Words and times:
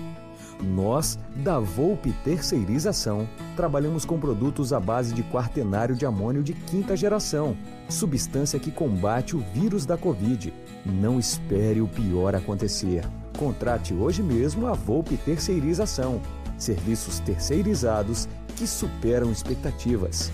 Nós, 0.62 1.18
da 1.38 1.60
Volpe 1.60 2.14
Terceirização, 2.24 3.28
trabalhamos 3.56 4.06
com 4.06 4.20
produtos 4.20 4.72
à 4.72 4.80
base 4.80 5.14
de 5.14 5.24
quaternário 5.24 5.96
de 5.96 6.06
amônio 6.06 6.44
de 6.44 6.54
quinta 6.54 6.96
geração, 6.96 7.58
substância 7.90 8.60
que 8.60 8.72
combate 8.72 9.36
o 9.36 9.40
vírus 9.40 9.86
da 9.86 9.98
Covid. 9.98 10.54
Não 10.86 11.20
espere 11.20 11.82
o 11.82 11.88
pior 11.88 12.36
acontecer. 12.36 13.04
Contrate 13.38 13.94
hoje 13.94 14.22
mesmo 14.22 14.68
a 14.68 14.74
Volpe 14.74 15.18
Terceirização. 15.18 16.22
Serviços 16.58 17.20
terceirizados 17.20 18.30
que 18.56 18.68
superam 18.68 19.32
expectativas. 19.32 20.32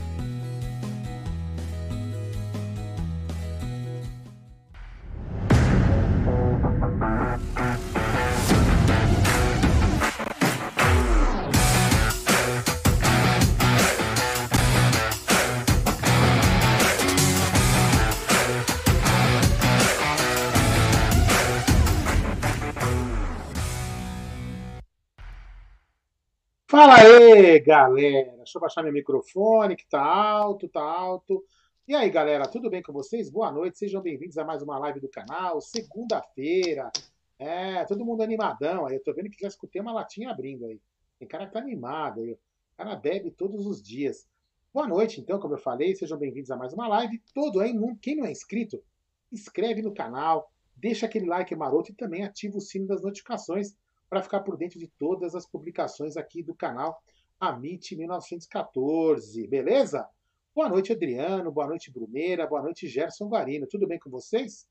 Fala 26.80 26.95
aí, 26.95 27.59
galera. 27.59 28.38
Deixa 28.38 28.58
eu 28.58 28.61
baixar 28.61 28.81
meu 28.81 28.94
microfone, 28.94 29.75
que 29.75 29.85
tá 29.85 30.02
alto, 30.02 30.69
tá 30.69 30.81
alto. 30.81 31.44
E 31.85 31.94
aí, 31.94 32.09
galera, 32.09 32.47
tudo 32.47 32.69
bem 32.69 32.81
com 32.81 32.94
vocês? 32.94 33.30
Boa 33.30 33.52
noite, 33.52 33.77
sejam 33.77 34.02
bem-vindos 34.02 34.38
a 34.38 34.45
mais 34.45 34.61
uma 34.61 34.80
live 34.80 35.02
do 35.02 35.09
canal. 35.09 35.59
Segunda-feira. 35.59 36.90
É, 37.38 37.84
todo 37.84 38.06
mundo 38.06 38.23
animadão 38.23 38.85
aí. 38.85 38.95
Eu 38.95 39.03
tô 39.03 39.13
vendo 39.13 39.29
que 39.29 39.41
já 39.41 39.50
escutei 39.50 39.81
uma 39.81 39.91
latinha 39.91 40.31
abrindo 40.31 40.67
aí. 40.67 40.79
Tem 41.19 41.28
cara 41.28 41.47
que 41.47 41.51
tá 41.51 41.59
animado 41.59 42.22
aí. 42.22 42.31
O 42.31 42.38
cara 42.78 42.96
bebe 42.96 43.29
todos 43.29 43.66
os 43.67 43.84
dias. 43.84 44.25
Boa 44.73 44.88
noite, 44.88 45.19
então, 45.19 45.38
como 45.38 45.56
eu 45.56 45.59
falei, 45.59 45.94
sejam 45.97 46.17
bem-vindos 46.17 46.50
a 46.50 46.56
mais 46.56 46.72
uma 46.72 46.88
live. 46.88 47.22
Todo 47.35 47.59
aí, 47.59 47.73
quem 48.01 48.16
não 48.16 48.25
é 48.25 48.31
inscrito, 48.31 48.81
inscreve 49.29 49.81
no 49.81 49.94
canal, 49.94 50.50
deixa 50.78 51.07
aquele 51.07 51.25
like 51.25 51.53
maroto 51.57 51.91
e 51.91 51.96
também 51.96 52.23
ativa 52.23 52.57
o 52.57 52.61
sino 52.61 52.88
das 52.88 53.01
notificações 53.01 53.75
para 54.09 54.22
ficar 54.24 54.40
por 54.42 54.58
dentro 54.58 54.80
de 54.80 54.88
todas 54.88 55.36
as 55.36 55.46
publicações 55.46 56.18
aqui 56.18 56.42
do 56.42 56.56
canal 56.56 57.02
Amit 57.40 57.96
1914, 57.96 59.47
beleza? 59.47 60.08
Boa 60.53 60.68
noite, 60.68 60.92
Adriano, 60.92 61.52
boa 61.52 61.68
noite, 61.68 61.92
Bruneira, 61.92 62.47
boa 62.47 62.62
noite, 62.62 62.88
Gerson 62.88 63.28
Guarino. 63.28 63.68
Tudo 63.68 63.88
bem 63.88 64.00
com 64.00 64.09
vocês? 64.09 64.68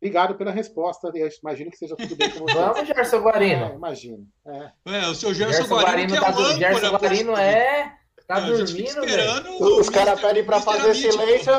Obrigado 0.00 0.34
pela 0.34 0.50
resposta. 0.50 1.12
Eu 1.14 1.28
imagino 1.40 1.70
que 1.70 1.76
seja 1.76 1.94
tudo 1.94 2.16
bem 2.16 2.30
com 2.30 2.40
vocês. 2.40 2.56
Vamos, 2.58 2.86
Gerson 2.88 3.20
Guarino. 3.20 3.64
É, 3.66 3.74
imagino. 3.74 4.28
É. 4.44 4.72
É, 4.86 5.06
o 5.06 5.14
seu 5.14 5.32
Gerson, 5.32 5.58
Gerson 5.58 5.74
Guarino, 5.76 6.08
Guarino, 6.08 6.12
que 6.12 6.16
é 6.16 6.20
tá, 6.20 6.30
do- 6.32 6.42
âncora, 6.42 6.58
Gerson 6.58 6.90
Guarino 6.98 7.36
é. 7.36 7.98
Tá 8.26 8.40
gente 8.40 8.72
fica 8.72 8.94
dormindo, 8.94 8.94
velho. 8.94 9.04
esperando 9.04 9.78
Os 9.80 9.88
o 9.88 9.92
caras 9.92 10.20
pedem 10.20 10.44
pra 10.44 10.60
fazer 10.60 10.94
silêncio. 10.94 11.52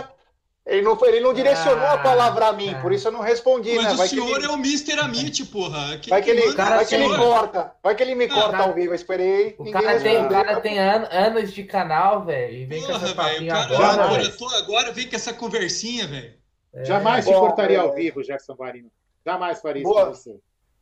Ele 0.65 0.81
não, 0.81 0.97
ele 1.05 1.19
não 1.19 1.33
direcionou 1.33 1.85
a 1.85 1.93
Ah, 1.93 1.97
palavra 1.97 2.47
a 2.47 2.53
mim, 2.53 2.73
por 2.81 2.93
isso 2.93 3.09
eu 3.09 3.11
não 3.11 3.19
respondi, 3.19 3.75
né? 3.75 3.83
Mas 3.83 3.97
Vai 3.97 4.07
o 4.07 4.09
que, 4.09 4.15
senhor 4.15 4.37
ele, 4.37 4.45
é 4.45 4.49
o 4.49 4.53
Mr. 4.53 4.97
Amit, 4.99 5.45
porra. 5.47 5.97
Quem 5.97 6.09
vai 6.09 6.21
que 6.21 6.29
ele, 6.29 6.53
cara, 6.53 6.75
vai 6.77 6.85
que 6.85 6.95
ele 6.95 7.03
é 7.13 7.17
corta. 7.17 7.75
Vai 7.83 7.95
que 7.95 8.03
ele 8.03 8.15
me 8.15 8.27
corta 8.29 8.51
cara- 8.51 8.63
ao 8.63 8.73
vivo. 8.73 8.91
Eu 8.91 8.95
esperei. 8.95 9.55
O 9.59 9.69
cara, 9.69 9.99
tem, 9.99 10.25
o 10.25 10.29
cara 10.29 10.61
tem 10.61 10.79
an- 10.79 11.09
anos 11.11 11.51
de 11.53 11.65
canal, 11.65 12.23
velho, 12.23 12.53
e 12.53 12.65
vem 12.65 12.79
com 12.79 12.87
Porra, 12.87 13.05
essa 13.07 13.13
velho, 13.23 13.47
cara 13.49 13.63
agora, 13.75 14.03
agora, 14.05 14.29
tô- 14.37 14.47
agora 14.55 14.91
vem 14.93 15.09
com 15.09 15.15
essa 15.17 15.33
conversinha, 15.33 16.07
velho. 16.07 16.33
É. 16.73 16.85
Jamais 16.85 17.25
te 17.25 17.31
cortaria 17.33 17.77
é. 17.77 17.79
ao 17.81 17.93
vivo, 17.93 18.23
Gerson 18.23 18.53
Guarino. 18.55 18.89
Jamais 19.25 19.59
faria 19.61 19.81
isso 19.83 19.91
Boa. 19.91 20.05
com 20.05 20.13
você. 20.13 20.35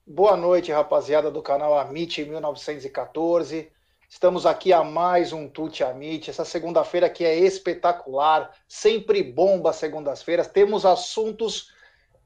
Boa 0.06 0.38
noite, 0.38 0.72
rapaziada 0.72 1.31
do 1.31 1.42
canal 1.42 1.78
Amit 1.78 2.24
1914. 2.24 3.68
Estamos 4.11 4.45
aqui 4.45 4.73
a 4.73 4.83
mais 4.83 5.31
um 5.31 5.47
Tute 5.47 5.85
Amit. 5.85 6.29
Essa 6.29 6.44
segunda-feira 6.44 7.07
aqui 7.07 7.23
é 7.23 7.33
espetacular, 7.33 8.51
sempre 8.67 9.23
bomba 9.23 9.69
as 9.69 9.77
segundas-feiras. 9.77 10.49
Temos 10.49 10.85
assuntos 10.85 11.72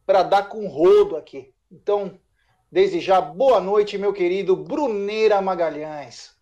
para 0.03 0.23
dar 0.23 0.49
com 0.49 0.67
rodo 0.67 1.15
aqui. 1.15 1.53
Então, 1.71 2.19
desde 2.71 2.99
já, 2.99 3.21
boa 3.21 3.61
noite, 3.61 3.99
meu 3.99 4.11
querido 4.11 4.55
Bruneira 4.55 5.39
Magalhães. 5.43 6.35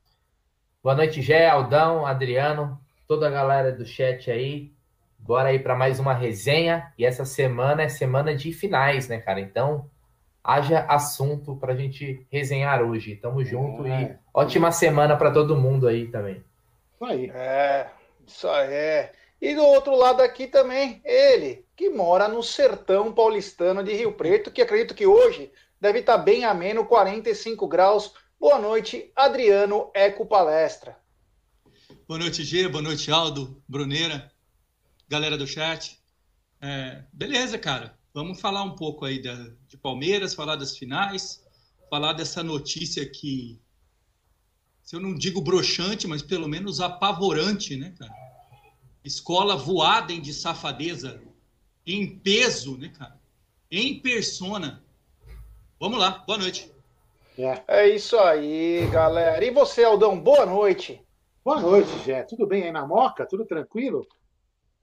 Boa 0.81 0.95
noite, 0.95 1.21
Gé, 1.21 1.49
Aldão, 1.49 2.05
Adriano, 2.05 2.79
toda 3.05 3.27
a 3.27 3.31
galera 3.31 3.73
do 3.73 3.85
chat 3.85 4.31
aí. 4.31 4.71
Bora 5.19 5.49
aí 5.49 5.59
para 5.59 5.75
mais 5.75 5.99
uma 5.99 6.13
resenha. 6.13 6.93
E 6.97 7.05
essa 7.05 7.25
semana 7.25 7.83
é 7.83 7.89
semana 7.89 8.33
de 8.33 8.53
finais, 8.53 9.09
né, 9.09 9.19
cara? 9.19 9.41
Então, 9.41 9.91
haja 10.43 10.81
assunto 10.89 11.55
pra 11.55 11.75
gente 11.75 12.25
resenhar 12.31 12.81
hoje. 12.81 13.15
Tamo 13.15 13.43
junto 13.45 13.85
É. 13.85 14.01
e 14.03 14.17
ótima 14.33 14.71
semana 14.71 15.15
para 15.15 15.31
todo 15.31 15.55
mundo 15.55 15.87
aí 15.87 16.07
também. 16.09 16.43
Isso 16.95 17.05
aí. 17.05 17.29
É, 17.33 17.89
isso 18.27 18.47
aí 18.49 18.73
é. 18.73 19.11
E 19.41 19.55
do 19.55 19.63
outro 19.63 19.95
lado 19.95 20.21
aqui 20.21 20.47
também, 20.47 21.01
ele, 21.03 21.65
que 21.75 21.89
mora 21.89 22.27
no 22.27 22.41
sertão 22.41 23.11
paulistano 23.11 23.83
de 23.83 23.93
Rio 23.93 24.13
Preto, 24.13 24.51
que 24.51 24.61
acredito 24.61 24.95
que 24.95 25.05
hoje 25.05 25.51
deve 25.81 25.99
estar 25.99 26.17
bem 26.17 26.45
ameno, 26.45 26.85
45 26.85 27.67
graus. 27.67 28.13
Boa 28.39 28.57
noite, 28.59 29.11
Adriano 29.15 29.89
Eco 29.93 30.25
Palestra. 30.25 30.97
Boa 32.07 32.19
noite, 32.19 32.43
G. 32.43 32.67
Boa 32.67 32.81
noite, 32.81 33.11
Aldo, 33.11 33.61
Bruneira, 33.67 34.31
galera 35.09 35.37
do 35.37 35.47
chat. 35.47 35.99
É, 36.61 37.03
beleza, 37.11 37.57
cara. 37.57 37.97
Vamos 38.13 38.40
falar 38.40 38.62
um 38.62 38.75
pouco 38.75 39.06
aí 39.06 39.19
da, 39.19 39.34
de 39.68 39.75
Palmeiras, 39.75 40.35
falar 40.35 40.56
das 40.56 40.78
finais, 40.78 41.44
falar 41.90 42.13
dessa 42.13 42.44
notícia 42.44 43.09
que, 43.09 43.59
se 44.84 44.96
eu 44.96 45.00
não 45.00 45.16
digo 45.16 45.41
broxante, 45.41 46.07
mas 46.07 46.22
pelo 46.22 46.48
menos 46.48 46.80
apavorante, 46.80 47.75
né, 47.75 47.92
cara? 47.98 48.13
Escola 49.04 49.57
voada 49.57 50.13
em 50.13 50.21
de 50.21 50.31
safadeza, 50.31 51.21
em 51.88 52.19
peso, 52.19 52.77
né, 52.77 52.89
cara? 52.89 53.19
Em 53.71 54.00
persona. 54.00 54.83
Vamos 55.80 55.98
lá, 55.98 56.24
boa 56.27 56.38
noite. 56.38 56.71
É. 57.38 57.63
É 57.68 57.89
isso 57.89 58.16
aí, 58.19 58.88
galera. 58.92 59.44
E 59.44 59.50
você, 59.50 59.83
Aldão, 59.83 60.19
boa 60.19 60.45
noite. 60.45 61.01
Boa 61.44 61.59
noite, 61.59 61.89
Jé. 62.06 62.21
Tudo 62.24 62.45
bem 62.45 62.63
aí 62.63 62.71
na 62.71 62.86
Moca? 62.86 63.25
Tudo 63.25 63.44
tranquilo? 63.44 64.07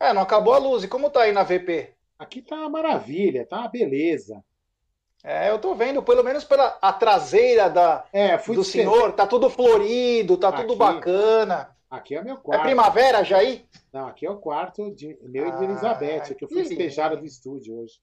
É, 0.01 0.13
não 0.13 0.23
acabou 0.23 0.53
a 0.53 0.59
luz. 0.59 0.83
E 0.83 0.89
como 0.89 1.09
tá 1.09 1.23
aí 1.23 1.33
na 1.33 1.45
VP? 1.45 1.95
Aqui 2.21 2.43
tá 2.43 2.55
uma 2.57 2.69
maravilha, 2.69 3.47
tá 3.47 3.61
uma 3.61 3.69
beleza. 3.69 4.45
É, 5.25 5.51
eu 5.51 5.59
tô 5.59 5.75
vendo, 5.75 6.03
pelo 6.03 6.23
menos 6.23 6.45
pela 6.45 6.79
a 6.83 6.93
traseira 6.93 7.71
da, 7.71 8.05
É, 8.13 8.37
do 8.37 8.63
senhor, 8.63 9.13
tá 9.13 9.27
tudo 9.27 9.49
florido, 9.49 10.37
tá 10.37 10.53
tudo 10.53 10.73
Aqui. 10.73 10.79
bacana. 10.79 11.75
Aqui 11.91 12.15
é 12.15 12.23
meu 12.23 12.35
É 12.35 12.39
quarto. 12.39 12.63
primavera, 12.63 13.25
Jair? 13.25 13.65
Não, 13.91 14.07
aqui 14.07 14.27
é 14.27 14.31
o 14.31 14.37
quarto 14.37 14.95
de 14.95 15.19
meu 15.23 15.49
e 15.49 15.51
de 15.51 15.57
Ah, 15.57 15.65
Elizabeth, 15.65 16.35
que 16.35 16.45
eu 16.45 16.49
fui 16.49 16.63
lindo. 16.63 17.17
do 17.17 17.25
estúdio 17.25 17.79
hoje. 17.81 17.95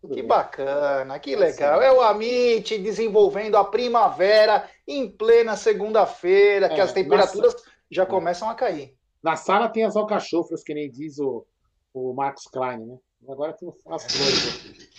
Tudo 0.00 0.14
Que 0.14 0.20
bem. 0.22 0.28
bacana, 0.28 1.18
que 1.18 1.34
Tá 1.34 1.38
legal. 1.40 1.82
É 1.82 1.92
o 1.92 2.00
Amit 2.00 2.78
desenvolvendo 2.78 3.56
a 3.58 3.64
primavera 3.64 4.66
em 4.88 5.06
plena 5.06 5.54
segunda-feira, 5.54 6.68
que 6.70 6.80
É, 6.80 6.82
as 6.82 6.92
temperaturas 6.94 7.54
já 7.90 8.06
começam 8.06 8.48
a 8.48 8.54
cair. 8.54 8.96
Na 9.22 9.36
sala 9.36 9.68
tem 9.68 9.84
as 9.84 9.96
alcachofras, 9.96 10.62
que 10.62 10.72
nem 10.72 10.90
diz 10.90 11.18
o, 11.18 11.46
o 11.92 12.14
Marcos 12.14 12.44
Klein, 12.44 12.78
né? 12.86 12.96
Agora 13.28 13.52
tem 13.52 13.72
as 13.86 14.04
flores 14.04 14.48
aqui. 14.48 14.90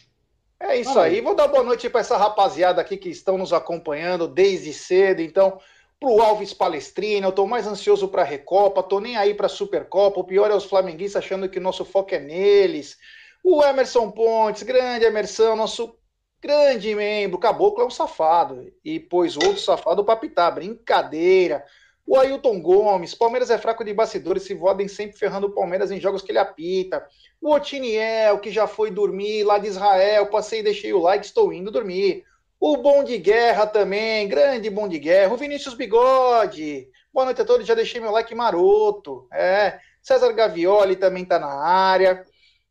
É 0.59 0.79
isso 0.79 0.99
aí. 0.99 1.21
Vou 1.21 1.35
dar 1.35 1.47
boa 1.47 1.63
noite 1.63 1.89
para 1.89 2.01
essa 2.01 2.17
rapaziada 2.17 2.79
aqui 2.79 2.95
que 2.95 3.09
estão 3.09 3.37
nos 3.37 3.51
acompanhando 3.51 4.27
desde 4.27 4.71
cedo. 4.71 5.21
Então, 5.21 5.59
pro 5.99 6.21
Alves 6.21 6.53
Palestrina, 6.53 7.27
eu 7.27 7.31
tô 7.31 7.47
mais 7.47 7.65
ansioso 7.65 8.07
para 8.07 8.21
a 8.21 8.25
Recopa, 8.25 8.83
tô 8.83 8.99
nem 8.99 9.17
aí 9.17 9.33
para 9.33 9.47
a 9.47 9.49
Supercopa. 9.49 10.19
O 10.19 10.23
pior 10.23 10.51
é 10.51 10.55
os 10.55 10.65
flamenguistas 10.65 11.23
achando 11.23 11.49
que 11.49 11.57
o 11.57 11.61
nosso 11.61 11.83
foco 11.83 12.13
é 12.13 12.19
neles. 12.19 12.97
O 13.43 13.63
Emerson 13.63 14.11
Pontes, 14.11 14.61
grande 14.61 15.05
Emerson, 15.05 15.55
nosso 15.55 15.97
grande 16.39 16.93
membro. 16.93 17.39
Caboclo 17.39 17.83
é 17.83 17.87
um 17.87 17.91
safado 17.91 18.71
e 18.85 18.99
pôs 18.99 19.35
outro 19.35 19.59
safado 19.59 20.05
para 20.05 20.15
pitar. 20.15 20.53
Brincadeira. 20.53 21.65
O 22.05 22.17
Ailton 22.17 22.61
Gomes, 22.61 23.15
Palmeiras 23.15 23.49
é 23.49 23.57
fraco 23.57 23.83
de 23.83 23.93
bastidores, 23.93 24.43
se 24.43 24.53
vodem 24.53 24.87
sempre 24.87 25.17
ferrando 25.17 25.47
o 25.47 25.53
Palmeiras 25.53 25.91
em 25.91 25.99
jogos 25.99 26.21
que 26.21 26.31
ele 26.31 26.39
apita. 26.39 27.05
O 27.39 27.53
Otiniel, 27.53 28.39
que 28.39 28.51
já 28.51 28.67
foi 28.67 28.91
dormir 28.91 29.43
lá 29.43 29.57
de 29.57 29.67
Israel, 29.67 30.27
passei 30.27 30.59
e 30.59 30.63
deixei 30.63 30.93
o 30.93 30.99
like, 30.99 31.25
estou 31.25 31.53
indo 31.53 31.71
dormir. 31.71 32.23
O 32.59 32.77
Bom 32.77 33.03
de 33.03 33.17
Guerra 33.17 33.65
também, 33.65 34.27
grande 34.27 34.69
Bom 34.69 34.87
de 34.87 34.99
Guerra. 34.99 35.33
O 35.33 35.37
Vinícius 35.37 35.73
Bigode, 35.73 36.87
boa 37.13 37.25
noite 37.25 37.41
a 37.41 37.45
todos, 37.45 37.65
já 37.65 37.73
deixei 37.73 38.01
meu 38.01 38.11
like 38.11 38.35
maroto. 38.35 39.27
É, 39.31 39.79
César 40.01 40.31
Gavioli 40.33 40.95
também 40.95 41.23
está 41.23 41.39
na 41.39 41.51
área. 41.51 42.25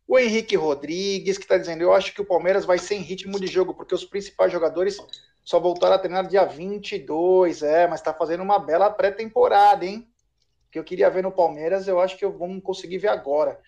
O 0.07 0.19
Henrique 0.19 0.57
Rodrigues, 0.57 1.39
que 1.39 1.45
está 1.45 1.57
dizendo: 1.57 1.83
Eu 1.83 1.93
acho 1.93 2.13
que 2.13 2.21
o 2.21 2.27
Palmeiras 2.27 2.65
vai 2.65 2.79
sem 2.79 3.01
ritmo 3.01 3.39
de 3.39 3.47
jogo, 3.47 3.75
porque 3.75 3.95
os 3.95 4.05
principais 4.05 4.53
jogadores 4.53 4.99
só 5.51 5.59
voltaram 5.59 5.97
a 5.97 5.99
treinar 5.99 6.29
dia 6.29 6.45
22. 6.45 7.65
É, 7.65 7.89
mas 7.89 7.99
está 7.99 8.15
fazendo 8.15 8.41
uma 8.41 8.57
bela 8.57 8.89
pré-temporada, 8.89 9.85
hein? 9.85 10.09
Que 10.71 10.79
eu 10.79 10.85
queria 10.85 11.11
ver 11.11 11.25
no 11.25 11.33
Palmeiras, 11.33 11.89
eu 11.89 11.99
acho 11.99 12.17
que 12.17 12.25
eu 12.25 12.31
vamos 12.31 12.63
conseguir 12.63 12.99
ver 12.99 13.09
agora. 13.09 13.59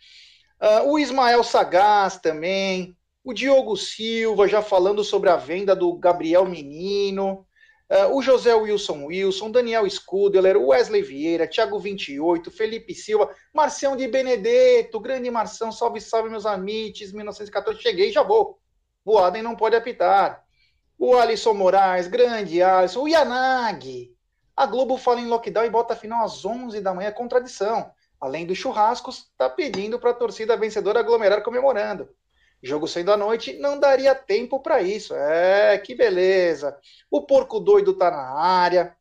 Uh, 0.60 0.92
o 0.92 0.98
Ismael 0.98 1.42
Sagaz 1.42 2.18
também. 2.18 2.96
O 3.24 3.32
Diogo 3.32 3.76
Silva 3.76 4.46
já 4.46 4.62
falando 4.62 5.02
sobre 5.02 5.28
a 5.28 5.34
venda 5.34 5.74
do 5.74 5.92
Gabriel 5.94 6.44
Menino. 6.44 7.44
Uh, 7.90 8.16
o 8.16 8.22
José 8.22 8.54
Wilson 8.54 9.06
Wilson, 9.06 9.50
Daniel 9.50 9.88
Scudeler, 9.90 10.56
Wesley 10.56 11.02
Vieira, 11.02 11.48
Thiago 11.48 11.80
28, 11.80 12.48
Felipe 12.52 12.94
Silva, 12.94 13.34
Marcião 13.52 13.96
de 13.96 14.06
Benedetto, 14.06 15.00
grande 15.00 15.28
Marção, 15.32 15.72
salve, 15.72 16.00
salve, 16.00 16.30
meus 16.30 16.46
amigos, 16.46 17.12
1914, 17.12 17.82
cheguei 17.82 18.12
já 18.12 18.22
vou. 18.22 18.60
O 19.04 19.18
Adem 19.18 19.42
não 19.42 19.56
pode 19.56 19.74
apitar. 19.74 20.44
O 21.04 21.16
Alisson 21.16 21.52
Moraes, 21.52 22.06
grande 22.06 22.62
Alisson, 22.62 23.00
o 23.00 23.08
Yanagi. 23.08 24.16
A 24.56 24.64
Globo 24.66 24.96
fala 24.96 25.20
em 25.20 25.26
lockdown 25.26 25.64
e 25.64 25.68
bota 25.68 25.96
final 25.96 26.24
às 26.24 26.44
11 26.44 26.80
da 26.80 26.94
manhã, 26.94 27.10
contradição. 27.10 27.90
Além 28.20 28.46
dos 28.46 28.56
churrascos, 28.56 29.26
tá 29.36 29.50
pedindo 29.50 29.98
para 29.98 30.10
a 30.10 30.14
torcida 30.14 30.56
vencedora 30.56 31.00
aglomerar 31.00 31.42
comemorando. 31.42 32.08
Jogo 32.62 32.86
sendo 32.86 33.10
à 33.10 33.16
noite, 33.16 33.54
não 33.54 33.80
daria 33.80 34.14
tempo 34.14 34.60
para 34.60 34.80
isso. 34.80 35.12
É, 35.12 35.76
que 35.76 35.92
beleza. 35.92 36.78
O 37.10 37.22
porco 37.22 37.58
doido 37.58 37.94
tá 37.94 38.08
na 38.08 38.38
área. 38.40 38.96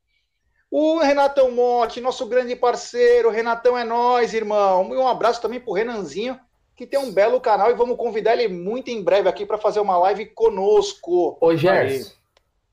O 0.71 0.97
Renatão 0.97 1.51
Motti, 1.51 2.01
nosso 2.01 2.25
grande 2.25 2.55
parceiro. 2.55 3.29
Renatão 3.29 3.77
é 3.77 3.83
nós, 3.83 4.33
irmão. 4.33 4.89
Um 4.89 5.07
abraço 5.07 5.39
também 5.39 5.59
pro 5.59 5.73
Renanzinho, 5.73 6.39
que 6.81 6.87
tem 6.87 6.99
um 6.99 7.13
belo 7.13 7.39
canal 7.39 7.69
e 7.69 7.75
vamos 7.75 7.95
convidar 7.95 8.33
ele 8.33 8.47
muito 8.47 8.89
em 8.89 9.03
breve 9.03 9.29
aqui 9.29 9.45
para 9.45 9.59
fazer 9.59 9.79
uma 9.79 9.99
live 9.99 10.25
conosco. 10.25 11.37
Ô, 11.39 11.55
Gerson. 11.55 12.11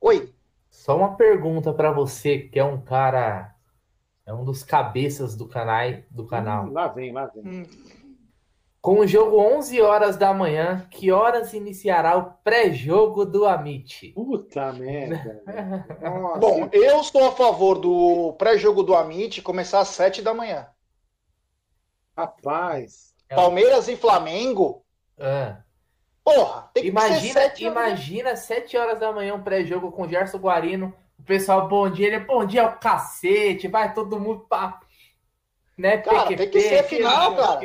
Oi. 0.00 0.32
Só 0.70 0.96
uma 0.96 1.14
pergunta 1.14 1.74
para 1.74 1.92
você, 1.92 2.38
que 2.38 2.58
é 2.58 2.64
um 2.64 2.80
cara. 2.80 3.54
É 4.24 4.32
um 4.32 4.44
dos 4.46 4.62
cabeças 4.62 5.36
do 5.36 5.46
canal. 5.46 6.00
Do 6.10 6.26
canal. 6.26 6.64
Hum, 6.64 6.72
lá 6.72 6.88
vem, 6.88 7.12
lá 7.12 7.26
vem. 7.26 7.46
Hum. 7.46 7.66
Com 8.80 9.00
o 9.00 9.06
jogo 9.06 9.36
11 9.36 9.82
horas 9.82 10.16
da 10.16 10.32
manhã, 10.32 10.86
que 10.90 11.12
horas 11.12 11.52
iniciará 11.52 12.16
o 12.16 12.30
pré-jogo 12.42 13.26
do 13.26 13.44
Amit? 13.44 14.12
Puta 14.12 14.72
merda. 14.72 15.42
Bom, 16.40 16.66
eu 16.72 17.04
sou 17.04 17.26
a 17.26 17.32
favor 17.32 17.78
do 17.78 18.32
pré-jogo 18.38 18.82
do 18.82 18.94
Amit 18.94 19.42
começar 19.42 19.80
às 19.80 19.88
7 19.88 20.22
da 20.22 20.32
manhã. 20.32 20.66
Rapaz. 22.16 23.07
É 23.28 23.34
Palmeiras 23.34 23.88
e 23.88 23.96
Flamengo? 23.96 24.84
É. 25.18 25.56
Porra, 26.24 26.70
tem 26.74 26.82
que 26.82 26.88
imagina, 26.90 27.20
ser 27.20 27.50
7 27.50 27.64
Imagina 27.64 28.36
7 28.36 28.76
horas 28.76 29.00
da 29.00 29.12
manhã 29.12 29.34
um 29.34 29.42
pré-jogo 29.42 29.90
com 29.90 30.08
Gerson 30.08 30.38
Guarino. 30.38 30.94
O 31.18 31.22
pessoal, 31.22 31.68
bom 31.68 31.90
dia, 31.90 32.06
ele, 32.06 32.20
bom 32.20 32.44
dia, 32.44 32.60
é 32.60 32.66
o 32.66 32.78
cacete, 32.78 33.66
vai 33.66 33.92
todo 33.92 34.20
mundo 34.20 34.46
pra 34.48 34.78
né? 35.78 35.98
Cara, 35.98 36.26
PQP, 36.26 36.36
tem 36.36 36.50
que 36.50 36.60
ser 36.60 36.82
final, 36.82 37.36
cara. 37.36 37.60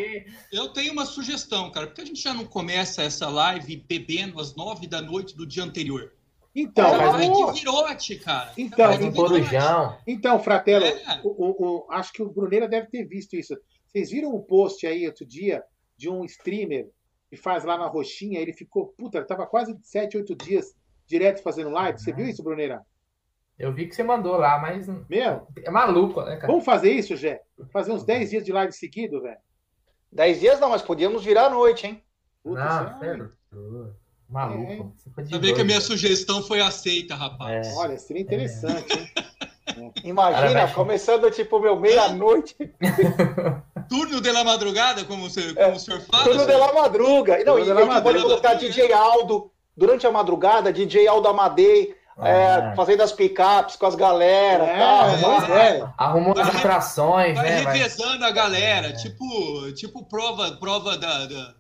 Eu 0.52 0.70
tenho 0.70 0.94
uma 0.94 1.06
sugestão, 1.06 1.72
cara. 1.72 1.88
Porque 1.88 2.02
a 2.02 2.06
gente 2.06 2.22
já 2.22 2.34
não 2.34 2.46
começa 2.46 3.02
essa 3.02 3.28
live 3.28 3.76
bebendo 3.76 4.40
às 4.40 4.56
nove 4.56 4.86
da 4.86 5.02
noite 5.02 5.36
do 5.36 5.48
dia 5.48 5.64
anterior? 5.64 6.14
Então, 6.56 6.92
cara, 6.92 7.12
vai 7.12 7.28
de 7.28 7.52
virote, 7.52 8.16
cara. 8.18 8.54
Então, 8.56 9.12
corujão. 9.12 9.98
Então, 10.06 10.38
Fratelo, 10.38 10.86
é. 10.86 11.22
o, 11.24 11.30
o, 11.30 11.66
o, 11.66 11.92
acho 11.92 12.14
que 12.14 12.22
o 12.22 12.30
Bruneira 12.30 12.68
deve 12.68 12.86
ter 12.88 13.04
visto 13.06 13.36
isso. 13.36 13.58
Vocês 13.94 14.10
viram 14.10 14.32
o 14.32 14.38
um 14.38 14.42
post 14.42 14.88
aí 14.88 15.06
outro 15.06 15.24
dia 15.24 15.64
de 15.96 16.10
um 16.10 16.26
streamer 16.26 16.90
que 17.30 17.38
faz 17.38 17.64
lá 17.64 17.78
na 17.78 17.86
roxinha? 17.86 18.40
Ele 18.40 18.52
ficou, 18.52 18.88
puta, 18.98 19.24
tava 19.24 19.46
quase 19.46 19.78
sete, 19.84 20.18
oito 20.18 20.36
dias 20.36 20.74
direto 21.06 21.44
fazendo 21.44 21.70
live. 21.70 22.00
Você 22.00 22.12
viu 22.12 22.28
isso, 22.28 22.44
Bruneira? 22.44 22.82
Eu 23.60 23.72
vi 23.72 23.88
que 23.88 23.96
você 23.96 24.02
mandou 24.02 24.36
lá, 24.36 24.58
mas. 24.58 24.88
Meu? 25.08 25.48
É 25.64 25.70
maluco, 25.70 26.24
né, 26.24 26.38
cara? 26.38 26.48
Vamos 26.48 26.66
fazer 26.66 26.92
isso, 26.92 27.16
Gé? 27.16 27.40
Fazer 27.72 27.92
uns 27.92 28.04
10 28.04 28.32
dias 28.32 28.44
de 28.44 28.52
live 28.52 28.74
seguido, 28.74 29.22
velho? 29.22 29.38
10 30.12 30.40
dias 30.40 30.60
não, 30.60 30.70
mas 30.70 30.82
podíamos 30.82 31.24
virar 31.24 31.46
à 31.46 31.50
noite, 31.52 31.86
hein? 31.86 32.04
Puta, 32.42 32.60
não, 32.64 33.00
sério. 33.00 33.32
Maluco. 34.28 34.92
É. 35.20 35.26
Sabia 35.26 35.54
que 35.54 35.62
a 35.62 35.66
minha 35.66 35.80
sugestão 35.80 36.42
foi 36.42 36.62
aceita, 36.62 37.14
rapaz. 37.14 37.68
É. 37.68 37.74
Olha, 37.76 37.98
seria 38.00 38.24
interessante, 38.24 38.92
hein? 38.98 39.08
Imagina, 40.04 40.62
Cara, 40.62 40.72
começando 40.74 41.30
tipo 41.32 41.60
meu 41.60 41.80
meia-noite. 41.80 42.56
Turno 43.90 44.22
de 44.22 44.32
la 44.32 44.44
madrugada, 44.44 45.04
como, 45.06 45.30
você, 45.30 45.54
como 45.54 45.66
é, 45.66 45.72
o 45.72 45.80
senhor 45.80 46.02
fala? 46.02 46.24
Turno 46.24 46.46
de 46.46 46.54
la 46.54 46.74
madruga. 46.74 47.44
Não, 47.44 47.60
e 47.60 47.68
eu 47.68 48.02
pode 48.02 48.22
colocar 48.22 48.54
DJ 48.56 48.94
Aldo 48.94 49.52
durante 49.76 50.08
a 50.08 50.12
madrugada, 50.12 50.72
DJ 50.72 51.08
Aldo 51.08 51.28
Amadei, 51.28 51.96
é, 52.20 52.56
ah. 52.56 52.74
fazendo 52.76 53.02
as 53.02 53.12
picapes 53.12 53.76
com 53.76 53.86
as 53.86 53.96
galera. 53.96 54.64
É, 54.64 54.80
tá, 54.80 55.60
é. 55.60 55.84
Arrumou 55.98 56.38
as 56.40 56.48
atrações, 56.48 57.36
vai 57.36 57.50
né? 57.50 57.60
revezando 57.60 58.24
a 58.24 58.32
galera, 58.32 58.88
é. 58.88 58.94
tipo, 58.94 59.72
tipo 59.74 60.06
prova, 60.06 60.52
prova 60.54 60.98
da, 60.98 61.26
da 61.26 61.54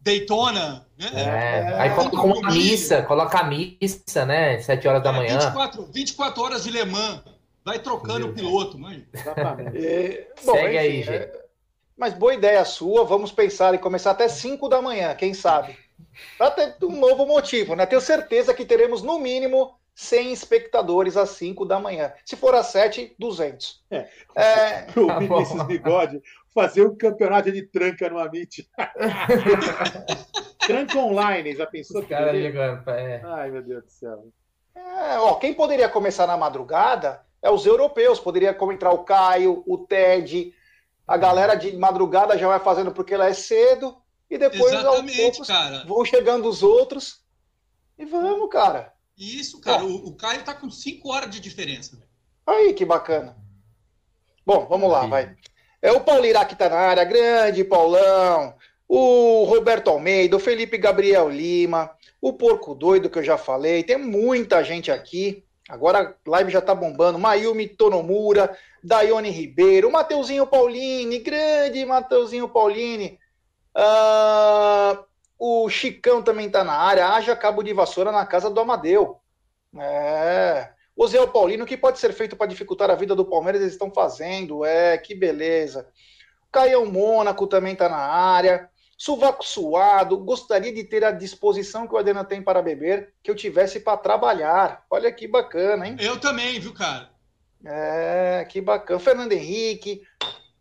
Daytona, 0.00 0.86
né? 0.98 1.10
É. 1.14 1.80
Aí 1.80 1.90
coloca 1.94 2.20
uma 2.20 2.50
missa, 2.50 3.02
coloca 3.02 3.38
a 3.38 3.44
missa, 3.44 4.26
né? 4.26 4.60
Sete 4.60 4.86
horas 4.86 5.02
da 5.02 5.12
manhã. 5.12 5.38
24, 5.38 5.88
24 5.92 6.42
horas 6.42 6.64
de 6.64 6.70
Le 6.70 6.84
Mans. 6.84 7.20
Vai 7.64 7.78
trocando 7.78 8.28
o 8.28 8.34
piloto, 8.34 8.78
mãe. 8.78 9.08
É, 9.74 10.28
bom, 10.44 10.52
Segue 10.52 10.66
enfim, 10.68 10.76
aí, 10.76 11.02
gente. 11.02 11.32
Mas 11.96 12.12
boa 12.12 12.34
ideia 12.34 12.62
sua. 12.64 13.04
Vamos 13.04 13.32
pensar 13.32 13.74
em 13.74 13.78
começar 13.78 14.10
até 14.10 14.28
5 14.28 14.68
da 14.68 14.82
manhã, 14.82 15.14
quem 15.14 15.32
sabe? 15.32 15.76
Para 16.36 16.50
ter 16.50 16.76
um 16.84 16.98
novo 16.98 17.24
motivo, 17.24 17.74
né? 17.74 17.86
Tenho 17.86 18.02
certeza 18.02 18.52
que 18.52 18.66
teremos 18.66 19.02
no 19.02 19.18
mínimo 19.18 19.78
100 19.94 20.32
espectadores 20.32 21.16
às 21.16 21.30
5 21.30 21.64
da 21.64 21.80
manhã. 21.80 22.12
Se 22.24 22.36
for 22.36 22.54
às 22.54 22.66
7, 22.66 23.14
200. 23.18 23.82
É. 23.90 24.08
é... 24.36 24.86
O 25.00 25.06
tá 25.06 25.18
Vinícius 25.18 25.62
Bigode 25.62 26.20
fazer 26.52 26.86
um 26.86 26.94
campeonato 26.96 27.50
de 27.50 27.62
tranca 27.62 28.10
no 28.10 28.18
Amit. 28.18 28.68
tranca 30.66 30.98
online, 30.98 31.56
já 31.56 31.66
pensou? 31.66 32.02
que 32.02 32.08
cara 32.08 32.36
é. 32.36 33.22
Ai, 33.24 33.50
meu 33.50 33.62
Deus 33.62 33.84
do 33.84 33.90
céu. 33.90 34.28
É, 34.74 35.18
ó, 35.18 35.34
quem 35.36 35.54
poderia 35.54 35.88
começar 35.88 36.26
na 36.26 36.36
madrugada 36.36 37.24
é 37.44 37.50
os 37.50 37.66
europeus. 37.66 38.18
Poderia 38.18 38.56
entrar 38.72 38.90
o 38.90 39.04
Caio, 39.04 39.62
o 39.66 39.76
Ted. 39.78 40.54
A 41.06 41.18
galera 41.18 41.54
de 41.54 41.76
madrugada 41.76 42.38
já 42.38 42.48
vai 42.48 42.58
fazendo 42.58 42.90
porque 42.90 43.12
ela 43.12 43.28
é 43.28 43.34
cedo. 43.34 43.94
E 44.30 44.38
depois, 44.38 44.72
Exatamente, 44.72 45.20
aos 45.20 45.30
poucos, 45.30 45.46
cara. 45.46 45.84
vão 45.86 46.02
chegando 46.04 46.48
os 46.48 46.62
outros. 46.62 47.22
E 47.98 48.06
vamos, 48.06 48.48
cara. 48.48 48.94
Isso, 49.16 49.60
cara. 49.60 49.84
O, 49.84 50.08
o, 50.08 50.16
Caio 50.16 50.42
tá 50.42 50.54
com 50.54 50.70
5 50.70 51.06
horas 51.12 51.30
de 51.30 51.38
diferença. 51.38 52.02
Aí, 52.46 52.72
que 52.72 52.84
bacana. 52.86 53.36
Bom, 54.44 54.66
vamos 54.66 54.90
lá, 54.90 55.06
vai. 55.06 55.36
É 55.82 55.92
o 55.92 56.00
Paulo 56.00 56.24
que 56.48 56.56
tá 56.56 56.70
na 56.70 56.76
área, 56.76 57.04
grande 57.04 57.62
Paulão. 57.62 58.54
O 58.88 59.44
Roberto 59.44 59.88
Almeida, 59.88 60.36
o 60.36 60.40
Felipe 60.40 60.78
Gabriel 60.78 61.28
Lima, 61.28 61.90
o 62.20 62.32
Porco 62.32 62.74
Doido, 62.74 63.10
que 63.10 63.18
eu 63.18 63.22
já 63.22 63.36
falei. 63.36 63.82
Tem 63.82 63.98
muita 63.98 64.64
gente 64.64 64.90
aqui. 64.90 65.44
Agora 65.68 66.16
a 66.26 66.30
live 66.30 66.52
já 66.52 66.60
tá 66.60 66.74
bombando. 66.74 67.18
Mayumi 67.18 67.68
Tonomura, 67.68 68.56
Daione 68.82 69.30
Ribeiro, 69.30 69.90
Mateuzinho 69.90 70.46
Paulini, 70.46 71.18
grande 71.20 71.84
Mateuzinho 71.84 72.48
Paulini. 72.48 73.18
Uh, 73.76 75.04
o 75.38 75.68
Chicão 75.68 76.22
também 76.22 76.46
está 76.46 76.62
na 76.62 76.74
área. 76.74 77.08
Haja 77.08 77.34
cabo 77.34 77.62
de 77.62 77.72
vassoura 77.72 78.12
na 78.12 78.26
casa 78.26 78.50
do 78.50 78.60
Amadeu. 78.60 79.20
É. 79.78 80.70
O 80.96 81.06
Zé 81.08 81.26
Paulino, 81.26 81.64
o 81.64 81.66
que 81.66 81.76
pode 81.76 81.98
ser 81.98 82.12
feito 82.12 82.36
para 82.36 82.46
dificultar 82.46 82.88
a 82.88 82.94
vida 82.94 83.16
do 83.16 83.24
Palmeiras, 83.24 83.60
eles 83.60 83.72
estão 83.72 83.90
fazendo. 83.90 84.64
É, 84.64 84.96
que 84.96 85.14
beleza. 85.14 85.88
Caião 86.52 86.86
Mônaco 86.86 87.48
também 87.48 87.72
está 87.72 87.88
na 87.88 87.96
área. 87.96 88.70
Suvaco 89.04 89.44
suado, 89.44 90.16
gostaria 90.16 90.72
de 90.72 90.82
ter 90.82 91.04
a 91.04 91.10
disposição 91.10 91.86
que 91.86 91.94
o 91.94 91.98
Adena 91.98 92.24
tem 92.24 92.40
para 92.40 92.62
beber, 92.62 93.12
que 93.22 93.30
eu 93.30 93.34
tivesse 93.34 93.80
para 93.80 93.98
trabalhar. 93.98 94.82
Olha 94.88 95.12
que 95.12 95.28
bacana, 95.28 95.86
hein? 95.86 95.96
Eu 96.00 96.18
também, 96.18 96.58
viu, 96.58 96.72
cara? 96.72 97.10
É, 97.66 98.46
que 98.48 98.62
bacana. 98.62 98.98
Fernando 98.98 99.32
Henrique, 99.32 100.00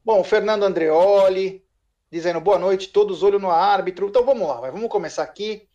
bom, 0.04 0.22
Fernando 0.26 0.64
Andreoli, 0.64 1.64
dizendo 2.12 2.42
boa 2.42 2.60
noite, 2.60 2.90
todos 2.90 3.24
olho 3.24 3.40
no 3.40 3.50
árbitro. 3.50 4.10
Então 4.10 4.26
vamos 4.26 4.46
lá, 4.46 4.60
vamos 4.70 4.90
começar 4.90 5.24
aqui. 5.24 5.66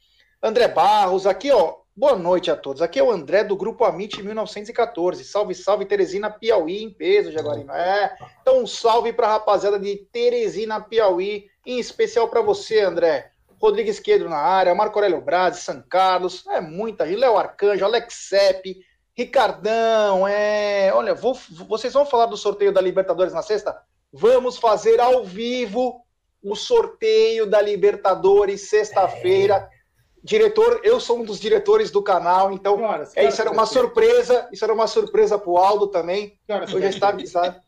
André 0.43 0.69
Barros, 0.69 1.27
aqui 1.27 1.51
ó, 1.51 1.75
Boa 1.99 2.15
noite 2.15 2.49
a 2.49 2.55
todos. 2.55 2.81
Aqui 2.81 3.01
é 3.01 3.03
o 3.03 3.11
André 3.11 3.43
do 3.43 3.57
grupo 3.57 3.85
Amit 3.85 4.23
1914. 4.23 5.25
Salve, 5.25 5.53
salve 5.53 5.85
Teresina 5.85 6.31
Piauí 6.31 6.81
em 6.81 6.89
peso, 6.89 7.33
Jaguarino. 7.33 7.73
É. 7.73 8.17
Então, 8.41 8.63
um 8.63 8.69
salve 8.69 9.13
para 9.13 9.27
a 9.27 9.33
rapaziada 9.33 9.81
de 9.81 9.97
Teresina 10.13 10.81
Piauí, 10.81 11.47
em 11.67 11.81
especial 11.81 12.29
para 12.29 12.41
você, 12.41 12.83
André. 12.83 13.33
Rodrigo 13.61 13.91
Esquerdo 13.91 14.29
na 14.29 14.37
área, 14.37 14.77
Marco 14.77 14.97
Aurélio 14.97 15.21
Braz, 15.21 15.57
São 15.57 15.83
Carlos, 15.91 16.47
é 16.47 16.61
muita 16.61 17.05
gente. 17.05 17.19
Léo 17.19 17.37
Arcanjo, 17.37 17.85
Alex 17.85 18.15
Sepp, 18.29 18.77
Ricardão, 19.13 20.29
é. 20.29 20.93
Olha, 20.95 21.17
vou, 21.17 21.37
vocês 21.69 21.93
vão 21.93 22.07
falar 22.07 22.27
do 22.27 22.37
sorteio 22.37 22.73
da 22.73 22.81
Libertadores 22.81 23.35
na 23.35 23.43
sexta? 23.43 23.77
Vamos 24.13 24.57
fazer 24.57 25.01
ao 25.01 25.25
vivo 25.25 26.01
o 26.41 26.55
sorteio 26.55 27.45
da 27.45 27.61
Libertadores 27.61 28.69
sexta-feira. 28.71 29.69
É. 29.75 29.78
Diretor, 30.23 30.81
eu 30.85 30.99
sou 31.01 31.21
um 31.21 31.25
dos 31.25 31.39
diretores 31.39 31.91
do 31.91 32.03
canal, 32.03 32.53
então 32.53 32.83
horas, 32.83 33.17
é, 33.17 33.27
isso 33.27 33.41
era 33.41 33.51
uma 33.51 33.67
surpresa. 33.67 34.49
Isso 34.53 34.65
era 34.65 34.75
uma 34.75 34.87
surpresa 34.87 35.39
pro 35.39 35.57
Aldo 35.57 35.89
também. 35.89 36.39
Eu 36.49 36.81
já 36.81 36.89
estava 36.89 37.13
avisado. 37.13 37.61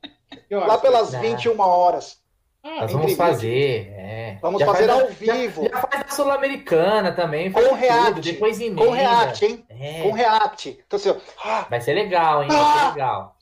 Lá 0.51 0.79
pelas 0.79 1.15
21 1.15 1.59
horas. 1.61 2.21
Ah, 2.63 2.83
Nós 2.83 2.93
vamos 2.93 3.15
fazer. 3.15 3.89
É. 3.97 4.39
Vamos 4.43 4.61
já 4.61 4.67
fazer 4.67 4.91
ao 4.91 5.09
vivo. 5.09 5.63
Já, 5.65 5.71
já 5.71 5.81
faz 5.81 6.05
a 6.07 6.15
Sul-Americana 6.15 7.13
também. 7.13 7.51
Com 7.51 7.75
React. 7.75 8.07
Tudo, 8.07 8.21
depois 8.21 8.61
emenda. 8.61 8.85
Com 8.85 8.91
React, 8.91 9.45
hein? 9.47 9.67
É. 9.69 10.03
Com 10.03 10.13
React. 10.13 10.79
Então, 10.87 10.97
assim, 10.99 11.17
ah, 11.43 11.67
vai 11.71 11.81
ser 11.81 11.95
legal, 11.95 12.43
hein? 12.43 12.49
Vai 12.49 12.59
ser 12.59 12.79
ah! 12.79 12.91
legal. 12.91 13.37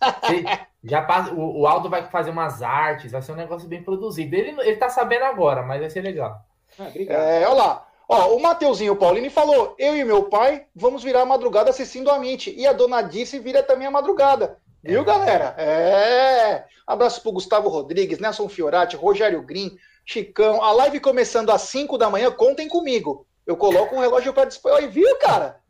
Você, 0.00 0.44
já 0.84 1.02
passa, 1.02 1.32
o, 1.32 1.60
o, 1.60 1.66
Aldo 1.66 1.88
vai 1.88 2.08
fazer 2.10 2.30
umas 2.30 2.62
artes, 2.62 3.12
vai 3.12 3.22
ser 3.22 3.32
um 3.32 3.36
negócio 3.36 3.68
bem 3.68 3.82
produzido. 3.82 4.34
Ele, 4.34 4.60
ele 4.60 4.76
tá 4.76 4.88
sabendo 4.88 5.24
agora, 5.24 5.62
mas 5.62 5.80
vai 5.80 5.90
ser 5.90 6.00
legal. 6.00 6.36
Ah, 6.78 6.90
é, 6.94 7.46
olha 7.46 7.54
lá. 7.54 7.87
Ó, 8.08 8.34
o 8.34 8.40
Mateuzinho 8.40 8.96
Paulini 8.96 9.28
falou: 9.28 9.74
eu 9.78 9.94
e 9.94 10.02
meu 10.02 10.24
pai 10.24 10.64
vamos 10.74 11.04
virar 11.04 11.22
a 11.22 11.26
madrugada 11.26 11.68
assistindo 11.68 12.10
a 12.10 12.18
Mint. 12.18 12.46
E 12.46 12.66
a 12.66 12.72
dona 12.72 13.02
Dice 13.02 13.38
vira 13.38 13.62
também 13.62 13.86
a 13.86 13.90
madrugada. 13.90 14.56
Viu, 14.82 15.02
é. 15.02 15.04
galera? 15.04 15.54
É. 15.58 16.64
Abraço 16.86 17.20
pro 17.20 17.32
Gustavo 17.32 17.68
Rodrigues, 17.68 18.18
Nelson 18.18 18.48
Fiorati, 18.48 18.96
Rogério 18.96 19.42
Green, 19.42 19.76
Chicão. 20.06 20.62
A 20.62 20.72
live 20.72 21.00
começando 21.00 21.50
às 21.50 21.62
5 21.62 21.98
da 21.98 22.08
manhã, 22.08 22.30
contem 22.30 22.66
comigo. 22.66 23.26
Eu 23.46 23.56
coloco 23.56 23.94
um 23.94 24.00
relógio 24.00 24.32
para 24.32 24.46
disparar. 24.46 24.82
E 24.82 24.86
viu, 24.86 25.18
cara? 25.18 25.60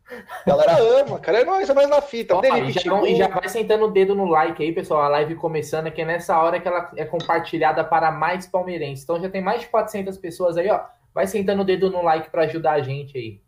A 0.46 0.48
galera 0.48 0.78
ama, 1.00 1.18
cara. 1.18 1.40
É 1.40 1.44
nóis, 1.44 1.68
é 1.68 1.74
mais 1.74 1.88
na 1.88 2.00
fita. 2.00 2.36
Ó, 2.36 2.42
e, 2.42 2.70
já, 2.72 2.80
e, 3.04 3.16
já, 3.16 3.28
vai 3.28 3.48
sentando 3.48 3.86
o 3.86 3.90
dedo 3.90 4.14
no 4.14 4.24
like 4.26 4.62
aí, 4.62 4.72
pessoal. 4.72 5.02
A 5.02 5.08
live 5.08 5.34
começando, 5.34 5.90
que 5.90 6.02
é 6.02 6.04
nessa 6.04 6.40
hora 6.40 6.60
que 6.60 6.68
ela 6.68 6.90
é 6.96 7.04
compartilhada 7.04 7.82
para 7.82 8.12
mais 8.12 8.46
palmeirenses. 8.46 9.04
Então 9.04 9.20
já 9.20 9.28
tem 9.28 9.42
mais 9.42 9.62
de 9.62 9.68
400 9.68 10.16
pessoas 10.18 10.56
aí, 10.56 10.70
ó. 10.70 10.80
Vai 11.14 11.26
sentando 11.26 11.62
o 11.62 11.64
dedo 11.64 11.90
no 11.90 12.02
like 12.02 12.30
para 12.30 12.42
ajudar 12.42 12.72
a 12.72 12.80
gente 12.80 13.16
aí. 13.16 13.40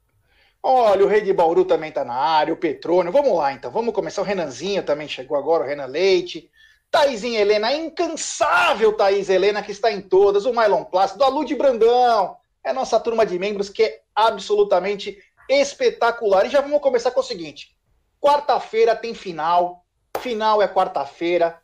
Olha, 0.62 1.04
o 1.04 1.08
Rei 1.08 1.22
de 1.22 1.32
Bauru 1.32 1.64
também 1.64 1.90
tá 1.90 2.04
na 2.04 2.14
área, 2.14 2.52
o 2.52 2.56
Petrônio. 2.56 3.12
Vamos 3.12 3.36
lá, 3.36 3.52
então. 3.52 3.70
Vamos 3.70 3.94
começar. 3.94 4.20
O 4.20 4.24
Renanzinho 4.24 4.82
também 4.82 5.08
chegou 5.08 5.36
agora, 5.36 5.64
o 5.64 5.66
Renan 5.66 5.86
Leite. 5.86 6.50
Thaisinha 6.90 7.40
Helena, 7.40 7.68
a 7.68 7.74
incansável 7.74 8.92
Thaís 8.92 9.30
Helena, 9.30 9.62
que 9.62 9.70
está 9.70 9.92
em 9.92 10.00
todas. 10.00 10.44
O 10.44 10.52
Mylon 10.52 10.84
Plácido, 10.84 11.24
a 11.24 11.28
Lud 11.28 11.54
Brandão. 11.54 12.36
É 12.64 12.72
nossa 12.72 12.98
turma 13.00 13.24
de 13.24 13.38
membros 13.38 13.68
que 13.68 13.82
é 13.82 14.02
absolutamente 14.14 15.16
espetacular. 15.48 16.44
E 16.44 16.50
já 16.50 16.60
vamos 16.60 16.80
começar 16.80 17.12
com 17.12 17.20
o 17.20 17.24
seguinte: 17.24 17.76
quarta-feira 18.20 18.94
tem 18.94 19.14
final. 19.14 19.84
Final 20.18 20.60
é 20.60 20.68
quarta-feira. 20.68 21.58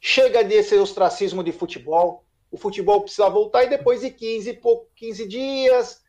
Chega 0.00 0.42
desse 0.42 0.76
ostracismo 0.76 1.44
de 1.44 1.52
futebol. 1.52 2.24
O 2.52 2.58
futebol 2.58 3.00
precisa 3.00 3.30
voltar 3.30 3.64
e 3.64 3.70
depois 3.70 4.02
de 4.02 4.10
15, 4.10 4.60
15 4.94 5.26
dias, 5.26 6.02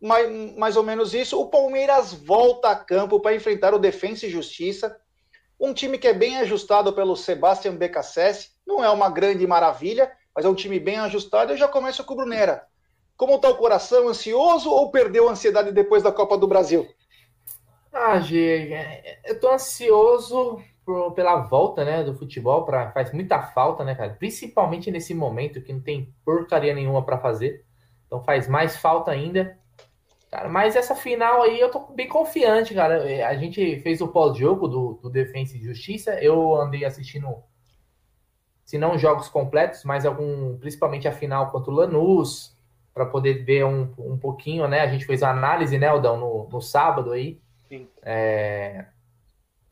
mais, 0.00 0.56
mais 0.56 0.76
ou 0.76 0.82
menos 0.82 1.12
isso. 1.12 1.38
O 1.38 1.50
Palmeiras 1.50 2.14
volta 2.14 2.70
a 2.70 2.76
campo 2.76 3.20
para 3.20 3.34
enfrentar 3.34 3.74
o 3.74 3.78
Defensa 3.78 4.26
e 4.26 4.30
Justiça. 4.30 4.98
Um 5.60 5.74
time 5.74 5.98
que 5.98 6.08
é 6.08 6.14
bem 6.14 6.38
ajustado 6.38 6.94
pelo 6.94 7.14
Sebastian 7.14 7.76
Becassese. 7.76 8.48
Não 8.66 8.82
é 8.82 8.88
uma 8.88 9.10
grande 9.10 9.46
maravilha, 9.46 10.10
mas 10.34 10.46
é 10.46 10.48
um 10.48 10.54
time 10.54 10.80
bem 10.80 10.98
ajustado. 10.98 11.52
Eu 11.52 11.58
já 11.58 11.68
começo 11.68 12.02
com 12.04 12.14
o 12.14 12.16
Brunera. 12.16 12.66
Como 13.14 13.36
está 13.36 13.50
o 13.50 13.56
coração? 13.56 14.08
Ansioso 14.08 14.70
ou 14.70 14.90
perdeu 14.90 15.28
a 15.28 15.32
ansiedade 15.32 15.72
depois 15.72 16.02
da 16.02 16.10
Copa 16.10 16.38
do 16.38 16.48
Brasil? 16.48 16.88
Ah, 17.92 18.18
Gê, 18.18 19.20
eu 19.26 19.38
tô 19.38 19.52
ansioso 19.52 20.58
por, 20.84 21.12
pela 21.12 21.36
volta, 21.36 21.84
né, 21.84 22.02
do 22.02 22.14
futebol, 22.14 22.64
pra, 22.64 22.90
faz 22.90 23.12
muita 23.12 23.40
falta, 23.42 23.84
né, 23.84 23.94
cara? 23.94 24.14
Principalmente 24.18 24.90
nesse 24.90 25.14
momento 25.14 25.62
que 25.62 25.72
não 25.72 25.80
tem 25.80 26.14
porcaria 26.24 26.74
nenhuma 26.74 27.04
para 27.04 27.18
fazer. 27.18 27.64
Então 28.06 28.22
faz 28.22 28.48
mais 28.48 28.76
falta 28.76 29.10
ainda. 29.10 29.58
Cara, 30.30 30.48
mas 30.48 30.76
essa 30.76 30.94
final 30.94 31.42
aí 31.42 31.60
eu 31.60 31.70
tô 31.70 31.80
bem 31.92 32.08
confiante, 32.08 32.74
cara. 32.74 33.08
É, 33.08 33.22
a 33.22 33.36
gente 33.36 33.80
fez 33.80 34.00
o 34.00 34.08
pós-jogo 34.08 34.66
do, 34.66 34.94
do 34.94 35.10
Defensa 35.10 35.56
e 35.56 35.62
Justiça. 35.62 36.14
Eu 36.22 36.54
andei 36.56 36.84
assistindo, 36.84 37.42
se 38.64 38.78
não 38.78 38.98
jogos 38.98 39.28
completos, 39.28 39.84
mas 39.84 40.06
algum, 40.06 40.58
principalmente 40.58 41.06
a 41.06 41.12
final 41.12 41.50
contra 41.50 41.70
o 41.70 41.74
Lanús, 41.74 42.56
para 42.94 43.06
poder 43.06 43.44
ver 43.44 43.64
um, 43.64 43.92
um 43.98 44.18
pouquinho, 44.18 44.66
né? 44.68 44.80
A 44.80 44.86
gente 44.86 45.04
fez 45.04 45.22
a 45.22 45.30
análise, 45.30 45.78
né, 45.78 45.86
Aldão, 45.86 46.18
no, 46.18 46.48
no 46.48 46.60
sábado 46.60 47.12
aí. 47.12 47.40
Sim. 47.68 47.88
É... 48.02 48.86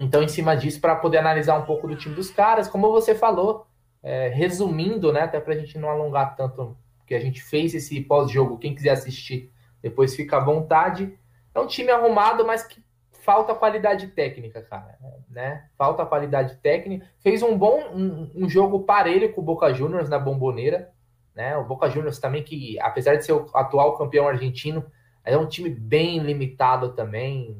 Então, 0.00 0.22
em 0.22 0.28
cima 0.28 0.56
disso, 0.56 0.80
para 0.80 0.96
poder 0.96 1.18
analisar 1.18 1.58
um 1.58 1.66
pouco 1.66 1.86
do 1.86 1.94
time 1.94 2.14
dos 2.14 2.30
caras, 2.30 2.66
como 2.66 2.90
você 2.90 3.14
falou, 3.14 3.66
é, 4.02 4.28
resumindo, 4.28 5.12
né, 5.12 5.20
até 5.20 5.38
para 5.38 5.52
a 5.52 5.56
gente 5.56 5.78
não 5.78 5.90
alongar 5.90 6.34
tanto, 6.34 6.74
que 7.06 7.14
a 7.14 7.20
gente 7.20 7.42
fez 7.42 7.74
esse 7.74 8.00
pós-jogo, 8.00 8.58
quem 8.58 8.74
quiser 8.74 8.90
assistir 8.90 9.52
depois 9.82 10.14
fica 10.14 10.36
à 10.36 10.40
vontade. 10.40 11.18
É 11.54 11.60
um 11.60 11.66
time 11.66 11.90
arrumado, 11.90 12.46
mas 12.46 12.62
que 12.62 12.82
falta 13.10 13.54
qualidade 13.54 14.08
técnica, 14.08 14.62
cara. 14.62 14.98
Né? 15.28 15.64
Falta 15.76 16.06
qualidade 16.06 16.56
técnica. 16.56 17.06
Fez 17.18 17.42
um 17.42 17.56
bom 17.56 17.80
um, 17.94 18.30
um 18.34 18.48
jogo 18.48 18.80
parelho 18.80 19.32
com 19.32 19.40
o 19.40 19.44
Boca 19.44 19.72
Juniors 19.72 20.08
na 20.08 20.18
bomboneira. 20.18 20.90
Né? 21.34 21.56
O 21.56 21.64
Boca 21.64 21.88
Juniors 21.88 22.18
também, 22.18 22.42
que 22.42 22.78
apesar 22.80 23.16
de 23.16 23.24
ser 23.24 23.32
o 23.32 23.46
atual 23.54 23.96
campeão 23.96 24.28
argentino, 24.28 24.84
é 25.24 25.36
um 25.36 25.46
time 25.46 25.70
bem 25.70 26.18
limitado 26.18 26.92
também. 26.92 27.56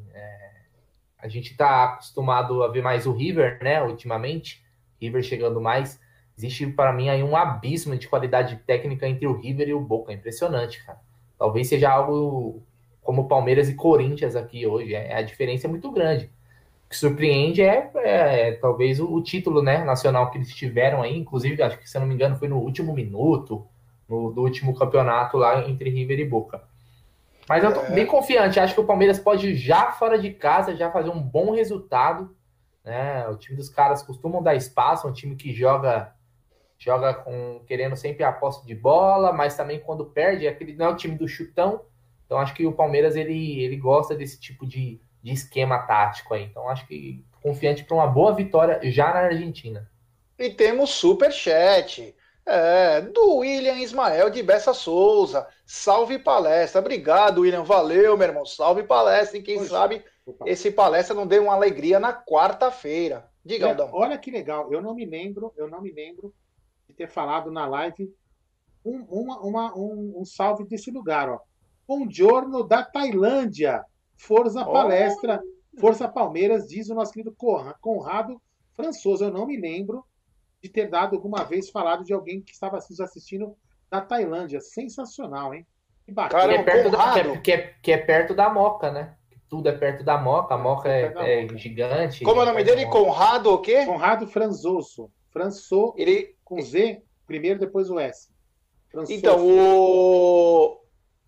A 1.23 1.29
gente 1.29 1.53
está 1.53 1.85
acostumado 1.85 2.62
a 2.62 2.69
ver 2.69 2.83
mais 2.83 3.07
o 3.07 3.12
River, 3.12 3.59
né? 3.62 3.83
Ultimamente, 3.83 4.65
River 5.00 5.23
chegando 5.23 5.61
mais. 5.61 6.00
Existe 6.37 6.67
para 6.69 6.93
mim 6.93 7.09
aí 7.09 7.23
um 7.23 7.37
abismo 7.37 7.97
de 7.97 8.09
qualidade 8.09 8.57
técnica 8.67 9.07
entre 9.07 9.27
o 9.27 9.39
River 9.39 9.69
e 9.69 9.75
o 9.75 9.81
Boca. 9.81 10.12
Impressionante, 10.12 10.85
cara. 10.85 10.99
Talvez 11.39 11.69
seja 11.69 11.91
algo 11.91 12.62
como 13.03 13.29
Palmeiras 13.29 13.69
e 13.69 13.75
Corinthians 13.75 14.37
aqui 14.37 14.67
hoje. 14.67 14.95
É, 14.95 15.15
a 15.15 15.23
diferença 15.23 15.67
é 15.67 15.71
muito 15.71 15.91
grande. 15.91 16.31
O 16.87 16.89
que 16.91 16.97
surpreende 16.97 17.62
é, 17.62 17.91
é, 17.97 18.49
é 18.49 18.53
talvez 18.53 19.00
o, 19.00 19.12
o, 19.12 19.23
título 19.23 19.62
né, 19.62 19.85
nacional 19.85 20.31
que 20.31 20.39
eles 20.39 20.55
tiveram 20.55 21.03
aí. 21.03 21.17
Inclusive, 21.17 21.62
acho 21.62 21.79
que, 21.79 21.89
se 21.89 21.97
eu 21.97 22.00
não 22.00 22.09
me 22.09 22.15
engano, 22.15 22.37
foi 22.37 22.49
no 22.49 22.59
último 22.59 22.95
minuto 22.95 23.67
no, 24.09 24.33
do 24.33 24.43
último 24.43 24.75
campeonato 24.75 25.37
lá 25.37 25.69
entre 25.69 25.91
River 25.91 26.19
e 26.21 26.25
Boca. 26.25 26.62
Mas 27.49 27.64
eu 27.64 27.75
tô 27.75 27.80
é. 27.80 27.90
bem 27.90 28.06
confiante. 28.06 28.61
Acho 28.61 28.75
que 28.75 28.80
o 28.80 28.87
Palmeiras 28.87 29.18
pode 29.18 29.54
já 29.56 29.92
fora 29.92 30.18
de 30.18 30.30
casa 30.30 30.76
já 30.76 30.90
fazer 30.90 31.11
um 31.11 31.20
bom 31.20 31.52
resultado. 31.52 32.35
Né? 32.85 33.26
O 33.28 33.37
time 33.37 33.56
dos 33.56 33.68
caras 33.68 34.02
costumam 34.02 34.42
dar 34.42 34.54
espaço, 34.54 35.06
é 35.06 35.11
um 35.11 35.12
time 35.12 35.37
que 35.37 35.52
joga 35.52 36.14
joga 36.78 37.12
com 37.12 37.62
querendo 37.66 37.94
sempre 37.94 38.25
a 38.25 38.32
posse 38.32 38.64
de 38.64 38.75
bola, 38.75 39.35
mas 39.35 39.54
também 39.54 39.78
quando 39.78 40.06
perde, 40.06 40.47
é 40.47 40.49
aquele 40.49 40.75
não 40.75 40.87
é 40.87 40.88
o 40.88 40.97
time 40.97 41.14
do 41.14 41.28
chutão. 41.28 41.82
Então 42.25 42.38
acho 42.38 42.54
que 42.54 42.66
o 42.66 42.73
Palmeiras 42.73 43.16
ele, 43.16 43.61
ele 43.61 43.76
gosta 43.76 44.14
desse 44.14 44.40
tipo 44.40 44.66
de, 44.66 44.99
de 45.23 45.32
esquema 45.32 45.78
tático 45.80 46.32
aí. 46.32 46.44
Então 46.44 46.68
acho 46.68 46.87
que 46.87 47.23
confiante 47.42 47.85
para 47.85 47.94
uma 47.94 48.06
boa 48.06 48.35
vitória 48.35 48.80
já 48.90 49.12
na 49.12 49.20
Argentina. 49.20 49.90
E 50.38 50.49
temos 50.49 50.90
super 50.90 51.30
chat. 51.30 52.14
É, 52.47 53.00
do 53.02 53.37
William 53.37 53.75
Ismael 53.75 54.30
de 54.30 54.42
Bessa 54.42 54.75
Souza. 54.75 55.47
Salve 55.64 56.18
palestra. 56.18 56.80
Obrigado, 56.80 57.42
William. 57.42 57.62
Valeu, 57.62 58.16
meu 58.16 58.26
irmão. 58.26 58.47
Salve 58.47 58.82
palestra. 58.82 59.38
E 59.38 59.42
quem 59.42 59.59
Poxa. 59.59 59.70
sabe 59.70 60.04
Opa. 60.26 60.44
esse 60.49 60.70
palestra 60.70 61.14
não 61.14 61.26
deu 61.26 61.44
uma 61.44 61.54
alegria 61.54 62.00
na 62.00 62.12
quarta-feira. 62.12 63.28
Diga, 63.44 63.68
Aldão. 63.68 63.90
Olha 63.92 64.18
que 64.18 64.30
legal. 64.30 64.73
Eu 64.73 64.82
não 64.82 64.94
me 64.94 65.04
lembro, 65.04 65.52
eu 65.56 65.68
não 65.68 65.80
me 65.80 65.92
lembro 65.92 66.35
ter 67.00 67.09
falado 67.09 67.50
na 67.50 67.66
live 67.66 68.14
um, 68.85 69.06
uma, 69.09 69.40
uma, 69.40 69.75
um, 69.75 70.20
um, 70.20 70.25
salve 70.25 70.64
desse 70.64 70.90
lugar. 70.90 71.30
Ó. 71.30 71.40
Um 71.88 72.11
giorno 72.11 72.62
da 72.62 72.85
Tailândia. 72.85 73.82
Força 74.18 74.61
oh. 74.61 74.70
Palestra, 74.70 75.42
Força 75.78 76.06
Palmeiras, 76.06 76.68
diz 76.68 76.90
o 76.90 76.94
nosso 76.94 77.12
querido 77.12 77.35
Conrado 77.80 78.40
Françoso. 78.75 79.25
Eu 79.25 79.32
não 79.32 79.47
me 79.47 79.59
lembro 79.59 80.04
de 80.62 80.69
ter 80.69 80.88
dado 80.88 81.17
alguma 81.17 81.45
vez 81.45 81.71
falado 81.71 82.05
de 82.05 82.12
alguém 82.12 82.43
que 82.43 82.52
estava 82.52 82.76
nos 82.76 83.00
assistindo 83.00 83.57
da 83.90 84.00
Tailândia. 84.00 84.61
Sensacional, 84.61 85.55
hein? 85.55 85.67
Que 86.05 86.12
bacana. 86.12 86.49
Que 86.49 86.55
é, 86.55 86.62
perto 86.62 86.90
da, 86.90 87.12
que, 87.12 87.21
é, 87.21 87.37
que, 87.38 87.52
é, 87.52 87.75
que 87.83 87.93
é 87.93 87.99
perto 87.99 88.35
da 88.35 88.49
Moca, 88.50 88.90
né? 88.90 89.17
tudo 89.50 89.69
é 89.69 89.73
perto 89.73 90.05
da 90.05 90.17
Moca, 90.17 90.55
a 90.55 90.59
Moca 90.59 90.88
é, 90.88 91.12
é, 91.17 91.45
é 91.45 91.59
gigante. 91.59 92.23
Como 92.23 92.40
é 92.40 92.45
o 92.45 92.47
nome 92.47 92.62
dele? 92.62 92.87
Conrado 92.87 93.52
o 93.52 93.59
quê? 93.59 93.85
Conrado 93.85 94.29
Franzoso. 94.29 95.11
François. 95.33 95.93
Ele, 95.97 96.37
com 96.45 96.61
Z, 96.62 97.02
primeiro, 97.26 97.59
depois 97.59 97.90
o 97.90 97.99
S. 97.99 98.29
Então, 99.09 99.45
o. 99.45 100.81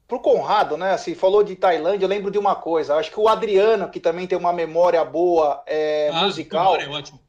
pro 0.07 0.21
Conrado, 0.21 0.77
né? 0.77 0.93
Assim, 0.93 1.15
falou 1.15 1.43
de 1.43 1.57
Tailândia, 1.57 2.05
eu 2.05 2.09
lembro 2.09 2.31
de 2.31 2.39
uma 2.39 2.55
coisa. 2.55 2.95
Acho 2.95 3.11
que 3.11 3.19
o 3.19 3.29
Adriano, 3.29 3.91
que 3.91 3.99
também 3.99 4.27
tem 4.27 4.39
uma 4.39 4.53
memória 4.53 5.05
boa 5.05 5.63
é, 5.67 6.11
ah, 6.13 6.23
musical. 6.23 6.77
É 6.77 6.89
ótimo. 6.89 7.21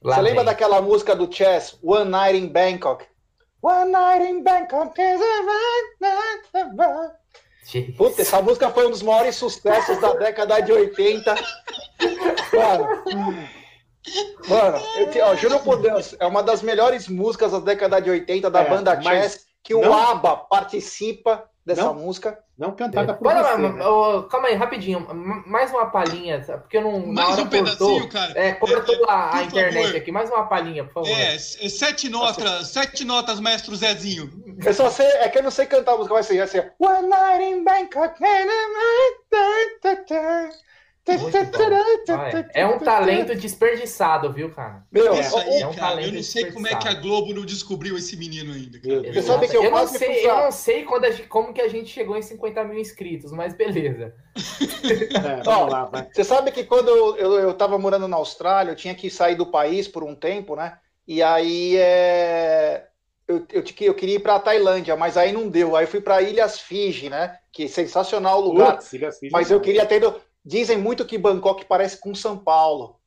Você 0.00 0.20
lembra 0.20 0.44
daquela 0.44 0.80
música 0.80 1.16
do 1.16 1.32
Chess, 1.32 1.76
One 1.82 2.08
Night 2.08 2.38
in 2.38 2.48
Bangkok? 2.48 3.04
One 3.60 3.90
Night 3.90 4.24
in 4.24 4.44
Bangkok 4.44 4.94
is 5.00 5.20
a 5.20 5.42
Puta, 7.96 8.22
essa 8.22 8.40
música 8.40 8.70
foi 8.70 8.86
um 8.86 8.90
dos 8.90 9.02
maiores 9.02 9.34
sucessos 9.34 10.00
da 10.00 10.14
década 10.14 10.60
de 10.60 10.72
80. 10.72 11.34
Mano, 12.54 13.04
mano 14.48 14.78
eu, 14.96 15.26
ó, 15.26 15.34
juro 15.34 15.58
por 15.60 15.82
Deus, 15.82 16.14
é 16.18 16.26
uma 16.26 16.42
das 16.42 16.62
melhores 16.62 17.08
músicas 17.08 17.50
da 17.50 17.58
década 17.58 18.00
de 18.00 18.08
80 18.08 18.48
da 18.48 18.62
é, 18.62 18.70
banda 18.70 19.02
Chess, 19.02 19.46
que 19.64 19.74
o 19.74 19.92
ABBA 19.92 20.36
participa 20.48 21.50
dessa 21.68 21.84
não, 21.84 21.94
música. 21.94 22.38
Não 22.56 22.72
cantada 22.72 23.12
por 23.12 23.26
Olha, 23.26 23.42
você. 23.42 23.58
né? 23.58 23.86
oh, 23.86 24.22
calma 24.22 24.48
aí, 24.48 24.54
rapidinho. 24.54 25.06
Mais 25.46 25.70
uma 25.70 25.86
palhinha, 25.90 26.40
porque 26.40 26.78
eu 26.78 26.82
não. 26.82 27.06
Mais 27.06 27.38
um 27.38 27.46
pedacinho, 27.46 28.08
cara. 28.08 28.32
É, 28.34 28.52
cortou 28.54 28.94
é, 28.94 29.10
a, 29.10 29.36
a 29.36 29.42
internet 29.44 29.84
favor. 29.84 29.96
aqui. 29.96 30.10
Mais 30.10 30.30
uma 30.30 30.46
palhinha, 30.46 30.84
por 30.84 30.94
favor. 30.94 31.10
É, 31.10 31.38
sete 31.38 32.08
notas, 32.08 32.68
sete 32.68 33.04
notas, 33.04 33.38
mestre 33.38 33.76
Zezinho. 33.76 34.32
Eu 34.64 34.72
só 34.72 34.90
sei, 34.90 35.06
é 35.06 35.28
que 35.28 35.38
eu 35.38 35.42
não 35.42 35.50
sei 35.50 35.66
cantar 35.66 35.92
a 35.92 35.96
música, 35.98 36.14
vai 36.14 36.22
ser 36.22 36.40
assim. 36.40 36.62
One 36.78 37.06
night 37.06 37.44
in 37.44 37.62
Bangkok. 37.62 38.18
É 42.54 42.66
um 42.66 42.78
talento 42.78 43.34
desperdiçado, 43.34 44.32
viu, 44.32 44.50
cara? 44.50 44.84
Meu, 44.90 45.14
é, 45.14 45.20
aí, 45.20 45.62
é 45.62 45.66
um 45.66 45.74
cara, 45.74 45.88
talento 45.88 46.08
eu 46.08 46.14
não 46.14 46.22
sei 46.22 46.52
como 46.52 46.66
é 46.66 46.74
que 46.74 46.88
a 46.88 46.94
Globo 46.94 47.32
não 47.32 47.44
descobriu 47.44 47.96
esse 47.96 48.16
menino 48.16 48.52
ainda. 48.52 48.78
Você 49.12 49.22
sabe 49.22 49.48
que 49.48 49.56
eu, 49.56 49.64
eu 49.64 49.70
não 49.70 49.86
sei, 49.86 50.26
eu 50.26 50.36
não 50.36 50.50
sei 50.50 50.84
quando 50.84 51.04
a 51.04 51.10
gente, 51.10 51.28
como 51.28 51.52
que 51.52 51.60
a 51.60 51.68
gente 51.68 51.90
chegou 51.90 52.16
em 52.16 52.22
50 52.22 52.64
mil 52.64 52.78
inscritos, 52.78 53.32
mas 53.32 53.54
beleza. 53.54 54.14
É, 55.14 55.42
vamos 55.44 55.72
lá, 55.72 55.84
vai. 55.84 56.08
Você 56.12 56.24
sabe 56.24 56.50
que 56.50 56.64
quando 56.64 56.88
eu, 56.88 57.16
eu, 57.16 57.32
eu 57.40 57.54
tava 57.54 57.78
morando 57.78 58.08
na 58.08 58.16
Austrália, 58.16 58.72
eu 58.72 58.76
tinha 58.76 58.94
que 58.94 59.10
sair 59.10 59.34
do 59.34 59.46
país 59.46 59.88
por 59.88 60.04
um 60.04 60.14
tempo, 60.14 60.56
né? 60.56 60.78
E 61.06 61.22
aí 61.22 61.76
é... 61.76 62.86
eu, 63.26 63.46
eu, 63.50 63.64
eu 63.80 63.94
queria 63.94 64.16
ir 64.16 64.20
para 64.20 64.34
a 64.34 64.40
Tailândia, 64.40 64.94
mas 64.94 65.16
aí 65.16 65.32
não 65.32 65.48
deu. 65.48 65.74
Aí 65.74 65.84
eu 65.84 65.88
fui 65.88 66.00
para 66.00 66.20
Ilhas 66.20 66.60
Fiji, 66.60 67.08
né? 67.08 67.38
Que 67.50 67.66
sensacional 67.66 68.40
o 68.40 68.52
lugar. 68.52 68.76
Putz, 68.76 68.92
mas 69.32 69.50
eu 69.50 69.60
queria 69.60 69.86
ter 69.86 70.00
Dizem 70.44 70.78
muito 70.78 71.04
que 71.04 71.18
Bangkok 71.18 71.64
parece 71.66 72.00
com 72.00 72.14
São 72.14 72.38
Paulo. 72.38 72.98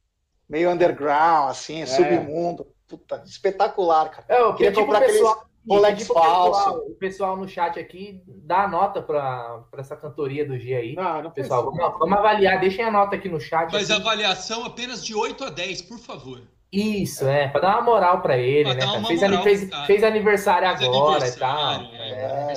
Meio 0.47 0.69
underground, 0.69 1.50
assim, 1.50 1.81
é. 1.81 1.85
submundo. 1.85 2.67
Puta, 2.88 3.23
espetacular, 3.25 4.09
cara. 4.09 4.25
Eu 4.27 4.53
queria 4.53 4.73
comprar 4.73 5.00
pessoal, 5.00 5.45
Rolex 5.67 6.07
falso. 6.07 6.77
O 6.88 6.95
pessoal 6.95 7.38
no 7.38 7.47
chat 7.47 7.79
aqui 7.79 8.21
dá 8.27 8.63
a 8.63 8.67
nota 8.67 9.01
para 9.01 9.63
essa 9.77 9.95
cantoria 9.95 10.45
do 10.45 10.57
G 10.57 10.75
aí. 10.75 10.95
Não, 10.95 11.23
não 11.23 11.31
pessoal, 11.31 11.63
vamos, 11.63 12.00
vamos, 12.00 12.17
avaliar, 12.17 12.59
deixem 12.59 12.83
a 12.83 12.91
nota 12.91 13.15
aqui 13.15 13.29
no 13.29 13.39
chat. 13.39 13.71
Mas 13.71 13.89
aqui. 13.89 14.01
avaliação 14.01 14.65
apenas 14.65 15.05
de 15.05 15.15
8 15.15 15.45
a 15.45 15.50
10, 15.50 15.83
por 15.83 16.00
favor. 16.00 16.41
Isso, 16.71 17.27
é, 17.27 17.50
para 17.50 17.61
dar 17.61 17.75
uma 17.75 17.81
moral 17.81 18.21
para 18.21 18.38
ele, 18.38 18.75
pra 18.75 18.85
né? 18.85 19.05
Fez, 19.05 19.21
moral, 19.21 19.43
fez, 19.43 19.69
fez, 19.85 20.03
aniversário 20.03 20.77
fez 20.77 20.89
agora 20.89 21.15
aniversário, 21.15 21.85
e 21.85 21.89
tal. 21.89 22.01
É, 22.01 22.53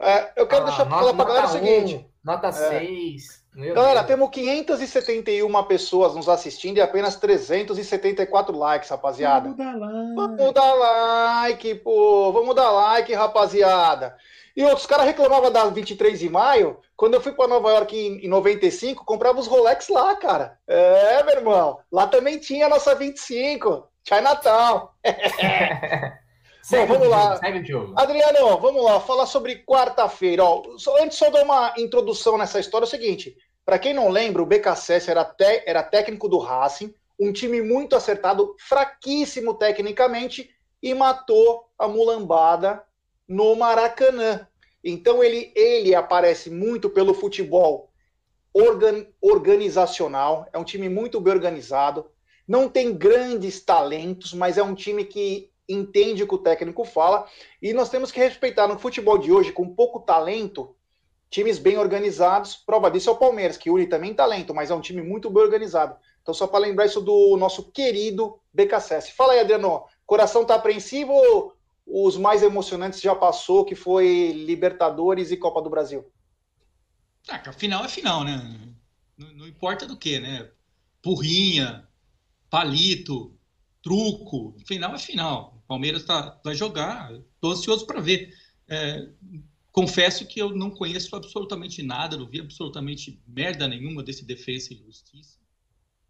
é. 0.00 0.14
é 0.14 0.32
eu 0.36 0.46
quero 0.46 0.62
ah, 0.62 0.66
deixar 0.66 0.86
falar 0.86 1.14
pra 1.14 1.24
galera 1.24 1.46
o 1.46 1.50
seguinte: 1.50 2.06
nota 2.22 2.52
6. 2.52 3.43
Meu 3.54 3.72
Galera, 3.72 4.00
Deus. 4.00 4.06
temos 4.06 4.30
571 4.30 5.62
pessoas 5.64 6.14
nos 6.14 6.28
assistindo 6.28 6.78
e 6.78 6.80
apenas 6.80 7.16
374 7.16 8.56
likes, 8.56 8.90
rapaziada. 8.90 9.48
Vamos 9.50 9.56
dar 9.56 9.76
like. 9.76 10.14
Vamos 10.16 10.54
dar 10.54 10.74
like, 10.74 11.74
pô. 11.76 12.32
Vamos 12.32 12.54
dar 12.54 12.70
like, 12.70 13.14
rapaziada. 13.14 14.16
E 14.56 14.64
outros 14.64 14.86
caras 14.86 15.06
reclamavam 15.06 15.52
da 15.52 15.66
23 15.66 16.18
de 16.18 16.28
maio. 16.28 16.78
Quando 16.96 17.14
eu 17.14 17.20
fui 17.20 17.32
para 17.32 17.48
Nova 17.48 17.70
York 17.70 17.96
em, 17.96 18.24
em 18.24 18.28
95, 18.28 19.04
comprava 19.04 19.38
os 19.38 19.46
Rolex 19.46 19.88
lá, 19.88 20.16
cara. 20.16 20.58
É, 20.66 21.22
meu 21.22 21.36
irmão. 21.36 21.78
Lá 21.92 22.06
também 22.06 22.38
tinha 22.38 22.66
a 22.66 22.68
nossa 22.68 22.94
25. 22.94 23.88
Chinatown. 24.02 24.88
Bom, 26.70 26.86
vamos 26.86 27.08
lá. 27.08 27.36
Segue 27.36 27.64
jogo. 27.64 27.92
Adriano, 27.96 28.58
vamos 28.58 28.82
lá, 28.82 28.98
falar 29.00 29.26
sobre 29.26 29.56
quarta-feira. 29.64 30.42
Antes 31.00 31.18
só 31.18 31.30
dar 31.30 31.44
uma 31.44 31.74
introdução 31.76 32.38
nessa 32.38 32.58
história, 32.58 32.84
é 32.84 32.88
o 32.88 32.90
seguinte: 32.90 33.36
para 33.64 33.78
quem 33.78 33.92
não 33.92 34.08
lembra, 34.08 34.42
o 34.42 34.46
BKSS 34.46 35.10
era, 35.10 35.24
te, 35.24 35.62
era 35.66 35.82
técnico 35.82 36.28
do 36.28 36.38
Racing, 36.38 36.94
um 37.20 37.32
time 37.32 37.60
muito 37.60 37.94
acertado, 37.94 38.54
fraquíssimo 38.58 39.54
tecnicamente, 39.54 40.50
e 40.82 40.94
matou 40.94 41.68
a 41.78 41.86
mulambada 41.86 42.82
no 43.28 43.54
Maracanã. 43.56 44.46
Então 44.82 45.22
ele, 45.22 45.52
ele 45.54 45.94
aparece 45.94 46.50
muito 46.50 46.90
pelo 46.90 47.14
futebol 47.14 47.90
organ, 48.52 49.06
organizacional, 49.20 50.46
é 50.52 50.58
um 50.58 50.64
time 50.64 50.88
muito 50.88 51.20
bem 51.20 51.32
organizado, 51.32 52.10
não 52.46 52.68
tem 52.68 52.94
grandes 52.94 53.60
talentos, 53.64 54.32
mas 54.32 54.56
é 54.56 54.62
um 54.62 54.74
time 54.74 55.04
que 55.04 55.50
entende 55.68 56.22
o 56.22 56.28
que 56.28 56.34
o 56.34 56.38
técnico 56.38 56.84
fala, 56.84 57.26
e 57.60 57.72
nós 57.72 57.88
temos 57.88 58.12
que 58.12 58.20
respeitar 58.20 58.66
no 58.66 58.78
futebol 58.78 59.18
de 59.18 59.32
hoje, 59.32 59.52
com 59.52 59.74
pouco 59.74 60.00
talento, 60.00 60.74
times 61.30 61.58
bem 61.58 61.78
organizados. 61.78 62.54
Prova 62.54 62.90
disso 62.90 63.10
é 63.10 63.12
o 63.12 63.16
Palmeiras, 63.16 63.56
que 63.56 63.70
une 63.70 63.86
também 63.86 64.14
talento, 64.14 64.54
mas 64.54 64.70
é 64.70 64.74
um 64.74 64.80
time 64.80 65.02
muito 65.02 65.30
bem 65.30 65.42
organizado. 65.42 65.96
Então, 66.22 66.32
só 66.32 66.46
para 66.46 66.60
lembrar 66.60 66.86
isso 66.86 67.00
do 67.00 67.36
nosso 67.36 67.70
querido 67.72 68.38
BKSS. 68.52 69.12
Fala 69.12 69.32
aí, 69.32 69.40
Adriano, 69.40 69.84
coração 70.06 70.44
tá 70.44 70.54
apreensivo 70.54 71.12
ou 71.12 71.54
os 71.86 72.16
mais 72.16 72.42
emocionantes 72.42 73.00
já 73.00 73.14
passou, 73.14 73.64
que 73.64 73.74
foi 73.74 74.32
Libertadores 74.32 75.30
e 75.30 75.36
Copa 75.36 75.60
do 75.60 75.68
Brasil? 75.68 76.10
Ah, 77.28 77.52
final 77.52 77.84
é 77.84 77.88
final, 77.88 78.24
né? 78.24 78.38
Não, 79.16 79.32
não 79.34 79.46
importa 79.46 79.86
do 79.86 79.96
que, 79.96 80.18
né? 80.18 80.50
Porrinha, 81.02 81.86
palito, 82.48 83.36
truco, 83.82 84.56
final 84.66 84.94
é 84.94 84.98
final. 84.98 85.53
Palmeiras 85.66 86.04
tá, 86.04 86.40
vai 86.44 86.54
jogar, 86.54 87.12
estou 87.12 87.52
ansioso 87.52 87.86
para 87.86 88.00
ver. 88.00 88.34
É, 88.68 89.08
confesso 89.72 90.26
que 90.26 90.40
eu 90.40 90.54
não 90.54 90.70
conheço 90.70 91.14
absolutamente 91.16 91.82
nada, 91.82 92.16
não 92.16 92.28
vi 92.28 92.40
absolutamente 92.40 93.20
merda 93.26 93.66
nenhuma 93.66 94.02
desse 94.02 94.24
Defesa 94.24 94.72
e 94.72 94.76
Justiça. 94.76 95.38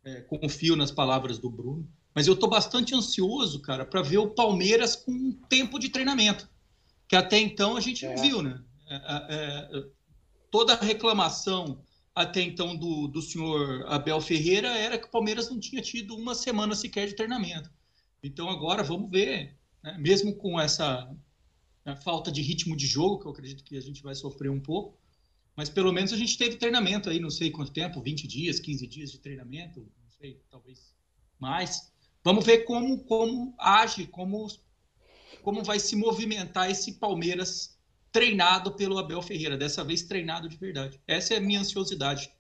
É, 0.05 0.21
confio 0.21 0.77
nas 0.77 0.91
palavras 0.91 1.39
do 1.39 1.51
Bruno, 1.51 1.89
mas 2.15 2.27
eu 2.27 2.35
estou 2.35 2.49
bastante 2.49 2.95
ansioso, 2.95 3.61
cara, 3.61 3.85
para 3.85 4.03
ver 4.03 4.19
o 4.19 4.31
Palmeiras 4.31 4.95
com 4.95 5.11
um 5.11 5.33
tempo 5.49 5.79
de 5.79 5.89
treinamento, 5.89 6.49
que 7.09 7.17
até 7.17 7.39
então 7.39 7.77
a 7.77 7.81
gente 7.81 8.05
é. 8.05 8.15
não 8.15 8.23
viu, 8.23 8.43
né? 8.43 8.63
É, 8.87 8.95
é, 8.95 9.79
é, 9.79 9.85
toda 10.51 10.75
a 10.75 10.85
reclamação 10.85 11.83
até 12.15 12.43
então 12.43 12.77
do, 12.77 13.09
do 13.09 13.21
senhor 13.23 13.85
Abel 13.89 14.21
Ferreira 14.21 14.69
era 14.69 14.99
que 14.99 15.07
o 15.07 15.11
Palmeiras 15.11 15.51
não 15.51 15.59
tinha 15.59 15.83
tido 15.83 16.15
uma 16.15 16.35
semana 16.35 16.75
sequer 16.75 17.09
de 17.09 17.17
treinamento. 17.17 17.71
Então 18.25 18.49
agora 18.49 18.83
vamos 18.83 19.11
ver, 19.11 19.55
né? 19.83 19.99
mesmo 19.99 20.35
com 20.35 20.59
essa 20.59 21.15
né, 21.85 21.95
falta 21.97 22.33
de 22.33 22.41
ritmo 22.41 22.75
de 22.75 22.87
jogo, 22.87 23.21
que 23.21 23.27
eu 23.27 23.33
acredito 23.33 23.63
que 23.63 23.77
a 23.77 23.83
gente 23.83 24.03
vai 24.03 24.15
sofrer 24.15 24.51
um 24.51 24.61
pouco, 24.61 24.99
mas 25.55 25.69
pelo 25.69 25.93
menos 25.93 26.13
a 26.13 26.17
gente 26.17 26.39
teve 26.39 26.57
treinamento 26.57 27.11
aí, 27.11 27.21
não 27.21 27.31
sei 27.31 27.51
quanto 27.51 27.71
tempo, 27.71 28.01
20 28.01 28.27
dias, 28.27 28.59
15 28.59 28.87
dias 28.87 29.13
de 29.13 29.19
treinamento, 29.19 29.81
não 29.81 30.11
sei, 30.11 30.41
talvez 30.51 30.95
mais. 31.39 31.93
Vamos 32.25 32.47
ver 32.47 32.65
como, 32.65 33.05
como 33.05 33.55
age, 33.59 34.07
como, 34.07 34.49
como 35.43 35.63
vai 35.63 35.79
se 35.79 35.95
movimentar 35.95 36.71
esse 36.71 36.95
Palmeiras 36.95 37.79
treinado 38.11 38.73
pelo 38.73 38.97
Abel 38.97 39.21
Ferreira, 39.21 39.59
dessa 39.59 39.85
vez 39.85 40.03
treinado 40.03 40.49
de 40.49 40.57
verdade. 40.57 40.99
Essa 41.07 41.35
é 41.35 41.37
a 41.37 41.41
minha 41.41 41.61
ansiosidade. 41.61 42.33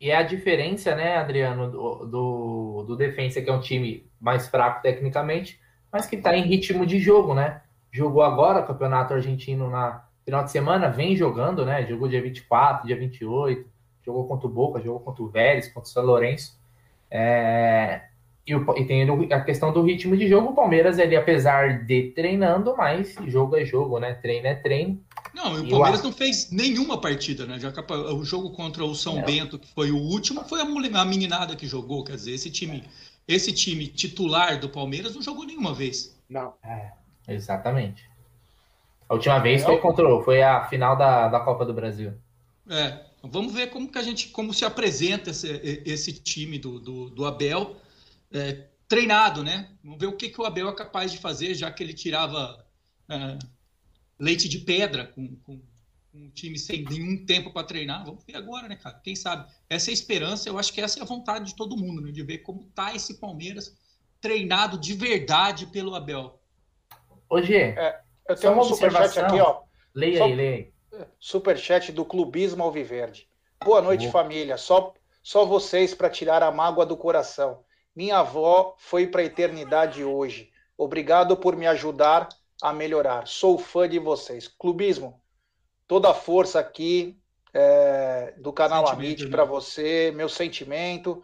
E 0.00 0.10
é 0.10 0.16
a 0.16 0.22
diferença, 0.22 0.94
né, 0.94 1.18
Adriano, 1.18 1.70
do, 1.70 2.06
do, 2.06 2.84
do 2.88 2.96
Defensa, 2.96 3.42
que 3.42 3.50
é 3.50 3.52
um 3.52 3.60
time 3.60 4.10
mais 4.18 4.48
fraco 4.48 4.80
tecnicamente, 4.80 5.60
mas 5.92 6.06
que 6.06 6.16
está 6.16 6.34
em 6.34 6.42
ritmo 6.42 6.86
de 6.86 6.98
jogo, 6.98 7.34
né? 7.34 7.60
Jogou 7.92 8.22
agora 8.22 8.60
o 8.60 8.66
Campeonato 8.66 9.12
Argentino 9.12 9.68
na 9.68 10.04
final 10.24 10.42
de 10.42 10.50
semana, 10.50 10.88
vem 10.88 11.14
jogando, 11.14 11.66
né? 11.66 11.84
Jogou 11.84 12.08
dia 12.08 12.22
24, 12.22 12.86
dia 12.86 12.96
28, 12.96 13.68
jogou 14.02 14.26
contra 14.26 14.46
o 14.46 14.50
Boca, 14.50 14.80
jogou 14.80 15.00
contra 15.00 15.22
o 15.22 15.28
Vélez, 15.28 15.68
contra 15.68 15.88
o 15.88 15.92
São 15.92 16.04
Lourenço. 16.04 16.58
É... 17.10 18.02
E, 18.46 18.54
o, 18.54 18.64
e, 18.78 18.86
tem 18.86 19.06
a 19.32 19.40
questão 19.42 19.70
do 19.70 19.82
ritmo 19.82 20.16
de 20.16 20.26
jogo. 20.26 20.50
O 20.50 20.54
Palmeiras, 20.54 20.98
ele, 20.98 21.14
apesar 21.14 21.84
de 21.84 22.10
treinando, 22.14 22.74
mas 22.74 23.16
jogo 23.26 23.56
é 23.56 23.64
jogo, 23.66 23.98
né? 23.98 24.14
Treino 24.14 24.46
é 24.46 24.54
treino. 24.54 24.98
Não, 25.34 25.62
o 25.62 25.68
Palmeiras 25.68 26.02
não 26.02 26.12
fez 26.12 26.50
nenhuma 26.50 27.00
partida, 27.00 27.46
né? 27.46 27.58
Já 27.58 27.72
o 28.12 28.24
jogo 28.24 28.50
contra 28.50 28.84
o 28.84 28.94
São 28.94 29.16
não. 29.16 29.24
Bento, 29.24 29.58
que 29.58 29.72
foi 29.72 29.90
o 29.90 29.96
último, 29.96 30.44
foi 30.44 30.60
a 30.60 31.04
meninada 31.04 31.54
que 31.56 31.66
jogou. 31.66 32.04
Quer 32.04 32.16
dizer, 32.16 32.32
esse 32.32 32.50
time, 32.50 32.84
esse 33.26 33.52
time 33.52 33.86
titular 33.86 34.58
do 34.58 34.68
Palmeiras 34.68 35.14
não 35.14 35.22
jogou 35.22 35.44
nenhuma 35.44 35.72
vez. 35.72 36.16
Não. 36.28 36.54
É, 36.64 36.92
exatamente. 37.28 38.08
A 39.08 39.14
última 39.14 39.38
vez 39.38 39.62
foi 39.64 39.78
contra, 39.78 40.04
foi 40.22 40.42
a 40.42 40.68
final 40.68 40.96
da, 40.96 41.28
da 41.28 41.40
Copa 41.40 41.64
do 41.64 41.74
Brasil. 41.74 42.12
É, 42.68 43.00
vamos 43.22 43.52
ver 43.52 43.70
como 43.70 43.90
que 43.90 43.98
a 43.98 44.02
gente, 44.02 44.28
como 44.28 44.54
se 44.54 44.64
apresenta 44.64 45.30
esse, 45.30 45.82
esse 45.84 46.12
time 46.12 46.58
do, 46.58 46.78
do, 46.78 47.10
do 47.10 47.24
Abel 47.24 47.76
é, 48.32 48.66
treinado, 48.86 49.42
né? 49.42 49.68
Vamos 49.82 49.98
ver 49.98 50.06
o 50.06 50.12
que, 50.12 50.28
que 50.28 50.40
o 50.40 50.44
Abel 50.44 50.68
é 50.68 50.74
capaz 50.74 51.10
de 51.10 51.18
fazer, 51.18 51.54
já 51.54 51.70
que 51.70 51.82
ele 51.82 51.92
tirava 51.92 52.64
é, 53.08 53.38
leite 54.20 54.48
de 54.48 54.58
pedra 54.58 55.06
com, 55.06 55.34
com, 55.36 55.60
um 56.12 56.28
time 56.30 56.58
sem 56.58 56.84
nenhum 56.84 57.24
tempo 57.24 57.52
para 57.52 57.66
treinar. 57.66 58.04
Vamos 58.04 58.24
ver 58.24 58.36
agora, 58.36 58.68
né, 58.68 58.76
cara? 58.76 59.00
Quem 59.02 59.14
sabe? 59.14 59.50
Essa 59.68 59.90
é 59.90 59.92
a 59.92 59.94
esperança, 59.94 60.48
eu 60.48 60.58
acho 60.58 60.72
que 60.72 60.80
essa 60.80 60.98
é 60.98 61.02
a 61.02 61.06
vontade 61.06 61.46
de 61.46 61.56
todo 61.56 61.76
mundo, 61.76 62.02
né? 62.02 62.10
De 62.10 62.22
ver 62.22 62.38
como 62.38 62.64
tá 62.74 62.94
esse 62.94 63.18
Palmeiras 63.18 63.76
treinado 64.20 64.78
de 64.78 64.92
verdade 64.92 65.66
pelo 65.66 65.94
Abel. 65.94 66.38
Hoje, 67.28 67.54
é, 67.54 68.00
eu 68.28 68.36
tenho 68.36 68.58
um 68.58 68.64
superchat 68.64 69.18
aqui, 69.20 69.40
ó. 69.40 69.62
Leia 69.94 70.18
Só, 70.18 70.24
aí, 70.24 70.34
leia 70.34 70.56
aí. 70.56 70.72
Superchat 71.18 71.92
do 71.92 72.04
Clubismo 72.04 72.62
Alviverde. 72.62 73.28
Boa 73.64 73.80
noite, 73.80 74.06
uhum. 74.06 74.12
família. 74.12 74.56
Só, 74.56 74.92
só 75.22 75.44
vocês 75.44 75.94
para 75.94 76.10
tirar 76.10 76.42
a 76.42 76.50
mágoa 76.50 76.84
do 76.84 76.96
coração. 76.96 77.62
Minha 77.94 78.18
avó 78.18 78.74
foi 78.78 79.06
para 79.06 79.22
a 79.22 79.24
eternidade 79.24 80.02
hoje. 80.04 80.50
Obrigado 80.76 81.36
por 81.36 81.56
me 81.56 81.66
ajudar 81.66 82.28
a 82.62 82.72
melhorar. 82.72 83.26
Sou 83.26 83.58
fã 83.58 83.88
de 83.88 83.98
vocês. 83.98 84.48
Clubismo, 84.48 85.20
toda 85.86 86.10
a 86.10 86.14
força 86.14 86.60
aqui 86.60 87.18
é, 87.52 88.34
do 88.38 88.52
canal 88.52 88.88
Amit 88.88 89.28
para 89.28 89.44
você, 89.44 90.12
meu 90.14 90.28
sentimento. 90.28 91.22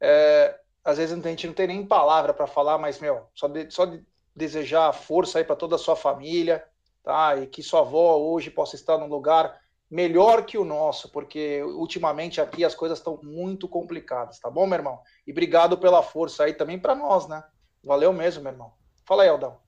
É, 0.00 0.58
às 0.84 0.98
vezes 0.98 1.18
a 1.18 1.28
gente 1.28 1.46
não 1.46 1.54
tem 1.54 1.66
nem 1.66 1.86
palavra 1.86 2.34
para 2.34 2.46
falar, 2.46 2.78
mas, 2.78 2.98
meu, 3.00 3.26
só 3.34 3.48
de, 3.48 3.70
só 3.70 3.86
de 3.86 4.04
desejar 4.36 4.92
força 4.92 5.38
aí 5.38 5.44
para 5.44 5.56
toda 5.56 5.76
a 5.76 5.78
sua 5.78 5.96
família, 5.96 6.64
tá? 7.02 7.36
E 7.36 7.46
que 7.46 7.62
sua 7.62 7.80
avó 7.80 8.18
hoje 8.18 8.50
possa 8.50 8.76
estar 8.76 8.98
num 8.98 9.06
lugar 9.06 9.58
melhor 9.90 10.44
que 10.44 10.58
o 10.58 10.64
nosso, 10.64 11.10
porque 11.10 11.62
ultimamente 11.62 12.40
aqui 12.40 12.64
as 12.64 12.74
coisas 12.74 12.98
estão 12.98 13.20
muito 13.22 13.68
complicadas, 13.68 14.40
tá 14.40 14.50
bom, 14.50 14.66
meu 14.66 14.78
irmão? 14.78 15.00
E 15.26 15.30
obrigado 15.30 15.78
pela 15.78 16.02
força 16.02 16.44
aí 16.44 16.52
também 16.52 16.78
para 16.78 16.94
nós, 16.94 17.28
né? 17.28 17.42
Valeu 17.82 18.12
mesmo, 18.12 18.42
meu 18.42 18.52
irmão. 18.52 18.72
Fala 19.06 19.22
aí, 19.22 19.28
Aldão. 19.28 19.63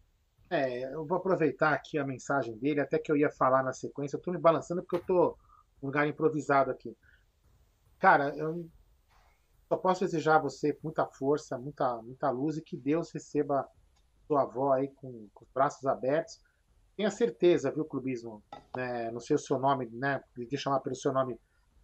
É, 0.48 0.94
eu 0.94 1.04
vou 1.04 1.18
aproveitar 1.18 1.72
aqui 1.72 1.98
a 1.98 2.04
mensagem 2.04 2.56
dele, 2.56 2.80
até 2.80 2.98
que 2.98 3.10
eu 3.10 3.16
ia 3.16 3.30
falar 3.30 3.62
na 3.62 3.72
sequência. 3.72 4.16
Eu 4.16 4.22
tô 4.22 4.30
me 4.30 4.38
balançando 4.38 4.82
porque 4.82 4.96
eu 4.96 5.04
tô 5.04 5.36
num 5.82 5.88
lugar 5.88 6.06
improvisado 6.06 6.70
aqui. 6.70 6.96
Cara, 7.98 8.36
eu 8.36 8.68
só 9.68 9.76
posso 9.76 10.04
desejar 10.04 10.36
a 10.36 10.40
você 10.42 10.78
muita 10.82 11.04
força, 11.06 11.58
muita, 11.58 12.00
muita 12.02 12.30
luz 12.30 12.56
e 12.56 12.62
que 12.62 12.76
Deus 12.76 13.10
receba 13.10 13.66
sua 14.26 14.42
avó 14.42 14.72
aí 14.72 14.88
com, 14.88 15.28
com 15.34 15.44
os 15.44 15.50
braços 15.52 15.84
abertos. 15.86 16.40
Tenha 16.96 17.10
certeza, 17.10 17.70
viu, 17.70 17.84
clubismo? 17.84 18.42
Né? 18.76 19.10
Não 19.10 19.20
sei 19.20 19.34
o 19.36 19.38
seu 19.38 19.58
nome, 19.58 19.86
né? 19.92 20.22
Podia 20.34 20.58
chamar 20.58 20.80
pelo 20.80 20.94
seu 20.94 21.12
nome 21.12 21.38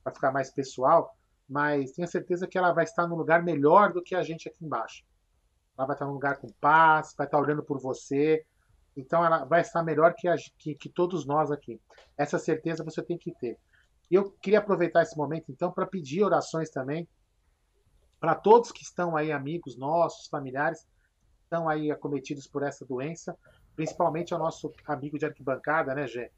para 0.04 0.14
ficar 0.14 0.32
mais 0.32 0.50
pessoal, 0.50 1.14
mas 1.48 1.92
tenha 1.92 2.06
certeza 2.06 2.46
que 2.46 2.56
ela 2.56 2.72
vai 2.72 2.84
estar 2.84 3.06
num 3.06 3.16
lugar 3.16 3.42
melhor 3.42 3.92
do 3.92 4.02
que 4.02 4.14
a 4.14 4.22
gente 4.22 4.48
aqui 4.48 4.64
embaixo. 4.64 5.04
Ela 5.76 5.86
vai 5.86 5.94
estar 5.94 6.06
num 6.06 6.12
lugar 6.12 6.38
com 6.38 6.48
paz, 6.60 7.14
vai 7.16 7.26
estar 7.26 7.38
olhando 7.38 7.62
por 7.62 7.80
você. 7.80 8.44
Então 8.96 9.24
ela 9.24 9.44
vai 9.44 9.60
estar 9.60 9.82
melhor 9.82 10.14
que, 10.14 10.28
a, 10.28 10.36
que, 10.58 10.74
que 10.74 10.88
todos 10.88 11.24
nós 11.24 11.50
aqui. 11.50 11.80
Essa 12.16 12.38
certeza 12.38 12.84
você 12.84 13.02
tem 13.02 13.16
que 13.16 13.32
ter. 13.34 13.58
E 14.10 14.14
eu 14.14 14.30
queria 14.30 14.58
aproveitar 14.58 15.02
esse 15.02 15.16
momento, 15.16 15.50
então, 15.50 15.72
para 15.72 15.86
pedir 15.86 16.22
orações 16.22 16.68
também 16.70 17.08
para 18.22 18.36
todos 18.36 18.70
que 18.70 18.84
estão 18.84 19.16
aí, 19.16 19.32
amigos 19.32 19.76
nossos, 19.76 20.28
familiares, 20.28 20.86
estão 21.42 21.68
aí 21.68 21.90
acometidos 21.90 22.46
por 22.46 22.62
essa 22.62 22.84
doença, 22.84 23.36
principalmente 23.74 24.32
ao 24.32 24.38
nosso 24.38 24.72
amigo 24.86 25.18
de 25.18 25.26
arquibancada, 25.26 25.92
né, 25.92 26.06
Gé? 26.06 26.30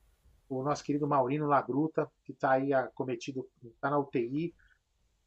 O 0.49 0.63
nosso 0.63 0.83
querido 0.83 1.07
Maurino 1.07 1.47
Lagruta, 1.47 2.11
que 2.25 2.33
está 2.33 2.53
aí 2.53 2.73
acometido, 2.73 3.47
está 3.63 3.91
na 3.91 3.99
UTI. 3.99 4.55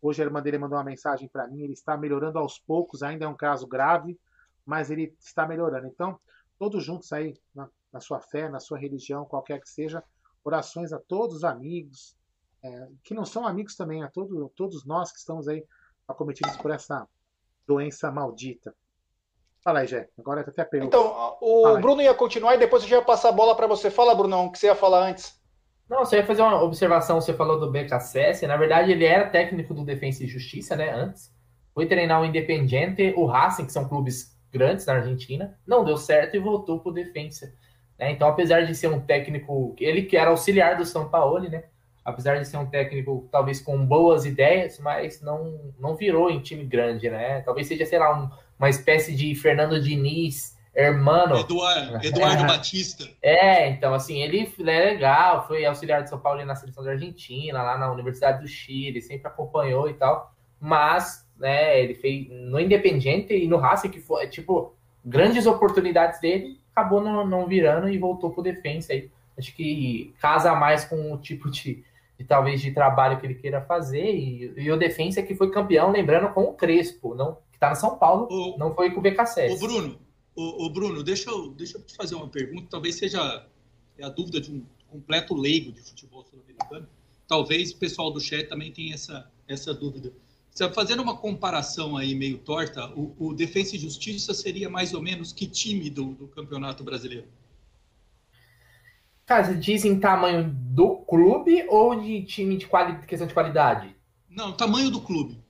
Hoje 0.01 0.23
a 0.23 0.25
irmã 0.25 0.41
dele 0.41 0.57
mandou 0.57 0.79
uma 0.79 0.83
mensagem 0.83 1.29
para 1.29 1.47
mim, 1.47 1.61
ele 1.61 1.73
está 1.73 1.95
melhorando 1.95 2.39
aos 2.39 2.57
poucos, 2.57 3.03
ainda 3.03 3.25
é 3.25 3.27
um 3.27 3.37
caso 3.37 3.67
grave, 3.67 4.19
mas 4.65 4.89
ele 4.89 5.15
está 5.19 5.47
melhorando. 5.47 5.85
Então, 5.85 6.19
todos 6.57 6.83
juntos 6.83 7.11
aí, 7.13 7.33
na, 7.53 7.69
na 7.91 7.99
sua 7.99 8.19
fé, 8.19 8.49
na 8.49 8.59
sua 8.59 8.77
religião, 8.77 9.25
qualquer 9.25 9.59
que 9.59 9.69
seja, 9.69 10.03
orações 10.43 10.93
a 10.93 10.99
todos 10.99 11.37
os 11.37 11.43
amigos, 11.43 12.15
é, 12.63 12.87
que 13.03 13.13
não 13.13 13.25
são 13.25 13.45
amigos 13.45 13.75
também, 13.75 14.03
a 14.03 14.09
todo, 14.09 14.51
todos 14.55 14.85
nós 14.85 15.11
que 15.11 15.19
estamos 15.19 15.47
aí 15.47 15.63
acometidos 16.07 16.55
por 16.57 16.71
essa 16.71 17.07
doença 17.67 18.11
maldita. 18.11 18.73
Fala 19.63 19.79
aí, 19.79 19.87
Jé. 19.87 20.07
Agora 20.17 20.41
até 20.41 20.63
pergunta. 20.63 20.95
Então, 20.95 21.37
o 21.41 21.77
Bruno 21.79 22.01
ia 22.01 22.13
continuar 22.13 22.55
e 22.55 22.59
depois 22.59 22.83
eu 22.83 22.89
já 22.89 22.97
ia 22.97 23.01
passar 23.01 23.29
a 23.29 23.33
bola 23.33 23.55
para 23.55 23.67
você. 23.67 23.91
Fala, 23.91 24.15
Brunão, 24.15 24.45
o 24.45 24.51
que 24.51 24.57
você 24.57 24.67
ia 24.67 24.75
falar 24.75 25.05
antes. 25.09 25.37
Não, 25.89 26.05
você 26.05 26.17
ia 26.17 26.25
fazer 26.25 26.41
uma 26.41 26.61
observação. 26.63 27.19
Você 27.19 27.33
falou 27.33 27.59
do 27.59 27.69
BKSS. 27.69 28.47
Na 28.47 28.55
verdade, 28.55 28.91
ele 28.91 29.03
era 29.03 29.29
técnico 29.29 29.73
do 29.73 29.83
Defensa 29.83 30.23
e 30.23 30.27
Justiça, 30.27 30.75
né? 30.75 30.91
Antes. 30.91 31.33
Foi 31.73 31.85
treinar 31.85 32.21
o 32.21 32.25
Independiente, 32.25 33.13
o 33.17 33.25
Racing, 33.25 33.65
que 33.65 33.73
são 33.73 33.87
clubes 33.89 34.36
grandes 34.57 34.85
na 34.85 34.93
Argentina. 34.93 35.57
Não 35.65 35.85
deu 35.85 35.97
certo 35.97 36.35
e 36.35 36.39
voltou 36.39 36.79
para 36.79 36.89
o 36.89 36.93
Defensa. 36.93 37.53
Né? 37.97 38.11
Então, 38.11 38.27
apesar 38.27 38.61
de 38.61 38.75
ser 38.75 38.87
um 38.87 38.99
técnico. 38.99 39.75
Ele 39.79 40.03
que 40.03 40.17
era 40.17 40.29
auxiliar 40.29 40.77
do 40.77 40.85
São 40.85 41.09
Paulo, 41.09 41.39
né? 41.39 41.63
apesar 42.07 42.39
de 42.39 42.47
ser 42.47 42.55
um 42.55 42.65
técnico 42.65 43.27
talvez 43.29 43.59
com 43.59 43.85
boas 43.85 44.25
ideias, 44.25 44.79
mas 44.79 45.21
não, 45.21 45.73
não 45.77 45.93
virou 45.93 46.31
em 46.31 46.39
time 46.39 46.63
grande, 46.63 47.09
né? 47.09 47.41
Talvez 47.41 47.67
seja, 47.67 47.85
sei 47.85 47.99
lá, 47.99 48.17
um, 48.17 48.29
uma 48.57 48.69
espécie 48.69 49.13
de 49.13 49.35
Fernando 49.35 49.77
Diniz, 49.77 50.57
hermano. 50.73 51.37
Eduardo, 51.37 51.99
Eduardo 52.07 52.47
Batista. 52.47 53.09
É, 53.21 53.67
então, 53.67 53.93
assim, 53.93 54.21
ele 54.21 54.49
é 54.57 54.85
legal, 54.85 55.45
foi 55.47 55.65
auxiliar 55.65 56.01
de 56.01 56.09
São 56.09 56.17
Paulo 56.17 56.45
na 56.45 56.55
seleção 56.55 56.81
da 56.81 56.91
Argentina, 56.91 57.61
lá 57.61 57.77
na 57.77 57.91
Universidade 57.91 58.39
do 58.39 58.47
Chile, 58.47 59.01
sempre 59.01 59.27
acompanhou 59.27 59.89
e 59.89 59.93
tal, 59.93 60.33
mas, 60.61 61.26
né, 61.39 61.81
ele 61.81 61.95
fez 61.95 62.27
no 62.29 62.59
Independiente 62.59 63.33
e 63.33 63.47
no 63.47 63.57
Racing, 63.57 63.89
que 63.89 63.99
foi, 63.99 64.27
tipo, 64.27 64.73
grandes 65.03 65.45
oportunidades 65.45 66.19
dele, 66.19 66.59
acabou 66.71 67.01
não, 67.01 67.25
não 67.25 67.47
virando 67.47 67.89
e 67.89 67.97
voltou 67.97 68.31
pro 68.31 68.43
defensa 68.43 68.93
aí. 68.93 69.09
Acho 69.37 69.55
que 69.55 70.13
casa 70.19 70.55
mais 70.55 70.83
com 70.83 71.13
o 71.13 71.17
tipo 71.17 71.49
de, 71.49 71.83
de 72.17 72.25
talvez 72.25 72.59
de 72.59 72.71
trabalho 72.71 73.19
que 73.19 73.25
ele 73.25 73.35
queira 73.35 73.61
fazer. 73.61 74.15
E, 74.15 74.53
e 74.57 74.71
o 74.71 74.77
Defensa 74.77 75.21
que 75.21 75.35
foi 75.35 75.51
campeão, 75.51 75.91
lembrando, 75.91 76.33
com 76.33 76.43
o 76.43 76.53
Crespo, 76.53 77.13
não, 77.13 77.35
que 77.51 77.57
está 77.57 77.69
no 77.69 77.75
São 77.75 77.97
Paulo, 77.97 78.27
o, 78.31 78.57
não 78.57 78.73
foi 78.73 78.91
com 78.91 78.99
o 78.99 79.03
BKSS. 79.03 79.55
O 79.55 79.59
Bruno, 79.59 79.99
o, 80.35 80.65
o, 80.65 80.69
Bruno, 80.69 81.03
deixa 81.03 81.29
eu, 81.29 81.49
deixa 81.49 81.77
eu 81.77 81.83
te 81.83 81.95
fazer 81.95 82.15
uma 82.15 82.27
pergunta, 82.27 82.67
talvez 82.69 82.95
seja 82.95 83.45
a 84.01 84.09
dúvida 84.09 84.41
de 84.41 84.51
um 84.51 84.65
completo 84.87 85.35
leigo 85.35 85.71
de 85.71 85.81
futebol 85.81 86.23
sul-americano. 86.23 86.87
Talvez 87.27 87.71
o 87.71 87.77
pessoal 87.77 88.11
do 88.11 88.19
chat 88.19 88.47
também 88.47 88.71
tenha 88.71 88.93
essa, 88.95 89.29
essa 89.47 89.73
dúvida. 89.73 90.13
Fazendo 90.73 91.03
uma 91.03 91.15
comparação 91.15 91.95
aí 91.95 92.15
meio 92.15 92.37
torta, 92.39 92.87
o, 92.95 93.15
o 93.19 93.33
Defensa 93.33 93.75
e 93.75 93.79
Justiça 93.79 94.33
seria 94.33 94.69
mais 94.69 94.93
ou 94.93 95.01
menos 95.01 95.31
que 95.31 95.45
time 95.45 95.89
do, 95.89 96.13
do 96.13 96.27
Campeonato 96.27 96.83
Brasileiro? 96.83 97.27
Cara, 99.25 99.43
você 99.43 99.55
diz 99.55 99.83
em 99.83 99.99
tamanho 99.99 100.49
do 100.49 100.95
clube 100.95 101.65
ou 101.69 101.99
de 101.99 102.23
time 102.23 102.57
de 102.57 102.65
quali... 102.65 102.97
questão 103.05 103.27
de 103.27 103.33
qualidade? 103.33 103.93
Não, 104.29 104.53
tamanho 104.53 104.89
do 104.89 105.01
clube. 105.01 105.43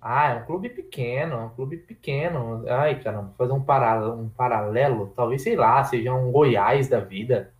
Ah, 0.00 0.30
é 0.30 0.34
um 0.36 0.46
clube 0.46 0.68
pequeno, 0.68 1.34
é 1.34 1.44
um 1.44 1.50
clube 1.50 1.76
pequeno. 1.76 2.64
Ai, 2.68 3.00
caramba, 3.00 3.34
fazer 3.36 3.52
um, 3.52 3.62
para... 3.62 4.14
um 4.14 4.28
paralelo, 4.28 5.12
talvez, 5.16 5.42
sei 5.42 5.56
lá, 5.56 5.82
seja 5.84 6.14
um 6.14 6.30
Goiás 6.30 6.88
da 6.88 7.00
vida. 7.00 7.52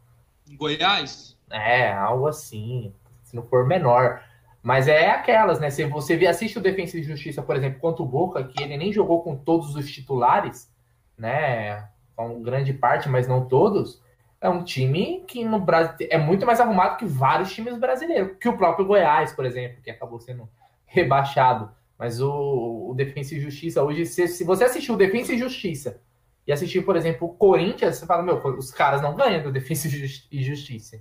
Goiás? 0.52 1.36
É, 1.50 1.92
algo 1.92 2.26
assim, 2.26 2.94
se 3.24 3.34
não 3.36 3.42
for 3.42 3.66
menor. 3.66 4.22
Mas 4.62 4.86
é 4.86 5.10
aquelas, 5.10 5.58
né? 5.58 5.70
Se 5.70 5.84
você 5.84 6.14
assiste 6.26 6.58
o 6.58 6.62
Defensa 6.62 6.96
e 6.96 7.02
Justiça, 7.02 7.42
por 7.42 7.56
exemplo, 7.56 7.80
contra 7.80 8.02
o 8.02 8.06
Boca, 8.06 8.44
que 8.44 8.62
ele 8.62 8.76
nem 8.76 8.92
jogou 8.92 9.22
com 9.22 9.36
todos 9.36 9.74
os 9.74 9.90
titulares, 9.90 10.72
né? 11.18 11.88
Com 12.14 12.42
grande 12.42 12.72
parte, 12.72 13.08
mas 13.08 13.26
não 13.26 13.46
todos 13.46 14.00
é 14.42 14.48
um 14.48 14.64
time 14.64 15.24
que 15.26 15.44
no 15.44 15.60
Brasil 15.60 16.08
é 16.10 16.18
muito 16.18 16.44
mais 16.44 16.60
arrumado 16.60 16.96
que 16.96 17.06
vários 17.06 17.54
times 17.54 17.78
brasileiros, 17.78 18.36
que 18.40 18.48
o 18.48 18.56
próprio 18.56 18.84
Goiás, 18.84 19.32
por 19.32 19.46
exemplo, 19.46 19.80
que 19.80 19.90
acabou 19.90 20.18
sendo 20.18 20.48
rebaixado. 20.84 21.70
Mas 21.96 22.20
o, 22.20 22.88
o 22.90 22.94
Defensa 22.96 23.36
e 23.36 23.40
Justiça, 23.40 23.82
hoje, 23.84 24.04
se, 24.04 24.26
se 24.26 24.42
você 24.42 24.64
assistiu 24.64 24.94
o 24.94 24.98
Defensa 24.98 25.32
e 25.32 25.38
Justiça 25.38 26.00
e 26.46 26.52
assistir, 26.52 26.82
por 26.82 26.96
exemplo, 26.96 27.28
o 27.28 27.34
Corinthians, 27.34 27.96
você 27.96 28.06
fala, 28.06 28.22
meu, 28.22 28.36
os 28.56 28.72
caras 28.72 29.00
não 29.00 29.14
ganham 29.14 29.42
do 29.42 29.52
Defensa 29.52 29.86
e 30.30 30.42
Justiça. 30.42 30.98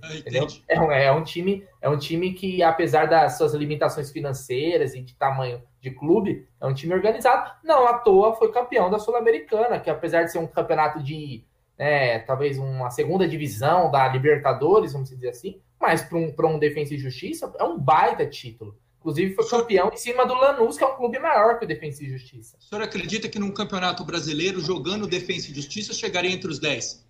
É, 0.68 0.80
um, 0.80 0.92
é, 0.92 1.12
um 1.12 1.24
time, 1.24 1.66
é 1.80 1.88
um 1.88 1.98
time 1.98 2.32
que, 2.32 2.62
apesar 2.62 3.06
das 3.06 3.36
suas 3.36 3.52
limitações 3.54 4.10
financeiras 4.10 4.94
e 4.94 5.02
de 5.02 5.14
tamanho 5.14 5.60
de 5.80 5.90
clube, 5.90 6.46
é 6.60 6.66
um 6.66 6.72
time 6.72 6.94
organizado. 6.94 7.50
Não 7.64 7.88
à 7.88 7.94
toa 7.94 8.34
foi 8.36 8.52
campeão 8.52 8.88
da 8.88 9.00
Sul-Americana, 9.00 9.80
que 9.80 9.90
apesar 9.90 10.22
de 10.22 10.30
ser 10.30 10.38
um 10.38 10.46
campeonato 10.46 11.02
de 11.02 11.44
é, 11.76 12.20
talvez 12.20 12.58
uma 12.58 12.90
segunda 12.90 13.26
divisão 13.26 13.90
da 13.90 14.06
Libertadores, 14.06 14.92
vamos 14.92 15.08
dizer 15.08 15.30
assim, 15.30 15.60
mas 15.80 16.02
para 16.02 16.16
um, 16.16 16.54
um 16.54 16.58
Defensa 16.58 16.94
e 16.94 16.98
Justiça 16.98 17.52
é 17.58 17.64
um 17.64 17.76
baita 17.76 18.24
título. 18.24 18.78
Inclusive 19.02 19.34
foi 19.34 19.48
campeão 19.48 19.90
em 19.92 19.96
cima 19.96 20.24
do 20.24 20.32
Lanús, 20.32 20.78
que 20.78 20.84
é 20.84 20.86
um 20.86 20.94
clube 20.94 21.18
maior 21.18 21.58
que 21.58 21.64
o 21.64 21.68
Defensa 21.68 22.04
e 22.04 22.08
Justiça. 22.08 22.56
O 22.56 22.62
senhor 22.62 22.82
acredita 22.82 23.28
que 23.28 23.36
num 23.36 23.50
campeonato 23.50 24.04
brasileiro, 24.04 24.60
jogando 24.60 25.08
Defensa 25.08 25.50
e 25.50 25.54
Justiça, 25.54 25.92
chegaria 25.92 26.30
entre 26.30 26.48
os 26.48 26.60
10? 26.60 27.04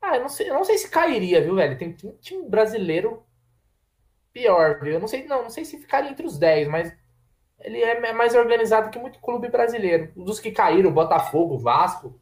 Ah, 0.00 0.16
eu 0.16 0.22
não 0.22 0.28
sei, 0.28 0.50
eu 0.50 0.54
não 0.54 0.64
sei 0.64 0.78
se 0.78 0.90
cairia, 0.90 1.40
viu, 1.40 1.54
velho? 1.54 1.78
Tem 1.78 1.96
um 2.04 2.16
time 2.20 2.48
brasileiro 2.48 3.22
pior, 4.32 4.80
viu? 4.80 4.94
Eu 4.94 5.00
não 5.00 5.06
sei, 5.06 5.24
não, 5.26 5.44
não 5.44 5.50
sei 5.50 5.64
se 5.64 5.78
ficaria 5.78 6.10
entre 6.10 6.26
os 6.26 6.36
10, 6.36 6.66
mas 6.66 6.92
ele 7.60 7.80
é 7.80 8.12
mais 8.12 8.34
organizado 8.34 8.90
que 8.90 8.98
muito 8.98 9.20
clube 9.20 9.48
brasileiro. 9.48 10.10
Dos 10.16 10.40
que 10.40 10.50
caíram, 10.50 10.90
Botafogo, 10.90 11.56
Vasco, 11.56 12.20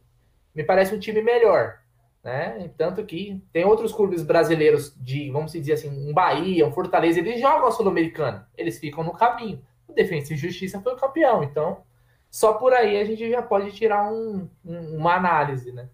me 0.53 0.63
parece 0.63 0.93
um 0.93 0.99
time 0.99 1.23
melhor. 1.23 1.80
Né? 2.23 2.69
Tanto 2.77 3.03
que 3.05 3.41
tem 3.51 3.65
outros 3.65 3.91
clubes 3.91 4.23
brasileiros 4.23 4.93
de, 4.97 5.29
vamos 5.31 5.51
dizer 5.51 5.73
assim, 5.73 5.89
um 5.89 6.13
Bahia, 6.13 6.67
um 6.67 6.71
Fortaleza, 6.71 7.19
eles 7.19 7.39
jogam 7.39 7.67
a 7.67 7.71
Sul-Americana, 7.71 8.47
eles 8.57 8.79
ficam 8.79 9.03
no 9.03 9.13
caminho. 9.13 9.61
O 9.87 9.93
Defensa 9.93 10.33
e 10.33 10.37
Justiça 10.37 10.79
foi 10.81 10.93
o 10.93 10.97
campeão, 10.97 11.43
então 11.43 11.83
só 12.31 12.53
por 12.53 12.73
aí 12.73 12.97
a 12.97 13.03
gente 13.03 13.29
já 13.29 13.41
pode 13.41 13.71
tirar 13.73 14.09
um, 14.09 14.47
um, 14.65 14.97
uma 14.97 15.15
análise, 15.15 15.73
né? 15.73 15.89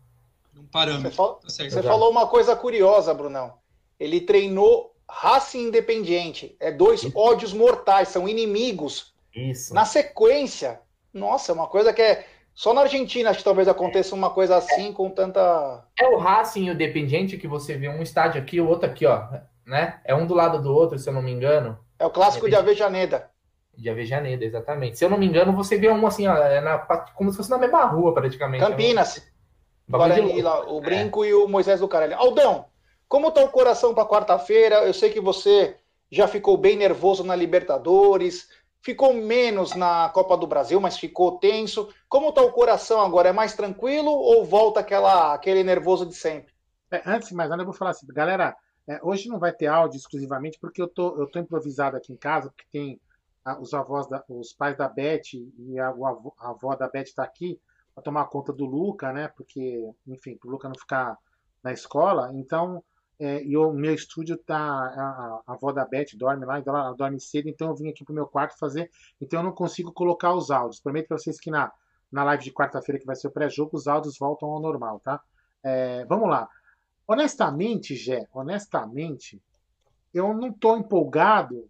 Um 0.56 0.66
parâmetro. 0.66 1.10
Você, 1.10 1.16
fal... 1.16 1.36
tá 1.36 1.50
Você 1.50 1.84
falou 1.84 2.12
uma 2.12 2.28
coisa 2.28 2.56
curiosa, 2.56 3.13
Brunão. 3.13 3.56
Ele 4.00 4.22
treinou 4.22 4.96
Racing 5.10 5.70
Independiente. 5.70 6.56
É 6.60 6.72
dois 6.72 7.02
Isso. 7.02 7.18
ódios 7.18 7.54
mortais, 7.54 8.10
são 8.10 8.30
inimigos. 8.30 9.16
Isso. 9.36 9.74
Na 9.74 9.84
sequência. 9.84 10.80
Nossa, 11.12 11.52
é 11.52 11.56
uma 11.56 11.68
coisa 11.68 11.92
que 11.92 12.02
é. 12.02 12.28
Só 12.58 12.74
na 12.74 12.82
Argentina 12.82 13.30
acho 13.30 13.38
que 13.38 13.46
talvez 13.46 13.67
aconteça 13.67 14.15
uma 14.15 14.32
coisa 14.32 14.58
assim 14.58 14.91
com 14.91 15.12
tanta. 15.12 15.86
É 15.96 16.08
o 16.08 16.17
Racing 16.17 16.70
Independiente 16.70 17.38
que 17.38 17.48
você 17.48 17.78
vê 17.78 17.88
um 17.88 18.02
estádio 18.02 18.41
aqui, 18.41 18.60
o 18.60 18.67
outro 18.67 18.89
aqui, 18.89 19.06
ó. 19.06 19.28
Né? 19.63 20.02
É 20.04 20.15
um 20.15 20.26
do 20.26 20.34
lado 20.34 20.60
do 20.60 20.74
outro, 20.74 20.98
se 20.98 21.08
eu 21.08 21.13
não 21.13 21.22
me 21.22 21.32
engano. 21.32 21.78
É 22.00 22.06
o 22.08 22.10
clássico 22.10 22.48
é 22.48 22.50
de 22.50 22.56
Avejaneda. 22.56 23.30
De 23.78 23.88
Avejaneda, 23.88 24.43
exatamente. 24.43 24.98
Se 24.98 25.06
eu 25.06 25.10
não 25.10 25.20
me 25.20 25.28
engano, 25.28 25.54
você 25.54 25.78
vê 25.78 25.88
um 25.88 26.08
assim, 26.08 26.26
ó, 26.26 26.36
é 26.36 26.60
na, 26.60 26.80
como 26.80 27.30
se 27.30 27.38
fosse 27.38 27.52
na 27.52 27.60
mesma 27.60 27.86
rua, 27.86 28.12
praticamente. 28.12 28.65
Campinas. 28.65 29.17
É 29.17 29.22
um... 29.22 29.91
Guarani, 29.96 30.41
lá, 30.41 30.67
o 30.67 30.82
Brinco 30.82 31.24
é. 31.24 31.28
e 31.28 31.34
o 31.36 31.48
Moisés 31.48 31.80
do 31.80 31.88
Caralho. 31.88 32.15
Aldão, 32.15 32.65
como 33.08 33.28
está 33.28 33.43
o 33.43 33.50
coração 33.50 33.93
para 33.93 34.10
quarta-feira? 34.10 34.78
Eu 34.78 34.96
sei 34.96 35.12
que 35.12 35.22
você 35.22 35.76
já 36.10 36.28
ficou 36.28 36.58
bem 36.58 36.76
nervoso 36.76 37.24
na 37.24 37.36
Libertadores, 37.36 38.50
ficou 38.82 39.13
menos 39.13 39.76
na 39.76 40.10
Copa 40.10 40.38
do 40.38 40.48
Brasil, 40.48 40.80
mas 40.80 40.98
ficou 40.98 41.40
tenso. 41.40 41.90
Como 42.08 42.30
está 42.30 42.42
o 42.42 42.52
coração 42.52 43.02
agora? 43.02 43.30
É 43.30 43.34
mais 43.34 43.54
tranquilo 43.54 44.12
ou 44.12 44.46
volta 44.46 44.80
aquela, 44.80 45.34
aquele 45.34 45.63
nervoso 45.63 46.06
de 46.06 46.16
sempre? 46.16 46.54
É, 46.92 47.02
antes 47.06 47.30
de 47.30 47.36
mais 47.36 47.50
nada, 47.50 47.62
eu 47.62 47.66
vou 47.66 47.74
falar 47.74 47.92
assim, 47.92 48.08
galera. 48.08 48.56
É, 48.90 49.00
hoje 49.04 49.28
não 49.28 49.38
vai 49.38 49.52
ter 49.52 49.68
áudio 49.68 49.98
exclusivamente 49.98 50.58
porque 50.60 50.82
eu 50.82 50.88
tô, 50.88 51.20
eu 51.20 51.30
tô 51.30 51.40
improvisado 51.40 51.98
aqui 51.98 52.13
em 52.13 52.18
casa, 52.18 52.50
porque 52.50 52.66
tem 52.72 53.02
a, 53.44 53.60
os 53.60 53.74
avós, 53.74 54.08
da, 54.08 54.24
os 54.30 54.54
pais 54.54 54.78
da 54.78 54.88
Beth 54.88 55.34
e 55.34 55.78
a, 55.78 55.90
a 55.90 56.50
avó 56.50 56.74
da 56.74 56.88
Beth 56.88 57.04
está 57.04 57.24
aqui 57.24 57.60
para 57.94 58.04
tomar 58.04 58.26
conta 58.26 58.54
do 58.54 58.63
Luca, 58.63 59.12
né? 59.12 59.28
Porque, 59.30 59.90
enfim, 60.08 60.38
para 60.38 60.48
o 60.48 60.52
Luca 60.52 60.70
não 60.70 60.76
ficar 60.76 61.18
na 61.63 61.74
escola. 61.74 62.32
Então, 62.34 62.84
é, 63.20 63.44
e 63.44 63.58
o 63.58 63.72
meu 63.74 63.94
estúdio 63.94 64.38
tá. 64.38 64.58
A, 64.58 65.42
a, 65.48 65.54
avó 65.54 65.72
da 65.72 65.86
Beth 65.86 66.16
dorme 66.16 66.46
lá, 66.46 66.60
então 66.60 66.76
ela 66.76 66.94
dorme 66.94 67.20
cedo, 67.20 67.50
então 67.50 67.70
eu 67.70 67.76
vim 67.76 67.90
aqui 67.90 68.04
pro 68.04 68.14
meu 68.14 68.28
quarto 68.28 68.58
fazer. 68.58 68.92
Então 69.20 69.40
eu 69.40 69.44
não 69.44 69.52
consigo 69.52 69.92
colocar 69.92 70.34
os 70.34 70.52
áudios. 70.52 70.80
Prometo 70.80 71.08
para 71.08 71.18
vocês 71.18 71.40
que 71.40 71.50
na, 71.50 71.72
na 72.12 72.24
live 72.24 72.44
de 72.44 72.52
quarta-feira, 72.52 73.00
que 73.00 73.06
vai 73.06 73.16
ser 73.16 73.28
o 73.28 73.32
pré-jogo, 73.32 73.76
os 73.76 73.88
áudios 73.88 74.18
voltam 74.20 74.50
ao 74.50 74.62
normal, 74.62 75.00
tá? 75.00 75.20
É, 75.64 76.06
vamos 76.06 76.30
lá. 76.30 76.48
Honestamente, 77.08 77.96
Gé, 77.96 78.28
honestamente, 78.34 79.42
eu 80.14 80.34
não 80.34 80.52
tô 80.52 80.78
empolgado. 80.78 81.68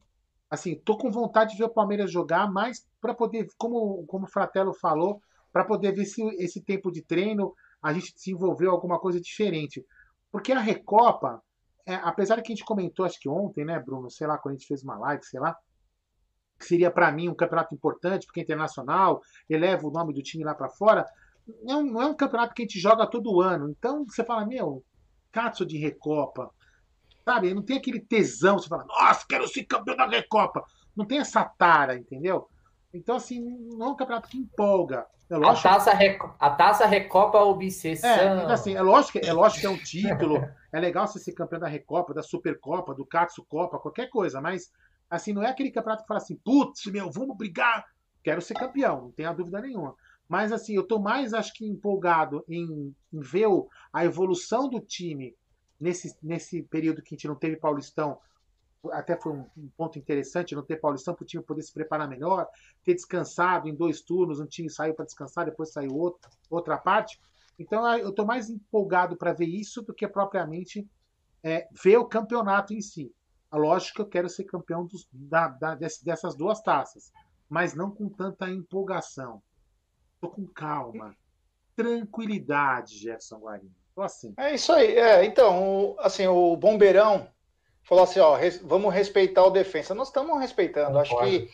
Assim, 0.50 0.76
tô 0.76 0.98
com 0.98 1.12
vontade 1.12 1.52
de 1.52 1.58
ver 1.58 1.66
o 1.66 1.70
Palmeiras 1.70 2.12
jogar, 2.12 2.52
mas 2.52 2.86
para 3.00 3.14
poder, 3.14 3.48
como, 3.58 4.06
como 4.06 4.26
o 4.26 4.30
Fratello 4.30 4.74
falou, 4.74 5.22
para 5.52 5.64
poder 5.64 5.94
ver 5.94 6.06
se 6.06 6.22
esse 6.42 6.62
tempo 6.62 6.92
de 6.92 7.02
treino 7.02 7.54
a 7.82 7.94
gente 7.94 8.14
desenvolveu 8.14 8.72
alguma 8.72 9.00
coisa 9.00 9.20
diferente. 9.22 9.86
Porque 10.38 10.52
a 10.52 10.60
Recopa, 10.60 11.42
é, 11.84 11.96
apesar 11.96 12.40
que 12.44 12.54
a 12.54 12.56
gente 12.56 12.64
comentou, 12.64 13.04
acho 13.04 13.20
que 13.20 13.28
ontem, 13.28 13.66
né, 13.66 13.80
Bruno? 13.80 14.08
Sei 14.12 14.28
lá, 14.28 14.38
quando 14.38 14.54
a 14.54 14.58
gente 14.60 14.68
fez 14.68 14.84
uma 14.84 14.96
live, 15.00 15.26
sei 15.26 15.40
lá, 15.40 15.58
que 16.60 16.66
seria 16.66 16.92
para 16.92 17.12
mim 17.12 17.28
um 17.28 17.34
campeonato 17.34 17.74
importante, 17.74 18.28
porque 18.28 18.42
é 18.42 18.44
internacional, 18.44 19.20
eleva 19.50 19.88
o 19.88 19.90
nome 19.90 20.14
do 20.14 20.22
time 20.22 20.44
lá 20.44 20.54
para 20.54 20.70
fora. 20.70 21.08
Não, 21.64 21.82
não, 21.82 22.04
é 22.04 22.06
um 22.06 22.14
campeonato 22.14 22.54
que 22.54 22.62
a 22.62 22.66
gente 22.66 22.80
joga 22.80 23.08
todo 23.08 23.42
ano. 23.42 23.68
Então 23.72 24.06
você 24.06 24.24
fala, 24.24 24.46
meu, 24.46 24.86
Katsu 25.32 25.66
de 25.66 25.80
Recopa, 25.80 26.52
sabe? 27.26 27.52
Não 27.56 27.64
tem 27.64 27.80
aquele 27.80 28.00
tesão, 28.00 28.60
você 28.60 28.68
fala, 28.68 28.86
nossa, 28.86 29.26
quero 29.28 29.48
ser 29.48 29.64
campeão 29.64 29.98
da 29.98 30.06
Recopa. 30.06 30.64
Não 30.96 31.04
tem 31.04 31.18
essa 31.18 31.44
tara, 31.44 31.98
entendeu? 31.98 32.48
Então, 32.94 33.16
assim, 33.16 33.42
não 33.42 33.88
é 33.88 33.90
um 33.90 33.96
campeonato 33.96 34.30
que 34.30 34.38
empolga. 34.38 35.06
É 35.30 35.36
a, 35.36 35.54
taça 35.56 35.92
a 36.40 36.50
taça 36.52 36.86
Recopa 36.86 37.40
Obsessão. 37.40 38.10
É, 38.10 38.52
assim, 38.52 38.76
é, 38.76 38.82
lógico, 38.82 39.20
é 39.22 39.34
lógico 39.34 39.62
que 39.62 39.68
é 39.68 39.70
um 39.70 39.78
título. 39.78 40.38
é 40.72 40.80
legal 40.80 41.06
você 41.06 41.20
ser 41.20 41.34
campeão 41.34 41.60
da 41.60 41.68
Recopa, 41.68 42.14
da 42.14 42.24
Supercopa, 42.24 42.94
do 42.96 43.06
Katsu 43.06 43.44
Copa, 43.44 43.78
qualquer 43.78 44.10
coisa, 44.10 44.40
mas 44.40 44.72
assim, 45.10 45.34
não 45.34 45.44
é 45.44 45.50
aquele 45.50 45.72
campeonato 45.72 46.04
que 46.04 46.08
fala 46.08 46.20
assim, 46.20 46.38
putz, 46.38 46.86
meu, 46.86 47.12
vamos 47.12 47.36
brigar. 47.36 47.86
Quero 48.24 48.42
ser 48.42 48.54
campeão, 48.54 49.02
não 49.04 49.12
tenha 49.12 49.34
dúvida 49.34 49.62
nenhuma. 49.62 49.96
Mas 50.28 50.52
assim, 50.52 50.76
eu 50.76 50.84
tô 50.84 51.00
mais, 51.00 51.34
acho 51.34 51.54
que, 51.54 51.66
empolgado 51.66 52.44
em, 52.48 52.94
em 53.14 53.20
ver 53.20 53.48
a 53.92 54.06
evolução 54.06 54.70
do 54.70 54.80
time 54.80 55.36
nesse, 55.80 56.16
nesse 56.22 56.64
período 56.64 57.02
que 57.02 57.14
a 57.14 57.18
gente 57.18 57.28
não 57.28 57.36
teve 57.36 57.58
Paulistão 57.58 58.20
até 58.92 59.20
foi 59.20 59.34
um, 59.34 59.46
um 59.58 59.70
ponto 59.76 59.98
interessante 59.98 60.56
não 60.56 60.64
ter 60.64 60.78
Paulistão 60.78 61.14
para 61.14 61.24
o 61.24 61.28
time 61.28 61.44
poder 61.44 61.62
se 61.62 61.74
preparar 61.74 62.08
melhor, 62.08 62.48
ter 62.84 62.94
descansado 62.94 63.68
em 63.68 63.76
dois 63.76 64.02
turnos, 64.02 64.40
um 64.40 64.46
time 64.46 64.70
saiu 64.70 64.94
para 64.94 65.06
descansar, 65.06 65.46
depois 65.46 65.72
saiu 65.72 65.96
outro, 65.96 66.30
outra 66.50 66.78
parte. 66.78 67.20
Então 67.60 67.86
eu 67.98 68.10
estou 68.10 68.26
mais 68.26 68.50
empolgado 68.50 69.18
para 69.18 69.34
ver 69.34 69.48
isso 69.48 69.82
do 69.82 69.94
que 69.94 70.08
propriamente 70.08 70.88
é, 71.44 71.68
ver 71.72 71.98
o 71.98 72.06
campeonato 72.06 72.74
em 72.74 72.82
si. 72.82 73.14
Lógico 73.52 73.96
que 73.96 74.02
eu 74.02 74.10
quero 74.10 74.30
ser 74.30 74.44
campeão 74.44 74.86
dos, 74.86 75.08
da, 75.12 75.48
da, 75.48 75.76
dessas 75.76 76.36
duas 76.36 76.62
taças, 76.62 77.12
mas 77.50 77.74
não 77.74 77.90
com 77.90 78.10
tanta 78.10 78.50
empolgação. 78.50 79.42
Estou 80.16 80.30
com 80.30 80.46
calma, 80.46 81.16
tranquilidade, 81.76 82.98
Jefferson 82.98 83.38
Guarini. 83.38 83.72
Tô 83.96 84.02
assim. 84.02 84.34
É 84.38 84.54
isso 84.54 84.72
aí. 84.74 84.96
É, 84.96 85.26
então, 85.26 85.96
assim, 86.00 86.28
o 86.28 86.56
Bombeirão 86.58 87.28
falou 87.88 88.04
assim, 88.04 88.20
ó, 88.20 88.36
res, 88.36 88.62
vamos 88.62 88.94
respeitar 88.94 89.46
o 89.46 89.50
defensa. 89.50 89.96
Nós 89.96 90.10
estamos 90.10 90.40
respeitando. 90.40 91.00
Acho 91.00 91.18
que 91.20 91.50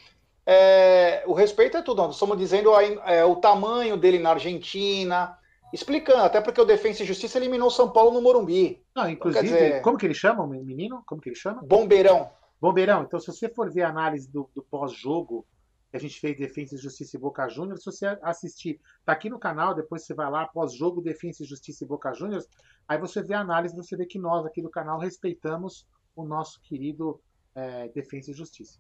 é, 0.45 1.23
o 1.27 1.33
respeito 1.33 1.77
é 1.77 1.81
tudo. 1.81 2.01
Nós 2.01 2.15
estamos 2.15 2.37
dizendo 2.37 2.71
é, 2.75 3.23
o 3.23 3.35
tamanho 3.35 3.95
dele 3.95 4.17
na 4.17 4.31
Argentina, 4.31 5.37
explicando, 5.71 6.23
até 6.23 6.41
porque 6.41 6.59
o 6.59 6.65
Defensa 6.65 7.03
e 7.03 7.05
Justiça 7.05 7.37
eliminou 7.37 7.69
São 7.69 7.89
Paulo 7.89 8.11
no 8.11 8.21
Morumbi. 8.21 8.83
Não, 8.95 9.09
inclusive, 9.09 9.45
então, 9.45 9.57
dizer, 9.57 9.81
como 9.81 9.97
que 9.97 10.05
ele 10.05 10.13
chama 10.13 10.43
o 10.43 10.47
menino? 10.47 11.03
Como 11.05 11.21
que 11.21 11.29
ele 11.29 11.35
chama? 11.35 11.61
Bombeirão. 11.63 12.29
Bombeirão. 12.59 13.03
Então, 13.03 13.19
se 13.19 13.27
você 13.27 13.47
for 13.47 13.71
ver 13.71 13.83
a 13.83 13.89
análise 13.89 14.29
do, 14.29 14.49
do 14.55 14.63
pós-jogo 14.63 15.45
que 15.91 15.97
a 15.97 15.99
gente 15.99 16.19
fez 16.19 16.35
Defensa 16.35 16.73
e 16.73 16.79
Justiça 16.79 17.15
e 17.15 17.19
Boca 17.19 17.47
Juniors, 17.47 17.83
se 17.83 17.85
você 17.85 18.17
assistir, 18.23 18.81
tá 19.05 19.13
aqui 19.13 19.29
no 19.29 19.37
canal, 19.37 19.75
depois 19.75 20.03
você 20.03 20.15
vai 20.15 20.29
lá, 20.29 20.47
pós-jogo 20.47 20.99
Defensa 20.99 21.43
e 21.43 21.45
Justiça 21.45 21.83
e 21.83 21.87
Boca 21.87 22.11
Juniors, 22.13 22.47
aí 22.87 22.97
você 22.97 23.21
vê 23.21 23.35
a 23.35 23.41
análise, 23.41 23.75
você 23.75 23.95
vê 23.95 24.07
que 24.07 24.17
nós 24.17 24.43
aqui 24.43 24.59
do 24.59 24.71
canal 24.71 24.97
respeitamos 24.97 25.85
o 26.15 26.23
nosso 26.23 26.61
querido 26.61 27.21
é, 27.55 27.87
Defesa 27.89 28.31
e 28.31 28.33
Justiça. 28.33 28.79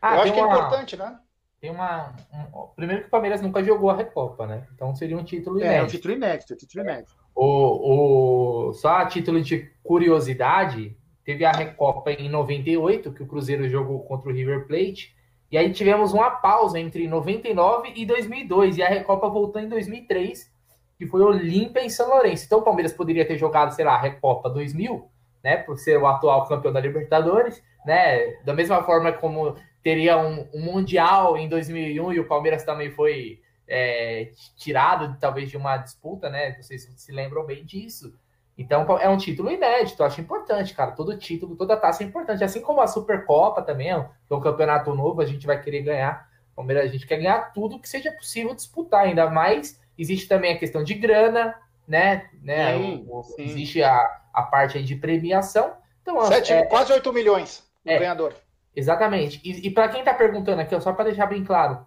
Ah, 0.00 0.16
Eu 0.16 0.22
acho 0.22 0.32
que 0.32 0.40
é 0.40 0.42
importante, 0.42 0.96
né? 0.96 1.18
Tem 1.60 1.70
uma. 1.70 2.14
Um, 2.32 2.68
primeiro 2.74 3.02
que 3.02 3.08
o 3.08 3.10
Palmeiras 3.10 3.42
nunca 3.42 3.62
jogou 3.62 3.90
a 3.90 3.96
Recopa, 3.96 4.46
né? 4.46 4.66
Então 4.74 4.94
seria 4.94 5.16
um 5.16 5.22
título 5.22 5.58
inédito. 5.58 5.78
É, 5.78 5.82
um 5.82 5.86
título 5.86 6.14
inédito, 6.14 6.54
um 6.54 6.56
título 6.56 6.84
inédito. 6.84 7.14
O, 7.34 8.68
o, 8.68 8.72
só 8.72 8.96
a 8.96 9.06
título 9.06 9.42
de 9.42 9.70
curiosidade, 9.82 10.96
teve 11.22 11.44
a 11.44 11.52
Recopa 11.52 12.10
em 12.12 12.30
98, 12.30 13.12
que 13.12 13.22
o 13.22 13.26
Cruzeiro 13.26 13.68
jogou 13.68 14.00
contra 14.04 14.30
o 14.30 14.32
River 14.32 14.66
Plate. 14.66 15.14
E 15.50 15.58
aí 15.58 15.70
tivemos 15.72 16.12
uma 16.12 16.30
pausa 16.30 16.78
entre 16.78 17.06
99 17.06 17.92
e 17.94 18.06
2002. 18.06 18.78
E 18.78 18.82
a 18.82 18.88
Recopa 18.88 19.28
voltou 19.28 19.60
em 19.60 19.68
2003, 19.68 20.50
que 20.96 21.06
foi 21.06 21.20
Olímpia 21.20 21.84
em 21.84 21.90
São 21.90 22.08
Lourenço. 22.08 22.46
Então 22.46 22.60
o 22.60 22.62
Palmeiras 22.62 22.92
poderia 22.92 23.26
ter 23.26 23.36
jogado, 23.36 23.72
sei 23.72 23.84
lá, 23.84 23.96
a 23.96 24.00
Recopa 24.00 24.48
2000 24.48 25.10
né, 25.42 25.56
por 25.56 25.78
ser 25.78 25.98
o 25.98 26.06
atual 26.06 26.46
campeão 26.46 26.72
da 26.72 26.80
Libertadores, 26.80 27.62
né, 27.84 28.34
da 28.44 28.52
mesma 28.52 28.82
forma 28.82 29.12
como 29.12 29.56
teria 29.82 30.18
um, 30.18 30.46
um 30.52 30.60
Mundial 30.60 31.36
em 31.36 31.48
2001 31.48 32.12
e 32.12 32.20
o 32.20 32.26
Palmeiras 32.26 32.64
também 32.64 32.90
foi 32.90 33.40
é, 33.66 34.30
tirado 34.56 35.16
talvez 35.18 35.48
de 35.48 35.56
uma 35.56 35.76
disputa, 35.76 36.28
né, 36.28 36.56
vocês 36.60 36.88
se 36.96 37.12
lembram 37.12 37.44
bem 37.44 37.64
disso. 37.64 38.14
Então 38.58 38.84
é 38.98 39.08
um 39.08 39.16
título 39.16 39.50
inédito, 39.50 40.04
acho 40.04 40.20
importante, 40.20 40.74
cara. 40.74 40.90
Todo 40.90 41.16
título, 41.16 41.56
toda 41.56 41.78
taça 41.78 42.02
é 42.02 42.06
importante. 42.06 42.44
Assim 42.44 42.60
como 42.60 42.82
a 42.82 42.86
Supercopa 42.86 43.62
também, 43.62 43.88
que 44.26 44.34
é 44.34 44.36
um 44.36 44.40
campeonato 44.40 44.94
novo, 44.94 45.22
a 45.22 45.24
gente 45.24 45.46
vai 45.46 45.62
querer 45.62 45.80
ganhar. 45.80 46.28
Palmeiras, 46.54 46.84
a 46.84 46.92
gente 46.92 47.06
quer 47.06 47.16
ganhar 47.16 47.54
tudo 47.54 47.78
que 47.78 47.88
seja 47.88 48.12
possível 48.12 48.54
disputar, 48.54 49.06
ainda 49.06 49.30
mais 49.30 49.80
existe 49.96 50.28
também 50.28 50.52
a 50.52 50.58
questão 50.58 50.84
de 50.84 50.92
grana, 50.92 51.54
né? 51.88 52.28
né? 52.42 52.76
Sim, 52.76 53.08
sim. 53.22 53.42
Existe 53.44 53.82
a, 53.82 54.19
a 54.32 54.42
parte 54.42 54.82
de 54.82 54.96
premiação. 54.96 55.74
Então, 56.02 56.20
Sete, 56.26 56.52
é, 56.52 56.64
quase 56.66 56.92
8 56.92 57.12
milhões 57.12 57.62
o 57.84 57.90
é, 57.90 57.98
ganhador. 57.98 58.34
Exatamente. 58.74 59.40
E, 59.44 59.66
e 59.66 59.70
para 59.70 59.88
quem 59.88 60.00
está 60.00 60.14
perguntando 60.14 60.60
aqui, 60.60 60.78
só 60.80 60.92
para 60.92 61.06
deixar 61.06 61.26
bem 61.26 61.44
claro, 61.44 61.86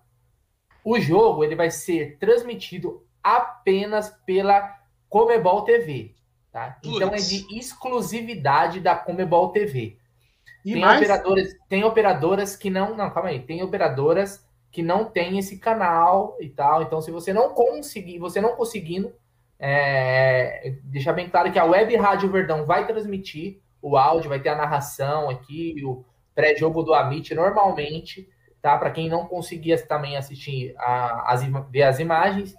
o 0.84 1.00
jogo 1.00 1.44
ele 1.44 1.56
vai 1.56 1.72
ser 1.72 2.18
transmitido 2.18 3.06
apenas 3.24 4.10
pela 4.26 4.78
Comebol 5.10 5.64
TV. 5.64 6.14
Tá? 6.52 6.78
Então 6.84 7.10
é 7.14 7.18
de 7.18 7.58
exclusividade 7.58 8.80
da 8.80 8.96
Comebol 8.96 9.50
TV. 9.50 9.98
E 10.64 10.74
tem, 10.74 10.82
mais... 10.82 11.02
operadoras, 11.02 11.56
tem 11.68 11.84
operadoras 11.84 12.56
que 12.56 12.70
não. 12.70 12.96
Não, 12.96 13.10
calma 13.10 13.30
aí. 13.30 13.40
Tem 13.40 13.62
operadoras 13.64 14.46
que 14.72 14.82
não 14.82 15.06
tem 15.06 15.38
esse 15.38 15.58
canal 15.58 16.38
e 16.40 16.50
tal. 16.50 16.82
Então, 16.82 17.02
se 17.02 17.12
você 17.12 17.34
não 17.34 17.54
conseguir, 17.54 18.20
você 18.20 18.40
não 18.40 18.56
conseguindo, 18.56 19.14
é, 19.60 20.74
deixar 20.84 21.14
bem 21.14 21.30
claro 21.30 21.52
que 21.52 21.60
a 21.60 21.66
Web 21.66 21.96
Rádio 21.96 22.30
Verdão 22.30 22.66
vai 22.66 22.86
transmitir 22.86 23.60
o 23.82 23.98
áudio, 23.98 24.30
vai 24.30 24.40
ter 24.40 24.50
a 24.50 24.56
narração 24.56 25.30
aqui, 25.30 25.76
o 25.84 26.04
pré-jogo 26.34 26.84
do 26.84 26.94
Amit 26.94 27.34
normalmente, 27.36 28.28
tá? 28.62 28.78
Para 28.78 28.92
quem 28.92 29.10
não 29.10 29.26
conseguia 29.26 29.78
também 29.86 30.16
assistir 30.16 30.74
a, 30.78 31.34
as, 31.34 31.44
ver 31.70 31.84
as 31.84 32.00
imagens, 32.00 32.56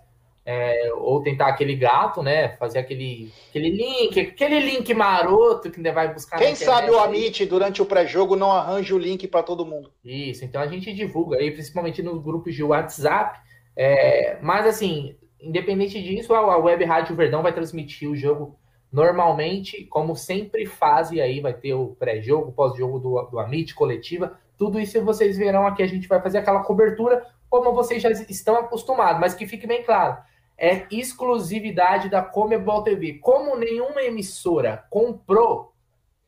é, 0.46 0.92
ou 0.94 1.22
tentar 1.22 1.46
aquele 1.48 1.74
gato, 1.74 2.22
né? 2.22 2.50
Fazer 2.56 2.78
aquele, 2.78 3.32
aquele 3.48 3.70
link, 3.70 4.20
aquele 4.20 4.60
link 4.60 4.92
maroto 4.92 5.70
que 5.70 5.78
ainda 5.78 5.92
vai 5.92 6.12
buscar. 6.12 6.38
Quem 6.38 6.54
sabe 6.54 6.90
o 6.90 6.98
Amit 6.98 7.46
durante 7.46 7.80
o 7.80 7.86
pré-jogo 7.86 8.36
não 8.36 8.52
arranja 8.52 8.94
o 8.94 8.98
link 8.98 9.26
para 9.26 9.42
todo 9.42 9.64
mundo. 9.64 9.90
Isso, 10.04 10.44
então 10.44 10.60
a 10.60 10.66
gente 10.66 10.92
divulga 10.92 11.38
aí, 11.38 11.50
principalmente 11.50 12.02
nos 12.02 12.22
grupos 12.22 12.54
de 12.54 12.62
WhatsApp. 12.62 13.40
É, 13.76 14.38
mas 14.42 14.66
assim, 14.66 15.16
independente 15.46 16.02
disso, 16.02 16.34
a 16.34 16.56
Web 16.56 16.84
Rádio 16.84 17.16
Verdão 17.16 17.42
vai 17.42 17.52
transmitir 17.52 18.08
o 18.08 18.16
jogo 18.16 18.58
normalmente, 18.92 19.84
como 19.84 20.14
sempre 20.14 20.66
faz, 20.66 21.10
e 21.10 21.20
aí 21.20 21.40
vai 21.40 21.52
ter 21.52 21.74
o 21.74 21.96
pré-jogo, 21.98 22.52
pós-jogo 22.52 22.98
do, 22.98 23.22
do 23.22 23.38
Amit, 23.38 23.74
coletiva. 23.74 24.38
Tudo 24.56 24.78
isso 24.78 25.04
vocês 25.04 25.36
verão 25.36 25.66
aqui, 25.66 25.82
a 25.82 25.86
gente 25.86 26.06
vai 26.06 26.20
fazer 26.20 26.38
aquela 26.38 26.62
cobertura 26.62 27.26
como 27.50 27.72
vocês 27.72 28.02
já 28.02 28.10
estão 28.10 28.56
acostumados, 28.56 29.20
mas 29.20 29.34
que 29.34 29.46
fique 29.46 29.66
bem 29.66 29.82
claro 29.82 30.16
é 30.56 30.86
exclusividade 30.90 32.08
da 32.08 32.22
Comebol 32.22 32.82
TV. 32.82 33.14
Como 33.14 33.56
nenhuma 33.56 34.02
emissora 34.02 34.84
comprou 34.88 35.72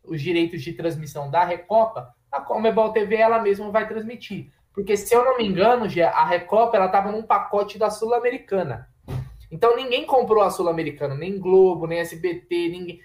os 0.05 0.21
direitos 0.21 0.63
de 0.63 0.73
transmissão 0.73 1.31
da 1.31 1.45
Recopa, 1.45 2.15
a 2.31 2.41
Comebol 2.41 2.93
TV 2.93 3.17
ela 3.17 3.41
mesma 3.41 3.71
vai 3.71 3.89
transmitir. 3.89 4.53
Porque 4.73 4.97
se 4.97 5.15
eu 5.15 5.25
não 5.25 5.39
me 5.39 5.47
engano, 5.47 5.87
a 6.13 6.25
Recopa 6.25 6.77
ela 6.77 6.87
estava 6.87 7.11
num 7.11 7.23
pacote 7.23 7.79
da 7.79 7.89
Sul-Americana. 7.89 8.89
Então 9.51 9.77
ninguém 9.77 10.05
comprou 10.07 10.43
a 10.43 10.51
Sul-Americana, 10.51 11.15
nem 11.15 11.39
Globo, 11.39 11.87
nem 11.87 12.01
SBT, 12.01 12.69
ninguém. 12.69 13.01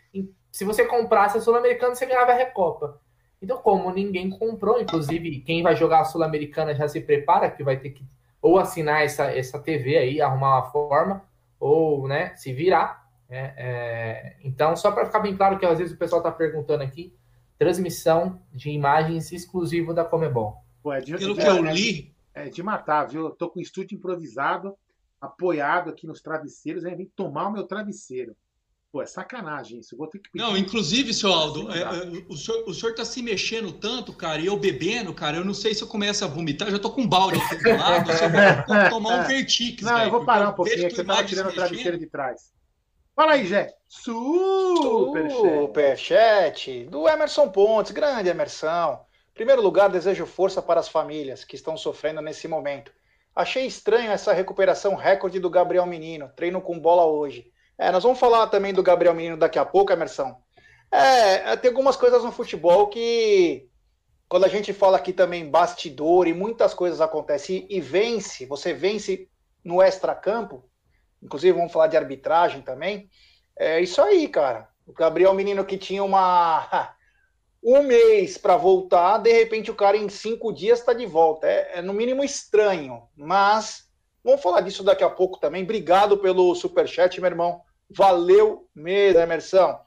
Se 0.52 0.66
você 0.66 0.86
comprasse 0.86 1.38
a 1.38 1.42
Sul-Americana, 1.42 1.96
você 1.96 2.06
ganhava 2.06 2.32
a 2.32 2.36
Recopa. 2.36 3.00
Então, 3.42 3.58
como 3.58 3.92
ninguém 3.92 4.30
comprou, 4.30 4.80
inclusive 4.80 5.40
quem 5.40 5.64
vai 5.64 5.76
jogar 5.76 6.02
a 6.02 6.06
Sul-Americana 6.06 6.76
já 6.76 6.88
se 6.88 7.02
prepara, 7.02 7.50
que 7.50 7.64
vai 7.64 7.78
ter 7.78 7.90
que 7.90 8.06
ou 8.42 8.58
assinar 8.58 9.04
essa, 9.04 9.26
essa 9.26 9.60
TV 9.60 9.98
aí, 9.98 10.22
arrumar 10.22 10.58
uma 10.58 10.72
forma, 10.72 11.24
ou 11.60 12.08
né, 12.08 12.36
se 12.36 12.52
virar. 12.52 13.08
Né? 13.30 13.54
É, 13.56 14.36
então, 14.44 14.76
só 14.76 14.92
para 14.92 15.06
ficar 15.06 15.20
bem 15.20 15.38
claro 15.38 15.60
que 15.60 15.66
às 15.66 15.78
vezes 15.78 15.94
o 15.94 15.98
pessoal 15.98 16.22
está 16.22 16.32
perguntando 16.32 16.84
aqui, 16.84 17.16
transmissão 17.58 18.42
de 18.52 18.72
imagens 18.72 19.32
exclusivo 19.32 19.94
da 19.94 20.04
Comebol. 20.04 20.58
Pô, 20.82 20.92
é 20.92 21.00
de, 21.00 21.16
Pelo 21.16 21.36
que 21.36 21.46
eu 21.46 21.64
li. 21.64 22.12
É 22.34 22.50
de 22.50 22.64
matar, 22.64 23.06
viu? 23.06 23.26
Eu 23.26 23.32
tô 23.32 23.50
com 23.50 23.60
o 23.60 23.62
estúdio 23.62 23.96
improvisado, 23.96 24.76
apoiado 25.22 25.92
aqui 25.92 26.08
nos 26.08 26.22
travesseiros, 26.22 26.84
aí 26.84 26.96
vem 26.96 27.12
tomar 27.16 27.48
o 27.48 27.52
meu 27.52 27.64
travesseiro. 27.68 28.36
Pô, 28.92 29.02
é 29.02 29.06
sacanagem 29.06 29.80
isso. 29.80 29.96
Vou 29.96 30.08
ter 30.08 30.20
que 30.20 30.30
pedir. 30.30 30.44
Não, 30.44 30.58
inclusive, 30.58 31.14
seu 31.14 31.32
Aldo, 31.32 31.72
é, 31.72 31.80
é, 31.80 32.26
o, 32.28 32.36
senhor, 32.36 32.68
o 32.68 32.74
senhor 32.74 32.94
tá 32.94 33.06
se 33.06 33.22
mexendo 33.22 33.72
tanto, 33.72 34.12
cara, 34.12 34.42
e 34.42 34.48
eu 34.48 34.58
bebendo, 34.58 35.14
cara, 35.14 35.38
eu 35.38 35.46
não 35.46 35.54
sei 35.54 35.74
se 35.74 35.82
eu 35.82 35.88
começo 35.88 36.26
a 36.26 36.28
vomitar, 36.28 36.70
já 36.70 36.78
tô 36.78 36.92
com 36.92 37.04
um 37.04 37.08
balde 37.08 37.40
aqui 37.40 37.64
do 37.64 37.70
lado, 37.70 38.12
se 38.12 38.24
eu 38.24 38.30
vou 38.68 38.90
tomar 38.90 39.22
um 39.22 39.28
vertix. 39.28 39.82
Não, 39.84 39.96
véio, 39.96 40.08
eu 40.08 40.12
vou 40.12 40.26
parar 40.26 40.50
um 40.50 40.54
pouquinho, 40.54 40.90
que 40.90 40.96
você 40.96 41.06
tava 41.06 41.24
tirando 41.24 41.52
o 41.52 41.54
travesseiro 41.54 41.98
de 41.98 42.08
trás. 42.08 42.52
Fala 43.16 43.34
aí, 43.34 43.46
Jé. 43.46 43.74
Superchat. 43.88 45.38
Superchat 45.38 46.86
do 46.86 47.08
Emerson 47.08 47.50
Pontes, 47.50 47.92
grande 47.92 48.30
Emerson. 48.30 49.06
Em 49.32 49.34
primeiro 49.34 49.62
lugar, 49.62 49.90
desejo 49.90 50.26
força 50.26 50.62
para 50.62 50.82
as 50.82 50.90
famílias 50.90 51.46
que 51.46 51.56
estão 51.56 51.78
sofrendo 51.78 52.22
nesse 52.22 52.48
momento. 52.48 52.92
Achei 53.36 53.66
estranho 53.66 54.12
essa 54.12 54.34
recuperação 54.34 54.96
recorde 54.96 55.40
do 55.40 55.50
Gabriel 55.50 55.86
Menino. 55.86 56.30
Treino 56.36 56.62
com 56.62 56.80
bola 56.80 57.06
hoje. 57.06 57.52
É, 57.78 57.92
nós 57.92 58.04
vamos 58.04 58.20
falar 58.20 58.48
também 58.48 58.74
do 58.74 58.84
Gabriel 58.84 59.14
Menino 59.14 59.38
daqui 59.38 59.58
a 59.58 59.66
pouco, 59.66 59.92
Emerson. 59.92 60.36
É, 60.92 61.56
tem 61.56 61.70
algumas 61.70 61.96
coisas 61.96 62.24
no 62.24 62.32
futebol 62.32 62.90
que, 62.90 63.70
quando 64.28 64.44
a 64.44 64.50
gente 64.50 64.74
fala 64.74 64.98
aqui 64.98 65.14
também 65.14 65.50
bastidor 65.50 66.28
e 66.28 66.34
muitas 66.34 66.74
coisas 66.74 67.00
acontecem 67.00 67.66
e, 67.70 67.78
e 67.78 67.82
vence, 67.82 68.46
você 68.46 68.74
vence 68.74 69.30
no 69.64 69.82
extra-campo, 69.82 70.70
inclusive 71.24 71.58
vamos 71.58 71.72
falar 71.72 71.88
de 71.88 71.96
arbitragem 71.96 72.62
também. 72.62 73.10
É 73.58 73.80
isso 73.80 74.02
aí, 74.02 74.28
cara. 74.28 74.68
O 74.86 74.94
Gabriel 74.94 75.34
Menino 75.34 75.64
que 75.64 75.78
tinha 75.78 76.04
uma 76.04 76.94
um 77.64 77.84
mês 77.84 78.38
para 78.38 78.58
voltar, 78.58 79.20
de 79.20 79.32
repente 79.32 79.70
o 79.70 79.76
cara 79.76 79.96
em 79.96 80.10
cinco 80.10 80.52
dias 80.52 80.80
está 80.80 80.94
de 80.94 81.06
volta. 81.06 81.48
É, 81.48 81.72
é, 81.76 81.82
no 81.82 81.94
mínimo 81.94 82.24
estranho, 82.24 83.04
mas 83.16 83.86
vamos 84.24 84.42
falar 84.42 84.62
disso 84.62 84.84
daqui 84.84 85.04
a 85.04 85.10
pouco 85.10 85.40
também. 85.40 85.64
Obrigado 85.64 86.18
pelo 86.18 86.56
super 86.56 86.88
chat, 86.88 87.20
meu 87.22 87.30
irmão. 87.30 87.62
Valeu 87.90 88.68
mesmo, 88.74 89.20
Emerson. 89.20 89.78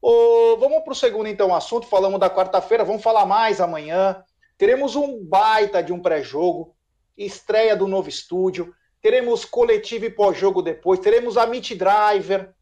Oh, 0.00 0.56
vamos 0.58 0.82
para 0.84 0.92
o 0.92 0.96
segundo, 0.96 1.28
então, 1.28 1.54
assunto. 1.54 1.86
Falamos 1.86 2.20
da 2.20 2.30
quarta-feira, 2.30 2.84
vamos 2.84 3.02
falar 3.02 3.26
mais 3.26 3.60
amanhã. 3.60 4.22
Teremos 4.56 4.94
um 4.94 5.24
baita 5.24 5.82
de 5.82 5.92
um 5.92 6.00
pré-jogo, 6.00 6.76
estreia 7.16 7.74
do 7.74 7.88
novo 7.88 8.08
estúdio. 8.08 8.74
Teremos 9.00 9.44
coletivo 9.44 10.04
e 10.04 10.10
pós-jogo 10.10 10.62
depois. 10.62 11.00
Teremos 11.00 11.36
a 11.36 11.46
Meet 11.46 11.74
Driver 11.74 12.54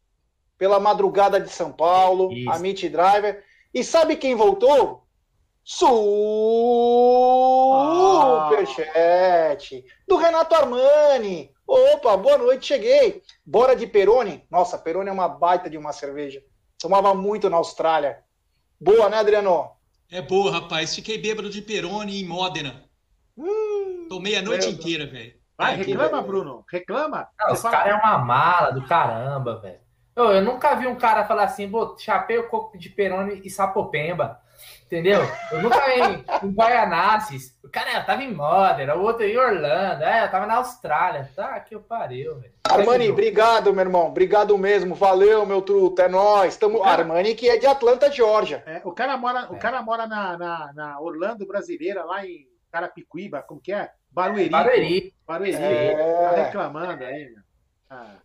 pela 0.57 0.79
madrugada 0.79 1.39
de 1.39 1.49
São 1.49 1.71
Paulo. 1.71 2.31
Isso. 2.31 2.49
A 2.49 2.59
Meet 2.59 2.89
Driver. 2.89 3.43
E 3.73 3.83
sabe 3.83 4.15
quem 4.15 4.35
voltou? 4.35 5.03
Superchat 5.63 6.15
ah. 8.95 9.93
do 10.07 10.17
Renato 10.17 10.53
Armani. 10.53 11.51
Opa, 11.65 12.15
boa 12.17 12.37
noite, 12.37 12.67
cheguei. 12.67 13.23
Bora 13.45 13.75
de 13.75 13.87
Peroni? 13.87 14.45
Nossa, 14.51 14.77
Peroni 14.77 15.09
é 15.09 15.13
uma 15.13 15.27
baita 15.29 15.69
de 15.69 15.77
uma 15.77 15.93
cerveja. 15.93 16.43
Tomava 16.77 17.15
muito 17.15 17.49
na 17.49 17.57
Austrália. 17.57 18.19
Boa, 18.79 19.09
né, 19.09 19.17
Adriano? 19.17 19.71
É 20.11 20.21
boa, 20.21 20.51
rapaz. 20.51 20.93
Fiquei 20.93 21.17
bêbado 21.17 21.49
de 21.49 21.61
Peroni 21.61 22.21
em 22.21 22.27
Módena. 22.27 22.83
Hum, 23.37 24.07
Tomei 24.09 24.35
a 24.35 24.41
noite 24.41 24.69
inteira, 24.69 25.07
velho. 25.07 25.33
Vai, 25.57 25.77
reclama, 25.77 26.21
Bruno. 26.21 26.65
Reclama. 26.69 27.27
Não, 27.39 27.53
esse 27.53 27.63
cara 27.63 27.89
é 27.89 27.93
uma 27.95 28.17
mala 28.17 28.71
do 28.71 28.85
caramba, 28.85 29.59
velho. 29.59 29.79
Eu, 30.15 30.25
eu, 30.31 30.41
nunca 30.41 30.75
vi 30.75 30.87
um 30.87 30.95
cara 30.95 31.25
falar 31.25 31.43
assim, 31.43 31.71
chapei 31.97 32.37
o 32.37 32.47
coco 32.47 32.77
de 32.77 32.89
Peroni 32.89 33.41
e 33.43 33.49
sapopemba. 33.49 34.39
Entendeu? 34.85 35.21
Eu 35.51 35.61
nunca 35.61 35.79
vi 35.79 36.47
em 36.47 36.51
Guaianazes. 36.51 37.57
O 37.63 37.69
cara 37.69 37.93
eu 37.93 38.05
tava 38.05 38.23
em 38.23 38.31
Modena, 38.31 38.95
o 38.95 39.01
outro 39.01 39.23
em 39.23 39.35
Orlando. 39.35 40.03
É, 40.03 40.23
eu 40.23 40.29
tava 40.29 40.45
na 40.45 40.57
Austrália. 40.57 41.31
Tá, 41.35 41.59
que 41.61 41.73
eu 41.73 41.81
pariu, 41.81 42.39
velho. 42.39 42.53
Armani, 42.63 43.09
obrigado, 43.09 43.73
meu 43.73 43.83
irmão. 43.83 44.07
Obrigado 44.07 44.55
mesmo. 44.55 44.93
Valeu, 44.93 45.47
meu 45.47 45.63
truto. 45.63 45.99
É 45.99 46.07
nóis. 46.07 46.57
Tamo... 46.57 46.83
Cara... 46.83 47.01
Armani, 47.01 47.33
que 47.33 47.49
é 47.49 47.57
de 47.57 47.65
Atlanta, 47.65 48.11
Georgia. 48.11 48.63
É, 48.67 48.81
o 48.83 48.91
cara 48.91 49.17
mora, 49.17 49.39
é. 49.39 49.45
o 49.45 49.57
cara 49.57 49.81
mora 49.81 50.05
na, 50.05 50.37
na, 50.37 50.73
na, 50.73 50.99
Orlando 50.99 51.47
brasileira, 51.47 52.03
lá 52.03 52.23
em 52.23 52.47
Carapicuíba. 52.71 53.41
Como 53.41 53.59
que 53.59 53.73
é? 53.73 53.89
Barueri. 54.11 54.49
Barueri. 54.49 55.13
Barueri. 55.25 55.55
É... 55.55 55.95
Tá 55.95 56.43
reclamando 56.43 57.03
aí, 57.03 57.31
meu. 57.31 57.43
Ah. 57.89 58.17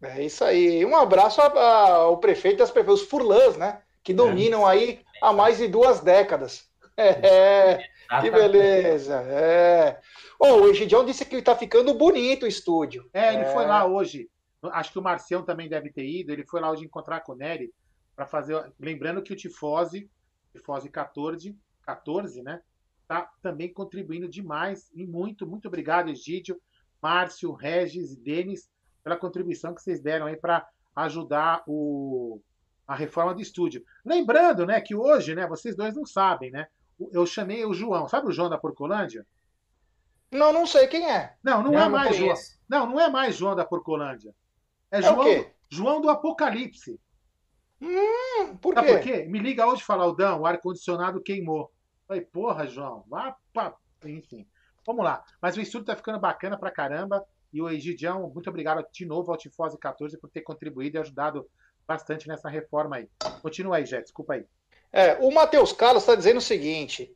É 0.00 0.24
isso 0.24 0.44
aí. 0.44 0.84
Um 0.84 0.96
abraço 0.96 1.40
ao 1.40 2.18
prefeito 2.18 2.58
das 2.58 2.70
prefeitas, 2.70 3.02
os 3.02 3.08
furlãs, 3.08 3.56
né? 3.56 3.82
Que 4.02 4.14
dominam 4.14 4.64
aí 4.64 5.00
há 5.20 5.32
mais 5.32 5.58
de 5.58 5.66
duas 5.66 6.00
décadas. 6.00 6.68
É, 6.96 7.78
que 8.20 8.30
beleza. 8.30 9.22
É. 9.28 10.00
Oh, 10.38 10.54
o 10.54 10.68
Egidião 10.68 11.04
disse 11.04 11.24
que 11.24 11.36
está 11.36 11.54
ficando 11.54 11.94
bonito 11.94 12.44
o 12.44 12.48
estúdio. 12.48 13.08
É, 13.12 13.34
ele 13.34 13.42
é. 13.42 13.52
foi 13.52 13.66
lá 13.66 13.86
hoje. 13.86 14.28
Acho 14.62 14.92
que 14.92 14.98
o 14.98 15.02
Marcião 15.02 15.44
também 15.44 15.68
deve 15.68 15.90
ter 15.90 16.04
ido. 16.04 16.32
Ele 16.32 16.44
foi 16.44 16.60
lá 16.60 16.70
hoje 16.70 16.84
encontrar 16.84 17.20
com 17.20 17.32
o 17.32 17.36
Nery 17.36 17.72
para 18.16 18.26
fazer. 18.26 18.72
Lembrando 18.80 19.22
que 19.22 19.32
o 19.32 19.36
Tifose, 19.36 20.10
Tifose 20.52 20.88
14, 20.88 21.56
14, 21.82 22.42
né? 22.42 22.60
Tá 23.06 23.30
também 23.42 23.72
contribuindo 23.72 24.28
demais 24.28 24.90
e 24.94 25.06
muito. 25.06 25.46
Muito 25.46 25.68
obrigado, 25.68 26.10
Egídio, 26.10 26.60
Márcio, 27.00 27.52
Regis 27.52 28.12
e 28.12 28.16
Denis, 28.16 28.68
pela 29.08 29.16
contribuição 29.16 29.74
que 29.74 29.82
vocês 29.82 30.00
deram 30.00 30.26
aí 30.26 30.36
para 30.36 30.68
ajudar 30.94 31.62
o, 31.66 32.40
a 32.86 32.94
reforma 32.94 33.34
do 33.34 33.40
estúdio. 33.40 33.82
Lembrando, 34.04 34.66
né, 34.66 34.80
que 34.80 34.94
hoje, 34.94 35.34
né, 35.34 35.46
vocês 35.46 35.74
dois 35.74 35.94
não 35.94 36.04
sabem, 36.04 36.50
né? 36.50 36.66
Eu 37.12 37.24
chamei 37.24 37.64
o 37.64 37.72
João, 37.72 38.06
sabe 38.08 38.28
o 38.28 38.32
João 38.32 38.50
da 38.50 38.58
Porcolândia? 38.58 39.26
Não, 40.30 40.52
não 40.52 40.66
sei 40.66 40.86
quem 40.88 41.10
é. 41.10 41.34
Não, 41.42 41.62
não, 41.62 41.72
não 41.72 41.80
é 41.80 41.88
mais 41.88 42.16
João. 42.16 42.34
Não, 42.68 42.86
não 42.86 43.00
é 43.00 43.08
mais 43.08 43.34
João 43.34 43.56
da 43.56 43.64
Porcolândia. 43.64 44.34
É, 44.90 44.98
é 44.98 45.02
João, 45.02 45.46
João 45.70 46.00
do 46.02 46.10
Apocalipse. 46.10 47.00
Hum, 47.80 48.56
por 48.60 48.74
Sabe 48.74 48.88
quê? 48.88 48.92
por 48.94 49.02
quê? 49.02 49.24
Me 49.26 49.38
liga 49.38 49.66
hoje 49.66 49.80
e 49.82 49.86
fala, 49.86 50.04
Aldão, 50.04 50.40
o 50.40 50.46
ar-condicionado 50.46 51.22
queimou. 51.22 51.72
Falei, 52.06 52.22
porra, 52.22 52.66
João, 52.66 53.04
vá 53.08 53.36
pra... 53.54 53.74
Enfim, 54.04 54.46
vamos 54.84 55.04
lá. 55.04 55.24
Mas 55.40 55.56
o 55.56 55.60
estúdio 55.60 55.86
tá 55.86 55.96
ficando 55.96 56.18
bacana 56.18 56.58
pra 56.58 56.70
caramba. 56.70 57.24
E 57.52 57.62
o 57.62 57.68
Egidião, 57.68 58.30
muito 58.30 58.48
obrigado 58.50 58.84
de 58.92 59.06
novo 59.06 59.30
ao 59.30 59.38
Tifose 59.38 59.78
14 59.78 60.18
por 60.18 60.28
ter 60.30 60.42
contribuído 60.42 60.96
e 60.96 61.00
ajudado 61.00 61.48
bastante 61.86 62.28
nessa 62.28 62.48
reforma 62.48 62.96
aí. 62.96 63.08
Continua 63.40 63.76
aí, 63.76 63.86
Jé, 63.86 64.02
desculpa 64.02 64.34
aí. 64.34 64.44
É, 64.92 65.14
o 65.20 65.30
Matheus 65.32 65.72
Carlos 65.72 66.02
está 66.02 66.14
dizendo 66.14 66.38
o 66.38 66.42
seguinte: 66.42 67.14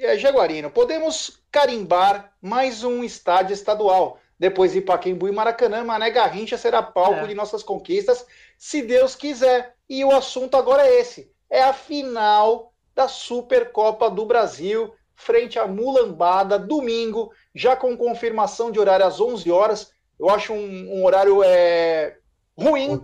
é, 0.00 0.16
Jaguarino, 0.16 0.70
podemos 0.70 1.42
carimbar 1.50 2.32
mais 2.40 2.84
um 2.84 3.02
estádio 3.02 3.54
estadual. 3.54 4.18
depois 4.38 4.74
ir 4.74 4.82
Pacaembu 4.82 5.28
e 5.28 5.32
Maracanã, 5.32 5.84
Mané 5.84 6.10
Garrincha 6.10 6.56
será 6.56 6.82
palco 6.82 7.20
é. 7.20 7.26
de 7.26 7.34
nossas 7.34 7.62
conquistas, 7.62 8.26
se 8.56 8.82
Deus 8.82 9.14
quiser. 9.14 9.74
E 9.88 10.04
o 10.04 10.12
assunto 10.12 10.56
agora 10.56 10.86
é 10.86 11.00
esse: 11.00 11.32
é 11.50 11.62
a 11.62 11.72
final 11.72 12.72
da 12.94 13.08
Supercopa 13.08 14.10
do 14.10 14.24
Brasil, 14.24 14.94
frente 15.22 15.58
à 15.58 15.66
Mulambada, 15.66 16.58
domingo, 16.58 17.32
já 17.54 17.76
com 17.76 17.96
confirmação 17.96 18.70
de 18.70 18.78
horário 18.78 19.06
às 19.06 19.20
11 19.20 19.50
horas. 19.50 19.92
Eu 20.18 20.28
acho 20.28 20.52
um, 20.52 20.98
um 20.98 21.04
horário 21.04 21.42
é, 21.44 22.18
ruim. 22.58 23.00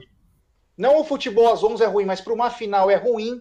Não 0.77 1.01
o 1.01 1.05
futebol 1.05 1.53
às 1.53 1.63
11 1.63 1.83
é 1.83 1.87
ruim, 1.87 2.05
mas 2.05 2.21
para 2.21 2.33
uma 2.33 2.51
final 2.51 2.91
é 2.91 2.97
ruim 2.97 3.41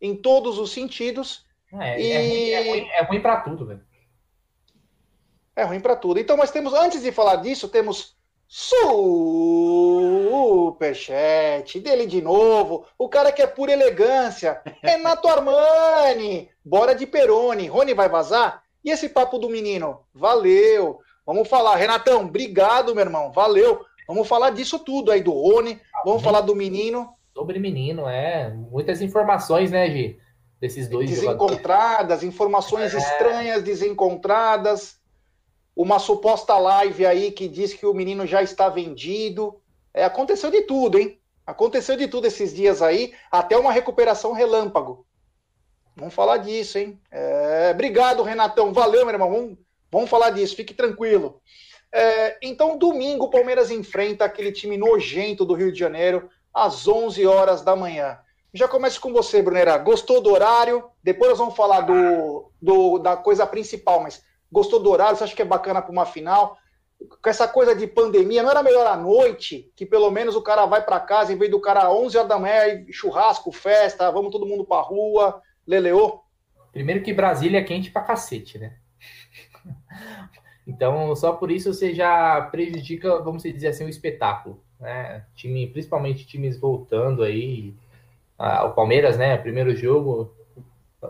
em 0.00 0.16
todos 0.16 0.58
os 0.58 0.72
sentidos. 0.72 1.44
É, 1.72 2.00
e... 2.00 2.10
é 2.10 2.18
ruim, 2.18 2.50
é 2.50 2.70
ruim, 2.70 2.88
é 2.88 3.02
ruim 3.02 3.20
para 3.20 3.40
tudo, 3.40 3.66
velho. 3.66 3.84
É 5.56 5.64
ruim 5.64 5.80
para 5.80 5.96
tudo. 5.96 6.18
Então, 6.18 6.36
nós 6.36 6.50
temos, 6.50 6.72
antes 6.72 7.02
de 7.02 7.12
falar 7.12 7.36
disso, 7.36 7.68
temos 7.68 8.16
superchat 10.34 11.78
dele 11.80 12.06
de 12.06 12.20
novo. 12.20 12.84
O 12.98 13.08
cara 13.08 13.30
que 13.30 13.40
é 13.40 13.46
pura 13.46 13.72
elegância. 13.72 14.60
Renato 14.82 15.28
Armani. 15.28 16.48
Bora 16.64 16.94
de 16.94 17.06
Peroni. 17.06 17.68
Rony 17.68 17.94
vai 17.94 18.08
vazar? 18.08 18.62
E 18.84 18.90
esse 18.90 19.08
papo 19.08 19.38
do 19.38 19.48
menino? 19.48 20.00
Valeu. 20.12 20.98
Vamos 21.24 21.48
falar. 21.48 21.76
Renatão, 21.76 22.22
obrigado, 22.22 22.94
meu 22.94 23.04
irmão. 23.04 23.30
Valeu. 23.32 23.84
Vamos 24.06 24.28
falar 24.28 24.50
disso 24.50 24.78
tudo 24.78 25.10
aí 25.10 25.22
do 25.22 25.32
Rony. 25.32 25.80
Vamos 26.04 26.22
falar 26.22 26.42
do 26.42 26.54
menino. 26.54 27.14
Sobre 27.32 27.58
menino, 27.58 28.06
é. 28.06 28.50
Muitas 28.70 29.00
informações, 29.00 29.70
né, 29.70 29.88
Gi? 29.90 30.18
Desses 30.60 30.88
dois 30.88 31.08
Desencontradas, 31.08 32.20
jogadores. 32.20 32.22
informações 32.22 32.94
é. 32.94 32.98
estranhas, 32.98 33.62
desencontradas 33.62 34.98
uma 35.76 35.98
suposta 35.98 36.56
live 36.56 37.04
aí 37.04 37.32
que 37.32 37.48
diz 37.48 37.74
que 37.74 37.86
o 37.86 37.94
menino 37.94 38.26
já 38.26 38.42
está 38.42 38.68
vendido. 38.68 39.60
É, 39.94 40.04
aconteceu 40.04 40.50
de 40.50 40.62
tudo, 40.62 40.98
hein? 40.98 41.18
Aconteceu 41.46 41.96
de 41.96 42.08
tudo 42.08 42.26
esses 42.26 42.52
dias 42.52 42.82
aí, 42.82 43.14
até 43.30 43.56
uma 43.56 43.72
recuperação 43.72 44.32
relâmpago. 44.32 45.06
Vamos 45.94 46.12
falar 46.12 46.38
disso, 46.38 46.78
hein? 46.78 47.00
É, 47.10 47.70
obrigado, 47.72 48.22
Renatão. 48.22 48.72
Valeu, 48.72 49.06
meu 49.06 49.14
irmão. 49.14 49.30
Vamos, 49.30 49.58
vamos 49.90 50.10
falar 50.10 50.30
disso, 50.30 50.56
fique 50.56 50.74
tranquilo. 50.74 51.40
É, 51.92 52.36
então, 52.42 52.76
domingo, 52.76 53.26
o 53.26 53.30
Palmeiras 53.30 53.70
enfrenta 53.70 54.24
aquele 54.24 54.50
time 54.50 54.76
nojento 54.76 55.44
do 55.44 55.54
Rio 55.54 55.70
de 55.70 55.78
Janeiro, 55.78 56.28
às 56.52 56.88
11 56.88 57.24
horas 57.26 57.62
da 57.62 57.76
manhã. 57.76 58.18
Já 58.52 58.66
começo 58.66 59.00
com 59.00 59.12
você, 59.12 59.40
Brunera. 59.40 59.78
Gostou 59.78 60.20
do 60.20 60.32
horário? 60.32 60.90
Depois 61.02 61.30
nós 61.30 61.38
vamos 61.38 61.56
falar 61.56 61.82
do, 61.82 62.50
do 62.60 62.98
da 62.98 63.16
coisa 63.16 63.46
principal, 63.46 64.00
mas 64.00 64.22
Gostou 64.54 64.78
do 64.78 64.88
horário? 64.88 65.16
Você 65.16 65.24
acha 65.24 65.34
que 65.34 65.42
é 65.42 65.44
bacana 65.44 65.82
para 65.82 65.90
uma 65.90 66.06
final? 66.06 66.56
Com 66.98 67.28
essa 67.28 67.46
coisa 67.46 67.74
de 67.74 67.86
pandemia, 67.86 68.42
não 68.42 68.50
era 68.50 68.62
melhor 68.62 68.86
à 68.86 68.96
noite, 68.96 69.70
que 69.76 69.84
pelo 69.84 70.10
menos 70.10 70.36
o 70.36 70.42
cara 70.42 70.64
vai 70.66 70.82
para 70.84 71.00
casa, 71.00 71.32
em 71.32 71.36
vez 71.36 71.50
do 71.50 71.60
cara 71.60 71.90
11 71.90 72.16
horas 72.16 72.28
da 72.28 72.38
manhã, 72.38 72.84
churrasco, 72.90 73.52
festa, 73.52 74.10
vamos 74.10 74.30
todo 74.30 74.46
mundo 74.46 74.64
para 74.64 74.80
rua, 74.82 75.42
leleô? 75.66 76.20
Primeiro 76.72 77.02
que 77.02 77.12
Brasília 77.12 77.60
é 77.60 77.64
quente 77.64 77.90
pra 77.90 78.02
cacete, 78.02 78.58
né? 78.58 78.74
Então, 80.66 81.14
só 81.14 81.34
por 81.34 81.50
isso 81.50 81.74
você 81.74 81.94
já 81.94 82.40
prejudica, 82.50 83.18
vamos 83.20 83.42
dizer 83.42 83.68
assim, 83.68 83.84
o 83.84 83.88
espetáculo. 83.88 84.64
Né? 84.80 85.22
Time, 85.34 85.66
principalmente 85.66 86.26
times 86.26 86.58
voltando 86.58 87.22
aí. 87.22 87.74
Ah, 88.38 88.64
o 88.64 88.72
Palmeiras, 88.72 89.18
né? 89.18 89.36
Primeiro 89.36 89.76
jogo, 89.76 90.34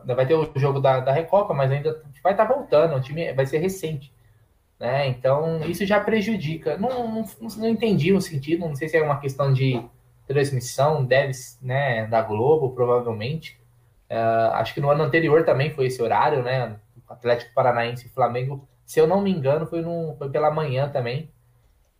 vai 0.04 0.26
ter 0.26 0.34
o 0.34 0.50
jogo 0.56 0.80
da, 0.80 1.00
da 1.00 1.12
Recopa, 1.12 1.54
mas 1.54 1.70
ainda 1.70 2.02
vai 2.22 2.32
estar 2.32 2.46
tá 2.46 2.52
voltando, 2.52 2.96
o 2.96 3.00
time 3.00 3.32
vai 3.32 3.46
ser 3.46 3.58
recente. 3.58 4.12
Né? 4.78 5.08
Então, 5.08 5.60
isso 5.68 5.86
já 5.86 6.00
prejudica. 6.00 6.76
Não, 6.76 7.08
não, 7.08 7.24
não 7.56 7.68
entendi 7.68 8.12
o 8.12 8.20
sentido, 8.20 8.66
não 8.66 8.74
sei 8.74 8.88
se 8.88 8.96
é 8.96 9.02
uma 9.02 9.20
questão 9.20 9.52
de 9.52 9.80
transmissão, 10.26 11.04
deve, 11.04 11.32
né, 11.62 12.06
da 12.06 12.22
Globo, 12.22 12.70
provavelmente. 12.70 13.58
Uh, 14.10 14.52
acho 14.54 14.74
que 14.74 14.80
no 14.80 14.90
ano 14.90 15.02
anterior 15.02 15.44
também 15.44 15.70
foi 15.70 15.86
esse 15.86 16.02
horário, 16.02 16.42
né? 16.42 16.76
Atlético 17.08 17.54
Paranaense 17.54 18.06
e 18.06 18.10
Flamengo, 18.10 18.66
se 18.84 18.98
eu 18.98 19.06
não 19.06 19.20
me 19.20 19.30
engano, 19.30 19.66
foi, 19.66 19.80
no, 19.80 20.14
foi 20.18 20.30
pela 20.30 20.50
manhã 20.50 20.88
também. 20.88 21.30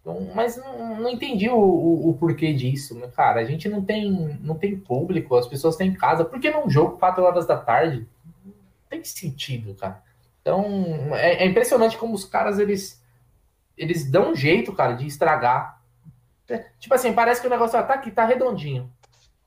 Então, 0.01 0.31
mas 0.35 0.57
não, 0.57 1.01
não 1.01 1.09
entendi 1.09 1.49
o, 1.49 1.57
o, 1.57 2.11
o, 2.11 2.15
porquê 2.15 2.53
disso, 2.53 2.95
né? 2.99 3.09
cara. 3.09 3.41
A 3.41 3.45
gente 3.45 3.69
não 3.69 3.83
tem, 3.83 4.11
não 4.43 4.55
tem 4.55 4.77
público, 4.77 5.35
as 5.35 5.47
pessoas 5.47 5.77
têm 5.77 5.95
casa. 5.95 6.25
Por 6.25 6.39
que 6.39 6.51
num 6.51 6.69
jogo 6.69 6.99
4 6.99 7.23
horas 7.23 7.47
da 7.47 7.57
tarde? 7.57 8.07
Não 8.45 8.53
tem 8.91 9.03
sentido, 9.03 9.75
cara. 9.75 10.03
Então, 10.45 11.17
é, 11.17 11.43
é, 11.43 11.47
impressionante 11.47 11.97
como 11.97 12.13
os 12.13 12.27
caras, 12.27 12.59
eles, 12.59 13.03
eles 13.79 14.11
dão 14.11 14.33
um 14.33 14.37
jeito, 14.37 14.75
cara, 14.75 14.93
de 14.93 15.07
estragar. 15.07 15.81
É, 16.47 16.67
tipo 16.79 16.93
assim, 16.93 17.15
parece 17.15 17.41
que 17.41 17.47
o 17.47 17.51
negócio 17.51 17.83
tá 17.83 17.95
aqui, 17.95 18.11
tá 18.11 18.27
redondinho. 18.27 18.93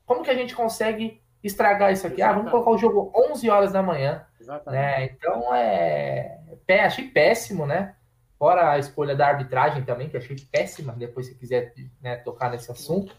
Como 0.08 0.24
que 0.24 0.32
a 0.32 0.34
gente 0.34 0.56
consegue 0.56 1.22
estragar 1.44 1.94
isso 1.94 2.08
aqui? 2.08 2.20
Ah, 2.20 2.34
vamos 2.34 2.50
colocar 2.50 2.72
o 2.72 2.80
jogo 2.80 3.12
11 3.16 3.48
horas 3.48 3.72
da 3.72 3.84
manhã. 3.84 4.26
Né? 4.66 5.06
Então, 5.06 5.54
é... 5.54 6.40
Achei 6.84 7.08
péssimo, 7.08 7.68
né? 7.68 7.94
Fora 8.40 8.72
a 8.72 8.80
escolha 8.80 9.16
da 9.16 9.28
arbitragem 9.28 9.84
também, 9.84 10.10
que 10.10 10.18
achei 10.18 10.36
péssima, 10.52 10.94
depois 10.94 11.28
se 11.28 11.36
quiser 11.36 11.74
né, 12.02 12.16
tocar 12.18 12.50
nesse 12.50 12.72
assunto. 12.72 13.16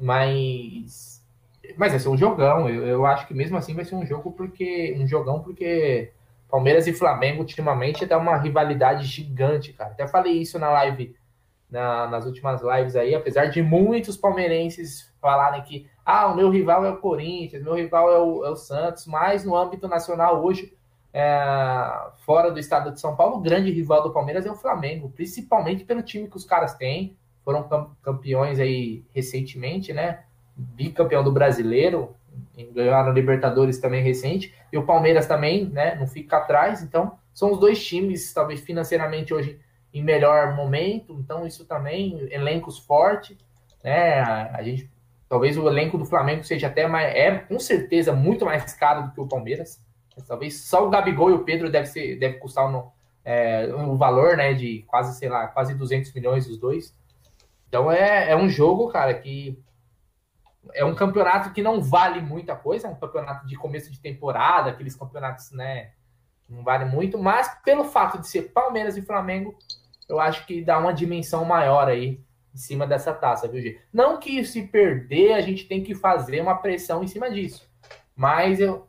Mas. 0.00 1.22
Mas 1.76 1.92
vai 1.92 2.00
ser 2.00 2.08
um 2.08 2.16
jogão. 2.16 2.68
Eu, 2.68 2.86
eu 2.86 3.06
acho 3.06 3.26
que 3.26 3.34
mesmo 3.34 3.56
assim 3.56 3.74
vai 3.74 3.84
ser 3.84 3.94
um 3.94 4.06
jogo 4.06 4.32
porque. 4.32 4.96
Um 4.98 5.06
jogão 5.06 5.40
porque 5.40 6.12
Palmeiras 6.50 6.86
e 6.86 6.92
Flamengo 6.92 7.40
ultimamente 7.40 8.06
dá 8.06 8.16
uma 8.16 8.36
rivalidade 8.36 9.04
gigante, 9.04 9.72
cara. 9.72 9.90
Até 9.90 10.06
falei 10.06 10.32
isso 10.34 10.58
na 10.58 10.70
live, 10.70 11.14
na, 11.70 12.06
nas 12.06 12.24
últimas 12.24 12.62
lives 12.62 12.96
aí, 12.96 13.14
apesar 13.14 13.46
de 13.46 13.62
muitos 13.62 14.16
palmeirenses 14.16 15.12
falarem 15.20 15.62
que 15.62 15.86
ah, 16.04 16.28
o 16.28 16.36
meu 16.36 16.48
rival 16.50 16.84
é 16.84 16.90
o 16.90 16.96
Corinthians, 16.96 17.62
meu 17.62 17.74
rival 17.74 18.10
é 18.10 18.18
o, 18.18 18.44
é 18.46 18.50
o 18.50 18.56
Santos, 18.56 19.06
mas 19.06 19.44
no 19.44 19.54
âmbito 19.54 19.86
nacional 19.86 20.42
hoje 20.42 20.72
é, 21.12 22.10
fora 22.24 22.50
do 22.50 22.58
estado 22.58 22.92
de 22.92 23.00
São 23.00 23.16
Paulo, 23.16 23.36
o 23.36 23.40
grande 23.40 23.70
rival 23.70 24.02
do 24.02 24.12
Palmeiras 24.12 24.46
é 24.46 24.50
o 24.50 24.56
Flamengo, 24.56 25.10
principalmente 25.10 25.84
pelo 25.84 26.02
time 26.02 26.28
que 26.28 26.36
os 26.36 26.44
caras 26.44 26.74
têm. 26.74 27.16
Foram 27.44 27.68
campeões 28.02 28.60
aí 28.60 29.04
recentemente, 29.14 29.92
né? 29.92 30.24
Bicampeão 30.54 31.24
do 31.24 31.32
brasileiro, 31.32 32.14
ganharam 32.72 33.12
Libertadores 33.12 33.78
também 33.78 34.02
recente, 34.02 34.54
e 34.72 34.78
o 34.78 34.84
Palmeiras 34.84 35.26
também, 35.26 35.66
né? 35.66 35.94
Não 35.94 36.06
fica 36.06 36.38
atrás, 36.38 36.82
então 36.82 37.18
são 37.32 37.52
os 37.52 37.58
dois 37.58 37.84
times, 37.84 38.32
talvez 38.32 38.60
financeiramente 38.60 39.32
hoje 39.32 39.58
em 39.92 40.02
melhor 40.02 40.54
momento, 40.54 41.16
então 41.18 41.46
isso 41.46 41.64
também, 41.64 42.28
elencos 42.30 42.78
fortes, 42.78 43.36
né? 43.82 44.20
A 44.20 44.62
gente, 44.62 44.90
talvez 45.28 45.56
o 45.56 45.68
elenco 45.68 45.96
do 45.96 46.04
Flamengo 46.04 46.44
seja 46.44 46.66
até 46.66 46.86
mais, 46.86 47.14
é 47.14 47.36
com 47.38 47.58
certeza 47.58 48.12
muito 48.12 48.44
mais 48.44 48.72
caro 48.74 49.04
do 49.04 49.12
que 49.12 49.20
o 49.20 49.26
Palmeiras, 49.26 49.80
Talvez 50.26 50.62
só 50.64 50.86
o 50.86 50.90
Gabigol 50.90 51.30
e 51.30 51.34
o 51.34 51.44
Pedro 51.44 51.70
deve, 51.70 51.86
ser, 51.86 52.18
deve 52.18 52.38
custar 52.38 52.70
no, 52.70 52.90
é, 53.24 53.66
um 53.74 53.96
valor 53.96 54.36
né, 54.36 54.54
de 54.54 54.84
quase, 54.86 55.16
sei 55.18 55.28
lá, 55.28 55.46
quase 55.48 55.74
200 55.74 56.12
milhões 56.14 56.48
os 56.48 56.58
dois. 56.58 56.96
Então 57.68 57.92
é, 57.92 58.30
é 58.30 58.36
um 58.36 58.48
jogo, 58.48 58.88
cara, 58.88 59.12
que 59.14 59.58
é 60.74 60.84
um 60.84 60.94
campeonato 60.94 61.52
que 61.52 61.62
não 61.62 61.80
vale 61.82 62.20
muita 62.20 62.54
coisa, 62.54 62.86
é 62.86 62.90
um 62.90 62.96
campeonato 62.96 63.46
de 63.46 63.56
começo 63.56 63.90
de 63.90 64.00
temporada, 64.00 64.70
aqueles 64.70 64.94
campeonatos, 64.94 65.50
né, 65.52 65.92
não 66.48 66.62
vale 66.62 66.84
muito, 66.84 67.18
mas 67.18 67.48
pelo 67.64 67.84
fato 67.84 68.18
de 68.18 68.28
ser 68.28 68.52
Palmeiras 68.52 68.96
e 68.96 69.02
Flamengo, 69.02 69.56
eu 70.08 70.18
acho 70.18 70.46
que 70.46 70.62
dá 70.62 70.78
uma 70.78 70.92
dimensão 70.92 71.44
maior 71.44 71.88
aí 71.88 72.20
em 72.54 72.58
cima 72.58 72.86
dessa 72.86 73.12
taça, 73.12 73.46
viu, 73.46 73.60
G? 73.60 73.80
Não 73.92 74.18
que 74.18 74.44
se 74.44 74.62
perder, 74.62 75.34
a 75.34 75.40
gente 75.40 75.66
tem 75.66 75.82
que 75.82 75.94
fazer 75.94 76.40
uma 76.40 76.56
pressão 76.56 77.04
em 77.04 77.06
cima 77.06 77.30
disso, 77.30 77.70
mas 78.16 78.58
eu, 78.58 78.88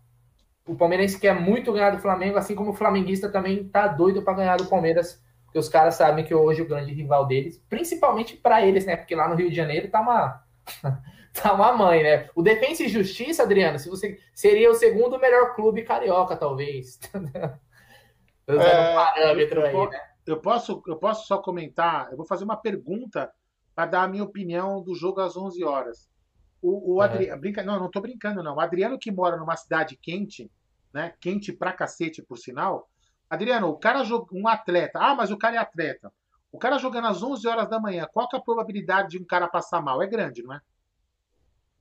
o 0.66 0.76
palmeirense 0.76 1.20
quer 1.20 1.40
muito 1.40 1.74
ganhar 1.74 1.92
do 1.92 2.00
Flamengo, 2.00 2.38
assim 2.38 2.56
como 2.56 2.72
o 2.72 2.76
flamenguista 2.76 3.30
também 3.30 3.68
tá 3.68 3.88
doido 3.88 4.22
para 4.22 4.36
ganhar 4.36 4.58
do 4.58 4.68
Palmeiras, 4.68 5.22
porque 5.46 5.60
os 5.60 5.68
caras 5.68 5.96
sabem 5.96 6.24
que 6.24 6.34
hoje 6.34 6.62
o 6.62 6.68
grande 6.68 6.94
rival 6.94 7.26
deles, 7.26 7.58
principalmente 7.68 8.38
para 8.38 8.66
eles, 8.66 8.86
né? 8.86 8.96
Porque 8.96 9.16
lá 9.16 9.28
no 9.28 9.36
Rio 9.36 9.50
de 9.50 9.56
Janeiro 9.56 9.90
tá 9.90 10.00
uma 10.00 10.44
tá 11.34 11.54
uma 11.54 11.74
mãe, 11.74 12.04
né? 12.04 12.30
O 12.36 12.42
Defensa 12.42 12.84
e 12.84 12.90
Justiça, 12.90 13.44
Adriano, 13.44 13.80
se 13.80 13.90
você 13.90 14.20
seria 14.34 14.70
o 14.70 14.76
segundo 14.76 15.20
melhor 15.20 15.56
clube 15.56 15.84
carioca, 15.84 16.36
talvez. 16.36 17.00
é, 18.48 18.54
um 18.54 18.96
parâmetro 18.96 19.62
eu, 19.62 19.66
aí, 19.66 19.90
né? 19.90 20.02
Eu 20.26 20.40
posso, 20.40 20.84
eu 20.88 20.98
posso 20.98 21.28
só 21.28 21.40
comentar, 21.40 22.10
eu 22.12 22.18
vou 22.18 22.26
fazer 22.26 22.44
uma 22.44 22.58
pergunta 22.58 23.32
para 23.74 23.86
dar 23.86 24.04
a 24.04 24.08
minha 24.08 24.24
opinião 24.24 24.84
do 24.84 24.94
jogo 24.94 25.22
às 25.22 25.36
11 25.36 25.64
horas. 25.64 26.10
O, 26.62 26.96
o 26.96 27.02
Adriano, 27.02 27.36
uhum. 27.36 27.40
brinca, 27.40 27.64
não, 27.64 27.80
não 27.80 27.90
tô 27.90 28.02
brincando 28.02 28.44
não. 28.44 28.56
O 28.56 28.60
Adriano 28.60 29.00
que 29.00 29.12
mora 29.12 29.38
numa 29.38 29.56
cidade 29.56 29.98
quente, 30.02 30.52
né? 30.94 31.14
Quente 31.20 31.54
pra 31.54 31.72
cacete, 31.72 32.22
por 32.22 32.38
sinal. 32.38 32.90
Adriano, 33.30 33.70
o 33.70 33.78
cara 33.78 34.04
joga 34.04 34.28
um 34.34 34.48
atleta. 34.48 35.00
Ah, 35.00 35.16
mas 35.16 35.32
o 35.32 35.38
cara 35.38 35.56
é 35.56 35.60
atleta. 35.60 36.12
O 36.52 36.58
cara 36.58 36.78
jogando 36.78 37.08
às 37.08 37.22
11 37.22 37.48
horas 37.48 37.70
da 37.70 37.80
manhã, 37.80 38.08
qual 38.12 38.28
que 38.28 38.36
é 38.36 38.40
a 38.40 38.42
probabilidade 38.42 39.10
de 39.10 39.20
um 39.20 39.26
cara 39.26 39.48
passar 39.48 39.82
mal? 39.82 40.02
É 40.02 40.08
grande, 40.08 40.44
não 40.44 40.54
é? 40.54 40.60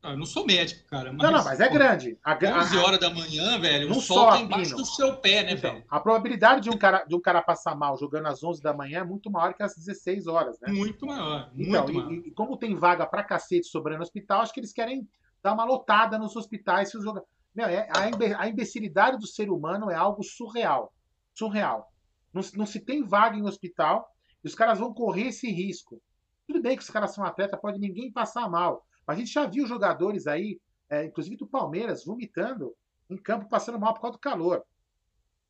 Eu 0.03 0.17
não 0.17 0.27
sou 0.27 0.47
médico, 0.47 0.89
cara. 0.89 1.13
Mas, 1.13 1.23
não, 1.23 1.39
não, 1.39 1.45
mas 1.45 1.61
é 1.61 1.69
grande. 1.69 2.19
A, 2.23 2.35
11 2.35 2.79
horas 2.79 3.01
da 3.01 3.11
manhã, 3.11 3.59
velho, 3.59 3.91
o 3.91 4.01
sol 4.01 4.29
tá 4.29 4.41
embaixo 4.41 4.77
do 4.77 4.85
seu 4.85 5.17
pé, 5.17 5.43
né, 5.43 5.53
então, 5.53 5.73
velho? 5.73 5.85
A 5.91 5.99
probabilidade 5.99 6.61
de 6.61 6.71
um, 6.71 6.79
cara, 6.79 7.05
de 7.05 7.17
um 7.17 7.21
cara 7.21 7.43
passar 7.43 7.75
mal 7.75 7.97
jogando 7.99 8.27
às 8.27 8.43
11 8.43 8.63
da 8.63 8.73
manhã 8.73 9.01
é 9.01 9.05
muito 9.05 9.29
maior 9.29 9.55
que 9.55 9.63
às 9.63 9.75
16 9.75 10.29
horas, 10.29 10.59
né? 10.61 10.73
Muito 10.73 11.05
maior. 11.05 11.51
Muito 11.53 11.69
então, 11.69 11.89
maior. 11.89 12.13
E, 12.13 12.29
e, 12.29 12.31
como 12.31 12.57
tem 12.57 12.77
vaga 12.77 13.07
pra 13.07 13.25
cacete 13.25 13.67
sobrando 13.67 13.99
no 13.99 14.05
hospital, 14.05 14.43
acho 14.43 14.53
que 14.53 14.61
eles 14.61 14.73
querem 14.73 15.09
dar 15.43 15.53
uma 15.53 15.65
lotada 15.65 16.17
nos 16.17 16.37
hospitais 16.37 16.91
se 16.91 16.97
os 16.97 17.03
jogadores. 17.03 17.29
Meu, 17.55 17.67
é, 17.67 17.89
a, 17.91 18.43
a 18.43 18.49
imbecilidade 18.49 19.19
do 19.19 19.27
ser 19.27 19.51
humano 19.51 19.91
é 19.91 19.97
algo 19.97 20.23
surreal. 20.23 20.93
Surreal. 21.35 21.93
Não, 22.33 22.43
não 22.55 22.67
se 22.67 22.79
tem 22.79 23.03
vaga 23.03 23.37
em 23.37 23.45
hospital 23.45 24.09
e 24.45 24.47
os 24.47 24.55
caras 24.55 24.79
vão 24.79 24.95
correr 24.95 25.29
esse 25.29 25.51
risco. 25.51 26.01
Tudo 26.47 26.63
bem 26.63 26.77
que 26.77 26.83
os 26.83 26.91
caras 26.91 27.13
são 27.13 27.25
atletas, 27.25 27.61
pode 27.61 27.81
ninguém 27.81 28.13
passar 28.13 28.49
mal. 28.49 28.87
Mas 29.09 29.17
a 29.17 29.21
gente 29.21 29.33
já 29.33 29.47
viu 29.47 29.67
jogadores 29.67 30.27
aí, 30.27 30.61
é, 30.91 31.03
inclusive 31.03 31.35
do 31.35 31.47
Palmeiras, 31.47 32.05
vomitando 32.05 32.77
em 33.09 33.17
campo, 33.17 33.49
passando 33.49 33.81
mal 33.81 33.95
por 33.95 34.03
causa 34.03 34.19
do 34.19 34.21
calor. 34.21 34.63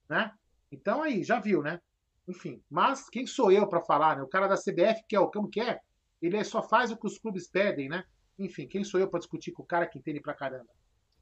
Né? 0.09 0.33
Então 0.71 1.03
aí, 1.03 1.25
já 1.25 1.41
viu, 1.41 1.61
né? 1.61 1.81
Enfim, 2.29 2.63
mas 2.71 3.11
quem 3.11 3.27
sou 3.27 3.51
eu 3.51 3.67
para 3.67 3.81
falar, 3.81 4.17
né? 4.17 4.23
O 4.23 4.29
cara 4.29 4.47
da 4.47 4.55
CBF, 4.55 5.03
que 5.09 5.17
é 5.17 5.21
o 5.21 5.29
como 5.29 5.51
que 5.51 5.61
é, 5.61 5.81
ele 6.23 6.43
só 6.45 6.63
faz 6.63 6.93
o 6.93 6.97
que 6.97 7.07
os 7.09 7.19
clubes 7.19 7.49
pedem, 7.49 7.89
né? 7.89 8.05
Enfim, 8.39 8.69
quem 8.69 8.85
sou 8.85 9.01
eu 9.01 9.09
para 9.09 9.19
discutir 9.19 9.51
com 9.51 9.65
o 9.65 9.67
cara 9.67 9.89
que 9.89 9.99
entende 9.99 10.21
pra 10.21 10.35
caramba? 10.35 10.69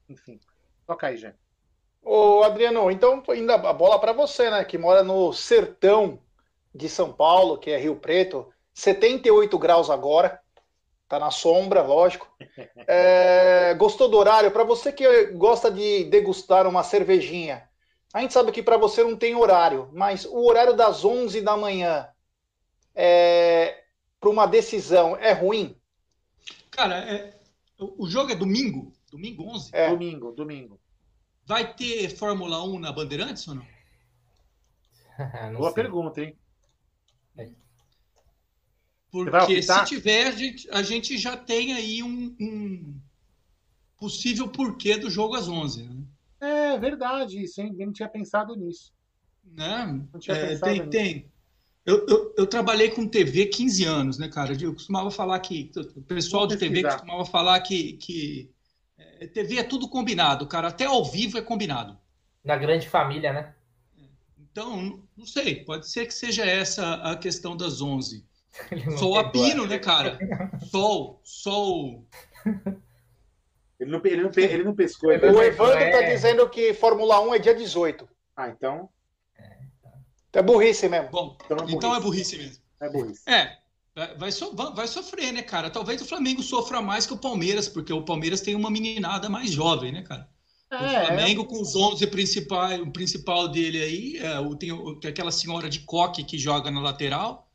Enfim, 0.07 0.39
toca 0.85 1.07
aí, 1.07 1.17
gente. 1.17 1.39
Ô, 2.03 2.43
Adriano, 2.43 2.91
então 2.91 3.23
ainda 3.29 3.55
a 3.55 3.73
bola 3.73 3.99
para 3.99 4.13
você, 4.13 4.51
né? 4.51 4.63
Que 4.63 4.77
mora 4.77 5.01
no 5.01 5.33
sertão 5.33 6.21
de 6.73 6.87
São 6.87 7.11
Paulo, 7.11 7.57
que 7.57 7.71
é 7.71 7.79
Rio 7.79 7.95
Preto, 7.95 8.53
78 8.75 9.57
graus 9.57 9.89
agora, 9.89 10.39
tá 11.07 11.19
na 11.19 11.31
sombra, 11.31 11.81
lógico. 11.81 12.27
É, 12.87 13.73
gostou 13.75 14.09
do 14.09 14.17
horário? 14.17 14.51
Para 14.51 14.63
você 14.63 14.91
que 14.91 15.25
gosta 15.31 15.69
de 15.69 16.05
degustar 16.05 16.67
uma 16.67 16.83
cervejinha, 16.83 17.67
a 18.13 18.21
gente 18.21 18.33
sabe 18.33 18.51
que 18.51 18.63
para 18.63 18.77
você 18.77 19.03
não 19.03 19.15
tem 19.15 19.35
horário, 19.35 19.89
mas 19.93 20.25
o 20.25 20.45
horário 20.45 20.73
das 20.73 21.03
11 21.03 21.41
da 21.41 21.57
manhã 21.57 22.07
é, 22.95 23.83
para 24.19 24.29
uma 24.29 24.45
decisão 24.45 25.15
é 25.17 25.33
ruim? 25.33 25.75
Cara, 26.71 26.97
é, 26.97 27.39
o 27.77 28.07
jogo 28.07 28.31
é 28.31 28.35
domingo? 28.35 28.93
Domingo 29.11 29.43
11? 29.49 29.69
É. 29.73 29.89
Domingo, 29.89 30.31
domingo. 30.31 30.79
Vai 31.45 31.73
ter 31.73 32.09
Fórmula 32.09 32.63
1 32.63 32.79
na 32.79 32.91
Bandeirantes 32.91 33.47
ou 33.47 33.55
não? 33.55 33.65
não 35.51 35.59
Boa 35.59 35.71
sei. 35.71 35.83
pergunta, 35.83 36.21
hein? 36.21 36.37
Porque 39.11 39.61
se 39.61 39.85
tiver, 39.85 40.27
a 40.27 40.31
gente, 40.31 40.69
a 40.69 40.83
gente, 40.83 41.17
já 41.17 41.37
tem 41.37 41.73
aí 41.73 42.03
um, 42.03 42.35
um, 42.39 42.99
possível 43.97 44.47
porquê 44.47 44.97
do 44.97 45.09
jogo 45.09 45.35
às 45.35 45.47
11. 45.47 45.83
Né? 45.83 46.03
É 46.41 46.77
verdade, 46.77 47.41
isso, 47.41 47.61
hein? 47.61 47.75
Eu 47.79 47.85
não 47.87 47.93
tinha 47.93 48.09
pensado 48.09 48.55
nisso. 48.55 48.91
Né? 49.43 50.05
Não 50.13 50.19
tinha 50.19 50.35
é, 50.35 50.47
pensado 50.47 50.71
tem, 50.71 50.79
nisso. 50.79 50.89
tem. 50.91 51.31
Eu, 51.85 52.05
eu, 52.05 52.33
eu, 52.37 52.45
trabalhei 52.45 52.89
com 52.89 53.07
TV 53.07 53.45
15 53.45 53.85
anos, 53.85 54.17
né, 54.17 54.27
cara? 54.27 54.53
Eu 54.61 54.73
costumava 54.73 55.09
falar 55.09 55.39
que. 55.39 55.71
O 55.95 56.01
pessoal 56.01 56.45
de 56.45 56.57
TV 56.57 56.83
costumava 56.83 57.25
falar 57.25 57.61
que, 57.61 57.93
que 57.93 58.51
é, 58.97 59.25
TV 59.27 59.59
é 59.59 59.63
tudo 59.63 59.87
combinado, 59.87 60.45
cara. 60.47 60.67
Até 60.67 60.83
ao 60.83 61.05
vivo 61.05 61.37
é 61.37 61.41
combinado. 61.41 61.97
Na 62.43 62.57
grande 62.57 62.89
família, 62.89 63.31
né? 63.31 63.55
Então, 64.37 65.01
não 65.15 65.25
sei. 65.25 65.63
Pode 65.63 65.89
ser 65.89 66.05
que 66.07 66.13
seja 66.13 66.43
essa 66.45 66.95
a 66.95 67.15
questão 67.15 67.55
das 67.55 67.81
11. 67.81 68.26
Sol 68.97 69.17
a 69.17 69.29
pino, 69.29 69.65
né, 69.67 69.77
cara? 69.79 70.17
Sol, 70.71 71.21
sol. 71.23 72.05
Ele 73.79 73.91
não, 73.91 74.01
ele 74.03 74.23
não, 74.23 74.31
ele 74.35 74.63
não 74.63 74.75
pescou. 74.75 75.11
Ele 75.11 75.25
o 75.27 75.43
Evandro 75.43 75.77
está 75.79 76.01
é... 76.01 76.13
dizendo 76.13 76.49
que 76.49 76.73
Fórmula 76.73 77.19
1 77.21 77.35
é 77.35 77.39
dia 77.39 77.53
18. 77.53 78.07
Ah, 78.35 78.49
então. 78.49 78.89
É 80.33 80.41
burrice 80.41 80.87
mesmo. 80.87 81.09
Bom, 81.09 81.37
então 81.45 81.57
é 81.57 81.61
burrice, 81.61 81.75
então 81.75 81.95
é 81.95 81.99
burrice 81.99 82.37
mesmo. 82.37 82.63
É 82.79 82.89
burrice. 82.89 83.21
É, 83.27 83.57
vai, 84.15 84.31
so, 84.31 84.53
vai, 84.53 84.87
sofrer, 84.87 85.31
né, 85.31 85.41
cara? 85.41 85.69
Talvez 85.69 86.01
o 86.01 86.05
Flamengo 86.05 86.43
sofra 86.43 86.81
mais 86.81 87.07
que 87.07 87.13
o 87.13 87.17
Palmeiras, 87.17 87.67
porque 87.67 87.91
o 87.91 88.03
Palmeiras 88.03 88.41
tem 88.41 88.53
uma 88.53 88.69
meninada 88.69 89.29
mais 89.29 89.51
jovem, 89.51 89.91
né, 89.91 90.03
cara? 90.03 90.29
É, 90.69 90.75
o 90.75 91.05
Flamengo, 91.07 91.41
é... 91.43 91.45
com 91.45 91.61
os 91.61 91.75
11 91.75 92.05
principais, 92.07 92.79
o 92.79 92.91
principal 92.91 93.47
dele 93.47 93.81
aí, 93.81 94.17
é, 94.17 94.39
o, 94.39 94.55
tem, 94.55 94.69
tem 94.99 95.09
aquela 95.09 95.31
senhora 95.31 95.69
de 95.69 95.79
coque 95.79 96.23
que 96.23 96.37
joga 96.37 96.69
na 96.69 96.81
lateral, 96.81 97.46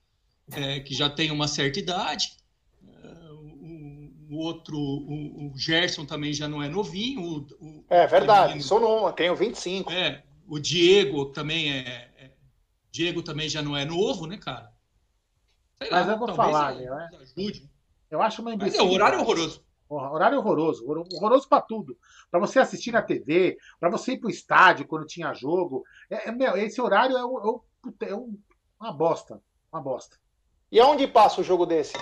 é, 0.50 0.80
que 0.80 0.94
já 0.94 1.08
tem 1.08 1.30
uma 1.30 1.48
certa 1.48 1.78
idade. 1.78 2.36
É, 2.82 3.06
o, 3.30 4.10
o 4.30 4.36
outro, 4.36 4.76
o, 4.76 5.52
o, 5.52 5.58
Gerson 5.58 6.04
também 6.04 6.32
já 6.32 6.48
não 6.48 6.62
é 6.62 6.68
novinho. 6.68 7.46
O, 7.60 7.84
é 7.88 8.06
verdade, 8.06 8.48
menino, 8.48 8.64
sou 8.64 8.80
novo, 8.80 9.12
tenho 9.12 9.36
25. 9.36 9.90
É, 9.92 10.24
o 10.46 10.58
Diego 10.58 11.26
também 11.26 11.72
é, 11.72 12.10
é, 12.16 12.30
Diego 12.90 13.22
também 13.22 13.48
já 13.48 13.62
não 13.62 13.76
é 13.76 13.84
novo, 13.84 14.26
né, 14.26 14.36
cara? 14.36 14.72
Sei 15.80 15.90
Mas 15.90 16.06
lá, 16.06 16.12
eu 16.12 16.18
vou 16.18 16.34
falar, 16.34 16.74
meu, 16.74 16.94
é... 16.94 17.10
ajude. 17.20 17.70
Eu 18.10 18.20
acho 18.20 18.42
uma 18.42 18.54
Mas 18.56 18.74
é, 18.74 18.82
o 18.82 18.90
horário 18.90 19.18
é 19.18 19.22
horroroso. 19.22 19.64
Horário 19.88 20.38
horroroso, 20.38 20.86
horroroso 20.86 21.48
para 21.48 21.62
tudo. 21.62 21.98
Para 22.30 22.40
você 22.40 22.58
assistir 22.58 22.92
na 22.92 23.02
TV, 23.02 23.58
para 23.78 23.90
você 23.90 24.12
ir 24.12 24.18
para 24.18 24.28
o 24.28 24.30
estádio 24.30 24.86
quando 24.86 25.06
tinha 25.06 25.34
jogo. 25.34 25.84
É, 26.10 26.28
é, 26.28 26.32
meu, 26.32 26.56
esse 26.56 26.80
horário 26.80 27.16
é, 27.16 27.24
um, 27.24 27.60
é 28.00 28.14
um, 28.14 28.38
uma 28.80 28.92
bosta. 28.92 29.42
Uma 29.70 29.82
bosta. 29.82 30.16
E 30.72 30.80
aonde 30.80 31.06
passa 31.06 31.42
o 31.42 31.44
jogo 31.44 31.66
desse? 31.66 31.92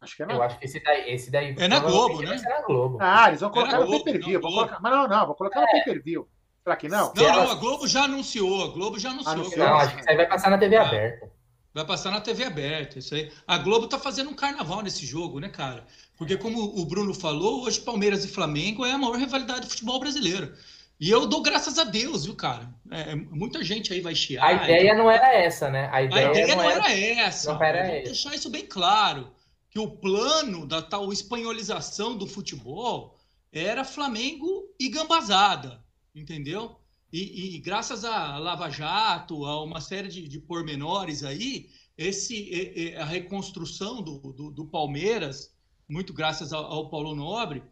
Acho 0.00 0.16
que 0.16 0.24
é 0.24 0.26
na... 0.26 0.34
Eu 0.34 0.42
acho 0.42 0.58
que 0.58 0.64
esse 0.64 0.82
daí, 0.82 1.14
esse 1.14 1.30
daí 1.30 1.54
é 1.56 1.68
na 1.68 1.78
Globo, 1.78 2.20
né? 2.20 2.36
Na 2.42 2.62
Globo. 2.62 2.98
Ah, 3.00 3.28
eles 3.28 3.40
vão 3.40 3.50
colocar 3.50 3.78
no 3.78 3.88
pay-per-view. 3.88 4.40
Mas 4.42 4.92
não, 4.92 5.06
não, 5.06 5.26
vou 5.26 5.36
colocar 5.36 5.60
no 5.60 5.68
é. 5.68 5.70
pay-per-view. 5.70 6.28
Será 6.64 6.74
que 6.74 6.88
não? 6.88 7.12
Não, 7.14 7.32
não, 7.32 7.50
a 7.52 7.54
Globo 7.54 7.86
já 7.86 8.04
anunciou. 8.04 8.64
A 8.64 8.72
Globo 8.72 8.98
já 8.98 9.10
anunciou. 9.10 9.34
anunciou. 9.34 9.66
Não, 9.66 9.76
acho 9.76 9.94
que 9.94 10.00
isso 10.00 10.10
aí 10.10 10.16
vai 10.16 10.26
passar 10.26 10.50
na 10.50 10.58
TV 10.58 10.76
aberta. 10.76 11.30
Vai 11.72 11.84
passar 11.84 12.10
na 12.10 12.20
TV 12.20 12.44
aberta, 12.44 12.98
isso 12.98 13.14
aí. 13.14 13.32
A 13.46 13.58
Globo 13.58 13.86
tá 13.86 13.98
fazendo 13.98 14.30
um 14.30 14.34
carnaval 14.34 14.82
nesse 14.82 15.06
jogo, 15.06 15.38
né, 15.38 15.48
cara? 15.48 15.86
Porque, 16.16 16.36
como 16.36 16.60
o 16.60 16.84
Bruno 16.84 17.14
falou, 17.14 17.64
hoje 17.64 17.80
Palmeiras 17.80 18.24
e 18.24 18.28
Flamengo 18.28 18.84
é 18.84 18.92
a 18.92 18.98
maior 18.98 19.16
rivalidade 19.16 19.62
do 19.62 19.68
futebol 19.68 20.00
brasileiro. 20.00 20.52
E 21.00 21.10
eu 21.10 21.26
dou 21.26 21.42
graças 21.42 21.78
a 21.78 21.84
Deus, 21.84 22.24
viu, 22.24 22.36
cara? 22.36 22.72
É, 22.90 23.14
muita 23.14 23.64
gente 23.64 23.92
aí 23.92 24.00
vai 24.00 24.14
chiar. 24.14 24.44
A 24.44 24.52
ideia 24.52 24.92
então... 24.92 24.98
não 24.98 25.10
era 25.10 25.34
essa, 25.34 25.68
né? 25.68 25.88
A 25.92 26.02
ideia, 26.02 26.28
a 26.28 26.30
ideia 26.30 26.46
não, 26.48 26.56
não, 26.56 26.70
era, 26.70 26.92
era 26.92 27.20
essa. 27.22 27.52
Não 27.52 27.62
era 27.62 27.78
essa. 27.78 28.04
deixar 28.04 28.34
isso 28.34 28.50
bem 28.50 28.66
claro. 28.66 29.32
Que 29.70 29.78
o 29.78 29.90
plano 29.90 30.66
da 30.66 30.80
tal 30.80 31.12
espanholização 31.12 32.16
do 32.16 32.28
futebol 32.28 33.18
era 33.52 33.84
Flamengo 33.84 34.72
e 34.78 34.88
gambazada, 34.88 35.82
entendeu? 36.14 36.76
E, 37.12 37.56
e 37.56 37.58
graças 37.58 38.04
a 38.04 38.38
Lava 38.38 38.68
Jato, 38.70 39.44
a 39.44 39.62
uma 39.62 39.80
série 39.80 40.08
de, 40.08 40.28
de 40.28 40.40
pormenores 40.40 41.24
aí, 41.24 41.68
esse, 41.96 42.94
a 42.98 43.04
reconstrução 43.04 44.02
do, 44.02 44.18
do, 44.32 44.50
do 44.50 44.64
Palmeiras, 44.66 45.54
muito 45.88 46.12
graças 46.12 46.52
ao, 46.52 46.64
ao 46.64 46.90
Paulo 46.90 47.14
Nobre, 47.14 47.62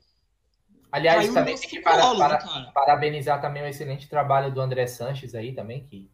Aliás, 0.93 1.33
também 1.33 1.57
tem 1.57 1.69
que 1.71 1.81
para, 1.81 2.15
para, 2.15 2.45
né, 2.45 2.71
parabenizar 2.75 3.41
também 3.41 3.63
o 3.63 3.67
excelente 3.67 4.07
trabalho 4.07 4.53
do 4.53 4.61
André 4.61 4.87
Sanches 4.87 5.35
aí 5.35 5.55
também. 5.55 5.85
Que, 5.85 6.11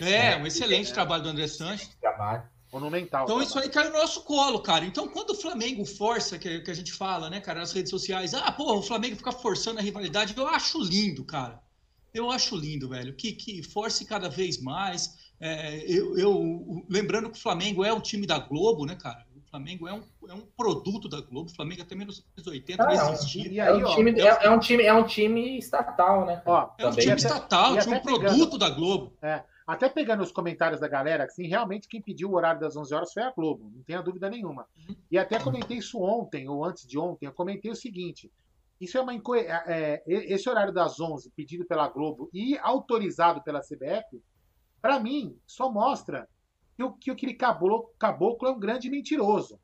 é, 0.00 0.04
né, 0.04 0.36
um 0.36 0.46
excelente 0.46 0.92
é, 0.92 0.94
trabalho 0.94 1.24
do 1.24 1.30
André 1.30 1.48
Sanches. 1.48 1.90
Trabalho. 2.00 2.44
Monumental. 2.72 3.24
Então 3.24 3.42
isso 3.42 3.58
aí 3.58 3.68
cai 3.68 3.88
no 3.88 3.98
nosso 3.98 4.22
colo, 4.22 4.60
cara. 4.60 4.84
Então 4.84 5.08
quando 5.08 5.30
o 5.30 5.34
Flamengo 5.34 5.84
força, 5.84 6.38
que, 6.38 6.60
que 6.60 6.70
a 6.70 6.74
gente 6.74 6.92
fala, 6.92 7.28
né, 7.28 7.40
cara, 7.40 7.58
nas 7.58 7.72
redes 7.72 7.90
sociais, 7.90 8.32
ah, 8.32 8.52
pô, 8.52 8.78
o 8.78 8.82
Flamengo 8.82 9.16
fica 9.16 9.32
forçando 9.32 9.80
a 9.80 9.82
rivalidade, 9.82 10.34
eu 10.36 10.46
acho 10.46 10.80
lindo, 10.80 11.24
cara. 11.24 11.60
Eu 12.14 12.30
acho 12.30 12.56
lindo, 12.56 12.88
velho. 12.88 13.12
Que, 13.14 13.32
que 13.32 13.64
force 13.64 14.04
cada 14.04 14.28
vez 14.28 14.60
mais. 14.60 15.16
É, 15.40 15.84
eu, 15.86 16.16
eu, 16.16 16.86
lembrando 16.88 17.30
que 17.30 17.38
o 17.38 17.42
Flamengo 17.42 17.84
é 17.84 17.92
o 17.92 18.00
time 18.00 18.26
da 18.26 18.38
Globo, 18.38 18.86
né, 18.86 18.94
cara? 18.94 19.26
Flamengo 19.50 19.88
é 19.88 19.92
um, 19.92 20.02
é 20.28 20.34
um 20.34 20.46
produto 20.56 21.08
da 21.08 21.20
Globo. 21.20 21.50
O 21.50 21.54
Flamengo 21.54 21.82
até 21.82 21.94
1980 21.94 22.82
ah, 22.82 22.86
não 22.86 23.12
existia. 23.12 23.64
É 23.64 23.72
um, 23.74 23.84
time, 23.84 24.20
é, 24.20 24.26
é, 24.26 24.50
um 24.50 24.58
time, 24.58 24.82
é 24.84 24.94
um 24.94 25.04
time 25.04 25.58
estatal, 25.58 26.24
né? 26.24 26.40
Ó, 26.46 26.70
é 26.78 26.86
um 26.86 26.92
time 26.92 27.16
estatal, 27.16 27.76
é 27.76 27.82
um 27.82 28.00
produto 28.00 28.56
da 28.56 28.70
Globo. 28.70 29.12
É, 29.20 29.42
até 29.66 29.88
pegando 29.88 30.22
os 30.22 30.32
comentários 30.32 30.80
da 30.80 30.88
galera, 30.88 31.24
assim, 31.24 31.46
realmente 31.46 31.88
quem 31.88 32.00
pediu 32.00 32.30
o 32.30 32.34
horário 32.34 32.60
das 32.60 32.76
11 32.76 32.94
horas 32.94 33.12
foi 33.12 33.22
a 33.22 33.30
Globo, 33.30 33.70
não 33.74 33.82
tenha 33.82 34.02
dúvida 34.02 34.30
nenhuma. 34.30 34.66
Uhum. 34.76 34.96
E 35.10 35.18
até 35.18 35.38
comentei 35.38 35.78
isso 35.78 36.00
ontem, 36.00 36.48
ou 36.48 36.64
antes 36.64 36.86
de 36.86 36.98
ontem, 36.98 37.26
eu 37.26 37.32
comentei 37.32 37.70
o 37.70 37.76
seguinte, 37.76 38.32
isso 38.80 38.96
é 38.96 39.00
uma 39.00 39.14
inco... 39.14 39.34
É, 39.34 39.46
é 39.66 40.02
esse 40.06 40.48
horário 40.48 40.72
das 40.72 40.98
11 40.98 41.30
pedido 41.36 41.64
pela 41.66 41.88
Globo 41.88 42.30
e 42.32 42.58
autorizado 42.58 43.42
pela 43.42 43.60
CBF, 43.60 44.22
para 44.80 44.98
mim, 44.98 45.36
só 45.46 45.70
mostra 45.70 46.26
que, 46.80 46.84
o, 46.84 46.92
que 46.92 47.10
aquele 47.10 47.34
caboclo, 47.34 47.90
caboclo 47.98 48.48
é 48.48 48.52
um 48.52 48.58
grande 48.58 48.88
mentiroso. 48.88 49.60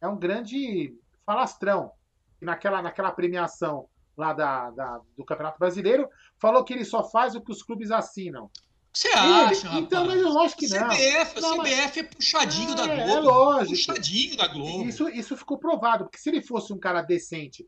É 0.00 0.08
um 0.08 0.16
grande 0.16 0.96
falastrão. 1.24 1.92
E 2.40 2.44
naquela, 2.44 2.82
naquela 2.82 3.12
premiação 3.12 3.88
lá 4.16 4.32
da, 4.32 4.70
da, 4.70 5.00
do 5.16 5.24
Campeonato 5.24 5.58
Brasileiro, 5.58 6.08
falou 6.38 6.64
que 6.64 6.72
ele 6.72 6.84
só 6.84 7.08
faz 7.08 7.36
o 7.36 7.40
que 7.40 7.52
os 7.52 7.62
clubes 7.62 7.90
assinam. 7.90 8.50
Você 8.92 9.08
acha, 9.10 9.68
ele, 9.68 9.78
Então, 9.78 10.06
mas 10.06 10.20
eu 10.20 10.38
acho 10.40 10.56
que 10.56 10.68
não. 10.68 10.88
CBF, 10.88 11.40
não, 11.40 11.58
CBF 11.58 12.00
é 12.00 12.02
puxadinho 12.02 12.72
é, 12.72 12.74
da 12.74 12.86
Globo. 12.86 13.10
É 13.10 13.20
lógico. 13.20 13.76
Puxadinho 13.76 14.36
da 14.36 14.48
Globo. 14.48 14.84
Isso, 14.88 15.08
isso 15.08 15.36
ficou 15.36 15.58
provado, 15.58 16.04
porque 16.04 16.18
se 16.18 16.28
ele 16.28 16.42
fosse 16.42 16.72
um 16.72 16.78
cara 16.78 17.02
decente 17.02 17.66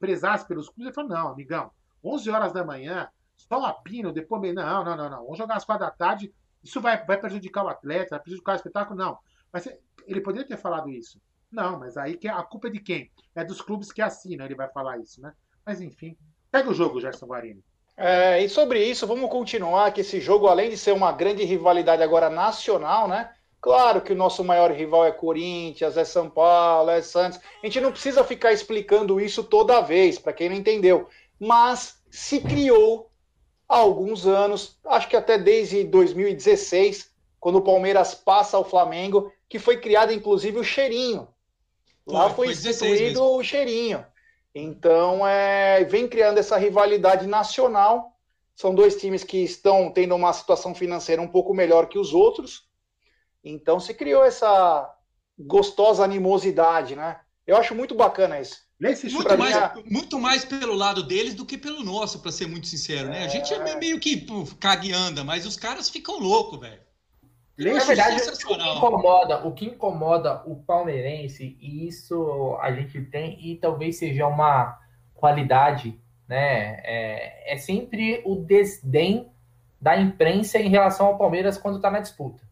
prezasse 0.00 0.46
pelos 0.46 0.68
clubes, 0.68 0.86
ele 0.86 0.94
falou: 0.94 1.10
não, 1.10 1.28
amigão, 1.28 1.70
11 2.02 2.30
horas 2.30 2.52
da 2.52 2.64
manhã, 2.64 3.08
só 3.36 3.60
um 3.60 3.64
apino, 3.64 4.12
depois. 4.12 4.54
Não, 4.54 4.84
não, 4.84 4.96
não, 4.96 5.10
não. 5.10 5.22
Vamos 5.24 5.38
jogar 5.38 5.56
às 5.56 5.64
quatro 5.64 5.86
da 5.86 5.92
tarde. 5.92 6.32
Isso 6.66 6.80
vai, 6.80 7.04
vai 7.04 7.16
prejudicar 7.16 7.64
o 7.64 7.68
atleta, 7.68 8.10
vai 8.10 8.20
prejudicar 8.20 8.52
o 8.52 8.56
espetáculo? 8.56 8.98
Não. 8.98 9.18
Mas 9.52 9.68
ele 10.06 10.20
poderia 10.20 10.46
ter 10.46 10.56
falado 10.56 10.90
isso. 10.90 11.20
Não, 11.50 11.78
mas 11.78 11.96
aí 11.96 12.16
que 12.16 12.26
a 12.26 12.42
culpa 12.42 12.66
é 12.66 12.70
de 12.70 12.80
quem? 12.80 13.10
É 13.34 13.44
dos 13.44 13.60
clubes 13.60 13.92
que 13.92 14.02
assinam, 14.02 14.44
ele 14.44 14.56
vai 14.56 14.68
falar 14.68 14.98
isso, 14.98 15.20
né? 15.22 15.32
Mas 15.64 15.80
enfim. 15.80 16.16
Pega 16.50 16.68
o 16.68 16.74
jogo, 16.74 17.00
Gerson 17.00 17.26
Guarini. 17.26 17.62
É, 17.96 18.42
e 18.42 18.48
sobre 18.48 18.84
isso, 18.84 19.06
vamos 19.06 19.30
continuar 19.30 19.92
que 19.92 20.00
esse 20.00 20.20
jogo, 20.20 20.48
além 20.48 20.68
de 20.68 20.76
ser 20.76 20.92
uma 20.92 21.12
grande 21.12 21.44
rivalidade 21.44 22.02
agora 22.02 22.28
nacional, 22.28 23.06
né? 23.06 23.32
Claro 23.60 24.00
que 24.00 24.12
o 24.12 24.16
nosso 24.16 24.44
maior 24.44 24.70
rival 24.70 25.06
é 25.06 25.12
Corinthians, 25.12 25.96
é 25.96 26.04
São 26.04 26.28
Paulo, 26.28 26.90
é 26.90 27.00
Santos. 27.00 27.38
A 27.62 27.66
gente 27.66 27.80
não 27.80 27.92
precisa 27.92 28.22
ficar 28.24 28.52
explicando 28.52 29.20
isso 29.20 29.42
toda 29.42 29.80
vez, 29.80 30.18
para 30.18 30.32
quem 30.32 30.48
não 30.48 30.56
entendeu. 30.56 31.08
Mas 31.38 32.02
se 32.10 32.40
criou 32.40 33.10
há 33.68 33.76
alguns 33.76 34.26
anos, 34.26 34.78
acho 34.86 35.08
que 35.08 35.16
até 35.16 35.38
desde 35.38 35.84
2016, 35.84 37.10
quando 37.40 37.56
o 37.56 37.62
Palmeiras 37.62 38.14
passa 38.14 38.56
ao 38.56 38.64
Flamengo, 38.64 39.32
que 39.48 39.58
foi 39.58 39.80
criado 39.80 40.12
inclusive 40.12 40.58
o 40.58 40.64
cheirinho. 40.64 41.28
Lá 42.06 42.30
foi, 42.30 42.46
foi 42.46 42.54
instituído 42.54 43.22
o 43.22 43.42
cheirinho. 43.42 44.04
Então, 44.54 45.26
é, 45.26 45.84
vem 45.84 46.08
criando 46.08 46.38
essa 46.38 46.56
rivalidade 46.56 47.26
nacional. 47.26 48.16
São 48.54 48.74
dois 48.74 48.96
times 48.96 49.22
que 49.22 49.38
estão 49.38 49.90
tendo 49.90 50.14
uma 50.14 50.32
situação 50.32 50.74
financeira 50.74 51.20
um 51.20 51.28
pouco 51.28 51.52
melhor 51.52 51.88
que 51.88 51.98
os 51.98 52.14
outros. 52.14 52.66
Então, 53.44 53.78
se 53.78 53.92
criou 53.92 54.24
essa 54.24 54.94
gostosa 55.38 56.02
animosidade, 56.04 56.96
né? 56.96 57.20
Eu 57.46 57.56
acho 57.56 57.74
muito 57.74 57.94
bacana 57.94 58.40
isso. 58.40 58.65
Muito 58.78 59.38
mais, 59.38 59.56
é 59.56 59.72
muito 59.90 60.20
mais 60.20 60.44
pelo 60.44 60.74
lado 60.74 61.02
deles 61.02 61.34
do 61.34 61.46
que 61.46 61.56
pelo 61.56 61.82
nosso, 61.82 62.20
para 62.20 62.30
ser 62.30 62.46
muito 62.46 62.66
sincero, 62.66 63.08
né? 63.08 63.24
A 63.24 63.28
gente 63.28 63.52
é 63.52 63.76
meio 63.76 63.98
que 63.98 64.16
pô, 64.16 64.46
caga 64.60 64.86
e 64.86 64.92
anda, 64.92 65.24
mas 65.24 65.46
os 65.46 65.56
caras 65.56 65.88
ficam 65.88 66.18
loucos, 66.18 66.60
velho. 66.60 66.80
Na 67.58 67.84
verdade, 67.84 68.16
o 68.20 68.36
que, 68.36 68.52
incomoda, 68.52 69.46
o 69.46 69.52
que 69.52 69.64
incomoda 69.64 70.42
o 70.44 70.56
palmeirense, 70.56 71.56
e 71.58 71.88
isso 71.88 72.58
a 72.60 72.70
gente 72.70 73.00
tem, 73.06 73.38
e 73.40 73.56
talvez 73.56 73.96
seja 73.96 74.26
uma 74.26 74.78
qualidade, 75.14 75.98
né? 76.28 76.80
É, 76.84 77.54
é 77.54 77.56
sempre 77.56 78.20
o 78.26 78.36
desdém 78.36 79.30
da 79.80 79.96
imprensa 79.96 80.58
em 80.58 80.68
relação 80.68 81.06
ao 81.06 81.18
Palmeiras 81.18 81.56
quando 81.56 81.76
está 81.76 81.90
na 81.90 82.00
disputa. 82.00 82.42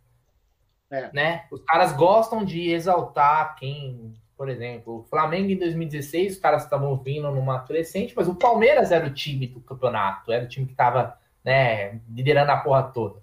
É. 0.90 1.10
Né? 1.12 1.46
Os 1.50 1.62
caras 1.64 1.92
gostam 1.92 2.44
de 2.44 2.70
exaltar 2.70 3.56
quem, 3.56 4.14
por 4.36 4.48
exemplo, 4.48 5.00
o 5.00 5.02
Flamengo 5.04 5.50
em 5.50 5.56
2016, 5.56 6.34
os 6.34 6.38
caras 6.38 6.64
estavam 6.64 6.96
vindo 6.96 7.30
numa 7.30 7.60
crescente, 7.60 8.14
mas 8.16 8.28
o 8.28 8.34
Palmeiras 8.34 8.90
era 8.90 9.06
o 9.06 9.12
time 9.12 9.46
do 9.46 9.60
campeonato, 9.60 10.32
era 10.32 10.44
o 10.44 10.48
time 10.48 10.66
que 10.66 10.72
estava 10.72 11.18
né, 11.44 12.00
liderando 12.12 12.50
a 12.50 12.56
porra 12.56 12.82
toda. 12.84 13.22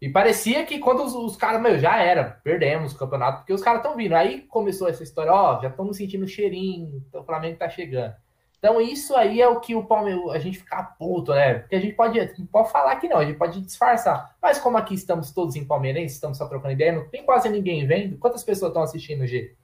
E 0.00 0.08
parecia 0.08 0.64
que 0.64 0.78
quando 0.78 1.02
os, 1.02 1.14
os 1.14 1.36
caras, 1.36 1.60
meu, 1.60 1.78
já 1.78 2.02
era, 2.02 2.38
perdemos 2.44 2.92
o 2.92 2.98
campeonato, 2.98 3.38
porque 3.38 3.52
os 3.52 3.62
caras 3.62 3.80
estão 3.80 3.96
vindo. 3.96 4.14
Aí 4.14 4.42
começou 4.42 4.88
essa 4.88 5.02
história, 5.02 5.32
ó, 5.32 5.60
já 5.60 5.68
estamos 5.68 5.96
sentindo 5.96 6.26
cheirinho, 6.28 7.02
então 7.08 7.22
o 7.22 7.24
Flamengo 7.24 7.58
tá 7.58 7.68
chegando. 7.68 8.14
Então 8.58 8.80
isso 8.80 9.14
aí 9.14 9.40
é 9.40 9.48
o 9.48 9.60
que 9.60 9.74
o 9.74 9.84
Palmeiras, 9.84 10.30
a 10.30 10.38
gente 10.38 10.58
fica 10.58 10.82
puto, 10.82 11.32
né? 11.32 11.60
Porque 11.60 11.76
a 11.76 11.80
gente 11.80 11.94
pode, 11.94 12.18
pode 12.50 12.72
falar 12.72 12.96
que 12.96 13.08
não, 13.08 13.18
a 13.18 13.24
gente 13.24 13.38
pode 13.38 13.60
disfarçar. 13.60 14.34
Mas 14.40 14.58
como 14.58 14.76
aqui 14.76 14.94
estamos 14.94 15.30
todos 15.30 15.56
em 15.56 15.64
palmeirense, 15.64 16.14
estamos 16.14 16.38
só 16.38 16.46
trocando 16.46 16.72
ideia, 16.72 16.92
não 16.92 17.08
tem 17.08 17.24
quase 17.24 17.48
ninguém 17.48 17.86
vendo. 17.86 18.18
Quantas 18.18 18.42
pessoas 18.42 18.70
estão 18.70 18.82
assistindo, 18.82 19.26
G? 19.26 19.54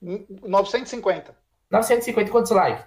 950. 0.00 1.36
950, 1.70 2.30
quantos 2.30 2.50
likes? 2.50 2.84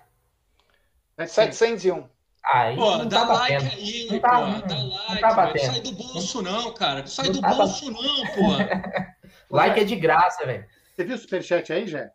701. 1.17 2.07
Aí 2.43 2.75
pô, 2.75 2.97
não 2.97 3.07
dá 3.07 3.25
tá 3.25 3.33
like 3.33 3.53
batendo. 3.53 3.71
aí, 3.73 4.07
não 4.09 4.19
tá, 4.19 4.29
pô, 4.29 4.45
não, 4.45 4.61
dá 4.61 4.75
like, 4.75 5.21
tá 5.21 5.33
batendo. 5.33 5.65
Não 5.65 5.73
sai 5.73 5.81
do 5.81 5.91
bolso 5.91 6.41
não, 6.41 6.73
cara. 6.73 6.99
Não 7.01 7.07
sai 7.07 7.25
não 7.25 7.33
do 7.33 7.41
tá 7.41 7.53
bolso 7.53 7.91
não, 7.91 8.25
pô. 8.27 9.51
like 9.55 9.79
é 9.79 9.83
de 9.83 9.95
graça, 9.95 10.45
velho. 10.45 10.65
Você 10.95 11.03
viu 11.03 11.15
o 11.15 11.19
superchat 11.19 11.73
aí, 11.73 11.87
Jé? 11.87 12.11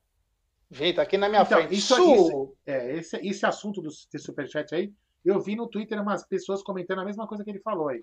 Vi, 0.71 0.93
tá 0.93 1.03
aqui 1.03 1.19
na 1.19 1.29
minha 1.29 1.43
então, 1.43 1.59
frente. 1.59 1.75
Isso, 1.75 1.95
isso, 1.95 2.57
é, 2.67 2.97
esse, 2.97 3.17
esse 3.19 3.47
assunto 3.47 3.81
do 3.81 3.91
superchat 3.91 4.75
aí, 4.75 4.93
eu 5.25 5.41
vi 5.41 5.55
no 5.55 5.69
Twitter 5.69 6.01
umas 6.01 6.27
pessoas 6.27 6.63
comentando 6.63 7.01
a 7.01 7.05
mesma 7.05 7.27
coisa 7.27 7.45
que 7.45 7.51
ele 7.51 7.61
falou 7.61 7.89
aí. 7.89 8.03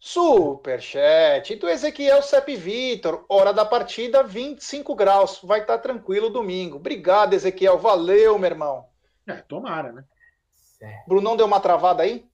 Superchat 0.00 1.54
do 1.56 1.68
Ezequiel 1.68 2.22
Sepp 2.22 2.56
Vitor. 2.56 3.26
Hora 3.28 3.52
da 3.52 3.66
partida, 3.66 4.22
25 4.22 4.94
graus. 4.94 5.40
Vai 5.44 5.60
estar 5.60 5.76
tá 5.76 5.82
tranquilo 5.82 6.30
domingo. 6.30 6.78
Obrigado, 6.78 7.34
Ezequiel. 7.34 7.78
Valeu, 7.78 8.38
meu 8.38 8.50
irmão. 8.50 8.86
É, 9.28 9.34
tomara, 9.34 9.92
né? 9.92 10.02
É. 10.82 11.04
Brunão 11.06 11.36
deu 11.36 11.44
uma 11.44 11.60
travada 11.60 12.02
aí? 12.02 12.26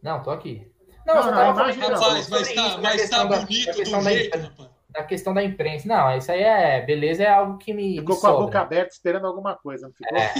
Não, 0.00 0.22
tô 0.22 0.30
aqui. 0.30 0.70
Não, 1.04 1.14
não, 1.16 1.32
não 1.32 1.50
imagem, 1.50 1.82
rapaz, 1.82 2.28
vai 2.28 2.42
estar, 2.42 2.80
vai 2.80 2.96
estar 2.96 3.24
bonito 3.24 3.72
do 3.72 4.00
jeito, 4.02 4.38
da, 4.38 4.44
rapaz. 4.44 4.70
Da 4.90 5.02
questão 5.02 5.34
da 5.34 5.42
imprensa. 5.42 5.88
Não, 5.88 6.16
isso 6.16 6.30
aí 6.30 6.42
é. 6.42 6.80
Beleza, 6.82 7.24
é 7.24 7.28
algo 7.28 7.58
que 7.58 7.74
me. 7.74 7.98
Ficou 7.98 8.14
me 8.14 8.20
com 8.20 8.26
a 8.28 8.32
boca 8.32 8.60
aberta 8.60 8.92
esperando 8.92 9.26
alguma 9.26 9.56
coisa, 9.56 9.88
não 9.88 9.94
ficou? 9.94 10.16
É. 10.16 10.32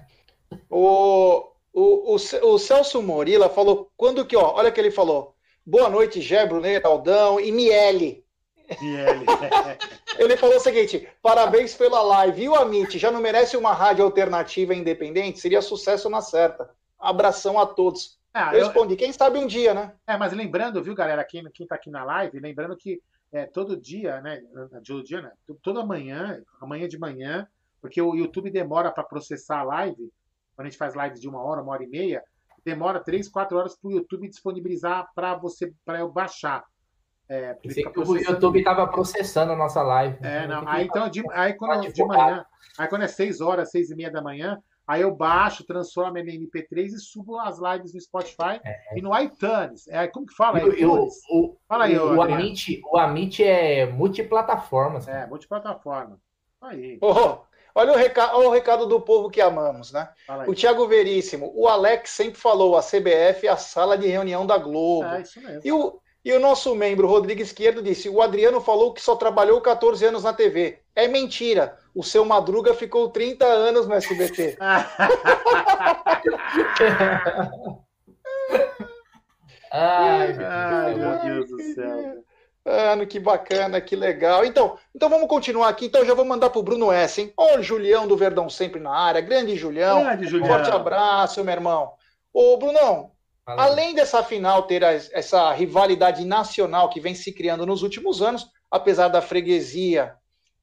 o, 0.68 1.53
o, 1.74 2.14
o, 2.14 2.14
o, 2.14 2.58
Celso 2.58 3.02
Morila 3.02 3.50
falou. 3.50 3.90
Quando 3.96 4.24
que, 4.24 4.36
ó, 4.36 4.54
olha 4.54 4.70
o 4.70 4.72
que 4.72 4.80
ele 4.80 4.92
falou. 4.92 5.34
Boa 5.66 5.90
noite, 5.90 6.20
Gé, 6.20 6.46
Brunet, 6.46 6.86
Aldão 6.86 7.40
e 7.40 7.50
Miele. 7.50 8.24
Ele 10.18 10.36
falou 10.38 10.56
o 10.56 10.60
seguinte: 10.60 11.06
parabéns 11.20 11.74
pela 11.74 12.00
live. 12.00 12.44
E 12.44 12.48
o 12.48 12.54
Amit 12.54 12.98
já 12.98 13.10
não 13.10 13.20
merece 13.20 13.56
uma 13.56 13.74
rádio 13.74 14.04
alternativa 14.04 14.74
independente? 14.74 15.40
Seria 15.40 15.60
sucesso 15.60 16.08
na 16.08 16.22
certa. 16.22 16.70
Abração 16.98 17.58
a 17.58 17.66
todos. 17.66 18.18
Ah, 18.32 18.54
eu 18.54 18.64
respondi, 18.64 18.96
quem 18.96 19.12
sabe 19.12 19.38
um 19.38 19.46
dia, 19.46 19.74
né? 19.74 19.92
É, 20.06 20.16
mas 20.16 20.32
lembrando, 20.32 20.82
viu, 20.82 20.94
galera, 20.94 21.22
quem, 21.24 21.44
quem 21.52 21.66
tá 21.66 21.74
aqui 21.74 21.90
na 21.90 22.04
live, 22.04 22.40
lembrando 22.40 22.76
que 22.76 23.00
é, 23.30 23.46
todo 23.46 23.76
dia, 23.76 24.20
né? 24.20 24.42
Todo 24.84 25.04
dia, 25.04 25.20
né? 25.20 25.32
Toda 25.62 25.84
manhã, 25.84 26.42
amanhã 26.60 26.88
de 26.88 26.98
manhã, 26.98 27.46
porque 27.80 28.00
o 28.00 28.14
YouTube 28.14 28.50
demora 28.50 28.90
para 28.90 29.04
processar 29.04 29.58
a 29.58 29.64
live, 29.64 30.10
quando 30.54 30.66
a 30.66 30.70
gente 30.70 30.78
faz 30.78 30.94
lives 30.94 31.20
de 31.20 31.28
uma 31.28 31.42
hora, 31.42 31.62
uma 31.62 31.72
hora 31.72 31.84
e 31.84 31.88
meia, 31.88 32.22
demora 32.64 33.00
três, 33.00 33.28
quatro 33.28 33.58
horas 33.58 33.76
para 33.76 33.88
o 33.88 33.92
YouTube 33.92 34.28
disponibilizar 34.28 35.08
para 35.14 35.34
você, 35.34 35.72
para 35.84 36.00
eu 36.00 36.10
baixar. 36.10 36.64
É, 37.28 37.56
o 37.96 38.16
YouTube 38.16 38.58
estava 38.58 38.86
processando 38.86 39.52
a 39.52 39.56
nossa 39.56 39.82
live. 39.82 40.18
É, 40.22 40.46
não. 40.46 40.68
Aí, 40.68 40.84
então, 40.84 41.08
de, 41.08 41.22
aí 41.32 41.54
quando 41.54 41.90
de 41.90 42.04
manhã, 42.04 42.44
aí 42.78 42.86
quando 42.86 43.02
é 43.02 43.08
6 43.08 43.40
horas, 43.40 43.70
6 43.70 43.90
e 43.90 43.96
meia 43.96 44.10
da 44.10 44.20
manhã, 44.20 44.58
aí 44.86 45.00
eu 45.00 45.14
baixo, 45.14 45.64
transformo 45.64 46.18
em 46.18 46.26
MP3 46.26 46.86
e 46.88 46.98
subo 46.98 47.38
as 47.38 47.58
lives 47.58 47.94
no 47.94 48.00
Spotify 48.00 48.60
é. 48.62 48.98
e 48.98 49.00
no 49.00 49.18
iTunes. 49.18 49.88
É, 49.88 50.06
como 50.06 50.26
que 50.26 50.34
fala? 50.34 50.60
Eu, 50.60 50.72
eu, 50.74 51.08
o, 51.30 51.56
fala 51.66 51.84
aí, 51.84 51.98
o, 51.98 52.16
o, 52.16 52.22
Amit, 52.22 52.82
o 52.92 52.98
Amit 52.98 53.42
é 53.42 53.86
multiplataforma. 53.86 54.98
Assim. 54.98 55.10
É, 55.10 55.26
multiplataforma. 55.26 56.20
Aí. 56.60 56.98
Oh, 57.00 57.38
olha 57.74 57.92
o, 57.92 57.96
recado, 57.96 58.36
olha 58.36 58.48
o 58.48 58.52
recado 58.52 58.86
do 58.86 59.00
povo 59.00 59.30
que 59.30 59.40
amamos, 59.40 59.92
né? 59.92 60.08
O 60.46 60.54
Thiago 60.54 60.86
Veríssimo, 60.86 61.52
o 61.54 61.68
Alex 61.68 62.10
sempre 62.10 62.40
falou, 62.40 62.76
a 62.76 62.82
CBF 62.82 63.46
é 63.46 63.50
a 63.50 63.56
sala 63.56 63.98
de 63.98 64.06
reunião 64.06 64.46
da 64.46 64.58
Globo. 64.58 65.08
É, 65.08 65.22
isso 65.22 65.40
mesmo. 65.40 65.60
E 65.64 65.72
o, 65.72 66.00
e 66.24 66.32
o 66.32 66.40
nosso 66.40 66.74
membro, 66.74 67.06
Rodrigo 67.06 67.42
Esquerdo, 67.42 67.82
disse: 67.82 68.08
o 68.08 68.22
Adriano 68.22 68.58
falou 68.60 68.94
que 68.94 69.00
só 69.02 69.14
trabalhou 69.14 69.60
14 69.60 70.06
anos 70.06 70.24
na 70.24 70.32
TV. 70.32 70.78
É 70.96 71.06
mentira. 71.06 71.76
O 71.94 72.02
seu 72.02 72.24
Madruga 72.24 72.72
ficou 72.72 73.10
30 73.10 73.44
anos 73.44 73.86
no 73.86 73.94
SBT. 73.94 74.56
Ai, 74.58 74.86
Ai, 80.40 80.94
meu 80.94 81.18
Deus 81.18 81.50
do 81.50 81.62
céu. 81.74 82.24
Ano, 82.64 83.06
que 83.06 83.20
bacana, 83.20 83.80
que 83.80 83.94
legal. 83.94 84.44
Então, 84.44 84.78
então 84.94 85.10
vamos 85.10 85.28
continuar 85.28 85.68
aqui. 85.68 85.86
Então, 85.86 86.04
já 86.04 86.14
vou 86.14 86.24
mandar 86.24 86.48
para 86.48 86.58
o 86.58 86.62
Bruno 86.62 86.90
S, 86.90 87.20
hein? 87.20 87.32
Olha 87.36 87.60
o 87.60 87.62
Julião 87.62 88.06
do 88.08 88.16
Verdão 88.16 88.48
sempre 88.48 88.80
na 88.80 88.90
área. 88.90 89.20
Grande 89.20 89.54
Julião. 89.54 90.02
Grande 90.02 90.26
Julião. 90.26 90.48
Forte 90.48 90.70
abraço, 90.70 91.44
meu 91.44 91.52
irmão. 91.52 91.92
Ô, 92.32 92.56
Brunão, 92.56 93.12
Além 93.46 93.94
dessa 93.94 94.22
final 94.22 94.62
ter 94.62 94.82
essa 94.82 95.52
rivalidade 95.52 96.24
nacional 96.24 96.88
que 96.88 96.98
vem 96.98 97.14
se 97.14 97.30
criando 97.30 97.66
nos 97.66 97.82
últimos 97.82 98.22
anos, 98.22 98.48
apesar 98.70 99.08
da 99.08 99.20
freguesia 99.20 100.16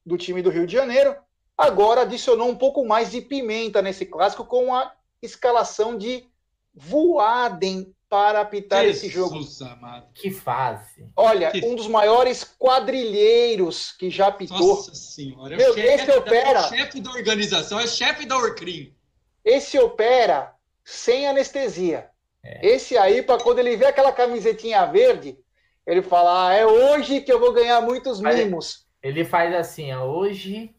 do 0.04 0.18
time 0.18 0.42
do 0.42 0.50
Rio 0.50 0.66
de 0.66 0.72
Janeiro, 0.72 1.14
agora 1.56 2.00
adicionou 2.00 2.48
um 2.48 2.56
pouco 2.56 2.84
mais 2.84 3.12
de 3.12 3.20
pimenta 3.20 3.80
nesse 3.80 4.04
clássico 4.04 4.44
com 4.44 4.74
a 4.74 4.92
escalação 5.22 5.96
de 5.96 6.26
Voaden 6.74 7.94
para 8.12 8.42
apitar 8.42 8.84
Jesus 8.84 9.04
esse 9.04 9.08
jogo. 9.08 9.40
Amado. 9.62 10.06
Que 10.12 10.30
fase. 10.30 11.10
Olha, 11.16 11.50
que... 11.50 11.64
um 11.64 11.74
dos 11.74 11.86
maiores 11.86 12.44
quadrilheiros 12.58 13.92
que 13.92 14.10
já 14.10 14.26
apitou. 14.26 14.58
Nossa 14.58 14.94
senhora, 14.94 15.54
é 15.54 15.56
Meu, 15.56 15.74
esse 15.78 16.10
opera. 16.10 16.58
É 16.58 16.68
chefe 16.68 17.00
da 17.00 17.10
organização, 17.10 17.80
é 17.80 17.86
chefe 17.86 18.26
da 18.26 18.36
Orcrim. 18.36 18.94
Esse 19.42 19.78
opera 19.78 20.54
sem 20.84 21.26
anestesia. 21.26 22.10
É. 22.44 22.74
Esse 22.74 22.98
aí, 22.98 23.22
para 23.22 23.42
quando 23.42 23.60
ele 23.60 23.78
vê 23.78 23.86
aquela 23.86 24.12
camisetinha 24.12 24.84
verde, 24.84 25.38
ele 25.86 26.02
fala: 26.02 26.48
ah, 26.48 26.52
é 26.52 26.66
hoje 26.66 27.22
que 27.22 27.32
eu 27.32 27.40
vou 27.40 27.54
ganhar 27.54 27.80
muitos 27.80 28.20
mimos. 28.20 28.86
Ele 29.02 29.24
faz 29.24 29.54
assim: 29.54 29.90
ó, 29.90 30.04
hoje 30.04 30.74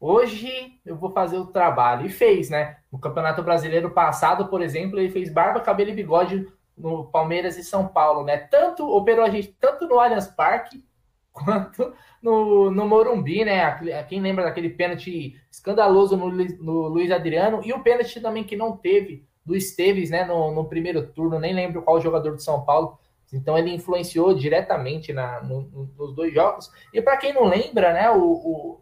Hoje 0.00 0.80
eu 0.86 0.96
vou 0.96 1.10
fazer 1.10 1.38
o 1.38 1.48
trabalho. 1.48 2.06
E 2.06 2.08
fez, 2.08 2.48
né? 2.48 2.76
No 2.90 3.00
Campeonato 3.00 3.42
Brasileiro 3.42 3.90
passado, 3.90 4.46
por 4.46 4.62
exemplo, 4.62 4.98
ele 4.98 5.10
fez 5.10 5.28
barba, 5.28 5.60
cabelo 5.60 5.90
e 5.90 5.94
bigode 5.94 6.46
no 6.78 7.06
Palmeiras 7.06 7.56
e 7.58 7.64
São 7.64 7.88
Paulo, 7.88 8.24
né? 8.24 8.36
Tanto 8.36 8.88
operou 8.88 9.24
a 9.24 9.30
gente 9.30 9.48
tanto 9.60 9.86
no 9.86 9.98
Allianz 9.98 10.26
Parque 10.26 10.84
quanto 11.32 11.92
no, 12.22 12.70
no 12.70 12.86
Morumbi, 12.86 13.44
né? 13.44 14.04
Quem 14.08 14.20
lembra 14.20 14.44
daquele 14.44 14.70
pênalti 14.70 15.40
escandaloso 15.50 16.16
no, 16.16 16.30
no 16.30 16.88
Luiz 16.88 17.10
Adriano 17.10 17.60
e 17.64 17.72
o 17.72 17.82
pênalti 17.82 18.20
também 18.20 18.44
que 18.44 18.56
não 18.56 18.76
teve 18.76 19.26
do 19.44 19.56
Esteves, 19.56 20.10
né? 20.10 20.24
No, 20.24 20.52
no 20.52 20.68
primeiro 20.68 21.06
turno, 21.08 21.38
nem 21.38 21.54
lembro 21.54 21.82
qual 21.82 22.00
jogador 22.00 22.36
de 22.36 22.42
São 22.42 22.64
Paulo. 22.64 22.98
Então 23.32 23.58
ele 23.58 23.74
influenciou 23.74 24.34
diretamente 24.34 25.12
na, 25.12 25.42
no, 25.42 25.90
nos 25.96 26.14
dois 26.14 26.32
jogos. 26.32 26.70
E 26.92 27.02
para 27.02 27.16
quem 27.16 27.32
não 27.32 27.44
lembra, 27.44 27.92
né? 27.92 28.10
O, 28.10 28.22
o, 28.22 28.80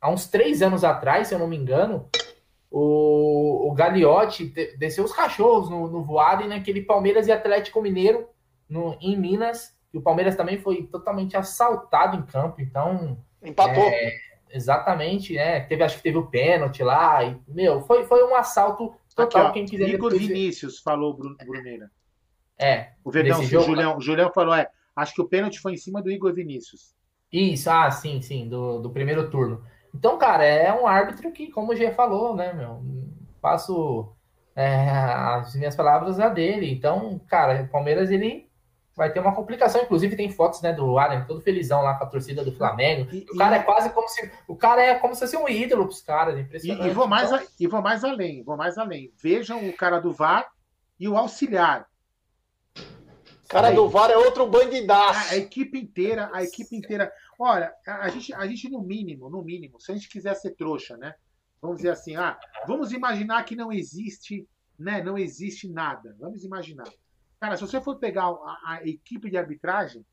há 0.00 0.10
uns 0.10 0.26
três 0.26 0.62
anos 0.62 0.84
atrás, 0.84 1.28
se 1.28 1.34
eu 1.34 1.38
não 1.38 1.48
me 1.48 1.56
engano, 1.56 2.08
o, 2.76 3.70
o 3.70 3.72
Gagliotti 3.72 4.52
desceu 4.76 5.04
os 5.04 5.12
cachorros 5.12 5.70
no, 5.70 5.88
no 5.88 6.02
voado 6.02 6.42
e 6.42 6.48
naquele 6.48 6.82
Palmeiras 6.82 7.28
e 7.28 7.32
Atlético 7.32 7.80
Mineiro 7.80 8.28
no, 8.68 8.98
em 9.00 9.16
Minas 9.16 9.74
e 9.94 9.98
o 9.98 10.02
Palmeiras 10.02 10.34
também 10.34 10.58
foi 10.58 10.82
totalmente 10.82 11.36
assaltado 11.36 12.16
em 12.16 12.22
campo, 12.22 12.60
então. 12.60 13.16
Empatou. 13.40 13.84
É, 13.84 14.16
exatamente, 14.50 15.34
né? 15.34 15.60
Teve, 15.60 15.84
acho 15.84 15.98
que 15.98 16.02
teve 16.02 16.18
o 16.18 16.26
pênalti 16.26 16.82
lá. 16.82 17.22
E, 17.22 17.40
meu, 17.46 17.80
foi, 17.82 18.04
foi 18.04 18.24
um 18.24 18.34
assalto 18.34 18.92
total. 19.14 19.42
Aqui, 19.42 19.50
ó, 19.50 19.52
quem 19.52 19.64
quiser 19.64 19.88
Igor 19.90 20.10
depois... 20.10 20.28
Vinícius 20.28 20.80
falou, 20.80 21.14
Bruneira. 21.14 21.92
É. 22.58 22.88
O 23.04 23.10
Verdão, 23.12 23.38
o 23.38 23.44
jogo, 23.44 23.66
Julião, 23.66 23.96
o 23.96 24.00
Julião 24.00 24.32
falou, 24.32 24.54
é. 24.54 24.68
Acho 24.96 25.14
que 25.14 25.22
o 25.22 25.28
pênalti 25.28 25.60
foi 25.60 25.74
em 25.74 25.76
cima 25.76 26.02
do 26.02 26.10
Igor 26.10 26.34
Vinícius. 26.34 26.92
Isso, 27.32 27.70
ah, 27.70 27.88
sim, 27.92 28.20
sim, 28.20 28.48
do, 28.48 28.80
do 28.80 28.90
primeiro 28.90 29.30
turno. 29.30 29.64
Então, 29.94 30.18
cara, 30.18 30.44
é 30.44 30.72
um 30.72 30.86
árbitro 30.86 31.30
que, 31.30 31.50
como 31.50 31.72
o 31.72 31.76
G 31.76 31.92
falou, 31.92 32.34
né, 32.34 32.52
meu, 32.52 32.82
passo 33.40 34.12
é, 34.56 34.90
as 34.90 35.54
minhas 35.54 35.76
palavras 35.76 36.18
a 36.18 36.28
dele. 36.28 36.70
Então, 36.70 37.20
cara, 37.28 37.62
o 37.62 37.68
Palmeiras, 37.68 38.10
ele 38.10 38.50
vai 38.96 39.12
ter 39.12 39.20
uma 39.20 39.34
complicação. 39.34 39.82
Inclusive, 39.82 40.16
tem 40.16 40.30
fotos 40.30 40.62
né, 40.62 40.72
do 40.72 40.98
Allen 40.98 41.24
todo 41.24 41.40
felizão 41.40 41.82
lá 41.82 41.94
com 41.94 42.04
a 42.04 42.08
torcida 42.08 42.44
do 42.44 42.52
Flamengo. 42.52 43.08
E, 43.12 43.26
o 43.30 43.36
cara 43.36 43.56
e... 43.56 43.58
é 43.60 43.62
quase 43.62 43.90
como 43.90 44.08
se. 44.08 44.30
O 44.46 44.56
cara 44.56 44.82
é 44.82 44.94
como 44.94 45.14
se 45.14 45.20
fosse 45.20 45.36
um 45.36 45.48
ídolo 45.48 45.86
pros 45.86 46.02
caras. 46.02 46.38
Impressionante. 46.38 46.86
E, 46.86 46.90
e, 46.90 46.94
vou 46.94 47.06
mais 47.06 47.30
então... 47.30 47.44
a, 47.44 47.48
e 47.58 47.66
vou 47.66 47.82
mais 47.82 48.04
além, 48.04 48.42
vou 48.42 48.56
mais 48.56 48.78
além. 48.78 49.12
Vejam 49.20 49.68
o 49.68 49.72
cara 49.72 49.98
do 50.00 50.12
VAR 50.12 50.46
e 50.98 51.08
o 51.08 51.16
auxiliar. 51.16 51.86
O 52.76 53.48
cara 53.48 53.70
do 53.70 53.88
VAR 53.88 54.10
é 54.10 54.16
outro 54.16 54.46
bandidaço. 54.46 55.30
A, 55.30 55.34
a, 55.34 55.36
equipe 55.36 55.78
inteira, 55.78 56.30
a 56.32 56.42
equipe 56.42 56.74
inteira. 56.74 57.12
Olha, 57.38 57.74
a, 57.86 58.08
gente, 58.08 58.32
a 58.34 58.46
gente, 58.46 58.68
no 58.68 58.82
mínimo, 58.82 59.28
no 59.28 59.42
mínimo, 59.42 59.80
se 59.80 59.92
a 59.92 59.94
gente 59.94 60.08
quiser 60.08 60.34
ser 60.34 60.54
trouxa, 60.54 60.96
né? 60.96 61.14
Vamos 61.60 61.78
dizer 61.78 61.90
assim, 61.90 62.14
ah, 62.16 62.38
vamos 62.66 62.92
imaginar 62.92 63.44
que 63.44 63.56
não 63.56 63.72
existe, 63.72 64.46
né? 64.78 65.02
Não 65.02 65.16
existe 65.16 65.68
nada. 65.68 66.14
Vamos 66.18 66.44
imaginar. 66.44 66.88
Cara, 67.40 67.56
se 67.56 67.62
você 67.62 67.80
for 67.80 67.98
pegar 67.98 68.26
a, 68.26 68.58
a 68.64 68.80
equipe 68.84 69.30
de 69.30 69.36
arbitragem, 69.36 70.04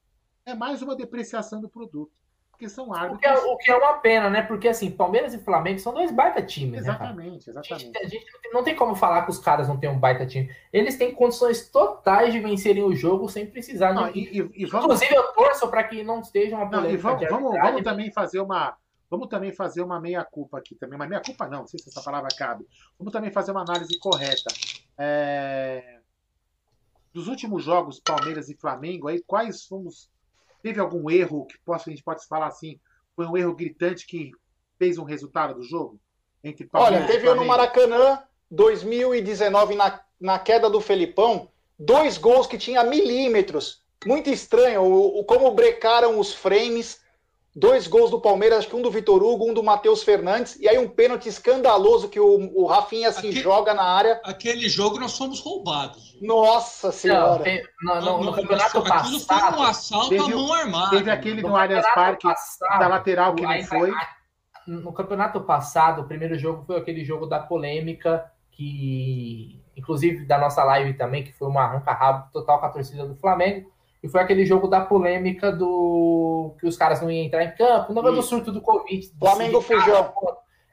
é 0.46 0.54
mais 0.54 0.82
uma 0.82 0.96
depreciação 0.96 1.62
do 1.62 1.70
produto. 1.70 2.21
Porque 2.62 2.70
são 2.70 2.94
árbitros. 2.94 3.18
O 3.18 3.20
que, 3.20 3.28
é, 3.28 3.34
o 3.34 3.58
que 3.58 3.72
é 3.72 3.76
uma 3.76 3.94
pena, 3.94 4.30
né? 4.30 4.44
Porque 4.44 4.68
assim, 4.68 4.92
Palmeiras 4.92 5.34
e 5.34 5.40
Flamengo 5.40 5.80
são 5.80 5.96
dois 5.96 6.12
baita 6.12 6.44
times. 6.44 6.82
Exatamente, 6.82 7.48
né, 7.48 7.54
exatamente. 7.60 7.98
A 7.98 8.04
gente, 8.04 8.06
a 8.06 8.08
gente, 8.08 8.54
não 8.54 8.64
tem 8.64 8.76
como 8.76 8.94
falar 8.94 9.24
que 9.24 9.32
os 9.32 9.40
caras 9.40 9.68
não 9.68 9.80
têm 9.80 9.90
um 9.90 9.98
baita 9.98 10.28
time. 10.28 10.54
Eles 10.72 10.96
têm 10.96 11.12
condições 11.12 11.68
totais 11.70 12.32
de 12.32 12.40
vencerem 12.40 12.84
o 12.84 12.96
jogo 12.96 13.28
sem 13.28 13.48
precisar 13.48 13.94
não, 13.94 14.12
de. 14.12 14.20
E, 14.20 14.42
e, 14.42 14.52
e 14.62 14.66
vamos... 14.68 14.86
Inclusive, 14.86 15.16
eu 15.16 15.34
torço 15.34 15.68
para 15.70 15.84
que 15.86 16.04
não 16.04 16.20
esteja 16.20 16.56
uma 16.56 16.70
polêmica. 16.70 17.02
Não, 17.02 17.18
vamos, 17.18 17.30
vamos, 17.30 17.60
vamos 17.60 17.82
também 17.82 18.12
fazer 18.12 18.40
uma. 18.40 18.78
Vamos 19.10 19.28
também 19.28 19.52
fazer 19.52 19.82
uma 19.82 20.00
meia-culpa 20.00 20.60
aqui 20.60 20.76
também. 20.76 20.98
Uma 20.98 21.08
meia-culpa 21.08 21.48
não, 21.48 21.62
não 21.62 21.68
sei 21.68 21.80
se 21.80 21.90
essa 21.90 22.04
palavra 22.04 22.30
cabe. 22.38 22.64
Vamos 23.00 23.12
também 23.12 23.32
fazer 23.32 23.52
uma 23.52 23.62
análise 23.62 23.98
correta. 23.98 24.54
É 24.98 25.98
dos 27.14 27.28
últimos 27.28 27.64
jogos 27.64 28.00
Palmeiras 28.00 28.48
e 28.48 28.56
Flamengo, 28.56 29.10
aí 29.10 29.22
quais 29.22 29.66
fomos 29.66 30.10
teve 30.62 30.80
algum 30.80 31.10
erro 31.10 31.46
que 31.46 31.58
possa, 31.60 31.90
a 31.90 31.92
gente 31.92 32.04
pode 32.04 32.26
falar 32.28 32.48
assim, 32.48 32.80
foi 33.16 33.26
um 33.26 33.38
erro 33.38 33.56
gritante 33.56 34.06
que 34.06 34.32
fez 34.78 34.98
um 34.98 35.04
resultado 35.04 35.56
do 35.56 35.64
jogo 35.64 36.00
entre 36.44 36.66
Palmeiras 36.66 37.08
Olha, 37.10 37.14
teve 37.14 37.34
no 37.34 37.46
Maracanã 37.46 38.20
2019 38.50 39.76
na, 39.76 40.02
na 40.20 40.40
queda 40.40 40.70
do 40.70 40.82
Felipão, 40.82 41.50
dois 41.78 42.18
gols 42.18 42.48
que 42.48 42.58
tinha 42.58 42.84
milímetros. 42.84 43.82
Muito 44.06 44.30
estranho 44.30 44.82
o, 44.82 45.20
o 45.20 45.24
como 45.24 45.52
brecaram 45.52 46.20
os 46.20 46.34
frames 46.34 47.01
dois 47.56 47.88
gols 47.88 48.10
do 48.10 48.20
Palmeiras, 48.20 48.60
acho 48.60 48.70
que 48.70 48.76
um 48.76 48.82
do 48.82 48.90
Vitor 48.90 49.22
Hugo, 49.22 49.50
um 49.50 49.54
do 49.54 49.64
Matheus 49.64 50.04
Fernandes, 50.04 50.58
e 50.60 50.68
aí 50.68 50.78
um 50.78 50.88
pênalti 50.88 51.28
escandaloso 51.28 52.10
que 52.10 52.20
o, 52.20 52.52
o 52.56 52.66
Rafinha 52.66 53.12
se 53.12 53.20
aquele, 53.20 53.42
joga 53.42 53.74
na 53.74 53.84
área. 53.84 54.22
Aquele 54.24 54.70
jogo 54.70 55.00
nós 55.00 55.18
fomos 55.18 55.40
roubados. 55.40 56.18
Nossa 56.22 56.92
Senhora! 56.92 57.44
Não, 57.84 58.02
no, 58.02 58.18
no, 58.18 58.24
no, 58.26 58.34
campeonato 58.34 58.82
passado. 58.82 59.52
foi 59.52 59.60
um 59.60 59.64
assalto 59.64 60.10
teve, 60.10 60.24
à 60.24 60.36
mão 60.36 60.54
armada. 60.54 60.90
Teve 60.92 61.12
aquele 61.12 61.42
no, 61.42 61.56
Allianz 61.56 61.86
Parque 61.94 62.28
da 62.80 62.88
lateral 62.88 63.36
que 63.36 63.44
não 63.44 63.64
foi. 63.64 63.92
No 64.68 64.94
campeonato 64.94 65.42
passado, 65.42 66.02
o 66.02 66.08
primeiro 66.08 66.38
jogo 66.38 66.64
foi 66.66 66.78
aquele 66.78 67.04
jogo 67.04 67.26
da 67.26 67.40
polêmica, 67.40 68.32
que 68.52 69.60
inclusive 69.76 70.26
da 70.26 70.38
nossa 70.38 70.64
live 70.64 70.94
também, 70.94 71.24
que 71.24 71.34
foi 71.34 71.48
uma 71.48 71.64
arranca-rabo 71.64 72.32
total 72.32 72.60
com 72.60 72.66
a 72.68 72.70
torcida 72.70 73.06
do 73.06 73.16
Flamengo 73.16 73.72
e 74.04 74.08
foi 74.08 74.22
aquele 74.22 74.46
jogo 74.46 74.68
da 74.68 74.82
polêmica 74.82 75.52
do 75.52 76.56
que 76.60 76.68
os 76.68 76.76
caras 76.76 77.02
não 77.02 77.12
iam 77.12 77.26
entrar 77.26 77.44
em 77.44 77.52
campo, 77.52 77.94
não 77.94 78.02
do 78.02 78.24
surto 78.24 78.52
do 78.52 78.62
Covid. 78.62 79.12
Flamengo 79.20 79.62
Fujão. 79.62 80.14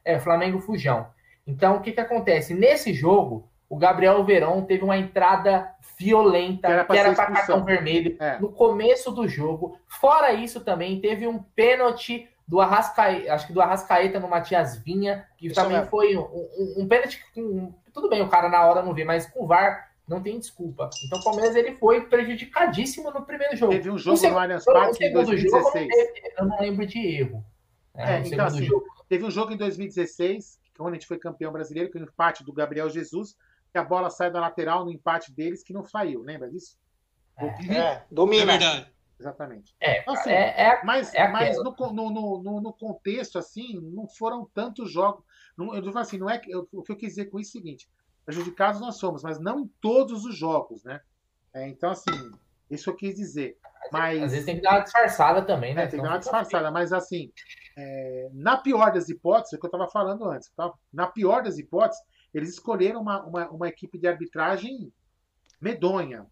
É, 0.05 0.19
Flamengo 0.19 0.61
Fujão. 0.61 1.07
Então, 1.47 1.77
o 1.77 1.81
que 1.81 1.93
que 1.93 2.01
acontece? 2.01 2.55
Nesse 2.55 2.93
jogo, 2.93 3.49
o 3.69 3.77
Gabriel 3.77 4.25
Verão 4.25 4.65
teve 4.65 4.83
uma 4.83 4.97
entrada 4.97 5.71
violenta, 5.99 6.85
que 6.85 6.97
era 6.97 7.15
para 7.15 7.33
cartão 7.33 7.65
vermelho, 7.65 8.17
é. 8.19 8.39
no 8.39 8.51
começo 8.51 9.11
do 9.11 9.29
jogo. 9.29 9.79
Fora 9.87 10.33
isso 10.33 10.61
também, 10.61 11.01
teve 11.01 11.27
um 11.27 11.39
pênalti 11.39 12.29
do 12.47 12.61
Arrascaeta, 12.61 13.35
acho 13.35 13.47
que 13.47 13.53
do 13.53 13.61
Arrascaeta 13.61 14.19
no 14.19 14.29
Matias 14.29 14.79
Vinha, 14.79 15.27
que 15.37 15.49
isso 15.49 15.55
também 15.55 15.85
foi 15.87 16.17
um, 16.17 16.23
um, 16.23 16.75
um 16.79 16.89
pênalti. 16.89 17.23
Um, 17.37 17.75
tudo 17.93 18.09
bem, 18.09 18.23
o 18.23 18.29
cara 18.29 18.49
na 18.49 18.65
hora 18.65 18.81
não 18.81 18.95
vê, 18.95 19.05
mas 19.05 19.27
com 19.27 19.45
o 19.45 19.47
VAR 19.47 19.88
não 20.09 20.23
tem 20.23 20.39
desculpa. 20.39 20.89
Então 21.05 21.19
o 21.19 21.25
Palmeiras 21.25 21.55
ele 21.55 21.77
foi 21.77 22.07
prejudicadíssimo 22.07 23.11
no 23.11 23.25
primeiro 23.25 23.57
jogo. 23.57 23.73
Teve 23.73 23.91
um 23.91 23.99
jogo 23.99 24.21
no 24.21 24.39
Allianz 24.39 24.65
Parque 24.65 25.05
em 25.05 25.13
2016. 25.13 25.87
Jogo, 25.87 26.13
eu 26.39 26.47
não 26.47 26.61
lembro 26.61 26.87
de 26.87 26.99
erro. 26.99 27.45
É, 27.95 28.15
é 28.15 28.21
então, 28.21 28.47
assim, 28.47 28.65
jogo. 28.65 28.87
Teve 29.09 29.25
um 29.25 29.31
jogo 29.31 29.53
em 29.53 29.57
2016, 29.57 30.59
quando 30.77 30.91
a 30.91 30.95
gente 30.95 31.07
foi 31.07 31.19
campeão 31.19 31.53
brasileiro, 31.53 31.91
que 31.91 31.99
o 31.99 32.03
empate 32.03 32.45
do 32.45 32.53
Gabriel 32.53 32.89
Jesus, 32.89 33.37
que 33.71 33.79
a 33.79 33.85
bola 33.85 34.09
sai 34.09 34.31
da 34.31 34.41
lateral 34.41 34.85
no 34.85 34.93
empate 34.93 35.33
deles, 35.33 35.63
que 35.63 35.73
não 35.73 35.85
saiu. 35.85 36.23
Lembra 36.23 36.49
disso? 36.49 36.79
É, 37.37 37.47
é 37.77 38.05
domina. 38.11 38.55
É. 38.55 38.87
Exatamente. 39.21 39.75
É, 39.81 40.01
então, 40.01 40.15
assim, 40.15 40.31
é, 40.31 40.69
é, 40.69 40.85
mas 40.85 41.13
é 41.13 41.27
mas 41.27 41.57
no, 41.57 41.75
no, 41.93 42.11
no, 42.41 42.61
no, 42.61 42.73
contexto, 42.73 43.37
assim, 43.37 43.81
não 43.81 44.07
foram 44.07 44.49
tantos 44.55 44.93
jogos. 44.93 45.25
Não, 45.57 45.75
eu 45.75 45.83
digo 45.83 45.99
assim, 45.99 46.19
não 46.19 46.31
é 46.31 46.39
que, 46.39 46.53
eu, 46.53 46.69
o 46.73 46.85
que 46.85 46.93
eu 46.93 46.97
quis 46.97 47.11
dizer 47.11 47.25
com 47.25 47.41
isso 47.41 47.57
é 47.57 47.59
o 47.59 47.63
seguinte: 47.63 47.89
prejudicados 48.29 48.79
nós 48.79 48.97
somos, 48.97 49.23
mas 49.23 49.41
não 49.41 49.61
em 49.61 49.67
todos 49.81 50.27
os 50.27 50.37
jogos, 50.37 50.85
né? 50.85 51.01
É, 51.55 51.67
então, 51.67 51.91
assim, 51.91 52.11
isso 52.71 52.91
eu 52.91 52.95
quis 52.95 53.15
dizer. 53.15 53.57
Mas, 53.91 54.23
Às 54.23 54.33
vezes 54.33 54.45
tem 54.45 54.57
que 54.57 54.61
dar 54.61 54.73
uma 54.75 54.81
disfarçada 54.81 55.41
também, 55.41 55.75
né? 55.75 55.85
É, 55.85 55.87
tem 55.87 55.99
que 55.99 56.05
dar 56.05 56.13
uma 56.13 56.19
disfarçada, 56.19 56.71
mas 56.71 56.93
assim, 56.93 57.33
é, 57.75 58.29
na 58.35 58.59
pior 58.59 58.93
das 58.93 59.09
hipóteses, 59.09 59.55
é 59.55 59.57
o 59.57 59.59
que 59.59 59.65
eu 59.65 59.69
estava 59.69 59.89
falando 59.89 60.27
antes, 60.27 60.51
tá? 60.55 60.71
na 60.93 61.07
pior 61.07 61.43
das 61.43 61.57
hipóteses, 61.57 62.05
eles 62.35 62.51
escolheram 62.51 63.01
uma, 63.01 63.25
uma, 63.25 63.49
uma 63.49 63.67
equipe 63.67 63.99
de 63.99 64.07
arbitragem 64.07 64.93
medonha. 65.59 66.27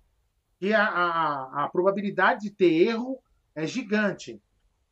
E 0.61 0.75
a, 0.75 0.87
a, 0.87 1.65
a 1.65 1.69
probabilidade 1.71 2.43
de 2.43 2.51
ter 2.51 2.75
erro 2.75 3.19
é 3.55 3.67
gigante. 3.67 4.39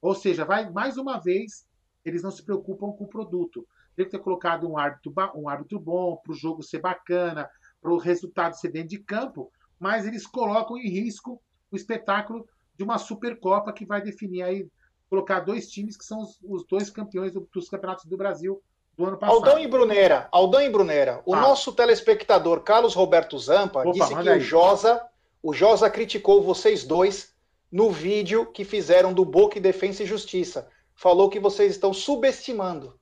Ou 0.00 0.14
seja, 0.14 0.46
vai 0.46 0.70
mais 0.70 0.96
uma 0.96 1.20
vez, 1.20 1.66
eles 2.02 2.22
não 2.22 2.30
se 2.30 2.42
preocupam 2.42 2.92
com 2.92 3.04
o 3.04 3.08
produto. 3.08 3.68
Tem 3.96 4.04
que 4.04 4.10
ter 4.10 4.18
colocado 4.18 4.68
um 4.68 4.76
árbitro, 4.76 5.12
um 5.34 5.48
árbitro 5.48 5.78
bom, 5.78 6.16
para 6.16 6.32
o 6.32 6.36
jogo 6.36 6.62
ser 6.62 6.80
bacana, 6.80 7.48
para 7.80 7.92
o 7.92 7.98
resultado 7.98 8.58
ser 8.58 8.70
dentro 8.70 8.88
de 8.88 8.98
campo, 8.98 9.52
mas 9.78 10.06
eles 10.06 10.26
colocam 10.26 10.76
em 10.76 10.88
risco 10.88 11.40
o 11.70 11.76
espetáculo 11.76 12.46
de 12.76 12.82
uma 12.82 12.98
Supercopa 12.98 13.72
que 13.72 13.84
vai 13.84 14.00
definir 14.00 14.42
aí, 14.42 14.66
colocar 15.08 15.40
dois 15.40 15.68
times 15.68 15.96
que 15.96 16.04
são 16.04 16.20
os, 16.20 16.38
os 16.42 16.66
dois 16.66 16.90
campeões 16.90 17.32
do, 17.32 17.48
dos 17.52 17.68
campeonatos 17.68 18.06
do 18.06 18.16
Brasil 18.16 18.62
do 18.96 19.04
ano 19.06 19.18
passado. 19.18 19.36
Aldão 19.36 19.58
e 19.58 19.66
Brunera, 19.66 20.28
Aldão 20.32 20.60
e 20.62 20.70
Brunera, 20.70 21.22
o 21.26 21.34
ah. 21.34 21.40
nosso 21.40 21.72
telespectador 21.72 22.60
Carlos 22.60 22.94
Roberto 22.94 23.38
Zampa 23.38 23.80
Opa, 23.80 23.90
disse 23.92 24.14
que 24.14 24.28
aí. 24.28 24.38
o 24.38 24.40
Josa, 24.40 25.04
o 25.42 25.52
Josa 25.52 25.90
criticou 25.90 26.42
vocês 26.42 26.84
dois 26.84 27.34
no 27.70 27.90
vídeo 27.90 28.46
que 28.46 28.64
fizeram 28.64 29.12
do 29.12 29.24
Boca 29.24 29.58
e 29.58 29.60
Defensa 29.60 30.02
e 30.02 30.06
Justiça. 30.06 30.68
Falou 30.94 31.28
que 31.28 31.40
vocês 31.40 31.72
estão 31.72 31.92
subestimando 31.92 32.98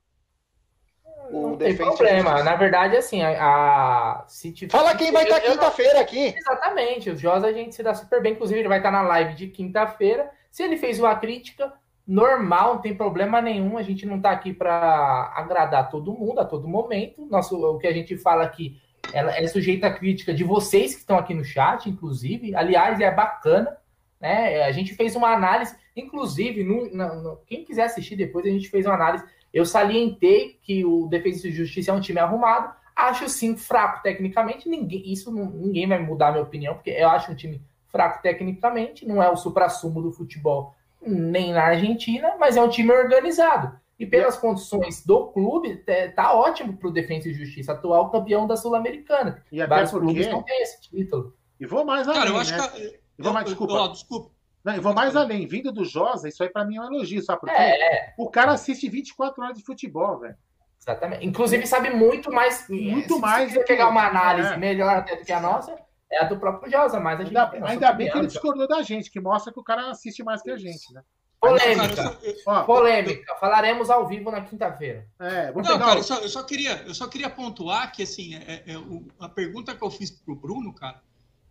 o 1.33 1.49
não 1.49 1.57
tem 1.57 1.75
problema. 1.75 2.43
Na 2.43 2.55
verdade, 2.55 2.97
assim, 2.97 3.23
a, 3.23 3.31
a 3.31 4.25
City. 4.29 4.69
Fala 4.69 4.95
quem 4.95 5.11
vai 5.11 5.25
estar 5.25 5.41
quinta-feira 5.41 6.01
aqui. 6.01 6.35
Exatamente. 6.37 7.11
O 7.11 7.17
Josa 7.17 7.47
a 7.47 7.53
gente 7.53 7.75
se 7.75 7.83
dá 7.83 7.95
super 7.95 8.23
bem. 8.23 8.33
Inclusive, 8.33 8.61
ele 8.61 8.69
vai 8.69 8.79
estar 8.79 8.91
na 8.91 9.03
live 9.03 9.35
de 9.35 9.49
quinta-feira. 9.49 10.31
Se 10.51 10.63
ele 10.63 10.77
fez 10.77 11.01
uma 11.01 11.17
crítica, 11.17 11.73
normal, 12.07 12.75
não 12.75 12.81
tem 12.83 12.95
problema 12.95 13.41
nenhum. 13.41 13.79
A 13.79 13.83
gente 13.83 14.05
não 14.05 14.17
está 14.17 14.31
aqui 14.31 14.53
para 14.53 15.33
agradar 15.35 15.89
todo 15.89 16.13
mundo 16.13 16.41
a 16.41 16.45
todo 16.45 16.69
momento. 16.69 17.27
Nosso, 17.27 17.57
o 17.57 17.79
que 17.79 17.87
a 17.87 17.93
gente 17.93 18.17
fala 18.19 18.45
aqui 18.45 18.81
ela 19.13 19.37
é 19.37 19.47
sujeita 19.47 19.89
à 19.89 19.93
crítica 19.93 20.33
de 20.33 20.45
vocês 20.45 20.95
que 20.95 21.01
estão 21.01 21.19
aqui 21.19 21.35
no 21.35 21.45
chat, 21.45 21.89
inclusive. 21.89 22.55
Aliás, 22.55 23.01
é 23.01 23.11
bacana. 23.11 23.77
Né? 24.21 24.63
A 24.63 24.71
gente 24.71 24.95
fez 24.95 25.17
uma 25.17 25.33
análise, 25.33 25.75
inclusive, 25.97 26.63
no, 26.63 26.89
no, 26.95 27.37
quem 27.47 27.65
quiser 27.65 27.85
assistir 27.85 28.15
depois, 28.15 28.47
a 28.47 28.51
gente 28.51 28.69
fez 28.69 28.87
uma 28.87 28.95
análise. 28.95 29.25
Eu 29.53 29.65
salientei 29.67 30.59
que 30.63 30.85
o 30.85 31.07
Defesa 31.07 31.49
e 31.49 31.53
Justiça 31.53 31.91
é 31.91 31.95
um 31.95 32.01
time 32.01 32.19
arrumado. 32.19 32.75
Acho 32.95 33.29
sim 33.29 33.57
fraco 33.57 34.03
tecnicamente. 34.03 34.69
Ninguém, 34.69 35.11
isso 35.11 35.31
não, 35.31 35.47
ninguém 35.47 35.87
vai 35.87 35.99
mudar 35.99 36.29
a 36.29 36.33
minha 36.33 36.45
opinião, 36.45 36.75
porque 36.75 36.91
eu 36.91 37.09
acho 37.09 37.31
um 37.31 37.35
time 37.35 37.61
fraco 37.89 38.23
tecnicamente. 38.23 39.07
Não 39.07 39.23
é 39.23 39.31
o 39.31 39.37
supra-sumo 39.37 40.01
do 40.01 40.13
futebol 40.13 40.75
nem 41.05 41.53
na 41.53 41.65
Argentina, 41.65 42.35
mas 42.39 42.57
é 42.57 42.63
um 42.63 42.69
time 42.69 42.93
organizado. 42.93 43.79
E 43.99 44.07
pelas 44.07 44.37
condições 44.37 45.05
do 45.05 45.27
clube, 45.29 45.85
tá 46.17 46.35
ótimo 46.35 46.77
para 46.77 46.89
o 46.89 46.93
Defesa 46.93 47.29
e 47.29 47.35
Justiça, 47.35 47.73
atual 47.73 48.11
campeão 48.11 48.47
da 48.47 48.57
Sul-Americana. 48.57 49.45
E 49.53 49.61
até 49.61 49.69
Vários 49.69 49.91
porque... 49.91 50.07
clubes 50.07 50.29
não 50.29 50.43
têm 50.43 50.63
esse 50.63 50.81
título. 50.81 51.35
E 51.61 51.67
vou 51.67 51.85
mais 51.85 52.09
além, 52.09 52.21
Cara, 52.21 52.31
eu 52.31 52.37
acho 52.39 52.57
né? 52.57 52.69
que... 52.69 52.83
Eu, 53.19 53.25
vou 53.25 53.33
mais, 53.33 53.47
desculpa. 53.47 53.75
Eu, 53.75 53.89
desculpa. 53.89 54.31
Não, 54.65 54.75
eu 54.75 54.83
vou 54.83 54.95
mais 54.95 55.17
além. 55.17 55.47
Vindo 55.47 55.73
do 55.73 55.85
Josa, 55.85 56.29
isso 56.29 56.43
aí 56.43 56.49
para 56.49 56.65
mim 56.65 56.77
é 56.77 56.81
um 56.81 56.95
elogio, 56.95 57.23
sabe 57.23 57.41
por 57.41 57.49
quê? 57.49 57.57
É. 57.57 58.15
O 58.17 58.31
cara 58.31 58.53
assiste 58.53 58.89
24 58.89 59.43
horas 59.43 59.59
de 59.59 59.65
futebol, 59.65 60.19
velho. 60.21 60.37
Exatamente. 60.81 61.27
Inclusive 61.27 61.67
sabe 61.67 61.91
muito 61.91 62.33
mais. 62.33 62.69
Muito 62.69 63.15
se 63.15 63.21
mais. 63.21 63.51
Se 63.51 63.59
você 63.59 63.65
pegar 63.65 63.89
uma 63.89 64.07
análise 64.07 64.53
é. 64.53 64.57
melhor 64.57 64.97
até 64.97 65.17
do 65.17 65.25
que 65.25 65.33
a 65.33 65.41
nossa, 65.41 65.75
é 66.11 66.25
a 66.25 66.25
do 66.25 66.39
próprio 66.39 66.71
Josa, 66.71 67.01
mas 67.01 67.21
a 67.21 67.25
gente. 67.25 67.37
Ainda, 67.37 67.67
ainda 67.69 67.93
bem 67.93 68.11
que 68.11 68.19
ele 68.19 68.27
discordou 68.27 68.67
da 68.67 68.83
gente, 68.83 69.11
que 69.11 69.21
mostra 69.21 69.53
que 69.53 69.61
o 69.61 69.65
cara 69.65 69.91
assiste 69.91 70.23
mais 70.23 70.43
que 70.43 70.51
a 70.51 70.57
gente, 70.57 70.93
né? 70.93 71.03
Polêmica. 71.43 72.19
Ó, 72.47 72.63
Polêmica. 72.63 73.35
Falaremos 73.41 73.91
ao 73.91 74.07
vivo 74.07 74.31
na 74.31 74.43
quinta-feira. 74.43 75.09
É, 75.19 75.53
não, 75.53 75.79
cara, 75.79 75.99
eu 75.99 76.05
só, 76.05 76.19
eu 76.21 76.29
só, 76.29 76.45
queria, 76.45 76.85
eu 76.87 76.95
só 76.95 77.09
queria 77.09 77.29
pontuar 77.29 77.91
que 77.91 78.05
assim, 78.05 78.37
é, 78.37 78.63
é, 78.65 78.79
o, 78.79 79.05
a 79.19 79.29
pergunta 79.29 79.75
que 79.75 79.83
eu 79.83 79.91
fiz 79.91 80.09
para 80.09 80.33
o 80.33 80.37
Bruno, 80.37 80.73
cara, 80.73 81.03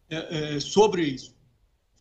é, 0.09 0.55
é, 0.55 0.59
sobre 0.61 1.01
isso, 1.03 1.35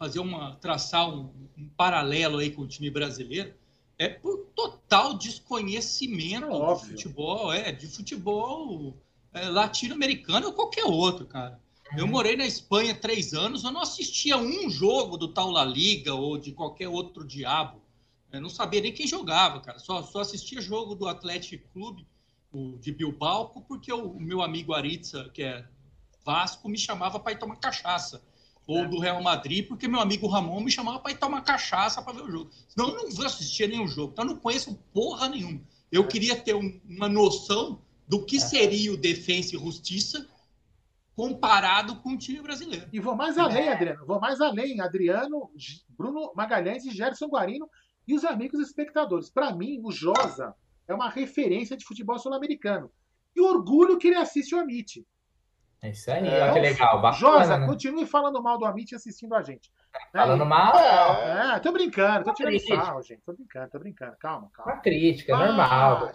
fazer 0.01 0.19
uma 0.19 0.57
traçar 0.57 1.11
um, 1.11 1.31
um, 1.59 1.69
paralelo 1.77 2.39
aí 2.39 2.51
com 2.51 2.63
o 2.63 2.67
time 2.67 2.91
brasileiro, 2.91 3.53
é 3.99 4.09
por 4.09 4.47
total 4.57 5.13
desconhecimento 5.13 6.49
do 6.49 6.77
futebol, 6.77 7.53
é 7.53 7.71
de 7.71 7.87
futebol 7.87 8.97
é, 9.31 9.47
latino-americano 9.51 10.47
ou 10.47 10.53
qualquer 10.55 10.85
outro, 10.85 11.27
cara. 11.27 11.61
Eu 11.95 12.07
uhum. 12.07 12.13
morei 12.13 12.35
na 12.35 12.47
Espanha 12.47 12.95
três 12.95 13.35
anos, 13.35 13.63
eu 13.63 13.71
não 13.71 13.83
assistia 13.83 14.39
um 14.39 14.71
jogo 14.71 15.19
do 15.19 15.29
tal 15.29 15.51
La 15.51 15.67
Liga 15.67 16.15
ou 16.15 16.39
de 16.39 16.53
qualquer 16.53 16.89
outro 16.89 17.23
diabo. 17.23 17.83
Eu 18.33 18.41
não 18.41 18.49
sabia 18.49 18.81
nem 18.81 18.95
quem 18.95 19.07
jogava, 19.07 19.61
cara. 19.61 19.79
Só, 19.79 20.03
só 20.03 20.21
assistia 20.21 20.63
jogo 20.63 20.95
do 20.95 21.07
Atlético 21.07 21.69
Clube, 21.75 22.07
o, 22.51 22.79
de 22.79 22.91
Bilbao, 22.91 23.51
porque 23.69 23.93
o, 23.93 24.13
o, 24.13 24.21
meu 24.21 24.41
amigo 24.41 24.73
Aritza, 24.73 25.29
que 25.35 25.43
é 25.43 25.67
Vasco, 26.25 26.71
me 26.71 26.79
chamava 26.79 27.21
para 27.21 27.33
ir 27.33 27.39
tomar 27.39 27.57
cachaça. 27.57 28.23
Ou 28.71 28.89
do 28.89 29.01
Real 29.01 29.21
Madrid, 29.21 29.67
porque 29.67 29.89
meu 29.89 30.01
amigo 30.01 30.29
Ramon 30.29 30.61
me 30.61 30.71
chamava 30.71 31.01
para 31.01 31.11
ir 31.11 31.19
tomar 31.19 31.41
cachaça 31.43 32.01
para 32.01 32.13
ver 32.13 32.23
o 32.23 32.31
jogo. 32.31 32.51
Senão 32.69 32.91
eu 32.91 33.03
não 33.03 33.11
vou 33.11 33.27
assistir 33.27 33.69
nenhum 33.69 33.89
jogo. 33.89 34.13
Então 34.13 34.25
eu 34.25 34.31
não 34.31 34.37
conheço 34.37 34.79
porra 34.95 35.29
nenhuma. 35.29 35.61
Eu 35.91 36.05
é. 36.05 36.07
queria 36.07 36.37
ter 36.37 36.55
um, 36.55 36.81
uma 36.89 37.09
noção 37.09 37.83
do 38.07 38.25
que 38.25 38.37
é. 38.37 38.41
seria 38.41 38.93
o 38.93 38.97
Defensa 38.97 39.57
e 39.57 39.59
Justiça 39.59 40.25
comparado 41.17 41.97
com 41.97 42.11
o 42.11 42.17
time 42.17 42.41
brasileiro. 42.41 42.89
E 42.93 43.01
vou 43.01 43.17
mais 43.17 43.37
além, 43.37 43.67
é. 43.67 43.73
Adriano. 43.73 44.07
Vou 44.07 44.21
mais 44.21 44.41
além. 44.41 44.81
Adriano, 44.81 45.51
Bruno 45.89 46.33
Magalhães 46.37 46.85
e 46.85 46.93
Gerson 46.93 47.27
Guarino 47.27 47.69
e 48.07 48.15
os 48.15 48.25
amigos 48.25 48.61
espectadores. 48.61 49.29
Para 49.29 49.55
mim, 49.55 49.81
o 49.83 49.91
Josa 49.91 50.55
é 50.87 50.95
uma 50.95 51.11
referência 51.11 51.77
de 51.77 51.85
futebol 51.85 52.19
sul-americano. 52.19 52.91
E 53.35 53.41
orgulho 53.41 53.99
que 53.99 54.09
ele 54.09 54.17
assiste 54.17 54.55
o 54.55 54.59
Amit. 54.59 55.05
É 55.83 55.91
isso 55.91 56.11
aí, 56.11 56.29
é, 56.29 56.43
olha 56.43 56.53
que 56.53 56.61
legal. 56.61 57.01
Bacana, 57.01 57.19
Josa, 57.19 57.59
né? 57.59 57.67
continue 57.67 58.05
falando 58.05 58.43
mal 58.43 58.59
do 58.59 58.67
Amit 58.67 58.95
assistindo 58.95 59.35
a 59.35 59.43
gente. 59.43 59.71
Falando 60.13 60.45
mal? 60.45 60.75
É, 60.77 61.57
é, 61.57 61.59
tô 61.59 61.73
brincando, 61.73 62.25
tô 62.25 62.35
tirando 62.35 62.61
sarro, 62.61 63.03
gente. 63.03 63.23
Tô 63.23 63.33
brincando, 63.33 63.71
tô 63.71 63.79
brincando. 63.79 64.17
Calma, 64.19 64.51
calma. 64.53 64.73
Uma 64.73 64.81
crítica, 64.83 65.33
Baixa. 65.33 65.47
normal. 65.47 66.13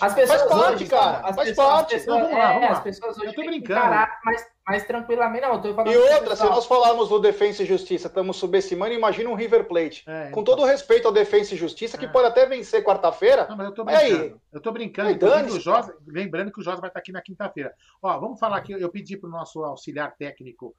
As 0.00 0.14
pessoas 0.14 0.42
faz 0.42 0.50
parte, 0.50 0.74
hoje, 0.74 0.86
cara. 0.86 1.18
As 1.18 1.36
faz 1.36 1.48
pessoas, 1.48 1.68
parte. 1.68 1.94
Pessoas, 1.94 2.16
não, 2.16 2.24
vamos 2.24 2.38
lá, 2.38 2.48
vamos 2.48 2.62
é, 2.62 2.66
lá. 2.66 2.72
As 2.72 2.82
pessoas 2.82 3.18
hoje 3.18 3.26
eu 3.26 3.34
tô 3.34 3.44
brincando. 3.44 3.90
mais, 4.24 4.46
mais 4.66 4.86
tranquilamente. 4.86 5.42
Não, 5.42 5.60
tô 5.60 5.74
falando 5.74 5.92
e 5.92 5.96
outra, 5.96 6.36
se 6.36 6.44
nós 6.44 6.66
falarmos 6.66 7.08
do 7.08 7.18
Defensa 7.18 7.62
e 7.62 7.66
Justiça, 7.66 8.06
estamos 8.06 8.36
subestimando, 8.36 8.94
imagina 8.94 9.28
um 9.28 9.34
River 9.34 9.66
Plate. 9.66 10.04
É, 10.06 10.30
Com 10.30 10.44
todo 10.44 10.62
o 10.62 10.64
respeito 10.64 11.08
ao 11.08 11.12
Defensa 11.12 11.54
e 11.54 11.56
Justiça, 11.56 11.98
que 11.98 12.04
é. 12.04 12.08
pode 12.08 12.28
até 12.28 12.46
vencer 12.46 12.84
quarta-feira. 12.84 13.46
Não, 13.48 13.56
mas 13.56 13.66
eu 13.66 13.74
tô 13.74 13.84
brincando. 13.84 14.22
Aí, 14.22 14.34
eu 14.52 14.60
tô 14.60 14.72
brincando. 14.72 15.26
Aí, 15.34 15.46
o 15.46 15.60
Josa, 15.60 15.96
lembrando 16.06 16.52
que 16.52 16.60
o 16.60 16.62
Josa 16.62 16.80
vai 16.80 16.88
estar 16.88 17.00
aqui 17.00 17.10
na 17.10 17.20
quinta-feira. 17.20 17.74
Ó, 18.00 18.18
vamos 18.20 18.38
falar 18.38 18.58
aqui, 18.58 18.72
eu 18.72 18.88
pedi 18.88 19.16
pro 19.16 19.28
nosso 19.28 19.64
auxiliar 19.64 20.14
técnico, 20.16 20.76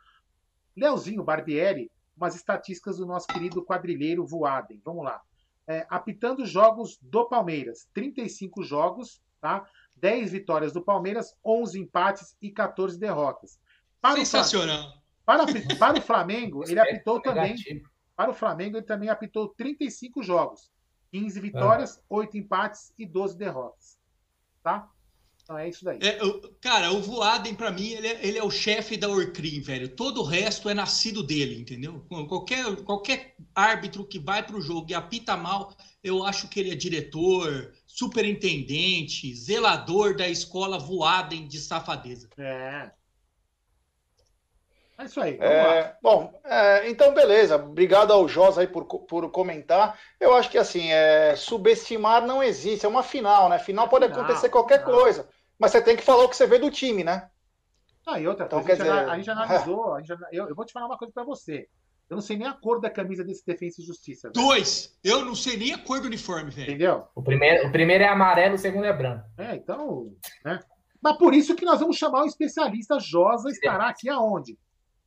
Leozinho 0.75 1.23
Barbieri, 1.23 1.91
umas 2.15 2.35
estatísticas 2.35 2.97
do 2.97 3.05
nosso 3.05 3.27
querido 3.27 3.63
quadrilheiro 3.63 4.25
Voaden. 4.25 4.81
Vamos 4.83 5.03
lá. 5.03 5.21
É, 5.68 5.86
apitando 5.89 6.45
jogos 6.45 6.97
do 7.01 7.28
Palmeiras. 7.28 7.88
35 7.93 8.63
jogos, 8.63 9.22
tá? 9.41 9.68
10 9.95 10.32
vitórias 10.32 10.72
do 10.72 10.82
Palmeiras, 10.82 11.36
11 11.43 11.80
empates 11.80 12.38
e 12.41 12.51
14 12.51 12.97
derrotas. 12.99 13.59
Para 13.99 14.18
Sensacional. 14.18 14.89
O, 14.89 15.26
para, 15.26 15.45
para 15.78 15.99
o 15.99 16.01
Flamengo, 16.01 16.63
ele 16.68 16.80
apitou 16.80 17.22
também. 17.22 17.55
Para 18.15 18.32
o 18.32 18.34
Flamengo, 18.34 18.78
ele 18.78 18.86
também 18.86 19.09
apitou 19.09 19.49
35 19.49 20.24
jogos. 20.24 20.72
15 21.11 21.39
vitórias, 21.39 22.03
8 22.09 22.38
empates 22.38 22.93
e 22.97 23.05
12 23.05 23.38
derrotas. 23.38 23.99
Tá? 24.63 24.89
Então 25.47 25.57
é 25.57 25.69
isso 25.69 25.85
daí. 25.85 25.97
É, 26.01 26.19
cara, 26.59 26.91
o 26.91 27.01
Voaden, 27.01 27.55
para 27.55 27.71
mim, 27.71 27.91
ele 27.91 28.05
é, 28.05 28.19
ele 28.21 28.37
é 28.37 28.43
o 28.43 28.51
chefe 28.51 28.97
da 28.97 29.07
Orcrim, 29.07 29.61
velho. 29.61 29.87
Todo 29.87 30.19
o 30.19 30.25
resto 30.25 30.67
é 30.67 30.73
nascido 30.73 31.23
dele, 31.23 31.57
entendeu? 31.57 32.05
Qualquer, 32.27 32.75
qualquer 32.83 33.33
árbitro 33.55 34.05
que 34.05 34.19
vai 34.19 34.45
para 34.45 34.57
o 34.57 34.61
jogo 34.61 34.87
e 34.89 34.93
apita 34.93 35.37
mal, 35.37 35.73
eu 36.03 36.25
acho 36.25 36.49
que 36.49 36.59
ele 36.59 36.71
é 36.71 36.75
diretor, 36.75 37.73
superintendente, 37.85 39.33
zelador 39.33 40.17
da 40.17 40.27
escola 40.27 40.77
Voaden 40.77 41.47
de 41.47 41.59
safadeza. 41.59 42.27
É. 42.37 42.91
É 44.99 45.05
isso 45.05 45.21
aí. 45.21 45.37
É, 45.39 45.95
bom, 46.01 46.33
é, 46.43 46.89
então 46.89 47.13
beleza. 47.13 47.55
Obrigado 47.55 48.11
ao 48.11 48.27
Josa 48.27 48.61
aí 48.61 48.67
por, 48.67 48.83
por 48.83 49.29
comentar. 49.29 49.97
Eu 50.19 50.35
acho 50.35 50.49
que 50.49 50.57
assim, 50.57 50.91
é, 50.91 51.35
subestimar 51.35 52.25
não 52.25 52.41
existe. 52.43 52.85
É 52.85 52.89
uma 52.89 53.03
final, 53.03 53.47
né? 53.47 53.59
Final 53.59 53.87
pode 53.87 54.05
acontecer 54.05 54.49
qualquer 54.49 54.79
não. 54.79 54.85
coisa. 54.85 55.29
Mas 55.60 55.72
você 55.72 55.82
tem 55.82 55.95
que 55.95 56.03
falar 56.03 56.24
o 56.24 56.30
que 56.30 56.36
você 56.36 56.45
vê 56.45 56.60
do 56.60 56.72
time, 56.72 57.03
né? 57.03 57.30
Ah, 58.05 58.20
e 58.20 58.28
outra 58.28 58.45
então, 58.45 58.64
coisa, 58.64 58.84
a, 58.84 58.86
gente, 58.86 58.95
dizer... 58.95 59.10
a 59.10 59.18
gente 59.18 59.30
analisou. 59.32 59.93
A 59.93 59.99
gente, 60.01 60.12
eu, 60.32 60.47
eu, 60.49 60.55
vou 60.55 60.66
te 60.66 60.72
falar 60.72 60.86
uma 60.86 60.97
coisa 60.97 61.14
para 61.14 61.24
você. 61.24 61.68
Eu 62.10 62.16
não 62.16 62.22
sei 62.22 62.38
nem 62.38 62.47
a 62.47 62.53
cor 62.53 62.80
da 62.80 62.89
camisa 62.89 63.22
desse 63.24 63.45
Defensa 63.45 63.82
e 63.82 63.86
Justiça. 63.86 64.30
Velho. 64.30 64.47
Dois! 64.47 64.97
Eu 65.03 65.26
não 65.26 65.36
sei 65.36 65.58
nem 65.58 65.74
a 65.74 65.78
cor 65.78 65.99
do 65.99 66.08
uniforme, 66.08 66.51
velho. 66.51 66.70
Entendeu? 66.70 67.08
O 67.14 67.22
primeiro, 67.22 67.68
o 67.68 67.72
primeiro 67.72 68.03
é 68.03 68.08
amarelo, 68.08 68.55
o 68.55 68.58
segundo 68.58 68.86
é 68.86 68.93
branco. 68.93 69.26
É, 69.38 69.55
então. 69.55 70.14
Né? 70.45 70.60
Mas 71.01 71.18
por 71.18 71.34
isso 71.34 71.53
que 71.53 71.66
nós 71.66 71.82
vamos 71.82 71.97
chamar 71.97 72.24
o 72.24 72.28
especialista 72.28 72.97
Josa 72.97 73.49
estará 73.49 73.89
aqui 73.89 74.10
aonde? 74.10 74.58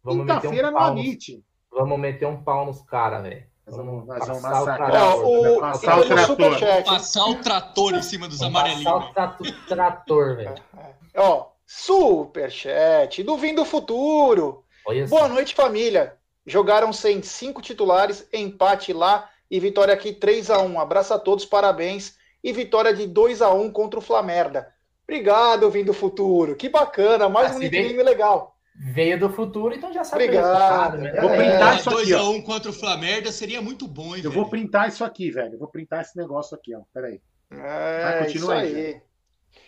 Quinta-feira 0.07 0.69
um 0.69 0.73
no 0.73 0.79
Amit. 0.79 1.43
Vamos 1.71 1.99
meter 1.99 2.27
um 2.27 2.43
pau 2.43 2.67
nos 2.67 2.83
caras, 2.83 3.23
velho. 3.23 3.50
Vamos, 3.67 4.07
nós 4.07 4.27
vamos 4.27 4.43
massacrar. 4.43 5.19
O, 5.19 5.61
passar 5.61 6.01
o, 6.01 6.05
trator. 6.05 6.85
Passar 6.85 7.25
o 7.27 7.35
trator 7.37 7.95
em 7.95 8.03
cima 8.03 8.29
dos 8.29 8.43
amarelinhos. 8.43 9.05
Passar 9.15 9.37
o 9.41 9.67
trator, 9.67 10.37
velho. 10.37 10.55
É, 10.77 10.81
é. 11.15 11.21
Ó, 11.21 11.47
superchat 11.67 13.23
do 13.23 13.37
Vindo 13.37 13.65
Futuro. 13.65 14.65
Boa 15.09 15.29
noite, 15.29 15.55
família. 15.55 16.17
Jogaram 16.47 16.93
sem 16.93 17.23
cinco 17.23 17.63
titulares, 17.63 18.27
empate 18.33 18.93
lá 18.93 19.29
e 19.51 19.61
vitória 19.61 19.95
aqui 19.95 20.13
3 20.13 20.51
a 20.51 20.61
1 20.61 20.81
Abraço 20.81 21.15
a 21.15 21.19
todos, 21.19 21.45
parabéns. 21.45 22.17
E 22.43 22.53
vitória 22.53 22.95
de 22.95 23.07
2 23.07 23.43
a 23.43 23.53
1 23.53 23.71
contra 23.71 23.99
o 23.99 24.03
Flamerda. 24.03 24.73
Obrigado, 25.05 25.71
Vindo 25.71 25.93
Futuro. 25.93 26.57
Que 26.57 26.69
bacana, 26.69 27.29
mais 27.29 27.53
ah, 27.53 27.57
um 27.57 27.59
nickname 27.59 28.03
legal 28.03 28.57
veio 28.83 29.21
do 29.21 29.29
futuro, 29.29 29.75
então 29.75 29.93
já 29.93 30.03
sabe. 30.03 30.25
Obrigado. 30.25 30.97
Né? 30.97 31.21
Vou 31.21 31.31
printar 31.31 31.75
é, 31.75 31.81
isso 31.81 31.91
aqui. 31.91 32.11
2x1 32.13 32.35
um 32.35 32.43
contra 32.43 32.71
o 32.71 32.75
Flamengo 32.75 33.31
seria 33.31 33.61
muito 33.61 33.87
bom, 33.87 34.17
hein, 34.17 34.23
Eu 34.25 34.31
velho? 34.31 34.43
vou 34.43 34.51
printar 34.51 34.89
isso 34.89 35.05
aqui, 35.05 35.31
velho. 35.31 35.55
Eu 35.55 35.59
vou 35.59 35.69
printar 35.69 36.01
esse 36.01 36.17
negócio 36.17 36.57
aqui, 36.57 36.75
ó. 36.75 36.81
Peraí. 36.93 37.21
É, 37.51 38.25
continua 38.25 38.55
aí. 38.55 38.75
aí. 38.75 39.03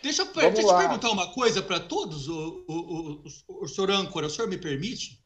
Deixa, 0.01 0.23
eu, 0.23 0.33
deixa 0.33 0.61
eu 0.61 0.67
te 0.67 0.77
perguntar 0.77 1.11
uma 1.11 1.31
coisa 1.31 1.61
para 1.61 1.79
todos, 1.79 2.27
o, 2.27 2.65
o, 2.67 2.73
o, 2.77 3.63
o, 3.63 3.67
senhor 3.67 3.91
âncora, 3.91 4.27
o 4.27 4.29
senhor 4.29 4.47
me 4.47 4.57
permite? 4.57 5.21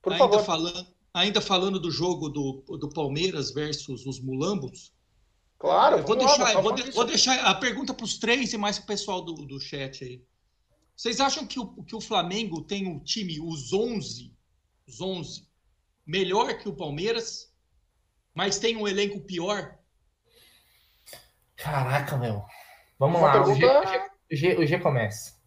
Por 0.00 0.12
ainda 0.12 0.24
favor. 0.24 0.44
Falando, 0.44 0.86
ainda 1.12 1.40
falando 1.40 1.78
do 1.78 1.90
jogo 1.90 2.28
do, 2.28 2.64
do 2.78 2.88
Palmeiras 2.88 3.52
versus 3.52 4.06
os 4.06 4.20
Mulambos. 4.20 4.92
Claro, 5.58 6.02
vou 6.06 6.16
deixar, 6.16 6.54
lá, 6.54 6.60
vou, 6.60 6.72
de, 6.72 6.90
vou, 6.92 7.04
deixar 7.04 7.38
a 7.44 7.54
pergunta 7.54 7.92
para 7.92 8.04
os 8.04 8.18
três 8.18 8.52
e 8.52 8.56
mais 8.56 8.78
para 8.78 8.84
o 8.84 8.86
pessoal 8.86 9.20
do, 9.20 9.34
do 9.34 9.60
chat 9.60 10.02
aí. 10.02 10.22
Vocês 11.00 11.18
acham 11.18 11.46
que 11.46 11.58
o, 11.58 11.82
que 11.82 11.96
o 11.96 12.00
Flamengo 12.00 12.60
tem 12.62 12.86
um 12.86 12.98
time, 13.02 13.40
os 13.40 13.72
11, 13.72 14.36
os 14.86 15.00
11, 15.00 15.48
melhor 16.06 16.58
que 16.58 16.68
o 16.68 16.76
Palmeiras, 16.76 17.50
mas 18.34 18.58
tem 18.58 18.76
um 18.76 18.86
elenco 18.86 19.18
pior? 19.22 19.78
Caraca, 21.56 22.18
meu. 22.18 22.44
Vamos 22.98 23.18
Uma 23.18 23.28
lá, 23.28 23.32
pergunta- 23.32 23.80
o, 23.80 23.86
G, 23.86 23.98
o, 24.30 24.36
G, 24.36 24.56
o 24.58 24.66
G 24.66 24.78
começa. 24.78 25.40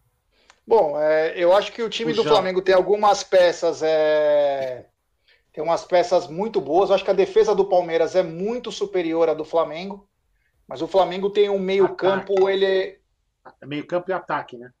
Bom, 0.66 1.00
é, 1.00 1.38
eu 1.38 1.54
acho 1.54 1.70
que 1.70 1.84
o 1.84 1.88
time 1.88 2.10
O 2.10 2.16
do 2.16 2.24
Jão. 2.24 2.32
Flamengo 2.32 2.60
tem 2.60 2.74
algumas 2.74 3.22
peças, 3.22 3.80
é, 3.80 4.88
tem 5.52 5.62
umas 5.62 5.84
peças 5.84 6.26
muito 6.26 6.60
boas. 6.60 6.88
Eu 6.90 6.96
acho 6.96 7.04
que 7.04 7.12
a 7.12 7.14
defesa 7.14 7.54
do 7.54 7.68
Palmeiras 7.68 8.16
é 8.16 8.24
muito 8.24 8.72
superior 8.72 9.28
à 9.28 9.34
do 9.34 9.44
Flamengo, 9.44 10.10
mas 10.66 10.82
o 10.82 10.88
Flamengo 10.88 11.30
tem 11.30 11.48
um 11.48 11.60
meio 11.60 11.94
campo, 11.94 12.48
ele 12.50 12.98
É 13.62 13.66
Meio 13.66 13.86
campo 13.86 14.10
e 14.10 14.12
ataque, 14.12 14.58
né? 14.58 14.72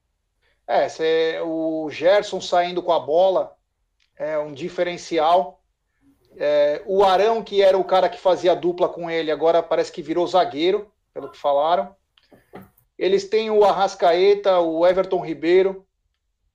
É, 0.66 0.88
cê- 0.88 1.40
o 1.42 1.88
Gerson 1.90 2.40
saindo 2.40 2.82
com 2.82 2.92
a 2.92 3.00
bola 3.00 3.56
é 4.16 4.38
um 4.38 4.52
diferencial. 4.52 5.62
É, 6.36 6.82
o 6.86 7.04
Arão, 7.04 7.42
que 7.42 7.62
era 7.62 7.78
o 7.78 7.84
cara 7.84 8.08
que 8.08 8.18
fazia 8.18 8.54
dupla 8.54 8.88
com 8.88 9.10
ele, 9.10 9.30
agora 9.30 9.62
parece 9.62 9.92
que 9.92 10.02
virou 10.02 10.26
zagueiro, 10.26 10.90
pelo 11.12 11.30
que 11.30 11.38
falaram. 11.38 11.94
Eles 12.98 13.28
têm 13.28 13.50
o 13.50 13.64
Arrascaeta, 13.64 14.58
o 14.60 14.86
Everton 14.86 15.20
Ribeiro, 15.20 15.86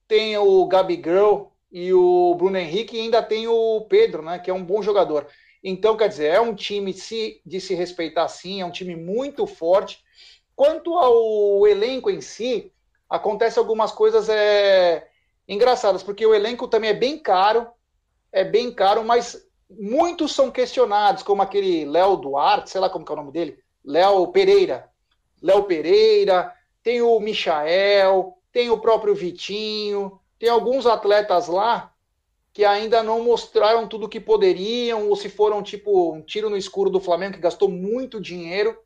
tem 0.08 0.38
o 0.38 0.66
Gabigol 0.66 1.54
e 1.72 1.94
o 1.94 2.34
Bruno 2.36 2.58
Henrique, 2.58 2.98
e 2.98 3.02
ainda 3.02 3.22
tem 3.22 3.48
o 3.48 3.82
Pedro, 3.82 4.24
né, 4.24 4.40
que 4.40 4.50
é 4.50 4.54
um 4.54 4.64
bom 4.64 4.82
jogador. 4.82 5.28
Então, 5.64 5.96
quer 5.98 6.08
dizer, 6.08 6.34
é 6.34 6.42
um 6.42 6.56
time 6.56 6.94
se- 6.94 7.42
de 7.46 7.60
se 7.60 7.76
respeitar 7.76 8.28
sim, 8.28 8.62
é 8.62 8.66
um 8.66 8.72
time 8.72 8.96
muito 8.96 9.46
forte. 9.46 10.00
Quanto 10.56 10.98
ao 10.98 11.68
elenco 11.68 12.10
em 12.10 12.22
si, 12.22 12.72
acontece 13.10 13.58
algumas 13.58 13.92
coisas 13.92 14.30
é, 14.30 15.08
engraçadas, 15.48 16.04
porque 16.04 16.26
o 16.26 16.34
elenco 16.34 16.68
também 16.68 16.92
é 16.92 16.94
bem 16.94 17.18
caro, 17.18 17.68
é 18.32 18.44
bem 18.44 18.72
caro, 18.72 19.04
mas 19.04 19.44
muitos 19.70 20.34
são 20.34 20.52
questionados, 20.52 21.24
como 21.24 21.42
aquele 21.42 21.86
Léo 21.86 22.16
Duarte, 22.18 22.70
sei 22.70 22.80
lá 22.80 22.90
como 22.90 23.06
é 23.08 23.12
o 23.12 23.16
nome 23.16 23.32
dele, 23.32 23.58
Léo 23.84 24.28
Pereira. 24.28 24.90
Léo 25.42 25.64
Pereira, 25.64 26.54
tem 26.84 27.02
o 27.02 27.20
Michael, 27.20 28.38
tem 28.52 28.70
o 28.70 28.80
próprio 28.80 29.16
Vitinho, 29.16 30.20
tem 30.38 30.50
alguns 30.50 30.86
atletas 30.86 31.48
lá 31.48 31.94
que 32.52 32.66
ainda 32.66 33.02
não 33.04 33.24
mostraram 33.24 33.88
tudo 33.88 34.10
que 34.10 34.20
poderiam, 34.20 35.08
ou 35.08 35.16
se 35.16 35.30
foram 35.30 35.62
tipo 35.62 36.14
um 36.14 36.22
tiro 36.22 36.50
no 36.50 36.58
escuro 36.58 36.90
do 36.90 37.00
Flamengo, 37.00 37.36
que 37.36 37.40
gastou 37.40 37.70
muito 37.70 38.20
dinheiro. 38.20 38.78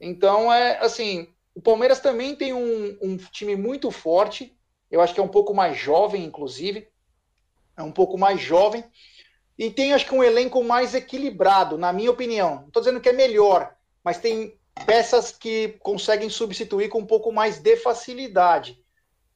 Então, 0.00 0.52
é 0.52 0.78
assim, 0.78 1.28
o 1.58 1.60
Palmeiras 1.60 1.98
também 1.98 2.36
tem 2.36 2.54
um, 2.54 2.96
um 3.02 3.16
time 3.16 3.56
muito 3.56 3.90
forte, 3.90 4.56
eu 4.88 5.00
acho 5.00 5.12
que 5.12 5.18
é 5.18 5.22
um 5.22 5.28
pouco 5.28 5.52
mais 5.52 5.76
jovem, 5.76 6.24
inclusive, 6.24 6.86
é 7.76 7.82
um 7.82 7.90
pouco 7.90 8.16
mais 8.16 8.40
jovem, 8.40 8.84
e 9.58 9.68
tem 9.68 9.92
acho 9.92 10.06
que 10.06 10.14
um 10.14 10.22
elenco 10.22 10.62
mais 10.62 10.94
equilibrado, 10.94 11.76
na 11.76 11.92
minha 11.92 12.12
opinião. 12.12 12.60
Não 12.60 12.68
estou 12.68 12.80
dizendo 12.80 13.00
que 13.00 13.08
é 13.08 13.12
melhor, 13.12 13.74
mas 14.04 14.18
tem 14.18 14.56
peças 14.86 15.32
que 15.32 15.76
conseguem 15.82 16.30
substituir 16.30 16.88
com 16.90 17.00
um 17.00 17.06
pouco 17.06 17.32
mais 17.32 17.58
de 17.58 17.76
facilidade. 17.76 18.80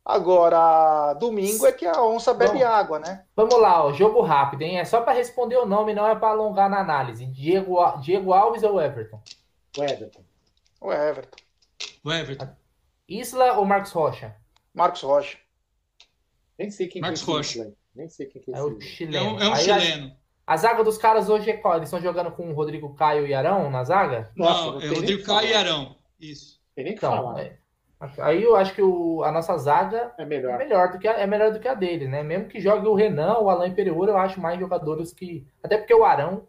Agora, 0.04 1.14
domingo 1.14 1.66
é 1.66 1.72
que 1.72 1.86
a 1.86 2.04
onça 2.04 2.32
bebe 2.32 2.60
Bom. 2.60 2.66
água, 2.66 3.00
né? 3.00 3.24
Vamos 3.34 3.60
lá, 3.60 3.84
ó, 3.84 3.92
jogo 3.92 4.20
rápido, 4.20 4.62
hein? 4.62 4.78
É 4.78 4.84
só 4.84 5.00
para 5.00 5.12
responder 5.12 5.56
o 5.56 5.66
nome, 5.66 5.92
não 5.92 6.06
é 6.06 6.14
para 6.14 6.28
alongar 6.28 6.70
na 6.70 6.78
análise. 6.78 7.26
Diego, 7.26 7.84
Diego 8.00 8.32
Alves 8.32 8.62
ou 8.62 8.80
Everton? 8.80 9.20
O 9.76 9.82
Everton. 9.82 10.22
O 10.80 10.92
Everton, 10.92 11.41
O 12.04 12.12
Everton. 12.12 12.48
Isla 13.08 13.54
ou 13.58 13.64
Marcos 13.64 13.92
Rocha? 13.92 14.34
Marcos 14.74 15.02
Rocha. 15.02 15.38
Nem 16.58 16.70
sei 16.70 16.88
quem 16.88 17.00
Marcos 17.02 17.22
que 17.22 17.30
é 17.30 17.34
Rocha. 17.34 17.58
Isla. 17.60 17.72
Nem 17.94 18.08
sei 18.08 18.26
quem 18.26 18.42
que 18.42 18.50
é 18.54 18.58
É 18.58 18.62
o 18.62 18.68
Isla. 18.68 18.78
É 18.78 18.86
chileno. 18.86 19.24
um, 19.34 19.40
é 19.40 19.48
um 19.48 19.54
Aí 19.54 19.70
a- 19.70 19.80
chileno. 19.80 20.16
A, 20.46 20.56
zaga 20.56 20.82
dos 20.82 20.98
caras 20.98 21.28
hoje 21.28 21.50
é 21.50 21.56
qual? 21.56 21.76
Eles 21.76 21.88
estão 21.88 22.00
jogando 22.00 22.32
com 22.32 22.50
o 22.50 22.54
Rodrigo 22.54 22.94
Caio 22.94 23.26
e 23.26 23.32
Arão 23.32 23.70
na 23.70 23.84
zaga? 23.84 24.30
Nossa, 24.34 24.60
não, 24.64 24.72
não 24.72 24.80
é 24.80 24.86
nem 24.86 24.94
Rodrigo 24.96 25.22
Caio 25.24 25.48
e. 25.48 25.54
Arão. 25.54 25.96
Isso. 26.20 26.60
Tem 26.74 26.84
nem 26.84 26.94
o 26.94 26.98
que 26.98 27.04
Então, 27.06 27.16
falar. 27.16 27.40
é- 27.40 27.58
aí 28.18 28.42
eu 28.42 28.56
acho 28.56 28.74
que 28.74 28.82
o- 28.82 29.22
a 29.22 29.30
nossa 29.30 29.56
zaga 29.56 30.12
É 30.18 30.22
é 30.22 30.26
melhor. 30.26 30.58
melhor 30.58 30.90
do 30.90 30.98
que 30.98 31.06
a, 31.06 31.12
é 31.12 31.26
melhor 31.26 31.52
do 31.52 31.60
que 31.60 31.68
a 31.68 31.74
deles, 31.74 32.08
né? 32.10 32.22
Mesmo 32.24 32.48
que 32.48 32.60
jogue 32.60 32.86
o 32.88 32.94
Renan, 32.94 33.38
o 33.38 33.48
Alain 33.48 33.72
Pereira, 33.72 33.98
eu 34.10 34.18
acho 34.18 34.40
mais 34.40 34.58
jogadores 34.58 35.12
que. 35.12 35.46
Até 35.62 35.78
porque 35.78 35.94
o 35.94 36.04
Arão 36.04 36.46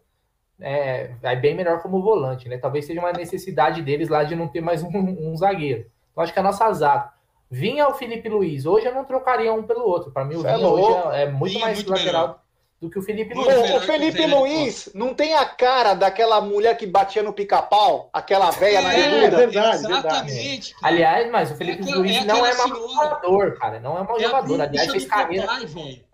é, 0.64 1.10
vai 1.20 1.36
bem 1.36 1.54
melhor 1.54 1.82
como 1.82 2.00
volante, 2.02 2.48
né? 2.48 2.56
Talvez 2.58 2.86
seja 2.86 2.98
uma 3.00 3.12
necessidade 3.12 3.82
deles 3.82 4.08
lá 4.08 4.24
de 4.24 4.34
não 4.34 4.48
ter 4.48 4.60
mais 4.62 4.82
um, 4.82 4.88
um 4.88 5.36
zagueiro. 5.36 5.86
Então 6.10 6.24
acho 6.24 6.32
que 6.32 6.38
a 6.38 6.42
nossa 6.42 6.72
zaga. 6.72 7.12
Vinha 7.50 7.86
o 7.88 7.94
Felipe 7.94 8.28
Luiz. 8.28 8.64
Hoje 8.66 8.86
eu 8.86 8.94
não 8.94 9.04
trocaria 9.04 9.52
um 9.52 9.62
pelo 9.62 9.84
outro. 9.86 10.10
Para 10.10 10.24
mim, 10.24 10.36
o 10.36 10.46
é 10.46 10.54
Vinha 10.56 10.66
hoje 10.66 10.82
louco. 10.88 11.10
é, 11.12 11.22
é 11.24 11.30
muito 11.30 11.52
Vinha 11.52 11.64
é 11.64 11.66
mais 11.66 11.76
muito 11.78 11.90
lateral 11.90 12.22
melhor. 12.22 12.38
do 12.80 12.90
que 12.90 12.98
o 12.98 13.02
Felipe 13.02 13.34
Muito 13.34 13.48
Luiz. 13.50 13.70
O, 13.74 13.80
Felipe 13.80 14.26
Luiz 14.26 14.90
não 14.94 15.14
tem 15.14 15.34
a 15.34 15.44
cara 15.44 15.94
daquela 15.94 16.40
mulher 16.40 16.76
que 16.76 16.86
batia 16.86 17.22
no 17.22 17.32
pica-pau? 17.32 18.08
Aquela 18.12 18.50
velha 18.50 18.78
É, 18.78 18.82
nariguda? 18.82 19.36
verdade, 19.36 19.76
Exatamente. 19.86 20.74
cara. 20.74 20.92
Aliás, 20.94 21.30
mas 21.30 21.50
o 21.52 21.56
Felipe 21.56 21.80
É 21.80 21.82
aquela- 21.84 21.98
Luiz 21.98 22.16
é 22.16 22.24
não 22.24 22.46
é 22.46 22.54
mau 22.56 22.68
jogador, 22.68 23.54
cara. 23.58 23.78
Não 23.80 23.98
é 23.98 24.02
mau 24.02 24.16
É 24.16 24.22
jogador. 24.22 24.60
Aliás, 24.62 24.90
fez 24.90 25.04
carreira, 25.06 25.46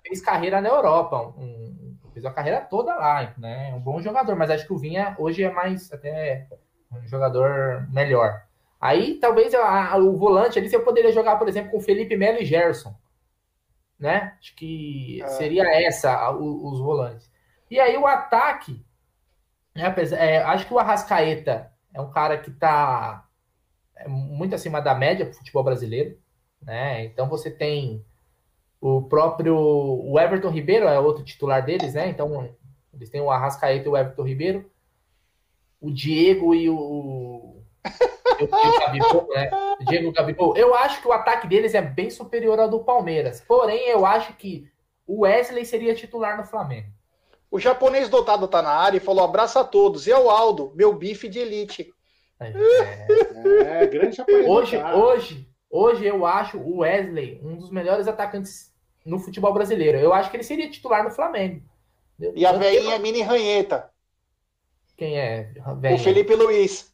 fez 0.07 0.21
carreira 0.21 0.61
na 0.61 0.69
Europa. 0.69 1.33
um- 1.39 1.71
fez 2.21 2.25
a 2.27 2.31
carreira 2.31 2.61
toda 2.61 2.95
lá, 2.95 3.35
né? 3.39 3.71
É 3.71 3.75
um 3.75 3.81
bom 3.81 4.01
jogador, 4.01 4.37
mas 4.37 4.51
acho 4.51 4.67
que 4.67 4.73
o 4.73 4.79
Vinha 4.79 5.15
hoje 5.19 5.43
é 5.43 5.51
mais 5.51 5.93
até 5.93 6.47
um 6.93 7.07
jogador 7.07 7.89
melhor. 7.91 8.43
Aí 8.81 9.15
talvez 9.19 9.55
a- 9.55 9.93
a- 9.93 9.97
o 9.97 10.17
volante 10.17 10.59
ali 10.59 10.69
você 10.69 10.79
poderia 10.79 11.13
jogar, 11.13 11.37
por 11.37 11.49
exemplo, 11.49 11.71
com 11.71 11.79
o 11.79 11.83
Felipe 11.83 12.17
Melo 12.17 12.39
e 12.39 12.45
Gerson. 12.45 12.95
Né? 13.99 14.35
Acho 14.39 14.55
que 14.57 15.21
É. 15.23 15.27
seria 15.29 15.65
essa 15.87 16.13
a- 16.13 16.31
o- 16.31 16.71
os 16.73 16.81
volantes. 16.81 17.31
E 17.71 17.79
aí 17.79 17.97
o 17.97 18.07
ataque, 18.07 18.85
né, 19.75 19.95
é, 20.19 20.39
acho 20.39 20.67
que 20.67 20.73
o 20.75 20.79
Arrascaeta 20.79 21.71
é 21.95 22.01
um 22.01 22.11
cara 22.11 22.39
que 22.39 22.51
tá 22.51 23.27
é, 23.97 24.09
muito 24.09 24.55
acima 24.55 24.81
da 24.81 24.95
média 24.95 25.27
pro 25.27 25.35
futebol 25.35 25.63
brasileiro, 25.63 26.19
né? 26.63 27.05
Então 27.05 27.29
você 27.29 27.51
tem 27.51 28.03
o 28.81 29.03
próprio 29.03 29.57
o 29.57 30.19
Everton 30.19 30.49
Ribeiro 30.49 30.87
é 30.87 30.99
outro 30.99 31.23
titular 31.23 31.65
deles, 31.65 31.95
né? 31.95 32.09
Então 32.09 32.49
eles 32.95 33.11
têm 33.11 33.21
o 33.21 33.31
Arrascaeta 33.31 33.87
e 33.87 33.91
o 33.91 33.97
Everton 33.97 34.25
Ribeiro, 34.25 34.71
o 35.81 35.91
Diego 35.91 36.55
e 36.55 36.69
o 36.71 37.63
e 38.39 38.45
o 38.45 38.81
Gabigol, 38.81 39.29
né? 39.35 39.51
O 39.81 39.85
Diego 39.85 40.05
e 40.07 40.09
o 40.09 40.13
Gabigol. 40.13 40.57
Eu 40.57 40.75
acho 40.75 41.01
que 41.01 41.09
o 41.09 41.13
ataque 41.13 41.47
deles 41.47 41.75
é 41.75 41.83
bem 41.83 42.11
superior 42.11 42.59
ao 42.59 42.69
do 42.69 42.81
Palmeiras. 42.81 43.43
Porém, 43.47 43.89
eu 43.89 44.07
acho 44.07 44.33
que 44.35 44.67
o 45.07 45.21
Wesley 45.21 45.65
seria 45.65 45.95
titular 45.95 46.37
no 46.37 46.45
Flamengo. 46.45 46.89
O 47.51 47.59
japonês 47.59 48.09
dotado 48.09 48.47
tá 48.49 48.63
na 48.63 48.71
área 48.71 48.97
e 48.97 49.01
falou: 49.01 49.25
abraço 49.25 49.59
a 49.59 49.65
todos. 49.65 50.07
E 50.07 50.13
é 50.13 50.19
o 50.19 50.31
Aldo, 50.31 50.73
meu 50.75 50.95
bife 50.95 51.29
de 51.29 51.39
elite. 51.39 51.93
É, 52.39 52.51
É, 53.83 53.87
grande 53.87 54.17
japonês. 54.17 54.47
Hoje, 54.47 54.83
hoje, 54.83 55.49
hoje 55.69 56.07
eu 56.07 56.25
acho 56.25 56.59
o 56.59 56.79
Wesley 56.79 57.41
um 57.43 57.57
dos 57.57 57.71
melhores 57.71 58.07
atacantes 58.07 58.70
no 59.05 59.19
futebol 59.19 59.53
brasileiro. 59.53 59.99
Eu 59.99 60.13
acho 60.13 60.31
que 60.31 60.37
ele 60.37 60.45
seria 60.45 60.71
titular 60.71 61.03
no 61.05 61.11
Flamengo. 61.11 61.63
E 62.35 62.45
a 62.45 62.53
velhinha 62.53 62.95
é 62.97 62.99
mini 62.99 63.23
ranheta. 63.23 63.91
Quem 64.97 65.19
é? 65.19 65.53
O? 65.95 65.99
Felipe 65.99 66.35
Luiz, 66.35 66.93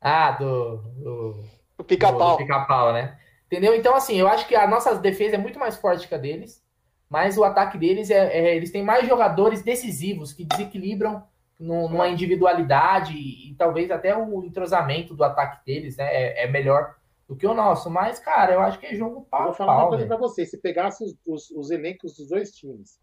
Ah, 0.00 0.30
do. 0.32 0.78
do... 0.78 1.44
o 1.78 1.84
pica-pau. 1.84 2.36
pica-pau, 2.38 2.92
né? 2.92 3.18
Entendeu? 3.46 3.74
Então, 3.74 3.94
assim, 3.94 4.16
eu 4.16 4.26
acho 4.26 4.46
que 4.48 4.56
a 4.56 4.66
nossa 4.66 4.94
defesa 4.96 5.36
é 5.36 5.38
muito 5.38 5.58
mais 5.58 5.76
forte 5.76 6.08
que 6.08 6.14
a 6.14 6.18
deles, 6.18 6.64
mas 7.08 7.36
o 7.36 7.44
ataque 7.44 7.78
deles 7.78 8.10
é, 8.10 8.26
é- 8.26 8.56
eles 8.56 8.72
têm 8.72 8.82
mais 8.82 9.06
jogadores 9.06 9.62
decisivos 9.62 10.32
que 10.32 10.44
desequilibram 10.44 11.22
no- 11.60 11.88
numa 11.88 12.08
individualidade 12.08 13.12
e, 13.16 13.54
talvez 13.56 13.90
até 13.90 14.16
o 14.16 14.42
entrosamento 14.44 15.14
do 15.14 15.22
ataque 15.22 15.64
deles 15.64 15.96
né, 15.96 16.04
é, 16.06 16.44
é 16.44 16.46
melhor 16.48 16.96
do 17.28 17.36
que 17.36 17.46
o 17.46 17.54
nosso. 17.54 17.90
Mas, 17.90 18.18
cara, 18.18 18.52
eu 18.54 18.60
acho 18.60 18.78
que 18.78 18.86
é 18.86 18.94
jogo 18.94 19.26
Eu 19.32 19.40
pau 19.40 19.42
vou 19.44 19.50
a 19.50 19.54
falar 19.54 19.72
uma 19.74 19.80
pau, 19.82 19.88
coisa 19.88 20.04
velho. 20.04 20.08
pra 20.08 20.16
você. 20.28 20.46
Se 20.46 20.58
pegasse 20.58 21.04
os, 21.04 21.14
os- 21.26 21.50
os 21.50 21.70
elencos 21.70 22.16
dos 22.16 22.28
dois 22.28 22.50
times, 22.52 23.00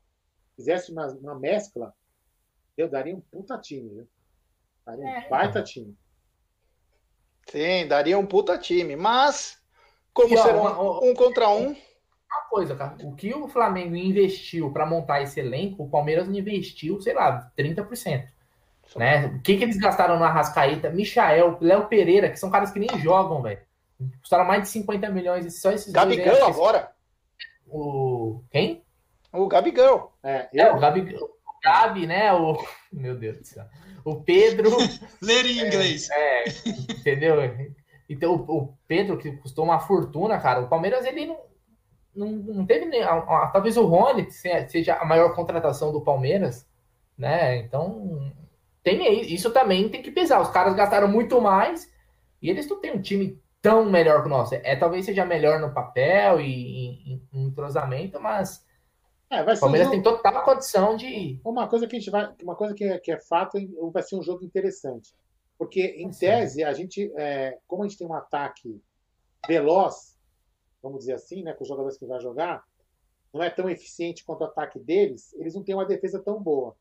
fizesse 0.55 0.91
uma, 0.91 1.07
uma 1.07 1.39
mescla, 1.39 1.93
eu 2.77 2.89
daria 2.89 3.15
um 3.15 3.21
puta 3.21 3.57
time, 3.59 3.89
viu? 3.89 4.07
Daria 4.85 5.05
um 5.05 5.07
É. 5.07 5.29
baita 5.29 5.63
time. 5.63 5.95
Sim, 7.49 7.87
daria 7.87 8.17
um 8.17 8.25
puta 8.25 8.57
time. 8.57 8.95
Mas, 8.95 9.61
como 10.13 10.33
E, 10.33 10.37
ó, 10.37 10.47
uma- 10.57 10.81
um, 10.81 11.09
um 11.11 11.13
contra 11.13 11.49
um, 11.49 11.75
Uma 12.33 12.41
coisa, 12.49 12.75
cara, 12.75 12.95
o 13.03 13.15
que 13.15 13.33
o 13.33 13.47
Flamengo 13.47 13.95
investiu 13.95 14.71
para 14.71 14.85
montar 14.87 15.21
esse 15.21 15.39
elenco, 15.39 15.83
o 15.83 15.89
Palmeiras 15.89 16.27
não 16.27 16.35
investiu, 16.35 16.99
sei 17.01 17.13
lá, 17.13 17.51
30%. 17.55 18.27
Né? 18.95 19.27
O 19.27 19.41
que, 19.41 19.57
que 19.57 19.63
eles 19.63 19.77
gastaram 19.77 20.17
no 20.17 20.23
Arrascaeta, 20.25 20.89
Michael, 20.89 21.57
Léo 21.61 21.87
Pereira, 21.87 22.29
que 22.29 22.37
são 22.37 22.49
caras 22.51 22.71
que 22.71 22.79
nem 22.79 22.89
jogam, 22.99 23.41
velho. 23.41 23.61
Custaram 24.19 24.45
mais 24.45 24.63
de 24.63 24.69
50 24.69 25.09
milhões, 25.09 25.61
só 25.61 25.71
esses 25.71 25.91
dois 25.93 26.05
Gabigol 26.05 26.33
acho 26.33 26.45
que 26.45 26.51
agora. 26.51 26.91
O. 27.67 28.41
Quem? 28.51 28.83
O 29.31 29.47
Gabigol. 29.47 30.13
É, 30.23 30.47
É, 30.53 30.69
eu, 30.69 30.75
o 30.75 30.79
Gabi, 30.79 31.15
o 31.15 31.29
Gabi, 31.63 32.07
né? 32.07 32.33
O. 32.33 32.57
Meu 32.91 33.15
Deus 33.15 33.37
do 33.39 33.45
céu. 33.45 33.65
O 34.05 34.21
Pedro, 34.21 34.69
Ler 35.21 35.45
em 35.45 35.65
inglês. 35.65 36.09
é, 36.11 36.43
entendeu? 36.91 37.35
Então, 38.09 38.35
o, 38.35 38.57
o 38.63 38.77
Pedro, 38.87 39.17
que 39.17 39.31
custou 39.37 39.63
uma 39.63 39.79
fortuna, 39.79 40.37
cara, 40.39 40.59
o 40.61 40.67
Palmeiras, 40.67 41.05
ele 41.05 41.25
não, 41.25 41.39
não, 42.13 42.27
não 42.31 42.65
teve 42.65 42.85
nem. 42.85 43.01
a- 43.01 43.13
a- 43.17 43.47
talvez 43.53 43.77
o 43.77 43.85
Rony 43.85 44.29
se- 44.29 44.67
seja 44.69 44.95
a 44.95 45.05
maior 45.05 45.33
contratação 45.33 45.91
do 45.91 46.01
Palmeiras, 46.01 46.67
né? 47.17 47.57
Então, 47.57 48.31
tem 48.83 49.21
isso 49.33 49.49
também 49.51 49.87
tem 49.89 50.01
que 50.01 50.11
pesar. 50.11 50.41
Os 50.41 50.49
caras 50.49 50.75
gastaram 50.75 51.07
muito 51.07 51.39
mais 51.39 51.89
e 52.41 52.49
eles 52.49 52.67
não 52.67 52.79
têm 52.81 52.91
um 52.91 53.01
time 53.01 53.41
tão 53.63 53.89
melhor 53.89 54.21
que 54.21 54.27
o 54.27 54.29
nosso. 54.29 54.53
É, 54.55 54.75
talvez 54.75 55.05
seja 55.05 55.25
melhor 55.25 55.59
no 55.59 55.73
papel 55.73 56.41
e 56.41 57.13
em, 57.13 57.27
entrosamento, 57.33 58.19
mas 58.19 58.63
é, 59.29 59.41
o 59.41 59.59
Palmeiras 59.59 59.87
um 59.87 59.91
jogo... 59.93 60.03
tem 60.03 60.03
total 60.03 60.43
condição 60.43 60.95
de. 60.97 61.39
Uma 61.43 61.67
coisa 61.67 61.87
que 61.87 61.95
a 61.95 61.99
gente 61.99 62.11
vai. 62.11 62.35
Uma 62.43 62.55
coisa 62.55 62.75
que 62.75 62.83
é, 62.83 62.99
que 62.99 63.11
é 63.11 63.19
fato 63.19 63.57
vai 63.91 64.03
ser 64.03 64.17
um 64.17 64.21
jogo 64.21 64.43
interessante. 64.43 65.15
Porque, 65.57 65.95
em 65.97 66.11
Sim. 66.11 66.19
tese, 66.19 66.63
a 66.63 66.73
gente. 66.73 67.11
É, 67.15 67.57
como 67.65 67.83
a 67.83 67.87
gente 67.87 67.97
tem 67.97 68.05
um 68.05 68.13
ataque 68.13 68.81
veloz, 69.47 70.19
vamos 70.81 70.99
dizer 70.99 71.13
assim, 71.13 71.41
né, 71.41 71.53
com 71.53 71.63
os 71.63 71.67
jogadores 71.67 71.97
que 71.97 72.05
vai 72.05 72.19
jogar, 72.19 72.63
não 73.33 73.41
é 73.41 73.49
tão 73.49 73.69
eficiente 73.69 74.25
quanto 74.25 74.41
o 74.41 74.45
ataque 74.45 74.77
deles, 74.77 75.33
eles 75.35 75.55
não 75.55 75.63
têm 75.63 75.73
uma 75.73 75.85
defesa 75.85 76.19
tão 76.19 76.41
boa. 76.41 76.75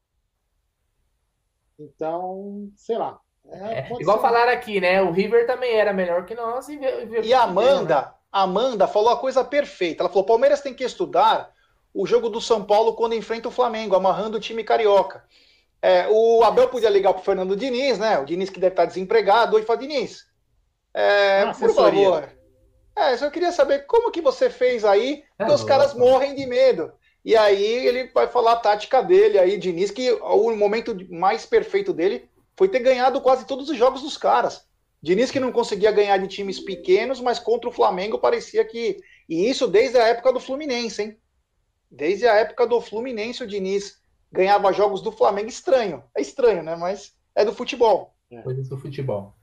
Então, 1.78 2.70
sei 2.76 2.98
lá. 2.98 3.20
É, 3.50 3.80
é, 3.80 3.88
igual 4.00 4.18
ser. 4.18 4.22
falaram 4.22 4.52
aqui, 4.52 4.80
né? 4.80 5.02
O 5.02 5.10
River 5.10 5.46
também 5.46 5.74
era 5.74 5.92
melhor 5.92 6.24
que 6.24 6.34
nós. 6.34 6.68
E, 6.68 6.74
e, 6.76 7.26
e 7.26 7.34
a 7.34 7.42
Amanda, 7.42 8.00
né? 8.00 8.10
Amanda 8.30 8.86
falou 8.86 9.10
a 9.10 9.18
coisa 9.18 9.44
perfeita. 9.44 10.02
Ela 10.02 10.08
falou: 10.08 10.24
Palmeiras 10.24 10.60
tem 10.60 10.72
que 10.72 10.84
estudar 10.84 11.50
o 11.92 12.06
jogo 12.06 12.28
do 12.28 12.40
São 12.40 12.64
Paulo 12.64 12.94
quando 12.94 13.14
enfrenta 13.14 13.48
o 13.48 13.52
Flamengo, 13.52 13.94
amarrando 13.94 14.38
o 14.38 14.40
time 14.40 14.64
carioca. 14.64 15.24
É, 15.80 16.06
o 16.08 16.42
Abel 16.44 16.68
podia 16.68 16.88
ligar 16.88 17.12
para 17.12 17.20
o 17.20 17.24
Fernando 17.24 17.56
Diniz, 17.56 17.98
né? 17.98 18.18
O 18.18 18.24
Diniz 18.24 18.48
que 18.48 18.60
deve 18.60 18.72
estar 18.72 18.86
desempregado, 18.86 19.58
e 19.58 19.62
falar: 19.62 19.80
Diniz, 19.80 20.24
é, 20.94 21.46
por 21.46 21.74
favor. 21.74 22.28
É, 22.94 23.16
só 23.16 23.30
queria 23.30 23.52
saber 23.52 23.86
como 23.86 24.10
que 24.10 24.20
você 24.20 24.50
fez 24.50 24.84
aí, 24.84 25.24
é, 25.38 25.46
que 25.46 25.52
os 25.52 25.64
caras 25.64 25.94
morrem 25.94 26.34
de 26.34 26.46
medo. 26.46 26.92
E 27.24 27.36
aí 27.36 27.86
ele 27.86 28.10
vai 28.12 28.26
falar 28.26 28.52
a 28.52 28.56
tática 28.56 29.02
dele 29.02 29.38
aí, 29.38 29.56
Diniz, 29.56 29.90
que 29.90 30.10
o 30.10 30.54
momento 30.56 30.94
mais 31.10 31.46
perfeito 31.46 31.92
dele 31.92 32.28
foi 32.62 32.68
ter 32.68 32.78
ganhado 32.78 33.20
quase 33.20 33.44
todos 33.44 33.68
os 33.68 33.76
jogos 33.76 34.02
dos 34.02 34.16
caras. 34.16 34.64
Diniz 35.02 35.32
que 35.32 35.40
não 35.40 35.50
conseguia 35.50 35.90
ganhar 35.90 36.16
de 36.16 36.28
times 36.28 36.60
pequenos, 36.60 37.20
mas 37.20 37.40
contra 37.40 37.68
o 37.68 37.72
Flamengo 37.72 38.20
parecia 38.20 38.64
que. 38.64 38.98
E 39.28 39.50
isso 39.50 39.66
desde 39.66 39.98
a 39.98 40.06
época 40.06 40.32
do 40.32 40.38
Fluminense, 40.38 41.02
hein? 41.02 41.18
Desde 41.90 42.24
a 42.24 42.36
época 42.36 42.64
do 42.64 42.80
Fluminense, 42.80 43.42
o 43.42 43.48
Diniz 43.48 43.96
ganhava 44.30 44.72
jogos 44.72 45.02
do 45.02 45.10
Flamengo. 45.10 45.48
Estranho. 45.48 46.04
É 46.16 46.20
estranho, 46.20 46.62
né? 46.62 46.76
Mas 46.76 47.12
é 47.34 47.44
do 47.44 47.52
futebol. 47.52 48.14
Coisas 48.44 48.68
do 48.68 48.78
futebol. 48.78 49.34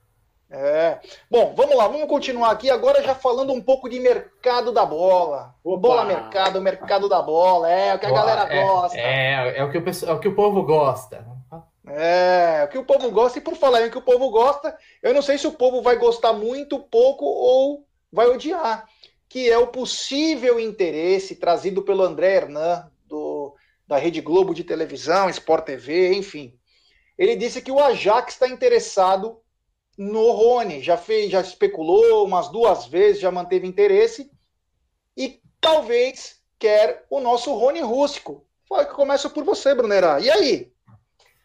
É. 0.50 0.98
Bom, 1.30 1.54
vamos 1.54 1.76
lá, 1.76 1.86
vamos 1.86 2.08
continuar 2.08 2.50
aqui 2.50 2.70
agora 2.70 3.02
já 3.02 3.14
falando 3.14 3.52
um 3.52 3.60
pouco 3.60 3.86
de 3.86 4.00
mercado 4.00 4.72
da 4.72 4.86
bola. 4.86 5.54
Opa. 5.62 5.78
Bola 5.78 6.04
mercado, 6.06 6.60
mercado 6.62 7.06
da 7.06 7.20
bola, 7.20 7.70
é 7.70 7.94
o 7.94 7.98
que 7.98 8.06
a 8.06 8.08
Boa, 8.08 8.20
galera 8.20 8.54
é, 8.54 8.62
gosta. 8.62 8.98
É, 8.98 9.58
é 9.58 9.62
o 9.62 9.70
que 9.70 9.76
o, 9.76 9.84
é 10.08 10.12
o 10.12 10.18
que 10.18 10.28
o 10.28 10.34
povo 10.34 10.62
gosta. 10.62 11.29
É, 11.92 12.64
o 12.64 12.68
que 12.68 12.78
o 12.78 12.84
povo 12.84 13.10
gosta, 13.10 13.38
e 13.38 13.42
por 13.42 13.56
falar 13.56 13.86
em 13.86 13.90
que 13.90 13.98
o 13.98 14.02
povo 14.02 14.30
gosta, 14.30 14.76
eu 15.02 15.12
não 15.12 15.22
sei 15.22 15.38
se 15.38 15.46
o 15.46 15.52
povo 15.52 15.82
vai 15.82 15.96
gostar 15.96 16.32
muito, 16.32 16.78
pouco 16.78 17.24
ou 17.24 17.86
vai 18.12 18.26
odiar, 18.26 18.88
que 19.28 19.50
é 19.50 19.58
o 19.58 19.68
possível 19.68 20.58
interesse 20.58 21.36
trazido 21.36 21.82
pelo 21.82 22.02
André 22.02 22.36
Hernan, 22.36 22.90
do, 23.06 23.54
da 23.86 23.96
Rede 23.96 24.20
Globo 24.20 24.54
de 24.54 24.64
televisão, 24.64 25.28
Sport 25.30 25.64
TV, 25.64 26.14
enfim. 26.14 26.54
Ele 27.18 27.36
disse 27.36 27.60
que 27.60 27.72
o 27.72 27.78
Ajax 27.78 28.34
está 28.34 28.48
interessado 28.48 29.40
no 29.98 30.30
Rony. 30.30 30.82
Já 30.82 30.96
fez, 30.96 31.30
já 31.30 31.40
especulou 31.40 32.24
umas 32.24 32.48
duas 32.48 32.86
vezes, 32.86 33.20
já 33.20 33.30
manteve 33.30 33.66
interesse 33.66 34.30
e 35.16 35.40
talvez 35.60 36.40
quer 36.58 37.04
o 37.10 37.20
nosso 37.20 37.52
Rony 37.52 37.80
Rústico. 37.80 38.46
Foi 38.66 38.86
que 38.86 38.94
começa 38.94 39.28
por 39.28 39.44
você, 39.44 39.74
Brunera. 39.74 40.20
E 40.20 40.30
aí? 40.30 40.72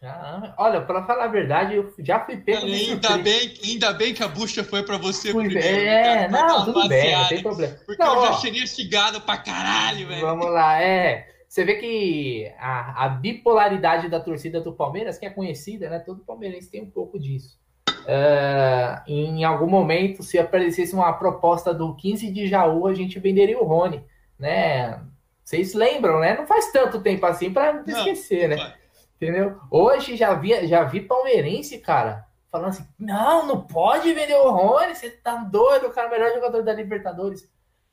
Ah, 0.06 0.54
olha, 0.58 0.80
para 0.82 1.04
falar 1.04 1.24
a 1.24 1.28
verdade, 1.28 1.74
eu 1.74 1.92
já 1.98 2.20
fui 2.20 2.36
pego. 2.36 2.64
Ainda 2.64 3.18
bem, 3.18 3.54
ainda 3.64 3.92
bem 3.92 4.14
que 4.14 4.22
a 4.22 4.28
bucha 4.28 4.62
foi 4.62 4.84
para 4.84 4.96
você 4.96 5.32
fui, 5.32 5.46
primeiro. 5.46 5.68
É, 5.68 6.28
cara, 6.28 6.28
não, 6.28 6.64
tudo 6.64 6.88
bem, 6.88 7.16
não 7.16 7.28
tem 7.28 7.42
problema. 7.42 7.76
Porque 7.84 8.02
não, 8.02 8.14
eu 8.14 8.26
já 8.26 8.32
seria 8.34 8.66
xingado 8.66 9.20
pra 9.20 9.36
caralho, 9.36 10.06
velho. 10.06 10.20
Vamos 10.20 10.50
lá, 10.50 10.80
é. 10.80 11.28
Você 11.48 11.64
vê 11.64 11.76
que 11.76 12.52
a, 12.58 13.04
a, 13.04 13.08
bipolaridade 13.08 14.08
da 14.08 14.20
torcida 14.20 14.60
do 14.60 14.72
Palmeiras, 14.72 15.18
que 15.18 15.26
é 15.26 15.30
conhecida, 15.30 15.88
né? 15.88 15.98
Todo 15.98 16.24
palmeirense 16.24 16.70
tem 16.70 16.82
um 16.82 16.90
pouco 16.90 17.18
disso. 17.18 17.58
Uh, 17.88 19.10
em 19.10 19.42
algum 19.42 19.66
momento, 19.66 20.22
se 20.22 20.38
aparecesse 20.38 20.94
uma 20.94 21.12
proposta 21.12 21.72
do 21.72 21.96
15 21.96 22.30
de 22.30 22.46
Jaú, 22.46 22.86
a 22.86 22.94
gente 22.94 23.18
venderia 23.18 23.58
o 23.58 23.64
Rony, 23.64 24.04
né? 24.38 25.00
Vocês 25.42 25.74
lembram, 25.74 26.20
né? 26.20 26.36
Não 26.36 26.46
faz 26.46 26.70
tanto 26.72 27.00
tempo 27.00 27.24
assim 27.24 27.52
para 27.52 27.72
não 27.72 27.84
esquecer, 27.86 28.48
né? 28.48 28.74
Entendeu? 29.16 29.58
Hoje 29.70 30.14
já 30.14 30.34
vi, 30.34 30.66
já 30.66 30.84
vi 30.84 31.00
palmeirense, 31.00 31.78
cara, 31.78 32.26
falando 32.50 32.68
assim: 32.68 32.86
não, 32.98 33.46
não 33.46 33.66
pode 33.66 34.12
vender 34.12 34.36
o 34.36 34.50
Rony, 34.50 34.94
você 34.94 35.10
tá 35.10 35.36
doido, 35.36 35.86
o 35.86 35.90
cara 35.90 36.06
é 36.06 36.08
o 36.08 36.12
melhor 36.12 36.34
jogador 36.34 36.62
da 36.62 36.72
Libertadores. 36.72 37.48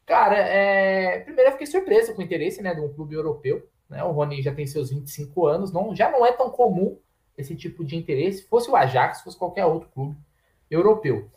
Cara, 0.05 0.35
é... 0.35 1.19
primeiro 1.19 1.49
eu 1.49 1.53
fiquei 1.53 1.67
surpreso 1.67 2.13
com 2.13 2.21
o 2.21 2.25
interesse 2.25 2.61
né, 2.61 2.75
de 2.75 2.81
um 2.81 2.93
clube 2.93 3.15
europeu. 3.15 3.65
Né? 3.89 4.03
O 4.03 4.11
Rony 4.11 4.41
já 4.41 4.53
tem 4.53 4.67
seus 4.67 4.89
25 4.89 5.47
anos, 5.47 5.71
não, 5.71 5.95
já 5.95 6.11
não 6.11 6.25
é 6.25 6.33
tão 6.33 6.49
comum 6.49 6.97
esse 7.37 7.55
tipo 7.55 7.85
de 7.85 7.95
interesse, 7.95 8.47
fosse 8.47 8.69
o 8.69 8.75
Ajax, 8.75 9.21
fosse 9.21 9.37
qualquer 9.37 9.65
outro 9.65 9.89
clube 9.89 10.17
europeu. 10.69 11.29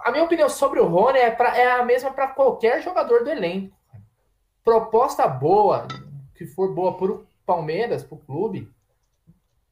A 0.00 0.10
minha 0.10 0.24
opinião 0.24 0.48
sobre 0.48 0.80
o 0.80 0.86
Rony 0.86 1.18
é, 1.18 1.30
pra, 1.30 1.56
é 1.58 1.72
a 1.72 1.84
mesma 1.84 2.12
para 2.12 2.28
qualquer 2.28 2.80
jogador 2.80 3.24
do 3.24 3.30
elenco. 3.30 3.76
Proposta 4.64 5.26
boa, 5.26 5.86
que 6.34 6.46
for 6.46 6.74
boa 6.74 6.90
o 6.92 7.26
Palmeiras, 7.46 8.02
para 8.02 8.16
o 8.16 8.20
clube, 8.20 8.68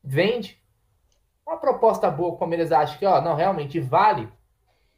vende. 0.03 0.62
Uma 1.47 1.59
proposta 1.59 2.11
boa 2.11 2.31
que 2.31 2.37
o 2.37 2.39
Palmeiras 2.39 2.72
acha 2.72 2.97
que, 2.97 3.05
ó, 3.05 3.20
não, 3.20 3.35
realmente 3.35 3.79
vale, 3.81 4.29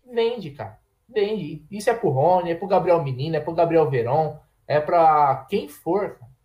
vende, 0.05 0.53
cara. 0.53 0.79
Vende. 1.09 1.65
Isso 1.71 1.91
é 1.91 1.95
pro 1.95 2.11
Rony, 2.11 2.53
é 2.53 2.55
pro 2.55 2.69
Gabriel 2.69 3.03
Menino, 3.03 3.37
é 3.37 3.41
pro 3.41 3.55
Gabriel 3.55 3.91
Veron, 3.91 4.39
é 4.69 4.81
para 4.81 5.47
quem 5.49 5.69
for, 5.69 6.19
cara 6.19 6.37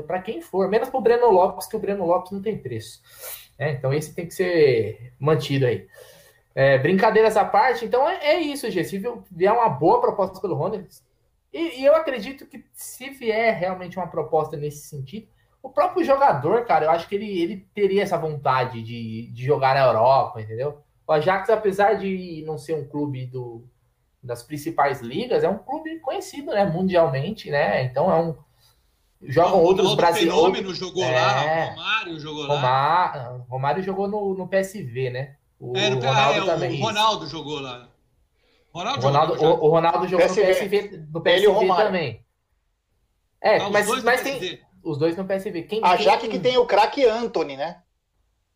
para 0.00 0.22
quem 0.22 0.40
for, 0.40 0.68
menos 0.68 0.88
para 0.88 0.98
o 0.98 1.02
Breno 1.02 1.30
Lopes, 1.30 1.66
que 1.66 1.76
o 1.76 1.78
Breno 1.78 2.06
Lopes 2.06 2.30
não 2.30 2.40
tem 2.40 2.56
preço. 2.56 3.02
É, 3.58 3.72
então 3.72 3.92
esse 3.92 4.14
tem 4.14 4.26
que 4.26 4.32
ser 4.32 5.12
mantido 5.18 5.66
aí. 5.66 5.86
É, 6.54 6.78
brincadeiras 6.78 7.36
à 7.36 7.44
parte, 7.44 7.84
então 7.84 8.08
é, 8.08 8.34
é 8.34 8.40
isso, 8.40 8.70
Gê. 8.70 8.84
Se 8.84 9.02
vier 9.30 9.52
uma 9.52 9.68
boa 9.68 10.00
proposta 10.00 10.40
pelo 10.40 10.54
Rony, 10.54 10.86
e, 11.52 11.80
e, 11.80 11.84
eu 11.84 11.94
acredito 11.94 12.46
que 12.46 12.64
se 12.72 13.10
vier 13.10 13.58
realmente 13.58 13.98
uma 13.98 14.06
proposta 14.06 14.56
nesse 14.56 14.86
sentido, 14.86 15.28
o 15.62 15.70
próprio 15.70 16.04
jogador, 16.04 16.64
cara, 16.64 16.86
eu 16.86 16.90
acho 16.90 17.08
que 17.08 17.14
ele, 17.14 17.40
ele 17.40 17.68
teria 17.74 18.02
essa 18.02 18.18
vontade 18.18 18.82
de, 18.82 19.30
de 19.30 19.44
jogar 19.44 19.74
na 19.74 19.86
Europa, 19.86 20.40
entendeu? 20.40 20.82
O 21.06 21.12
Ajax, 21.12 21.48
apesar 21.50 21.94
de 21.94 22.42
não 22.46 22.58
ser 22.58 22.74
um 22.74 22.86
clube 22.86 23.26
do, 23.26 23.64
das 24.22 24.42
principais 24.42 25.00
ligas, 25.00 25.44
é 25.44 25.48
um 25.48 25.58
clube 25.58 26.00
conhecido, 26.00 26.52
né, 26.52 26.64
mundialmente, 26.64 27.50
né? 27.50 27.84
Então 27.84 28.10
é 28.10 28.20
um, 28.20 28.34
Jogam 29.24 29.60
o 29.60 29.62
outros 29.62 29.94
brasileiros. 29.94 30.34
Fenômeno 30.34 30.74
jogou 30.74 31.04
é, 31.04 31.12
lá, 31.12 31.70
Romário 31.70 32.18
jogou 32.20 32.46
lá. 32.46 33.44
Romário 33.48 33.82
jogou 33.82 34.08
no, 34.08 34.34
no 34.34 34.48
PSV, 34.48 35.10
né? 35.10 35.36
O 35.60 35.76
é, 35.76 35.90
Ronaldo 35.90 36.40
é, 36.40 36.44
também. 36.44 36.80
O 36.80 36.84
Ronaldo 36.84 37.24
isso. 37.24 37.36
jogou 37.36 37.60
lá. 37.60 37.88
Ronaldo 38.72 39.02
Ronaldo, 39.02 39.34
jogou, 39.34 39.58
o, 39.58 39.64
o, 39.64 39.70
Ronaldo 39.70 40.08
jogou 40.08 40.26
PSV. 40.26 40.42
no 40.42 40.48
PSV, 40.48 41.06
no 41.12 41.20
PSV 41.20 41.76
também. 41.76 42.24
É, 43.40 43.58
ah, 43.58 43.70
mas, 43.70 44.02
mas 44.02 44.22
tem 44.22 44.60
os 44.82 44.98
dois 44.98 45.16
no 45.16 45.24
PSV. 45.24 45.62
Quem, 45.62 45.80
a 45.82 45.96
Jaque 45.96 46.28
que 46.28 46.38
tem 46.38 46.56
o 46.58 46.66
craque 46.66 47.04
Anthony, 47.04 47.56
né? 47.56 47.78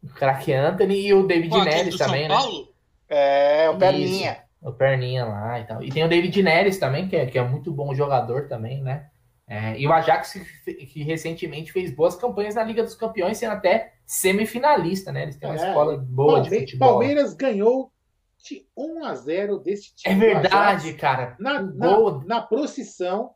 O 0.02 0.08
craque 0.08 0.52
Anthony 0.52 1.06
e 1.06 1.14
o 1.14 1.26
David 1.26 1.56
Neres 1.64 1.96
também, 1.96 2.28
São 2.28 2.36
né? 2.36 2.42
Paulo? 2.42 2.68
É, 3.08 3.70
o 3.70 3.78
Perninha. 3.78 4.32
Isso, 4.32 4.68
o 4.68 4.72
Perninha 4.72 5.24
lá 5.24 5.60
e 5.60 5.64
tal. 5.64 5.82
E 5.82 5.90
tem 5.90 6.04
o 6.04 6.08
David 6.08 6.42
Neres 6.42 6.78
também, 6.78 7.08
que 7.08 7.16
é, 7.16 7.26
que 7.26 7.38
é 7.38 7.42
muito 7.42 7.72
bom 7.72 7.94
jogador 7.94 8.48
também, 8.48 8.82
né? 8.82 9.08
É, 9.48 9.78
e 9.78 9.86
o 9.86 9.92
Ajax, 9.92 10.32
que, 10.64 10.74
que, 10.74 11.02
recentemente 11.04 11.70
fez 11.70 11.92
boas 11.92 12.16
campanhas 12.16 12.56
na 12.56 12.64
Liga 12.64 12.82
dos 12.82 12.96
Campeões, 12.96 13.38
sendo 13.38 13.52
até 13.52 13.92
semifinalista, 14.04 15.12
né? 15.12 15.22
Eles 15.22 15.36
têm 15.36 15.48
uma 15.48 15.56
é, 15.56 15.68
escola 15.68 15.96
boa 15.96 16.32
Palme 16.34 16.50
de 16.50 16.60
futebol. 16.60 16.88
Palmeiras 16.88 17.32
ganhou 17.32 17.92
de 18.38 18.66
1 18.76 19.04
a 19.04 19.14
0 19.14 19.58
desse 19.58 19.94
time. 19.94 20.14
É 20.14 20.18
verdade, 20.18 20.88
Ajax, 20.88 21.00
cara. 21.00 21.36
Na, 21.38 21.62
na, 21.62 22.24
na, 22.24 22.40
procissão 22.40 23.35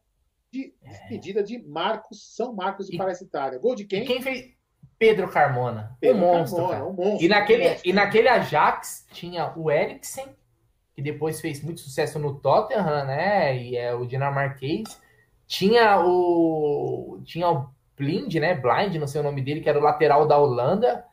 de 0.52 0.74
despedida 0.82 1.40
é. 1.40 1.42
de 1.42 1.58
Marcos, 1.58 2.34
São 2.34 2.52
Marcos 2.52 2.88
de 2.88 2.96
Parasitária. 2.96 3.58
Gol 3.58 3.74
de 3.74 3.84
quem? 3.84 4.04
Quem 4.04 4.20
fez? 4.22 4.52
Pedro 4.98 5.30
Carmona. 5.30 5.96
Pedro 6.00 6.18
um, 6.18 6.20
monstro, 6.20 6.68
Carmona 6.68 6.86
um 6.86 6.92
monstro. 6.92 7.24
E 7.24 7.28
naquele, 7.28 7.68
monstro. 7.68 7.88
e 7.88 7.92
naquele 7.92 8.28
Ajax 8.28 9.06
tinha 9.12 9.52
o 9.56 9.70
Eriksen, 9.70 10.26
que 10.94 11.00
depois 11.00 11.40
fez 11.40 11.62
muito 11.62 11.80
sucesso 11.80 12.18
no 12.18 12.38
Tottenham, 12.38 13.06
né? 13.06 13.56
E 13.56 13.76
é 13.76 13.94
o 13.94 14.04
dinamarquês 14.04 15.00
tinha 15.50 16.00
o. 16.00 17.20
Tinha 17.24 17.50
o 17.50 17.68
Blind, 17.96 18.32
né? 18.36 18.54
Blind, 18.54 18.94
não 18.94 19.08
sei 19.08 19.20
o 19.20 19.24
nome 19.24 19.42
dele, 19.42 19.60
que 19.60 19.68
era 19.68 19.80
o 19.80 19.82
lateral 19.82 20.24
da 20.24 20.38
Holanda. 20.38 21.04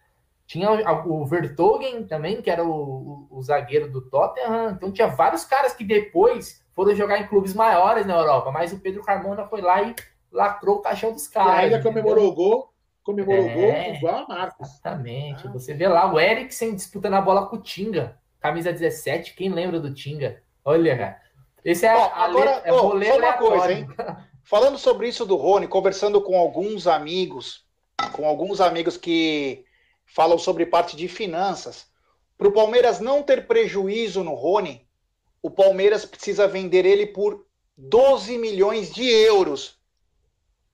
Tinha 0.46 0.72
o, 0.72 1.24
o 1.24 1.26
Vertogen 1.26 2.04
também, 2.06 2.40
que 2.40 2.52
era 2.52 2.64
o, 2.64 2.70
o, 2.70 3.28
o, 3.32 3.42
zagueiro 3.42 3.92
do 3.92 4.00
Tottenham. 4.00 4.70
Então 4.70 4.92
tinha 4.92 5.08
vários 5.08 5.44
caras 5.44 5.74
que 5.74 5.84
depois 5.84 6.64
foram 6.78 6.96
jogar 6.96 7.20
em 7.20 7.26
clubes 7.26 7.56
maiores 7.56 8.06
na 8.06 8.16
Europa. 8.16 8.52
Mas 8.52 8.72
o 8.72 8.80
Pedro 8.80 9.02
Carmona 9.02 9.48
foi 9.48 9.62
lá 9.62 9.82
e 9.82 9.96
lacrou 10.32 10.76
o 10.76 10.82
caixão 10.82 11.12
dos 11.12 11.28
caras. 11.28 11.56
E 11.56 11.64
ainda 11.64 11.82
comemorou 11.82 12.28
o 12.28 12.36
gol 12.36 12.74
comemorou 13.08 13.46
o 13.46 13.54
gol 13.54 13.72
igual 13.96 14.16
a 14.16 14.28
Marcos. 14.28 14.70
Exatamente. 14.70 15.48
Ah. 15.48 15.52
Você 15.52 15.74
vê 15.74 15.88
lá 15.88 16.14
o 16.14 16.20
Eriksen 16.20 16.76
disputando 16.76 17.14
a 17.14 17.22
bola 17.22 17.48
com 17.48 17.56
o 17.56 17.62
Tinga. 17.62 18.20
Camisa 18.40 18.72
17, 18.72 19.34
quem 19.34 19.50
lembra 19.50 19.80
do 19.80 19.94
Tinga? 19.94 20.44
Olha, 20.64 20.98
cara. 20.98 21.22
Esse 21.64 21.86
é 21.86 21.96
oh, 21.96 22.12
agora, 22.14 22.62
é 22.66 22.72
oh, 22.72 23.02
só 23.02 23.18
uma 23.18 23.34
coisa, 23.34 23.74
hein? 23.74 23.88
Falando 24.44 24.78
sobre 24.78 25.08
isso 25.08 25.26
do 25.26 25.36
Rony, 25.36 25.68
conversando 25.68 26.22
com 26.22 26.38
alguns 26.38 26.86
amigos, 26.86 27.66
com 28.14 28.26
alguns 28.26 28.62
amigos 28.62 28.96
que 28.96 29.66
falam 30.06 30.38
sobre 30.38 30.66
parte 30.66 30.96
de 30.96 31.08
finanças, 31.08 31.88
para 32.38 32.48
o 32.48 32.54
Palmeiras 32.54 33.00
não 33.00 33.24
ter 33.24 33.48
prejuízo 33.48 34.24
no 34.24 34.34
Rony, 34.34 34.87
o 35.42 35.50
Palmeiras 35.50 36.06
precisa 36.06 36.48
vender 36.48 36.86
ele 36.86 37.06
por 37.08 37.46
12 37.78 38.38
milhões 38.38 38.94
de 38.94 39.08
euros. 39.08 39.78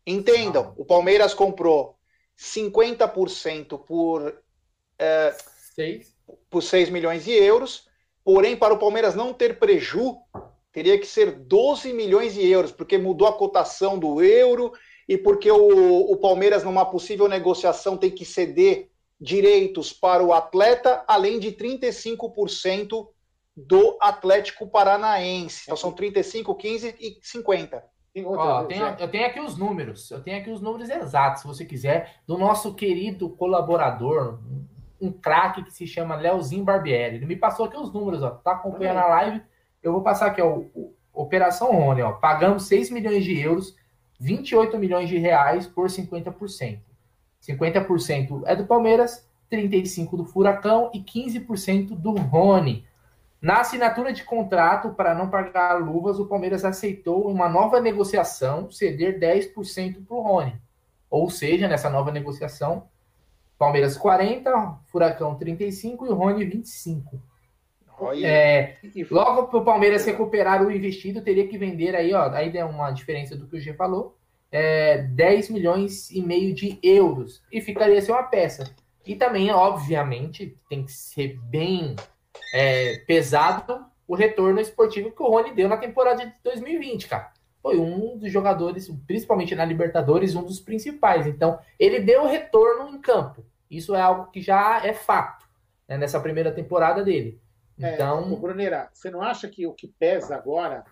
Entendam, 0.06 0.74
o 0.78 0.86
Palmeiras 0.86 1.34
comprou 1.34 1.98
50% 2.38 3.80
por, 3.86 4.42
é, 4.98 5.36
seis. 5.76 6.16
por 6.50 6.62
6 6.62 6.90
milhões 6.90 7.26
de 7.26 7.32
euros, 7.32 7.88
porém, 8.24 8.56
para 8.56 8.74
o 8.74 8.80
Palmeiras 8.80 9.16
não 9.16 9.34
ter 9.34 9.60
preju, 9.60 10.18
teria 10.72 10.98
que 10.98 11.06
ser 11.06 11.32
12 11.32 11.94
milhões 11.94 12.34
de 12.34 12.46
euros, 12.48 12.72
porque 12.72 12.98
mudou 12.98 13.28
a 13.28 13.38
cotação 13.38 13.98
do 13.98 14.22
euro 14.22 14.74
e 15.08 15.18
porque 15.18 15.52
o, 15.52 16.12
o 16.12 16.18
Palmeiras, 16.18 16.64
numa 16.64 16.86
possível 16.86 17.28
negociação, 17.28 17.98
tem 17.98 18.10
que 18.10 18.26
ceder 18.26 18.90
direitos 19.20 19.94
para 19.94 20.24
o 20.24 20.34
atleta, 20.34 21.04
além 21.08 21.40
de 21.40 21.52
35% 21.52 23.08
do 23.56 23.98
Atlético 24.02 24.68
Paranaense. 24.68 25.64
Então 25.64 25.78
são 25.78 25.92
35, 25.92 26.56
15 26.56 26.96
e 27.00 27.20
50. 27.22 27.84
Ó, 28.26 28.62
eu, 28.62 28.68
tenho, 28.68 28.86
eu 28.86 29.08
tenho 29.08 29.26
aqui 29.26 29.40
os 29.40 29.58
números, 29.58 30.12
eu 30.12 30.22
tenho 30.22 30.40
aqui 30.40 30.52
os 30.52 30.62
números 30.62 30.88
exatos, 30.88 31.42
se 31.42 31.48
você 31.48 31.66
quiser, 31.66 32.18
do 32.28 32.38
nosso 32.38 32.76
querido 32.76 33.28
colaborador, 33.30 34.40
um, 35.02 35.12
craque 35.12 35.64
que 35.64 35.74
se 35.74 35.88
chama 35.88 36.16
Leozinho 36.16 36.64
Barbieri. 36.64 37.16
Ele 37.16 37.26
me 37.26 37.36
passou 37.36 37.66
aqui 37.66 37.76
os 37.76 37.92
números, 37.92 38.22
ó. 38.22 38.30
Tá 38.30 38.52
acompanhando 38.52 39.00
a 39.00 39.08
live 39.08 39.42
eu 39.84 39.92
vou 39.92 40.02
passar 40.02 40.28
aqui, 40.28 40.42
ó, 40.42 40.60
o, 40.74 40.96
Operação 41.14 41.72
Rony, 41.72 42.02
ó, 42.02 42.14
pagamos 42.14 42.64
6 42.64 42.90
milhões 42.90 43.24
de 43.24 43.38
euros, 43.38 43.76
28 44.20 44.80
milhões 44.80 45.08
de 45.08 45.20
reais 45.20 45.68
por 45.68 45.88
50%. 45.88 46.80
50% 47.40 48.42
é 48.46 48.56
do 48.56 48.66
Palmeiras, 48.66 49.30
35% 49.52 50.18
do 50.18 50.26
Furacão 50.26 50.90
e 50.92 51.00
15% 51.02 51.90
do 51.90 52.14
Rony. 52.14 52.88
Na 53.44 53.60
assinatura 53.60 54.14
de 54.14 54.24
contrato 54.24 54.94
para 54.94 55.14
não 55.14 55.30
pagar 55.30 55.74
luvas, 55.74 56.18
o 56.18 56.28
Palmeiras 56.28 56.64
aceitou 56.64 57.30
uma 57.30 57.50
nova 57.50 57.82
negociação 57.82 58.72
ceder 58.72 59.20
10% 59.20 60.06
para 60.08 60.16
o 60.16 60.22
Rony. 60.22 60.56
Ou 61.10 61.30
seja, 61.30 61.68
nessa 61.68 61.90
nova 61.90 62.10
negociação, 62.10 62.88
Palmeiras 63.60 63.98
40, 63.98 64.80
Furacão 64.86 65.36
35 65.36 66.06
e 66.06 66.10
o 66.10 66.14
Rony 66.14 66.46
25. 66.46 67.22
É, 68.24 68.78
logo 69.12 69.48
para 69.48 69.60
o 69.60 69.66
Palmeiras 69.66 70.06
recuperar 70.06 70.66
o 70.66 70.72
investido, 70.72 71.22
teria 71.22 71.46
que 71.46 71.58
vender 71.58 71.98
aí, 71.98 72.14
ó, 72.14 72.30
aí 72.32 72.50
deu 72.50 72.66
uma 72.68 72.92
diferença 72.92 73.36
do 73.36 73.46
que 73.46 73.58
o 73.58 73.60
G 73.60 73.74
falou, 73.74 74.18
é, 74.50 75.00
10 75.00 75.50
milhões 75.50 76.10
e 76.12 76.22
meio 76.22 76.56
de 76.56 76.80
euros. 76.82 77.44
E 77.52 77.60
ficaria 77.60 78.02
ser 78.02 78.14
uma 78.14 78.24
peça. 78.24 78.74
E 79.06 79.18
também, 79.18 79.52
obviamente, 79.52 80.58
tem 80.70 80.86
que 80.86 80.94
ser 80.94 81.38
bem 81.42 81.98
é, 82.54 82.98
pesado 83.08 83.86
o 84.08 84.16
retorno 84.16 84.60
esportivo 84.60 85.12
que 85.12 85.22
o 85.22 85.28
Rony 85.28 85.54
deu 85.54 85.68
na 85.68 85.78
temporada 85.78 86.26
de 86.26 86.34
2020, 86.44 87.08
cara. 87.08 87.32
Foi 87.62 87.80
um 87.80 88.18
dos 88.18 88.30
jogadores, 88.30 88.92
principalmente 89.08 89.56
na 89.56 89.64
Libertadores, 89.64 90.36
um 90.36 90.44
dos 90.44 90.60
principais. 90.60 91.26
Então, 91.26 91.58
ele 91.80 92.02
deu 92.02 92.28
retorno 92.28 92.90
em 92.90 93.00
campo. 93.00 93.46
Isso 93.72 93.96
é 93.96 94.02
algo 94.02 94.30
que 94.30 94.42
já 94.42 94.86
é 94.86 94.94
fato 94.94 95.48
né, 95.88 95.98
nessa 95.98 96.20
primeira 96.20 96.52
temporada 96.52 97.04
dele. 97.04 97.42
É, 97.82 97.94
então, 97.94 98.34
é, 98.34 98.36
Bruneira, 98.36 98.90
você 98.94 99.10
não 99.10 99.22
acha 99.22 99.48
que 99.48 99.66
o 99.66 99.74
que 99.74 99.88
pesa 99.88 100.36
agora, 100.36 100.84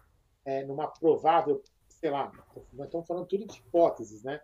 é, 0.45 0.63
numa 0.63 0.87
provável, 0.87 1.61
sei 1.89 2.09
lá, 2.09 2.31
nós 2.73 2.87
estamos 2.87 3.05
falando 3.05 3.25
tudo 3.25 3.45
de 3.45 3.59
hipóteses, 3.59 4.23
né? 4.23 4.39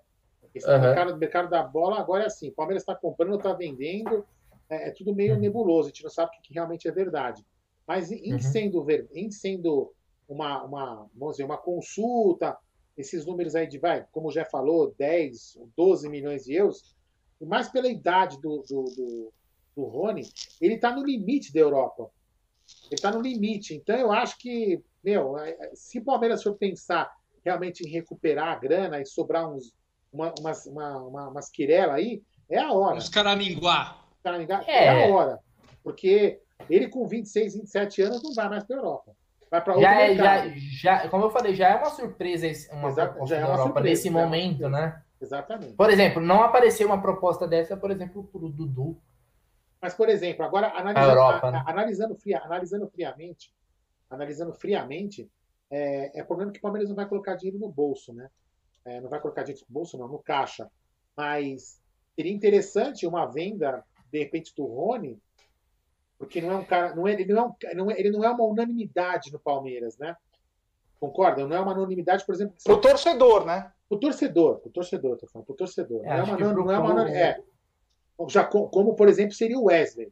Esse 0.54 0.70
uhum. 0.70 0.80
mercado, 0.80 1.18
mercado 1.18 1.50
da 1.50 1.64
bola 1.64 2.00
agora 2.00 2.24
é 2.24 2.28
assim: 2.28 2.50
o 2.50 2.54
Palmeiras 2.54 2.84
está 2.84 2.96
comprando, 2.96 3.36
está 3.36 3.54
vendendo, 3.54 4.26
é, 4.70 4.90
é, 4.90 4.92
tudo 4.92 5.16
meio 5.16 5.34
uhum. 5.34 5.40
nebuloso, 5.40 5.88
a 5.88 5.92
gente 5.92 6.04
não 6.04 6.10
sabe 6.10 6.32
o 6.38 6.42
que, 6.42 6.54
realmente 6.54 6.88
é 6.88 6.92
verdade. 6.92 7.46
Mas 7.86 8.12
em, 8.12 8.34
uhum. 8.34 8.40
sendo, 8.40 8.86
em 9.14 9.32
sendo 9.32 9.94
uma, 10.28 10.64
uma, 10.64 11.10
vamos 11.16 11.36
dizer, 11.36 11.46
uma 11.46 11.58
consulta, 11.58 12.58
esses 12.98 13.26
números 13.26 13.56
aí 13.56 13.68
de, 13.68 13.78
vai, 13.78 14.06
como 14.12 14.32
já 14.32 14.44
falou, 14.44 14.94
10, 14.98 15.60
12 15.76 16.10
milhões 16.10 16.46
de 16.46 16.54
euros, 16.54 16.96
e 17.40 17.46
mais 17.46 17.70
pela 17.70 17.88
idade 17.88 18.42
do, 18.42 18.64
do, 18.68 18.84
do, 18.84 19.34
do 19.76 19.84
Rony, 19.86 20.24
ele 20.60 20.74
está 20.74 20.94
no 20.94 21.06
limite 21.06 21.54
da 21.54 21.60
Europa. 21.60 22.10
Ele 22.86 22.96
está 22.96 23.12
no 23.12 23.22
limite. 23.22 23.74
Então, 23.76 23.96
eu 23.96 24.12
acho 24.12 24.38
que, 24.38 24.82
meu, 25.04 25.38
é, 25.38 25.52
é, 25.52 25.72
se 25.76 26.00
o 26.00 26.04
Palmeiras 26.04 26.44
for 26.44 26.56
pensar 26.56 27.16
realmente 27.46 27.88
em 27.88 27.90
recuperar 27.90 28.50
a 28.50 28.60
grana 28.60 29.00
e 29.00 29.06
sobrar 29.06 29.50
uns, 29.50 29.74
uma, 30.12 30.34
umas, 30.40 30.66
uma, 30.66 30.98
uma, 31.04 31.30
umas 31.30 31.50
quirela 31.50 31.94
aí, 31.94 32.22
é 32.50 32.60
a 32.60 32.72
hora. 32.72 32.98
Os 32.98 33.08
caraminguá. 33.08 34.04
É. 34.68 34.86
é 34.86 35.06
a 35.06 35.14
hora. 35.14 35.40
Porque 35.84 36.40
ele 36.70 36.90
com 36.90 37.08
26, 37.08 37.56
27 37.56 38.02
anos 38.02 38.24
não 38.24 38.34
vai 38.34 38.50
mais 38.50 38.64
para 38.64 38.76
a 38.76 38.80
Europa. 38.80 39.16
Vai 39.50 39.64
para 39.64 39.80
já, 39.80 40.02
é, 40.02 40.16
já, 40.16 40.50
já, 40.58 41.10
como 41.10 41.26
eu 41.26 41.30
falei, 41.30 41.56
já 41.56 41.70
é 41.70 41.76
uma 41.76 41.90
surpresa 41.90 42.48
uma 42.74 42.90
Exato, 42.90 43.26
já 43.26 43.38
é 43.38 43.40
uma 43.40 43.54
Europa 43.54 43.64
surpresa, 43.64 43.90
nesse 43.90 44.10
momento, 44.10 44.68
né? 44.70 45.02
Exatamente. 45.22 45.74
Por 45.74 45.90
exemplo, 45.90 46.22
não 46.22 46.44
apareceu 46.44 46.88
uma 46.88 47.02
proposta 47.02 47.48
dessa, 47.48 47.78
por 47.78 47.90
exemplo, 47.90 48.26
para 48.26 48.46
o 48.46 48.50
Dudu. 48.50 49.02
Mas, 49.82 49.94
por 49.94 50.10
exemplo, 50.10 50.44
agora 50.44 50.72
analisando, 50.76 51.10
Europa, 51.10 51.52
né? 51.52 51.64
analisando, 51.66 52.16
fria, 52.16 52.42
analisando 52.44 52.88
friamente, 52.90 53.54
analisando 54.10 54.54
friamente, 54.54 55.30
é, 55.70 56.20
é 56.20 56.24
problema 56.24 56.52
que 56.52 56.60
o 56.60 56.62
Palmeiras 56.62 56.90
não 56.90 56.96
vai 56.96 57.08
colocar 57.08 57.36
dinheiro 57.36 57.60
no 57.60 57.70
bolso, 57.70 58.14
né? 58.14 58.30
É, 58.86 59.00
não 59.00 59.10
vai 59.10 59.20
colocar 59.20 59.44
dinheiro 59.44 59.66
no 59.70 59.74
bolso, 59.74 59.98
não, 59.98 60.08
no 60.08 60.20
caixa. 60.20 60.70
Mas 61.16 61.80
seria 62.16 62.34
interessante 62.34 63.08
uma 63.08 63.26
venda, 63.26 63.84
de 64.12 64.20
repente, 64.20 64.54
do 64.56 64.66
Rony, 64.66 65.20
porque 66.18 66.42
não 66.42 66.52
é 66.52 66.56
um 66.56 66.66
cara, 66.66 66.96
não 66.96 67.08
é, 67.08 67.14
ele, 67.14 67.26
não 67.26 67.38
é, 67.38 67.46
um, 67.46 67.76
não 67.76 67.92
é, 67.92 68.00
ele 68.00 68.10
não 68.10 68.24
é 68.24 68.30
uma 68.30 68.44
unanimidade 68.44 69.32
no 69.32 69.40
Palmeiras, 69.40 69.98
né? 69.98 70.16
Concorda? 71.00 71.46
Não 71.46 71.56
é 71.56 71.60
uma 71.60 71.74
unanimidade, 71.74 72.26
por 72.26 72.34
exemplo. 72.34 72.56
Pro 72.64 72.82
torcedor, 72.82 73.46
né? 73.46 73.72
Pro 73.88 74.00
torcedor, 74.00 74.60
pro 74.60 74.72
torcedor, 74.72 75.18
tô 75.18 75.28
falando, 75.28 75.46
pro 75.46 75.56
torcedor. 75.56 76.02
É, 76.04 76.10
não, 76.10 76.16
é 76.16 76.24
uma, 76.24 76.38
não, 76.38 76.54
não 76.54 76.72
é 76.72 76.80
uma, 76.80 77.10
é, 77.12 77.42
já 78.28 78.44
como, 78.44 78.96
por 78.96 79.08
exemplo, 79.08 79.34
seria 79.34 79.60
o 79.60 79.66
Wesley. 79.66 80.12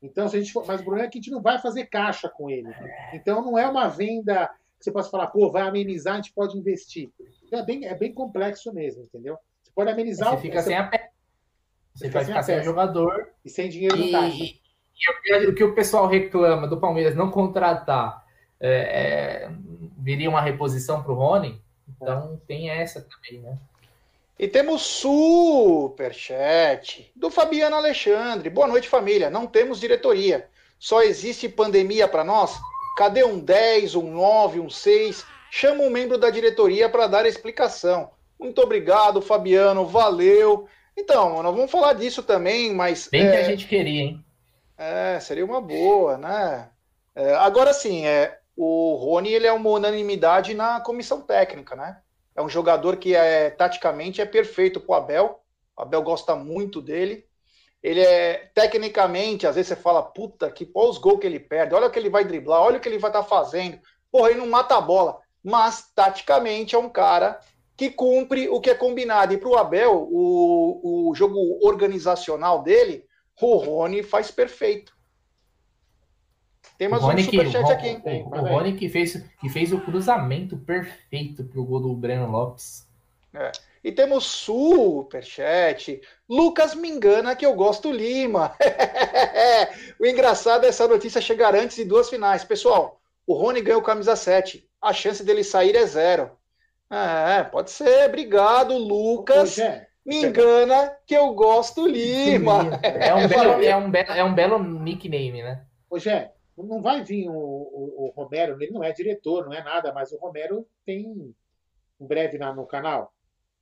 Então, 0.00 0.28
se 0.28 0.36
a 0.36 0.40
gente 0.40 0.52
for, 0.52 0.66
mas 0.66 0.80
o 0.80 0.84
problema 0.84 1.06
é 1.06 1.10
que 1.10 1.18
a 1.18 1.20
gente 1.20 1.30
não 1.30 1.40
vai 1.40 1.60
fazer 1.60 1.86
caixa 1.86 2.28
com 2.28 2.50
ele. 2.50 2.68
Então, 3.12 3.42
não 3.42 3.56
é 3.56 3.68
uma 3.68 3.88
venda 3.88 4.48
que 4.78 4.84
você 4.84 4.90
possa 4.90 5.10
falar, 5.10 5.28
pô, 5.28 5.50
vai 5.50 5.62
amenizar, 5.62 6.14
a 6.14 6.16
gente 6.16 6.32
pode 6.32 6.58
investir. 6.58 7.12
Então, 7.44 7.60
é 7.60 7.64
bem, 7.64 7.84
é 7.86 7.94
bem 7.94 8.12
complexo 8.12 8.72
mesmo, 8.72 9.04
entendeu? 9.04 9.38
Você 9.62 9.70
pode 9.72 9.90
amenizar. 9.90 10.30
Você 10.30 10.42
fica 10.42 10.60
sem 10.62 10.76
a 10.76 10.88
peça. 10.88 11.11
Você, 11.94 12.08
vai 12.08 12.24
ficar 12.24 12.42
sem 12.42 12.62
jogador. 12.62 13.28
E 13.44 13.50
sem 13.50 13.68
dinheiro 13.68 13.96
no 13.96 14.10
caixa. 14.10 14.42
E, 14.42 14.60
e 15.28 15.46
o 15.46 15.54
que 15.54 15.64
o 15.64 15.74
pessoal 15.74 16.06
reclama 16.06 16.66
do 16.66 16.80
Palmeiras 16.80 17.14
não 17.14 17.30
contratar 17.30 18.24
é, 18.60 18.70
é, 18.70 19.50
viria 19.98 20.30
uma 20.30 20.40
reposição 20.40 21.02
para 21.02 21.12
o 21.12 21.16
Rony. 21.16 21.60
Então, 21.88 22.40
é. 22.40 22.46
tem 22.46 22.70
essa 22.70 23.00
também, 23.00 23.40
né? 23.40 23.58
E 24.38 24.48
temos 24.48 24.82
superchat 24.82 26.32
do 27.14 27.30
Fabiano 27.30 27.76
Alexandre. 27.76 28.48
Boa 28.50 28.66
noite, 28.66 28.88
família. 28.88 29.28
Não 29.30 29.46
temos 29.46 29.78
diretoria. 29.78 30.48
Só 30.78 31.02
existe 31.02 31.48
pandemia 31.48 32.08
para 32.08 32.24
nós? 32.24 32.58
Cadê 32.96 33.24
um 33.24 33.38
10, 33.38 33.94
um 33.94 34.10
9, 34.10 34.58
um 34.60 34.70
6? 34.70 35.24
Chama 35.50 35.82
um 35.84 35.90
membro 35.90 36.18
da 36.18 36.30
diretoria 36.30 36.88
para 36.88 37.06
dar 37.06 37.24
a 37.24 37.28
explicação. 37.28 38.10
Muito 38.38 38.60
obrigado, 38.60 39.20
Fabiano. 39.22 39.86
Valeu. 39.86 40.66
Então, 40.96 41.42
nós 41.42 41.54
vamos 41.54 41.70
falar 41.70 41.94
disso 41.94 42.22
também, 42.22 42.74
mas. 42.74 43.08
Bem 43.08 43.26
é... 43.26 43.30
que 43.30 43.36
a 43.36 43.44
gente 43.44 43.66
queria, 43.66 44.02
hein? 44.02 44.24
É, 44.76 45.20
seria 45.20 45.44
uma 45.44 45.60
boa, 45.60 46.16
né? 46.18 46.68
É, 47.14 47.34
agora 47.34 47.72
sim, 47.72 48.06
é, 48.06 48.38
o 48.56 48.94
Rony 48.96 49.32
ele 49.32 49.46
é 49.46 49.52
uma 49.52 49.70
unanimidade 49.70 50.54
na 50.54 50.80
comissão 50.80 51.20
técnica, 51.20 51.76
né? 51.76 51.98
É 52.34 52.42
um 52.42 52.48
jogador 52.48 52.96
que 52.96 53.14
é 53.14 53.50
taticamente 53.50 54.20
é 54.20 54.26
perfeito 54.26 54.80
para 54.80 54.92
o 54.92 54.94
Abel. 54.94 55.40
O 55.76 55.82
Abel 55.82 56.02
gosta 56.02 56.34
muito 56.34 56.80
dele. 56.80 57.26
Ele 57.82 58.00
é 58.00 58.50
tecnicamente, 58.54 59.46
às 59.46 59.56
vezes 59.56 59.68
você 59.68 59.76
fala, 59.76 60.02
puta, 60.02 60.50
que 60.50 60.64
pô, 60.64 60.88
os 60.88 60.98
gols 60.98 61.20
que 61.20 61.26
ele 61.26 61.40
perde, 61.40 61.74
olha 61.74 61.88
o 61.88 61.90
que 61.90 61.98
ele 61.98 62.08
vai 62.08 62.24
driblar, 62.24 62.60
olha 62.60 62.78
o 62.78 62.80
que 62.80 62.88
ele 62.88 62.98
vai 62.98 63.10
estar 63.10 63.22
tá 63.22 63.28
fazendo. 63.28 63.78
Porra, 64.10 64.30
ele 64.30 64.40
não 64.40 64.46
mata 64.46 64.76
a 64.76 64.80
bola. 64.80 65.18
Mas, 65.42 65.90
taticamente, 65.94 66.74
é 66.74 66.78
um 66.78 66.88
cara 66.88 67.40
que 67.82 67.90
cumpre 67.90 68.48
o 68.48 68.60
que 68.60 68.70
é 68.70 68.74
combinado. 68.76 69.34
E 69.34 69.38
para 69.38 69.48
o 69.48 69.56
Abel, 69.56 70.08
o 70.08 71.12
jogo 71.16 71.58
organizacional 71.66 72.62
dele, 72.62 73.04
o 73.40 73.56
Rony 73.56 74.04
faz 74.04 74.30
perfeito. 74.30 74.96
Tem 76.78 76.86
mais 76.86 77.02
um 77.02 77.18
superchat 77.18 77.66
que, 77.66 77.72
aqui. 77.72 78.00
Tem, 78.02 78.22
o, 78.22 78.28
o 78.28 78.40
Rony 78.40 78.74
que 78.76 78.88
fez, 78.88 79.20
que 79.40 79.48
fez 79.48 79.72
o 79.72 79.80
cruzamento 79.80 80.56
perfeito 80.58 81.42
pro 81.42 81.64
gol 81.64 81.80
do 81.80 81.92
Breno 81.92 82.30
Lopes. 82.30 82.86
É. 83.34 83.50
E 83.82 83.90
temos 83.90 84.26
superchat. 84.26 86.00
Lucas 86.28 86.76
me 86.76 86.88
engana 86.88 87.34
que 87.34 87.44
eu 87.44 87.54
gosto 87.56 87.90
Lima. 87.90 88.54
o 89.98 90.06
engraçado 90.06 90.66
é 90.66 90.68
essa 90.68 90.86
notícia 90.86 91.20
chegar 91.20 91.56
antes 91.56 91.76
de 91.76 91.84
duas 91.84 92.08
finais. 92.08 92.44
Pessoal, 92.44 93.00
o 93.26 93.34
Rony 93.34 93.60
ganhou 93.60 93.82
camisa 93.82 94.14
7. 94.14 94.64
A 94.80 94.92
chance 94.92 95.24
dele 95.24 95.42
sair 95.42 95.74
é 95.74 95.84
zero. 95.84 96.30
É, 96.92 97.42
pode 97.44 97.70
ser. 97.70 98.08
Obrigado, 98.08 98.76
Lucas. 98.76 99.58
É. 99.58 99.88
Me 100.04 100.26
engana 100.26 100.94
que 101.06 101.14
eu 101.14 101.32
gosto 101.32 101.86
Lima. 101.86 102.78
É 102.82 103.14
um, 103.14 103.28
belo, 103.28 103.62
é, 103.62 103.76
um 103.76 103.90
belo, 103.90 104.10
é 104.10 104.24
um 104.24 104.34
belo 104.34 104.58
nickname, 104.58 105.42
né? 105.42 105.64
Ô, 105.88 105.98
Jé, 105.98 106.32
não 106.56 106.82
vai 106.82 107.02
vir 107.02 107.28
o, 107.28 107.32
o, 107.32 108.06
o, 108.06 108.12
Romero, 108.14 108.60
ele 108.60 108.72
não 108.72 108.82
é 108.82 108.92
diretor, 108.92 109.46
não 109.46 109.52
é 109.52 109.62
nada, 109.62 109.92
mas 109.92 110.12
o 110.12 110.18
Romero 110.18 110.66
tem 110.84 111.06
um 111.98 112.06
breve 112.06 112.36
na, 112.36 112.52
no 112.52 112.66
canal. 112.66 113.14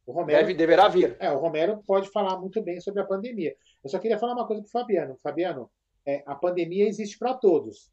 O 0.07 0.13
Romero, 0.13 0.41
Deve, 0.41 0.55
deverá 0.55 0.89
vir. 0.89 1.17
É, 1.21 1.31
o 1.31 1.39
Romero 1.39 1.83
pode 1.87 2.09
falar 2.11 2.39
muito 2.39 2.61
bem 2.63 2.81
sobre 2.81 3.01
a 3.01 3.07
pandemia. 3.07 3.55
Eu 3.85 3.91
só 3.91 3.99
queria 3.99 4.19
falar 4.19 4.33
uma 4.33 4.47
coisa 4.47 4.63
para 4.63 4.69
o 4.69 4.73
Fabiano. 4.73 5.17
Fabiano, 5.23 5.71
é, 6.05 6.23
a 6.27 6.35
pandemia 6.35 6.89
existe 6.89 7.19
para 7.19 7.35
todos. 7.35 7.93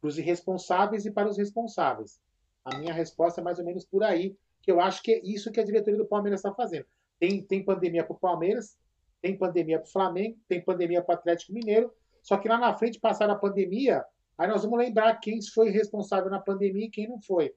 Para 0.00 0.08
os 0.08 0.18
irresponsáveis 0.18 1.06
e 1.06 1.10
para 1.10 1.28
os 1.28 1.38
responsáveis. 1.38 2.20
A 2.66 2.76
minha 2.78 2.92
resposta 2.92 3.40
é 3.40 3.44
mais 3.44 3.60
ou 3.60 3.64
menos 3.64 3.84
por 3.84 4.02
aí, 4.02 4.36
que 4.60 4.72
eu 4.72 4.80
acho 4.80 5.00
que 5.00 5.12
é 5.12 5.20
isso 5.22 5.52
que 5.52 5.60
a 5.60 5.64
diretoria 5.64 5.96
do 5.96 6.04
Palmeiras 6.04 6.40
está 6.40 6.52
fazendo. 6.52 6.84
Tem, 7.16 7.40
tem 7.40 7.64
pandemia 7.64 8.02
para 8.04 8.16
o 8.16 8.18
Palmeiras, 8.18 8.76
tem 9.22 9.38
pandemia 9.38 9.78
para 9.78 9.86
o 9.86 9.92
Flamengo, 9.92 10.36
tem 10.48 10.60
pandemia 10.60 11.00
para 11.00 11.14
o 11.14 11.18
Atlético 11.18 11.52
Mineiro, 11.52 11.94
só 12.20 12.36
que 12.36 12.48
lá 12.48 12.58
na 12.58 12.76
frente, 12.76 12.98
passar 12.98 13.30
a 13.30 13.36
pandemia, 13.36 14.04
aí 14.36 14.48
nós 14.48 14.64
vamos 14.64 14.80
lembrar 14.80 15.14
quem 15.20 15.38
foi 15.54 15.70
responsável 15.70 16.28
na 16.28 16.40
pandemia 16.40 16.86
e 16.86 16.90
quem 16.90 17.08
não 17.08 17.20
foi. 17.22 17.54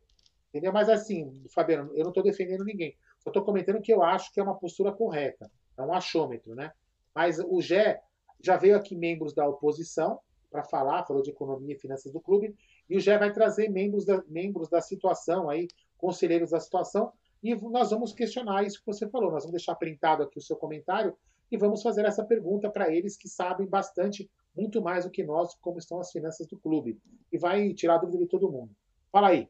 Entendeu? 0.50 0.72
Mas 0.72 0.88
assim, 0.88 1.44
Fabiano, 1.54 1.92
eu 1.96 2.04
não 2.04 2.10
estou 2.10 2.24
defendendo 2.24 2.64
ninguém. 2.64 2.96
Só 3.18 3.32
estou 3.32 3.44
comentando 3.44 3.82
que 3.82 3.92
eu 3.92 4.04
acho 4.04 4.32
que 4.32 4.40
é 4.40 4.44
uma 4.44 4.60
postura 4.60 4.92
correta. 4.92 5.50
É 5.76 5.82
um 5.82 5.92
achômetro, 5.92 6.54
né? 6.54 6.72
Mas 7.16 7.40
o 7.40 7.60
Gé 7.60 8.00
já 8.40 8.58
veio 8.58 8.76
aqui 8.76 8.96
membros 8.96 9.34
da 9.34 9.48
oposição 9.48 10.20
para 10.52 10.64
falar, 10.64 11.06
falou 11.06 11.22
de 11.22 11.32
economia 11.32 11.76
e 11.76 11.80
finanças 11.80 12.12
do 12.12 12.22
clube, 12.22 12.56
e 12.90 12.98
o 12.98 13.00
Gé 13.00 13.18
vai 13.18 13.32
trazer 13.32 13.70
membros 13.70 14.06
da, 14.06 14.24
membros 14.28 14.70
da 14.70 14.82
situação 14.82 15.50
aí, 15.50 15.68
conselheiros 15.98 16.52
da 16.52 16.60
situação, 16.60 17.12
e 17.44 17.56
nós 17.56 17.92
vamos 17.92 18.12
questionar 18.14 18.64
isso 18.64 18.80
que 18.80 18.86
você 18.86 19.08
falou. 19.08 19.32
Nós 19.32 19.44
vamos 19.44 19.52
deixar 19.52 19.76
printado 19.76 20.24
aqui 20.24 20.38
o 20.38 20.42
seu 20.42 20.56
comentário 20.56 21.16
e 21.52 21.58
vamos 21.58 21.82
fazer 21.82 22.06
essa 22.06 22.24
pergunta 22.24 22.70
para 22.70 22.94
eles 22.94 23.16
que 23.16 23.28
sabem 23.28 23.66
bastante, 23.66 24.30
muito 24.56 24.82
mais 24.82 25.06
do 25.06 25.12
que 25.12 25.24
nós, 25.24 25.56
como 25.56 25.80
estão 25.80 26.00
as 26.00 26.12
finanças 26.12 26.48
do 26.48 26.58
clube. 26.58 27.00
E 27.32 27.38
vai 27.38 27.74
tirar 27.74 27.96
a 27.96 28.00
dúvida 28.00 28.20
de 28.20 28.30
todo 28.30 28.52
mundo. 28.52 28.72
Fala 29.12 29.30
aí. 29.30 29.50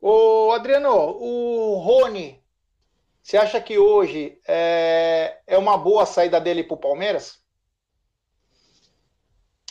Ô, 0.00 0.50
Adriano, 0.52 0.90
o 0.90 1.76
Rony, 1.76 2.42
você 3.22 3.36
acha 3.36 3.60
que 3.60 3.78
hoje 3.78 4.40
é, 4.46 5.40
é 5.46 5.58
uma 5.58 5.76
boa 5.76 6.04
saída 6.04 6.40
dele 6.40 6.64
para 6.64 6.74
o 6.74 6.80
Palmeiras? 6.80 7.42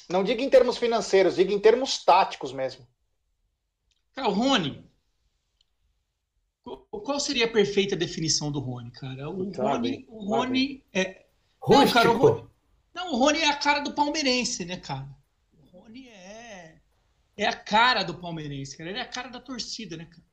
Não 0.10 0.24
diga 0.24 0.42
em 0.42 0.50
termos 0.50 0.78
financeiros, 0.78 1.36
diga 1.36 1.54
em 1.54 1.60
termos 1.60 2.04
táticos 2.04 2.54
mesmo. 2.54 2.88
Cara, 4.14 4.30
o 4.30 4.34
Rony, 4.34 4.84
qual 6.64 7.20
seria 7.20 7.46
a 7.46 7.52
perfeita 7.52 7.96
definição 7.96 8.52
do 8.52 8.60
Rony, 8.60 8.92
cara? 8.92 9.30
O 9.30 9.52
Rony, 9.52 10.06
o 10.10 10.26
Rony 10.26 10.84
é. 10.94 11.26
Não, 11.68 11.88
cara, 11.90 12.12
o 12.12 12.18
Rony, 12.18 12.50
não, 12.94 13.14
o 13.14 13.18
Rony 13.18 13.40
é 13.40 13.50
a 13.50 13.56
cara 13.56 13.80
do 13.82 13.94
palmeirense, 13.94 14.66
né, 14.66 14.78
cara? 14.78 15.08
O 15.54 15.78
Rony 15.78 16.08
é, 16.08 16.82
é 17.36 17.46
a 17.46 17.56
cara 17.56 18.04
do 18.04 18.16
palmeirense, 18.16 18.78
cara. 18.78 18.90
Ele 18.90 19.00
é 19.00 19.04
a 19.04 19.08
cara 19.08 19.30
da 19.30 19.40
torcida, 19.40 19.96
né, 19.96 20.06
cara? 20.06 20.26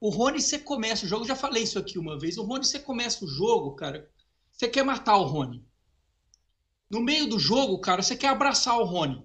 O 0.00 0.08
Rony, 0.08 0.40
você 0.40 0.58
começa 0.58 1.04
o 1.04 1.08
jogo, 1.08 1.26
já 1.26 1.34
falei 1.34 1.62
isso 1.62 1.78
aqui 1.78 1.98
uma 1.98 2.18
vez. 2.18 2.38
O 2.38 2.42
Rony, 2.42 2.64
você 2.64 2.78
começa 2.78 3.24
o 3.24 3.28
jogo, 3.28 3.74
cara. 3.74 4.08
Você 4.52 4.68
quer 4.68 4.84
matar 4.84 5.16
o 5.16 5.24
Rony. 5.24 5.64
No 6.88 7.00
meio 7.00 7.26
do 7.26 7.38
jogo, 7.38 7.78
cara, 7.78 8.02
você 8.02 8.16
quer 8.16 8.28
abraçar 8.28 8.78
o 8.78 8.84
Rony. 8.84 9.24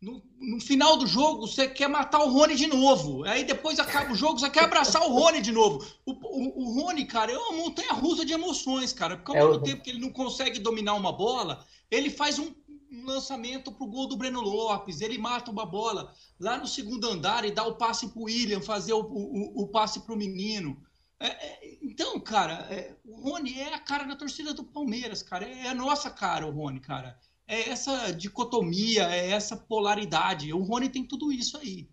No, 0.00 0.22
no, 0.38 0.60
final 0.60 0.96
do 0.96 1.08
jogo, 1.08 1.46
você 1.46 1.66
quer 1.66 1.88
matar 1.88 2.20
o 2.20 2.30
Rony 2.30 2.54
de 2.54 2.68
novo. 2.68 3.24
Aí 3.24 3.42
depois 3.42 3.80
acaba 3.80 4.12
o 4.12 4.16
jogo, 4.16 4.38
você 4.38 4.48
quer 4.48 4.62
abraçar 4.62 5.02
o 5.02 5.12
Rony 5.12 5.40
de 5.40 5.50
novo. 5.50 5.84
O, 6.06 6.12
o, 6.12 6.62
o 6.62 6.80
Rony, 6.80 7.04
cara, 7.04 7.32
é 7.32 7.36
uma 7.36 7.56
montanha 7.56 7.92
russa 7.92 8.24
de 8.24 8.32
emoções, 8.32 8.92
cara. 8.92 9.16
Porque 9.16 9.32
ao 9.32 9.36
é 9.36 9.40
mesmo 9.40 9.60
o... 9.60 9.64
tempo 9.64 9.82
que 9.82 9.90
ele 9.90 10.00
não 10.00 10.10
consegue 10.10 10.60
dominar 10.60 10.94
uma 10.94 11.12
bola, 11.12 11.66
ele 11.90 12.10
faz 12.10 12.38
um, 12.38 12.54
um 12.92 13.06
lançamento 13.06 13.72
pro 13.72 13.88
gol 13.88 14.06
do 14.06 14.16
Breno 14.16 14.40
Lopes. 14.40 15.00
Ele 15.00 15.18
mata 15.18 15.50
uma 15.50 15.66
bola 15.66 16.14
lá 16.38 16.56
no 16.56 16.66
segundo 16.68 17.08
andar 17.08 17.44
e 17.44 17.50
dá 17.50 17.64
o 17.64 17.74
passe 17.74 18.06
pro 18.08 18.22
William, 18.22 18.60
fazer 18.60 18.92
o, 18.92 19.00
o, 19.00 19.62
o 19.62 19.66
passe 19.66 19.98
pro 20.00 20.16
menino. 20.16 20.80
É, 21.20 21.26
é, 21.26 21.78
então, 21.82 22.18
cara, 22.20 22.66
é, 22.72 22.96
o 23.04 23.20
Rony 23.20 23.58
é 23.58 23.74
a 23.74 23.80
cara 23.80 24.04
da 24.04 24.16
torcida 24.16 24.54
do 24.54 24.64
Palmeiras, 24.64 25.22
cara. 25.22 25.46
É 25.46 25.68
a 25.68 25.74
nossa 25.74 26.10
cara, 26.10 26.46
o 26.46 26.50
Rony, 26.50 26.80
cara 26.80 27.18
é 27.48 27.70
essa 27.70 28.12
dicotomia, 28.12 29.04
é 29.04 29.30
essa 29.30 29.56
polaridade. 29.56 30.52
O 30.52 30.62
Rony 30.62 30.90
tem 30.90 31.04
tudo 31.04 31.32
isso 31.32 31.56
aí. 31.56 31.88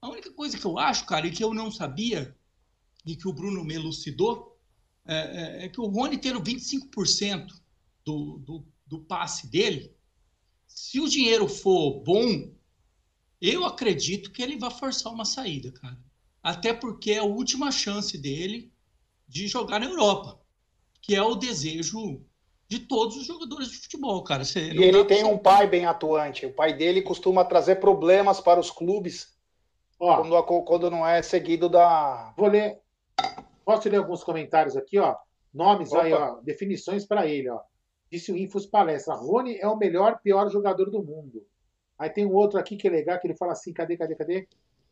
A 0.00 0.08
única 0.08 0.30
coisa 0.30 0.56
que 0.56 0.64
eu 0.64 0.78
acho, 0.78 1.04
cara, 1.04 1.26
e 1.26 1.32
que 1.32 1.42
eu 1.42 1.52
não 1.52 1.70
sabia, 1.70 2.34
e 3.04 3.16
que 3.16 3.26
o 3.26 3.32
Bruno 3.32 3.64
me 3.64 3.74
elucidou, 3.74 4.56
é, 5.04 5.16
é, 5.16 5.64
é 5.64 5.68
que 5.68 5.80
o 5.80 5.86
Rony 5.86 6.16
tendo 6.16 6.40
25% 6.40 7.48
do, 8.04 8.38
do, 8.38 8.64
do 8.86 9.00
passe 9.00 9.48
dele, 9.48 9.92
se 10.66 11.00
o 11.00 11.08
dinheiro 11.08 11.48
for 11.48 12.00
bom, 12.04 12.54
eu 13.40 13.64
acredito 13.64 14.30
que 14.30 14.42
ele 14.42 14.56
vai 14.56 14.70
forçar 14.70 15.12
uma 15.12 15.24
saída, 15.24 15.72
cara. 15.72 15.98
Até 16.44 16.74
porque 16.74 17.12
é 17.12 17.18
a 17.20 17.24
última 17.24 17.72
chance 17.72 18.18
dele 18.18 18.70
de 19.26 19.48
jogar 19.48 19.80
na 19.80 19.86
Europa, 19.86 20.38
que 21.00 21.16
é 21.16 21.22
o 21.22 21.34
desejo 21.34 22.20
de 22.68 22.80
todos 22.80 23.16
os 23.16 23.24
jogadores 23.24 23.70
de 23.70 23.78
futebol, 23.78 24.22
cara. 24.22 24.44
Você 24.44 24.70
e 24.70 24.84
ele 24.84 25.02
tem 25.06 25.24
um 25.24 25.38
pai 25.38 25.66
bem 25.66 25.86
atuante. 25.86 26.44
O 26.44 26.52
pai 26.52 26.74
dele 26.74 27.00
costuma 27.00 27.46
trazer 27.46 27.76
problemas 27.76 28.40
para 28.40 28.60
os 28.60 28.70
clubes 28.70 29.34
ó, 29.98 30.18
quando, 30.18 30.64
quando 30.64 30.90
não 30.90 31.06
é 31.06 31.22
seguido 31.22 31.66
da. 31.66 32.34
Vou 32.36 32.48
ler. 32.48 32.78
Posso 33.64 33.88
ler 33.88 33.96
alguns 33.96 34.22
comentários 34.22 34.76
aqui, 34.76 34.98
ó? 34.98 35.16
Nomes 35.52 35.92
Opa. 35.92 36.02
aí, 36.02 36.12
ó. 36.12 36.40
Definições 36.42 37.06
para 37.06 37.26
ele, 37.26 37.48
ó. 37.48 37.60
Disse 38.12 38.30
o 38.30 38.36
Infos 38.36 38.66
Palestra. 38.66 39.14
Rony 39.14 39.56
é 39.56 39.66
o 39.66 39.78
melhor, 39.78 40.20
pior 40.22 40.50
jogador 40.50 40.90
do 40.90 41.02
mundo. 41.02 41.46
Aí 41.98 42.10
tem 42.10 42.26
um 42.26 42.34
outro 42.34 42.58
aqui 42.58 42.76
que 42.76 42.86
é 42.86 42.90
legal, 42.90 43.18
que 43.18 43.26
ele 43.26 43.36
fala 43.36 43.52
assim: 43.52 43.72
cadê, 43.72 43.96
cadê, 43.96 44.14
cadê? 44.14 44.46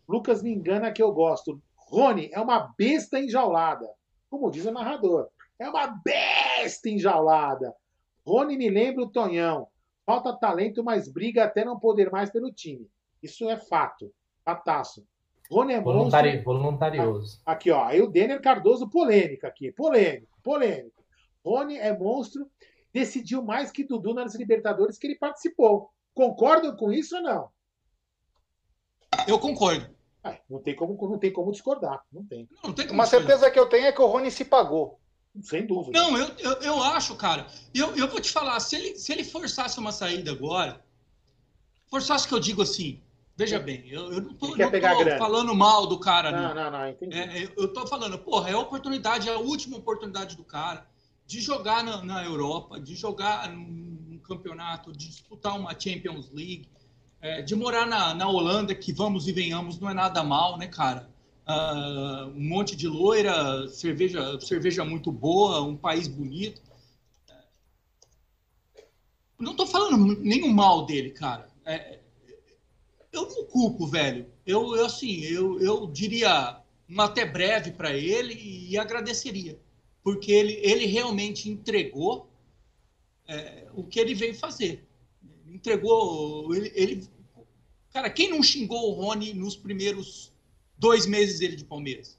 Lucas 0.08 0.42
me 0.42 0.52
engana 0.52 0.92
que 0.92 1.02
eu 1.02 1.12
gosto. 1.12 1.60
Rony 1.76 2.30
é 2.32 2.40
uma 2.40 2.72
besta 2.78 3.18
enjaulada. 3.18 3.88
Como 4.30 4.50
diz 4.50 4.64
o 4.64 4.72
narrador. 4.72 5.28
É 5.58 5.68
uma 5.68 5.86
besta 5.86 6.88
enjaulada. 6.88 7.74
Rony 8.26 8.56
me 8.56 8.70
lembra 8.70 9.04
o 9.04 9.10
Tonhão. 9.10 9.68
Falta 10.04 10.36
talento, 10.36 10.82
mas 10.82 11.08
briga 11.08 11.44
até 11.44 11.64
não 11.64 11.78
poder 11.78 12.10
mais 12.10 12.30
pelo 12.30 12.52
time. 12.52 12.88
Isso 13.22 13.48
é 13.48 13.56
fato. 13.56 14.12
Fataço. 14.44 15.06
Rony 15.50 15.74
é 15.74 15.80
Voluntari, 15.80 16.28
monstro. 16.30 16.44
Voluntarioso. 16.44 17.40
Aqui, 17.44 17.70
ó. 17.70 17.84
Aí 17.84 18.00
o 18.00 18.08
Denner 18.08 18.40
Cardoso, 18.40 18.88
polêmica 18.88 19.48
aqui. 19.48 19.70
Polêmico, 19.70 20.38
polêmico. 20.42 21.04
Rony 21.44 21.76
é 21.76 21.96
monstro. 21.96 22.50
Decidiu 22.92 23.42
mais 23.42 23.70
que 23.70 23.84
Dudu 23.84 24.14
nas 24.14 24.34
Libertadores 24.34 24.98
que 24.98 25.06
ele 25.06 25.16
participou. 25.16 25.90
Concordam 26.14 26.76
com 26.76 26.92
isso 26.92 27.16
ou 27.16 27.22
não? 27.22 27.48
Eu 29.26 29.38
concordo. 29.38 29.88
É, 30.24 30.40
não, 30.48 30.60
tem 30.60 30.74
como, 30.74 30.96
não 31.08 31.18
tem 31.18 31.32
como 31.32 31.50
discordar. 31.50 32.02
Não 32.12 32.24
tem. 32.24 32.48
Não, 32.50 32.70
não 32.70 32.72
tem 32.72 32.88
Uma 32.90 33.06
certeza 33.06 33.50
que 33.50 33.58
eu 33.58 33.68
tenho 33.68 33.86
é 33.86 33.92
que 33.92 34.00
o 34.00 34.06
Rony 34.06 34.30
se 34.30 34.44
pagou. 34.44 35.00
Sem 35.42 35.66
dúvida. 35.66 35.98
Não, 35.98 36.16
eu, 36.16 36.28
eu, 36.38 36.52
eu 36.60 36.82
acho, 36.82 37.16
cara. 37.16 37.46
Eu, 37.74 37.96
eu 37.96 38.06
vou 38.06 38.20
te 38.20 38.30
falar, 38.30 38.60
se 38.60 38.76
ele, 38.76 38.98
se 38.98 39.10
ele 39.12 39.24
forçasse 39.24 39.78
uma 39.78 39.90
saída 39.90 40.30
agora, 40.30 40.84
forçasse 41.88 42.28
que 42.28 42.34
eu 42.34 42.38
digo 42.38 42.62
assim, 42.62 43.00
veja 43.34 43.58
bem, 43.58 43.88
eu, 43.88 44.12
eu 44.12 44.20
não 44.20 44.34
tô, 44.34 44.48
não 44.54 44.70
tô 44.70 45.18
falando 45.18 45.54
mal 45.54 45.86
do 45.86 45.98
cara, 45.98 46.30
não. 46.30 46.54
Não, 46.54 46.54
não, 46.54 46.70
não, 46.70 46.88
entendi. 46.88 47.18
É, 47.18 47.48
eu 47.56 47.72
tô 47.72 47.86
falando, 47.86 48.18
porra, 48.18 48.50
é 48.50 48.52
a 48.52 48.58
oportunidade, 48.58 49.28
é 49.28 49.32
a 49.32 49.38
última 49.38 49.78
oportunidade 49.78 50.36
do 50.36 50.44
cara 50.44 50.86
de 51.26 51.40
jogar 51.40 51.82
na, 51.82 52.02
na 52.04 52.24
Europa, 52.24 52.78
de 52.78 52.94
jogar 52.94 53.48
num, 53.50 54.20
campeonato, 54.22 54.92
de 54.92 55.08
disputar 55.08 55.58
uma 55.58 55.78
Champions 55.78 56.30
League, 56.30 56.68
é, 57.22 57.40
de 57.40 57.54
morar 57.54 57.86
na, 57.86 58.12
na 58.12 58.28
Holanda, 58.28 58.74
que 58.74 58.92
vamos 58.92 59.26
e 59.26 59.32
venhamos, 59.32 59.78
não 59.80 59.88
é 59.88 59.94
nada 59.94 60.22
mal, 60.22 60.58
né, 60.58 60.66
cara? 60.66 61.10
uh, 61.46 62.28
um 62.28 62.48
monte 62.48 62.76
de 62.76 62.86
loira, 62.88 63.68
cerveja, 63.68 64.40
cerveja 64.40 64.84
muito 64.84 65.10
boa, 65.10 65.62
um 65.62 65.76
país 65.76 66.08
bonito. 66.08 66.60
Não 69.38 69.52
estou 69.52 69.66
falando 69.66 70.20
nenhum 70.20 70.52
mal 70.52 70.86
dele, 70.86 71.10
cara. 71.10 71.48
É, 71.64 71.98
eu 73.12 73.28
não 73.28 73.44
culpo, 73.46 73.86
velho. 73.86 74.26
Eu, 74.46 74.76
eu 74.76 74.86
assim, 74.86 75.20
eu, 75.22 75.60
eu 75.60 75.86
diria 75.88 76.60
até 76.98 77.24
breve 77.24 77.72
para 77.72 77.96
ele 77.96 78.34
e 78.34 78.78
agradeceria, 78.78 79.58
porque 80.02 80.30
ele, 80.30 80.54
ele 80.62 80.86
realmente 80.86 81.48
entregou 81.48 82.28
é, 83.26 83.66
o 83.74 83.82
que 83.82 83.98
ele 83.98 84.14
veio 84.14 84.34
fazer. 84.34 84.86
Entregou, 85.52 86.54
ele, 86.54 86.72
ele, 86.74 87.08
cara, 87.92 88.08
quem 88.08 88.30
não 88.30 88.42
xingou 88.42 88.90
o 88.90 88.92
Rony 88.92 89.34
nos 89.34 89.54
primeiros 89.54 90.32
dois 90.78 91.06
meses 91.06 91.38
dele 91.38 91.56
de 91.56 91.64
Palmeiras. 91.64 92.18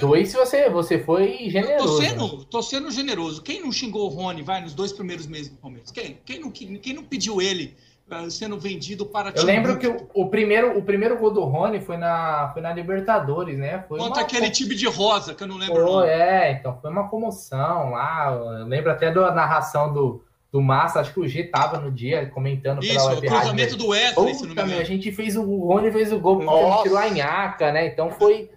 Dois 0.00 0.30
se 0.30 0.36
você, 0.36 0.68
você 0.68 0.98
foi 0.98 1.48
generoso. 1.48 1.86
Tô 1.86 2.02
sendo, 2.02 2.44
tô 2.46 2.62
sendo 2.62 2.90
generoso. 2.90 3.42
Quem 3.42 3.62
não 3.62 3.70
xingou 3.70 4.06
o 4.06 4.08
Rony, 4.08 4.42
vai, 4.42 4.60
nos 4.60 4.74
dois 4.74 4.92
primeiros 4.92 5.26
meses 5.28 5.50
do 5.50 5.56
Palmeiras? 5.56 5.92
Quem? 5.92 6.18
Quem 6.24 6.40
não, 6.40 6.50
quem 6.50 6.94
não 6.94 7.04
pediu 7.04 7.40
ele 7.40 7.76
uh, 8.10 8.28
sendo 8.28 8.58
vendido 8.58 9.06
para 9.06 9.32
Eu 9.36 9.44
lembro 9.44 9.78
que 9.78 9.86
o, 9.86 10.08
o, 10.14 10.28
primeiro, 10.28 10.76
o 10.76 10.82
primeiro 10.82 11.16
gol 11.16 11.30
do 11.30 11.44
Rony 11.44 11.80
foi 11.80 11.96
na, 11.96 12.50
foi 12.52 12.60
na 12.60 12.72
Libertadores, 12.72 13.56
né? 13.56 13.84
Foi 13.86 14.00
Contra 14.00 14.22
uma... 14.22 14.26
aquele 14.26 14.50
time 14.50 14.74
de 14.74 14.86
rosa, 14.86 15.32
que 15.32 15.44
eu 15.44 15.46
não 15.46 15.56
lembro. 15.56 16.00
É, 16.02 16.50
então 16.52 16.76
foi 16.80 16.90
uma 16.90 17.08
comoção 17.08 17.90
lá. 17.90 18.32
Eu 18.32 18.66
lembro 18.66 18.90
até 18.90 19.12
da 19.12 19.32
narração 19.32 19.92
do, 19.92 20.24
do 20.50 20.62
Massa, 20.62 21.00
acho 21.00 21.12
que 21.12 21.20
o 21.20 21.28
G 21.28 21.44
tava 21.44 21.78
no 21.78 21.90
dia 21.90 22.26
comentando 22.30 22.82
Isso, 22.82 22.94
pela 22.94 23.12
Isso, 23.12 23.22
o 23.22 23.26
cruzamento 23.26 23.76
do 23.76 23.88
Wesley, 23.88 24.34
se 24.34 24.40
não 24.42 24.48
me 24.48 24.62
engano. 24.62 24.80
A 24.80 24.84
gente 24.84 25.12
fez 25.12 25.36
o, 25.36 25.42
o 25.42 25.66
Rony 25.66 25.92
fez 25.92 26.12
o 26.12 26.18
gol 26.18 26.40
porque 26.40 26.88
lá 26.88 27.06
em 27.06 27.20
Aca, 27.20 27.70
né? 27.70 27.86
Então 27.86 28.10
foi 28.10 28.50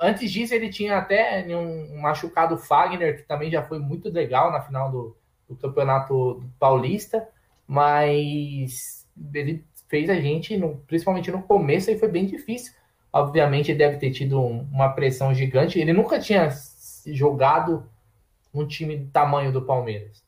Antes 0.00 0.30
disso, 0.30 0.54
ele 0.54 0.70
tinha 0.70 0.96
até 0.96 1.44
um 1.48 2.00
machucado 2.00 2.56
Fagner, 2.56 3.16
que 3.16 3.22
também 3.24 3.50
já 3.50 3.62
foi 3.62 3.78
muito 3.78 4.08
legal 4.08 4.50
na 4.50 4.60
final 4.60 4.90
do, 4.90 5.16
do 5.48 5.56
Campeonato 5.56 6.42
Paulista, 6.58 7.28
mas 7.66 9.06
ele 9.34 9.64
fez 9.88 10.08
a 10.08 10.14
gente, 10.14 10.56
no, 10.56 10.76
principalmente 10.86 11.30
no 11.30 11.42
começo, 11.42 11.90
e 11.90 11.98
foi 11.98 12.08
bem 12.08 12.24
difícil. 12.24 12.72
Obviamente, 13.12 13.74
deve 13.74 13.98
ter 13.98 14.10
tido 14.10 14.40
um, 14.40 14.62
uma 14.72 14.90
pressão 14.90 15.34
gigante. 15.34 15.78
Ele 15.78 15.92
nunca 15.92 16.18
tinha 16.18 16.48
jogado 17.06 17.86
um 18.54 18.66
time 18.66 18.96
do 18.96 19.10
tamanho 19.10 19.52
do 19.52 19.62
Palmeiras. 19.62 20.22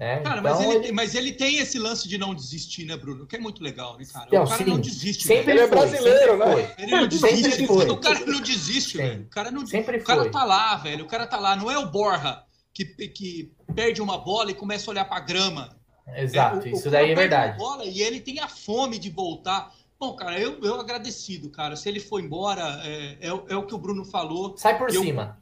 É, 0.00 0.20
cara, 0.20 0.38
então, 0.38 0.52
mas, 0.52 0.60
ele, 0.60 0.74
ele, 0.74 0.92
mas 0.92 1.14
ele 1.16 1.32
tem 1.32 1.58
esse 1.58 1.76
lance 1.76 2.08
de 2.08 2.16
não 2.16 2.32
desistir, 2.32 2.84
né, 2.84 2.96
Bruno? 2.96 3.26
Que 3.26 3.34
é 3.34 3.38
muito 3.40 3.64
legal, 3.64 3.98
né, 3.98 4.04
cara? 4.04 4.28
Não, 4.30 4.44
o 4.44 4.48
cara 4.48 4.64
sim. 4.64 4.70
não 4.70 4.78
desiste. 4.78 5.26
Sempre 5.26 5.50
ele 5.50 5.60
é 5.60 5.66
brasileiro, 5.66 6.36
né? 6.36 6.74
Ele 6.78 6.90
não 6.92 7.08
desiste. 7.08 7.66
Foi. 7.66 7.90
O 7.90 7.96
cara 7.96 8.20
não 8.24 8.40
desiste, 8.40 8.92
sim. 8.92 8.98
velho. 8.98 9.22
O 9.24 9.28
cara 9.28 9.50
não 9.50 9.66
sempre 9.66 9.96
O 9.98 10.04
cara 10.04 10.30
tá 10.30 10.44
lá, 10.44 10.76
velho. 10.76 11.04
O 11.04 11.08
cara 11.08 11.26
tá 11.26 11.38
lá. 11.40 11.56
Não 11.56 11.68
é 11.68 11.76
o 11.76 11.90
Borra 11.90 12.46
que, 12.72 12.84
que 13.08 13.52
perde 13.74 14.00
uma 14.00 14.18
bola 14.18 14.52
e 14.52 14.54
começa 14.54 14.88
a 14.88 14.92
olhar 14.92 15.04
pra 15.04 15.18
grama. 15.18 15.76
Exato, 16.16 16.68
é, 16.68 16.70
o, 16.70 16.74
isso 16.74 16.88
o 16.88 16.90
daí 16.90 17.10
é 17.10 17.14
verdade. 17.14 17.58
Bola 17.58 17.84
e 17.84 18.00
ele 18.00 18.20
tem 18.20 18.38
a 18.38 18.48
fome 18.48 18.98
de 18.98 19.10
voltar. 19.10 19.74
Bom, 19.98 20.14
cara, 20.14 20.38
eu, 20.38 20.60
eu 20.62 20.80
agradecido, 20.80 21.50
cara. 21.50 21.74
Se 21.74 21.88
ele 21.88 21.98
for 21.98 22.22
embora, 22.22 22.80
é, 22.84 23.18
é, 23.20 23.28
é 23.28 23.56
o 23.56 23.66
que 23.66 23.74
o 23.74 23.78
Bruno 23.78 24.04
falou. 24.04 24.56
Sai 24.56 24.78
por 24.78 24.94
eu, 24.94 25.02
cima. 25.02 25.38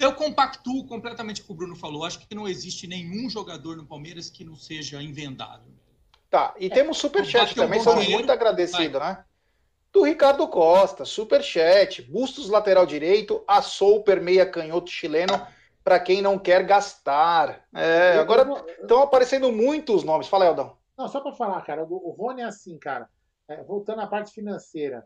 Eu 0.00 0.14
compactuo 0.14 0.86
completamente 0.86 1.42
com 1.42 1.44
o 1.44 1.46
que 1.48 1.52
o 1.52 1.56
Bruno 1.66 1.76
falou. 1.76 2.06
Acho 2.06 2.26
que 2.26 2.34
não 2.34 2.48
existe 2.48 2.86
nenhum 2.86 3.28
jogador 3.28 3.76
no 3.76 3.84
Palmeiras 3.84 4.30
que 4.30 4.42
não 4.42 4.56
seja 4.56 5.02
invendável. 5.02 5.70
Tá, 6.30 6.54
e 6.58 6.66
é, 6.66 6.70
temos 6.70 6.96
superchat 6.96 7.54
também, 7.54 7.80
somos 7.80 8.08
muito 8.08 8.32
agradecidos, 8.32 8.98
né? 8.98 9.24
Do 9.92 10.04
Ricardo 10.04 10.46
Costa, 10.48 11.04
superchat, 11.04 12.00
Bustos 12.02 12.48
lateral 12.48 12.86
direito, 12.86 13.44
Assou 13.46 14.02
permeia 14.02 14.46
canhoto 14.46 14.88
chileno, 14.88 15.44
para 15.82 15.98
quem 15.98 16.22
não 16.22 16.38
quer 16.38 16.64
gastar. 16.64 17.66
É, 17.74 18.16
agora 18.18 18.48
estão 18.80 19.02
aparecendo 19.02 19.52
muitos 19.52 20.02
nomes. 20.02 20.28
Fala, 20.28 20.46
Eldão. 20.46 20.78
Não, 20.96 21.08
só 21.08 21.20
para 21.20 21.32
falar, 21.32 21.60
cara, 21.62 21.84
o 21.84 22.10
Rony 22.10 22.42
é 22.42 22.44
assim, 22.44 22.78
cara, 22.78 23.08
é, 23.48 23.62
voltando 23.64 24.00
à 24.00 24.06
parte 24.06 24.32
financeira, 24.32 25.04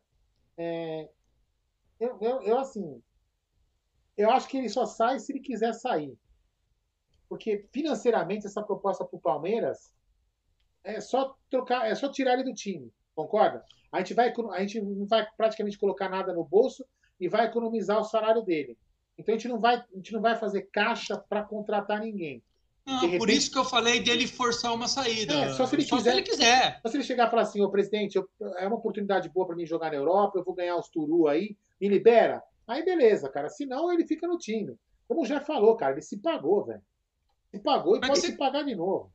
é, 0.58 1.08
eu, 1.98 2.18
eu, 2.20 2.42
eu, 2.42 2.58
assim, 2.58 3.02
eu 4.16 4.30
acho 4.30 4.48
que 4.48 4.56
ele 4.56 4.68
só 4.68 4.86
sai 4.86 5.18
se 5.18 5.32
ele 5.32 5.40
quiser 5.40 5.72
sair. 5.72 6.16
Porque 7.28 7.66
financeiramente 7.72 8.46
essa 8.46 8.62
proposta 8.62 9.04
para 9.04 9.16
o 9.16 9.20
Palmeiras 9.20 9.92
é 10.82 11.00
só 11.00 11.36
trocar, 11.50 11.90
é 11.90 11.94
só 11.94 12.08
tirar 12.08 12.34
ele 12.34 12.44
do 12.44 12.54
time, 12.54 12.92
concorda? 13.14 13.64
A 13.90 13.98
gente 13.98 14.14
vai, 14.14 14.32
a 14.52 14.60
gente 14.60 14.80
não 14.80 15.06
vai 15.06 15.26
praticamente 15.36 15.78
colocar 15.78 16.08
nada 16.08 16.32
no 16.32 16.44
bolso 16.44 16.84
e 17.18 17.28
vai 17.28 17.46
economizar 17.46 17.98
o 17.98 18.04
salário 18.04 18.42
dele. 18.42 18.76
Então 19.16 19.34
a 19.34 19.38
gente 19.38 19.48
não 19.48 19.58
vai, 19.58 19.76
a 19.76 19.96
gente 19.96 20.12
não 20.12 20.20
vai 20.20 20.36
fazer 20.36 20.62
caixa 20.72 21.16
para 21.16 21.42
contratar 21.42 22.00
ninguém. 22.00 22.42
Não, 22.86 23.00
repente... 23.00 23.18
por 23.18 23.30
isso 23.30 23.50
que 23.50 23.56
eu 23.56 23.64
falei 23.64 24.00
dele 24.00 24.26
forçar 24.26 24.74
uma 24.74 24.86
saída. 24.88 25.32
É, 25.32 25.52
só 25.54 25.64
se 25.66 25.74
ele 25.74 25.84
só 25.84 25.96
quiser. 25.96 26.10
Se 26.10 26.16
ele 26.16 26.26
quiser. 26.26 26.80
Só 26.82 26.88
se 26.88 26.96
ele 26.96 27.04
chegar 27.04 27.28
e 27.28 27.30
falar 27.30 27.42
assim, 27.42 27.62
ô 27.62 27.70
presidente, 27.70 28.16
eu, 28.16 28.28
é 28.58 28.66
uma 28.66 28.76
oportunidade 28.76 29.28
boa 29.30 29.46
para 29.46 29.56
mim 29.56 29.64
jogar 29.64 29.90
na 29.90 29.96
Europa, 29.96 30.38
eu 30.38 30.44
vou 30.44 30.54
ganhar 30.54 30.76
os 30.76 30.88
turu 30.88 31.26
aí, 31.26 31.56
me 31.80 31.88
libera. 31.88 32.42
Aí 32.66 32.84
beleza, 32.84 33.28
cara. 33.28 33.48
Senão 33.48 33.92
ele 33.92 34.06
fica 34.06 34.26
no 34.26 34.38
time. 34.38 34.76
Como 35.06 35.24
já 35.24 35.40
falou, 35.40 35.76
cara, 35.76 35.92
ele 35.92 36.02
se 36.02 36.18
pagou, 36.18 36.64
velho. 36.64 36.82
Se 37.50 37.58
pagou 37.60 37.96
e 37.96 38.00
Mas 38.00 38.08
pode 38.08 38.20
você... 38.20 38.26
se 38.28 38.36
pagar 38.36 38.64
de 38.64 38.74
novo. 38.74 39.12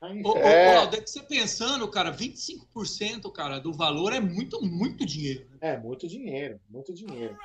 Aí, 0.00 0.22
ô, 0.24 0.36
é... 0.36 0.84
ô, 0.84 0.90
você 0.90 1.22
pensando, 1.22 1.88
cara, 1.90 2.12
25% 2.12 3.30
cara, 3.32 3.58
do 3.58 3.72
valor 3.72 4.12
é 4.12 4.20
muito, 4.20 4.60
muito 4.64 5.04
dinheiro. 5.04 5.46
Né? 5.50 5.58
É, 5.60 5.76
muito 5.76 6.06
dinheiro, 6.06 6.60
muito 6.68 6.94
dinheiro. 6.94 7.36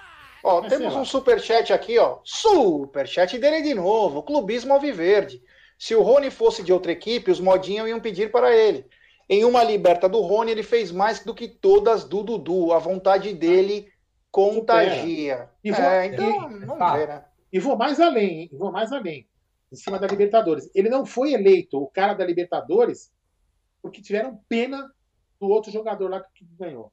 Ó, 0.44 0.62
Mas, 0.62 0.72
temos 0.72 0.96
um 0.96 1.06
superchat 1.06 1.72
aqui, 1.72 1.98
ó. 1.98 2.20
Superchat 2.24 3.38
dele 3.40 3.62
de 3.62 3.74
novo. 3.74 4.22
Clubismo 4.22 4.74
Alviverde. 4.74 5.42
Se 5.80 5.96
o 5.96 6.02
Rony 6.02 6.30
fosse 6.30 6.62
de 6.62 6.72
outra 6.72 6.92
equipe, 6.92 7.32
os 7.32 7.40
modinhos 7.40 7.88
iam 7.88 8.00
pedir 8.00 8.32
para 8.32 8.56
ele. 8.56 8.86
Em 9.30 9.46
uma 9.46 9.64
liberta 9.64 10.08
do 10.08 10.20
Rony, 10.20 10.52
ele 10.52 10.64
fez 10.64 10.92
mais 10.92 11.24
do 11.24 11.34
que 11.34 11.48
todas 11.48 12.04
do 12.04 12.22
Dudu. 12.24 12.74
A 12.74 12.80
vontade 12.80 13.34
dele 13.34 13.93
contagia. 14.34 15.48
E 15.64 15.72
vou, 15.72 15.86
é, 15.86 16.08
então, 16.08 16.52
e, 16.52 16.66
vamos 16.66 16.94
ver, 16.94 17.08
né? 17.08 17.24
E 17.54 17.60
vou 17.60 17.78
mais 17.78 18.00
além, 18.00 18.42
hein? 18.42 18.50
vou 18.52 18.72
mais 18.72 18.92
além. 18.92 19.28
Em 19.72 19.76
cima 19.76 20.00
da 20.00 20.08
Libertadores. 20.08 20.70
Ele 20.74 20.90
não 20.90 21.06
foi 21.06 21.34
eleito 21.34 21.78
o 21.78 21.88
cara 21.88 22.16
da 22.16 22.26
Libertadores 22.26 23.12
porque 23.82 24.02
tiveram 24.02 24.40
pena 24.50 24.92
do 25.40 25.48
outro 25.48 25.72
jogador 25.72 26.10
lá 26.10 26.20
que 26.34 26.46
ganhou. 26.60 26.92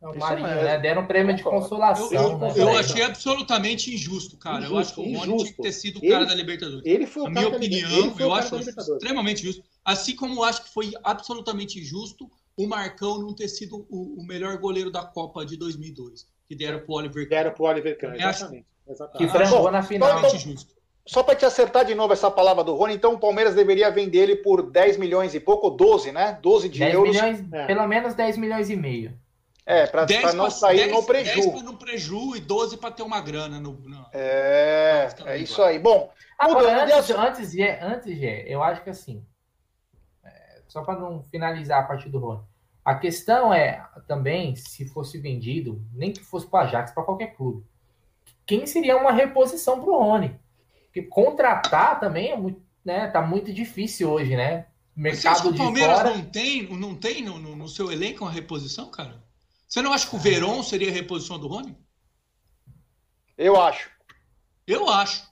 o 0.00 0.18
Marinho, 0.18 0.46
é, 0.46 0.64
né? 0.64 0.78
Deram 0.78 1.02
um 1.02 1.06
prêmio 1.06 1.36
de 1.36 1.42
consolação. 1.42 2.10
Eu, 2.10 2.22
eu, 2.22 2.38
né? 2.38 2.52
eu 2.56 2.78
achei 2.78 3.02
absolutamente 3.02 3.94
injusto, 3.94 4.38
cara. 4.38 4.64
Injusto, 4.64 4.74
eu 4.74 4.78
acho 4.78 4.94
que 4.94 5.00
o 5.00 5.18
Rony 5.18 5.36
tinha 5.36 5.52
que 5.52 5.62
ter 5.62 5.72
sido 5.72 5.98
o 5.98 6.00
cara 6.00 6.22
ele, 6.22 6.26
da 6.26 6.34
Libertadores. 6.34 6.82
Ele 6.86 7.06
foi 7.06 7.22
o 7.22 7.24
Na 7.26 7.40
minha 7.42 7.56
opinião, 7.56 8.14
eu 8.18 8.32
acho 8.32 8.56
extremamente 8.56 9.42
justo. 9.42 9.62
Assim 9.84 10.16
como 10.16 10.34
eu 10.34 10.44
acho 10.44 10.62
que 10.64 10.72
foi 10.72 10.92
absolutamente 11.04 11.78
injusto 11.78 12.30
o 12.56 12.66
Marcão 12.66 13.18
não 13.18 13.34
ter 13.34 13.48
sido 13.48 13.86
o, 13.90 14.20
o 14.20 14.26
melhor 14.26 14.58
goleiro 14.58 14.90
da 14.90 15.04
Copa 15.04 15.44
de 15.44 15.56
2002 15.56 16.26
que 16.50 16.56
deram 16.56 16.80
pro 16.80 16.94
Oliver 16.94 17.28
Kahn. 17.28 17.36
Deram 17.36 17.52
pro 17.52 17.64
Oliver 17.64 17.96
Kahn, 17.96 18.14
exatamente. 18.16 18.66
exatamente. 18.88 19.32
Que 19.32 19.38
frangou 19.38 19.70
na 19.70 19.84
final. 19.84 20.18
Então, 20.18 20.36
justo. 20.36 20.74
Só 21.06 21.22
para 21.22 21.36
te 21.36 21.46
acertar 21.46 21.84
de 21.84 21.94
novo 21.94 22.12
essa 22.12 22.28
palavra 22.28 22.64
do 22.64 22.74
Rony, 22.74 22.94
então 22.94 23.14
o 23.14 23.20
Palmeiras 23.20 23.54
deveria 23.54 23.88
vender 23.88 24.18
ele 24.18 24.36
por 24.36 24.68
10 24.68 24.96
milhões 24.96 25.32
e 25.32 25.38
pouco, 25.38 25.70
12, 25.70 26.10
né? 26.10 26.38
12 26.42 26.68
de 26.68 26.80
10 26.80 26.94
euros. 26.94 27.14
Milhões, 27.14 27.52
é. 27.52 27.66
Pelo 27.66 27.86
menos 27.86 28.14
10 28.14 28.36
milhões 28.36 28.68
e 28.68 28.74
meio. 28.74 29.16
É, 29.64 29.86
para 29.86 30.06
não 30.34 30.50
sair 30.50 30.86
10, 30.88 30.92
no 30.92 31.02
preju. 31.04 31.34
10 31.34 31.46
para 31.52 31.62
no 31.62 31.76
preju 31.76 32.36
e 32.36 32.40
12 32.40 32.76
para 32.78 32.90
ter 32.90 33.04
uma 33.04 33.20
grana. 33.20 33.60
No, 33.60 33.72
no... 33.72 34.06
É, 34.12 35.08
é 35.26 35.38
isso 35.38 35.62
aí. 35.62 35.78
Bom, 35.78 36.12
Agora, 36.36 36.82
antes, 36.82 37.10
antes, 37.10 37.52
de, 37.52 37.62
antes 37.62 38.18
de, 38.18 38.50
eu 38.50 38.62
acho 38.62 38.82
que 38.82 38.90
assim, 38.90 39.24
é, 40.24 40.62
só 40.66 40.82
para 40.82 40.98
não 40.98 41.22
finalizar 41.22 41.84
a 41.84 41.86
partir 41.86 42.08
do 42.08 42.18
Rony, 42.18 42.42
a 42.84 42.94
questão 42.94 43.52
é 43.52 43.86
também, 44.06 44.56
se 44.56 44.88
fosse 44.88 45.18
vendido, 45.18 45.84
nem 45.92 46.12
que 46.12 46.20
fosse 46.20 46.46
para 46.46 46.66
Ajax, 46.66 46.92
para 46.92 47.04
qualquer 47.04 47.36
clube, 47.36 47.64
quem 48.46 48.66
seria 48.66 48.96
uma 48.96 49.12
reposição 49.12 49.80
para 49.80 49.90
o 49.90 49.98
Rony? 49.98 50.38
Porque 50.86 51.02
contratar 51.02 52.00
também 52.00 52.32
é 52.32 52.36
muito, 52.36 52.60
né, 52.84 53.06
tá 53.08 53.22
muito 53.22 53.52
difícil 53.52 54.10
hoje, 54.10 54.34
né? 54.34 54.66
Mercado 54.96 55.20
Você 55.20 55.28
acha 55.28 55.42
que 55.42 55.48
o 55.48 55.56
Palmeiras 55.56 55.98
fora... 55.98 56.10
não 56.16 56.24
tem, 56.24 56.76
não 56.76 56.94
tem 56.96 57.22
no, 57.22 57.38
no, 57.38 57.54
no, 57.54 57.68
seu 57.68 57.92
elenco 57.92 58.24
uma 58.24 58.30
reposição, 58.30 58.90
cara? 58.90 59.22
Você 59.68 59.80
não 59.80 59.92
acha 59.92 60.08
que 60.08 60.16
o 60.16 60.18
Verón 60.18 60.62
seria 60.62 60.90
a 60.90 60.92
reposição 60.92 61.38
do 61.38 61.46
Rony? 61.46 61.76
Eu 63.38 63.60
acho. 63.60 63.88
Eu 64.66 64.88
acho. 64.88 65.30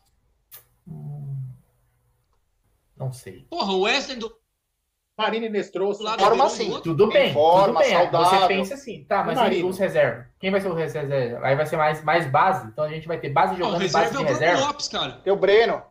Hum, 0.86 1.44
não 2.96 3.12
sei. 3.12 3.42
Porra, 3.50 3.72
o 3.72 3.80
Wesley 3.80 4.16
do, 4.16 4.32
Marini 5.18 5.48
Nestroso. 5.48 6.04
Forma 6.16 6.44
assim. 6.44 6.80
Tudo 6.80 7.08
bem. 7.08 7.32
Forma, 7.32 7.66
tudo 7.66 7.78
bem. 7.80 7.90
Saudável. 7.90 8.38
Você 8.38 8.46
pensa 8.46 8.74
assim, 8.74 9.04
tá, 9.04 9.24
mas 9.24 9.52
e 9.52 9.64
os 9.64 9.76
reserva? 9.76 10.28
Quem 10.38 10.52
vai 10.52 10.60
ser 10.60 10.68
o 10.68 10.74
reserva? 10.74 11.44
Aí 11.44 11.56
vai 11.56 11.66
ser 11.66 11.76
mais, 11.76 12.04
mais 12.04 12.30
base. 12.30 12.68
Então 12.68 12.84
a 12.84 12.88
gente 12.88 13.08
vai 13.08 13.18
ter 13.18 13.30
base 13.30 13.56
jogando 13.56 13.72
não, 13.72 13.78
reserva 13.80 14.04
base 14.04 14.16
de 14.16 14.22
é 14.22 14.24
o 14.24 14.28
reserva. 14.28 14.66
Lopes, 14.66 14.88
cara. 14.88 15.12
Tem 15.24 15.32
o 15.32 15.36
Breno. 15.36 15.82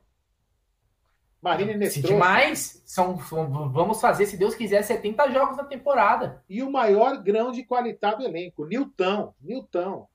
Marini 1.41 1.75
Nestroso. 1.75 2.07
Se 2.07 2.13
demais, 2.13 2.81
são, 2.85 3.17
vamos 3.17 3.99
fazer, 3.99 4.25
se 4.25 4.37
Deus 4.37 4.55
quiser, 4.55 4.81
70 4.81 5.29
jogos 5.31 5.57
na 5.57 5.65
temporada. 5.65 6.41
E 6.49 6.63
o 6.63 6.71
maior 6.71 7.21
grão 7.21 7.51
de 7.51 7.63
qualidade 7.63 8.19
do 8.19 8.23
elenco, 8.23 8.65
Nilton. 8.65 9.33
Nilton. 9.41 10.07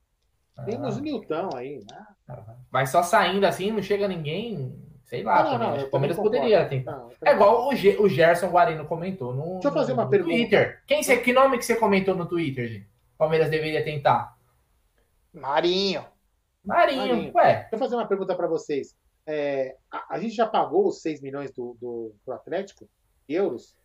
Temos 0.64 0.96
ah. 0.96 1.00
Nilton 1.00 1.50
aí, 1.54 1.84
né? 1.88 2.06
Vai 2.70 2.86
só 2.86 3.02
saindo 3.02 3.44
assim, 3.44 3.70
não 3.70 3.82
chega 3.82 4.08
ninguém. 4.08 4.74
Sei 5.12 5.22
lá, 5.22 5.58
não, 5.58 5.58
não, 5.58 5.84
o 5.84 5.90
Palmeiras 5.90 6.16
poderia 6.16 6.66
tentar. 6.66 7.06
é 7.22 7.32
igual 7.32 7.68
o, 7.68 7.76
G, 7.76 7.98
o 8.00 8.08
Gerson 8.08 8.48
Guarino 8.48 8.86
comentou 8.86 9.34
no, 9.34 9.52
Deixa 9.54 9.68
eu 9.68 9.72
fazer 9.72 9.92
uma 9.92 10.04
no 10.04 10.10
pergunta. 10.10 10.34
Twitter. 10.34 10.82
Quem 10.86 11.02
você, 11.02 11.18
que 11.18 11.34
nome 11.34 11.58
que 11.58 11.66
você 11.66 11.76
comentou 11.76 12.16
no 12.16 12.24
Twitter, 12.24 12.66
gente? 12.66 12.88
Palmeiras 13.18 13.50
deveria 13.50 13.84
tentar. 13.84 14.34
Marinho. 15.30 16.02
Marinho, 16.64 17.08
Marinho. 17.08 17.32
ué. 17.34 17.56
Deixa 17.60 17.74
eu 17.74 17.78
fazer 17.78 17.94
uma 17.94 18.06
pergunta 18.06 18.34
para 18.34 18.46
vocês. 18.46 18.96
É, 19.26 19.76
a, 19.90 20.14
a, 20.14 20.18
gente 20.18 20.34
já 20.34 20.46
pagou 20.46 20.88
os 20.88 21.02
6 21.02 21.20
milhões 21.20 21.52
do, 21.52 21.76
do, 21.78 22.14
do 22.24 22.32
Atlético? 22.32 22.88
Euros? 23.28 23.76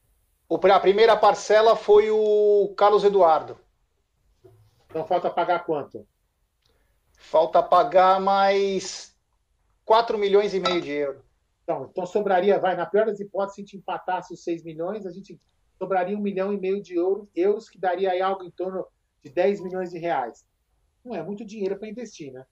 O, 0.48 0.56
a 0.56 0.80
primeira 0.80 1.18
parcela 1.18 1.76
foi 1.76 2.10
o 2.10 2.74
Carlos 2.78 3.04
Eduardo. 3.04 3.58
Então 4.90 5.06
falta 5.06 5.30
pagar 5.30 5.66
quanto? 5.66 6.08
Falta 7.18 7.62
pagar 7.62 8.22
mais 8.22 9.14
4 9.88 10.18
milhões 10.18 10.54
e 10.54 10.60
meio 10.60 10.82
de 10.82 10.92
euros. 10.92 11.24
Então, 11.64 11.88
então 11.90 12.06
sobraria, 12.06 12.60
vai, 12.60 12.76
na 12.76 12.86
pior 12.86 13.06
das 13.06 13.22
hipóteses, 13.22 13.56
se 13.56 13.62
a 13.62 13.64
gente 13.64 13.78
empatasse 13.78 14.34
os 14.34 14.44
6 14.44 14.64
milhões, 14.64 15.06
a 15.06 15.12
gente 15.12 15.40
sobraria 15.80 16.16
um 16.16 16.22
milhão 16.22 16.52
e 16.54 16.60
meio 16.60 16.82
de 16.84 16.96
euros, 16.96 17.28
euros 17.34 17.70
que 17.70 17.80
daria 17.80 18.12
aí 18.12 18.22
algo 18.22 18.44
em 18.44 18.52
torno 18.52 18.86
de 19.24 19.32
10 19.32 19.62
milhões 19.62 19.90
de 19.90 19.98
reais. 19.98 20.46
Não 21.06 21.16
é 21.16 21.24
muito 21.24 21.46
dinheiro 21.46 21.78
para 21.78 21.88
investir, 21.88 22.34
né? 22.34 22.46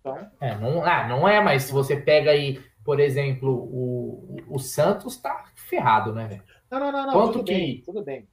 Então... 0.00 0.30
É, 0.38 0.54
não, 0.56 0.84
ah, 0.84 1.08
não 1.08 1.26
é, 1.26 1.40
mas 1.40 1.62
se 1.64 1.72
você 1.72 1.96
pega 1.96 2.30
aí, 2.30 2.62
por 2.84 3.00
exemplo, 3.00 3.50
o, 3.50 4.36
o 4.48 4.58
Santos 4.58 5.16
tá 5.16 5.50
ferrado, 5.54 6.12
né, 6.12 6.26
velho? 6.26 6.44
Não, 6.70 6.78
não, 6.78 6.92
não, 6.92 7.06
não. 7.06 7.12
Quanto 7.12 7.32
tudo 7.32 7.44
que... 7.44 7.54
bem, 7.54 7.82
tudo 7.82 8.04
bem. 8.04 8.28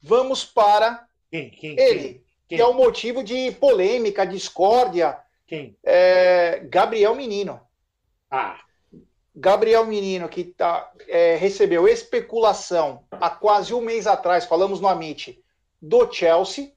vamos 0.00 0.44
para 0.44 1.06
quem? 1.30 1.50
Quem? 1.50 1.78
ele, 1.78 2.24
quem? 2.46 2.56
que 2.56 2.62
é 2.62 2.66
o 2.66 2.74
motivo 2.74 3.22
de 3.22 3.52
polêmica, 3.52 4.26
discórdia. 4.26 5.18
Quem? 5.46 5.76
É, 5.82 6.60
Gabriel 6.64 7.14
Menino. 7.14 7.60
Ah. 8.30 8.60
Gabriel 9.34 9.86
Menino, 9.86 10.28
que 10.28 10.44
tá, 10.44 10.90
é, 11.06 11.36
recebeu 11.36 11.86
especulação 11.86 13.04
há 13.10 13.30
quase 13.30 13.72
um 13.72 13.80
mês 13.80 14.06
atrás, 14.06 14.44
falamos 14.44 14.80
no 14.80 14.88
Amit, 14.88 15.42
do 15.80 16.10
Chelsea, 16.12 16.72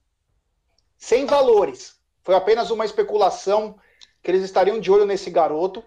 sem 0.98 1.26
valores. 1.26 2.00
Foi 2.24 2.36
apenas 2.36 2.70
uma 2.70 2.86
especulação 2.86 3.80
que 4.22 4.30
eles 4.30 4.44
estariam 4.44 4.80
de 4.80 4.92
olho 4.92 5.06
nesse 5.06 5.32
garoto. 5.32 5.84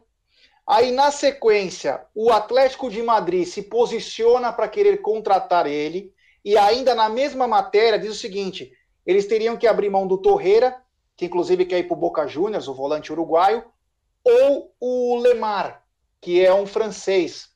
Aí, 0.67 0.91
na 0.91 1.11
sequência, 1.11 2.07
o 2.15 2.33
Atlético 2.33 2.91
de 2.91 3.03
Madrid 3.03 3.47
se 3.47 3.63
posiciona 3.63 4.53
para 4.53 4.69
querer 4.69 4.99
contratar 5.03 5.67
ele. 5.67 6.13
E 6.45 6.57
ainda 6.57 6.95
na 6.95 7.09
mesma 7.09 7.47
matéria 7.47 7.99
diz 7.99 8.11
o 8.11 8.19
seguinte: 8.19 8.73
eles 9.07 9.27
teriam 9.27 9.57
que 9.57 9.67
abrir 9.67 9.91
mão 9.91 10.07
do 10.07 10.19
Torreira, 10.19 10.83
que 11.17 11.27
inclusive 11.27 11.67
quer 11.67 11.79
ir 11.79 11.85
para 11.85 11.97
o 11.97 12.01
Boca 12.01 12.27
Juniors, 12.27 12.69
o 12.69 12.75
volante 12.75 13.13
uruguaio, 13.13 13.65
ou 14.25 14.75
o 14.81 15.17
Lemar, 15.17 15.85
que 16.21 16.45
é 16.45 16.53
um 16.53 16.67
francês. 16.67 17.51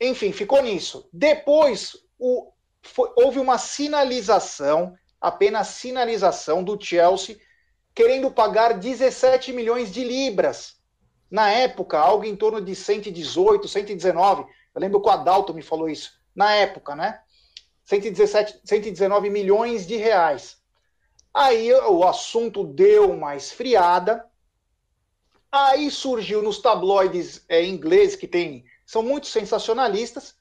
Enfim, 0.00 0.32
ficou 0.32 0.62
nisso. 0.62 1.08
Depois, 1.12 1.96
o, 2.18 2.52
foi, 2.82 3.10
houve 3.16 3.38
uma 3.38 3.56
sinalização, 3.56 4.94
apenas 5.20 5.68
sinalização 5.68 6.62
do 6.62 6.78
Chelsea, 6.82 7.38
querendo 7.94 8.30
pagar 8.30 8.78
17 8.78 9.52
milhões 9.52 9.92
de 9.92 10.04
libras. 10.04 10.81
Na 11.32 11.50
época, 11.50 11.98
algo 11.98 12.26
em 12.26 12.36
torno 12.36 12.60
de 12.60 12.74
118, 12.74 13.66
119. 13.66 14.42
Eu 14.74 14.80
lembro 14.82 15.00
que 15.00 15.08
o 15.08 15.10
Adalto 15.10 15.54
me 15.54 15.62
falou 15.62 15.88
isso. 15.88 16.12
Na 16.36 16.52
época, 16.52 16.94
né? 16.94 17.22
117, 17.86 18.60
119 18.62 19.30
milhões 19.30 19.86
de 19.86 19.96
reais. 19.96 20.58
Aí 21.32 21.72
o 21.72 22.06
assunto 22.06 22.62
deu 22.62 23.10
uma 23.10 23.34
esfriada. 23.34 24.26
Aí 25.50 25.90
surgiu 25.90 26.42
nos 26.42 26.58
tabloides 26.58 27.42
é, 27.48 27.64
ingleses, 27.64 28.14
que 28.14 28.28
tem, 28.28 28.66
são 28.84 29.02
muito 29.02 29.26
sensacionalistas, 29.26 30.34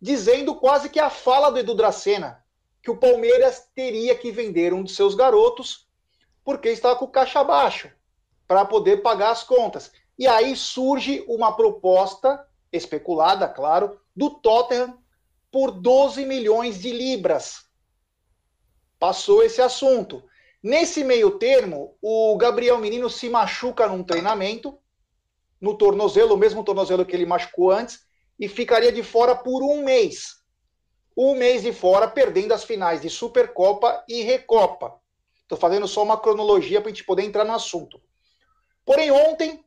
dizendo 0.00 0.54
quase 0.54 0.88
que 0.88 0.98
a 0.98 1.10
fala 1.10 1.50
do 1.50 1.58
Edu 1.58 1.74
Dracena, 1.74 2.42
que 2.82 2.90
o 2.90 2.96
Palmeiras 2.96 3.68
teria 3.74 4.14
que 4.14 4.32
vender 4.32 4.72
um 4.72 4.82
de 4.82 4.92
seus 4.92 5.14
garotos, 5.14 5.86
porque 6.42 6.70
estava 6.70 6.96
com 6.96 7.04
o 7.04 7.08
caixa 7.08 7.44
baixo, 7.44 7.90
para 8.48 8.64
poder 8.64 9.02
pagar 9.02 9.32
as 9.32 9.42
contas. 9.42 9.92
E 10.20 10.28
aí 10.28 10.54
surge 10.54 11.24
uma 11.26 11.56
proposta, 11.56 12.46
especulada, 12.70 13.48
claro, 13.48 13.98
do 14.14 14.28
Tottenham 14.28 14.98
por 15.50 15.70
12 15.70 16.26
milhões 16.26 16.78
de 16.78 16.92
libras. 16.92 17.64
Passou 18.98 19.42
esse 19.42 19.62
assunto. 19.62 20.22
Nesse 20.62 21.02
meio 21.02 21.38
termo, 21.38 21.96
o 22.02 22.36
Gabriel 22.36 22.76
Menino 22.76 23.08
se 23.08 23.30
machuca 23.30 23.88
num 23.88 24.04
treinamento, 24.04 24.78
no 25.58 25.74
tornozelo, 25.74 26.34
o 26.34 26.38
mesmo 26.38 26.62
tornozelo 26.62 27.06
que 27.06 27.16
ele 27.16 27.24
machucou 27.24 27.70
antes, 27.70 28.00
e 28.38 28.46
ficaria 28.46 28.92
de 28.92 29.02
fora 29.02 29.34
por 29.34 29.62
um 29.62 29.82
mês. 29.82 30.34
Um 31.16 31.34
mês 31.34 31.62
de 31.62 31.72
fora, 31.72 32.06
perdendo 32.06 32.52
as 32.52 32.62
finais 32.62 33.00
de 33.00 33.08
Supercopa 33.08 34.04
e 34.06 34.20
Recopa. 34.20 35.00
Estou 35.40 35.56
fazendo 35.56 35.88
só 35.88 36.02
uma 36.02 36.20
cronologia 36.20 36.78
para 36.78 36.90
a 36.90 36.92
gente 36.92 37.04
poder 37.04 37.22
entrar 37.22 37.46
no 37.46 37.54
assunto. 37.54 37.98
Porém, 38.84 39.10
ontem 39.10 39.64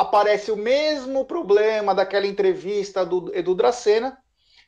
aparece 0.00 0.50
o 0.50 0.56
mesmo 0.56 1.26
problema 1.26 1.94
daquela 1.94 2.26
entrevista 2.26 3.04
do 3.04 3.30
Edu 3.36 3.54
Dracena, 3.54 4.16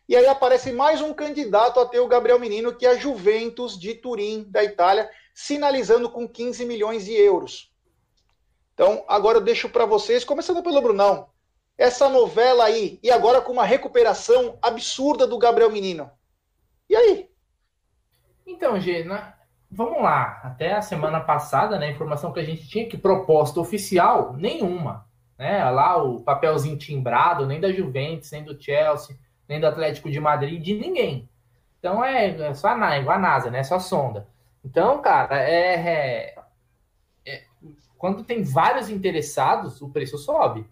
e 0.06 0.14
aí 0.14 0.26
aparece 0.26 0.70
mais 0.72 1.00
um 1.00 1.14
candidato 1.14 1.80
a 1.80 1.86
ter 1.86 2.00
o 2.00 2.06
Gabriel 2.06 2.38
Menino, 2.38 2.74
que 2.74 2.84
é 2.84 2.90
a 2.90 2.96
Juventus 2.96 3.80
de 3.80 3.94
Turim, 3.94 4.44
da 4.50 4.62
Itália, 4.62 5.08
sinalizando 5.32 6.10
com 6.10 6.28
15 6.28 6.66
milhões 6.66 7.06
de 7.06 7.14
euros. 7.14 7.72
Então, 8.74 9.06
agora 9.08 9.38
eu 9.38 9.42
deixo 9.42 9.70
para 9.70 9.86
vocês, 9.86 10.22
começando 10.22 10.62
pelo 10.62 10.82
Brunão, 10.82 11.30
essa 11.78 12.10
novela 12.10 12.64
aí, 12.64 13.00
e 13.02 13.10
agora 13.10 13.40
com 13.40 13.52
uma 13.52 13.64
recuperação 13.64 14.58
absurda 14.60 15.26
do 15.26 15.38
Gabriel 15.38 15.70
Menino. 15.70 16.10
E 16.90 16.94
aí? 16.94 17.30
Então, 18.46 18.78
Gê, 18.78 19.02
vamos 19.70 20.02
lá. 20.02 20.42
Até 20.44 20.74
a 20.74 20.82
semana 20.82 21.20
passada, 21.20 21.78
né, 21.78 21.86
a 21.86 21.90
informação 21.90 22.34
que 22.34 22.40
a 22.40 22.44
gente 22.44 22.68
tinha 22.68 22.86
que 22.86 22.98
proposta 22.98 23.58
oficial, 23.58 24.34
nenhuma. 24.34 25.10
Né? 25.42 25.68
Lá 25.72 26.00
o 26.00 26.20
papelzinho 26.20 26.78
timbrado, 26.78 27.44
nem 27.44 27.60
da 27.60 27.72
Juventus, 27.72 28.30
nem 28.30 28.44
do 28.44 28.62
Chelsea, 28.62 29.18
nem 29.48 29.58
do 29.58 29.66
Atlético 29.66 30.08
de 30.08 30.20
Madrid, 30.20 30.62
de 30.62 30.72
ninguém. 30.72 31.28
Então 31.80 32.04
é, 32.04 32.28
é 32.28 32.54
só 32.54 32.68
a, 32.68 32.98
igual 33.00 33.16
a 33.16 33.20
NASA, 33.20 33.50
né? 33.50 33.64
Só 33.64 33.80
sonda. 33.80 34.28
Então, 34.64 35.02
cara, 35.02 35.42
é, 35.42 35.74
é, 35.74 36.34
é, 37.26 37.42
quando 37.98 38.22
tem 38.22 38.44
vários 38.44 38.88
interessados, 38.88 39.82
o 39.82 39.88
preço 39.88 40.16
sobe. 40.16 40.64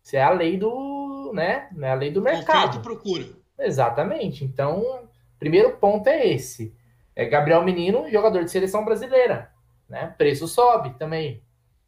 Isso 0.00 0.14
é 0.14 0.22
a 0.22 0.30
lei 0.30 0.56
do, 0.56 1.32
né? 1.34 1.68
É 1.76 1.90
a 1.90 1.94
lei 1.94 2.12
do 2.12 2.22
mercado. 2.22 2.68
Oferta 2.68 2.78
procura. 2.78 3.26
Exatamente. 3.58 4.44
Então, 4.44 5.08
primeiro 5.36 5.78
ponto 5.78 6.06
é 6.06 6.28
esse. 6.28 6.72
É 7.16 7.24
Gabriel 7.24 7.64
Menino, 7.64 8.08
jogador 8.08 8.44
de 8.44 8.52
seleção 8.52 8.84
brasileira, 8.84 9.50
né? 9.88 10.14
Preço 10.16 10.46
sobe 10.46 10.90
também. 10.90 11.42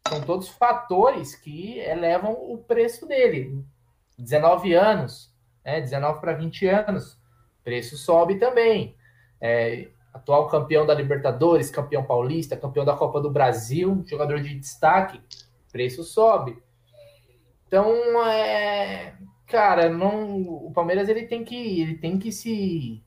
São 0.07 0.21
todos 0.21 0.49
fatores 0.49 1.35
que 1.35 1.79
elevam 1.79 2.31
o 2.31 2.57
preço 2.57 3.05
dele. 3.07 3.63
19 4.17 4.73
anos, 4.73 5.33
né? 5.63 5.79
19 5.81 6.19
para 6.19 6.33
20 6.33 6.67
anos, 6.67 7.17
preço 7.63 7.97
sobe 7.97 8.35
também. 8.35 8.95
É, 9.39 9.89
atual 10.13 10.47
campeão 10.47 10.85
da 10.85 10.93
Libertadores, 10.93 11.69
campeão 11.69 12.03
paulista, 12.03 12.57
campeão 12.57 12.83
da 12.83 12.95
Copa 12.95 13.21
do 13.21 13.29
Brasil, 13.29 14.03
jogador 14.07 14.41
de 14.41 14.55
destaque, 14.55 15.21
preço 15.71 16.03
sobe. 16.03 16.61
Então, 17.67 17.93
é, 18.27 19.15
cara, 19.45 19.89
não, 19.89 20.41
o 20.41 20.71
Palmeiras 20.73 21.07
ele 21.07 21.27
tem 21.27 21.43
que, 21.43 21.81
ele 21.81 21.95
tem 21.95 22.17
que 22.17 22.31
se, 22.31 23.03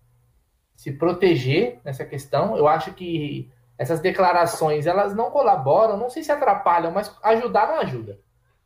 se 0.76 0.92
proteger 0.92 1.80
nessa 1.84 2.04
questão. 2.04 2.56
Eu 2.56 2.68
acho 2.68 2.94
que 2.94 3.50
essas 3.82 4.00
declarações 4.00 4.86
elas 4.86 5.14
não 5.14 5.30
colaboram, 5.30 5.96
não 5.96 6.08
sei 6.08 6.22
se 6.22 6.30
atrapalham, 6.30 6.92
mas 6.92 7.14
ajudar 7.22 7.66
não 7.66 7.80
ajuda. 7.80 8.20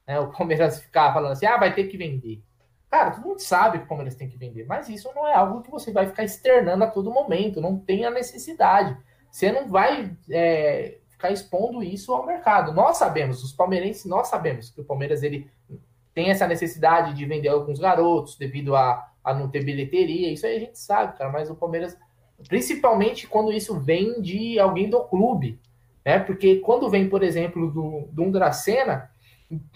Né? 0.07 0.21
O 0.21 0.31
Palmeiras 0.31 0.79
ficar 0.85 1.13
falando 1.13 1.33
assim, 1.33 1.47
ah, 1.47 1.57
vai 1.57 1.75
ter 1.75 1.85
que 1.85 1.97
vender. 1.97 2.43
Cara, 2.91 3.13
todo 3.13 3.27
mundo 3.27 3.41
sabe 3.41 3.79
que 3.79 3.85
o 3.85 3.89
Palmeiras 3.89 4.15
tem 4.15 4.29
que 4.29 4.37
vender, 4.37 4.67
mas 4.67 4.89
isso 4.89 5.11
não 5.15 5.27
é 5.27 5.35
algo 5.35 5.63
que 5.63 5.71
você 5.71 5.91
vai 5.91 6.07
ficar 6.07 6.23
externando 6.23 6.85
a 6.85 6.87
todo 6.87 7.11
momento, 7.11 7.61
não 7.61 7.79
tem 7.79 8.05
a 8.05 8.11
necessidade. 8.11 8.97
Você 9.31 9.51
não 9.51 9.69
vai 9.69 10.15
é, 10.31 10.99
ficar 11.09 11.31
expondo 11.31 11.83
isso 11.83 12.13
ao 12.13 12.25
mercado. 12.25 12.73
Nós 12.73 12.99
sabemos, 12.99 13.43
os 13.43 13.53
palmeirenses, 13.53 14.05
nós 14.05 14.29
sabemos 14.29 14.71
que 14.71 14.81
o 14.83 14.85
Palmeiras 14.85 15.23
ele 15.23 15.51
tem 16.15 16.31
essa 16.31 16.47
necessidade 16.47 17.15
de 17.15 17.27
vender 17.27 17.49
alguns 17.49 17.79
garotos 17.79 18.37
devido 18.37 18.77
a, 18.77 19.11
a 19.25 19.35
não 19.35 19.49
ter 19.49 19.65
bilheteria, 19.65 20.31
isso 20.31 20.47
aí 20.47 20.57
a 20.57 20.61
gente 20.61 20.79
sabe, 20.79 21.19
cara, 21.19 21.31
mas 21.31 21.51
o 21.51 21.55
Palmeiras, 21.55 21.97
principalmente 22.49 23.27
quando 23.27 23.53
isso 23.53 23.79
vem 23.79 24.21
de 24.21 24.59
alguém 24.59 24.89
do 24.91 25.01
clube, 25.05 25.59
né? 26.05 26.19
Porque 26.19 26.57
quando 26.57 26.89
vem, 26.89 27.09
por 27.09 27.23
exemplo, 27.23 27.71
do, 27.71 28.09
do 28.13 28.31
Dracena, 28.31 29.11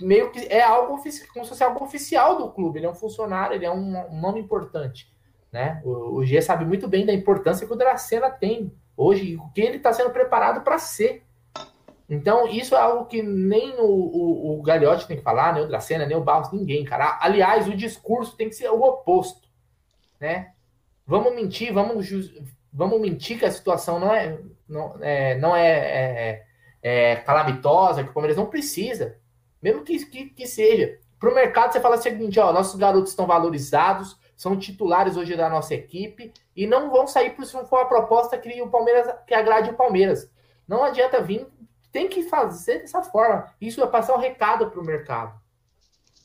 meio 0.00 0.30
que 0.30 0.40
é 0.46 0.62
algo 0.62 0.96
como 1.32 1.44
se 1.44 1.48
fosse 1.48 1.62
algo 1.62 1.84
oficial 1.84 2.36
do 2.38 2.50
clube. 2.50 2.78
Ele 2.78 2.86
é 2.86 2.90
um 2.90 2.94
funcionário, 2.94 3.54
ele 3.54 3.64
é 3.64 3.70
um, 3.70 3.96
um 4.12 4.20
nome 4.20 4.40
importante. 4.40 5.12
Né? 5.52 5.80
O, 5.84 6.16
o 6.16 6.24
G 6.24 6.40
sabe 6.42 6.64
muito 6.64 6.88
bem 6.88 7.06
da 7.06 7.12
importância 7.12 7.66
que 7.66 7.72
o 7.72 7.76
Dracena 7.76 8.30
tem 8.30 8.72
hoje, 8.96 9.36
o 9.36 9.48
que 9.50 9.60
ele 9.60 9.76
está 9.76 9.92
sendo 9.92 10.10
preparado 10.10 10.62
para 10.62 10.78
ser. 10.78 11.24
Então, 12.08 12.48
isso 12.48 12.74
é 12.74 12.80
algo 12.80 13.06
que 13.06 13.22
nem 13.22 13.78
o, 13.78 13.84
o, 13.84 14.58
o 14.58 14.62
Gagliotti 14.62 15.06
tem 15.06 15.16
que 15.16 15.22
falar, 15.22 15.54
nem 15.54 15.62
o 15.62 15.68
Dracena, 15.68 16.06
nem 16.06 16.16
o 16.16 16.24
Barros, 16.24 16.52
ninguém, 16.52 16.84
cara. 16.84 17.18
Aliás, 17.20 17.68
o 17.68 17.76
discurso 17.76 18.36
tem 18.36 18.48
que 18.48 18.56
ser 18.56 18.68
o 18.68 18.82
oposto, 18.82 19.48
né? 20.20 20.52
Vamos 21.10 21.34
mentir, 21.34 21.72
vamos, 21.72 22.08
vamos 22.72 23.00
mentir 23.00 23.36
que 23.36 23.44
a 23.44 23.50
situação 23.50 23.98
não 23.98 24.14
é, 24.14 24.38
não 24.68 24.94
é, 25.00 25.38
não 25.38 25.56
é, 25.56 25.68
é, 25.68 26.46
é 26.80 27.16
calamitosa, 27.16 28.04
que 28.04 28.10
o 28.10 28.12
Palmeiras 28.12 28.36
não 28.36 28.46
precisa, 28.46 29.18
mesmo 29.60 29.82
que, 29.82 30.06
que, 30.06 30.26
que 30.26 30.46
seja. 30.46 31.00
Para 31.18 31.28
o 31.28 31.34
mercado, 31.34 31.72
você 31.72 31.80
fala 31.80 31.96
o 31.96 32.00
seguinte: 32.00 32.38
ó, 32.38 32.52
nossos 32.52 32.78
garotos 32.78 33.10
estão 33.10 33.26
valorizados, 33.26 34.16
são 34.36 34.56
titulares 34.56 35.16
hoje 35.16 35.36
da 35.36 35.50
nossa 35.50 35.74
equipe 35.74 36.32
e 36.54 36.64
não 36.64 36.92
vão 36.92 37.08
sair 37.08 37.30
por 37.30 37.44
se 37.44 37.54
não 37.54 37.66
for 37.66 37.80
a 37.80 37.86
proposta 37.86 38.38
que 38.38 38.62
o 38.62 38.70
Palmeiras 38.70 39.12
que 39.26 39.34
agrade 39.34 39.70
o 39.70 39.74
Palmeiras. 39.74 40.30
Não 40.68 40.84
adianta 40.84 41.20
vir 41.20 41.44
tem 41.90 42.08
que 42.08 42.22
fazer 42.22 42.78
dessa 42.78 43.02
forma. 43.02 43.52
Isso 43.60 43.82
é 43.82 43.86
passar 43.88 44.14
um 44.14 44.20
recado 44.20 44.70
para 44.70 44.80
o 44.80 44.84
mercado. 44.84 45.34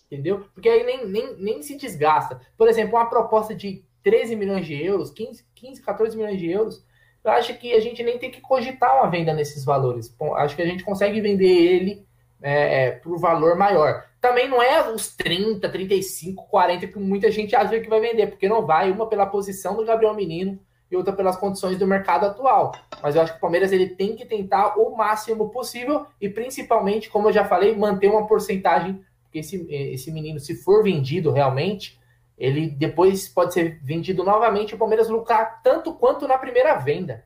Entendeu? 0.06 0.46
Porque 0.54 0.70
aí 0.70 0.84
nem, 0.84 1.08
nem, 1.08 1.36
nem 1.38 1.64
se 1.64 1.76
desgasta. 1.76 2.40
Por 2.56 2.68
exemplo, 2.68 2.96
uma 2.96 3.10
proposta 3.10 3.56
de 3.56 3.84
13 4.06 4.36
milhões 4.36 4.68
de 4.68 4.80
euros, 4.80 5.10
15, 5.10 5.44
15, 5.56 5.82
14 5.82 6.16
milhões 6.16 6.38
de 6.38 6.48
euros, 6.52 6.86
eu 7.24 7.32
acho 7.32 7.58
que 7.58 7.74
a 7.74 7.80
gente 7.80 8.04
nem 8.04 8.20
tem 8.20 8.30
que 8.30 8.40
cogitar 8.40 8.96
uma 8.98 9.10
venda 9.10 9.34
nesses 9.34 9.66
valores. 9.66 10.08
Bom, 10.08 10.36
acho 10.36 10.56
que 10.56 10.62
a 10.62 10.66
gente 10.66 10.84
consegue 10.84 11.20
vender 11.20 11.48
ele 11.48 12.06
é, 12.40 12.86
é, 12.86 12.92
por 12.92 13.18
valor 13.18 13.58
maior. 13.58 14.06
Também 14.22 14.48
não 14.48 14.62
é 14.62 14.92
os 14.92 15.16
30, 15.16 15.68
35, 15.68 16.48
40 16.48 16.86
que 16.86 17.00
muita 17.00 17.32
gente 17.32 17.56
acha 17.56 17.80
que 17.80 17.90
vai 17.90 18.00
vender, 18.00 18.28
porque 18.28 18.48
não 18.48 18.64
vai, 18.64 18.92
uma 18.92 19.10
pela 19.10 19.26
posição 19.26 19.76
do 19.76 19.84
Gabriel 19.84 20.14
Menino, 20.14 20.60
e 20.92 20.96
outra 20.96 21.12
pelas 21.12 21.36
condições 21.36 21.80
do 21.80 21.88
mercado 21.88 22.28
atual. 22.28 22.74
Mas 23.02 23.16
eu 23.16 23.24
acho 23.24 23.32
que 23.32 23.38
o 23.40 23.42
Palmeiras 23.42 23.72
ele 23.72 23.90
tem 23.90 24.16
que 24.16 24.24
tentar 24.24 24.78
o 24.78 24.96
máximo 24.96 25.50
possível 25.50 26.06
e 26.22 26.30
principalmente, 26.30 27.10
como 27.10 27.30
eu 27.30 27.34
já 27.34 27.44
falei, 27.44 27.76
manter 27.76 28.08
uma 28.08 28.28
porcentagem, 28.28 29.04
porque 29.24 29.40
esse, 29.40 29.66
esse 29.68 30.12
menino, 30.12 30.40
se 30.40 30.56
for 30.56 30.84
vendido 30.84 31.32
realmente, 31.32 32.00
ele 32.38 32.70
depois 32.70 33.28
pode 33.28 33.54
ser 33.54 33.80
vendido 33.82 34.24
novamente 34.24 34.72
e 34.72 34.76
o 34.76 34.78
Palmeiras 34.78 35.10
lucrar 35.10 35.62
tanto 35.62 35.94
quanto 35.94 36.28
na 36.28 36.38
primeira 36.38 36.76
venda. 36.76 37.26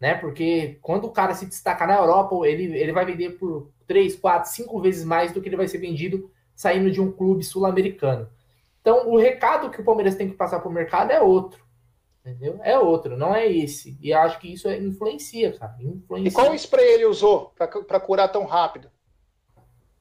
Né? 0.00 0.14
Porque 0.14 0.78
quando 0.80 1.04
o 1.04 1.10
cara 1.10 1.34
se 1.34 1.46
destacar 1.46 1.86
na 1.86 1.96
Europa, 1.96 2.34
ele, 2.46 2.76
ele 2.76 2.92
vai 2.92 3.04
vender 3.04 3.30
por 3.38 3.70
3, 3.86 4.16
4, 4.16 4.50
5 4.50 4.80
vezes 4.80 5.04
mais 5.04 5.32
do 5.32 5.40
que 5.40 5.48
ele 5.48 5.56
vai 5.56 5.68
ser 5.68 5.78
vendido 5.78 6.30
saindo 6.54 6.90
de 6.90 7.00
um 7.00 7.12
clube 7.12 7.44
sul-americano. 7.44 8.28
Então, 8.80 9.08
o 9.10 9.18
recado 9.18 9.70
que 9.70 9.80
o 9.80 9.84
Palmeiras 9.84 10.14
tem 10.14 10.28
que 10.28 10.36
passar 10.36 10.60
para 10.60 10.68
o 10.68 10.72
mercado 10.72 11.10
é 11.10 11.20
outro. 11.20 11.64
Entendeu? 12.24 12.60
É 12.62 12.78
outro, 12.78 13.16
não 13.16 13.34
é 13.34 13.50
esse. 13.50 13.96
E 14.00 14.12
acho 14.12 14.38
que 14.38 14.52
isso 14.52 14.70
influencia, 14.70 15.56
cara. 15.58 15.76
Influencia. 15.80 16.28
E 16.28 16.32
qual 16.32 16.54
spray 16.54 16.94
ele 16.94 17.06
usou 17.06 17.52
para 17.56 18.00
curar 18.00 18.28
tão 18.28 18.44
rápido? 18.44 18.90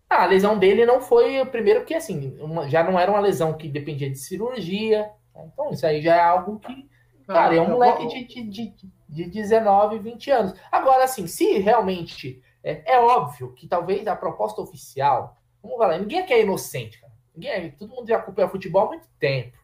Ah, 0.10 0.24
a 0.24 0.26
lesão 0.26 0.58
dele 0.58 0.86
não 0.86 1.00
foi. 1.00 1.46
Primeiro 1.46 1.86
que 1.86 1.94
assim, 1.94 2.36
uma, 2.40 2.68
já 2.68 2.84
não 2.84 3.00
era 3.00 3.12
uma 3.12 3.20
lesão 3.20 3.54
que 3.54 3.68
dependia 3.68 4.10
de 4.10 4.18
cirurgia. 4.18 5.12
Né? 5.36 5.50
Então, 5.54 5.70
isso 5.70 5.86
aí 5.86 6.02
já 6.02 6.16
é 6.16 6.22
algo 6.22 6.60
que. 6.60 6.90
Cara, 7.28 7.56
é 7.56 7.62
um 7.62 7.70
moleque 7.70 8.08
de, 8.08 8.24
de, 8.26 8.44
de, 8.44 8.76
de 9.08 9.26
19, 9.30 10.00
20 10.00 10.32
anos. 10.32 10.54
Agora, 10.72 11.04
assim, 11.04 11.28
se 11.28 11.60
realmente. 11.60 12.42
É, 12.62 12.96
é 12.96 13.00
óbvio 13.00 13.54
que 13.54 13.68
talvez 13.68 14.06
a 14.08 14.16
proposta 14.16 14.62
oficial. 14.62 15.38
Vamos 15.62 15.78
falar, 15.78 15.98
ninguém 15.98 16.20
aqui 16.20 16.34
é 16.34 16.42
inocente, 16.42 17.00
cara. 17.00 17.14
Ninguém, 17.34 17.72
todo 17.72 17.94
mundo 17.94 18.08
já 18.08 18.18
acompanha 18.18 18.50
futebol 18.50 18.86
há 18.86 18.88
muito 18.88 19.08
tempo. 19.18 19.58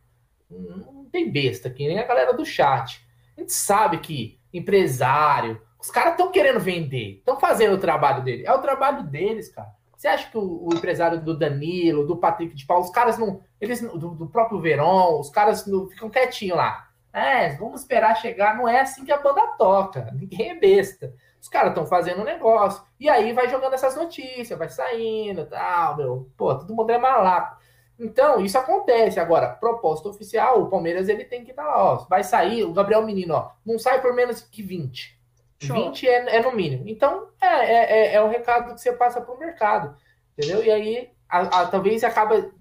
Não 0.50 1.06
tem 1.06 1.30
besta 1.30 1.68
aqui, 1.68 1.88
nem 1.88 2.00
a 2.00 2.06
galera 2.06 2.34
do 2.34 2.46
chat. 2.46 3.06
A 3.36 3.42
gente 3.42 3.52
sabe 3.52 3.98
que 3.98 4.40
empresário, 4.54 5.62
os 5.80 5.92
caras 5.92 6.12
estão 6.12 6.32
querendo 6.32 6.60
vender, 6.60 7.18
estão 7.18 7.38
fazendo 7.38 7.76
o 7.76 7.80
trabalho 7.80 8.24
dele. 8.24 8.46
É 8.46 8.54
o 8.54 8.62
trabalho 8.62 9.04
deles, 9.04 9.50
cara. 9.50 9.74
Você 9.96 10.08
acha 10.08 10.30
que 10.30 10.38
o, 10.38 10.68
o, 10.68 10.74
empresário 10.74 11.22
do 11.22 11.38
Danilo, 11.38 12.06
do 12.06 12.18
Patrick 12.18 12.54
de 12.56 12.66
Paulo, 12.66 12.84
os 12.84 12.90
caras 12.90 13.18
não. 13.18 13.42
Eles, 13.60 13.82
do, 13.82 14.10
do 14.10 14.28
próprio 14.28 14.60
Verón, 14.60 15.20
os 15.20 15.30
caras 15.30 15.66
não, 15.66 15.88
ficam 15.88 16.10
quietinhos 16.10 16.58
lá. 16.58 16.90
É, 17.14 17.56
vamos 17.56 17.82
esperar 17.82 18.16
chegar. 18.16 18.58
Não 18.58 18.68
é 18.68 18.82
assim 18.82 19.06
que 19.06 19.12
a 19.12 19.22
banda 19.22 19.42
toca. 19.58 20.12
Ninguém 20.14 20.52
é 20.52 20.56
besta. 20.56 21.14
Os 21.42 21.48
caras 21.48 21.70
estão 21.70 21.86
fazendo 21.86 22.22
um 22.22 22.26
negócio. 22.26 22.84
E 23.00 23.08
aí 23.08 23.32
vai 23.32 23.48
jogando 23.50 23.74
essas 23.74 23.96
notícias, 23.96 24.58
vai 24.58 24.68
saindo 24.68 25.46
tal, 25.46 25.96
meu. 25.96 26.30
Pô, 26.36 26.54
todo 26.56 26.76
mundo 26.76 26.90
é 26.92 26.98
malaco. 26.98 27.58
Então, 27.98 28.44
isso 28.44 28.58
acontece. 28.58 29.20
Agora, 29.20 29.50
proposta 29.50 30.10
oficial, 30.10 30.62
o 30.62 30.70
Palmeiras 30.70 31.08
ele 31.08 31.24
tem 31.24 31.44
que 31.44 31.52
estar 31.52 31.64
lá, 31.64 31.94
ó. 31.94 31.96
Vai 32.10 32.24
sair, 32.24 32.64
o 32.64 32.74
Gabriel 32.74 33.06
Menino, 33.06 33.36
ó, 33.36 33.52
não 33.66 33.80
sai 33.80 34.02
por 34.02 34.14
menos 34.14 34.42
que 34.42 34.62
20. 34.62 35.18
Show. 35.61 35.76
20 35.76 36.07
é, 36.07 36.36
é 36.38 36.41
no 36.41 36.52
mínimo. 36.53 36.88
Então, 36.88 37.30
é, 37.41 37.48
é, 37.48 38.14
é, 38.14 38.14
é 38.15 38.23
um 38.23 38.30
recado 38.30 38.73
que 38.73 38.82
você 38.82 38.91
passa 38.94 39.22
para 39.22 39.34
o 39.34 39.40
mercado. 39.40 39.95
Entendeu? 40.38 40.64
E 40.64 40.72
aí, 40.72 41.10
a, 41.30 41.61
a, 41.61 41.68
talvez 41.68 42.03
acaba 42.03 42.52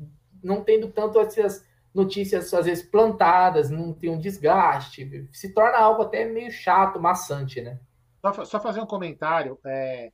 não 0.43 0.63
tendo 0.63 0.89
tanto 0.91 1.19
essas 1.19 1.67
notícias, 1.93 2.53
às 2.53 2.67
vezes, 2.67 2.85
plantadas, 2.89 3.71
não 3.71 3.93
tem 3.93 4.11
um 4.11 4.19
desgaste. 4.19 5.29
Se 5.33 5.53
torna 5.53 5.79
algo 5.79 6.03
até 6.03 6.25
meio 6.25 6.51
chato, 6.51 7.01
maçante, 7.01 7.61
né? 7.61 7.79
Só, 8.21 8.45
só 8.45 8.61
fazer 8.61 8.81
um 8.81 8.87
comentário. 8.87 9.59
É, 9.65 10.11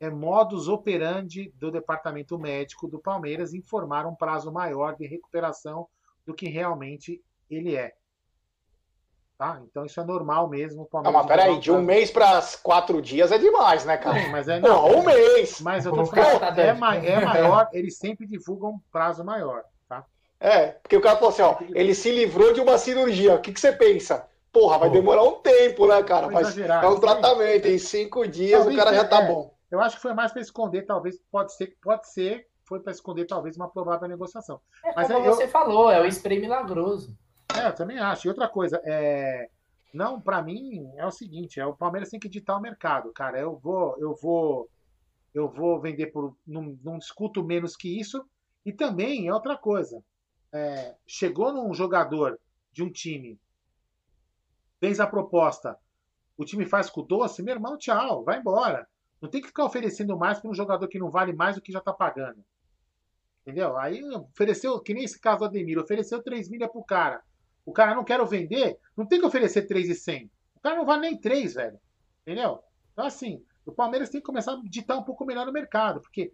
é 0.00 0.10
modus 0.10 0.68
operandi 0.68 1.52
do 1.56 1.70
departamento 1.70 2.38
médico 2.38 2.88
do 2.88 2.98
Palmeiras 2.98 3.54
informar 3.54 4.06
um 4.06 4.14
prazo 4.14 4.52
maior 4.52 4.96
de 4.96 5.06
recuperação 5.06 5.88
do 6.26 6.34
que 6.34 6.48
realmente 6.48 7.22
ele 7.50 7.76
é. 7.76 7.94
Tá? 9.36 9.60
Então 9.68 9.84
isso 9.84 10.00
é 10.00 10.04
normal 10.04 10.48
mesmo. 10.48 10.88
Não, 10.92 11.10
mas 11.10 11.26
peraí, 11.26 11.58
de 11.58 11.72
um 11.72 11.82
mês 11.82 12.08
para 12.08 12.40
quatro 12.62 13.02
dias 13.02 13.32
é 13.32 13.38
demais, 13.38 13.84
né, 13.84 13.96
cara? 13.96 14.22
Não, 14.22 14.30
mas 14.30 14.48
é, 14.48 14.60
não, 14.60 14.88
não 14.88 15.00
um 15.00 15.04
mês. 15.04 15.60
Mas 15.60 15.84
eu 15.84 15.92
tô 15.92 16.06
falando, 16.06 16.58
é, 16.58 16.68
é 16.68 16.72
maior, 17.24 17.68
eles 17.72 17.98
sempre 17.98 18.26
divulgam 18.26 18.70
um 18.70 18.80
prazo 18.92 19.24
maior, 19.24 19.64
tá? 19.88 20.04
É, 20.38 20.68
porque 20.68 20.96
o 20.96 21.00
cara 21.00 21.16
falou 21.16 21.30
assim, 21.30 21.42
ó, 21.42 21.56
ele 21.74 21.96
se 21.96 22.12
livrou 22.12 22.52
de 22.52 22.60
uma 22.60 22.78
cirurgia. 22.78 23.34
O 23.34 23.40
que, 23.40 23.52
que 23.52 23.60
você 23.60 23.72
pensa? 23.72 24.28
Porra, 24.52 24.78
vai 24.78 24.90
demorar 24.90 25.24
um 25.24 25.40
tempo, 25.40 25.88
né, 25.88 26.00
cara? 26.04 26.28
Mas 26.30 26.56
é 26.56 26.86
um 26.86 27.00
tratamento, 27.00 27.66
em 27.66 27.78
cinco 27.78 28.28
dias 28.28 28.64
o 28.64 28.76
cara 28.76 28.94
já 28.94 29.04
tá 29.04 29.24
é, 29.24 29.26
bom. 29.26 29.52
Eu 29.68 29.80
acho 29.80 29.96
que 29.96 30.02
foi 30.02 30.14
mais 30.14 30.30
para 30.30 30.42
esconder, 30.42 30.82
talvez, 30.82 31.18
pode 31.32 31.52
ser, 31.54 31.76
pode 31.82 32.08
ser, 32.08 32.46
foi 32.64 32.78
para 32.78 32.92
esconder 32.92 33.24
talvez 33.26 33.56
uma 33.56 33.68
provável 33.68 34.06
negociação. 34.06 34.60
É 34.84 34.92
Mas 34.94 35.08
como 35.08 35.26
é, 35.26 35.28
você 35.28 35.48
falou, 35.48 35.90
é 35.90 36.00
o 36.00 36.06
spray 36.06 36.40
milagroso. 36.40 37.16
É, 37.52 37.66
eu 37.68 37.74
também 37.74 37.98
acho. 37.98 38.26
E 38.26 38.30
outra 38.30 38.48
coisa, 38.48 38.80
é, 38.84 39.48
não, 39.92 40.20
para 40.20 40.42
mim 40.42 40.92
é 40.96 41.06
o 41.06 41.10
seguinte, 41.10 41.60
é 41.60 41.66
o 41.66 41.76
Palmeiras 41.76 42.10
tem 42.10 42.20
que 42.20 42.28
editar 42.28 42.56
o 42.56 42.60
mercado, 42.60 43.12
cara. 43.12 43.38
Eu 43.38 43.56
vou, 43.56 43.96
eu 43.98 44.14
vou, 44.14 44.70
eu 45.32 45.48
vou 45.48 45.80
vender 45.80 46.06
por, 46.06 46.36
não, 46.46 46.78
não 46.82 46.98
discuto 46.98 47.44
menos 47.44 47.76
que 47.76 48.00
isso. 48.00 48.24
E 48.64 48.72
também 48.72 49.28
é 49.28 49.34
outra 49.34 49.56
coisa. 49.56 50.02
É, 50.52 50.94
chegou 51.06 51.52
num 51.52 51.74
jogador 51.74 52.40
de 52.72 52.82
um 52.82 52.90
time, 52.90 53.38
fez 54.80 54.98
a 55.00 55.06
proposta, 55.06 55.78
o 56.36 56.44
time 56.44 56.64
faz 56.64 56.90
com 56.90 57.00
o 57.00 57.04
doce, 57.04 57.42
meu 57.42 57.54
irmão, 57.54 57.76
tchau, 57.76 58.24
vai 58.24 58.38
embora. 58.38 58.88
Não 59.20 59.28
tem 59.28 59.40
que 59.40 59.48
ficar 59.48 59.64
oferecendo 59.64 60.18
mais 60.18 60.40
para 60.40 60.50
um 60.50 60.54
jogador 60.54 60.86
que 60.88 60.98
não 60.98 61.10
vale 61.10 61.32
mais 61.32 61.56
do 61.56 61.62
que 61.62 61.72
já 61.72 61.78
está 61.78 61.92
pagando. 61.92 62.44
Entendeu? 63.42 63.76
Aí 63.76 64.02
ofereceu, 64.02 64.80
que 64.80 64.94
nem 64.94 65.04
esse 65.04 65.20
caso 65.20 65.40
do 65.40 65.44
Ademir, 65.44 65.78
ofereceu 65.78 66.22
3 66.22 66.48
milha 66.48 66.68
pro 66.68 66.82
cara. 66.82 67.22
O 67.64 67.72
cara 67.72 67.94
não 67.94 68.04
quer 68.04 68.22
vender, 68.26 68.78
não 68.96 69.06
tem 69.06 69.18
que 69.18 69.26
oferecer 69.26 69.62
3,100. 69.62 70.30
O 70.56 70.60
cara 70.60 70.76
não 70.76 70.84
vale 70.84 71.02
nem 71.02 71.16
3, 71.16 71.54
velho. 71.54 71.78
Entendeu? 72.22 72.62
Então, 72.92 73.06
assim, 73.06 73.42
o 73.66 73.72
Palmeiras 73.72 74.10
tem 74.10 74.20
que 74.20 74.26
começar 74.26 74.52
a 74.52 74.60
ditar 74.64 74.96
um 74.96 75.02
pouco 75.02 75.24
melhor 75.24 75.46
no 75.46 75.52
mercado, 75.52 76.00
porque 76.00 76.32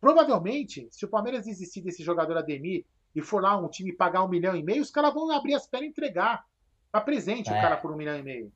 provavelmente, 0.00 0.88
se 0.90 1.04
o 1.04 1.08
Palmeiras 1.08 1.44
desistir 1.44 1.80
desse 1.80 2.02
jogador 2.02 2.36
Ademir 2.36 2.84
e 3.14 3.20
for 3.20 3.42
lá 3.42 3.56
um 3.56 3.68
time 3.68 3.92
pagar 3.92 4.22
um 4.22 4.28
milhão 4.28 4.54
e 4.54 4.62
meio, 4.62 4.82
os 4.82 4.90
caras 4.90 5.12
vão 5.12 5.30
abrir 5.30 5.54
as 5.54 5.66
pernas 5.66 5.88
e 5.88 5.90
entregar. 5.90 6.44
Tá 6.90 7.00
presente 7.00 7.50
é. 7.50 7.58
o 7.58 7.60
cara 7.60 7.76
por 7.76 7.92
um 7.92 7.96
milhão 7.96 8.18
e 8.18 8.22
meio. 8.22 8.52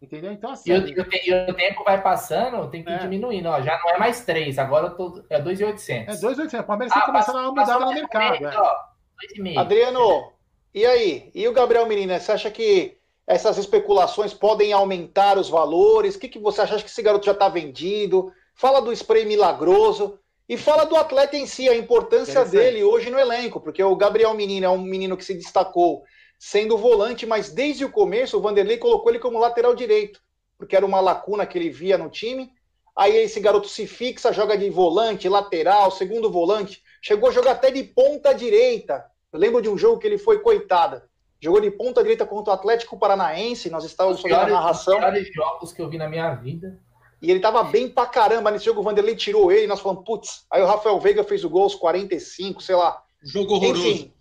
Entendeu? 0.00 0.32
Então, 0.32 0.50
assim. 0.50 0.70
E 0.70 0.78
o, 0.78 0.88
e 0.88 1.50
o 1.50 1.54
tempo 1.54 1.82
vai 1.82 2.00
passando, 2.02 2.68
tem 2.70 2.84
que 2.84 2.90
ir 2.90 2.94
é. 2.94 2.98
diminuindo. 2.98 3.48
Ó, 3.48 3.60
já 3.62 3.78
não 3.78 3.90
é 3.90 3.98
mais 3.98 4.24
3, 4.24 4.58
agora 4.58 4.88
eu 4.88 4.96
tô, 4.96 5.24
é 5.30 5.40
2,800. 5.40 6.16
É 6.16 6.20
2,800. 6.20 6.64
O 6.64 6.66
Palmeiras 6.66 6.92
ah, 6.92 6.94
tem 6.94 7.04
que 7.04 7.12
começar 7.12 7.38
a 7.38 7.50
mudar 7.50 7.80
no 7.80 7.94
mercado. 7.94 8.46
É. 8.46 8.58
Ó, 8.58 9.60
Adriano, 9.60 10.32
e 10.74 10.84
aí? 10.84 11.30
E 11.34 11.46
o 11.46 11.52
Gabriel 11.52 11.86
Menina, 11.86 12.18
você 12.18 12.32
acha 12.32 12.50
que 12.50 12.96
essas 13.26 13.56
especulações 13.56 14.34
podem 14.34 14.72
aumentar 14.72 15.38
os 15.38 15.48
valores? 15.48 16.14
O 16.14 16.18
que, 16.18 16.28
que 16.28 16.38
você 16.38 16.60
acha? 16.60 16.74
Acha 16.74 16.84
que 16.84 16.90
esse 16.90 17.02
garoto 17.02 17.26
já 17.26 17.32
está 17.32 17.48
vendido? 17.48 18.32
Fala 18.54 18.80
do 18.80 18.92
spray 18.92 19.24
milagroso. 19.24 20.18
E 20.46 20.58
fala 20.58 20.84
do 20.84 20.96
atleta 20.96 21.36
em 21.36 21.46
si, 21.46 21.68
a 21.68 21.74
importância 21.74 22.44
dele 22.44 22.84
hoje 22.84 23.10
no 23.10 23.18
elenco, 23.18 23.60
porque 23.60 23.82
o 23.82 23.96
Gabriel 23.96 24.34
Menino 24.34 24.66
é 24.66 24.68
um 24.68 24.82
menino 24.82 25.16
que 25.16 25.24
se 25.24 25.32
destacou 25.32 26.04
sendo 26.38 26.76
volante, 26.76 27.24
mas 27.24 27.48
desde 27.48 27.84
o 27.84 27.90
começo 27.90 28.36
o 28.36 28.40
Vanderlei 28.42 28.76
colocou 28.76 29.10
ele 29.10 29.18
como 29.18 29.38
lateral 29.38 29.74
direito, 29.74 30.20
porque 30.58 30.76
era 30.76 30.84
uma 30.84 31.00
lacuna 31.00 31.46
que 31.46 31.56
ele 31.56 31.70
via 31.70 31.96
no 31.96 32.10
time. 32.10 32.52
Aí 32.94 33.16
esse 33.16 33.40
garoto 33.40 33.68
se 33.68 33.86
fixa, 33.86 34.32
joga 34.32 34.56
de 34.56 34.68
volante, 34.68 35.28
lateral, 35.28 35.90
segundo 35.90 36.30
volante. 36.30 36.82
Chegou 37.00 37.30
a 37.30 37.32
jogar 37.32 37.52
até 37.52 37.70
de 37.70 37.82
ponta 37.82 38.34
direita. 38.34 39.02
Eu 39.34 39.40
lembro 39.40 39.60
de 39.60 39.68
um 39.68 39.76
jogo 39.76 39.98
que 39.98 40.06
ele 40.06 40.16
foi 40.16 40.38
coitada. 40.38 41.08
Jogou 41.40 41.60
de 41.60 41.68
ponta 41.68 42.00
direita 42.00 42.24
contra 42.24 42.52
o 42.52 42.54
Atlético 42.54 42.96
Paranaense. 42.96 43.68
Nós 43.68 43.84
estávamos 43.84 44.20
fazendo 44.20 44.38
a 44.38 44.46
narração. 44.46 44.96
Os 44.96 45.34
jogos 45.34 45.72
que 45.72 45.82
eu 45.82 45.90
vi 45.90 45.98
na 45.98 46.08
minha 46.08 46.32
vida. 46.36 46.78
E 47.20 47.32
ele 47.32 47.40
tava 47.40 47.64
bem 47.64 47.88
pra 47.88 48.06
caramba. 48.06 48.52
Nesse 48.52 48.66
jogo 48.66 48.80
o 48.80 48.84
Vanderlei 48.84 49.16
tirou 49.16 49.50
ele. 49.50 49.66
Nós 49.66 49.80
falamos, 49.80 50.04
putz. 50.04 50.46
Aí 50.48 50.62
o 50.62 50.66
Rafael 50.66 51.00
Veiga 51.00 51.24
fez 51.24 51.44
o 51.44 51.50
gol 51.50 51.64
aos 51.64 51.74
45, 51.74 52.62
sei 52.62 52.76
lá. 52.76 53.02
Jogo 53.24 53.54
horroroso. 53.54 53.88
Enfim, 53.88 54.14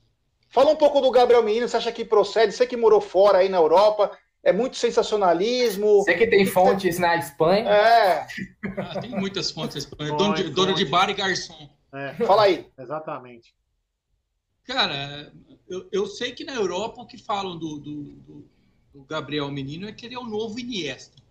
fala 0.50 0.72
um 0.72 0.76
pouco 0.76 1.00
do 1.00 1.12
Gabriel 1.12 1.44
Menino. 1.44 1.70
Você 1.70 1.78
acha 1.78 1.92
que 1.92 2.04
procede? 2.04 2.52
Você 2.52 2.66
que 2.66 2.76
morou 2.76 3.00
fora 3.00 3.38
aí 3.38 3.50
na 3.50 3.58
Europa. 3.58 4.18
É 4.42 4.52
muito 4.52 4.78
sensacionalismo. 4.78 6.04
Você 6.04 6.16
que 6.16 6.26
tem 6.26 6.44
fontes 6.48 6.98
na 6.98 7.18
Espanha. 7.18 7.70
É. 7.70 8.28
Ah, 8.80 9.00
tem 9.00 9.12
muitas 9.12 9.52
fontes 9.52 9.76
na 9.76 9.80
Espanha. 9.80 10.18
Dono 10.18 10.34
de, 10.34 10.50
dono 10.50 10.74
de 10.74 10.86
bar 10.86 11.08
e 11.12 11.14
garçom. 11.14 11.70
É. 11.94 12.14
Fala 12.26 12.46
aí. 12.46 12.66
Exatamente. 12.80 13.54
Cara, 14.64 15.34
eu, 15.68 15.88
eu 15.92 16.08
sei 16.08 16.32
que 16.32 16.44
na 16.44 16.54
Europa 16.54 17.02
o 17.02 17.08
que 17.08 17.18
falam 17.18 17.58
do, 17.58 17.80
do, 17.80 18.04
do, 18.04 18.50
do 18.94 19.04
Gabriel 19.04 19.52
Menino 19.52 19.88
é 19.88 19.92
que 19.92 20.06
ele 20.06 20.16
é 20.16 20.20
o 20.20 20.26
novo 20.26 20.60
Iniesta. 20.60 21.22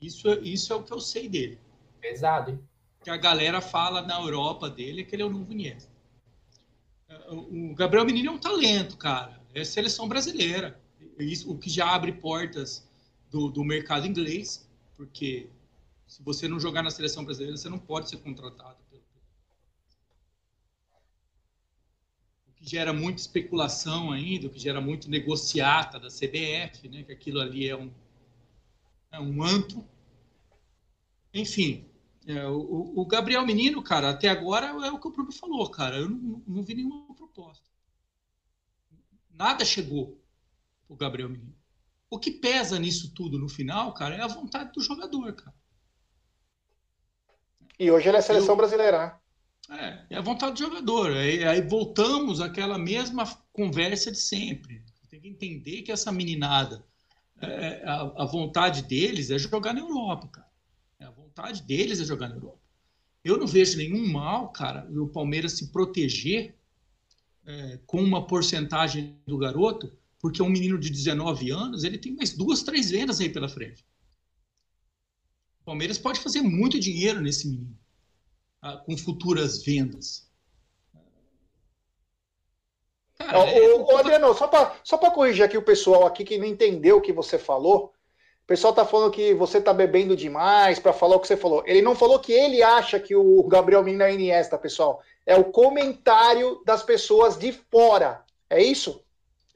Isso, 0.00 0.28
isso 0.42 0.72
é 0.72 0.76
o 0.76 0.82
que 0.82 0.92
eu 0.92 1.00
sei 1.00 1.28
dele. 1.28 1.58
Pesado, 2.00 2.50
hein? 2.50 2.60
Que 3.02 3.10
a 3.10 3.16
galera 3.16 3.60
fala 3.60 4.02
na 4.02 4.20
Europa 4.20 4.68
dele 4.68 5.00
é 5.00 5.04
que 5.04 5.14
ele 5.14 5.22
é 5.22 5.26
o 5.26 5.30
novo 5.30 5.50
Iniesta. 5.50 5.92
O 7.28 7.74
Gabriel 7.74 8.04
Menino 8.04 8.30
é 8.30 8.32
um 8.32 8.38
talento, 8.38 8.96
cara. 8.96 9.40
É 9.54 9.64
seleção 9.64 10.08
brasileira. 10.08 10.80
Isso, 11.18 11.50
o 11.50 11.58
que 11.58 11.70
já 11.70 11.94
abre 11.94 12.12
portas 12.12 12.86
do, 13.30 13.48
do 13.48 13.64
mercado 13.64 14.06
inglês, 14.06 14.68
porque 14.96 15.48
se 16.06 16.22
você 16.22 16.48
não 16.48 16.60
jogar 16.60 16.82
na 16.82 16.90
seleção 16.90 17.24
brasileira, 17.24 17.56
você 17.56 17.68
não 17.68 17.78
pode 17.78 18.10
ser 18.10 18.18
contratado. 18.18 18.83
Que 22.64 22.70
gera 22.70 22.92
muita 22.92 23.20
especulação 23.20 24.10
ainda, 24.10 24.46
o 24.46 24.50
que 24.50 24.58
gera 24.58 24.80
muito 24.80 25.10
negociata 25.10 26.00
da 26.00 26.08
CBF, 26.08 26.88
né? 26.88 27.02
que 27.02 27.12
aquilo 27.12 27.40
ali 27.40 27.68
é 27.68 27.76
um, 27.76 27.92
é 29.12 29.20
um 29.20 29.42
antro. 29.42 29.86
Enfim, 31.32 31.86
é, 32.26 32.46
o, 32.48 32.94
o, 32.96 33.06
Gabriel 33.06 33.44
Menino, 33.44 33.82
cara, 33.82 34.10
até 34.10 34.28
agora 34.28 34.66
é 34.66 34.90
o 34.90 34.98
que 34.98 35.06
o 35.06 35.10
Bruno 35.10 35.30
falou, 35.30 35.68
cara. 35.70 35.98
Eu 35.98 36.08
não, 36.08 36.42
não 36.46 36.62
vi 36.62 36.74
nenhuma 36.74 37.14
proposta. 37.14 37.68
Nada 39.30 39.64
chegou 39.64 40.18
o 40.88 40.96
Gabriel 40.96 41.28
Menino. 41.28 41.54
O 42.08 42.18
que 42.18 42.30
pesa 42.30 42.78
nisso 42.78 43.12
tudo 43.12 43.38
no 43.38 43.48
final, 43.48 43.92
cara, 43.92 44.14
é 44.14 44.22
a 44.22 44.28
vontade 44.28 44.72
do 44.72 44.80
jogador, 44.80 45.34
cara. 45.34 45.54
E 47.78 47.90
hoje 47.90 48.08
ele 48.08 48.16
é 48.16 48.22
seleção 48.22 48.54
eu, 48.54 48.56
brasileira, 48.56 49.06
né? 49.06 49.20
É, 49.70 50.06
é 50.10 50.16
a 50.16 50.20
vontade 50.20 50.54
do 50.54 50.58
jogador. 50.58 51.12
Aí, 51.12 51.44
aí, 51.44 51.62
voltamos 51.62 52.40
àquela 52.40 52.78
mesma 52.78 53.26
conversa 53.52 54.10
de 54.10 54.18
sempre. 54.18 54.82
Tem 55.08 55.20
que 55.20 55.28
entender 55.28 55.82
que 55.82 55.92
essa 55.92 56.12
meninada, 56.12 56.84
é, 57.40 57.82
a, 57.84 58.22
a, 58.22 58.24
vontade 58.26 58.82
deles 58.82 59.30
é 59.30 59.38
jogar 59.38 59.72
na 59.72 59.80
Europa, 59.80 60.28
cara. 60.28 60.48
É, 60.98 61.04
a 61.04 61.10
vontade 61.10 61.62
deles 61.62 62.00
é 62.00 62.04
jogar 62.04 62.28
na 62.28 62.34
Europa. 62.34 62.60
Eu 63.24 63.38
não 63.38 63.46
vejo 63.46 63.78
nenhum 63.78 64.06
mal, 64.12 64.48
cara, 64.50 64.86
o 64.90 65.08
Palmeiras 65.08 65.52
se 65.52 65.68
proteger 65.68 66.54
é, 67.46 67.78
com 67.86 68.02
uma 68.02 68.26
porcentagem 68.26 69.18
do 69.26 69.38
garoto, 69.38 69.96
porque 70.20 70.42
um 70.42 70.48
menino 70.48 70.78
de 70.78 70.90
19 70.90 71.50
anos, 71.50 71.84
ele 71.84 71.98
tem 71.98 72.14
mais 72.14 72.34
duas, 72.34 72.62
três 72.62 72.90
vendas 72.90 73.20
aí 73.20 73.30
pela 73.30 73.48
frente. 73.48 73.84
O 75.60 75.64
Palmeiras 75.64 75.96
pode 75.96 76.20
fazer 76.20 76.42
muito 76.42 76.78
dinheiro 76.78 77.22
nesse 77.22 77.48
menino, 77.48 77.78
ah, 78.64 78.78
com 78.78 78.96
futuras 78.96 79.62
vendas. 79.62 80.26
Cara, 83.18 83.38
é... 83.50 83.74
o, 83.74 83.96
Adriano, 83.98 84.32
só 84.32 84.48
para 84.48 84.74
só 84.82 84.96
corrigir 84.96 85.44
aqui 85.44 85.58
o 85.58 85.62
pessoal 85.62 86.06
aqui 86.06 86.24
que 86.24 86.38
não 86.38 86.46
entendeu 86.46 86.96
o 86.96 87.00
que 87.02 87.12
você 87.12 87.38
falou, 87.38 87.92
o 88.42 88.46
pessoal 88.46 88.72
tá 88.72 88.86
falando 88.86 89.12
que 89.12 89.34
você 89.34 89.60
tá 89.60 89.74
bebendo 89.74 90.16
demais 90.16 90.78
para 90.78 90.94
falar 90.94 91.16
o 91.16 91.20
que 91.20 91.26
você 91.26 91.36
falou. 91.36 91.62
Ele 91.66 91.82
não 91.82 91.94
falou 91.94 92.18
que 92.18 92.32
ele 92.32 92.62
acha 92.62 92.98
que 92.98 93.14
o 93.14 93.42
Gabriel 93.44 93.84
Menino 93.84 94.02
é 94.02 94.14
Iniesta, 94.14 94.56
pessoal. 94.56 95.02
É 95.26 95.36
o 95.36 95.44
comentário 95.44 96.62
das 96.64 96.82
pessoas 96.82 97.36
de 97.36 97.52
fora. 97.52 98.24
É 98.48 98.62
isso? 98.62 99.03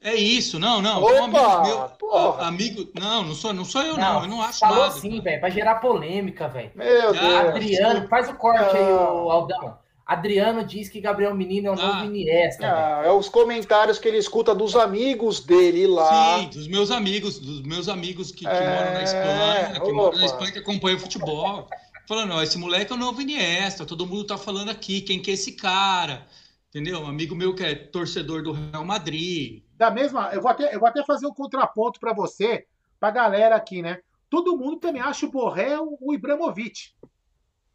É 0.01 0.15
isso, 0.15 0.57
não, 0.57 0.81
não. 0.81 1.03
Opa, 1.03 1.13
um 1.13 1.23
amigo 1.23 1.63
meu, 1.63 1.89
porra. 1.89 2.47
amigo, 2.47 2.89
não, 2.97 3.23
não 3.23 3.35
sou, 3.35 3.51
não 3.51 3.65
sou 3.65 3.81
eu 3.81 3.97
não, 3.97 4.13
não 4.13 4.21
eu 4.23 4.27
não 4.29 4.41
acho 4.41 4.59
falou 4.59 4.77
nada. 4.77 4.91
Falou 4.91 5.01
sim, 5.01 5.19
velho, 5.19 5.39
para 5.41 5.49
gerar 5.49 5.75
polêmica, 5.75 6.47
velho. 6.47 6.71
Meu 6.73 7.11
Deus. 7.11 7.35
Adriano, 7.35 8.07
faz 8.07 8.29
o 8.29 8.33
corte 8.35 8.77
aí, 8.77 8.83
o 8.83 9.29
Aldão. 9.29 9.77
Adriano 10.09 10.63
diz 10.63 10.89
que 10.89 10.99
Gabriel 10.99 11.35
Menino 11.35 11.67
é 11.67 11.71
o 11.71 11.75
novo 11.75 11.99
ah, 11.99 12.05
Iniesta. 12.05 12.65
Ah, 12.65 13.03
é 13.05 13.11
os 13.11 13.29
comentários 13.29 13.99
que 13.99 14.07
ele 14.07 14.17
escuta 14.17 14.55
dos 14.55 14.75
amigos 14.75 15.41
dele 15.41 15.85
lá. 15.85 16.39
Sim, 16.39 16.47
dos 16.47 16.67
meus 16.67 16.89
amigos, 16.89 17.37
dos 17.37 17.61
meus 17.61 17.87
amigos 17.87 18.31
que, 18.31 18.39
que 18.39 18.47
é... 18.47 18.75
moram 18.75 18.93
na 18.93 19.03
Espanha, 19.03 19.71
que 19.73 19.81
Opa. 19.81 19.93
moram 19.93 20.17
na 20.17 20.25
Espanha, 20.25 20.51
que 20.51 20.59
acompanham 20.59 20.97
o 20.97 21.01
futebol. 21.01 21.67
Falando, 22.07 22.33
ó, 22.33 22.41
esse 22.41 22.57
moleque 22.57 22.91
é 22.91 22.95
o 22.95 22.97
novo 22.97 23.21
Iniesta, 23.21 23.85
todo 23.85 24.07
mundo 24.07 24.23
tá 24.23 24.35
falando 24.35 24.71
aqui, 24.71 25.01
quem 25.01 25.21
que 25.21 25.29
é 25.29 25.35
esse 25.35 25.51
cara? 25.51 26.25
Entendeu? 26.69 27.01
Um 27.01 27.07
amigo 27.07 27.35
meu 27.35 27.53
que 27.53 27.63
é 27.63 27.75
torcedor 27.75 28.41
do 28.41 28.51
Real 28.51 28.83
Madrid, 28.83 29.61
da 29.79 29.89
mesma. 29.89 30.29
Eu 30.33 30.41
vou 30.41 30.51
até, 30.51 30.75
eu 30.75 30.79
vou 30.79 30.89
até 30.89 31.03
fazer 31.05 31.25
um 31.25 31.33
contraponto 31.33 32.01
para 32.01 32.13
você, 32.13 32.67
pra 32.99 33.09
galera 33.09 33.55
aqui, 33.55 33.81
né? 33.81 34.01
Todo 34.29 34.57
mundo 34.57 34.77
também 34.77 35.01
acha 35.01 35.25
o 35.25 35.31
Borré 35.31 35.79
o 35.79 36.13
Ibramovic. 36.13 36.93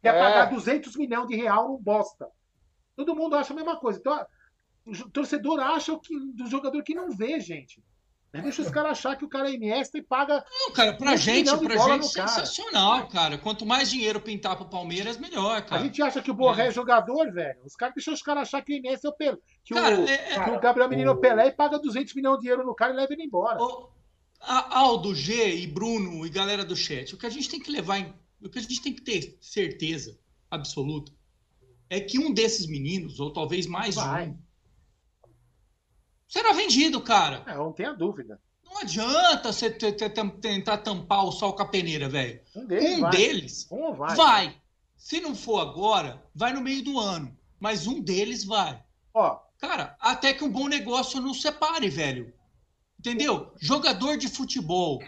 Quer 0.03 0.13
é. 0.15 0.19
pagar 0.19 0.45
200 0.45 0.95
milhões 0.95 1.27
de 1.27 1.35
real 1.35 1.67
no 1.67 1.79
bosta. 1.79 2.29
Todo 2.95 3.15
mundo 3.15 3.35
acha 3.35 3.51
a 3.51 3.55
mesma 3.55 3.75
coisa. 3.77 3.99
Então, 3.99 4.25
o 4.85 5.09
torcedor 5.09 5.59
acha 5.59 5.99
que, 5.99 6.15
do 6.33 6.45
jogador 6.45 6.81
que 6.83 6.93
não 6.93 7.09
vê, 7.09 7.39
gente. 7.39 7.83
Deixa 8.41 8.61
os 8.61 8.69
caras 8.69 8.91
achar 8.91 9.15
que 9.15 9.25
o 9.25 9.29
cara 9.29 9.49
é 9.49 9.53
Iniesta 9.53 9.97
e 9.97 10.01
paga. 10.01 10.43
Não, 10.51 10.71
cara, 10.71 10.93
pra 10.93 11.15
gente, 11.15 11.55
pra 11.57 11.77
gente, 11.77 12.07
sensacional, 12.07 13.07
cara. 13.07 13.37
Quanto 13.37 13.65
mais 13.65 13.89
dinheiro 13.89 14.19
pintar 14.19 14.55
pro 14.55 14.65
Palmeiras, 14.65 15.17
melhor, 15.17 15.61
cara. 15.63 15.81
A 15.81 15.83
gente 15.83 16.01
acha 16.01 16.21
que 16.21 16.31
o 16.31 16.33
Borré 16.33 16.65
é, 16.65 16.67
é 16.67 16.71
jogador, 16.71 17.31
velho. 17.31 17.59
Os 17.65 17.75
caras 17.75 17.95
deixam 17.95 18.13
os 18.13 18.21
caras 18.21 18.43
achar 18.43 18.61
que 18.61 18.73
o 18.73 18.75
Iniesta 18.75 19.07
é 19.07 19.11
o 19.11 19.13
Pelé. 19.13 19.37
Que, 19.63 19.73
cara, 19.73 19.99
o, 19.99 20.07
é, 20.07 20.43
que 20.43 20.49
o 20.51 20.59
Gabriel 20.59 20.89
Menino 20.89 21.11
é 21.11 21.13
o 21.13 21.17
Pelé 21.17 21.47
e 21.47 21.51
paga 21.51 21.79
200 21.79 22.13
milhões 22.15 22.39
de 22.39 22.47
euros 22.47 22.65
no 22.65 22.75
cara 22.75 22.93
e 22.93 22.95
leva 22.95 23.13
ele 23.13 23.23
embora. 23.23 23.61
O, 23.61 23.89
Aldo, 24.39 25.15
G 25.15 25.55
e 25.55 25.67
Bruno 25.67 26.25
e 26.25 26.29
galera 26.29 26.63
do 26.63 26.75
chat, 26.75 27.13
o 27.15 27.17
que 27.17 27.25
a 27.25 27.29
gente 27.29 27.49
tem 27.49 27.59
que 27.59 27.71
levar 27.71 27.99
em. 27.99 28.13
O 28.41 28.49
que 28.49 28.59
a 28.59 28.61
gente 28.61 28.81
tem 28.81 28.93
que 28.93 29.01
ter 29.01 29.37
certeza 29.41 30.19
absoluta 30.51 31.11
é 31.89 31.99
que 31.99 32.19
um 32.19 32.31
desses 32.31 32.67
meninos, 32.67 33.19
ou 33.19 33.31
talvez 33.31 33.65
mais 33.65 33.95
Vai. 33.95 34.27
um, 34.27 34.37
será 36.27 36.53
vendido, 36.53 37.01
cara. 37.01 37.43
É, 37.47 37.55
não 37.55 37.71
tenha 37.71 37.93
dúvida. 37.93 38.39
Não 38.63 38.81
adianta 38.81 39.51
você 39.51 39.69
tentar 39.69 40.79
tampar 40.79 41.25
o 41.25 41.31
sol 41.31 41.53
com 41.53 41.63
a 41.63 41.67
peneira, 41.67 42.09
velho. 42.09 42.41
Um 42.55 42.65
deles, 42.65 42.97
um 42.97 43.01
vai. 43.01 43.11
deles 43.11 43.67
um 43.71 43.93
vai. 43.93 44.15
vai. 44.15 44.61
Se 44.97 45.21
não 45.21 45.35
for 45.35 45.59
agora, 45.59 46.21
vai 46.33 46.51
no 46.51 46.61
meio 46.61 46.83
do 46.83 46.99
ano. 46.99 47.35
Mas 47.59 47.87
um 47.87 48.01
deles 48.01 48.43
vai. 48.43 48.83
Ó. 49.13 49.39
Cara, 49.59 49.95
até 49.99 50.33
que 50.33 50.43
um 50.43 50.51
bom 50.51 50.67
negócio 50.67 51.21
não 51.21 51.33
separe, 51.33 51.89
velho. 51.89 52.33
Entendeu? 52.99 53.53
Jogador 53.61 54.17
de 54.17 54.27
futebol. 54.27 55.01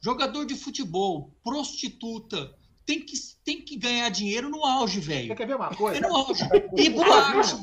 Jogador 0.00 0.44
de 0.44 0.54
futebol, 0.54 1.34
prostituta, 1.42 2.54
tem 2.84 3.00
que, 3.00 3.14
tem 3.44 3.62
que 3.62 3.76
ganhar 3.76 4.08
dinheiro 4.10 4.50
no 4.50 4.64
auge, 4.64 5.00
velho. 5.00 5.28
Você 5.28 5.34
quer 5.34 5.46
ver 5.46 5.56
uma 5.56 5.74
coisa? 5.74 5.96
É 5.96 6.00
no 6.00 6.14
auge. 6.14 6.44
E 6.76 6.90
boate. 6.90 7.54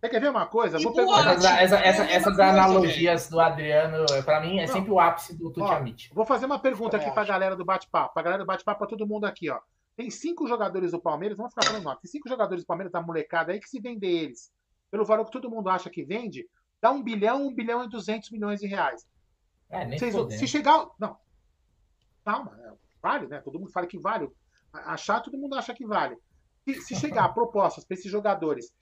Você 0.00 0.08
quer 0.08 0.20
ver 0.20 0.30
uma 0.30 0.46
coisa? 0.46 0.78
Vou 0.78 0.92
pegar... 0.92 1.32
Essa, 1.32 1.60
essa, 1.60 1.76
essa, 1.76 2.04
essas 2.04 2.38
analogias 2.38 3.28
do 3.28 3.40
Adriano, 3.40 4.06
para 4.24 4.40
mim, 4.40 4.58
é 4.58 4.66
Não. 4.66 4.72
sempre 4.72 4.90
o 4.92 5.00
ápice 5.00 5.36
do 5.36 5.50
Tuti 5.50 6.10
Vou 6.14 6.24
fazer 6.24 6.46
uma 6.46 6.60
pergunta 6.60 6.96
aqui 6.96 7.10
para 7.10 7.22
a 7.22 7.26
galera 7.26 7.56
do 7.56 7.64
bate-papo. 7.64 8.14
Para 8.14 8.20
a 8.20 8.24
galera 8.24 8.44
do 8.44 8.46
bate-papo, 8.46 8.78
para 8.78 8.88
todo 8.88 9.06
mundo 9.06 9.24
aqui, 9.24 9.50
ó. 9.50 9.58
Tem 9.96 10.08
cinco 10.08 10.46
jogadores 10.46 10.92
do 10.92 11.00
Palmeiras, 11.00 11.36
vamos 11.36 11.52
ficar 11.52 11.66
falando 11.66 11.82
nome. 11.82 11.98
Tem 12.00 12.08
cinco 12.08 12.28
jogadores 12.28 12.62
do 12.62 12.66
Palmeiras 12.68 12.92
da 12.92 13.02
molecada 13.02 13.50
aí 13.50 13.58
que 13.58 13.68
se 13.68 13.80
vender 13.80 14.06
eles, 14.06 14.52
pelo 14.88 15.04
valor 15.04 15.24
que 15.24 15.32
todo 15.32 15.50
mundo 15.50 15.68
acha 15.68 15.90
que 15.90 16.04
vende, 16.04 16.46
dá 16.80 16.92
um 16.92 17.02
bilhão, 17.02 17.48
um 17.48 17.52
bilhão 17.52 17.82
e 17.82 17.88
duzentos 17.88 18.30
milhões 18.30 18.60
de 18.60 18.68
reais. 18.68 19.04
É, 19.68 19.84
nem 19.84 19.98
Vocês, 19.98 20.38
se 20.38 20.46
chegar. 20.46 20.86
Não. 21.00 21.16
Calma, 22.24 22.56
é, 22.62 22.72
vale, 23.02 23.26
né? 23.26 23.40
Todo 23.40 23.58
mundo 23.58 23.72
fala 23.72 23.88
que 23.88 23.98
vale. 23.98 24.30
Achar, 24.72 25.20
todo 25.20 25.36
mundo 25.36 25.56
acha 25.56 25.74
que 25.74 25.84
vale. 25.84 26.16
Se, 26.64 26.74
se 26.82 26.94
chegar 26.94 27.34
propostas 27.34 27.84
para 27.84 27.96
esses 27.96 28.10
jogadores 28.10 28.72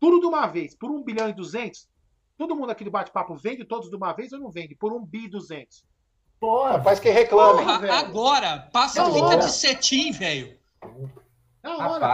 tudo 0.00 0.20
de 0.20 0.26
uma 0.26 0.46
vez, 0.46 0.74
por 0.74 0.90
1 0.90 1.02
bilhão 1.02 1.28
e 1.28 1.32
200, 1.32 1.88
todo 2.36 2.54
mundo 2.54 2.70
aqui 2.70 2.84
do 2.84 2.90
bate-papo 2.90 3.34
vende 3.36 3.64
todos 3.64 3.88
de 3.88 3.96
uma 3.96 4.12
vez 4.12 4.32
ou 4.32 4.38
não 4.38 4.50
vende? 4.50 4.74
Por 4.74 4.92
1 4.92 5.04
bi 5.04 5.24
e 5.24 5.28
200. 5.28 5.84
Porra, 6.38 6.82
faz 6.82 7.00
que 7.00 7.10
reclame. 7.10 7.62
Porra, 7.62 7.98
agora, 7.98 8.58
passa 8.72 9.02
a 9.02 9.12
fita 9.12 9.36
de 9.38 9.50
cetim, 9.50 10.12
velho. 10.12 10.56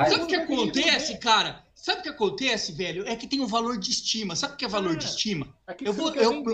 Sabe 0.08 0.22
o 0.22 0.26
que 0.26 0.36
acontece, 0.36 1.18
cara? 1.18 1.64
Sabe 1.74 2.00
o 2.00 2.02
que 2.04 2.08
acontece, 2.08 2.72
velho? 2.72 3.06
É 3.08 3.16
que 3.16 3.26
tem 3.26 3.40
um 3.40 3.46
valor 3.46 3.76
de 3.76 3.90
estima. 3.90 4.36
Sabe 4.36 4.54
o 4.54 4.56
que 4.56 4.64
é 4.64 4.68
valor 4.68 4.94
é. 4.94 4.96
de 4.96 5.04
estima? 5.04 5.52
É 5.66 5.74
que 5.74 5.86
eu 5.86 5.92
vou, 5.92 6.14
eu, 6.14 6.44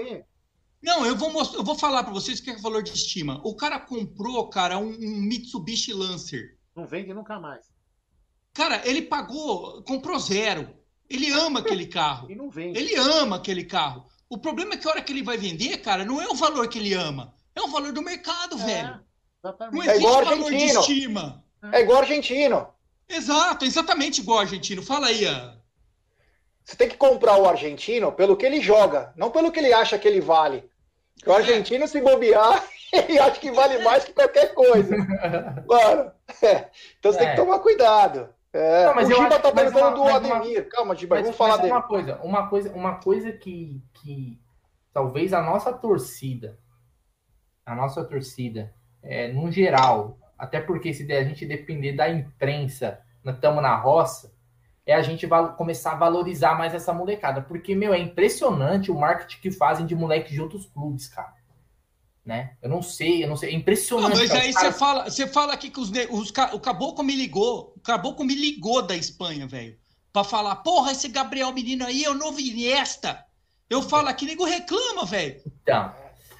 Não, 0.82 1.04
eu 1.04 1.14
vou 1.14 1.30
mostrar, 1.30 1.60
eu 1.60 1.64
vou 1.64 1.74
falar 1.74 2.02
para 2.02 2.12
vocês 2.12 2.38
o 2.38 2.42
que 2.42 2.50
é 2.50 2.56
valor 2.56 2.82
de 2.82 2.94
estima. 2.94 3.40
O 3.44 3.54
cara 3.54 3.78
comprou, 3.78 4.48
cara, 4.48 4.78
um, 4.78 4.88
um 4.88 5.20
Mitsubishi 5.20 5.92
Lancer. 5.92 6.56
Não 6.74 6.86
vende 6.86 7.12
nunca 7.12 7.38
mais. 7.38 7.66
Cara, 8.54 8.80
ele 8.88 9.02
pagou, 9.02 9.82
comprou 9.82 10.18
zero. 10.18 10.77
Ele 11.10 11.30
ama 11.32 11.60
aquele 11.60 11.86
carro. 11.86 12.30
E 12.30 12.34
não 12.34 12.50
vende. 12.50 12.78
Ele 12.78 12.94
ama 12.96 13.36
aquele 13.36 13.64
carro. 13.64 14.06
O 14.28 14.36
problema 14.36 14.74
é 14.74 14.76
que 14.76 14.86
a 14.86 14.90
hora 14.90 15.00
que 15.02 15.12
ele 15.12 15.22
vai 15.22 15.38
vender, 15.38 15.78
cara, 15.78 16.04
não 16.04 16.20
é 16.20 16.28
o 16.28 16.34
valor 16.34 16.68
que 16.68 16.78
ele 16.78 16.92
ama. 16.94 17.32
É 17.54 17.62
o 17.62 17.68
valor 17.68 17.92
do 17.92 18.02
mercado, 18.02 18.56
É, 18.60 18.64
velho. 18.64 19.00
Não 19.42 19.50
Exatamente. 19.50 19.88
É 19.88 19.90
existe 19.92 19.98
igual 20.06 20.24
valor 20.24 20.36
de 20.36 20.54
argentino. 20.54 20.80
estima. 20.80 21.44
É 21.72 21.80
igual 21.80 21.98
argentino. 21.98 22.68
Exato, 23.08 23.64
exatamente 23.64 24.20
igual 24.20 24.40
argentino. 24.40 24.82
Fala 24.82 25.06
aí, 25.06 25.22
Ian. 25.22 25.56
Você 26.64 26.76
tem 26.76 26.88
que 26.88 26.96
comprar 26.98 27.38
o 27.38 27.48
argentino 27.48 28.12
pelo 28.12 28.36
que 28.36 28.44
ele 28.44 28.60
joga, 28.60 29.12
não 29.16 29.30
pelo 29.30 29.50
que 29.50 29.58
ele 29.58 29.72
acha 29.72 29.98
que 29.98 30.06
ele 30.06 30.20
vale. 30.20 30.68
Porque 31.14 31.30
o 31.30 31.34
argentino, 31.34 31.88
se 31.88 32.00
bobear, 32.00 32.62
ele 32.92 33.18
acha 33.18 33.40
que 33.40 33.50
vale 33.50 33.78
mais 33.82 34.04
que 34.04 34.12
qualquer 34.12 34.52
coisa. 34.54 34.94
Mano, 35.66 36.12
é. 36.42 36.68
então 36.98 37.10
você 37.12 37.18
tem 37.18 37.28
É. 37.28 37.30
que 37.30 37.36
tomar 37.36 37.58
cuidado. 37.60 38.28
É. 38.52 38.86
Não, 38.86 38.94
mas 38.94 39.08
o 39.08 39.12
Giba 39.14 39.26
acho- 39.28 39.42
tá 39.42 39.52
perguntando 39.52 39.94
do 39.96 40.04
mas 40.04 40.24
uma- 40.24 40.36
Ademir. 40.36 40.68
Calma, 40.70 40.94
Giba, 40.96 41.14
Mas, 41.16 41.22
vamos 41.24 41.36
falar 41.36 41.50
mas 41.52 41.60
dele. 41.60 41.72
uma 41.72 41.82
coisa, 41.82 42.16
uma 42.22 42.46
coisa, 42.48 42.72
uma 42.72 42.94
coisa 42.96 43.32
que, 43.32 43.82
que 43.94 44.40
talvez 44.92 45.32
a 45.34 45.42
nossa 45.42 45.72
torcida, 45.72 46.58
a 47.66 47.74
nossa 47.74 48.02
torcida, 48.04 48.72
é, 49.02 49.28
no 49.32 49.50
geral, 49.52 50.18
até 50.38 50.60
porque 50.60 50.94
se 50.94 51.10
a 51.12 51.22
gente 51.24 51.44
depender 51.44 51.92
da 51.92 52.08
imprensa, 52.08 53.00
nós 53.22 53.34
estamos 53.34 53.62
na 53.62 53.76
roça, 53.76 54.32
é 54.86 54.94
a 54.94 55.02
gente 55.02 55.28
começar 55.58 55.92
a 55.92 55.96
valorizar 55.96 56.54
mais 56.56 56.72
essa 56.72 56.94
molecada. 56.94 57.42
Porque, 57.42 57.74
meu, 57.74 57.92
é 57.92 57.98
impressionante 57.98 58.90
o 58.90 58.98
marketing 58.98 59.40
que 59.42 59.50
fazem 59.50 59.84
de 59.84 59.94
moleque 59.94 60.32
de 60.32 60.40
outros 60.40 60.64
clubes, 60.64 61.06
cara. 61.08 61.34
Né? 62.28 62.50
Eu 62.60 62.68
não 62.68 62.82
sei, 62.82 63.24
eu 63.24 63.28
não 63.28 63.38
sei. 63.38 63.48
É 63.48 63.52
Não, 63.52 63.58
impressionante. 63.60 64.18
mas 64.18 64.28
cara. 64.28 64.42
aí 64.42 64.52
você 64.52 64.58
caras- 64.60 64.78
fala, 64.78 65.04
você 65.08 65.26
fala 65.26 65.52
aqui 65.54 65.70
que 65.70 65.80
os, 65.80 65.90
os 66.10 66.30
o 66.52 66.60
Caboclo 66.60 67.02
me 67.02 67.16
ligou. 67.16 67.72
O 67.74 67.80
Caboclo 67.80 68.22
me 68.22 68.34
ligou 68.34 68.82
da 68.82 68.94
Espanha, 68.94 69.46
velho. 69.46 69.78
Pra 70.12 70.22
falar, 70.22 70.56
porra, 70.56 70.92
esse 70.92 71.08
Gabriel 71.08 71.50
Menino 71.54 71.86
aí 71.86 72.04
é 72.04 72.10
o 72.10 72.14
novo 72.14 72.38
Iniesta. 72.38 73.24
Eu 73.70 73.80
falo 73.80 74.08
aqui, 74.08 74.26
nego 74.26 74.44
reclama, 74.44 75.06
velho. 75.06 75.40
Então, 75.62 75.90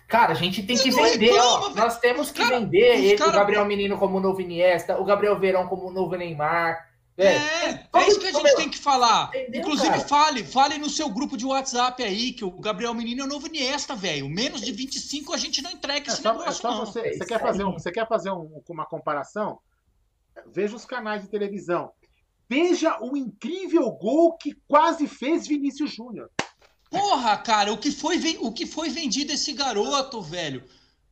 cara, 0.06 0.32
a 0.32 0.35
gente 0.35 0.62
tem 0.62 0.77
que 0.77 0.90
Não 0.90 1.02
vender, 1.02 1.27
reclama, 1.32 1.66
ó. 1.69 1.74
Nós 1.74 1.98
temos 1.98 2.31
que 2.31 2.43
cara- 2.43 2.60
vender 2.60 2.98
ele, 2.98 3.16
cara- 3.16 3.31
o 3.31 3.35
Gabriel 3.35 3.65
Menino 3.65 3.97
como 3.97 4.19
o 4.19 4.20
novo 4.20 4.43
Iniesta, 4.43 5.01
o 5.01 5.05
Gabriel 5.06 5.40
Verão 5.40 5.69
como 5.69 5.86
o 5.89 5.90
novo 5.90 6.15
Neymar. 6.16 6.86
É, 7.19 7.39
velho. 7.39 7.81
é 7.95 8.09
isso 8.09 8.20
que 8.20 8.27
a 8.28 8.32
gente 8.32 8.55
tem 8.57 8.70
que 8.70 8.78
falar. 8.78 9.28
Entendeu, 9.35 9.61
Inclusive, 9.61 9.89
cara? 9.90 10.01
fale, 10.09 10.45
fale 10.45 10.78
no 10.78 10.89
seu 10.89 11.09
grupo 11.09 11.36
de 11.36 11.45
WhatsApp 11.45 12.03
aí 12.03 12.32
que 12.32 12.45
o 12.45 12.51
Gabriel 12.53 12.95
Menino 12.95 13.23
é 13.23 13.24
o 13.24 13.28
novo 13.28 13.47
Iniesta, 13.49 13.97
velho. 13.97 14.28
Menos 14.28 14.61
de 14.61 14.70
25 14.73 15.32
a 15.35 15.36
gente 15.36 15.61
não 15.61 15.70
entrega 15.73 16.11
É 16.11 16.12
esse 16.12 16.23
só, 16.23 16.31
é 16.31 16.39
negócio, 16.39 16.53
só 16.62 16.70
não. 16.70 16.86
você, 16.86 17.01
É 17.01 17.12
você 17.15 17.27
quer 17.27 17.40
fazer, 17.40 17.65
um, 17.65 17.73
você 17.73 17.90
quer 17.93 18.09
fazer 18.09 18.31
um- 18.31 18.62
uma 18.69 18.86
comparação? 18.86 19.59
Veja 20.47 20.77
os 20.77 20.85
canais 20.85 21.23
de 21.23 21.28
televisão. 21.28 21.90
Veja 22.49 22.97
o 23.03 23.16
incrível 23.16 23.90
gol 23.90 24.36
que 24.39 24.55
quase 24.69 25.07
fez 25.09 25.47
Vinícius 25.47 25.93
Júnior. 25.93 26.31
Porra, 26.90 27.36
cara, 27.36 27.73
o 27.73 27.77
que 27.77 27.90
foi, 27.90 28.16
o 28.40 28.51
que 28.53 28.65
foi 28.65 28.89
vendido 28.89 29.32
esse 29.32 29.53
garoto, 29.53 30.23
velho? 30.23 30.65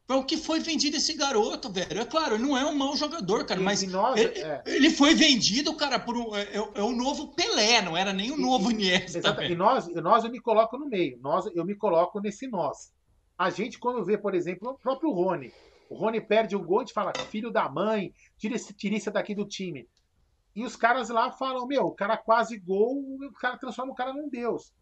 O 0.09 0.23
que 0.23 0.37
foi 0.37 0.61
vendido 0.61 0.97
esse 0.97 1.15
garoto, 1.15 1.69
velho? 1.71 2.01
É 2.01 2.05
claro, 2.05 2.37
ele 2.37 2.45
não 2.45 2.57
é 2.57 2.65
um 2.65 2.77
mau 2.77 2.97
jogador, 2.97 3.45
cara, 3.45 3.61
E- 3.61 3.65
mas 3.65 3.83
e 3.83 3.89
nós, 3.89 4.21
ele, 4.21 4.39
é, 4.39 4.63
ele 4.65 4.91
foi 4.91 5.15
vendido, 5.15 5.75
cara, 5.75 5.99
por 5.99 6.17
um, 6.17 6.35
é, 6.37 6.43
é- 6.43 6.71
é 6.77 6.83
o 6.83 6.93
novo 6.93 7.35
Pelé, 7.35 7.83
não 7.83 7.97
era 7.97 8.13
nem 8.13 8.31
o 8.31 8.37
novo 8.37 8.71
Iniesta, 8.71 9.19
exata- 9.19 9.45
e 9.45 9.57
nós, 9.57 9.89
e 9.89 9.95
nós 10.01 10.25
eu 10.25 10.31
me 10.31 10.41
coloco 10.41 10.79
no 10.79 10.87
meio. 10.87 11.19
Nós, 11.21 11.47
eu 11.57 11.65
me 11.65 11.75
coloco 11.75 12.21
nesse 12.21 12.47
nós. 12.47 12.93
A 13.37 13.51
gente, 13.51 13.79
quando 13.81 14.05
vê, 14.05 14.17
por 14.17 14.35
exemplo, 14.35 14.71
o 14.71 14.79
próprio 14.79 15.11
Rony. 15.11 15.53
O 15.91 15.97
Rony 15.97 16.21
perde 16.21 16.55
um 16.57 16.65
gol, 16.65 16.79
a 16.79 16.81
gente 16.83 16.93
fala, 16.95 17.13
filho 17.31 17.51
da 17.51 17.69
mãe, 17.69 18.13
tira 18.39 18.55
esse 18.55 18.73
tira 18.75 18.95
isso 18.97 19.11
daqui 19.11 19.35
do 19.35 19.45
time. 19.45 19.89
E 20.55 20.65
os 20.65 20.75
caras 20.77 21.09
lá 21.11 21.31
falam, 21.33 21.67
meu, 21.67 21.83
o 21.83 21.91
cara 21.93 22.17
quase 22.17 22.57
gol, 22.59 22.95
o 23.21 23.33
cara 23.33 23.59
transforma 23.59 23.93
o 23.93 23.95
cara 23.95 24.13
num 24.13 24.29
deus. 24.29 24.73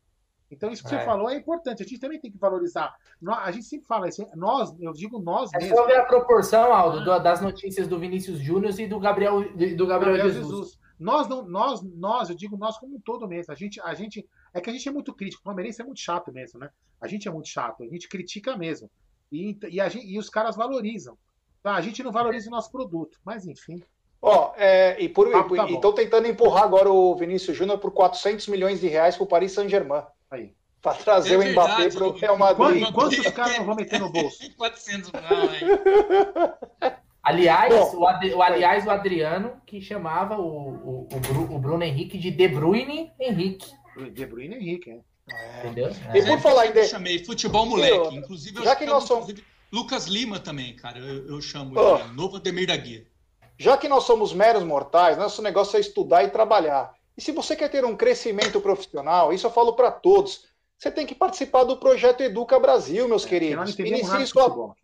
Então 0.55 0.71
isso 0.71 0.83
que 0.83 0.89
você 0.89 0.97
É. 0.97 1.05
falou 1.05 1.29
é 1.29 1.37
importante. 1.37 1.83
A 1.83 1.87
gente 1.87 1.99
também 2.01 2.19
tem 2.21 2.31
que 2.31 2.39
valorizar. 2.39 2.95
A 3.29 3.51
gente 3.53 3.67
sempre 3.67 3.87
fala 3.87 4.09
isso. 4.09 4.25
Nós, 4.35 4.75
eu 4.81 4.93
digo 4.93 5.19
nós 5.21 5.51
É 5.55 5.59
mesmo. 5.59 5.77
só 5.77 5.87
ver 5.87 5.97
a 5.97 6.05
proporção, 6.05 6.73
Aldo, 6.73 7.05
do- 7.05 7.19
das 7.19 7.41
notícias 7.41 7.87
do 7.89 7.99
Vinícius 7.99 8.39
Júnior 8.39 8.73
e 8.79 8.87
do 8.87 8.99
Gabriel, 8.99 9.41
do 9.43 9.87
Gabriel, 9.87 9.87
Gabriel 9.87 10.31
Jesus. 10.31 10.47
Jesus. 10.47 10.79
Nós 10.99 11.27
não, 11.29 11.45
nós, 11.45 11.83
nós, 11.83 12.31
eu 12.31 12.37
digo 12.37 12.57
nós 12.57 12.79
como 12.79 12.97
um 12.97 13.01
todo 13.01 13.27
mesmo. 13.29 13.53
A 13.53 13.57
gente, 13.57 13.81
a 13.81 13.93
gente, 13.95 14.27
é 14.55 14.61
que 14.61 14.71
a 14.71 14.73
gente 14.73 14.89
é 14.89 14.93
muito 14.93 15.13
crítico. 15.13 15.41
O 15.43 15.45
Palmeirense 15.45 15.83
é 15.83 15.85
muito 15.85 16.01
chato 16.01 16.33
mesmo, 16.33 16.59
né? 16.61 16.71
A 17.01 17.09
gente 17.09 17.27
é 17.27 17.31
muito 17.31 17.49
chato. 17.49 17.83
A 17.83 17.87
gente 17.89 18.09
critica 18.09 18.57
mesmo. 18.57 18.89
E, 19.31 19.59
e, 19.71 19.81
a 19.81 19.89
gente- 19.89 20.07
e 20.07 20.17
os 20.19 20.31
caras 20.31 20.55
valorizam. 20.57 21.19
Tá, 21.63 21.75
A 21.75 21.81
gente 21.81 22.03
não 22.03 22.13
valoriza 22.13 22.49
o 22.49 22.51
nosso 22.53 22.71
produto. 22.71 23.19
Mas 23.25 23.47
enfim. 23.47 23.83
Ó, 24.23 24.53
é, 24.57 24.99
e 25.03 25.09
por, 25.09 25.31
Papo 25.31 25.55
tá 25.57 25.67
bom. 25.67 25.75
estão 25.75 25.93
tentando 25.93 26.27
empurrar 26.29 26.63
agora 26.65 26.91
o 26.91 27.15
Vinícius 27.17 27.57
Júnior 27.57 27.79
por 27.79 27.91
400 27.91 28.47
milhões 28.49 28.81
de 28.81 28.87
reais 28.87 29.17
para 29.17 29.25
o 29.25 29.27
Paris 29.29 29.53
Saint-Germain. 29.53 30.03
Aí. 30.35 30.53
Para 30.83 30.95
trazer 30.99 31.35
É 31.35 31.39
o 31.39 31.53
Mbappé 31.53 31.75
verdade, 31.77 31.97
para 31.97 32.05
o 32.07 32.11
o- 32.11 32.17
Real 32.17 32.37
Madrid. 32.39 32.93
quantos 32.93 33.27
caras 33.31 33.57
não 33.59 33.65
vão 33.65 33.75
meter 33.75 33.99
no 34.01 34.11
bolso? 34.13 34.39
400 34.57 35.11
não, 35.13 35.49
velho. 35.49 35.81
Aliás, 37.23 37.75
Bom. 37.75 38.01
o, 38.01 38.07
Ad- 38.07 38.35
o- 38.35 38.43
aliás, 38.43 38.87
o 38.87 38.91
Adriano, 38.91 39.53
que 39.67 39.81
chamava 39.81 40.37
o, 40.37 40.43
o, 40.47 41.09
o 41.11 41.21
Bru- 41.21 41.55
o 41.55 41.59
Bruno 41.59 41.83
Henrique 41.83 42.19
de 42.19 42.31
De 42.31 42.49
Bruyne 42.49 43.13
Henrique. 43.19 43.73
De 44.13 44.27
Bruyne 44.27 44.57
e 44.57 44.59
Henrique, 44.59 44.91
né? 44.91 45.01
Entendeu? 45.61 45.91
E 46.15 46.19
É. 46.19 46.27
por 46.27 46.39
falar 46.41 46.67
em 46.67 46.69
Eu 46.71 46.75
de- 46.75 46.85
chamei 46.89 47.25
futebol 47.25 47.65
moleque. 47.65 47.97
outra, 47.97 48.15
Inclusive, 48.19 48.59
eu 48.59 48.65
já 48.65 48.77
que 48.77 48.85
chamo, 48.85 48.95
nós 48.97 49.05
somos- 49.05 49.25
inclusive, 49.31 49.47
Lucas 49.73 50.07
Lima 50.07 50.39
também, 50.39 50.77
cara. 50.77 50.99
Eu, 50.99 51.29
eu 51.29 51.41
chamo 51.41 51.73
Ó. 51.79 51.99
ele. 52.01 52.09
Novo 52.13 52.37
Ademir 52.37 52.67
da 52.67 52.77
Guia. 52.77 53.07
Já 53.59 53.79
que 53.79 53.89
nós 53.89 54.05
somos 54.05 54.35
meros 54.35 54.63
mortais, 54.63 55.17
nosso 55.17 55.41
negócio 55.41 55.79
é 55.79 55.81
estudar 55.81 56.25
e 56.25 56.29
trabalhar. 56.29 56.93
E 57.17 57.21
se 57.21 57.33
você 57.33 57.55
quer 57.55 57.69
ter 57.69 57.85
um 57.85 57.97
crescimento 57.97 58.61
profissional, 58.61 59.33
isso 59.33 59.47
eu 59.47 59.51
falo 59.51 59.75
para 59.75 59.91
todos, 59.91 60.47
você 60.77 60.91
tem 60.91 61.07
que 61.07 61.15
participar 61.15 61.65
do 61.65 61.77
projeto 61.77 62.23
Educa 62.23 62.59
Brasil, 62.59 63.09
meus 63.09 63.23
não 63.23 63.29
queridos. 63.29 63.79
Inicie 63.79 64.27
sua, 64.27 64.75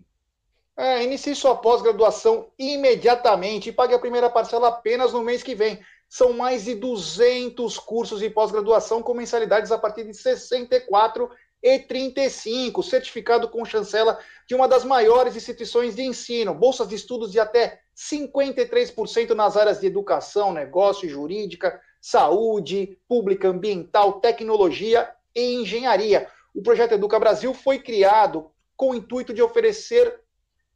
é, 0.77 1.03
inicie 1.03 1.35
sua 1.35 1.57
pós-graduação 1.57 2.49
imediatamente 2.59 3.69
e 3.69 3.73
pague 3.73 3.95
a 3.95 3.99
primeira 3.99 4.31
parcela 4.31 4.69
apenas 4.69 5.13
no 5.13 5.23
mês 5.23 5.43
que 5.43 5.55
vem. 5.55 5.81
São 6.09 6.33
mais 6.33 6.65
de 6.65 6.75
200 6.75 7.79
cursos 7.79 8.21
de 8.21 8.31
pós-graduação 8.31 9.03
com 9.03 9.15
mensalidades 9.15 9.71
a 9.71 9.79
partir 9.79 10.03
de 10.03 10.09
R$ 10.09 10.15
64 10.15 11.31
e 11.63 11.79
35, 11.79 12.83
certificado 12.83 13.49
com 13.49 13.65
chancela 13.65 14.19
de 14.47 14.55
uma 14.55 14.67
das 14.67 14.85
maiores 14.85 15.37
instituições 15.37 15.95
de 15.95 16.03
ensino, 16.03 16.55
bolsas 16.55 16.89
de 16.89 16.95
estudos 16.95 17.31
de 17.31 17.39
até 17.39 17.81
53% 17.95 19.31
nas 19.35 19.57
áreas 19.57 19.81
de 19.81 19.87
educação, 19.87 20.53
negócio, 20.53 21.09
jurídica, 21.09 21.81
saúde, 22.01 22.99
pública, 23.09 23.49
ambiental, 23.49 24.21
tecnologia 24.21 25.11
e 25.35 25.55
engenharia. 25.63 26.29
O 26.55 26.63
projeto 26.63 26.93
Educa 26.93 27.19
Brasil 27.19 27.53
foi 27.55 27.79
criado 27.79 28.51
com 28.77 28.91
o 28.91 28.95
intuito 28.95 29.33
de 29.35 29.43
oferecer 29.43 30.21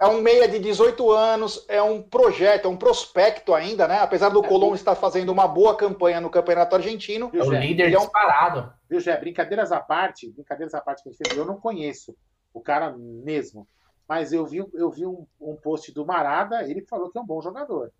é 0.00 0.06
um 0.06 0.22
meia 0.22 0.48
de 0.48 0.58
18 0.58 1.12
anos, 1.12 1.62
é 1.68 1.82
um 1.82 2.02
projeto, 2.02 2.64
é 2.64 2.68
um 2.68 2.76
prospecto 2.76 3.52
ainda, 3.52 3.86
né? 3.86 3.98
Apesar 3.98 4.30
do 4.30 4.42
é, 4.42 4.48
Colón 4.48 4.74
estar 4.74 4.94
fazendo 4.94 5.28
uma 5.28 5.46
boa 5.46 5.76
campanha 5.76 6.22
no 6.22 6.30
Campeonato 6.30 6.74
Argentino. 6.74 7.30
É 7.34 7.42
o 7.42 7.50
líder 7.50 7.92
é 7.92 7.98
um... 7.98 8.00
disparado. 8.00 8.72
Viu, 8.88 8.98
Jé? 8.98 9.14
Brincadeiras 9.18 9.70
à 9.70 9.78
parte, 9.78 10.30
brincadeiras 10.30 10.72
à 10.72 10.80
parte 10.80 11.02
que 11.02 11.10
a 11.10 11.12
gente 11.12 11.22
fez, 11.22 11.36
eu 11.36 11.44
não 11.44 11.60
conheço 11.60 12.16
o 12.54 12.62
cara 12.62 12.96
mesmo. 12.96 13.68
Mas 14.08 14.32
eu 14.32 14.46
vi, 14.46 14.64
eu 14.72 14.90
vi 14.90 15.04
um, 15.04 15.26
um 15.38 15.54
post 15.54 15.92
do 15.92 16.06
Marada, 16.06 16.62
ele 16.62 16.80
falou 16.80 17.10
que 17.10 17.18
é 17.18 17.20
um 17.20 17.26
bom 17.26 17.42
jogador. 17.42 17.92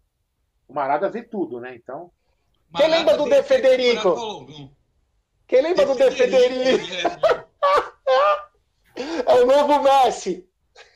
O 0.67 0.73
Marada 0.73 1.11
vê 1.11 1.23
tudo, 1.23 1.61
né? 1.61 1.75
Então. 1.75 2.11
Quem 2.77 2.89
lembra 2.89 3.19
do 3.19 3.29
De 3.29 3.43
Federico? 3.43 4.47
Quem 5.47 5.61
lembra 5.61 5.85
do 5.85 5.95
De 5.95 6.11
Federico? 6.13 6.83
É. 8.97 9.23
é 9.37 9.43
o 9.43 9.47
novo 9.47 9.83
Messi. 9.83 10.50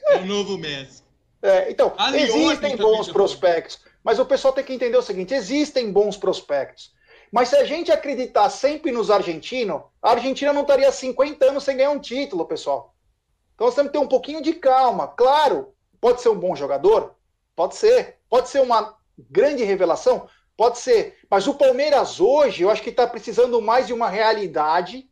É 0.08 0.16
o 0.16 0.26
novo 0.26 0.58
Messi. 0.58 1.02
É, 1.42 1.70
então, 1.70 1.94
existem 2.14 2.76
bons 2.76 3.10
prospectos. 3.10 3.80
Mas 4.02 4.18
o 4.18 4.26
pessoal 4.26 4.52
tem 4.52 4.64
que 4.64 4.72
entender 4.72 4.96
o 4.96 5.02
seguinte: 5.02 5.34
existem 5.34 5.92
bons 5.92 6.16
prospectos. 6.16 6.92
Mas 7.30 7.48
se 7.48 7.56
a 7.56 7.64
gente 7.64 7.90
acreditar 7.90 8.48
sempre 8.48 8.92
nos 8.92 9.10
argentinos, 9.10 9.82
a 10.00 10.12
Argentina 10.12 10.52
não 10.52 10.62
estaria 10.62 10.90
50 10.90 11.44
anos 11.44 11.64
sem 11.64 11.76
ganhar 11.76 11.90
um 11.90 11.98
título, 11.98 12.46
pessoal. 12.46 12.94
Então 13.54 13.66
nós 13.66 13.74
temos 13.74 13.90
que 13.90 13.98
ter 13.98 14.04
um 14.04 14.08
pouquinho 14.08 14.40
de 14.40 14.52
calma. 14.54 15.08
Claro, 15.08 15.74
pode 16.00 16.22
ser 16.22 16.28
um 16.28 16.38
bom 16.38 16.54
jogador? 16.54 17.14
Pode 17.56 17.76
ser. 17.76 18.18
Pode 18.28 18.48
ser 18.48 18.60
uma 18.60 18.96
grande 19.18 19.64
revelação? 19.64 20.28
Pode 20.56 20.78
ser. 20.78 21.18
Mas 21.28 21.46
o 21.46 21.54
Palmeiras 21.54 22.20
hoje, 22.20 22.62
eu 22.62 22.70
acho 22.70 22.82
que 22.82 22.90
está 22.90 23.06
precisando 23.06 23.60
mais 23.60 23.86
de 23.86 23.92
uma 23.92 24.08
realidade 24.08 25.08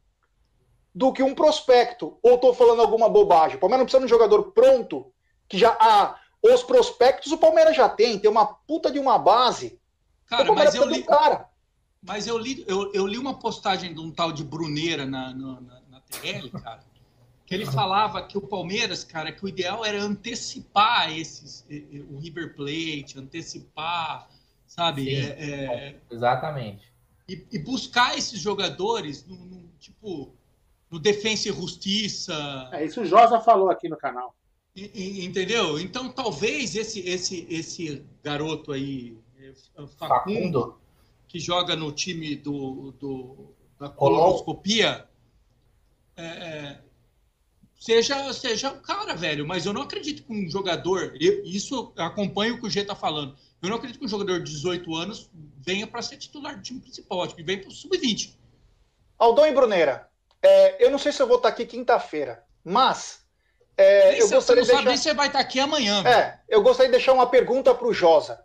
do 0.94 1.12
que 1.12 1.22
um 1.22 1.34
prospecto. 1.34 2.18
Ou 2.22 2.34
estou 2.34 2.54
falando 2.54 2.80
alguma 2.80 3.08
bobagem? 3.08 3.56
O 3.56 3.60
Palmeiras 3.60 3.80
não 3.80 3.86
precisa 3.86 4.00
de 4.00 4.06
um 4.06 4.16
jogador 4.16 4.52
pronto, 4.52 5.12
que 5.48 5.58
já. 5.58 5.76
Ah, 5.80 6.18
os 6.42 6.62
prospectos 6.62 7.30
o 7.30 7.38
Palmeiras 7.38 7.76
já 7.76 7.88
tem, 7.88 8.18
tem 8.18 8.30
uma 8.30 8.46
puta 8.46 8.90
de 8.90 8.98
uma 8.98 9.16
base. 9.18 9.78
Cara, 10.26 10.52
mas 10.52 10.74
eu 10.74 10.84
li. 10.88 11.02
Cara. 11.02 11.48
Mas 12.04 12.26
eu 12.26 12.36
li, 12.36 12.64
eu, 12.66 12.92
eu 12.92 13.06
li 13.06 13.16
uma 13.16 13.38
postagem 13.38 13.94
de 13.94 14.00
um 14.00 14.10
tal 14.10 14.32
de 14.32 14.42
Bruneira 14.42 15.06
na, 15.06 15.32
na, 15.32 15.60
na 15.88 16.00
TL, 16.00 16.50
cara 16.50 16.82
que 17.52 17.56
ele 17.56 17.66
falava 17.66 18.22
que 18.22 18.38
o 18.38 18.40
Palmeiras, 18.40 19.04
cara, 19.04 19.30
que 19.30 19.44
o 19.44 19.48
ideal 19.48 19.84
era 19.84 20.02
antecipar 20.02 21.12
esses, 21.12 21.66
o 22.08 22.16
River 22.16 22.54
Plate, 22.54 23.18
antecipar, 23.18 24.26
sabe? 24.66 25.04
Sim, 25.04 25.10
é, 25.10 25.54
é, 25.54 25.96
exatamente. 26.10 26.90
E, 27.28 27.44
e, 27.52 27.58
buscar 27.58 28.16
esses 28.16 28.40
jogadores 28.40 29.26
no, 29.26 29.36
no, 29.36 29.68
tipo 29.78 30.32
no 30.92 30.98
Defensa 30.98 31.48
e 31.48 31.52
Justiça. 31.52 32.68
É 32.70 32.84
isso 32.84 33.00
o 33.00 33.04
Josa 33.06 33.40
falou 33.40 33.70
aqui 33.70 33.88
no 33.88 33.96
canal. 33.96 34.36
E, 34.76 34.90
e, 34.94 35.24
entendeu? 35.24 35.80
Então 35.80 36.12
talvez 36.12 36.76
esse 36.76 37.00
esse 37.00 37.46
esse 37.48 38.04
garoto 38.22 38.72
aí 38.72 39.16
é, 39.38 39.52
Facundo, 39.74 39.88
Facundo. 39.98 40.80
que 41.26 41.40
joga 41.40 41.74
no 41.74 41.90
time 41.90 42.36
do, 42.36 42.92
do 43.00 43.54
da 43.80 43.88
colonoscopia 43.88 45.08
é, 46.16 46.24
é 46.24 46.80
seja, 47.82 48.32
seja 48.32 48.70
o 48.70 48.80
cara, 48.80 49.14
velho. 49.14 49.46
Mas 49.46 49.66
eu 49.66 49.72
não 49.72 49.82
acredito 49.82 50.22
que 50.22 50.32
um 50.32 50.48
jogador, 50.48 51.16
eu, 51.20 51.42
isso 51.44 51.92
eu 51.96 52.04
acompanho 52.04 52.54
o 52.54 52.60
que 52.60 52.66
o 52.66 52.70
G 52.70 52.84
tá 52.84 52.94
falando. 52.94 53.34
Eu 53.60 53.68
não 53.68 53.76
acredito 53.76 53.98
que 53.98 54.04
um 54.04 54.08
jogador 54.08 54.40
de 54.40 54.52
18 54.52 54.94
anos 54.94 55.30
venha 55.58 55.86
para 55.86 56.02
ser 56.02 56.16
titular 56.16 56.56
do 56.56 56.62
time 56.62 56.80
principal. 56.80 57.22
Acho 57.22 57.34
que 57.34 57.42
vem 57.42 57.58
para 57.58 57.68
o 57.68 57.72
sub-20. 57.72 58.34
Aldão 59.18 59.46
e 59.46 59.52
Bruneira, 59.52 60.08
é, 60.42 60.84
eu 60.84 60.90
não 60.90 60.98
sei 60.98 61.12
se 61.12 61.22
eu 61.22 61.26
vou 61.26 61.36
estar 61.36 61.48
aqui 61.48 61.64
quinta-feira, 61.64 62.44
mas 62.64 63.22
é, 63.76 64.20
eu 64.20 64.28
gostaria 64.28 64.64
você 64.64 64.72
não 64.72 64.80
de 64.80 64.86
deixar... 64.86 65.02
se 65.02 65.08
você 65.08 65.14
vai 65.14 65.26
estar 65.28 65.38
aqui 65.38 65.60
amanhã. 65.60 66.02
É, 66.06 66.38
eu 66.48 66.62
gostaria 66.62 66.90
de 66.90 66.96
deixar 66.96 67.12
uma 67.12 67.26
pergunta 67.26 67.74
para 67.74 67.86
o 67.86 67.92
Josa. 67.92 68.44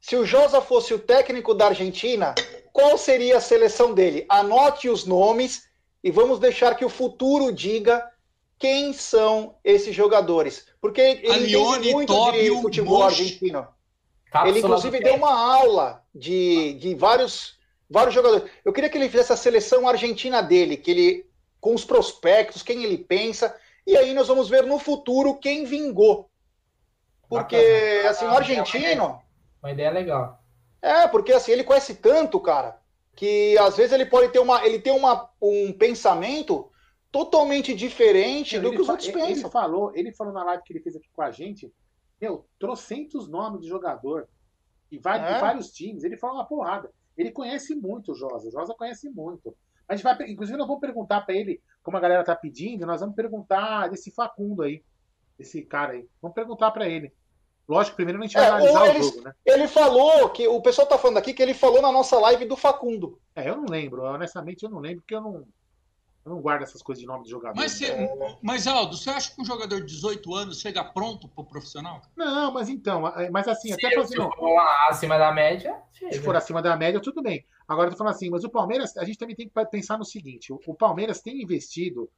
Se 0.00 0.16
o 0.16 0.24
Josa 0.24 0.60
fosse 0.60 0.94
o 0.94 0.98
técnico 0.98 1.54
da 1.54 1.66
Argentina, 1.66 2.34
qual 2.72 2.96
seria 2.96 3.36
a 3.36 3.40
seleção 3.40 3.92
dele? 3.92 4.24
Anote 4.28 4.88
os 4.88 5.04
nomes 5.04 5.68
e 6.02 6.10
vamos 6.10 6.38
deixar 6.38 6.74
que 6.74 6.84
o 6.84 6.88
futuro 6.88 7.52
diga 7.52 8.04
quem 8.58 8.92
são 8.92 9.56
esses 9.62 9.94
jogadores. 9.94 10.66
Porque 10.80 11.00
ele 11.00 11.32
Alione, 11.32 11.92
muito 11.92 12.12
Tóbio, 12.12 12.56
de 12.56 12.62
futebol 12.62 13.02
argentino. 13.02 13.68
ele, 14.46 14.58
inclusive, 14.58 15.00
deu 15.00 15.14
uma 15.14 15.32
aula 15.32 16.02
de, 16.14 16.74
de 16.74 16.94
vários, 16.94 17.56
vários 17.88 18.14
jogadores. 18.14 18.50
Eu 18.64 18.72
queria 18.72 18.88
que 18.88 18.98
ele 18.98 19.08
fizesse 19.08 19.32
a 19.32 19.36
seleção 19.36 19.86
argentina 19.86 20.40
dele, 20.40 20.76
que 20.76 20.90
ele 20.90 21.31
com 21.62 21.76
os 21.76 21.84
prospectos, 21.84 22.60
quem 22.60 22.82
ele 22.82 22.98
pensa, 22.98 23.56
e 23.86 23.96
aí 23.96 24.12
nós 24.12 24.26
vamos 24.26 24.48
ver 24.48 24.66
no 24.66 24.80
futuro 24.80 25.38
quem 25.38 25.64
vingou. 25.64 26.28
Porque, 27.28 27.56
Bacana. 27.56 28.10
assim, 28.10 28.24
o 28.24 28.30
argentino. 28.30 29.22
Uma 29.62 29.70
ideia 29.70 29.92
legal. 29.92 30.42
É, 30.82 31.06
porque 31.06 31.32
assim, 31.32 31.52
ele 31.52 31.62
conhece 31.62 31.94
tanto, 31.94 32.40
cara, 32.40 32.80
que 33.14 33.56
às 33.58 33.76
vezes 33.76 33.92
ele 33.92 34.04
pode 34.04 34.32
ter 34.32 34.40
uma. 34.40 34.66
Ele 34.66 34.80
tem 34.80 34.92
uma, 34.92 35.30
um 35.40 35.72
pensamento 35.72 36.68
totalmente 37.12 37.72
diferente 37.74 38.58
do 38.58 38.72
que 38.72 38.80
os 38.80 38.88
outros 38.88 39.08
pensam. 39.08 39.30
Ele 39.30 39.48
falou, 39.48 39.92
ele 39.94 40.12
falou 40.12 40.32
na 40.32 40.42
live 40.42 40.64
que 40.64 40.72
ele 40.72 40.82
fez 40.82 40.96
aqui 40.96 41.08
com 41.12 41.22
a 41.22 41.30
gente, 41.30 41.72
meu, 42.20 42.44
trocentos 42.58 43.28
nomes 43.28 43.60
de 43.60 43.68
jogador 43.68 44.28
e 44.90 44.98
vai, 44.98 45.20
é. 45.20 45.34
de 45.34 45.40
vários 45.40 45.70
times. 45.70 46.02
Ele 46.02 46.16
falou 46.16 46.36
uma 46.36 46.44
porrada. 46.44 46.90
Ele 47.16 47.30
conhece 47.30 47.72
muito 47.76 48.10
o 48.10 48.14
Josa. 48.16 48.48
O 48.48 48.50
Josa 48.50 48.74
conhece 48.74 49.08
muito. 49.08 49.54
A 49.88 49.94
gente 49.94 50.04
vai, 50.04 50.14
inclusive, 50.30 50.58
nós 50.58 50.66
vamos 50.66 50.80
perguntar 50.80 51.20
para 51.22 51.34
ele, 51.34 51.60
como 51.82 51.96
a 51.96 52.00
galera 52.00 52.24
tá 52.24 52.34
pedindo, 52.34 52.86
nós 52.86 53.00
vamos 53.00 53.14
perguntar 53.14 53.88
desse 53.88 54.10
Facundo 54.10 54.62
aí, 54.62 54.82
esse 55.38 55.62
cara 55.62 55.92
aí. 55.92 56.08
Vamos 56.20 56.34
perguntar 56.34 56.70
para 56.70 56.88
ele. 56.88 57.12
Lógico, 57.68 57.96
primeiro 57.96 58.18
a 58.18 58.22
gente 58.22 58.34
vai 58.34 58.44
é, 58.44 58.48
analisar 58.48 58.88
ele, 58.88 58.98
o 58.98 59.02
jogo, 59.02 59.20
né? 59.22 59.34
Ele 59.46 59.68
falou 59.68 60.28
que 60.30 60.46
o 60.48 60.60
pessoal 60.60 60.86
tá 60.86 60.98
falando 60.98 61.18
aqui 61.18 61.32
que 61.32 61.42
ele 61.42 61.54
falou 61.54 61.80
na 61.80 61.92
nossa 61.92 62.18
live 62.18 62.44
do 62.44 62.56
Facundo. 62.56 63.20
É, 63.34 63.48
eu 63.48 63.56
não 63.56 63.66
lembro, 63.66 64.02
honestamente 64.02 64.62
eu 64.62 64.70
não 64.70 64.78
lembro 64.78 65.02
porque 65.02 65.14
eu 65.14 65.20
não 65.20 65.46
eu 66.24 66.30
não 66.30 66.40
guardo 66.40 66.62
essas 66.62 66.80
coisas 66.82 67.00
de 67.00 67.06
nome 67.06 67.24
de 67.24 67.30
jogador. 67.30 67.56
Mas, 67.56 67.80
mas, 68.40 68.66
Aldo, 68.68 68.96
você 68.96 69.10
acha 69.10 69.34
que 69.34 69.42
um 69.42 69.44
jogador 69.44 69.80
de 69.80 69.86
18 69.86 70.34
anos 70.34 70.60
chega 70.60 70.84
pronto 70.84 71.28
para 71.28 71.42
o 71.42 71.44
profissional? 71.44 72.00
Não, 72.16 72.52
mas 72.52 72.68
então, 72.68 73.02
mas 73.32 73.48
assim, 73.48 73.68
se 73.68 73.86
até 73.86 73.96
fazendo. 73.96 74.30
Se 74.30 74.36
for 74.36 74.58
acima 74.88 75.18
da 75.18 75.32
média, 75.32 75.76
chega. 75.92 76.12
se 76.12 76.20
for 76.20 76.36
acima 76.36 76.62
da 76.62 76.76
média, 76.76 77.00
tudo 77.00 77.22
bem. 77.22 77.44
Agora 77.72 77.88
eu 77.88 77.92
tô 77.92 77.98
falando 77.98 78.14
assim, 78.14 78.30
mas 78.30 78.44
o 78.44 78.50
Palmeiras, 78.50 78.96
a 78.96 79.04
gente 79.04 79.18
também 79.18 79.34
tem 79.34 79.48
que 79.48 79.64
pensar 79.66 79.98
no 79.98 80.04
seguinte: 80.04 80.52
o, 80.52 80.74
Palmeiras 80.74 81.20
tem 81.20 81.42
investido 81.42 82.08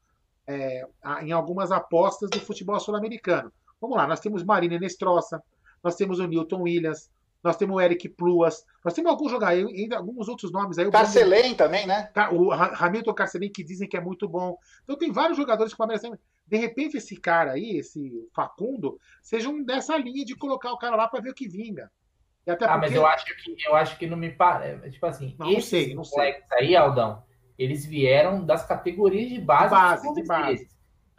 é, 0.47 0.87
em 1.23 1.33
algumas 1.33 1.71
apostas 1.71 2.31
do 2.31 2.41
futebol 2.41 2.79
sul-americano. 2.81 3.53
Vamos 3.81 3.97
lá, 3.97 4.07
nós 4.07 4.21
temos 4.21 4.43
Marina 4.43 4.79
Nestroça, 4.79 5.43
nós 5.83 5.95
temos 5.97 6.19
o 6.19 6.27
Newton 6.27 6.63
Williams, 6.63 7.11
nós 7.43 7.57
temos 7.57 7.77
o 7.77 7.81
Eric 7.81 8.09
Pluas, 8.09 8.65
nós 8.83 8.95
temos 8.95 9.11
alguns 9.11 9.31
jogadores, 9.31 9.79
ainda 9.79 9.99
alguns 9.99 10.29
outros 10.29 10.51
nomes 10.51 10.79
aí. 10.79 10.91
Carcelém 10.91 11.55
também, 11.55 11.87
né? 11.87 12.11
O 12.33 12.51
Hamilton 12.51 13.13
Carcelém, 13.13 13.53
que 13.53 13.63
dizem 13.63 13.87
que 13.87 13.97
é 13.97 14.01
muito 14.01 14.27
bom. 14.27 14.57
Então 14.83 14.97
tem 14.97 15.13
vários 15.13 15.37
jogadores 15.37 15.73
que 15.73 15.77
o 15.77 15.79
Palmeiras 15.79 16.01
tem. 16.01 16.15
De 16.47 16.57
repente, 16.57 16.97
esse 16.97 17.17
cara 17.17 17.53
aí, 17.53 17.77
esse 17.77 18.27
Facundo, 18.35 18.99
seja 19.23 19.51
um 19.51 19.63
dessa 19.63 19.97
linha 19.99 20.25
de 20.25 20.35
colocar 20.35 20.73
o 20.73 20.79
cara 20.79 20.97
lá 20.97 21.07
para 21.07 21.21
ver 21.21 21.31
o 21.31 21.35
que 21.35 21.47
vinga. 21.47 21.91
E 22.47 22.51
até 22.51 22.65
ah, 22.67 22.73
porque... 22.73 22.87
mas 22.87 22.95
eu 22.95 23.07
acho 23.07 23.25
que 23.25 23.57
eu 23.67 23.75
acho 23.75 23.99
que 23.99 24.07
não 24.07 24.17
me 24.17 24.31
parece. 24.31 24.91
Tipo 24.91 25.07
assim, 25.07 25.35
não, 25.39 25.51
não 25.51 25.61
sei, 25.61 25.95
não 25.95 26.05
sei. 26.05 26.37
aí, 26.53 26.77
Aldão, 26.77 27.23
eles 27.59 27.87
vieram 27.87 28.45
das 28.45 28.67
categorias 28.67 29.31
de 29.31 29.41
base. 29.41 29.71
Base, 29.71 30.15
de 30.15 30.25
base. 30.25 30.69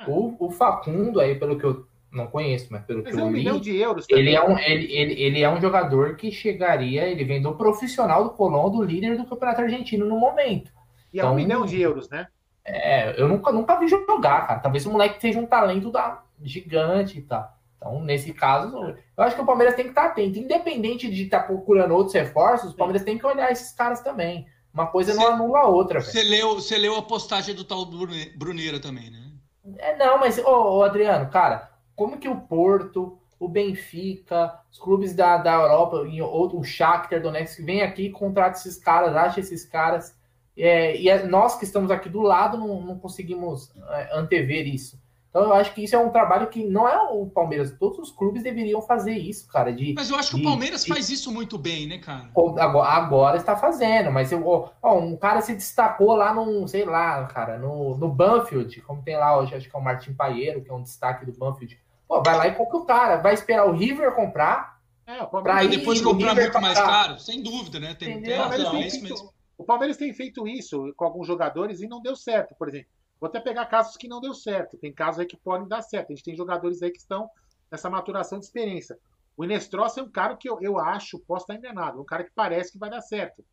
O, 0.07 0.47
o 0.47 0.51
Facundo, 0.51 1.19
aí, 1.19 1.35
pelo 1.35 1.57
que 1.57 1.65
eu 1.65 1.87
não 2.11 2.27
conheço, 2.27 2.67
mas 2.71 2.83
pelo 2.83 3.03
mas 3.03 3.13
que 3.13 3.19
é 3.19 3.23
um 3.23 3.27
eu 3.27 3.31
li, 3.31 3.39
milhão 3.39 3.59
de 3.59 3.75
euros 3.75 4.05
ele 4.09 4.35
é, 4.35 4.41
um, 4.41 4.57
ele, 4.57 4.91
ele, 4.91 5.21
ele 5.21 5.41
é 5.41 5.49
um 5.49 5.59
jogador 5.59 6.15
que 6.15 6.31
chegaria, 6.31 7.07
ele 7.07 7.23
vem 7.23 7.41
do 7.41 7.55
profissional 7.55 8.23
do 8.23 8.29
Colón, 8.31 8.69
do 8.69 8.81
líder 8.81 9.17
do 9.17 9.25
campeonato 9.25 9.61
argentino 9.61 10.05
no 10.05 10.17
momento. 10.17 10.71
E 11.13 11.17
então, 11.17 11.29
é 11.29 11.31
um 11.31 11.39
então, 11.39 11.59
milhão 11.59 11.65
de 11.65 11.81
euros, 11.81 12.09
né? 12.09 12.27
É, 12.63 13.19
eu 13.19 13.27
nunca, 13.27 13.51
nunca 13.51 13.79
vi 13.79 13.87
jogar, 13.87 14.47
cara. 14.47 14.59
Talvez 14.59 14.85
o 14.85 14.91
moleque 14.91 15.21
seja 15.21 15.39
um 15.39 15.45
talento 15.45 15.91
da, 15.91 16.23
gigante 16.41 17.19
e 17.19 17.21
tá? 17.21 17.39
tal. 17.39 17.54
Então, 17.85 18.01
nesse 18.01 18.33
caso, 18.33 18.75
eu 19.15 19.23
acho 19.23 19.35
que 19.35 19.41
o 19.43 19.45
Palmeiras 19.45 19.75
tem 19.75 19.85
que 19.85 19.91
estar 19.91 20.05
atento. 20.05 20.39
Independente 20.39 21.07
de 21.07 21.25
estar 21.25 21.41
procurando 21.41 21.93
outros 21.93 22.15
reforços, 22.15 22.71
o 22.71 22.75
Palmeiras 22.75 23.03
tem 23.03 23.15
que 23.15 23.25
olhar 23.25 23.51
esses 23.51 23.71
caras 23.73 24.01
também. 24.01 24.47
Uma 24.73 24.87
coisa 24.87 25.13
não 25.13 25.27
anula 25.27 25.59
a 25.59 25.67
outra. 25.67 26.01
Você 26.01 26.23
leu, 26.23 26.55
você 26.55 26.79
leu 26.79 26.95
a 26.95 27.03
postagem 27.03 27.53
do 27.53 27.63
tal 27.63 27.85
Bruneira 27.85 28.79
também, 28.79 29.11
né? 29.11 29.31
É, 29.77 29.95
não, 29.97 30.19
mas, 30.19 30.39
ô, 30.39 30.77
ô 30.77 30.83
Adriano, 30.83 31.29
cara, 31.29 31.71
como 31.95 32.17
que 32.17 32.27
o 32.27 32.41
Porto, 32.41 33.19
o 33.39 33.47
Benfica, 33.47 34.59
os 34.71 34.79
clubes 34.79 35.13
da, 35.13 35.37
da 35.37 35.53
Europa, 35.53 35.97
o 35.97 36.63
Shakhtar 36.63 37.21
Donetsk, 37.21 37.63
vem 37.63 37.83
aqui, 37.83 38.09
contrata 38.09 38.57
esses 38.57 38.77
caras, 38.77 39.15
acha 39.15 39.39
esses 39.39 39.63
caras, 39.63 40.17
é, 40.57 40.97
e 40.97 41.07
é, 41.07 41.25
nós 41.25 41.55
que 41.55 41.65
estamos 41.65 41.91
aqui 41.91 42.09
do 42.09 42.21
lado 42.21 42.57
não, 42.57 42.81
não 42.81 42.97
conseguimos 42.97 43.71
é, 43.89 44.09
antever 44.17 44.67
isso. 44.67 44.99
Então 45.35 45.47
eu 45.47 45.53
acho 45.53 45.73
que 45.73 45.83
isso 45.83 45.93
é 45.93 45.99
um 45.99 46.11
trabalho 46.11 46.47
que 46.47 46.63
não 46.63 46.87
é 46.87 46.97
o 47.11 47.25
Palmeiras, 47.25 47.75
todos 47.77 47.99
os 47.99 48.09
clubes 48.09 48.41
deveriam 48.41 48.81
fazer 48.81 49.17
isso, 49.17 49.45
cara. 49.49 49.73
De, 49.73 49.93
mas 49.93 50.09
eu 50.09 50.15
acho 50.15 50.29
que 50.31 50.37
de, 50.37 50.41
o 50.43 50.45
Palmeiras 50.45 50.85
de, 50.85 50.87
faz 50.87 51.09
isso 51.09 51.29
muito 51.29 51.57
bem, 51.57 51.85
né, 51.85 51.97
cara? 51.97 52.29
Agora, 52.33 52.87
agora 52.87 53.35
está 53.35 53.57
fazendo, 53.57 54.09
mas 54.13 54.31
eu, 54.31 54.47
ó, 54.81 54.97
um 54.97 55.17
cara 55.17 55.41
se 55.41 55.53
destacou 55.53 56.15
lá 56.15 56.33
no, 56.33 56.65
sei 56.69 56.85
lá, 56.85 57.25
cara, 57.25 57.57
no, 57.57 57.97
no 57.97 58.07
Banfield, 58.07 58.79
como 58.83 59.03
tem 59.03 59.17
lá 59.17 59.37
hoje, 59.37 59.53
acho 59.53 59.69
que 59.69 59.75
é 59.75 59.77
o 59.77 59.83
Martin 59.83 60.13
Paieiro, 60.13 60.63
que 60.63 60.71
é 60.71 60.73
um 60.73 60.81
destaque 60.81 61.25
do 61.25 61.37
Banfield. 61.37 61.77
Pô, 62.07 62.23
vai 62.23 62.37
lá 62.37 62.47
e 62.47 62.55
compra 62.55 62.77
o 62.77 62.85
cara, 62.85 63.17
vai 63.17 63.33
esperar 63.33 63.65
o 63.65 63.73
River 63.73 64.13
comprar. 64.13 64.79
É, 65.05 65.21
o 65.21 65.27
Palmeiras 65.27 65.67
depois 65.67 65.99
comprar 65.99 66.33
muito 66.33 66.61
mais 66.61 66.79
caro, 66.79 67.19
sem 67.19 67.43
dúvida, 67.43 67.77
né? 67.77 67.93
Tem, 67.93 68.21
tem 68.21 68.37
razão, 68.37 68.77
é 68.77 68.87
isso 68.87 69.03
mesmo. 69.03 69.33
O 69.57 69.65
Palmeiras 69.65 69.97
tem 69.97 70.13
feito 70.13 70.47
isso 70.47 70.93
com 70.95 71.03
alguns 71.03 71.27
jogadores 71.27 71.81
e 71.81 71.87
não 71.87 72.01
deu 72.01 72.15
certo, 72.15 72.55
por 72.55 72.69
exemplo. 72.69 72.94
Vou 73.25 73.29
até 73.29 73.39
pegar 73.39 73.65
casos 73.65 73.97
que 73.97 74.07
não 74.07 74.21
deu 74.21 74.35
certo. 74.35 74.77
Tem 74.77 74.93
casos 74.93 75.19
aí 75.19 75.25
que 75.25 75.35
podem 75.35 75.67
dar 75.67 75.81
certo. 75.81 76.11
A 76.11 76.15
gente 76.15 76.23
tem 76.23 76.35
jogadores 76.35 76.83
aí 76.83 76.91
que 76.91 76.99
estão 76.99 77.27
nessa 77.71 77.89
maturação 77.89 78.37
de 78.37 78.45
experiência. 78.45 78.99
O 79.35 79.43
Inestrosa 79.43 79.99
é 79.99 80.03
um 80.03 80.11
cara 80.11 80.35
que 80.35 80.47
eu, 80.47 80.59
eu 80.61 80.77
acho, 80.77 81.17
posso 81.17 81.41
estar 81.41 81.55
enganado, 81.55 81.99
um 81.99 82.05
cara 82.05 82.23
que 82.23 82.29
parece 82.35 82.71
que 82.71 82.77
vai 82.77 82.87
dar 82.87 83.01
certo. 83.01 83.43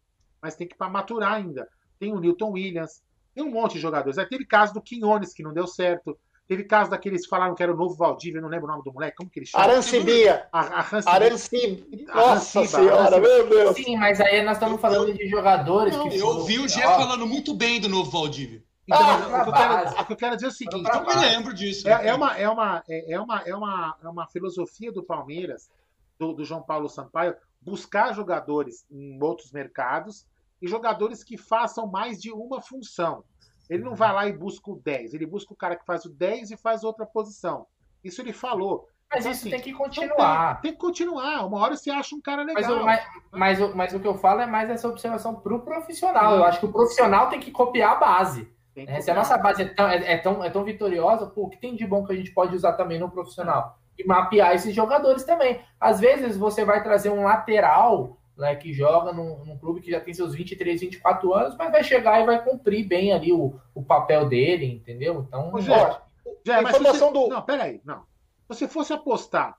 Mas 0.43 0.55
tem 0.55 0.69
que 0.69 0.77
maturar 0.79 1.33
ainda. 1.33 1.67
Tem 1.99 2.13
o 2.13 2.21
Newton 2.21 2.51
Williams, 2.51 3.03
tem 3.35 3.43
um 3.43 3.51
monte 3.51 3.73
de 3.73 3.79
jogadores. 3.79 4.19
Aí 4.19 4.27
teve 4.27 4.45
caso 4.45 4.75
do 4.75 4.83
Quinones, 4.83 5.33
que 5.33 5.43
não 5.43 5.55
deu 5.55 5.67
certo. 5.67 6.19
Teve 6.47 6.65
caso 6.65 6.91
daqueles 6.91 7.23
que 7.23 7.31
falaram 7.31 7.55
que 7.55 7.63
era 7.63 7.73
o 7.73 7.77
novo 7.77 7.95
Valdívia, 7.95 8.41
eu 8.41 8.43
não 8.43 8.51
lembro 8.51 8.67
o 8.67 8.71
nome 8.73 8.85
do 8.85 8.93
moleque, 8.93 9.17
como 9.17 9.31
que 9.31 9.39
ele 9.39 9.47
chama? 9.47 9.65
Arancibia. 9.65 10.49
Arancibia. 10.53 12.15
Nossa 12.15 12.67
senhora, 12.67 13.19
meu 13.19 13.49
Deus. 13.49 13.75
Sim, 13.75 13.97
mas 13.97 14.21
aí 14.21 14.43
nós 14.43 14.59
estamos 14.59 14.79
falando 14.79 15.15
de 15.15 15.27
jogadores 15.29 15.97
não, 15.97 16.11
que. 16.11 16.19
Eu 16.19 16.27
ouvi 16.27 16.59
o 16.59 16.69
Gê 16.69 16.83
falando 16.83 17.27
muito 17.27 17.55
bem 17.55 17.81
do 17.81 17.89
novo 17.89 18.11
Valdívia. 18.11 18.63
Então, 18.87 18.99
ah, 19.01 19.17
o, 19.17 19.45
que 19.45 19.49
eu 19.49 19.53
quero, 19.53 20.01
o 20.01 20.07
que 20.07 20.13
eu 20.13 20.17
quero 20.17 20.35
dizer 20.37 20.47
é 20.47 20.49
o 20.49 20.53
seguinte. 20.53 20.91
Eu 20.93 21.07
me 21.07 21.15
lembro 21.15 21.55
disso. 21.55 21.89
É, 21.89 22.09
é, 22.09 22.15
uma, 22.15 22.37
é, 22.37 22.49
uma, 22.49 22.83
é, 22.89 23.21
uma, 23.21 23.43
é, 23.43 23.55
uma, 23.55 23.97
é 24.03 24.09
uma 24.09 24.27
filosofia 24.27 24.91
do 24.91 25.03
Palmeiras, 25.03 25.71
do, 26.19 26.33
do 26.33 26.45
João 26.45 26.63
Paulo 26.63 26.89
Sampaio, 26.89 27.37
buscar 27.61 28.13
jogadores 28.13 28.85
em 28.91 29.23
outros 29.23 29.53
mercados 29.53 30.27
e 30.61 30.67
jogadores 30.67 31.23
que 31.23 31.37
façam 31.37 31.87
mais 31.87 32.21
de 32.21 32.33
uma 32.33 32.61
função. 32.61 33.25
Ele 33.71 33.85
não 33.85 33.95
vai 33.95 34.13
lá 34.13 34.27
e 34.27 34.33
busca 34.33 34.71
o 34.71 34.77
10, 34.77 35.15
ele 35.15 35.27
busca 35.27 35.53
o 35.53 35.57
cara 35.57 35.77
que 35.77 35.87
faz 35.87 36.05
o 36.05 36.11
10 36.11 36.51
e 36.51 36.57
faz 36.57 36.83
outra 36.83 37.07
posição. 37.07 37.67
Isso 38.03 38.21
ele 38.21 38.33
falou. 38.33 38.89
Mas 39.09 39.21
então, 39.21 39.33
isso 39.33 39.41
assim, 39.43 39.51
tem 39.51 39.61
que 39.61 39.73
continuar. 39.73 40.61
Tem, 40.61 40.63
tem, 40.63 40.73
que 40.73 40.79
continuar. 40.79 41.47
Uma 41.47 41.59
hora 41.59 41.77
você 41.77 41.91
acha 41.91 42.17
um 42.17 42.21
cara 42.21 42.43
legal. 42.43 42.63
Mas, 42.63 42.71
o, 42.71 42.85
mas, 42.85 43.59
mas, 43.61 43.75
mas 43.75 43.95
o 43.95 44.01
que 44.01 44.09
eu 44.09 44.17
falo 44.19 44.41
é 44.41 44.47
mais 44.47 44.69
essa 44.71 44.89
observação 44.89 45.35
para 45.35 45.55
o 45.55 45.61
profissional. 45.61 46.37
Eu 46.37 46.45
acho 46.45 46.61
que 46.61 46.67
o 46.67 46.73
profissional 46.73 47.29
tem 47.29 47.39
que 47.39 47.51
copiar 47.51 47.93
a 47.93 47.97
base. 47.97 48.51
É, 48.75 49.01
se 49.01 49.11
a 49.11 49.15
nossa 49.15 49.37
base 49.37 49.63
é 49.63 49.69
tão, 49.69 49.89
é, 49.89 50.13
é, 50.13 50.19
tão, 50.19 50.45
é 50.45 50.51
tão 50.51 50.65
vitoriosa, 50.65 51.27
pô, 51.27 51.43
o 51.43 51.51
que 51.51 51.59
tem 51.59 51.77
de 51.77 51.87
bom 51.87 52.05
que 52.05 52.13
a 52.13 52.17
gente 52.17 52.33
pode 52.33 52.57
usar 52.57 52.73
também 52.73 52.99
no 52.99 53.11
profissional? 53.11 53.79
E 53.99 54.05
mapear 54.05 54.55
esses 54.55 54.75
jogadores 54.75 55.25
também. 55.25 55.61
Às 55.79 56.01
vezes 56.01 56.37
você 56.37 56.65
vai 56.65 56.83
trazer 56.83 57.11
um 57.11 57.25
lateral 57.25 58.17
né, 58.37 58.57
que 58.57 58.73
joga 58.73 59.13
num, 59.13 59.45
num, 59.45 59.59
clube 59.59 59.83
que 59.83 59.91
já 59.91 60.01
tem 60.01 60.15
seus 60.15 60.35
23, 60.35 60.81
24 60.81 61.35
anos, 61.35 61.57
mas 61.57 61.71
vai 61.71 61.85
chegar 61.85 62.21
e 62.21 62.27
vai 62.27 62.43
cumprir 62.43 62.87
bem 62.87 63.13
ali 63.13 63.31
o, 63.31 63.61
o 63.75 63.83
papel 63.83 64.27
dele, 64.27 64.67
entendeu? 64.67 65.25
Então, 65.29 65.61
já, 65.61 66.03
já, 66.45 66.63
mas 66.63 66.75
informação 66.75 67.13
você, 67.13 67.21
do. 67.21 67.29
Não, 67.29 67.43
peraí, 67.43 67.81
não. 67.85 68.01
Se 68.01 68.49
você 68.49 68.69
fosse 68.69 68.93
apostar 68.93 69.59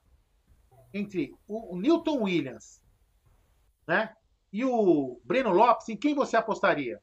entre 0.91 1.35
o, 1.47 1.75
o 1.75 1.79
Newton 1.79 2.23
Williams 2.23 2.81
né, 3.87 4.11
e 4.51 4.65
o 4.65 5.19
Breno 5.23 5.51
Lopes, 5.51 5.89
em 5.89 5.95
quem 5.95 6.15
você 6.15 6.35
apostaria? 6.35 6.99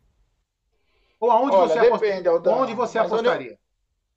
Ou 1.20 1.30
aonde 1.30 1.54
Olha, 1.54 1.68
você, 1.68 1.90
depende, 1.90 2.28
apost... 2.28 2.48
onde 2.48 2.74
você 2.74 2.98
apostaria? 2.98 3.50
Onde, 3.50 3.58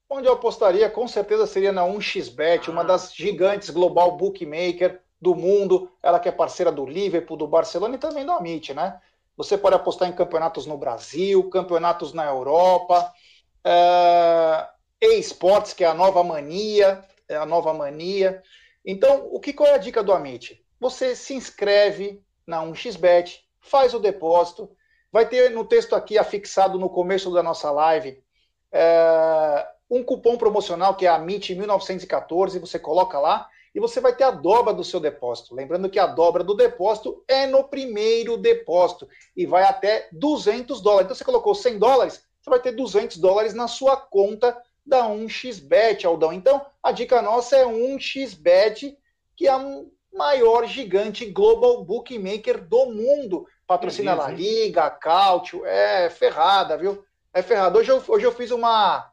onde 0.10 0.28
eu 0.28 0.34
apostaria, 0.34 0.90
com 0.90 1.06
certeza, 1.06 1.46
seria 1.46 1.74
na 1.74 1.84
1xBet, 1.84 2.70
ah. 2.70 2.72
uma 2.72 2.84
das 2.84 3.14
gigantes 3.14 3.70
global 3.70 4.16
bookmaker 4.16 5.02
do 5.22 5.36
mundo. 5.36 5.92
Ela 6.02 6.20
que 6.20 6.30
é 6.30 6.32
parceira 6.32 6.72
do 6.72 6.86
Liverpool, 6.86 7.36
do 7.36 7.46
Barcelona 7.46 7.96
e 7.96 8.00
também 8.00 8.26
do 8.26 8.32
Amit, 8.32 8.74
né? 8.74 9.00
Você 9.36 9.58
pode 9.58 9.76
apostar 9.76 10.08
em 10.08 10.14
campeonatos 10.14 10.66
no 10.66 10.78
Brasil, 10.78 11.50
campeonatos 11.50 12.14
na 12.14 12.26
Europa, 12.26 13.12
é... 13.66 14.68
e-sports, 15.02 15.74
que 15.74 15.84
é 15.84 15.88
a 15.88 15.94
nova 15.94 16.24
mania, 16.24 17.04
é 17.28 17.36
a 17.36 17.46
nova 17.46 17.74
mania. 17.74 18.42
Então, 18.86 19.28
o 19.30 19.42
que 19.42 19.52
qual 19.52 19.70
é 19.70 19.74
a 19.74 19.78
dica 19.78 20.02
do 20.02 20.14
Amit? 20.14 20.64
Você 20.80 21.16
se 21.16 21.34
inscreve 21.34 22.22
na 22.48 22.62
1xBet, 22.62 23.40
faz 23.60 23.94
o 23.94 24.00
depósito, 24.00 24.70
Vai 25.14 25.30
ter 25.30 25.52
no 25.52 25.64
texto 25.64 25.96
aqui 25.96 26.18
afixado 26.18 26.80
no 26.80 26.90
começo 26.90 27.32
da 27.32 27.44
nossa 27.44 27.70
live 27.70 28.20
é, 28.72 29.68
um 29.88 30.04
cupom 30.04 30.36
promocional 30.36 30.96
que 30.96 31.06
é 31.06 31.10
a 31.10 31.20
MIT 31.20 31.54
1914. 31.54 32.58
Você 32.58 32.80
coloca 32.80 33.20
lá 33.20 33.48
e 33.76 33.80
você 33.80 34.02
vai 34.02 34.16
ter 34.16 34.24
a 34.24 34.32
dobra 34.32 34.74
do 34.74 34.84
seu 34.84 35.00
depósito. 35.00 35.54
Lembrando 35.54 35.88
que 35.88 36.00
a 36.00 36.08
dobra 36.08 36.44
do 36.44 36.56
depósito 36.56 37.24
é 37.28 37.46
no 37.46 37.64
primeiro 37.64 38.38
depósito 38.38 39.08
e 39.38 39.46
vai 39.46 39.62
até 39.62 40.10
200 40.14 40.82
dólares. 40.82 41.06
Então 41.06 41.16
você 41.16 41.24
colocou 41.24 41.54
100 41.54 41.78
dólares, 41.78 42.24
você 42.42 42.50
vai 42.50 42.60
ter 42.60 42.72
200 42.72 43.18
dólares 43.18 43.54
na 43.54 43.68
sua 43.68 43.96
conta 43.96 44.60
da 44.84 45.08
1xBet, 45.10 46.06
Aldão. 46.06 46.34
Então 46.34 46.66
a 46.82 46.92
dica 46.92 47.22
nossa 47.22 47.56
é 47.56 47.64
1xBet, 47.64 48.98
que 49.36 49.48
é 49.48 49.52
a 49.52 49.84
maior 50.12 50.66
gigante 50.66 51.24
global 51.28 51.84
bookmaker 51.86 52.68
do 52.68 52.88
mundo 52.88 53.46
patrocina 53.68 54.14
La 54.14 54.30
Liga, 54.30 54.90
Cautio, 54.90 55.66
é 55.66 56.10
ferrada, 56.10 56.78
viu? 56.78 57.04
É 57.34 57.42
ferrada. 57.42 57.80
Hoje 57.80 57.92
eu, 57.92 58.04
hoje 58.08 58.26
eu 58.26 58.32
fiz 58.32 58.52
uma 58.52 59.12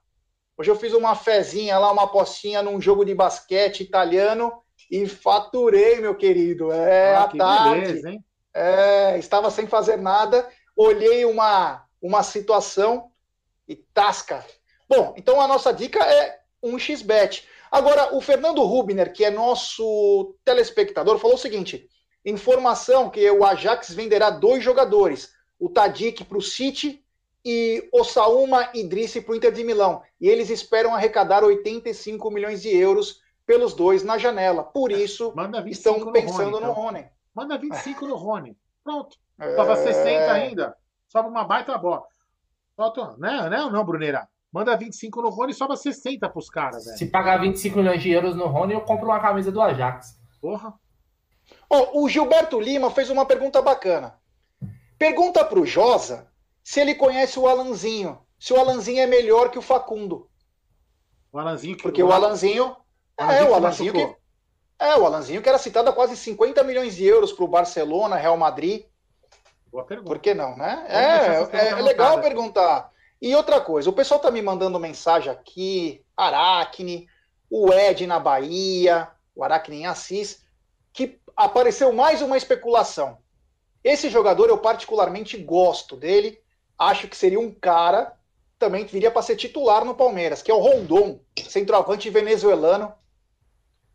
hoje 0.56 0.70
eu 0.70 0.76
fiz 0.76 0.92
uma 0.92 1.14
fezinha 1.14 1.78
lá, 1.78 1.90
uma 1.90 2.04
apostinha 2.04 2.62
num 2.62 2.80
jogo 2.80 3.04
de 3.04 3.14
basquete 3.14 3.80
italiano 3.80 4.52
e 4.90 5.06
faturei, 5.06 6.00
meu 6.00 6.14
querido. 6.14 6.70
É 6.72 7.14
ah, 7.14 7.22
a 7.22 7.28
tarde. 7.28 7.80
Beleza, 7.80 8.10
hein? 8.10 8.24
É, 8.52 9.18
estava 9.18 9.50
sem 9.50 9.66
fazer 9.66 9.96
nada, 9.96 10.48
olhei 10.76 11.24
uma 11.24 11.86
uma 12.02 12.22
situação 12.22 13.10
e 13.68 13.76
tasca. 13.76 14.44
Bom, 14.88 15.14
então 15.16 15.40
a 15.40 15.46
nossa 15.46 15.72
dica 15.72 16.02
é 16.02 16.40
um 16.62 16.78
xbet. 16.78 17.46
Agora, 17.70 18.14
o 18.16 18.20
Fernando 18.20 18.64
Rubner, 18.64 19.12
que 19.12 19.24
é 19.24 19.30
nosso 19.30 20.34
telespectador, 20.44 21.18
falou 21.18 21.36
o 21.36 21.40
seguinte: 21.40 21.88
Informação 22.24 23.08
que 23.08 23.30
o 23.30 23.44
Ajax 23.44 23.92
venderá 23.94 24.30
dois 24.30 24.62
jogadores, 24.62 25.32
o 25.58 25.68
Tadic 25.68 26.24
para 26.24 26.38
o 26.38 26.42
City 26.42 27.04
e 27.44 27.88
o 27.92 28.04
Sauma 28.04 28.68
Idrissi 28.74 29.20
para 29.20 29.32
o 29.32 29.36
Inter 29.36 29.52
de 29.52 29.64
Milão. 29.64 30.02
E 30.20 30.28
eles 30.28 30.50
esperam 30.50 30.94
arrecadar 30.94 31.42
85 31.42 32.30
milhões 32.30 32.62
de 32.62 32.76
euros 32.76 33.20
pelos 33.46 33.74
dois 33.74 34.04
na 34.04 34.18
janela. 34.18 34.62
Por 34.62 34.92
isso, 34.92 35.34
estão 35.66 36.12
pensando 36.12 36.60
no 36.60 36.60
Rony. 36.60 36.60
Então. 36.60 36.68
No 36.68 36.72
Rony. 36.72 37.06
Manda 37.34 37.58
25 37.58 38.06
no 38.06 38.16
Rony. 38.16 38.56
Pronto. 38.84 39.16
Tava 39.38 39.72
é... 39.72 39.76
60 39.76 40.32
ainda. 40.32 40.76
Sobe 41.08 41.28
uma 41.28 41.44
baita 41.44 41.76
bola. 41.78 42.04
Falta, 42.76 43.16
né, 43.18 43.48
né 43.48 43.62
ou 43.62 43.70
não, 43.70 43.84
Bruneira? 43.84 44.28
Manda 44.52 44.76
25 44.76 45.22
no 45.22 45.30
Rony 45.30 45.52
e 45.52 45.54
sobra 45.54 45.76
60 45.76 46.28
pros 46.28 46.50
caras, 46.50 46.84
velho. 46.84 46.98
Se 46.98 47.06
pagar 47.06 47.40
25 47.40 47.78
milhões 47.78 48.02
de 48.02 48.10
euros 48.10 48.34
no 48.34 48.46
Rony, 48.46 48.74
eu 48.74 48.80
compro 48.80 49.06
uma 49.06 49.20
camisa 49.20 49.50
do 49.52 49.60
Ajax. 49.60 50.18
Porra. 50.40 50.74
Oh, 51.70 52.02
o 52.02 52.08
Gilberto 52.08 52.58
Lima 52.58 52.90
fez 52.90 53.08
uma 53.10 53.24
pergunta 53.24 53.62
bacana. 53.62 54.18
Pergunta 54.98 55.44
para 55.44 55.60
o 55.60 55.64
Josa 55.64 56.28
se 56.64 56.80
ele 56.80 56.96
conhece 56.96 57.38
o 57.38 57.46
Alanzinho. 57.46 58.18
Se 58.38 58.52
o 58.52 58.58
Alanzinho 58.58 59.00
é 59.00 59.06
melhor 59.06 59.50
que 59.50 59.58
o 59.58 59.62
Facundo. 59.62 60.28
O 61.32 61.38
Alanzinho 61.38 61.76
que 61.76 61.82
Porque 61.82 62.02
o 62.02 62.10
Alanzinho. 62.10 62.76
é, 63.16 63.44
o 63.44 63.54
Alanzinho 63.54 63.92
que. 63.92 64.16
É, 64.80 64.96
o 64.96 65.06
Alanzinho 65.06 65.40
que 65.40 65.48
era 65.48 65.58
citado 65.58 65.88
a 65.88 65.92
quase 65.92 66.16
50 66.16 66.64
milhões 66.64 66.96
de 66.96 67.04
euros 67.04 67.32
para 67.32 67.44
o 67.44 67.48
Barcelona, 67.48 68.16
Real 68.16 68.36
Madrid. 68.36 68.86
Boa 69.70 69.84
pergunta. 69.84 70.08
Por 70.08 70.18
que 70.18 70.34
não, 70.34 70.56
né? 70.56 70.84
É, 70.88 71.56
é, 71.56 71.68
é 71.68 71.82
legal 71.82 72.20
perguntar. 72.20 72.90
E 73.22 73.34
outra 73.36 73.60
coisa, 73.60 73.88
o 73.88 73.92
pessoal 73.92 74.18
tá 74.18 74.30
me 74.30 74.42
mandando 74.42 74.80
mensagem 74.80 75.30
aqui, 75.30 76.02
Aracne, 76.16 77.06
o 77.48 77.72
Ed 77.72 78.06
na 78.06 78.18
Bahia, 78.18 79.08
o 79.34 79.44
Aracne 79.44 79.82
em 79.82 79.86
Assis, 79.86 80.42
apareceu 81.44 81.92
mais 81.92 82.22
uma 82.22 82.36
especulação. 82.36 83.18
Esse 83.82 84.10
jogador 84.10 84.48
eu 84.48 84.58
particularmente 84.58 85.36
gosto 85.36 85.96
dele, 85.96 86.38
acho 86.78 87.08
que 87.08 87.16
seria 87.16 87.40
um 87.40 87.52
cara 87.52 88.16
também 88.58 88.84
que 88.84 88.92
viria 88.92 89.10
para 89.10 89.22
ser 89.22 89.36
titular 89.36 89.84
no 89.84 89.94
Palmeiras, 89.94 90.42
que 90.42 90.50
é 90.50 90.54
o 90.54 90.60
Rondon, 90.60 91.20
centroavante 91.48 92.10
venezuelano, 92.10 92.92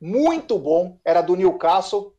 muito 0.02 0.58
bom, 0.58 1.00
era 1.06 1.22
do 1.22 1.36
Newcastle. 1.36 2.16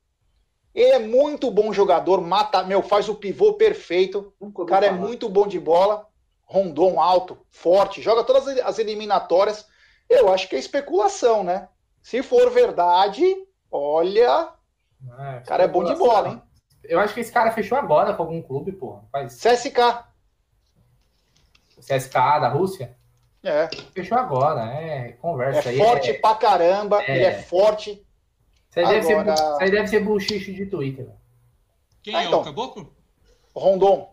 Ele 0.73 0.91
é 0.91 0.99
muito 0.99 1.51
bom 1.51 1.73
jogador, 1.73 2.21
mata, 2.21 2.63
meu, 2.63 2.83
faz 2.83 3.09
o 3.09 3.15
pivô 3.15 3.55
perfeito. 3.55 4.33
O 4.39 4.65
cara 4.65 4.87
é 4.87 4.93
muito 4.93 5.29
bom 5.29 5.47
de 5.47 5.59
bola. 5.59 6.07
Rondon 6.45 7.01
alto, 7.01 7.39
forte, 7.51 8.01
joga 8.01 8.23
todas 8.23 8.47
as 8.47 8.79
eliminatórias. 8.79 9.67
Eu 10.09 10.33
acho 10.33 10.49
que 10.49 10.55
é 10.55 10.59
especulação, 10.59 11.43
né? 11.43 11.69
Se 12.03 12.23
for 12.23 12.51
verdade, 12.51 13.25
Olha, 13.71 14.49
É, 15.19 15.41
cara 15.41 15.65
é 15.65 15.69
bom 15.69 15.85
de 15.85 15.95
bola, 15.95 16.29
hein? 16.29 16.43
Eu 16.85 17.01
acho 17.01 17.15
que 17.15 17.21
esse 17.21 17.33
cara 17.33 17.51
fechou 17.53 17.77
agora 17.77 18.15
com 18.15 18.23
algum 18.23 18.41
clube, 18.43 18.73
pô. 18.73 19.01
Faz 19.11 19.35
CSK. 19.41 20.05
CSK 21.81 22.15
da 22.41 22.49
Rússia. 22.49 22.97
É, 23.43 23.69
Fechou 23.95 24.19
agora, 24.19 24.65
é 24.73 25.13
conversa 25.13 25.69
é 25.69 25.73
aí. 25.73 25.79
forte 25.79 26.11
É, 26.11 26.15
pra 26.15 26.35
caramba, 26.35 27.01
É. 27.03 27.15
ele 27.15 27.25
é 27.25 27.43
forte. 27.43 27.91
isso, 28.71 28.81
aí 28.81 28.87
deve 28.87 29.03
ser, 29.07 29.13
Agora- 29.15 29.35
bu- 29.35 29.41
isso 29.53 29.63
aí 29.63 29.71
deve 29.71 29.87
ser 29.89 30.01
buchicho 30.01 30.53
de 30.53 30.67
Twitter. 30.67 31.09
Quem 32.03 32.15
Ah, 32.15 32.23
é 32.25 32.27
então. 32.27 32.41
o 32.41 32.45
Caboclo? 32.45 32.93
Rondon, 33.55 34.13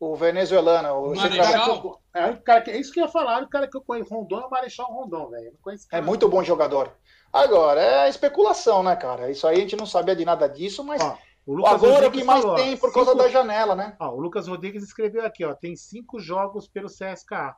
o 0.00 0.16
venezuelano. 0.16 1.12
O 1.12 1.14
Marechal? 1.14 2.00
É, 2.14 2.26
o 2.30 2.40
cara 2.40 2.62
que, 2.62 2.70
é 2.70 2.76
isso 2.78 2.92
que 2.92 3.00
eu 3.00 3.04
ia 3.04 3.10
falar, 3.10 3.42
o 3.42 3.48
cara 3.48 3.68
que 3.68 3.76
eu 3.76 3.82
conheço, 3.82 4.14
Rondon 4.14 4.40
é 4.40 4.46
o 4.46 4.50
Marechal 4.50 4.86
Rondon, 4.90 5.28
velho. 5.30 5.52
É 5.92 6.00
muito 6.00 6.28
bom 6.28 6.42
jogador. 6.42 6.92
Agora, 7.32 7.80
é 7.80 8.08
especulação, 8.08 8.82
né, 8.82 8.94
cara? 8.96 9.30
Isso 9.30 9.46
aí 9.46 9.56
a 9.56 9.60
gente 9.60 9.76
não 9.76 9.86
sabia 9.86 10.14
de 10.14 10.24
nada 10.24 10.46
disso, 10.48 10.84
mas 10.84 11.00
Ó, 11.02 11.16
o 11.46 11.54
Lucas 11.54 11.72
agora 11.74 11.88
é 11.88 11.92
o 11.92 11.94
Rodrigues 12.02 12.20
que 12.20 12.26
mais 12.26 12.42
falou, 12.42 12.56
tem 12.56 12.76
por 12.76 12.92
causa 12.92 13.12
cinco- 13.12 13.22
da 13.22 13.28
janela, 13.30 13.74
né? 13.74 13.96
Ó, 13.98 14.10
o 14.10 14.20
Lucas 14.20 14.46
Rodrigues 14.48 14.82
escreveu 14.82 15.24
aqui, 15.24 15.44
ó, 15.44 15.54
tem 15.54 15.74
cinco 15.74 16.20
jogos 16.20 16.68
pelo 16.68 16.88
CSKA. 16.88 17.56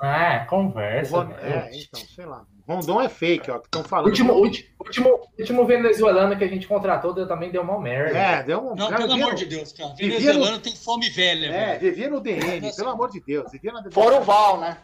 Ah, 0.00 0.44
conversa. 0.50 1.24
Velho. 1.24 1.38
É, 1.40 1.70
então, 1.72 2.00
sei 2.00 2.26
lá. 2.26 2.44
Rondon 2.68 3.00
é 3.00 3.08
fake, 3.08 3.48
ó, 3.50 3.58
que 3.60 3.66
estão 3.68 3.84
falando. 3.84 4.06
Último, 4.06 4.32
último, 4.34 4.68
último, 4.80 5.20
último 5.38 5.64
venezuelano 5.66 6.36
que 6.36 6.42
a 6.42 6.48
gente 6.48 6.66
contratou 6.66 7.12
deu- 7.14 7.28
também 7.28 7.50
deu 7.52 7.62
mal 7.62 7.80
merda. 7.80 8.18
É, 8.18 8.42
deu 8.42 8.58
um. 8.60 8.74
Não, 8.74 8.88
cara, 8.88 9.02
pelo 9.02 9.12
amor 9.12 9.28
no- 9.30 9.34
de 9.36 9.46
Deus, 9.46 9.72
cara. 9.72 9.94
Venezuelano 9.94 10.58
tem 10.58 10.74
fome 10.74 11.08
velha, 11.10 11.46
É, 11.46 11.66
velho. 11.66 11.80
vivia 11.80 12.10
no 12.10 12.20
DM, 12.20 12.74
pelo 12.74 12.88
amor 12.90 13.08
de 13.10 13.20
Deus. 13.20 13.50
Vivia 13.52 13.72
na 13.72 13.84
Fora 13.92 14.16
o 14.16 14.20
Val, 14.22 14.58
né? 14.58 14.78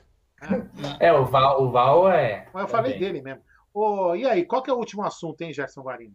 É, 1.01 1.13
o 1.13 1.25
Val, 1.27 1.63
o 1.63 1.71
Val 1.73 2.11
é. 2.11 2.47
Mas 2.55 2.63
eu 2.63 2.69
falei 2.69 2.93
também. 2.93 3.07
dele 3.09 3.23
mesmo. 3.23 3.43
Ô, 3.73 4.15
e 4.17 4.27
aí, 4.27 4.45
qual 4.45 4.63
que 4.63 4.71
é 4.71 4.73
o 4.75 4.79
último 4.79 5.03
assunto, 5.05 5.41
hein, 5.43 5.53
Gerson 5.53 5.83
Guarino? 5.83 6.15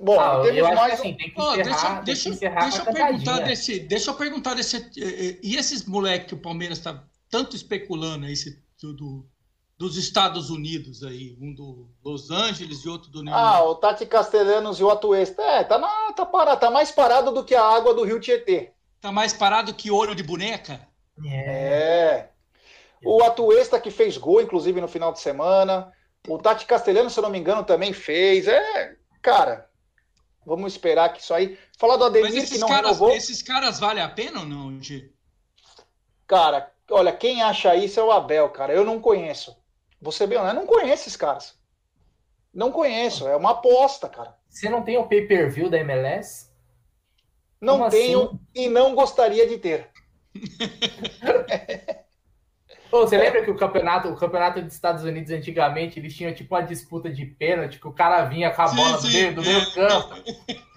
Bom, 0.00 0.18
Ah, 0.18 0.40
temos 0.42 0.58
eu 0.58 0.66
acho 0.66 0.76
mais 0.76 0.94
que 0.94 1.00
um. 1.00 1.08
assim, 1.08 1.16
tem 1.16 1.30
que 1.30 1.40
Ó, 1.40 1.52
encerrar, 1.52 2.02
deixa, 2.02 2.02
deixa, 2.04 2.22
que 2.30 2.30
encerrar 2.30 2.60
deixa 2.64 2.82
eu 2.82 2.86
perguntar 2.86 3.38
desse. 3.40 3.80
Deixa 3.80 4.10
eu 4.10 4.14
perguntar 4.14 4.54
desse. 4.54 4.76
eh, 4.76 4.80
eh, 4.98 5.40
E 5.42 5.56
esses 5.56 5.84
moleques 5.84 6.28
que 6.28 6.34
o 6.34 6.38
Palmeiras 6.40 6.78
está 6.78 7.04
tanto 7.30 7.54
especulando 7.56 8.26
aí, 8.26 8.32
esse, 8.32 8.62
do, 8.80 8.92
do- 8.94 9.26
dos 9.78 9.96
Estados 9.96 10.50
Unidos 10.50 11.02
aí, 11.02 11.36
um 11.40 11.52
do 11.54 11.88
Los 12.04 12.30
Angeles 12.30 12.84
e 12.84 12.88
outro 12.88 13.10
do 13.10 13.22
New 13.22 13.34
Ah, 13.34 13.62
o 13.64 13.74
Tati 13.74 14.06
Castellanos 14.06 14.78
e 14.80 14.84
o 14.84 14.90
Atuesta. 14.90 15.42
É, 15.42 15.64
tá, 15.64 15.78
na, 15.78 16.12
tá, 16.12 16.24
parado, 16.26 16.60
tá 16.60 16.70
mais 16.70 16.90
parado 16.90 17.32
do 17.32 17.44
que 17.44 17.54
a 17.54 17.64
água 17.64 17.94
do 17.94 18.04
Rio 18.04 18.20
Tietê. 18.20 18.72
Tá 19.02 19.12
mais 19.12 19.32
parado 19.34 19.74
que 19.74 19.90
olho 19.90 20.14
de 20.14 20.22
boneca? 20.22 20.88
É. 21.24 22.28
O 23.04 23.22
Atuesta 23.24 23.80
que 23.80 23.90
fez 23.90 24.16
gol, 24.16 24.40
inclusive, 24.42 24.80
no 24.80 24.88
final 24.88 25.12
de 25.12 25.20
semana. 25.20 25.92
O 26.28 26.38
Tati 26.38 26.66
Castellanos, 26.66 27.12
se 27.12 27.18
eu 27.18 27.22
não 27.22 27.30
me 27.30 27.38
engano, 27.38 27.64
também 27.64 27.92
fez. 27.92 28.46
É, 28.46 28.96
cara, 29.20 29.68
vamos 30.46 30.72
esperar 30.72 31.12
que 31.12 31.20
isso 31.20 31.34
aí. 31.34 31.58
Falar 31.76 31.96
do 31.96 32.04
Mas 32.04 32.10
Ademir 32.10 32.32
que 32.32 32.38
esses 32.38 32.60
não 32.60 32.68
caras, 32.68 32.84
renovou. 32.92 33.10
esses 33.10 33.42
caras 33.42 33.80
valem 33.80 34.02
a 34.02 34.08
pena 34.08 34.40
ou 34.40 34.46
não, 34.46 34.80
G? 34.80 35.10
Cara, 36.26 36.72
olha, 36.90 37.12
quem 37.12 37.42
acha 37.42 37.74
isso 37.74 37.98
é 37.98 38.02
o 38.02 38.12
Abel, 38.12 38.48
cara. 38.50 38.72
Eu 38.72 38.84
não 38.84 39.00
conheço. 39.00 39.56
Você 40.00 40.26
bem, 40.26 40.38
eu 40.38 40.54
não 40.54 40.66
conheço 40.66 41.02
esses 41.02 41.16
caras. 41.16 41.58
Não 42.54 42.70
conheço, 42.70 43.26
é 43.26 43.34
uma 43.36 43.52
aposta, 43.52 44.08
cara. 44.08 44.36
Você 44.48 44.68
não 44.68 44.82
tem 44.82 44.98
o 44.98 45.08
pay-per-view 45.08 45.70
da 45.70 45.78
MLS? 45.78 46.50
Não 47.60 47.78
Como 47.78 47.90
tenho 47.90 48.22
assim? 48.24 48.40
e 48.54 48.68
não 48.68 48.94
gostaria 48.94 49.46
de 49.48 49.58
ter. 49.58 49.90
Você 53.00 53.16
lembra 53.16 53.42
que 53.42 53.50
o 53.50 53.56
campeonato, 53.56 54.08
o 54.08 54.16
campeonato 54.16 54.60
dos 54.60 54.74
Estados 54.74 55.02
Unidos 55.02 55.30
antigamente 55.30 55.98
eles 55.98 56.14
tinham 56.14 56.34
tipo 56.34 56.54
uma 56.54 56.62
disputa 56.62 57.10
de 57.10 57.24
pênalti, 57.24 57.80
que 57.80 57.88
o 57.88 57.92
cara 57.92 58.24
vinha 58.26 58.50
com 58.50 58.62
a 58.62 58.68
Sim, 58.68 58.76
bola 58.76 58.98
do 58.98 59.06
sim, 59.06 59.12
meio, 59.12 59.34
do 59.34 59.42
é. 59.42 59.44
meio 59.44 59.74
campo. 59.74 60.14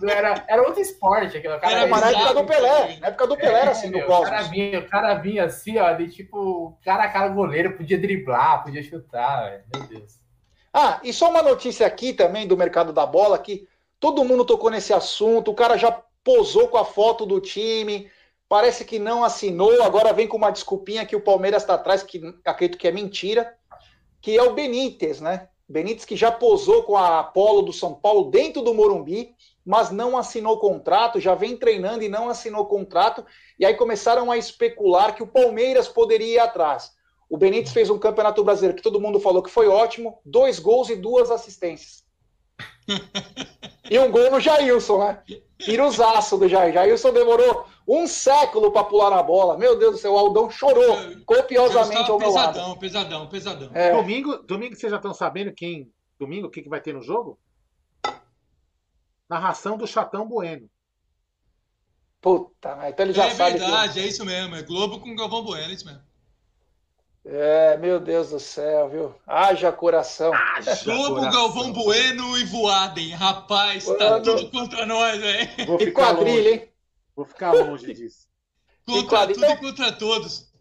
Era, 0.08 0.46
era 0.48 0.62
outro 0.62 0.82
esporte 0.82 1.38
aquilo. 1.38 1.60
Cara, 1.60 1.74
Era 1.74 1.88
Mas 1.88 2.02
na 2.02 2.12
época 2.12 2.34
do 2.34 2.46
Pelé, 2.46 2.98
na 3.00 3.08
época 3.08 3.28
do 3.28 3.38
Pelé 3.38 3.60
era 3.62 3.72
assim 3.72 3.88
É, 3.88 3.92
no 3.92 3.98
meu, 3.98 4.08
o 4.08 4.22
cara 4.24 4.42
vinha, 4.44 4.80
o 4.80 4.90
cara 4.90 5.14
vinha 5.16 5.44
assim, 5.46 5.78
ó, 5.78 5.92
de 5.94 6.10
tipo, 6.10 6.78
cara 6.84 7.04
a 7.04 7.10
cara 7.12 7.28
goleiro, 7.30 7.76
podia 7.76 7.98
driblar, 7.98 8.64
podia 8.64 8.82
chutar, 8.84 9.50
velho. 9.50 9.64
Meu 9.74 9.88
Deus. 9.88 10.20
Ah, 10.74 11.00
e 11.04 11.14
só 11.14 11.30
uma 11.30 11.42
notícia 11.42 11.88
aqui 11.88 12.14
também 12.14 12.48
do 12.48 12.58
mercado 12.58 12.92
da 12.94 13.06
bola, 13.06 13.40
que 13.40 13.68
todo 14.00 14.24
mundo 14.26 14.46
tocou 14.46 14.70
nesse 14.70 14.94
assunto, 14.94 15.52
o 15.52 15.56
cara 15.56 15.78
já 15.78 15.92
posou 16.24 16.68
com 16.68 16.78
a 16.78 16.86
foto 16.86 17.26
do 17.26 17.40
time, 17.40 18.10
parece 18.48 18.86
que 18.86 19.00
não 19.00 19.24
assinou, 19.24 19.82
agora 19.82 20.14
vem 20.14 20.28
com 20.28 20.38
uma 20.38 20.52
desculpinha 20.52 21.06
que 21.06 21.16
o 21.16 21.22
Palmeiras 21.22 21.64
está 21.64 21.76
atrás, 21.76 22.04
que 22.04 22.22
acredito 22.46 22.78
que 22.78 22.88
é 22.88 22.92
mentira, 22.92 23.56
que 24.22 24.38
é 24.38 24.44
o 24.44 24.54
Benítez, 24.54 25.20
né? 25.20 25.50
Benítez 25.68 26.06
que 26.06 26.16
já 26.16 26.32
posou 26.32 26.84
com 26.84 26.96
a 26.96 27.20
Apolo 27.20 27.64
do 27.64 27.74
São 27.74 27.94
Paulo 27.94 28.30
dentro 28.30 28.62
do 28.62 28.74
Morumbi, 28.74 29.36
mas 29.66 29.90
não 29.90 30.16
assinou 30.16 30.60
contrato, 30.60 31.20
já 31.20 31.34
vem 31.34 31.58
treinando 31.58 32.04
e 32.04 32.10
não 32.10 32.30
assinou 32.30 32.68
contrato, 32.68 33.26
e 33.60 33.66
aí 33.66 33.74
começaram 33.74 34.30
a 34.32 34.38
especular 34.38 35.16
que 35.16 35.24
o 35.24 35.28
Palmeiras 35.28 35.88
poderia 35.88 36.36
ir 36.36 36.40
atrás. 36.40 36.94
O 37.28 37.38
Benítez 37.38 37.74
fez 37.74 37.90
um 37.90 37.98
campeonato 37.98 38.44
brasileiro 38.44 38.78
que 38.78 38.84
todo 38.84 39.02
mundo 39.02 39.20
falou 39.20 39.42
que 39.42 39.50
foi 39.50 39.68
ótimo, 39.68 40.20
dois 40.24 40.60
gols 40.60 40.90
e 40.90 40.96
duas 40.96 41.32
assistências. 41.32 42.05
E 43.90 44.00
um 44.00 44.12
gol 44.12 44.32
no 44.32 44.40
Jailson, 44.40 45.00
né? 45.00 45.24
Piruzaço 45.58 46.38
do 46.38 46.48
Jair. 46.48 46.74
Jailson 46.74 47.12
demorou 47.14 47.66
um 47.88 48.08
século 48.08 48.72
para 48.72 48.84
pular 48.84 49.10
na 49.10 49.24
bola. 49.24 49.58
Meu 49.58 49.78
Deus 49.78 49.94
do 49.94 49.98
céu, 49.98 50.14
o 50.14 50.18
Aldão 50.18 50.50
chorou 50.50 50.98
copiosamente 51.26 52.10
ao 52.10 52.20
meu 52.20 52.32
lado. 52.32 52.54
pesadão, 52.54 52.78
pesadão, 52.78 53.28
pesadão. 53.30 53.72
É, 53.74 53.92
Domingo, 53.92 54.38
domingo 54.44 54.76
vocês 54.76 54.90
já 54.92 54.98
estão 54.98 55.14
sabendo 55.14 55.54
quem. 55.54 55.92
Domingo, 56.20 56.48
o 56.48 56.50
que, 56.52 56.62
que 56.62 56.70
vai 56.70 56.82
ter 56.82 56.94
no 56.94 57.02
jogo? 57.02 57.40
Narração 59.30 59.78
do 59.78 59.88
Chatão 59.88 60.28
Bueno. 60.28 60.70
puta, 62.22 62.76
mas 62.76 62.92
então 62.92 63.06
ele 63.06 63.14
já 63.14 63.26
é 63.26 63.32
sabe. 63.32 63.58
verdade, 63.60 64.00
é 64.00 64.08
isso 64.08 64.24
mesmo. 64.26 64.56
É 64.56 64.64
Globo 64.64 65.00
com 65.00 65.16
Galvão 65.16 65.44
Bueno, 65.44 65.70
é 65.72 65.74
isso 65.74 65.86
mesmo. 65.86 66.02
É, 67.28 67.76
meu 67.78 68.00
Deus 68.00 68.30
do 68.30 68.40
céu, 68.40 68.88
viu? 68.88 69.16
Haja 69.26 69.72
coração. 69.72 70.32
Globo, 70.84 71.16
coração. 71.16 71.32
Galvão 71.32 71.74
Bueno 71.74 72.38
e 72.38 72.46
Voaden. 72.46 73.10
Rapaz, 73.16 73.86
tá 73.86 74.12
Mano. 74.12 74.24
tudo 74.24 74.52
contra 74.52 74.86
nós, 74.86 75.20
velho. 75.20 75.50
E 75.82 75.92
quadrilha, 75.92 76.38
longe. 76.38 76.50
hein? 76.50 76.70
Vou 77.16 77.26
ficar 77.26 77.52
longe 77.54 77.94
disso. 77.94 78.28
Contra 78.86 79.26
tudo 79.28 79.38
então- 79.38 79.52
e 79.52 79.58
contra 79.58 79.92
todos. 79.92 80.54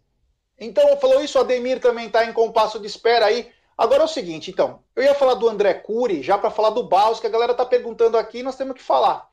Então, 0.57 0.97
falou 0.97 1.21
isso, 1.23 1.37
o 1.37 1.41
Ademir 1.41 1.79
também 1.79 2.07
está 2.07 2.25
em 2.25 2.33
compasso 2.33 2.79
de 2.79 2.87
espera 2.87 3.25
aí. 3.27 3.51
Agora 3.77 4.01
é 4.01 4.05
o 4.05 4.07
seguinte, 4.07 4.49
então, 4.49 4.81
eu 4.95 5.03
ia 5.03 5.13
falar 5.13 5.33
do 5.35 5.49
André 5.49 5.73
Cury, 5.73 6.23
já 6.23 6.37
para 6.37 6.49
falar 6.49 6.69
do 6.69 6.87
Baus, 6.87 7.19
que 7.19 7.27
a 7.27 7.29
galera 7.29 7.53
tá 7.53 7.65
perguntando 7.65 8.17
aqui, 8.17 8.41
nós 8.41 8.55
temos 8.55 8.75
que 8.75 8.81
falar. 8.81 9.29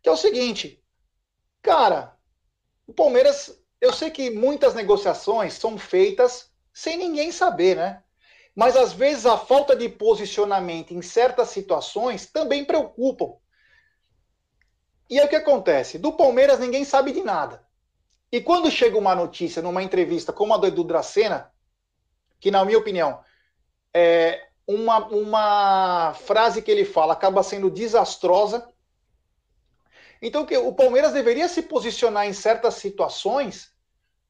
Que 0.00 0.08
é 0.08 0.12
o 0.12 0.16
seguinte, 0.16 0.80
cara, 1.60 2.16
o 2.86 2.92
Palmeiras, 2.94 3.60
eu 3.80 3.92
sei 3.92 4.10
que 4.10 4.30
muitas 4.30 4.72
negociações 4.74 5.54
são 5.54 5.76
feitas 5.76 6.49
sem 6.72 6.96
ninguém 6.96 7.32
saber, 7.32 7.76
né? 7.76 8.02
Mas 8.54 8.76
às 8.76 8.92
vezes 8.92 9.26
a 9.26 9.38
falta 9.38 9.76
de 9.76 9.88
posicionamento 9.88 10.92
em 10.92 11.02
certas 11.02 11.48
situações 11.48 12.26
também 12.26 12.64
preocupam. 12.64 13.36
E 15.08 15.18
aí 15.18 15.26
o 15.26 15.28
que 15.28 15.36
acontece? 15.36 15.98
Do 15.98 16.12
Palmeiras 16.12 16.58
ninguém 16.58 16.84
sabe 16.84 17.12
de 17.12 17.22
nada. 17.22 17.64
E 18.32 18.40
quando 18.40 18.70
chega 18.70 18.96
uma 18.96 19.14
notícia 19.14 19.60
numa 19.60 19.82
entrevista 19.82 20.32
como 20.32 20.54
a 20.54 20.56
do 20.56 20.66
Edu 20.66 20.84
Dracena, 20.84 21.52
que 22.38 22.50
na 22.50 22.64
minha 22.64 22.78
opinião 22.78 23.20
é 23.92 24.48
uma, 24.66 25.04
uma 25.08 26.14
frase 26.14 26.62
que 26.62 26.70
ele 26.70 26.84
fala 26.84 27.12
acaba 27.12 27.42
sendo 27.42 27.68
desastrosa. 27.70 28.68
Então 30.22 30.46
o 30.66 30.74
Palmeiras 30.74 31.12
deveria 31.12 31.48
se 31.48 31.62
posicionar 31.62 32.26
em 32.26 32.32
certas 32.32 32.74
situações, 32.74 33.72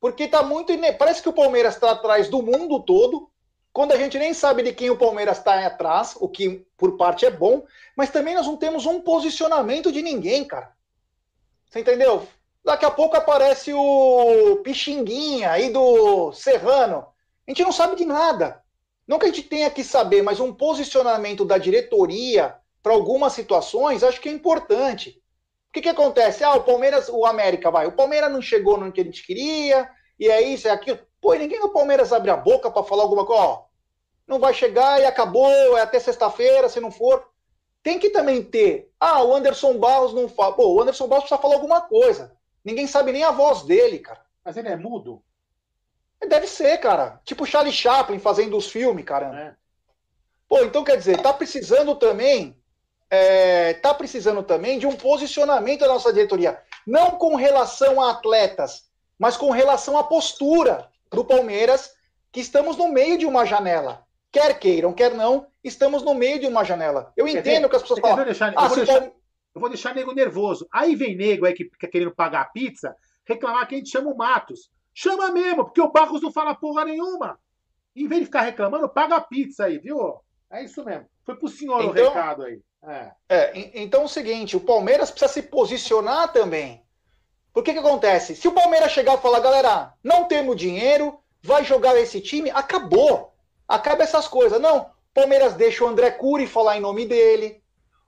porque 0.01 0.27
tá 0.27 0.43
muito 0.43 0.73
ine... 0.73 0.93
parece 0.93 1.23
que 1.23 1.29
o 1.29 1.33
Palmeiras 1.33 1.75
está 1.75 1.91
atrás 1.91 2.29
do 2.29 2.43
mundo 2.43 2.81
todo, 2.81 3.31
quando 3.73 3.93
a 3.93 3.97
gente 3.97 4.19
nem 4.19 4.35
sabe 4.35 4.63
de 4.63 4.73
quem 4.73 4.91
o 4.91 4.99
Palmeiras 4.99 5.39
está 5.39 5.65
atrás, 5.65 6.17
o 6.19 6.29
que 6.29 6.67
por 6.77 6.97
parte 6.97 7.25
é 7.25 7.31
bom, 7.31 7.65
mas 7.97 8.11
também 8.11 8.35
nós 8.35 8.47
não 8.47 8.57
temos 8.57 8.87
um 8.87 9.01
posicionamento 9.01 9.93
de 9.93 10.03
ninguém, 10.03 10.45
cara. 10.45 10.73
Você 11.69 11.81
entendeu? 11.81 12.27
Daqui 12.65 12.85
a 12.85 12.91
pouco 12.91 13.17
aparece 13.17 13.73
o 13.73 14.57
Pixinguinha 14.65 15.53
aí 15.53 15.71
do 15.71 16.33
Serrano. 16.33 17.07
A 17.47 17.51
gente 17.51 17.63
não 17.63 17.73
sabe 17.73 17.95
de 17.95 18.05
nada. 18.05 18.63
Não 19.07 19.19
que 19.19 19.27
a 19.27 19.29
gente 19.29 19.43
tenha 19.43 19.71
que 19.71 19.85
saber, 19.85 20.23
mas 20.23 20.41
um 20.41 20.53
posicionamento 20.53 21.45
da 21.45 21.59
diretoria 21.59 22.57
para 22.83 22.93
algumas 22.93 23.33
situações 23.33 24.03
acho 24.03 24.21
que 24.21 24.29
é 24.29 24.33
importante. 24.33 25.23
O 25.71 25.73
que, 25.73 25.83
que 25.83 25.89
acontece? 25.89 26.43
Ah, 26.43 26.57
o 26.57 26.65
Palmeiras, 26.65 27.09
o 27.09 27.25
América 27.25 27.71
vai. 27.71 27.87
O 27.87 27.93
Palmeiras 27.93 28.31
não 28.33 28.43
chegou 28.43 28.77
no 28.77 28.91
que 28.91 29.01
a 29.01 29.05
gente 29.05 29.25
queria, 29.25 29.89
e 30.19 30.29
é 30.29 30.43
isso, 30.43 30.67
é 30.67 30.73
aquilo. 30.73 30.99
Pô, 31.21 31.33
e 31.33 31.39
ninguém 31.39 31.61
no 31.61 31.73
Palmeiras 31.73 32.13
abre 32.13 32.29
a 32.33 32.37
boca 32.37 32.69
para 32.69 32.83
falar 32.83 33.05
alguma 33.05 33.25
coisa. 33.25 33.41
Ó, 33.41 33.65
não 34.27 34.41
vai 34.41 34.53
chegar 34.53 35.01
e 35.01 35.05
acabou, 35.05 35.79
é 35.79 35.81
até 35.81 36.01
sexta-feira, 36.01 36.69
se 36.69 36.81
não 36.81 36.91
for. 36.91 37.25
Tem 37.85 38.01
que 38.01 38.11
também 38.11 38.43
ter. 38.43 38.91
Ah, 38.99 39.23
o 39.23 39.33
Anderson 39.33 39.79
Barros 39.79 40.13
não 40.13 40.29
fala. 40.29 40.57
Pô, 40.57 40.75
o 40.75 40.83
Anderson 40.83 41.07
Barros 41.07 41.25
precisa 41.25 41.41
falar 41.41 41.55
alguma 41.55 41.83
coisa. 41.83 42.37
Ninguém 42.65 42.89
sabe 42.89 43.13
nem 43.13 43.23
a 43.23 43.31
voz 43.31 43.63
dele, 43.63 44.01
cara. 44.01 44.21
Mas 44.45 44.57
ele 44.57 44.69
é 44.69 44.77
mudo? 44.77 45.23
Deve 46.29 46.49
ser, 46.49 46.79
cara. 46.79 47.21
Tipo 47.25 47.47
Charlie 47.47 47.73
Chaplin 47.73 48.19
fazendo 48.19 48.57
os 48.57 48.69
filmes, 48.69 49.05
caramba. 49.05 49.39
É. 49.39 49.55
Pô, 50.49 50.59
então 50.65 50.83
quer 50.83 50.97
dizer, 50.97 51.23
tá 51.23 51.33
precisando 51.33 51.95
também 51.95 52.60
é, 53.11 53.75
tá 53.75 53.93
precisando 53.93 54.43
também 54.43 54.79
de 54.79 54.87
um 54.87 54.97
posicionamento 54.97 55.81
da 55.81 55.89
nossa 55.89 56.13
diretoria. 56.13 56.63
Não 56.87 57.13
com 57.13 57.35
relação 57.35 58.01
a 58.01 58.13
atletas, 58.13 58.89
mas 59.19 59.37
com 59.37 59.51
relação 59.51 59.99
à 59.99 60.05
postura 60.05 60.89
do 61.11 61.25
Palmeiras, 61.25 61.93
que 62.31 62.41
estamos 62.41 62.77
no 62.77 62.89
meio 62.89 63.19
de 63.19 63.27
uma 63.27 63.45
janela. 63.45 64.05
Quer 64.33 64.59
queiram, 64.61 64.93
quer 64.93 65.13
não, 65.13 65.47
estamos 65.63 66.05
no 66.05 66.15
meio 66.15 66.39
de 66.39 66.47
uma 66.47 66.65
janela. 66.65 67.13
Eu 67.17 67.27
entendo 67.27 67.69
que 67.69 67.75
as 67.75 67.83
pessoas 67.83 67.99
falam. 68.01 68.25
Deixar, 68.25 68.55
ah, 68.57 68.63
eu, 68.63 68.69
vou 68.69 68.77
deixar, 68.77 69.03
eu 69.03 69.61
vou 69.61 69.69
deixar 69.69 69.95
nego 69.95 70.15
nervoso. 70.15 70.69
Aí 70.73 70.95
vem 70.95 71.17
nego 71.17 71.47
aí 71.47 71.53
que 71.53 71.65
fica 71.65 71.89
querendo 71.89 72.15
pagar 72.15 72.43
a 72.43 72.45
pizza, 72.45 72.95
reclamar 73.27 73.67
que 73.67 73.75
a 73.75 73.79
gente 73.79 73.91
chama 73.91 74.11
o 74.11 74.17
Matos. 74.17 74.71
Chama 74.95 75.31
mesmo, 75.33 75.65
porque 75.65 75.81
o 75.81 75.91
Barros 75.91 76.23
não 76.23 76.33
fala 76.33 76.55
porra 76.55 76.85
nenhuma. 76.85 77.39
Em 77.95 78.07
vez 78.07 78.21
de 78.21 78.27
ficar 78.27 78.43
reclamando, 78.43 78.89
paga 78.89 79.17
a 79.17 79.21
pizza 79.21 79.65
aí, 79.65 79.79
viu? 79.79 80.21
É 80.51 80.65
isso 80.65 80.85
mesmo. 80.85 81.07
Foi 81.31 81.37
pro 81.37 81.49
senhor 81.49 81.85
então, 81.85 82.07
o 82.07 82.09
recado 82.09 82.43
aí. 82.43 82.61
É. 82.83 83.11
é. 83.29 83.71
então 83.75 84.03
é 84.03 84.05
o 84.05 84.09
seguinte, 84.09 84.57
o 84.57 84.61
Palmeiras 84.61 85.11
precisa 85.11 85.33
se 85.33 85.43
posicionar 85.43 86.33
também. 86.33 86.83
Porque 87.53 87.73
que 87.73 87.79
acontece? 87.79 88.35
Se 88.35 88.49
o 88.49 88.53
Palmeiras 88.53 88.91
chegar 88.91 89.19
e 89.19 89.21
falar, 89.21 89.41
galera, 89.41 89.93
não 90.03 90.25
temos 90.25 90.57
dinheiro, 90.57 91.19
vai 91.43 91.65
jogar 91.65 91.97
esse 91.99 92.21
time, 92.21 92.51
acabou. 92.51 93.33
Acaba 93.69 94.03
essas 94.03 94.27
coisas. 94.27 94.61
Não, 94.61 94.79
o 94.81 94.87
Palmeiras 95.15 95.55
deixa 95.55 95.85
o 95.85 95.89
André 95.89 96.11
Cury 96.13 96.47
falar 96.47 96.77
em 96.77 96.81
nome 96.81 97.07
dele. 97.07 97.63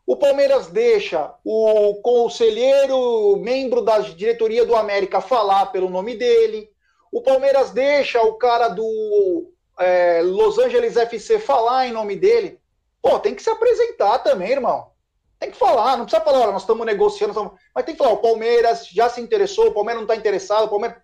O 0.05 0.17
Palmeiras 0.17 0.67
deixa 0.67 1.33
o 1.45 2.01
conselheiro, 2.03 3.37
membro 3.37 3.83
da 3.83 4.01
diretoria 4.01 4.65
do 4.65 4.75
América, 4.75 5.21
falar 5.21 5.67
pelo 5.67 5.89
nome 5.89 6.17
dele. 6.17 6.69
O 7.13 7.23
Palmeiras 7.23 7.71
deixa 7.71 8.21
o 8.23 8.35
cara 8.35 8.69
do 8.69 9.53
é, 9.79 10.23
Los 10.23 10.59
Angeles 10.59 10.97
FC 10.97 11.39
falar 11.39 11.87
em 11.87 11.93
nome 11.93 12.17
dele. 12.17 12.59
Pô, 13.03 13.19
tem 13.19 13.35
que 13.35 13.43
se 13.43 13.51
apresentar 13.51 14.21
também, 14.21 14.53
irmão. 14.53 14.93
Tem 15.39 15.51
que 15.51 15.57
falar, 15.57 15.97
não 15.97 16.05
precisa 16.05 16.25
falar, 16.25 16.39
olha, 16.39 16.53
nós 16.53 16.63
estamos 16.63 16.87
negociando, 16.87 17.33
estamos... 17.33 17.61
mas 17.75 17.85
tem 17.85 17.97
que 17.97 17.99
falar, 17.99 18.15
o 18.15 18.23
Palmeiras 18.23 18.87
já 18.87 19.09
se 19.09 19.21
interessou, 19.21 19.67
o 19.67 19.75
Palmeiras 19.75 20.01
não 20.01 20.05
está 20.05 20.15
interessado, 20.15 20.67
o 20.67 20.69
Palmeiras. 20.69 21.03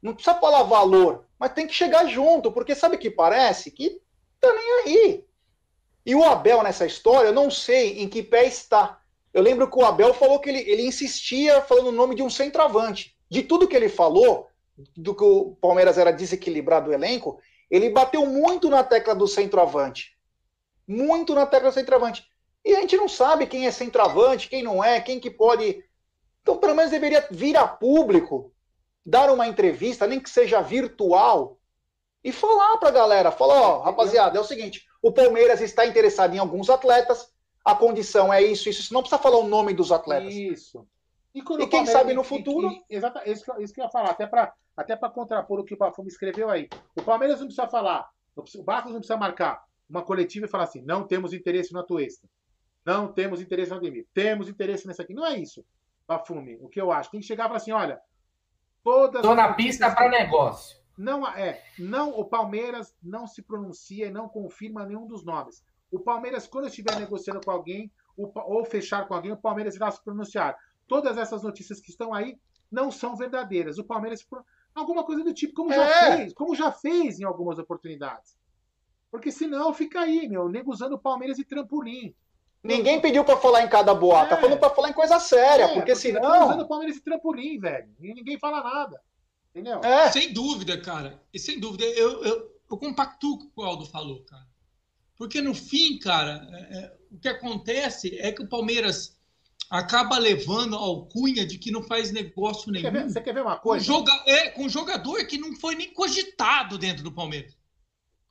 Não 0.00 0.14
precisa 0.14 0.38
falar 0.38 0.62
valor, 0.62 1.26
mas 1.38 1.52
tem 1.52 1.66
que 1.66 1.74
chegar 1.74 2.06
junto, 2.06 2.52
porque 2.52 2.74
sabe 2.74 2.94
o 2.94 2.98
que 2.98 3.10
parece? 3.10 3.70
Que 3.72 4.00
tá 4.40 4.48
nem 4.52 4.72
aí. 4.84 5.24
E 6.06 6.14
o 6.14 6.24
Abel 6.24 6.62
nessa 6.62 6.86
história, 6.86 7.28
eu 7.28 7.34
não 7.34 7.50
sei 7.50 8.00
em 8.00 8.08
que 8.08 8.22
pé 8.22 8.46
está. 8.46 9.00
Eu 9.34 9.42
lembro 9.42 9.68
que 9.68 9.76
o 9.76 9.84
Abel 9.84 10.14
falou 10.14 10.38
que 10.38 10.48
ele, 10.48 10.60
ele 10.60 10.86
insistia 10.86 11.60
falando 11.60 11.88
o 11.88 11.92
nome 11.92 12.14
de 12.14 12.22
um 12.22 12.30
centroavante. 12.30 13.16
De 13.28 13.42
tudo 13.42 13.68
que 13.68 13.76
ele 13.76 13.88
falou, 13.88 14.48
do 14.96 15.14
que 15.14 15.24
o 15.24 15.56
Palmeiras 15.60 15.98
era 15.98 16.12
desequilibrado 16.12 16.90
o 16.90 16.92
elenco, 16.92 17.38
ele 17.70 17.90
bateu 17.90 18.24
muito 18.24 18.70
na 18.70 18.82
tecla 18.82 19.14
do 19.14 19.28
centroavante. 19.28 20.16
Muito 20.90 21.36
na 21.36 21.46
tecla 21.46 21.70
centroavante. 21.70 22.26
E 22.64 22.74
a 22.74 22.80
gente 22.80 22.96
não 22.96 23.08
sabe 23.08 23.46
quem 23.46 23.64
é 23.64 23.70
centroavante, 23.70 24.48
quem 24.48 24.60
não 24.60 24.82
é, 24.82 25.00
quem 25.00 25.20
que 25.20 25.30
pode. 25.30 25.84
Então, 26.42 26.58
pelo 26.58 26.74
menos 26.74 26.90
deveria 26.90 27.24
vir 27.30 27.56
a 27.56 27.64
público, 27.64 28.52
dar 29.06 29.30
uma 29.30 29.46
entrevista, 29.46 30.04
nem 30.04 30.18
que 30.18 30.28
seja 30.28 30.60
virtual, 30.60 31.60
e 32.24 32.32
falar 32.32 32.76
para 32.78 32.88
a 32.88 32.92
galera: 32.92 33.30
falar, 33.30 33.60
ó, 33.60 33.82
rapaziada, 33.82 34.36
é 34.36 34.40
o 34.40 34.44
seguinte, 34.44 34.84
o 35.00 35.12
Palmeiras 35.12 35.60
está 35.60 35.86
interessado 35.86 36.34
em 36.34 36.38
alguns 36.38 36.68
atletas, 36.68 37.32
a 37.64 37.72
condição 37.72 38.32
é 38.32 38.42
isso, 38.42 38.68
isso, 38.68 38.80
isso. 38.80 38.92
Não 38.92 39.00
precisa 39.00 39.22
falar 39.22 39.38
o 39.38 39.48
nome 39.48 39.72
dos 39.72 39.92
atletas. 39.92 40.34
Isso. 40.34 40.84
E, 41.32 41.38
e 41.38 41.66
quem 41.68 41.86
sabe 41.86 42.14
no 42.14 42.24
futuro. 42.24 42.68
E, 42.68 42.96
exato, 42.96 43.20
isso, 43.30 43.44
que, 43.44 43.62
isso 43.62 43.72
que 43.72 43.80
eu 43.80 43.84
ia 43.84 43.90
falar, 43.92 44.10
até 44.10 44.26
para 44.26 44.52
até 44.76 44.96
contrapor 44.96 45.60
o 45.60 45.64
que 45.64 45.74
o 45.74 45.78
Bafumi 45.78 46.08
escreveu 46.08 46.50
aí. 46.50 46.68
O 46.96 47.02
Palmeiras 47.02 47.38
não 47.38 47.46
precisa 47.46 47.68
falar, 47.68 48.10
o 48.34 48.62
Barcos 48.64 48.90
não 48.90 48.98
precisa 48.98 49.16
marcar 49.16 49.62
uma 49.90 50.02
coletiva 50.02 50.46
e 50.46 50.48
falar 50.48 50.64
assim: 50.64 50.82
não 50.82 51.06
temos 51.06 51.32
interesse 51.32 51.72
no 51.72 51.80
Atuesta. 51.80 52.28
Não 52.86 53.12
temos 53.12 53.40
interesse 53.40 53.70
no 53.70 53.76
Ademir. 53.76 54.06
Temos 54.14 54.48
interesse 54.48 54.86
nessa 54.86 55.02
aqui. 55.02 55.12
Não 55.12 55.26
é 55.26 55.38
isso, 55.38 55.64
Bafumi. 56.06 56.56
O 56.60 56.68
que 56.68 56.80
eu 56.80 56.90
acho. 56.90 57.10
Tem 57.10 57.20
que 57.20 57.26
chegar 57.26 57.44
e 57.44 57.48
falar 57.48 57.56
assim: 57.58 57.72
olha. 57.72 58.00
Todas 58.82 59.20
Estou 59.20 59.34
na 59.34 59.52
pista 59.52 59.90
para 59.94 60.08
negócio. 60.08 60.80
Não 60.96 61.26
é, 61.26 61.62
não, 61.78 62.10
o 62.10 62.24
Palmeiras 62.24 62.94
não 63.02 63.26
se 63.26 63.42
pronuncia 63.42 64.06
e 64.06 64.10
não 64.10 64.28
confirma 64.28 64.86
nenhum 64.86 65.06
dos 65.06 65.24
nomes. 65.24 65.62
O 65.90 65.98
Palmeiras, 65.98 66.46
quando 66.46 66.68
estiver 66.68 66.98
negociando 66.98 67.40
com 67.40 67.50
alguém 67.50 67.90
ou 68.16 68.64
fechar 68.64 69.08
com 69.08 69.14
alguém, 69.14 69.32
o 69.32 69.36
Palmeiras 69.36 69.76
irá 69.76 69.90
se 69.90 70.02
pronunciar. 70.02 70.56
Todas 70.86 71.16
essas 71.16 71.42
notícias 71.42 71.80
que 71.80 71.90
estão 71.90 72.12
aí 72.12 72.38
não 72.70 72.90
são 72.90 73.16
verdadeiras. 73.16 73.78
O 73.78 73.84
Palmeiras 73.84 74.26
alguma 74.74 75.04
coisa 75.04 75.24
do 75.24 75.32
tipo, 75.32 75.54
como 75.54 75.72
já 75.72 75.84
é. 75.84 76.16
fez, 76.16 76.34
como 76.34 76.54
já 76.54 76.70
fez 76.70 77.18
em 77.18 77.24
algumas 77.24 77.58
oportunidades. 77.58 78.36
Porque 79.10 79.32
senão 79.32 79.74
fica 79.74 80.00
aí, 80.00 80.28
meu, 80.28 80.48
nego 80.48 80.70
usando 80.70 80.92
o 80.92 80.98
Palmeiras 80.98 81.38
e 81.38 81.44
trampolim. 81.44 82.14
Ninguém 82.62 83.00
pediu 83.00 83.24
para 83.24 83.38
falar 83.38 83.62
em 83.62 83.68
cada 83.68 83.94
boa, 83.94 84.20
tá 84.20 84.26
é. 84.26 84.28
tá 84.28 84.36
falando 84.36 84.58
para 84.58 84.70
falar 84.70 84.90
em 84.90 84.92
coisa 84.92 85.18
séria, 85.18 85.64
é, 85.64 85.66
porque, 85.66 85.80
porque 85.80 85.96
senão. 85.96 86.20
Tá 86.20 86.44
usando 86.44 86.60
o 86.60 86.68
Palmeiras 86.68 86.96
e 86.96 87.00
trampolim, 87.00 87.58
velho. 87.58 87.88
E 88.00 88.14
ninguém 88.14 88.38
fala 88.38 88.62
nada. 88.62 89.00
Entendeu? 89.50 89.80
É. 89.82 90.10
Sem 90.12 90.32
dúvida, 90.32 90.80
cara. 90.80 91.20
E 91.32 91.38
sem 91.38 91.58
dúvida, 91.58 91.84
eu, 91.84 92.22
eu, 92.22 92.50
eu 92.70 92.76
compactuo 92.76 93.38
com 93.38 93.44
o 93.44 93.50
que 93.50 93.60
o 93.60 93.64
Aldo 93.64 93.86
falou, 93.86 94.22
cara. 94.24 94.46
Porque 95.16 95.40
no 95.40 95.54
fim, 95.54 95.98
cara, 95.98 96.48
é, 96.52 96.78
é, 96.78 96.96
o 97.10 97.18
que 97.18 97.28
acontece 97.28 98.16
é 98.20 98.30
que 98.30 98.42
o 98.42 98.48
Palmeiras 98.48 99.18
acaba 99.68 100.18
levando 100.18 100.76
a 100.76 100.80
alcunha 100.80 101.46
de 101.46 101.58
que 101.58 101.70
não 101.70 101.82
faz 101.82 102.10
negócio 102.10 102.72
nenhum. 102.72 102.84
Quer 102.84 102.92
ver, 102.92 103.10
você 103.10 103.20
quer 103.20 103.34
ver 103.34 103.42
uma 103.42 103.58
coisa? 103.58 103.84
Com, 103.84 103.92
joga, 103.92 104.12
é, 104.26 104.50
com 104.50 104.64
um 104.64 104.68
jogador 104.68 105.24
que 105.26 105.38
não 105.38 105.54
foi 105.56 105.74
nem 105.74 105.92
cogitado 105.92 106.78
dentro 106.78 107.04
do 107.04 107.12
Palmeiras. 107.12 107.56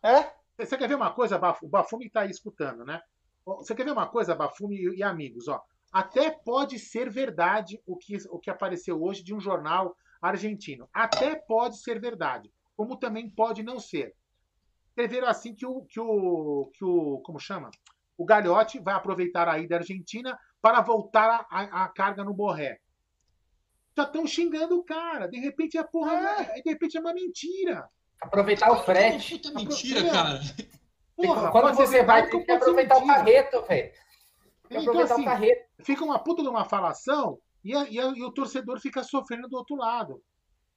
É? 0.03 0.31
Você 0.59 0.77
quer 0.77 0.89
ver 0.89 0.95
uma 0.95 1.13
coisa, 1.13 1.37
Baf, 1.37 1.65
o 1.65 1.69
Bafumi 1.69 2.07
está 2.07 2.21
aí 2.21 2.29
escutando, 2.29 2.83
né? 2.83 3.01
Você 3.45 3.73
quer 3.73 3.85
ver 3.85 3.91
uma 3.91 4.07
coisa, 4.07 4.35
Bafumi 4.35 4.95
e, 4.95 5.01
amigos? 5.01 5.47
Ó, 5.47 5.61
até 5.91 6.29
pode 6.29 6.77
ser 6.77 7.09
verdade 7.09 7.81
o 7.85 7.95
que, 7.95 8.17
o 8.29 8.37
que 8.37 8.49
apareceu 8.49 9.01
hoje 9.01 9.23
de 9.23 9.33
um 9.33 9.39
jornal 9.39 9.95
argentino. 10.21 10.87
Até 10.93 11.35
pode 11.35 11.81
ser 11.81 11.99
verdade, 11.99 12.51
como 12.75 12.97
também 12.97 13.29
pode 13.29 13.63
não 13.63 13.79
ser. 13.79 14.13
Escreveram 14.89 15.27
assim 15.27 15.55
que 15.55 15.65
o, 15.65 15.83
que 15.85 15.99
o, 15.99 16.69
que 16.73 16.83
o 16.83 17.19
como 17.19 17.39
chama? 17.39 17.71
O 18.17 18.25
Galhote 18.25 18.79
vai 18.79 18.93
aproveitar 18.93 19.47
a 19.47 19.57
ida 19.57 19.77
Argentina 19.77 20.37
para 20.61 20.81
voltar 20.81 21.47
a, 21.49 21.57
a, 21.57 21.85
a 21.85 21.87
carga 21.87 22.23
no 22.23 22.33
Borré. 22.33 22.79
Já 23.95 24.03
estão 24.03 24.27
xingando 24.27 24.77
o 24.77 24.83
cara. 24.83 25.27
De 25.27 25.39
repente 25.39 25.77
é 25.77 25.83
porra, 25.83 26.13
é. 26.13 26.61
de 26.61 26.69
repente 26.69 26.97
é 26.97 26.99
uma 26.99 27.13
mentira. 27.13 27.89
Aproveitar 28.21 28.71
o 28.71 28.83
frete. 28.83 29.37
Puta 29.37 29.53
mentira, 29.53 30.09
cara. 30.09 30.39
Porra, 31.15 31.51
Quando 31.51 31.75
você 31.75 32.03
vai, 32.03 32.29
tem 32.29 32.43
que 32.43 32.51
aproveitar 32.51 32.97
o 32.97 33.05
carreto, 33.05 33.61
velho. 33.63 33.91
Então, 34.69 34.99
assim, 34.99 35.25
fica 35.83 36.03
uma 36.03 36.19
puta 36.19 36.41
de 36.41 36.47
uma 36.47 36.63
falação 36.63 37.39
e, 37.63 37.75
a, 37.75 37.89
e, 37.89 37.99
a, 37.99 38.05
e, 38.15 38.23
o 38.23 38.31
torcedor 38.31 38.79
fica 38.79 39.03
sofrendo 39.03 39.47
do 39.47 39.57
outro 39.57 39.75
lado. 39.75 40.21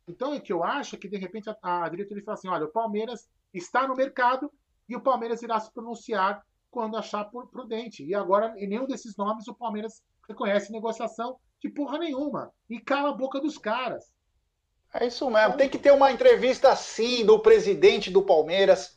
Então 0.09 0.35
é 0.35 0.41
que 0.41 0.53
eu 0.53 0.65
acho 0.65 0.97
que 0.97 1.09
de 1.09 1.17
repente 1.17 1.49
a, 1.49 1.57
a 1.63 1.89
diretoria 1.89 2.25
fala 2.25 2.35
assim: 2.37 2.49
olha, 2.49 2.65
o 2.65 2.73
Palmeiras 2.73 3.29
está 3.53 3.87
no 3.87 3.95
mercado 3.95 4.51
e 4.89 4.97
o 4.97 5.01
Palmeiras 5.01 5.43
irá 5.43 5.61
se 5.61 5.73
pronunciar 5.73 6.43
quando 6.71 6.97
achar 6.97 7.25
prudente. 7.27 8.05
E 8.05 8.15
agora, 8.15 8.55
em 8.57 8.67
nenhum 8.67 8.87
desses 8.87 9.17
nomes, 9.17 9.47
o 9.47 9.55
Palmeiras 9.55 10.03
reconhece 10.29 10.73
negociação 10.73 11.39
de 11.61 11.69
porra 11.69 11.99
nenhuma. 11.99 12.51
E 12.69 12.81
cala 12.81 13.11
a 13.11 13.15
boca 13.15 13.41
dos 13.41 13.59
caras. 13.59 14.13
É 14.95 15.07
isso 15.07 15.29
mesmo. 15.31 15.57
Tem 15.57 15.69
que 15.69 15.79
ter 15.79 15.93
uma 15.93 16.13
entrevista 16.13 16.71
assim 16.71 17.25
do 17.25 17.39
presidente 17.39 18.11
do 18.11 18.23
Palmeiras. 18.23 18.93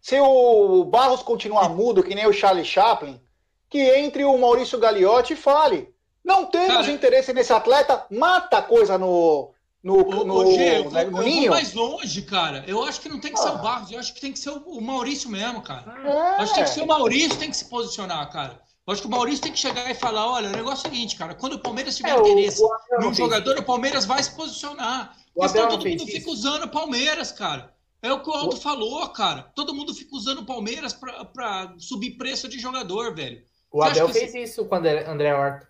Se 0.00 0.18
o 0.20 0.84
Barros 0.84 1.22
continuar 1.22 1.70
mudo, 1.70 2.02
que 2.02 2.14
nem 2.14 2.26
o 2.26 2.32
Charlie 2.32 2.64
Chaplin, 2.64 3.20
que 3.68 3.80
entre 3.80 4.24
o 4.24 4.38
Maurício 4.38 4.78
Gagliotti 4.78 5.32
e 5.32 5.36
fale. 5.36 5.92
Não 6.24 6.46
temos 6.46 6.86
Cara, 6.86 6.90
interesse 6.90 7.32
nesse 7.32 7.52
atleta, 7.52 8.04
mata 8.10 8.58
a 8.58 8.62
coisa 8.62 8.98
no. 8.98 9.54
No, 9.80 9.94
o, 9.94 10.24
no, 10.24 10.34
o 10.38 10.52
G, 10.52 10.78
eu, 10.80 10.90
no 10.90 10.98
eu 10.98 11.10
vou 11.10 11.46
mais 11.50 11.72
longe, 11.72 12.22
cara. 12.22 12.64
Eu 12.66 12.82
acho 12.82 13.00
que 13.00 13.08
não 13.08 13.20
tem 13.20 13.32
que 13.32 13.38
ah. 13.38 13.42
ser 13.42 13.48
o 13.50 13.52
ah. 13.52 13.58
Barros, 13.58 13.90
eu 13.92 13.98
acho 13.98 14.12
que 14.12 14.20
tem 14.20 14.32
que 14.32 14.38
ser 14.38 14.50
o 14.50 14.80
Maurício 14.80 15.30
mesmo, 15.30 15.62
cara. 15.62 15.94
É. 16.04 16.42
Acho 16.42 16.52
que 16.52 16.54
tem 16.56 16.64
que 16.64 16.70
ser 16.70 16.82
o 16.82 16.86
Maurício, 16.86 17.38
tem 17.38 17.48
que 17.48 17.56
se 17.56 17.64
posicionar, 17.66 18.28
cara. 18.30 18.60
Eu 18.88 18.92
acho 18.92 19.02
que 19.02 19.08
o 19.08 19.10
Maurício 19.10 19.42
tem 19.42 19.52
que 19.52 19.58
chegar 19.58 19.90
e 19.90 19.94
falar: 19.94 20.32
olha, 20.32 20.48
o 20.48 20.52
negócio 20.52 20.86
é 20.86 20.88
o 20.88 20.94
seguinte, 20.94 21.14
cara, 21.14 21.34
quando 21.34 21.52
o 21.52 21.58
Palmeiras 21.58 21.94
tiver 21.94 22.08
é, 22.08 22.18
interesse 22.18 22.62
num 22.98 23.12
jogador, 23.12 23.58
o 23.58 23.62
Palmeiras 23.62 24.06
vai 24.06 24.22
se 24.22 24.34
posicionar. 24.34 25.14
Porque 25.34 25.58
todo 25.58 25.86
mundo 25.86 26.06
fica 26.06 26.18
isso. 26.18 26.30
usando 26.30 26.64
o 26.64 26.70
Palmeiras, 26.70 27.30
cara. 27.30 27.74
É 28.00 28.10
o 28.10 28.22
que 28.22 28.30
o 28.30 28.32
Aldo 28.32 28.56
o... 28.56 28.60
falou, 28.60 29.06
cara. 29.10 29.42
Todo 29.54 29.74
mundo 29.74 29.94
fica 29.94 30.16
usando 30.16 30.38
o 30.38 30.46
Palmeiras 30.46 30.94
pra, 30.94 31.22
pra 31.26 31.74
subir 31.76 32.12
preço 32.12 32.48
de 32.48 32.58
jogador, 32.58 33.14
velho. 33.14 33.42
O 33.70 33.82
Você 33.82 34.00
Abel 34.00 34.08
fez 34.08 34.34
isso 34.34 34.64
com 34.64 34.74
o 34.74 34.78
André 34.78 35.34
Horta. 35.34 35.68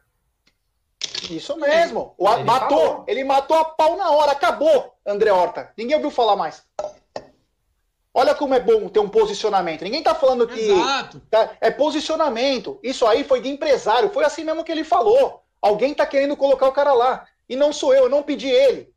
Isso 1.29 1.57
mesmo. 1.57 2.15
O, 2.17 2.33
ele 2.33 2.45
matou. 2.45 2.79
Falou. 2.79 3.05
Ele 3.09 3.25
matou 3.25 3.57
a 3.57 3.65
pau 3.65 3.97
na 3.97 4.11
hora. 4.11 4.31
Acabou, 4.31 4.95
André 5.05 5.33
Horta. 5.33 5.73
Ninguém 5.77 5.97
ouviu 5.97 6.13
falar 6.13 6.37
mais. 6.37 6.63
Olha 8.13 8.35
como 8.35 8.55
é 8.55 8.61
bom 8.61 8.89
ter 8.89 9.01
um 9.01 9.09
posicionamento. 9.09 9.83
Ninguém 9.83 10.03
tá 10.03 10.15
falando 10.15 10.47
que. 10.47 10.59
Exato. 10.59 11.21
Tá, 11.31 11.51
é 11.61 11.71
posicionamento. 11.71 12.79
Isso 12.83 13.07
aí 13.07 13.23
foi 13.25 13.41
de 13.41 13.49
empresário. 13.49 14.11
Foi 14.11 14.25
assim 14.25 14.45
mesmo 14.45 14.65
que 14.65 14.73
ele 14.73 14.85
falou. 14.85 15.43
Alguém 15.61 15.95
tá 15.95 16.07
querendo 16.07 16.37
colocar 16.37 16.69
o 16.69 16.73
cara 16.73 16.93
lá. 16.93 17.27
E 17.49 17.57
não 17.57 17.73
sou 17.73 17.95
eu, 17.95 18.05
eu 18.05 18.11
não 18.11 18.23
pedi 18.23 18.49
ele. 18.49 18.93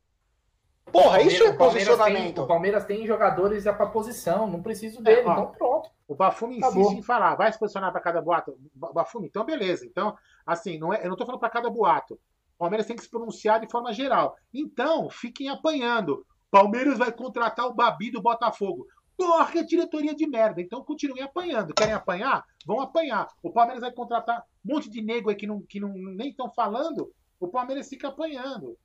Porra, 0.91 1.21
isso 1.21 1.43
é 1.43 1.53
posicionamento. 1.53 2.35
Tem, 2.35 2.43
o 2.43 2.47
Palmeiras 2.47 2.83
tem 2.83 3.05
jogadores 3.07 3.63
para 3.63 3.85
posição, 3.85 4.47
não 4.47 4.61
preciso 4.61 5.01
dele, 5.01 5.21
é, 5.21 5.25
ó, 5.25 5.33
então 5.33 5.51
pronto. 5.51 5.89
O 6.07 6.15
Bafume 6.15 6.57
insiste 6.57 6.97
em 6.97 7.01
falar, 7.01 7.35
vai 7.35 7.51
se 7.51 7.57
posicionar 7.57 7.91
para 7.91 8.01
cada 8.01 8.21
boato. 8.21 8.57
Bafume, 8.75 9.27
então 9.27 9.45
beleza. 9.45 9.85
Então, 9.85 10.13
assim, 10.45 10.77
não 10.77 10.93
é, 10.93 11.05
eu 11.05 11.09
não 11.09 11.15
tô 11.15 11.25
falando 11.25 11.39
para 11.39 11.49
cada 11.49 11.69
boato. 11.69 12.15
O 12.15 12.59
Palmeiras 12.59 12.85
tem 12.85 12.95
que 12.95 13.03
se 13.03 13.09
pronunciar 13.09 13.61
de 13.61 13.71
forma 13.71 13.93
geral. 13.93 14.35
Então, 14.53 15.09
fiquem 15.09 15.47
apanhando. 15.47 16.25
Palmeiras 16.51 16.97
vai 16.97 17.11
contratar 17.11 17.65
o 17.67 17.73
Babi 17.73 18.11
do 18.11 18.21
Botafogo. 18.21 18.85
Porra, 19.22 19.52
que 19.52 19.64
diretoria 19.64 20.15
de 20.15 20.26
merda. 20.26 20.60
Então 20.60 20.84
continuem 20.84 21.22
apanhando. 21.22 21.76
Querem 21.76 21.93
apanhar? 21.93 22.43
Vão 22.65 22.81
apanhar. 22.81 23.27
O 23.43 23.52
Palmeiras 23.52 23.81
vai 23.81 23.91
contratar 23.91 24.43
um 24.65 24.73
monte 24.73 24.89
de 24.89 24.99
nego 24.99 25.30
aí 25.30 25.35
que, 25.35 25.45
não, 25.45 25.61
que 25.61 25.80
não, 25.80 25.93
nem 25.93 26.30
estão 26.30 26.49
falando. 26.49 27.11
O 27.39 27.48
Palmeiras 27.48 27.88
fica 27.88 28.07
apanhando. 28.07 28.76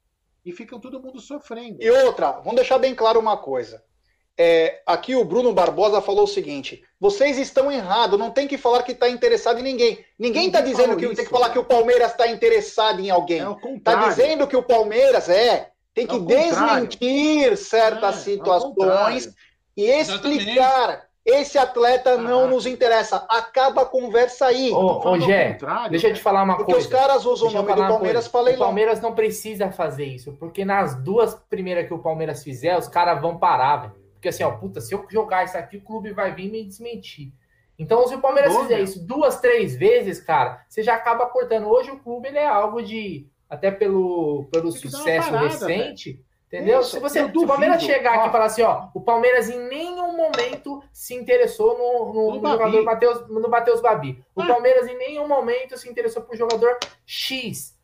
E 0.45 0.53
fica 0.53 0.79
todo 0.79 1.01
mundo 1.01 1.21
sofrendo. 1.21 1.79
E 1.81 1.91
outra, 1.91 2.33
vamos 2.33 2.57
deixar 2.57 2.79
bem 2.79 2.95
claro 2.95 3.19
uma 3.19 3.39
coisa. 3.39 3.83
É, 4.39 4.83
aqui 4.87 5.17
o 5.17 5.25
Bruno 5.25 5.55
Barbosa 5.55 6.03
falou 6.03 6.25
o 6.25 6.29
seguinte: 6.29 6.85
vocês 7.01 7.39
estão 7.39 7.73
errados, 7.73 8.19
não 8.19 8.31
tem 8.31 8.47
que 8.47 8.59
falar 8.59 8.83
que 8.83 8.93
está 8.93 9.09
interessado 9.09 9.59
em 9.59 9.63
ninguém. 9.63 10.05
Ninguém 10.19 10.49
está 10.49 10.61
dizendo 10.61 10.97
que 10.97 11.07
isso, 11.07 11.17
tem 11.17 11.25
que 11.25 11.31
falar 11.31 11.49
que 11.49 11.59
o 11.59 11.65
Palmeiras 11.65 12.11
está 12.11 12.29
interessado 12.29 13.01
em 13.01 13.09
alguém. 13.09 13.41
Está 13.77 14.05
é 14.05 14.09
dizendo 14.09 14.47
que 14.47 14.57
o 14.57 14.63
Palmeiras 14.63 15.31
é 15.31 15.71
tem 15.95 16.07
que 16.07 16.19
desmentir 16.19 17.57
certas 17.57 18.17
é, 18.17 18.33
situações 18.33 19.35
e 19.77 19.85
explicar. 19.85 20.89
Exatamente. 20.89 21.07
Esse 21.27 21.59
atleta 21.59 22.12
ah, 22.12 22.16
não 22.16 22.48
nos 22.48 22.66
interessa. 22.66 23.27
Acaba 23.28 23.82
a 23.82 23.85
conversa 23.85 24.47
aí. 24.47 24.70
Ô, 24.70 25.11
ô 25.11 25.19
Gé, 25.19 25.59
deixa 25.90 26.07
eu 26.07 26.15
te 26.15 26.20
falar 26.20 26.44
uma 26.44 26.57
porque 26.57 26.73
coisa. 26.73 26.89
Porque 26.89 26.97
os 26.97 27.03
caras 27.03 27.27
usam 27.27 27.48
o 27.48 27.51
nome 27.51 27.74
do 27.74 27.81
Palmeiras 27.81 28.28
para 28.28 28.43
leilão. 28.43 28.62
O 28.62 28.66
Palmeiras 28.66 29.01
não 29.01 29.12
precisa 29.12 29.73
fazer 29.73 30.05
isso, 30.05 30.35
porque 30.35 30.65
nas 30.65 30.94
duas 31.03 31.35
primeiras 31.35 31.89
que 31.89 31.93
o 31.93 31.98
Palmeiras 31.98 32.44
fizer, 32.44 32.78
os 32.78 32.86
caras 32.86 33.20
vão 33.20 33.36
parar, 33.39 33.77
velho. 33.78 33.94
Porque 34.12 34.28
assim, 34.28 34.44
ó, 34.44 34.53
puta, 34.53 34.81
se 34.81 34.94
eu 34.94 35.05
jogar 35.11 35.44
isso 35.44 35.59
aqui, 35.59 35.78
o 35.78 35.82
clube 35.82 36.12
vai 36.12 36.32
vir 36.32 36.48
me 36.48 36.62
desmentir. 36.65 37.32
Então, 37.77 38.07
se 38.07 38.15
o 38.15 38.20
Palmeiras 38.20 38.53
Boa, 38.53 38.62
fizer 38.62 38.81
isso 38.81 39.05
duas, 39.05 39.40
três 39.40 39.77
vezes, 39.77 40.20
cara, 40.20 40.65
você 40.69 40.81
já 40.81 40.94
acaba 40.94 41.27
cortando. 41.27 41.66
Hoje 41.66 41.90
o 41.90 41.98
clube 41.98 42.28
ele 42.28 42.39
é 42.39 42.47
algo 42.47 42.81
de 42.81 43.27
até 43.51 43.70
pelo, 43.70 44.48
pelo 44.53 44.70
sucesso 44.70 45.31
parada, 45.31 45.48
recente. 45.48 46.12
Véio. 46.12 46.26
Entendeu? 46.47 46.81
Isso, 46.81 46.90
se 46.90 47.01
você 47.01 47.24
se 47.24 47.39
o 47.39 47.47
Palmeiras 47.47 47.82
chegar 47.82 48.14
aqui 48.14 48.28
e 48.28 48.32
falar 48.32 48.44
assim, 48.44 48.62
ó, 48.62 48.89
o 48.94 49.01
Palmeiras 49.01 49.48
em 49.51 49.59
nenhum 49.68 50.16
momento 50.16 50.81
se 50.93 51.14
interessou 51.14 51.77
no, 51.77 52.12
no, 52.12 52.35
no, 52.36 52.40
no 52.40 52.48
jogador 52.48 52.85
Mateus, 52.85 53.28
no 53.28 53.48
Matheus 53.48 53.81
Babi. 53.81 54.24
O 54.35 54.43
ah. 54.43 54.47
Palmeiras 54.47 54.86
em 54.86 54.97
nenhum 54.97 55.27
momento 55.27 55.77
se 55.77 55.89
interessou 55.89 56.23
por 56.23 56.36
jogador 56.36 56.78
X. 57.05 57.77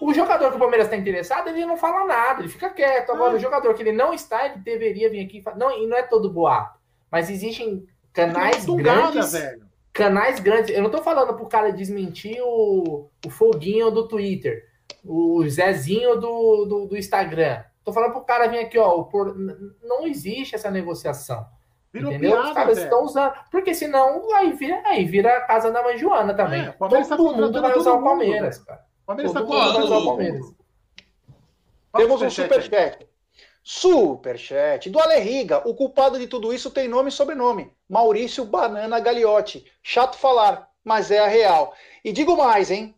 O 0.00 0.12
jogador 0.12 0.50
que 0.50 0.56
o 0.56 0.58
Palmeiras 0.58 0.86
está 0.86 0.96
interessado, 0.96 1.48
ele 1.48 1.64
não 1.64 1.76
fala 1.76 2.04
nada, 2.04 2.40
ele 2.40 2.48
fica 2.48 2.70
quieto. 2.70 3.12
Agora, 3.12 3.32
ah. 3.32 3.36
o 3.36 3.40
jogador 3.40 3.74
que 3.74 3.82
ele 3.82 3.92
não 3.92 4.12
está, 4.12 4.46
ele 4.46 4.56
deveria 4.56 5.08
vir 5.08 5.24
aqui. 5.24 5.44
Não, 5.56 5.70
e 5.70 5.86
não 5.86 5.96
é 5.96 6.02
todo 6.02 6.32
boato. 6.32 6.80
Mas 7.10 7.30
existem 7.30 7.86
canais 8.12 8.64
grandes. 8.66 9.32
Velho. 9.32 9.70
Canais 9.92 10.40
grandes. 10.40 10.74
Eu 10.74 10.80
não 10.80 10.86
estou 10.86 11.02
falando 11.02 11.34
pro 11.34 11.46
cara 11.46 11.70
desmentir 11.70 12.40
o, 12.42 13.08
o 13.24 13.30
foguinho 13.30 13.90
do 13.90 14.08
Twitter 14.08 14.68
o 15.04 15.46
Zezinho 15.48 16.16
do, 16.16 16.64
do, 16.64 16.86
do 16.86 16.96
Instagram. 16.96 17.62
Tô 17.90 17.94
falando 17.94 18.12
pro 18.12 18.20
cara 18.20 18.46
vir 18.46 18.60
aqui, 18.60 18.78
ó. 18.78 19.02
Por... 19.02 19.36
Não 19.82 20.06
existe 20.06 20.54
essa 20.54 20.70
negociação. 20.70 21.44
Virou 21.92 22.12
entendeu? 22.12 22.30
Piada, 22.30 22.48
Os 22.48 22.54
caras 22.54 22.78
estão 22.78 23.04
usando. 23.04 23.32
Porque 23.50 23.74
senão 23.74 24.32
aí 24.36 24.52
vira, 24.52 24.80
aí 24.86 25.04
vira 25.04 25.38
a 25.38 25.40
casa 25.40 25.72
da 25.72 25.82
mãe 25.82 25.98
Joana 25.98 26.32
também. 26.32 26.62
É, 26.62 26.70
todo 26.70 27.08
tá 27.08 27.16
mundo 27.16 27.60
vai 27.60 27.76
usar 27.76 27.94
o 27.94 28.02
Palmeiras, 28.04 28.58
cara. 28.58 28.84
Palmeiras 29.04 29.32
todo 29.32 29.48
tá 29.48 29.52
mundo 29.52 29.72
vai 29.72 29.82
usar 29.82 29.96
o 29.98 30.04
Palmeiras. 30.04 30.54
Temos 31.96 32.22
um 32.22 32.30
superchat. 32.30 33.08
Superchat 33.64 34.88
do 34.88 35.00
Alerriga. 35.00 35.68
O 35.68 35.74
culpado 35.74 36.16
de 36.16 36.28
tudo 36.28 36.54
isso 36.54 36.70
tem 36.70 36.86
nome 36.86 37.08
e 37.08 37.12
sobrenome. 37.12 37.72
Maurício 37.88 38.44
Banana 38.44 39.00
Gagliotti. 39.00 39.64
Chato 39.82 40.16
falar, 40.16 40.68
mas 40.84 41.10
é 41.10 41.18
a 41.18 41.26
real. 41.26 41.74
E 42.04 42.12
digo 42.12 42.36
mais, 42.36 42.70
hein? 42.70 42.94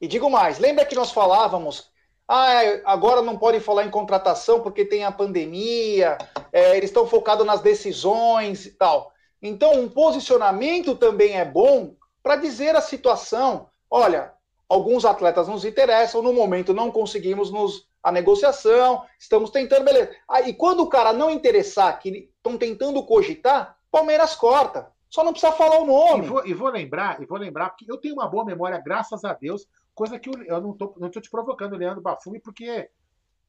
E 0.00 0.06
digo 0.06 0.30
mais, 0.30 0.60
lembra 0.60 0.86
que 0.86 0.94
nós 0.94 1.10
falávamos, 1.10 1.89
ah, 2.32 2.60
agora 2.84 3.22
não 3.22 3.36
podem 3.36 3.58
falar 3.58 3.84
em 3.84 3.90
contratação 3.90 4.60
porque 4.60 4.84
tem 4.84 5.04
a 5.04 5.10
pandemia, 5.10 6.16
é, 6.52 6.76
eles 6.76 6.90
estão 6.90 7.04
focados 7.04 7.44
nas 7.44 7.60
decisões 7.60 8.66
e 8.66 8.70
tal. 8.70 9.12
Então, 9.42 9.72
um 9.72 9.88
posicionamento 9.88 10.94
também 10.94 11.36
é 11.36 11.44
bom 11.44 11.96
para 12.22 12.36
dizer 12.36 12.76
a 12.76 12.80
situação. 12.80 13.66
Olha, 13.90 14.32
alguns 14.68 15.04
atletas 15.04 15.48
nos 15.48 15.64
interessam, 15.64 16.22
no 16.22 16.32
momento 16.32 16.72
não 16.72 16.92
conseguimos 16.92 17.50
nos, 17.50 17.88
a 18.00 18.12
negociação, 18.12 19.04
estamos 19.18 19.50
tentando, 19.50 19.84
beleza. 19.84 20.14
Ah, 20.28 20.40
quando 20.56 20.84
o 20.84 20.88
cara 20.88 21.12
não 21.12 21.30
interessar, 21.30 21.98
que 21.98 22.30
estão 22.36 22.56
tentando 22.56 23.04
cogitar, 23.04 23.76
Palmeiras 23.90 24.36
corta. 24.36 24.88
Só 25.08 25.24
não 25.24 25.32
precisa 25.32 25.50
falar 25.50 25.80
o 25.80 25.84
nome. 25.84 26.26
E 26.26 26.28
vou, 26.28 26.46
e 26.46 26.54
vou 26.54 26.68
lembrar, 26.68 27.20
e 27.20 27.26
vou 27.26 27.36
lembrar, 27.36 27.70
porque 27.70 27.90
eu 27.90 27.96
tenho 27.96 28.14
uma 28.14 28.28
boa 28.28 28.44
memória, 28.44 28.80
graças 28.80 29.24
a 29.24 29.32
Deus, 29.32 29.66
Coisa 30.00 30.18
que 30.18 30.30
eu, 30.30 30.42
eu 30.44 30.62
não, 30.62 30.72
tô, 30.74 30.94
não 30.96 31.10
tô 31.10 31.20
te 31.20 31.28
provocando, 31.28 31.76
Leandro 31.76 32.00
Bafume, 32.00 32.40
porque 32.40 32.88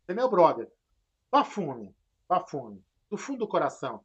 é 0.05 0.13
meu 0.13 0.29
brother. 0.29 0.69
Bafume, 1.31 1.95
Bafume, 2.27 2.83
do 3.09 3.17
fundo 3.17 3.39
do 3.39 3.47
coração. 3.47 4.03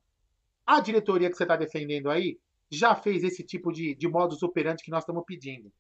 A 0.65 0.79
diretoria 0.79 1.29
que 1.29 1.37
você 1.37 1.43
está 1.43 1.57
defendendo 1.57 2.09
aí 2.09 2.39
já 2.71 2.95
fez 2.95 3.25
esse 3.25 3.43
tipo 3.43 3.73
de, 3.73 3.97
de 3.97 4.07
modus 4.07 4.45
operandi 4.45 4.85
que 4.85 4.93
nós 4.93 5.03
estamos 5.03 5.25
pedindo. 5.27 5.73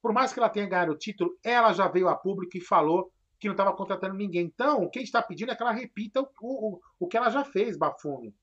Por 0.00 0.10
mais 0.10 0.32
que 0.32 0.38
ela 0.38 0.48
tenha 0.48 0.66
ganhado 0.66 0.92
o 0.92 0.96
título, 0.96 1.38
ela 1.44 1.70
já 1.74 1.86
veio 1.86 2.08
a 2.08 2.16
público 2.16 2.56
e 2.56 2.62
falou 2.62 3.12
que 3.38 3.46
não 3.46 3.52
estava 3.52 3.76
contratando 3.76 4.14
ninguém. 4.14 4.46
Então, 4.46 4.84
o 4.84 4.88
que 4.88 4.98
a 4.98 5.02
gente 5.02 5.08
está 5.08 5.20
pedindo 5.20 5.52
é 5.52 5.54
que 5.54 5.62
ela 5.62 5.70
repita 5.70 6.22
o, 6.22 6.28
o, 6.40 6.80
o 6.98 7.06
que 7.06 7.18
ela 7.18 7.28
já 7.28 7.44
fez, 7.44 7.76
Bafume. 7.76 8.34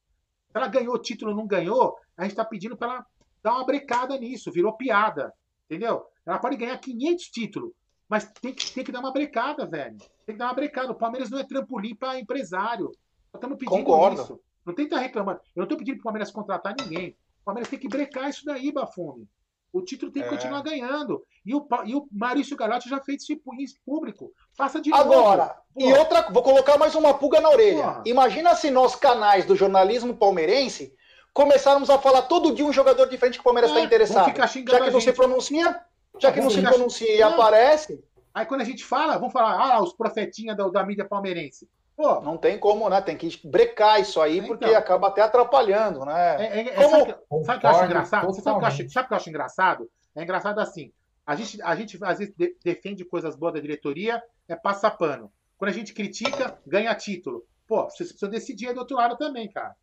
Ela 0.53 0.67
ganhou 0.67 0.93
o 0.93 1.01
título 1.01 1.35
não 1.35 1.47
ganhou, 1.47 1.97
a 2.15 2.21
gente 2.21 2.33
está 2.33 2.45
pedindo 2.45 2.77
para 2.77 2.93
ela 2.93 3.05
dar 3.41 3.55
uma 3.55 3.65
brecada 3.65 4.15
nisso, 4.15 4.51
virou 4.51 4.77
piada. 4.77 5.33
Entendeu? 5.71 6.05
Ela 6.25 6.37
pode 6.37 6.57
ganhar 6.57 6.77
500 6.77 7.25
títulos, 7.27 7.71
mas 8.09 8.29
tem 8.41 8.53
que, 8.53 8.69
tem 8.73 8.83
que 8.83 8.91
dar 8.91 8.99
uma 8.99 9.13
brecada, 9.13 9.65
velho. 9.65 9.97
Tem 10.25 10.35
que 10.35 10.37
dar 10.37 10.47
uma 10.47 10.53
brecada. 10.53 10.91
O 10.91 10.95
Palmeiras 10.95 11.29
não 11.29 11.39
é 11.39 11.45
trampolim 11.45 11.95
para 11.95 12.19
empresário. 12.19 12.87
Nós 13.33 13.35
estamos 13.35 13.57
pedindo 13.57 13.77
Concordo. 13.77 14.21
isso. 14.21 14.39
Não 14.65 14.75
tem 14.75 14.85
que 14.85 14.93
estar 14.93 15.01
reclamando. 15.01 15.39
Eu 15.55 15.61
não 15.61 15.63
estou 15.63 15.77
pedindo 15.77 15.95
para 15.95 16.01
o 16.01 16.03
Palmeiras 16.03 16.29
contratar 16.29 16.75
ninguém. 16.77 17.15
O 17.41 17.45
Palmeiras 17.45 17.69
tem 17.69 17.79
que 17.79 17.87
brecar 17.87 18.29
isso 18.29 18.43
daí, 18.43 18.69
Bafume. 18.69 19.29
O 19.71 19.81
título 19.81 20.11
tem 20.11 20.21
que 20.21 20.27
é. 20.27 20.31
continuar 20.31 20.61
ganhando. 20.61 21.23
E 21.45 21.55
o, 21.55 21.65
e 21.85 21.95
o 21.95 22.05
Maurício 22.11 22.57
Gagliotti 22.57 22.89
já 22.89 22.99
fez 22.99 23.23
isso 23.23 23.39
público. 23.85 24.33
Faça 24.53 24.81
de 24.81 24.93
Agora, 24.93 25.55
novo. 25.73 25.89
e 25.89 25.97
outra, 25.97 26.29
vou 26.33 26.43
colocar 26.43 26.77
mais 26.77 26.95
uma 26.95 27.13
pulga 27.13 27.39
na 27.39 27.49
orelha. 27.49 27.81
Porra. 27.81 28.03
Imagina 28.05 28.53
se 28.55 28.69
nós, 28.69 28.93
canais 28.93 29.45
do 29.45 29.55
jornalismo 29.55 30.13
palmeirense, 30.17 30.93
começarmos 31.33 31.89
a 31.89 31.97
falar 31.97 32.23
todo 32.23 32.53
dia 32.53 32.65
um 32.65 32.73
jogador 32.73 33.07
diferente 33.07 33.35
que 33.35 33.41
o 33.41 33.43
Palmeiras 33.43 33.71
está 33.71 33.81
é, 33.81 33.85
interessado. 33.85 34.25
Já 34.35 34.79
que 34.81 34.91
não 34.91 35.01
se 35.01 35.13
pronuncia, 35.13 35.81
já 36.19 36.31
que 36.31 36.41
não 36.41 36.49
se 36.49 36.61
pronuncia 36.61 37.15
e 37.15 37.21
aparece. 37.21 38.03
Aí 38.33 38.45
quando 38.45 38.61
a 38.61 38.65
gente 38.65 38.83
fala, 38.83 39.17
vamos 39.17 39.33
falar, 39.33 39.59
ah, 39.59 39.81
os 39.81 39.93
profetinhas 39.93 40.55
da, 40.55 40.67
da 40.69 40.85
mídia 40.85 41.05
palmeirense. 41.05 41.67
Pô, 41.95 42.21
não 42.21 42.37
tem 42.37 42.57
como, 42.57 42.89
né? 42.89 43.01
Tem 43.01 43.17
que 43.17 43.39
brecar 43.45 43.99
isso 43.99 44.19
aí, 44.21 44.39
é, 44.39 44.43
porque 44.43 44.65
então. 44.65 44.77
acaba 44.77 45.07
até 45.09 45.21
atrapalhando, 45.21 46.05
né? 46.05 46.37
É, 46.39 46.59
é, 46.59 46.67
é 46.69 46.73
como... 46.73 47.45
sabe, 47.45 47.57
o 47.57 47.59
que 47.59 47.65
eu 47.65 47.69
acho 47.69 47.85
engraçado? 47.85 48.21
Sabe 48.33 48.57
o 48.57 48.59
que 48.59 48.65
eu 48.65 48.67
acho, 48.67 48.89
sabe 48.89 49.07
que 49.07 49.13
eu 49.13 49.17
acho 49.17 49.29
engraçado? 49.29 49.89
É 50.15 50.23
engraçado 50.23 50.59
assim. 50.59 50.91
A 51.25 51.35
gente, 51.35 51.61
a 51.61 51.75
gente 51.75 51.99
às 52.01 52.17
vezes 52.17 52.33
de, 52.35 52.55
defende 52.63 53.05
coisas 53.05 53.35
boas 53.35 53.53
da 53.53 53.59
diretoria, 53.59 54.21
é 54.47 54.55
passar 54.55 54.91
pano. 54.91 55.31
Quando 55.57 55.69
a 55.69 55.73
gente 55.73 55.93
critica, 55.93 56.57
ganha 56.65 56.95
título. 56.95 57.45
Pô, 57.67 57.83
vocês 57.83 58.09
precisam 58.09 58.29
decidir 58.29 58.67
aí 58.67 58.73
do 58.73 58.79
outro 58.79 58.97
lado 58.97 59.15
também, 59.17 59.49
cara. 59.49 59.75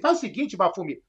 Faz 0.00 0.18
o 0.18 0.20
seguinte, 0.20 0.56
Bafumi. 0.56 1.02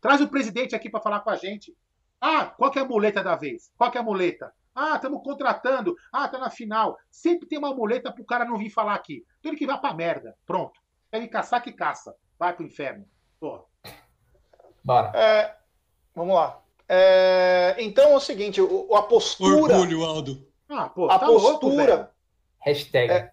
Traz 0.00 0.20
o 0.20 0.28
presidente 0.28 0.74
aqui 0.74 0.88
para 0.88 1.00
falar 1.00 1.20
com 1.20 1.30
a 1.30 1.36
gente. 1.36 1.76
Ah, 2.20 2.46
qual 2.46 2.70
que 2.70 2.78
é 2.78 2.82
a 2.82 2.84
muleta 2.84 3.22
da 3.22 3.36
vez? 3.36 3.72
Qual 3.76 3.90
que 3.90 3.98
é 3.98 4.00
a 4.00 4.04
muleta? 4.04 4.52
Ah, 4.74 4.94
estamos 4.94 5.22
contratando. 5.22 5.96
Ah, 6.12 6.28
tá 6.28 6.38
na 6.38 6.50
final. 6.50 6.96
Sempre 7.10 7.48
tem 7.48 7.58
uma 7.58 7.74
muleta 7.74 8.12
pro 8.12 8.24
cara 8.24 8.44
não 8.44 8.56
vir 8.56 8.70
falar 8.70 8.94
aqui. 8.94 9.24
Então 9.38 9.50
ele 9.50 9.58
que 9.58 9.66
vai 9.66 9.78
pra 9.80 9.92
merda. 9.92 10.36
Pronto. 10.46 10.80
Quer 11.10 11.20
me 11.20 11.28
caçar 11.28 11.62
que 11.62 11.72
caça. 11.72 12.14
Vai 12.38 12.54
pro 12.54 12.64
inferno. 12.64 13.04
Porra. 13.40 13.64
Bora. 14.84 15.12
É, 15.14 15.56
vamos 16.14 16.34
lá. 16.34 16.62
É, 16.88 17.76
então 17.78 18.12
é 18.12 18.16
o 18.16 18.20
seguinte, 18.20 18.60
o, 18.60 18.94
a 18.94 19.02
postura. 19.02 19.56
Orgulho, 19.56 20.04
Aldo. 20.04 20.48
Ah, 20.68 20.88
pô, 20.88 21.10
a 21.10 21.18
tá 21.18 21.26
postura. 21.26 21.96
Louco, 21.96 22.10
Hashtag. 22.60 23.12
É, 23.12 23.32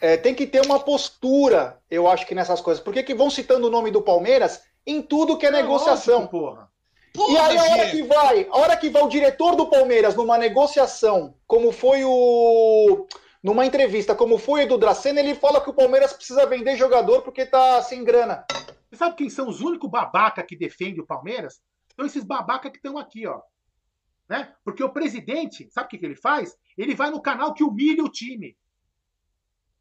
é, 0.00 0.16
tem 0.16 0.34
que 0.34 0.46
ter 0.46 0.64
uma 0.64 0.80
postura, 0.80 1.80
eu 1.90 2.08
acho 2.08 2.26
que 2.26 2.34
nessas 2.34 2.60
coisas. 2.60 2.82
Por 2.82 2.92
que, 2.92 3.02
que 3.02 3.14
vão 3.14 3.30
citando 3.30 3.66
o 3.66 3.70
nome 3.70 3.90
do 3.90 4.02
Palmeiras 4.02 4.62
em 4.86 5.02
tudo 5.02 5.36
que 5.36 5.46
é, 5.46 5.48
é 5.48 5.52
negociação? 5.52 6.20
Lógico, 6.20 6.38
porra. 6.38 6.74
Porra, 7.14 7.32
e 7.32 7.36
aí, 7.38 7.56
a 7.56 7.62
hora 7.62 7.90
que 7.90 8.02
vai, 8.02 8.48
a 8.50 8.58
hora 8.58 8.76
que 8.76 8.90
vai 8.90 9.02
o 9.02 9.08
diretor 9.08 9.54
do 9.54 9.68
Palmeiras 9.68 10.16
numa 10.16 10.36
negociação, 10.36 11.36
como 11.46 11.70
foi 11.70 12.02
o. 12.04 13.06
numa 13.40 13.64
entrevista, 13.64 14.16
como 14.16 14.36
foi 14.36 14.64
o 14.64 14.68
do 14.68 14.78
Dracena, 14.78 15.20
ele 15.20 15.36
fala 15.36 15.60
que 15.60 15.70
o 15.70 15.74
Palmeiras 15.74 16.12
precisa 16.12 16.44
vender 16.44 16.76
jogador 16.76 17.22
porque 17.22 17.46
tá 17.46 17.80
sem 17.82 18.02
grana. 18.02 18.44
Você 18.90 18.96
sabe 18.96 19.16
quem 19.16 19.30
são 19.30 19.48
os 19.48 19.60
únicos 19.60 19.88
babaca 19.88 20.42
que 20.42 20.56
defendem 20.56 21.00
o 21.00 21.06
Palmeiras? 21.06 21.60
São 21.94 22.04
esses 22.04 22.24
babaca 22.24 22.68
que 22.68 22.78
estão 22.78 22.98
aqui, 22.98 23.26
ó. 23.26 23.40
Né? 24.28 24.52
Porque 24.64 24.82
o 24.82 24.92
presidente, 24.92 25.68
sabe 25.70 25.86
o 25.86 25.90
que, 25.90 25.98
que 25.98 26.06
ele 26.06 26.16
faz? 26.16 26.56
Ele 26.76 26.94
vai 26.94 27.10
no 27.10 27.22
canal 27.22 27.54
que 27.54 27.62
humilha 27.62 28.02
o 28.02 28.10
time. 28.10 28.56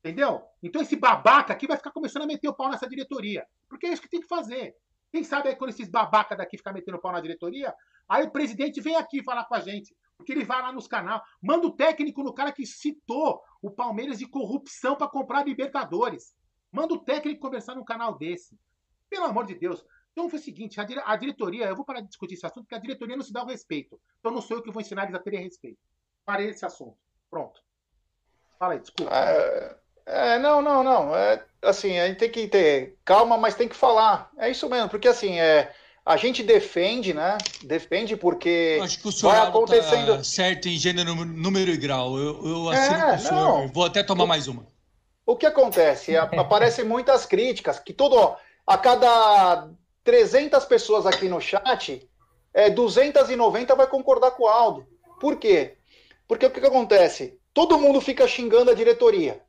Entendeu? 0.03 0.43
Então 0.61 0.81
esse 0.81 0.97
babaca 0.97 1.53
aqui 1.53 1.65
vai 1.65 1.77
ficar 1.77 1.91
começando 1.91 2.23
a 2.23 2.27
meter 2.27 2.49
o 2.49 2.53
pau 2.53 2.69
nessa 2.69 2.89
diretoria. 2.89 3.47
Porque 3.69 3.87
é 3.87 3.93
isso 3.93 4.01
que 4.01 4.09
tem 4.09 4.19
que 4.19 4.27
fazer. 4.27 4.75
Quem 5.09 5.23
sabe 5.23 5.47
aí 5.47 5.55
quando 5.55 5.69
esses 5.69 5.87
babaca 5.87 6.35
daqui 6.35 6.57
ficar 6.57 6.73
metendo 6.73 6.97
o 6.97 7.01
pau 7.01 7.13
na 7.13 7.21
diretoria, 7.21 7.73
aí 8.09 8.23
o 8.23 8.31
presidente 8.31 8.81
vem 8.81 8.97
aqui 8.97 9.23
falar 9.23 9.45
com 9.45 9.55
a 9.55 9.61
gente. 9.61 9.95
Porque 10.17 10.33
ele 10.33 10.43
vai 10.43 10.61
lá 10.61 10.73
nos 10.73 10.87
canais, 10.87 11.21
manda 11.41 11.67
o 11.67 11.71
técnico 11.71 12.21
no 12.21 12.33
cara 12.33 12.51
que 12.51 12.65
citou 12.65 13.41
o 13.61 13.71
Palmeiras 13.71 14.19
de 14.19 14.27
corrupção 14.27 14.95
para 14.97 15.07
comprar 15.07 15.45
Libertadores. 15.45 16.35
Manda 16.69 16.93
o 16.95 16.99
técnico 16.99 17.39
conversar 17.39 17.75
num 17.75 17.85
canal 17.85 18.17
desse. 18.17 18.59
Pelo 19.09 19.25
amor 19.25 19.45
de 19.45 19.55
Deus. 19.55 19.85
Então 20.11 20.29
foi 20.29 20.39
o 20.39 20.41
seguinte, 20.41 20.81
a, 20.81 20.83
dire 20.83 21.01
a, 21.05 21.15
diretoria, 21.15 21.65
eu 21.65 21.75
vou 21.75 21.85
parar 21.85 22.01
de 22.01 22.07
discutir 22.07 22.33
esse 22.33 22.45
assunto, 22.45 22.63
porque 22.63 22.75
a 22.75 22.79
diretoria 22.79 23.15
não 23.15 23.23
se 23.23 23.31
dá 23.31 23.41
o 23.41 23.47
respeito. 23.47 23.99
Então 24.19 24.31
não 24.31 24.41
sou 24.41 24.57
eu 24.57 24.63
que 24.63 24.71
vou 24.71 24.81
ensinar 24.81 25.03
eles 25.03 25.15
a 25.15 25.19
terem 25.19 25.41
respeito. 25.41 25.79
Parei 26.25 26.49
esse 26.49 26.65
assunto. 26.65 26.97
Pronto. 27.29 27.61
Fala 28.59 28.73
aí, 28.73 28.79
desculpa. 28.79 29.11
É, 29.13 29.79
é, 30.05 30.39
não, 30.39 30.61
não, 30.61 30.83
não. 30.83 31.15
É, 31.15 31.43
assim, 31.61 31.99
a 31.99 32.07
gente 32.07 32.17
tem 32.17 32.29
que 32.29 32.47
ter 32.47 32.97
calma, 33.05 33.37
mas 33.37 33.55
tem 33.55 33.67
que 33.67 33.75
falar. 33.75 34.29
É 34.37 34.49
isso 34.49 34.69
mesmo, 34.69 34.89
porque 34.89 35.07
assim, 35.07 35.39
é, 35.39 35.71
a 36.05 36.17
gente 36.17 36.43
defende, 36.43 37.13
né? 37.13 37.37
Defende 37.63 38.17
porque 38.17 38.79
Acho 38.81 38.99
que 38.99 39.07
o 39.07 39.11
senhor 39.11 39.33
vai 39.33 39.47
acontecendo 39.47 40.17
tá 40.17 40.23
certo 40.23 40.67
em 40.67 40.77
gênero, 40.77 41.15
número 41.15 41.71
e 41.71 41.77
grau. 41.77 42.17
Eu, 42.17 42.45
eu 42.45 42.69
assino 42.69 42.95
é, 42.95 43.09
com 43.09 43.15
o 43.15 43.19
senhor. 43.19 43.61
Não. 43.61 43.67
Vou 43.69 43.85
até 43.85 44.03
tomar 44.03 44.25
o, 44.25 44.27
mais 44.27 44.47
uma. 44.47 44.65
O 45.25 45.35
que 45.35 45.45
acontece? 45.45 46.17
Aparecem 46.17 46.83
muitas 46.83 47.25
críticas 47.25 47.79
que 47.79 47.93
todo 47.93 48.35
a 48.67 48.77
cada 48.77 49.69
300 50.03 50.65
pessoas 50.65 51.05
aqui 51.05 51.29
no 51.29 51.39
chat, 51.39 52.07
é, 52.53 52.69
290 52.69 53.75
vai 53.75 53.87
concordar 53.87 54.31
com 54.31 54.43
o 54.43 54.47
Aldo. 54.47 54.85
Por 55.19 55.37
quê? 55.37 55.77
Porque 56.27 56.45
o 56.45 56.51
que, 56.51 56.59
que 56.59 56.67
acontece? 56.67 57.39
Todo 57.53 57.79
mundo 57.79 58.01
fica 58.01 58.27
xingando 58.27 58.71
a 58.71 58.73
diretoria. 58.73 59.41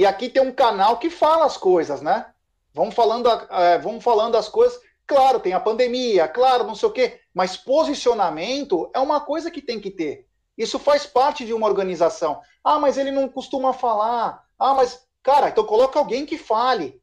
E 0.00 0.06
aqui 0.06 0.30
tem 0.30 0.42
um 0.42 0.50
canal 0.50 0.96
que 0.96 1.10
fala 1.10 1.44
as 1.44 1.58
coisas, 1.58 2.00
né? 2.00 2.24
Vamos 2.72 2.94
falando, 2.94 3.28
é, 3.28 3.76
vamos 3.76 4.02
falando 4.02 4.34
as 4.34 4.48
coisas. 4.48 4.80
Claro, 5.06 5.38
tem 5.38 5.52
a 5.52 5.60
pandemia, 5.60 6.26
claro, 6.26 6.64
não 6.64 6.74
sei 6.74 6.88
o 6.88 6.92
quê. 6.92 7.20
Mas 7.34 7.58
posicionamento 7.58 8.90
é 8.94 8.98
uma 8.98 9.20
coisa 9.20 9.50
que 9.50 9.60
tem 9.60 9.78
que 9.78 9.90
ter. 9.90 10.26
Isso 10.56 10.78
faz 10.78 11.04
parte 11.04 11.44
de 11.44 11.52
uma 11.52 11.66
organização. 11.66 12.40
Ah, 12.64 12.78
mas 12.78 12.96
ele 12.96 13.10
não 13.10 13.28
costuma 13.28 13.74
falar. 13.74 14.42
Ah, 14.58 14.72
mas, 14.72 15.06
cara, 15.22 15.50
então 15.50 15.64
coloca 15.64 15.98
alguém 15.98 16.24
que 16.24 16.38
fale. 16.38 16.98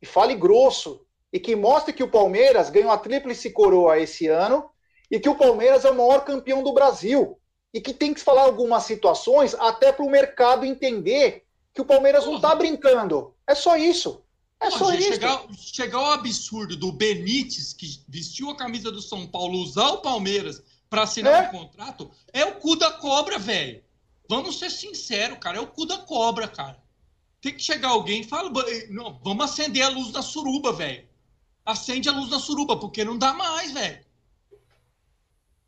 E 0.00 0.06
fale 0.06 0.36
grosso 0.36 1.04
e 1.32 1.40
que 1.40 1.56
mostre 1.56 1.92
que 1.92 2.04
o 2.04 2.10
Palmeiras 2.12 2.70
ganhou 2.70 2.92
a 2.92 2.96
tríplice 2.96 3.50
coroa 3.50 3.98
esse 3.98 4.28
ano 4.28 4.70
e 5.10 5.18
que 5.18 5.28
o 5.28 5.34
Palmeiras 5.34 5.84
é 5.84 5.90
o 5.90 5.96
maior 5.96 6.24
campeão 6.24 6.62
do 6.62 6.72
Brasil. 6.72 7.40
E 7.72 7.80
que 7.80 7.92
tem 7.92 8.14
que 8.14 8.20
falar 8.20 8.42
algumas 8.42 8.84
situações 8.84 9.52
até 9.56 9.90
para 9.90 10.04
o 10.04 10.10
mercado 10.10 10.64
entender 10.64 11.43
que 11.74 11.80
o 11.80 11.84
Palmeiras 11.84 12.24
não 12.24 12.36
está 12.36 12.54
brincando. 12.54 13.34
É 13.46 13.54
só 13.54 13.76
isso. 13.76 14.22
É 14.60 14.70
só 14.70 14.92
isso. 14.94 15.08
Chegar, 15.08 15.46
chegar 15.56 15.98
ao 15.98 16.12
absurdo 16.12 16.76
do 16.76 16.92
Benítez, 16.92 17.72
que 17.72 18.00
vestiu 18.08 18.50
a 18.50 18.56
camisa 18.56 18.90
do 18.90 19.02
São 19.02 19.26
Paulo, 19.26 19.58
usar 19.58 19.88
o 19.88 19.98
Palmeiras 19.98 20.62
para 20.88 21.02
assinar 21.02 21.44
é? 21.44 21.48
um 21.48 21.50
contrato, 21.50 22.10
é 22.32 22.44
o 22.44 22.54
cu 22.56 22.76
da 22.76 22.92
cobra, 22.92 23.38
velho. 23.38 23.82
Vamos 24.28 24.58
ser 24.58 24.70
sinceros, 24.70 25.38
cara. 25.38 25.58
É 25.58 25.60
o 25.60 25.66
cu 25.66 25.84
da 25.84 25.98
cobra, 25.98 26.48
cara. 26.48 26.82
Tem 27.42 27.52
que 27.52 27.62
chegar 27.62 27.88
alguém 27.88 28.22
e 28.22 28.24
fala, 28.24 28.50
não, 28.88 29.20
vamos 29.22 29.44
acender 29.44 29.82
a 29.82 29.88
luz 29.88 30.12
da 30.12 30.22
suruba, 30.22 30.72
velho 30.72 31.06
acende 31.64 32.08
a 32.08 32.12
luz 32.12 32.28
da 32.28 32.38
suruba, 32.38 32.76
porque 32.78 33.04
não 33.04 33.16
dá 33.16 33.32
mais, 33.32 33.72
velho. 33.72 34.03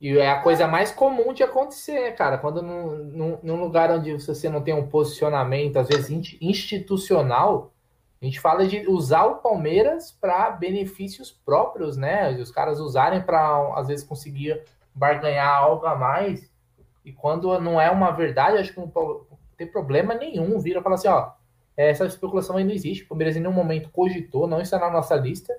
E 0.01 0.19
é 0.19 0.31
a 0.31 0.41
coisa 0.41 0.67
mais 0.67 0.93
comum 0.93 1.33
de 1.33 1.43
acontecer, 1.43 2.15
cara. 2.15 2.37
Quando 2.37 2.61
num, 2.63 2.97
num, 2.97 3.39
num, 3.43 3.61
lugar 3.61 3.91
onde 3.91 4.13
você 4.15 4.49
não 4.49 4.61
tem 4.61 4.75
um 4.75 4.87
posicionamento, 4.87 5.79
às 5.79 5.89
vezes 5.89 6.37
institucional, 6.41 7.73
a 8.21 8.25
gente 8.25 8.39
fala 8.39 8.67
de 8.67 8.87
usar 8.89 9.25
o 9.25 9.37
Palmeiras 9.37 10.13
para 10.13 10.51
benefícios 10.51 11.31
próprios, 11.31 11.97
né? 11.97 12.31
Os 12.33 12.51
caras 12.51 12.79
usarem 12.79 13.23
para, 13.23 13.73
às 13.75 13.89
vezes, 13.89 14.05
conseguir 14.05 14.63
barganhar 14.95 15.49
algo 15.49 15.87
a 15.87 15.95
mais. 15.95 16.51
E 17.05 17.13
quando 17.13 17.59
não 17.59 17.81
é 17.81 17.91
uma 17.91 18.11
verdade, 18.11 18.59
acho 18.59 18.75
que 18.75 18.81
não 18.81 18.93
tem 19.57 19.67
problema 19.67 20.15
nenhum. 20.15 20.59
Vira 20.59 20.81
e 20.81 20.83
fala 20.83 20.97
assim: 20.97 21.09
ó, 21.09 21.31
essa 21.77 22.05
especulação 22.05 22.57
aí 22.57 22.65
não 22.65 22.73
existe. 22.73 23.05
O 23.05 23.09
Palmeiras 23.09 23.37
em 23.37 23.41
nenhum 23.41 23.53
momento 23.53 23.91
cogitou, 23.91 24.47
não 24.47 24.61
está 24.61 24.79
na 24.79 24.91
nossa 24.91 25.15
lista. 25.15 25.55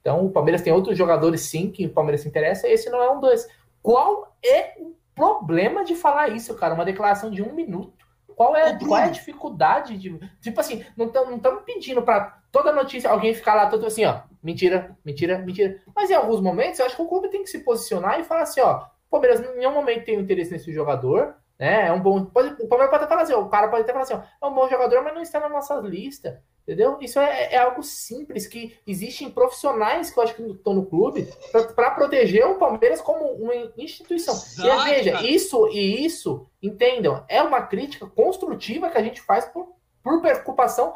Então, 0.00 0.24
o 0.24 0.30
Palmeiras 0.30 0.62
tem 0.62 0.72
outros 0.72 0.96
jogadores, 0.96 1.42
sim, 1.42 1.70
que 1.70 1.86
o 1.86 1.90
Palmeiras 1.90 2.22
se 2.22 2.28
interessa, 2.28 2.68
esse 2.68 2.88
não 2.88 3.02
é 3.02 3.10
um 3.10 3.20
dois. 3.20 3.46
Qual 3.82 4.36
é 4.44 4.74
o 4.78 4.94
problema 5.14 5.84
de 5.84 5.94
falar 5.94 6.28
isso, 6.28 6.54
cara? 6.54 6.74
Uma 6.74 6.84
declaração 6.84 7.30
de 7.30 7.42
um 7.42 7.52
minuto. 7.52 8.06
Qual 8.34 8.54
é, 8.54 8.78
qual 8.78 9.00
é 9.00 9.04
a 9.04 9.10
dificuldade 9.10 9.98
de. 9.98 10.16
Tipo 10.40 10.60
assim, 10.60 10.84
não 10.96 11.06
estamos 11.06 11.62
pedindo 11.64 12.02
para 12.02 12.40
toda 12.52 12.72
notícia 12.72 13.10
alguém 13.10 13.34
ficar 13.34 13.54
lá 13.54 13.66
todo 13.66 13.84
assim, 13.86 14.04
ó. 14.04 14.20
Mentira, 14.40 14.96
mentira, 15.04 15.38
mentira. 15.38 15.82
Mas 15.94 16.08
em 16.08 16.14
alguns 16.14 16.40
momentos, 16.40 16.78
eu 16.78 16.86
acho 16.86 16.94
que 16.94 17.02
o 17.02 17.08
clube 17.08 17.28
tem 17.30 17.42
que 17.42 17.50
se 17.50 17.64
posicionar 17.64 18.20
e 18.20 18.24
falar 18.24 18.42
assim, 18.42 18.60
ó. 18.60 18.84
O 19.08 19.10
Palmeiras 19.10 19.40
em 19.40 19.56
nenhum 19.56 19.72
momento 19.72 20.04
tem 20.04 20.20
interesse 20.20 20.52
nesse 20.52 20.72
jogador, 20.72 21.34
né? 21.58 21.88
É 21.88 21.92
um 21.92 22.00
bom. 22.00 22.26
Pode, 22.26 22.50
o 22.62 22.68
Palmeiras 22.68 22.90
pode 22.90 23.04
até 23.04 23.08
falar 23.08 23.22
assim, 23.22 23.34
o 23.34 23.48
cara 23.48 23.68
pode 23.68 23.82
até 23.82 23.92
falar 23.92 24.04
assim, 24.04 24.14
ó, 24.14 24.46
é 24.46 24.48
um 24.48 24.54
bom 24.54 24.68
jogador, 24.68 25.02
mas 25.02 25.14
não 25.14 25.22
está 25.22 25.40
na 25.40 25.48
nossa 25.48 25.74
lista. 25.76 26.40
Entendeu? 26.68 26.98
Isso 27.00 27.18
é, 27.18 27.54
é, 27.54 27.56
algo 27.56 27.82
simples 27.82 28.46
que 28.46 28.76
existem 28.86 29.30
profissionais 29.30 30.10
que 30.10 30.18
eu 30.18 30.22
acho 30.22 30.34
que 30.34 30.42
estão 30.42 30.74
no 30.74 30.84
clube 30.84 31.26
para 31.74 31.92
proteger 31.92 32.46
o 32.46 32.58
Palmeiras 32.58 33.00
como 33.00 33.24
uma 33.24 33.54
instituição. 33.78 34.34
Exato, 34.34 34.86
e 34.86 34.90
veja, 34.90 35.22
isso 35.22 35.66
e 35.68 36.04
isso, 36.04 36.46
entendam, 36.62 37.24
é 37.26 37.42
uma 37.42 37.62
crítica 37.62 38.06
construtiva 38.06 38.90
que 38.90 38.98
a 38.98 39.02
gente 39.02 39.22
faz 39.22 39.46
por, 39.46 39.76
por 40.02 40.20
preocupação 40.20 40.94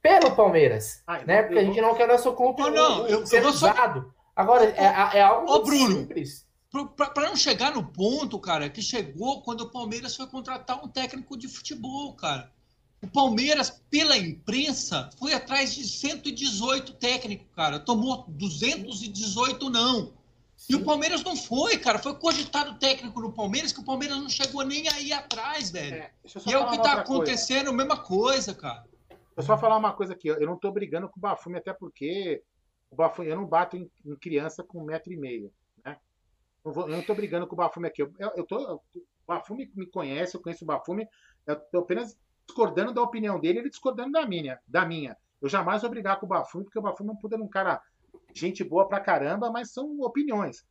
pelo 0.00 0.34
Palmeiras, 0.34 1.02
Ai, 1.06 1.22
né? 1.26 1.42
Porque 1.42 1.58
a 1.58 1.64
gente 1.64 1.82
não 1.82 1.94
quer 1.94 2.08
nosso 2.08 2.32
clube 2.32 2.62
não, 2.62 2.70
não, 2.70 3.06
eu, 3.06 3.26
ser 3.26 3.42
eu 3.42 3.52
só... 3.52 3.74
Agora, 4.34 4.64
é, 4.64 5.18
é 5.18 5.22
algo 5.22 5.52
Ô, 5.52 5.62
Bruno, 5.62 5.96
simples. 5.98 6.46
Para 6.96 7.28
não 7.28 7.36
chegar 7.36 7.74
no 7.74 7.84
ponto, 7.84 8.38
cara, 8.38 8.70
que 8.70 8.80
chegou 8.80 9.42
quando 9.42 9.62
o 9.62 9.70
Palmeiras 9.70 10.16
foi 10.16 10.26
contratar 10.28 10.82
um 10.82 10.88
técnico 10.88 11.36
de 11.36 11.46
futebol, 11.46 12.14
cara. 12.14 12.50
O 13.02 13.08
Palmeiras, 13.08 13.82
pela 13.90 14.16
imprensa, 14.16 15.08
foi 15.18 15.32
atrás 15.32 15.74
de 15.74 15.84
118 15.84 16.94
técnicos, 16.94 17.46
cara. 17.56 17.80
Tomou 17.80 18.24
218 18.28 19.70
não. 19.70 20.12
Sim. 20.54 20.74
E 20.74 20.76
o 20.76 20.84
Palmeiras 20.84 21.24
não 21.24 21.34
foi, 21.34 21.78
cara. 21.78 21.98
Foi 21.98 22.14
cogitado 22.14 22.78
técnico 22.78 23.18
no 23.20 23.32
Palmeiras 23.32 23.72
que 23.72 23.80
o 23.80 23.84
Palmeiras 23.84 24.18
não 24.18 24.28
chegou 24.28 24.62
nem 24.62 24.86
aí 24.88 25.10
atrás, 25.10 25.70
velho. 25.70 25.94
É, 25.94 26.10
e 26.46 26.52
é 26.52 26.58
o 26.58 26.68
que 26.68 26.82
tá 26.82 26.92
acontecendo, 26.92 27.68
coisa. 27.68 27.76
mesma 27.76 27.96
coisa, 27.96 28.54
cara. 28.54 28.84
Eu 29.34 29.42
só 29.42 29.56
falar 29.56 29.78
uma 29.78 29.94
coisa 29.94 30.12
aqui. 30.12 30.28
Eu 30.28 30.46
não 30.46 30.58
tô 30.58 30.70
brigando 30.70 31.08
com 31.08 31.18
o 31.18 31.22
Bafume, 31.22 31.56
até 31.56 31.72
porque 31.72 32.42
o 32.90 32.96
Bafume, 32.96 33.28
eu 33.28 33.36
não 33.36 33.46
bato 33.46 33.76
em, 33.76 33.90
em 34.04 34.14
criança 34.16 34.62
com 34.62 34.82
um 34.82 34.84
metro 34.84 35.10
e 35.10 35.16
meio. 35.16 35.50
Né? 35.82 35.96
Eu, 36.62 36.72
vou, 36.72 36.88
eu 36.90 36.96
não 36.96 37.02
tô 37.02 37.14
brigando 37.14 37.46
com 37.46 37.54
o 37.54 37.56
Bafume 37.56 37.88
aqui. 37.88 38.02
Eu, 38.02 38.12
eu, 38.18 38.44
tô, 38.44 38.74
o 38.74 39.02
Bafume 39.26 39.70
me 39.74 39.86
conhece, 39.86 40.36
eu 40.36 40.42
conheço 40.42 40.64
o 40.64 40.66
Bafume. 40.66 41.08
Eu, 41.46 41.58
eu 41.72 41.80
apenas 41.80 42.18
discordando 42.50 42.92
da 42.92 43.02
opinião 43.02 43.38
dele, 43.38 43.60
ele 43.60 43.70
discordando 43.70 44.12
da 44.12 44.26
minha. 44.26 44.58
Da 44.66 44.84
minha. 44.84 45.16
Eu 45.40 45.48
jamais 45.48 45.82
vou 45.82 45.90
brigar 45.90 46.18
com 46.18 46.26
o 46.26 46.28
Bafumi, 46.28 46.64
porque 46.64 46.78
o 46.78 46.82
Bafumi 46.82 47.10
é 47.10 47.12
um 47.12 47.16
puta 47.16 47.36
um 47.36 47.48
cara 47.48 47.80
gente 48.34 48.62
boa 48.62 48.86
pra 48.86 49.00
caramba, 49.00 49.50
mas 49.50 49.72
são 49.72 50.00
opiniões. 50.00 50.64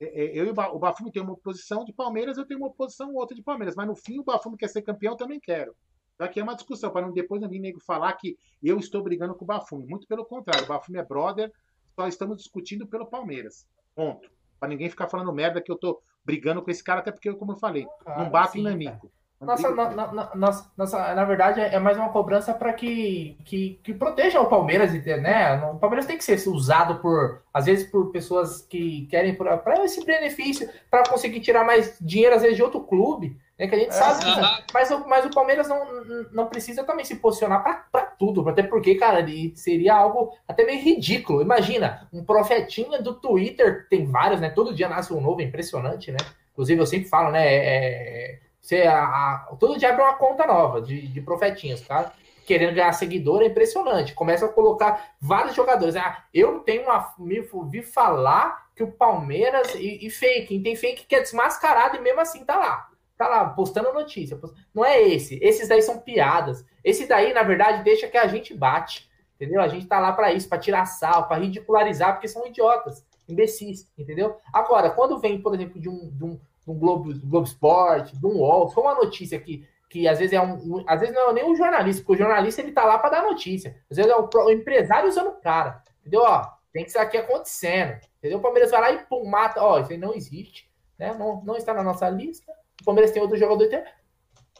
É, 0.00 0.06
é, 0.06 0.38
eu 0.38 0.46
e 0.46 0.50
o 0.50 0.78
Bafumi 0.78 1.12
tem 1.12 1.22
uma 1.22 1.36
posição 1.36 1.84
de 1.84 1.92
Palmeiras, 1.92 2.36
eu 2.36 2.44
tenho 2.44 2.60
uma 2.60 2.72
posição 2.72 3.14
outra 3.14 3.36
de 3.36 3.42
Palmeiras, 3.42 3.74
mas 3.74 3.86
no 3.86 3.94
fim 3.94 4.18
o 4.18 4.24
Bafumi 4.24 4.56
quer 4.56 4.68
ser 4.68 4.82
campeão, 4.82 5.12
eu 5.12 5.16
também 5.16 5.40
quero. 5.40 5.74
Então 6.14 6.26
aqui 6.26 6.40
é 6.40 6.42
uma 6.42 6.54
discussão, 6.54 6.90
para 6.90 7.06
não 7.06 7.12
depois 7.12 7.40
não 7.40 7.48
vir 7.48 7.60
nego 7.60 7.80
falar 7.80 8.12
que 8.14 8.36
eu 8.62 8.78
estou 8.78 9.02
brigando 9.02 9.34
com 9.34 9.44
o 9.44 9.46
Bafumi. 9.46 9.86
Muito 9.86 10.06
pelo 10.06 10.24
contrário, 10.24 10.64
o 10.64 10.68
Bafumi 10.68 10.98
é 10.98 11.04
brother, 11.04 11.50
só 11.94 12.06
estamos 12.06 12.36
discutindo 12.36 12.86
pelo 12.86 13.06
Palmeiras. 13.06 13.66
Ponto. 13.94 14.30
Para 14.58 14.68
ninguém 14.68 14.90
ficar 14.90 15.08
falando 15.08 15.32
merda 15.32 15.60
que 15.60 15.72
eu 15.72 15.76
tô 15.76 16.00
brigando 16.24 16.62
com 16.62 16.70
esse 16.70 16.84
cara, 16.84 17.00
até 17.00 17.10
porque, 17.10 17.32
como 17.34 17.52
eu 17.52 17.56
falei, 17.56 17.86
não 18.06 18.30
bato 18.30 18.52
sim, 18.52 18.60
em 18.60 18.62
namico. 18.62 19.10
Nossa, 19.42 19.70
na, 19.72 19.90
na, 19.90 20.30
nossa, 20.36 20.70
nossa, 20.76 21.14
na 21.14 21.24
verdade, 21.24 21.60
é 21.60 21.78
mais 21.78 21.96
uma 21.96 22.10
cobrança 22.10 22.54
para 22.54 22.72
que, 22.72 23.36
que, 23.44 23.80
que 23.82 23.92
proteja 23.92 24.40
o 24.40 24.48
Palmeiras, 24.48 24.92
né? 24.92 25.54
O 25.64 25.78
Palmeiras 25.78 26.06
tem 26.06 26.16
que 26.16 26.24
ser 26.24 26.48
usado 26.48 27.00
por, 27.00 27.42
às 27.52 27.66
vezes, 27.66 27.90
por 27.90 28.12
pessoas 28.12 28.62
que 28.62 29.06
querem 29.06 29.34
para 29.34 29.84
esse 29.84 30.04
benefício, 30.04 30.70
para 30.88 31.02
conseguir 31.08 31.40
tirar 31.40 31.64
mais 31.64 31.98
dinheiro, 32.00 32.36
às 32.36 32.42
vezes, 32.42 32.56
de 32.56 32.62
outro 32.62 32.80
clube, 32.82 33.36
né? 33.58 33.66
Que 33.66 33.74
a 33.74 33.78
gente 33.78 33.88
é, 33.88 33.92
sabe. 33.92 34.24
Que, 34.24 34.72
mas, 34.72 34.90
mas 35.06 35.26
o 35.26 35.30
Palmeiras 35.30 35.68
não, 35.68 35.84
não 36.30 36.46
precisa 36.46 36.84
também 36.84 37.04
se 37.04 37.16
posicionar 37.16 37.88
para 37.90 38.02
tudo, 38.02 38.48
até 38.48 38.62
porque, 38.62 38.94
cara, 38.94 39.26
seria 39.56 39.94
algo 39.94 40.32
até 40.46 40.64
meio 40.64 40.80
ridículo. 40.80 41.42
Imagina, 41.42 42.08
um 42.12 42.24
profetinha 42.24 43.02
do 43.02 43.14
Twitter, 43.14 43.88
tem 43.90 44.06
vários, 44.06 44.40
né? 44.40 44.50
Todo 44.50 44.74
dia 44.74 44.88
nasce 44.88 45.12
um 45.12 45.20
novo, 45.20 45.40
é 45.40 45.44
impressionante, 45.44 46.12
né? 46.12 46.18
Inclusive, 46.52 46.80
eu 46.80 46.86
sempre 46.86 47.08
falo, 47.08 47.32
né? 47.32 47.44
É, 47.44 48.38
você, 48.62 48.82
a, 48.82 49.02
a, 49.04 49.56
todo 49.58 49.76
dia 49.76 49.90
abre 49.90 50.02
uma 50.02 50.14
conta 50.14 50.46
nova 50.46 50.80
de, 50.80 51.08
de 51.08 51.20
profetinhas, 51.20 51.80
tá? 51.80 52.12
Querendo 52.46 52.74
ganhar 52.74 52.92
seguidor 52.92 53.42
é 53.42 53.46
impressionante. 53.46 54.14
Começa 54.14 54.46
a 54.46 54.48
colocar 54.48 55.14
vários 55.20 55.54
jogadores. 55.54 55.96
Ah, 55.96 56.24
eu 56.32 56.60
tenho 56.60 56.84
uma. 56.84 57.12
Me 57.18 57.46
ouvi 57.52 57.82
falar 57.82 58.68
que 58.76 58.82
o 58.82 58.92
Palmeiras. 58.92 59.74
E, 59.74 60.06
e 60.06 60.10
fake. 60.10 60.60
tem 60.60 60.76
fake 60.76 61.06
que 61.06 61.14
é 61.14 61.20
desmascarado 61.20 61.96
e 61.96 62.00
mesmo 62.00 62.20
assim 62.20 62.44
tá 62.44 62.56
lá. 62.56 62.88
tá 63.18 63.28
lá 63.28 63.48
postando 63.50 63.92
notícia. 63.92 64.38
Não 64.72 64.84
é 64.84 65.02
esse. 65.02 65.38
Esses 65.42 65.68
daí 65.68 65.82
são 65.82 65.98
piadas. 65.98 66.64
Esse 66.84 67.06
daí, 67.06 67.32
na 67.32 67.42
verdade, 67.42 67.82
deixa 67.82 68.06
que 68.06 68.18
a 68.18 68.28
gente 68.28 68.54
bate. 68.54 69.10
Entendeu? 69.34 69.60
A 69.60 69.66
gente 69.66 69.86
tá 69.86 69.98
lá 69.98 70.12
para 70.12 70.32
isso, 70.32 70.48
para 70.48 70.58
tirar 70.58 70.86
sal, 70.86 71.26
para 71.26 71.40
ridicularizar, 71.40 72.12
porque 72.12 72.28
são 72.28 72.46
idiotas, 72.46 73.04
imbecis, 73.28 73.90
entendeu? 73.98 74.36
Agora, 74.52 74.88
quando 74.90 75.18
vem, 75.18 75.42
por 75.42 75.52
exemplo, 75.52 75.80
de 75.80 75.88
um, 75.88 76.10
de 76.12 76.24
um, 76.24 76.40
um 76.66 76.78
Globo, 76.78 77.12
do 77.12 77.26
Globo 77.26 77.46
Esporte, 77.46 78.16
um 78.22 78.38
UOL, 78.38 78.70
for 78.70 78.82
uma 78.82 78.94
notícia 78.94 79.38
que, 79.38 79.66
que 79.88 80.06
às 80.06 80.18
vezes 80.18 80.32
é 80.32 80.40
um, 80.40 80.54
um, 80.54 80.84
Às 80.86 81.00
vezes 81.00 81.14
não 81.14 81.30
é 81.30 81.32
nem 81.32 81.44
um 81.44 81.56
jornalista, 81.56 82.02
porque 82.02 82.22
o 82.22 82.24
jornalista 82.26 82.60
ele 82.60 82.72
tá 82.72 82.84
lá 82.84 82.98
para 82.98 83.10
dar 83.10 83.22
notícia. 83.22 83.76
Às 83.90 83.96
vezes 83.96 84.10
é 84.10 84.16
o, 84.16 84.28
o, 84.32 84.50
empresário 84.50 85.08
usando 85.08 85.28
o 85.28 85.40
cara. 85.40 85.82
Entendeu? 86.00 86.22
Ó, 86.22 86.46
tem 86.72 86.84
que 86.84 86.90
isso 86.90 86.98
aqui 86.98 87.16
acontecendo. 87.16 88.00
Entendeu? 88.18 88.38
O 88.38 88.42
Palmeiras 88.42 88.70
vai 88.70 88.80
lá 88.80 88.92
e 88.92 89.04
pum, 89.06 89.24
mata. 89.24 89.62
Ó, 89.62 89.80
isso 89.80 89.92
aí 89.92 89.98
não 89.98 90.14
existe. 90.14 90.70
Né? 90.98 91.12
Não, 91.14 91.42
não 91.44 91.56
está 91.56 91.74
na 91.74 91.82
nossa 91.82 92.08
lista. 92.08 92.52
O 92.80 92.84
Palmeiras 92.84 93.10
tem 93.10 93.20
outro 93.20 93.36
jogador. 93.36 93.68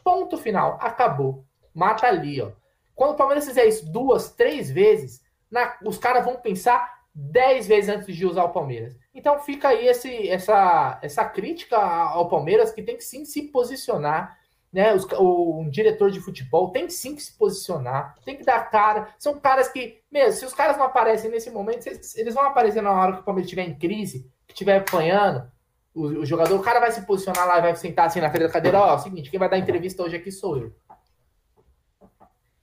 Ponto 0.03 0.37
final. 0.37 0.77
Acabou. 0.81 1.45
Mata 1.73 2.07
ali, 2.07 2.41
ó. 2.41 2.51
Quando 2.95 3.11
o 3.11 3.17
Palmeiras 3.17 3.45
fizer 3.45 3.65
isso 3.65 3.91
duas, 3.91 4.31
três 4.31 4.69
vezes, 4.69 5.23
na, 5.49 5.77
os 5.83 5.97
caras 5.97 6.23
vão 6.23 6.35
pensar 6.35 7.01
dez 7.13 7.67
vezes 7.67 7.89
antes 7.89 8.15
de 8.15 8.25
usar 8.25 8.43
o 8.43 8.51
Palmeiras. 8.51 8.97
Então 9.13 9.39
fica 9.39 9.69
aí 9.69 9.87
esse, 9.87 10.27
essa, 10.27 10.99
essa 11.01 11.23
crítica 11.25 11.77
ao 11.77 12.27
Palmeiras 12.27 12.71
que 12.71 12.81
tem 12.81 12.97
que 12.97 13.03
sim 13.03 13.25
se 13.25 13.43
posicionar. 13.43 14.39
Né, 14.71 14.91
os, 14.91 15.05
o, 15.19 15.59
um 15.59 15.69
diretor 15.69 16.09
de 16.09 16.19
futebol 16.19 16.71
tem 16.71 16.89
sim 16.89 17.15
que 17.15 17.21
se 17.21 17.37
posicionar, 17.37 18.15
tem 18.25 18.35
que 18.35 18.43
dar 18.43 18.71
cara. 18.71 19.13
São 19.19 19.39
caras 19.39 19.67
que, 19.67 20.01
mesmo, 20.11 20.39
se 20.39 20.45
os 20.47 20.53
caras 20.53 20.77
não 20.77 20.85
aparecem 20.85 21.29
nesse 21.29 21.51
momento, 21.51 21.85
eles, 21.85 22.17
eles 22.17 22.33
vão 22.33 22.43
aparecer 22.43 22.81
na 22.81 22.91
hora 22.91 23.13
que 23.13 23.19
o 23.19 23.23
Palmeiras 23.23 23.45
estiver 23.45 23.69
em 23.69 23.77
crise, 23.77 24.27
que 24.47 24.53
estiver 24.53 24.77
apanhando. 24.77 25.47
O, 25.93 26.05
o, 26.05 26.25
jogador, 26.25 26.59
o 26.59 26.63
cara 26.63 26.79
vai 26.79 26.91
se 26.91 27.05
posicionar 27.05 27.47
lá 27.47 27.59
e 27.59 27.61
vai 27.61 27.75
sentar 27.75 28.07
assim 28.07 28.19
na 28.19 28.31
frente 28.31 28.47
da 28.47 28.51
cadeira. 28.51 28.79
Ó, 28.79 28.89
é 28.89 28.95
o 28.95 28.97
seguinte, 28.97 29.29
quem 29.29 29.39
vai 29.39 29.47
dar 29.47 29.59
entrevista 29.59 30.01
hoje 30.01 30.15
aqui 30.15 30.31
sou 30.31 30.57
eu. 30.57 30.75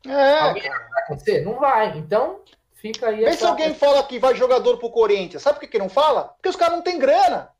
É. 0.04 0.38
Alguém 0.40 0.68
vai 0.68 1.02
acontecer? 1.04 1.44
Não 1.44 1.60
vai. 1.60 1.96
Então, 1.96 2.40
fica 2.80 3.08
aí. 3.08 3.24
Vê 3.24 3.32
se 3.34 3.44
alguém 3.44 3.74
fala 3.74 4.02
que 4.02 4.18
vai 4.18 4.34
jogador 4.34 4.78
pro 4.78 4.90
Corinthians. 4.90 5.42
Sabe 5.42 5.56
por 5.56 5.60
que, 5.60 5.72
que 5.72 5.78
não 5.78 5.88
fala? 5.88 6.24
Porque 6.36 6.48
os 6.48 6.56
caras 6.56 6.76
não 6.76 6.82
têm 6.82 6.98
grana. 6.98 7.50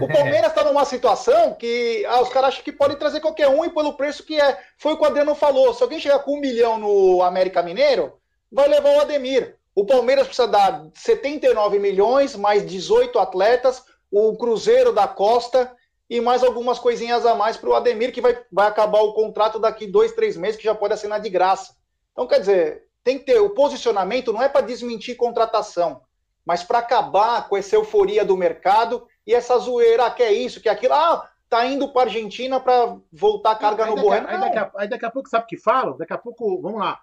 O 0.00 0.06
Palmeiras 0.06 0.50
está 0.50 0.62
numa 0.62 0.84
situação 0.84 1.54
que 1.54 2.04
ah, 2.06 2.20
os 2.20 2.28
caras 2.28 2.50
acham 2.50 2.62
que 2.62 2.72
podem 2.72 2.96
trazer 2.96 3.20
qualquer 3.20 3.48
um 3.48 3.64
e 3.64 3.70
pelo 3.70 3.94
preço 3.94 4.24
que 4.24 4.38
é. 4.38 4.58
Foi 4.76 4.92
o 4.92 4.96
que 4.96 5.02
o 5.02 5.06
Adriano 5.06 5.34
falou. 5.34 5.72
Se 5.72 5.82
alguém 5.82 5.98
chegar 5.98 6.18
com 6.20 6.36
um 6.36 6.40
milhão 6.40 6.78
no 6.78 7.22
América 7.22 7.62
Mineiro, 7.62 8.12
vai 8.52 8.68
levar 8.68 8.90
o 8.90 9.00
Ademir. 9.00 9.56
O 9.74 9.86
Palmeiras 9.86 10.26
precisa 10.26 10.48
dar 10.48 10.86
79 10.94 11.78
milhões, 11.78 12.36
mais 12.36 12.66
18 12.66 13.18
atletas, 13.18 13.82
o 14.10 14.36
Cruzeiro 14.36 14.92
da 14.92 15.08
Costa 15.08 15.74
e 16.08 16.20
mais 16.20 16.42
algumas 16.42 16.78
coisinhas 16.78 17.24
a 17.24 17.36
mais 17.36 17.56
para 17.56 17.70
o 17.70 17.74
Ademir, 17.74 18.12
que 18.12 18.20
vai, 18.20 18.36
vai 18.50 18.66
acabar 18.66 19.00
o 19.00 19.14
contrato 19.14 19.60
daqui 19.60 19.86
dois, 19.86 20.12
três 20.12 20.36
meses, 20.36 20.56
que 20.56 20.64
já 20.64 20.74
pode 20.74 20.92
assinar 20.92 21.20
de 21.20 21.30
graça. 21.30 21.76
Então, 22.12 22.26
quer 22.26 22.40
dizer, 22.40 22.82
tem 23.02 23.18
que 23.18 23.24
ter 23.24 23.38
o 23.38 23.50
posicionamento, 23.50 24.32
não 24.32 24.42
é 24.42 24.48
para 24.48 24.66
desmentir 24.66 25.16
contratação, 25.16 26.02
mas 26.44 26.62
para 26.62 26.78
acabar 26.78 27.48
com 27.48 27.56
essa 27.56 27.76
euforia 27.76 28.24
do 28.24 28.36
mercado 28.36 29.06
e 29.26 29.34
essa 29.34 29.58
zoeira, 29.58 30.06
ah, 30.06 30.10
que 30.10 30.22
é 30.22 30.32
isso, 30.32 30.60
que 30.60 30.68
é 30.68 30.72
aquilo, 30.72 30.94
ah, 30.94 31.28
tá 31.48 31.64
indo 31.66 31.92
para 31.92 32.02
Argentina 32.02 32.60
para 32.60 32.96
voltar 33.12 33.52
a 33.52 33.56
carga 33.56 33.86
no 33.86 33.96
Bueno. 33.96 34.28
Aí, 34.28 34.40
daqui 34.40 34.58
a, 34.58 34.72
aí 34.76 34.88
daqui 34.88 35.04
a 35.04 35.10
pouco, 35.10 35.28
sabe 35.28 35.44
o 35.44 35.48
que 35.48 35.56
falam? 35.56 35.96
Daqui 35.96 36.12
a 36.12 36.18
pouco, 36.18 36.60
vamos 36.60 36.80
lá, 36.80 37.00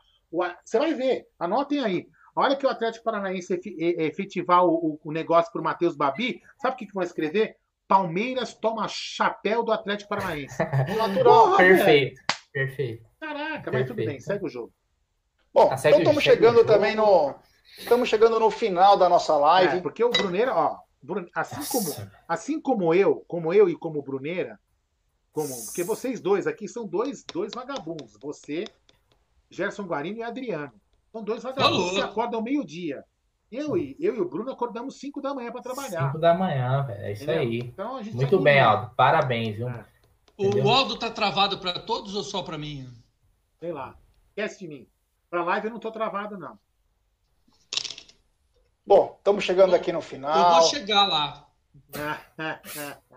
você 0.64 0.78
vai 0.78 0.94
ver, 0.94 1.28
anotem 1.40 1.84
aí. 1.84 2.08
A 2.36 2.42
hora 2.42 2.56
que 2.56 2.66
o 2.66 2.70
Atlético 2.70 3.04
Paranaense 3.04 3.60
efetivar 3.98 4.64
o, 4.64 5.00
o 5.04 5.12
negócio 5.12 5.52
para 5.52 5.60
o 5.60 5.64
Matheus 5.64 5.96
Babi, 5.96 6.42
sabe 6.58 6.76
o 6.76 6.78
que, 6.78 6.86
que 6.86 6.94
vão 6.94 7.04
escrever? 7.04 7.58
Palmeiras 7.88 8.54
toma 8.54 8.88
chapéu 8.88 9.64
do 9.64 9.72
Atlético 9.72 10.10
Paranaense. 10.10 10.56
Natural. 10.98 11.58
perfeito, 11.58 12.22
perfeito. 12.52 13.08
Caraca, 13.20 13.72
mas 13.72 13.88
tudo 13.88 14.06
bem, 14.06 14.20
segue 14.20 14.46
o 14.46 14.50
jogo. 14.50 14.72
Bom, 15.58 15.74
então 15.74 15.98
estamos 15.98 16.24
chegando 16.24 16.64
também 16.64 16.96
no. 16.96 17.34
Estamos 17.80 18.08
chegando 18.08 18.40
no 18.40 18.52
final 18.52 18.96
da 18.96 19.10
nossa 19.10 19.36
live. 19.36 19.78
É, 19.78 19.82
porque 19.82 20.04
o 20.04 20.12
Bruneira, 20.12 20.54
ó, 20.54 20.78
assim 21.34 21.64
como, 21.66 22.10
assim 22.28 22.62
como 22.62 22.94
eu, 22.94 23.26
como 23.28 23.52
eu 23.52 23.68
e 23.68 23.76
como 23.76 23.98
o 23.98 24.04
Bruneira, 24.04 24.60
como, 25.32 25.50
porque 25.66 25.84
vocês 25.84 26.20
dois 26.20 26.46
aqui 26.46 26.68
são 26.68 26.86
dois, 26.86 27.24
dois 27.24 27.54
vagabundos. 27.56 28.16
Você, 28.22 28.66
Gerson 29.50 29.84
Guarino 29.84 30.20
e 30.20 30.24
Adriano. 30.24 30.74
São 31.12 31.24
dois 31.24 31.42
vagabundos 31.42 31.92
que 31.92 32.02
acordam 32.02 32.40
meio-dia. 32.40 33.04
Eu 33.52 33.76
e, 33.76 33.96
eu 34.00 34.16
e 34.16 34.20
o 34.20 34.30
Bruno 34.30 34.52
acordamos 34.52 35.00
5 35.00 35.22
da 35.22 35.34
manhã 35.34 35.52
para 35.52 35.62
trabalhar. 35.62 36.08
5 36.08 36.20
da 36.20 36.34
manhã, 36.34 36.84
velho. 36.84 37.02
É 37.02 37.14
isso 37.14 37.24
Entendeu? 37.24 37.42
aí. 37.42 37.60
Então, 37.60 38.04
Muito 38.04 38.40
bem, 38.42 38.60
Aldo. 38.60 38.92
Parabéns, 38.96 39.56
viu? 39.56 39.70
É. 39.70 39.86
O 40.38 40.70
Aldo 40.70 41.00
tá 41.00 41.10
travado 41.10 41.58
para 41.58 41.80
todos 41.80 42.14
ou 42.14 42.24
só 42.24 42.44
para 42.44 42.58
mim? 42.58 42.88
Sei 43.60 43.72
lá. 43.72 43.96
Esquece 44.30 44.60
de 44.60 44.68
mim. 44.68 44.88
Para 45.30 45.44
live 45.44 45.68
eu 45.68 45.74
não 45.74 45.80
tô 45.80 45.92
travado, 45.92 46.38
não. 46.38 46.58
Bom, 48.86 49.16
estamos 49.18 49.44
chegando 49.44 49.76
aqui 49.76 49.92
no 49.92 50.02
final. 50.02 50.38
Eu 50.38 50.62
vou 50.62 50.70
chegar 50.70 51.06
lá. 51.06 51.46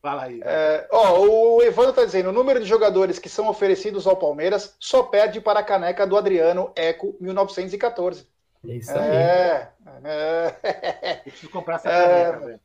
Fala 0.00 0.22
aí. 0.22 0.40
É, 0.44 0.86
ó, 0.92 1.18
o 1.18 1.62
Evandro 1.62 1.90
está 1.90 2.04
dizendo: 2.04 2.28
o 2.28 2.32
número 2.32 2.60
de 2.60 2.66
jogadores 2.66 3.18
que 3.18 3.28
são 3.28 3.48
oferecidos 3.48 4.06
ao 4.06 4.16
Palmeiras 4.16 4.76
só 4.78 5.02
perde 5.02 5.40
para 5.40 5.58
a 5.58 5.64
caneca 5.64 6.06
do 6.06 6.16
Adriano 6.16 6.70
Eco 6.76 7.16
1914. 7.18 8.28
É 8.68 8.72
isso 8.76 8.92
aí. 8.92 9.16
É, 9.16 9.72
é... 10.04 11.14
Preciso 11.24 11.50
comprar 11.50 11.76
essa 11.76 11.90
é, 11.90 12.60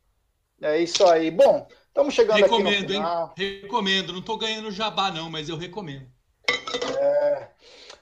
é 0.62 0.78
isso 0.78 1.04
aí. 1.08 1.32
Bom, 1.32 1.68
estamos 1.88 2.14
chegando 2.14 2.38
recomendo, 2.38 2.68
aqui 2.68 2.82
no 2.84 2.90
final. 2.90 3.34
Hein? 3.36 3.62
Recomendo. 3.64 4.14
Não 4.14 4.20
estou 4.20 4.38
ganhando 4.38 4.70
jabá, 4.70 5.10
não, 5.10 5.28
mas 5.28 5.50
eu 5.50 5.58
recomendo. 5.58 6.08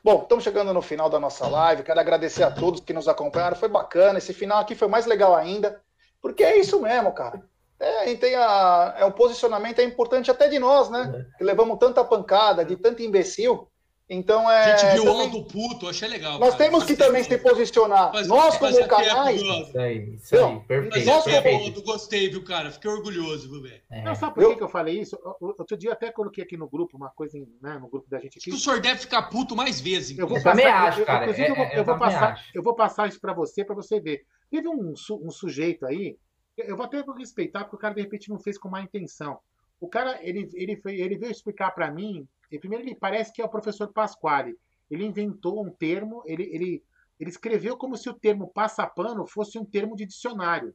Bom, 0.04 0.22
estamos 0.24 0.44
chegando 0.44 0.74
no 0.74 0.82
final 0.82 1.10
da 1.10 1.20
nossa 1.20 1.48
live. 1.48 1.84
Quero 1.84 2.00
agradecer 2.00 2.44
a 2.44 2.52
todos 2.52 2.80
que 2.80 2.94
nos 2.94 3.08
acompanharam. 3.08 3.56
Foi 3.56 3.68
bacana. 3.68 4.18
Esse 4.18 4.34
final 4.34 4.60
aqui 4.60 4.76
foi 4.76 4.88
mais 4.88 5.06
legal 5.06 5.36
ainda. 5.36 5.82
Porque 6.22 6.44
é 6.44 6.58
isso 6.58 6.82
mesmo, 6.82 7.12
cara. 7.14 7.44
É, 7.80 8.14
tem 8.16 8.36
a, 8.36 8.96
é 8.98 9.06
um 9.06 9.12
posicionamento 9.12 9.80
é 9.80 9.84
importante 9.84 10.30
até 10.30 10.50
de 10.50 10.60
nós, 10.60 10.90
né? 10.90 11.26
É. 11.34 11.38
Que 11.38 11.44
levamos 11.44 11.78
tanta 11.80 12.04
pancada 12.04 12.66
de 12.66 12.76
tanto 12.76 13.02
imbecil. 13.02 13.70
Então 14.10 14.50
é. 14.50 14.74
A 14.74 14.78
gente 14.78 14.94
viu 14.94 15.04
também... 15.04 15.20
o 15.20 15.22
Aldo 15.22 15.44
puto, 15.46 15.88
achei 15.88 16.10
legal. 16.10 16.40
Nós 16.40 16.56
cara. 16.56 16.64
temos 16.64 16.84
que 16.84 16.96
também 16.96 17.24
se 17.24 17.38
posicionar. 17.38 18.12
Mas, 18.12 18.28
nós, 18.28 18.58
como 18.58 18.88
canais. 18.88 19.40
Isso 19.40 19.78
aí, 19.78 20.16
isso 20.16 20.36
aí, 20.36 20.60
perfeito. 20.62 21.06
Nós, 21.06 21.24
como... 21.26 21.82
gostei, 21.84 22.30
viu, 22.30 22.44
cara? 22.44 22.72
Fiquei 22.72 22.90
orgulhoso, 22.90 23.62
velho. 23.62 23.82
É. 23.92 24.02
Não, 24.02 24.16
sabe 24.16 24.34
por 24.34 24.44
eu... 24.44 24.58
que 24.58 24.64
eu 24.64 24.70
falei 24.70 25.00
isso? 25.00 25.16
Outro 25.40 25.78
dia 25.78 25.94
até 25.94 26.12
coloquei 26.12 26.44
aqui 26.44 26.58
no 26.58 26.68
grupo 26.68 26.98
uma 26.98 27.10
coisa, 27.12 27.38
né, 27.62 27.78
no 27.78 27.88
grupo 27.88 28.10
da 28.10 28.20
gente 28.20 28.40
aqui. 28.40 28.52
o 28.52 28.58
senhor 28.58 28.82
deve 28.82 29.02
ficar 29.02 29.24
puto 29.30 29.56
mais 29.56 29.80
vezes. 29.80 30.18
Eu, 30.18 30.28
vou 30.28 30.38
passar, 30.38 30.52
também 30.52 30.66
acho, 30.66 31.06
cara. 31.06 31.26
Eu, 31.28 31.34
eu, 31.34 31.56
vou, 31.56 31.66
é, 31.66 31.80
eu 31.80 31.86
vou 31.86 32.00
passar, 32.00 32.34
acho. 32.34 32.52
eu 32.56 32.64
vou 32.64 32.76
passar 32.76 33.08
isso 33.08 33.22
para 33.22 33.34
você, 33.34 33.64
para 33.64 33.76
você 33.76 34.00
ver. 34.00 34.24
Teve 34.50 34.68
um, 34.68 34.94
um 35.22 35.30
sujeito 35.30 35.86
aí, 35.86 36.18
eu 36.58 36.76
vou 36.76 36.86
até 36.86 37.04
respeitar, 37.16 37.64
porque 37.64 37.76
o 37.76 37.80
cara 37.80 37.94
de 37.94 38.02
repente 38.02 38.30
não 38.30 38.40
fez 38.40 38.58
com 38.58 38.70
má 38.70 38.82
intenção. 38.82 39.40
O 39.80 39.88
cara, 39.88 40.20
ele, 40.22 40.50
ele, 40.54 40.76
foi, 40.78 41.00
ele 41.00 41.18
veio 41.18 41.32
explicar 41.32 41.72
para 41.72 41.92
mim. 41.92 42.28
Primeiro, 42.58 42.84
ele 42.84 42.96
parece 42.96 43.32
que 43.32 43.42
é 43.42 43.46
o 43.46 43.50
professor 43.50 43.92
Pasquale 43.94 44.58
ele 44.90 45.06
inventou 45.06 45.64
um 45.64 45.70
termo, 45.70 46.24
ele, 46.26 46.44
ele, 46.44 46.84
ele 47.20 47.30
escreveu 47.30 47.78
como 47.78 47.96
se 47.96 48.10
o 48.10 48.14
termo 48.14 48.48
passapano 48.48 49.26
fosse 49.28 49.60
um 49.60 49.66
termo 49.66 49.96
de 49.96 50.06
dicionário. 50.06 50.74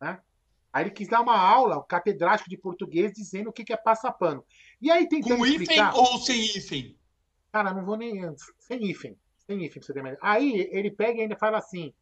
Né? 0.00 0.20
Aí 0.72 0.84
ele 0.84 0.90
quis 0.90 1.08
dar 1.08 1.20
uma 1.20 1.36
aula, 1.36 1.78
um 1.78 1.86
catedrático 1.86 2.50
de 2.50 2.56
português, 2.56 3.12
dizendo 3.12 3.48
o 3.50 3.52
que, 3.52 3.64
que 3.64 3.72
é 3.72 3.76
passapano. 3.76 4.44
E 4.80 4.90
aí 4.90 5.08
tentando 5.08 5.38
Com 5.38 5.46
explicar... 5.46 5.90
hífen 5.90 6.00
ou 6.00 6.18
sem 6.18 6.40
hífen? 6.40 6.96
Cara, 7.50 7.72
não 7.72 7.84
vou 7.84 7.96
nem... 7.96 8.20
Sem 8.58 8.84
hífen. 8.84 9.16
Sem 9.38 9.64
hífen, 9.64 9.80
pra 9.80 9.86
você 9.86 9.92
ter 9.92 10.02
mais... 10.02 10.18
Aí 10.20 10.68
ele 10.70 10.90
pega 10.90 11.18
e 11.18 11.22
ainda 11.22 11.36
fala 11.36 11.58
assim, 11.58 11.92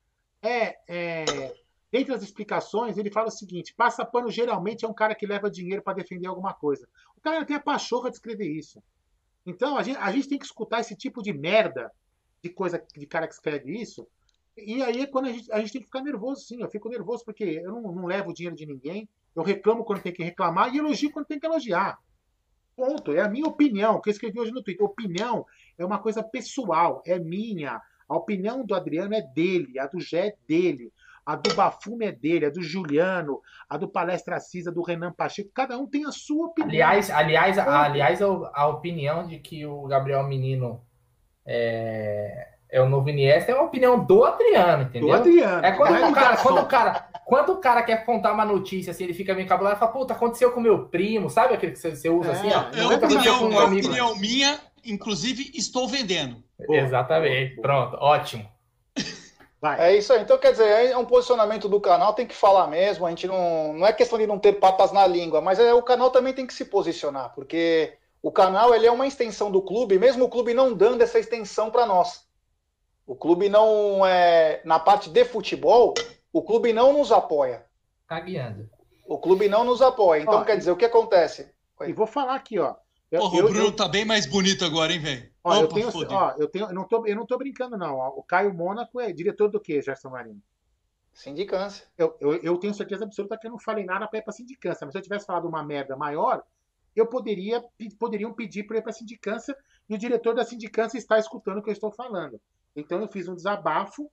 é, 0.42 0.76
é... 0.88 1.54
Dentre 1.90 2.14
as 2.14 2.22
explicações, 2.22 2.98
ele 2.98 3.10
fala 3.10 3.28
o 3.28 3.32
seguinte: 3.32 3.74
passapano 3.74 4.30
geralmente 4.30 4.84
é 4.84 4.88
um 4.88 4.94
cara 4.94 5.14
que 5.14 5.26
leva 5.26 5.50
dinheiro 5.50 5.82
para 5.82 5.94
defender 5.94 6.26
alguma 6.26 6.52
coisa. 6.52 6.88
O 7.16 7.20
cara 7.20 7.44
tem 7.44 7.56
a 7.56 7.60
pachorra 7.60 8.10
de 8.10 8.16
escrever 8.16 8.48
isso. 8.48 8.82
Então 9.46 9.76
a 9.76 9.82
gente, 9.82 9.96
a 9.98 10.12
gente 10.12 10.28
tem 10.28 10.38
que 10.38 10.44
escutar 10.44 10.80
esse 10.80 10.94
tipo 10.94 11.22
de 11.22 11.32
merda 11.32 11.90
de 12.42 12.50
coisa 12.50 12.82
de 12.94 13.06
cara 13.06 13.26
que 13.26 13.34
escreve 13.34 13.72
isso. 13.72 14.06
E 14.56 14.82
aí 14.82 15.02
é 15.02 15.06
quando 15.06 15.26
a 15.26 15.32
gente, 15.32 15.50
a 15.50 15.60
gente 15.60 15.72
tem 15.72 15.80
que 15.80 15.86
ficar 15.86 16.02
nervoso, 16.02 16.42
sim. 16.42 16.60
Eu 16.60 16.68
fico 16.68 16.88
nervoso 16.88 17.24
porque 17.24 17.44
eu 17.44 17.72
não, 17.72 17.82
não 17.92 18.06
levo 18.06 18.30
o 18.30 18.34
dinheiro 18.34 18.56
de 18.56 18.66
ninguém. 18.66 19.08
Eu 19.34 19.42
reclamo 19.42 19.84
quando 19.84 20.02
tem 20.02 20.12
que 20.12 20.22
reclamar 20.22 20.74
e 20.74 20.78
elogio 20.78 21.10
quando 21.10 21.26
tem 21.26 21.38
que 21.38 21.46
elogiar. 21.46 21.98
Ponto. 22.76 23.12
É 23.12 23.20
a 23.20 23.28
minha 23.28 23.46
opinião, 23.46 24.00
que 24.00 24.08
eu 24.08 24.12
escrevi 24.12 24.38
hoje 24.38 24.52
no 24.52 24.62
Twitter. 24.62 24.84
Opinião 24.84 25.46
é 25.78 25.84
uma 25.84 25.98
coisa 25.98 26.22
pessoal, 26.22 27.02
é 27.06 27.18
minha. 27.18 27.80
A 28.08 28.16
opinião 28.16 28.64
do 28.64 28.74
Adriano 28.74 29.14
é 29.14 29.22
dele, 29.22 29.78
a 29.78 29.86
do 29.86 30.00
Gé 30.00 30.28
é 30.28 30.36
dele. 30.46 30.92
A 31.28 31.36
do 31.36 31.52
Bafume 31.54 32.06
é 32.06 32.10
dele, 32.10 32.46
a 32.46 32.50
do 32.50 32.62
Juliano, 32.62 33.42
a 33.68 33.76
do 33.76 33.86
Palestra 33.86 34.40
Cisa, 34.40 34.72
do 34.72 34.80
Renan 34.80 35.12
Pacheco. 35.12 35.50
Cada 35.52 35.76
um 35.76 35.86
tem 35.86 36.06
a 36.06 36.10
sua 36.10 36.46
opinião. 36.46 36.70
Aliás, 36.70 37.10
aliás, 37.10 37.58
a, 37.58 37.82
aliás 37.84 38.22
a, 38.22 38.66
opinião 38.66 39.26
de 39.26 39.38
que 39.38 39.66
o 39.66 39.82
Gabriel 39.82 40.22
Menino 40.22 40.80
é, 41.44 42.48
é 42.70 42.80
o 42.80 42.88
novo 42.88 43.10
Iniesta, 43.10 43.52
é 43.52 43.54
uma 43.54 43.64
opinião 43.64 44.02
do 44.02 44.24
Adriano, 44.24 44.84
entendeu? 44.84 45.08
Do 45.08 45.14
Adriano. 45.14 45.66
É 45.66 45.72
quando, 45.72 46.00
Não 46.00 46.10
o 46.10 46.14
cara, 46.14 46.36
do 46.36 46.42
quando, 46.42 46.60
o 46.60 46.66
cara, 46.66 47.08
quando 47.26 47.52
o 47.52 47.56
cara 47.58 47.82
quer 47.82 48.06
contar 48.06 48.32
uma 48.32 48.46
notícia, 48.46 48.92
assim, 48.92 49.04
ele 49.04 49.12
fica 49.12 49.34
meio 49.34 49.46
cabulado 49.46 49.76
e 49.76 49.78
fala, 49.78 49.92
puta, 49.92 50.14
aconteceu 50.14 50.50
com 50.52 50.62
meu 50.62 50.86
primo, 50.86 51.28
sabe 51.28 51.52
aquele 51.52 51.72
que 51.72 51.78
você, 51.78 52.08
usa 52.08 52.30
É, 52.30 52.32
assim, 52.32 52.48
ó? 52.48 52.74
É 52.74 52.90
é 52.90 52.96
opinião, 52.96 53.48
um 53.50 53.52
é 53.52 53.64
amigo. 53.66 53.86
opinião 53.86 54.16
minha, 54.16 54.58
inclusive 54.82 55.50
estou 55.54 55.86
vendendo. 55.86 56.42
Exatamente, 56.70 57.60
pronto, 57.60 57.98
ótimo. 58.00 58.48
Vai. 59.60 59.80
É 59.80 59.96
isso 59.96 60.12
aí. 60.12 60.22
Então, 60.22 60.38
quer 60.38 60.52
dizer, 60.52 60.90
é 60.90 60.96
um 60.96 61.04
posicionamento 61.04 61.68
do 61.68 61.80
canal, 61.80 62.14
tem 62.14 62.26
que 62.26 62.34
falar 62.34 62.68
mesmo. 62.68 63.04
A 63.04 63.10
gente 63.10 63.26
não. 63.26 63.72
Não 63.72 63.86
é 63.86 63.92
questão 63.92 64.18
de 64.18 64.26
não 64.26 64.38
ter 64.38 64.54
papas 64.54 64.92
na 64.92 65.06
língua, 65.06 65.40
mas 65.40 65.58
é, 65.58 65.74
o 65.74 65.82
canal 65.82 66.10
também 66.10 66.32
tem 66.32 66.46
que 66.46 66.54
se 66.54 66.64
posicionar, 66.66 67.34
porque 67.34 67.98
o 68.22 68.30
canal 68.30 68.74
ele 68.74 68.86
é 68.86 68.90
uma 68.90 69.06
extensão 69.06 69.50
do 69.50 69.60
clube, 69.60 69.98
mesmo 69.98 70.24
o 70.24 70.28
clube 70.28 70.54
não 70.54 70.72
dando 70.72 71.02
essa 71.02 71.18
extensão 71.18 71.70
para 71.70 71.86
nós. 71.86 72.26
O 73.06 73.16
clube 73.16 73.48
não 73.48 74.06
é. 74.06 74.60
Na 74.64 74.78
parte 74.78 75.10
de 75.10 75.24
futebol, 75.24 75.94
o 76.32 76.42
clube 76.42 76.72
não 76.72 76.92
nos 76.92 77.10
apoia. 77.10 77.64
Tá 78.06 78.20
guiando. 78.20 78.68
O 79.06 79.18
clube 79.18 79.48
não 79.48 79.64
nos 79.64 79.80
apoia. 79.80 80.20
Então, 80.20 80.40
Ó, 80.40 80.44
quer 80.44 80.56
dizer, 80.56 80.70
o 80.70 80.76
que 80.76 80.84
acontece? 80.84 81.50
E 81.86 81.92
vou 81.92 82.06
falar 82.06 82.34
aqui, 82.34 82.58
ó. 82.58 82.74
Eu, 83.10 83.20
Porra, 83.20 83.38
eu- 83.38 83.44
o 83.44 83.48
Bruno 83.48 83.66
eu- 83.66 83.76
tá 83.76 83.88
bem 83.88 84.04
mais 84.04 84.26
bonito 84.26 84.64
agora, 84.64 84.92
hein, 84.92 85.00
velho? 85.00 85.30
ó, 85.42 85.54
eu 85.56 85.68
tenho, 85.68 85.90
fodeu. 85.90 86.16
ó, 86.16 86.34
eu 86.38 86.48
tenho, 86.48 86.66
eu 86.66 86.74
não 86.74 86.84
tô, 86.86 87.06
eu 87.06 87.16
não 87.16 87.26
tô 87.26 87.38
brincando 87.38 87.76
não. 87.76 87.96
O 87.96 88.22
Caio 88.22 88.52
Mônaco 88.52 89.00
é 89.00 89.12
diretor 89.12 89.48
do 89.48 89.58
quê, 89.60 89.80
Gerson 89.80 90.10
Marino? 90.10 90.42
Sindicância. 91.12 91.86
Eu, 91.96 92.16
eu, 92.20 92.34
eu 92.36 92.58
tenho 92.58 92.72
certeza 92.74 93.04
absoluta 93.04 93.36
que 93.38 93.46
eu 93.46 93.50
não 93.50 93.58
falei 93.58 93.84
nada 93.84 94.06
para 94.06 94.18
ir 94.18 94.22
para 94.22 94.32
sindicância, 94.32 94.84
mas 94.84 94.92
se 94.92 94.98
eu 94.98 95.02
tivesse 95.02 95.26
falado 95.26 95.48
uma 95.48 95.64
merda 95.64 95.96
maior, 95.96 96.44
eu 96.94 97.06
poderia 97.06 97.64
poderiam 97.98 98.32
pedir 98.32 98.64
para 98.64 98.78
ir 98.78 98.82
para 98.82 98.92
sindicância 98.92 99.56
e 99.88 99.94
o 99.94 99.98
diretor 99.98 100.34
da 100.34 100.44
sindicância 100.44 100.98
está 100.98 101.18
escutando 101.18 101.58
o 101.58 101.62
que 101.62 101.70
eu 101.70 101.72
estou 101.72 101.90
falando. 101.90 102.40
Então 102.76 103.00
eu 103.00 103.08
fiz 103.08 103.26
um 103.26 103.34
desabafo 103.34 104.10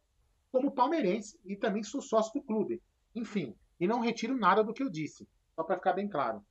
como 0.51 0.71
palmeirense 0.71 1.37
e 1.45 1.55
também 1.55 1.83
sou 1.83 2.01
sócio 2.01 2.33
do 2.33 2.41
clube. 2.41 2.81
Enfim, 3.13 3.55
e 3.79 3.87
não 3.87 3.99
retiro 3.99 4.35
nada 4.35 4.63
do 4.63 4.73
que 4.73 4.81
eu 4.81 4.89
disse, 4.89 5.27
só 5.55 5.63
para 5.63 5.75
ficar 5.75 5.93
bem 5.93 6.07
claro. 6.07 6.43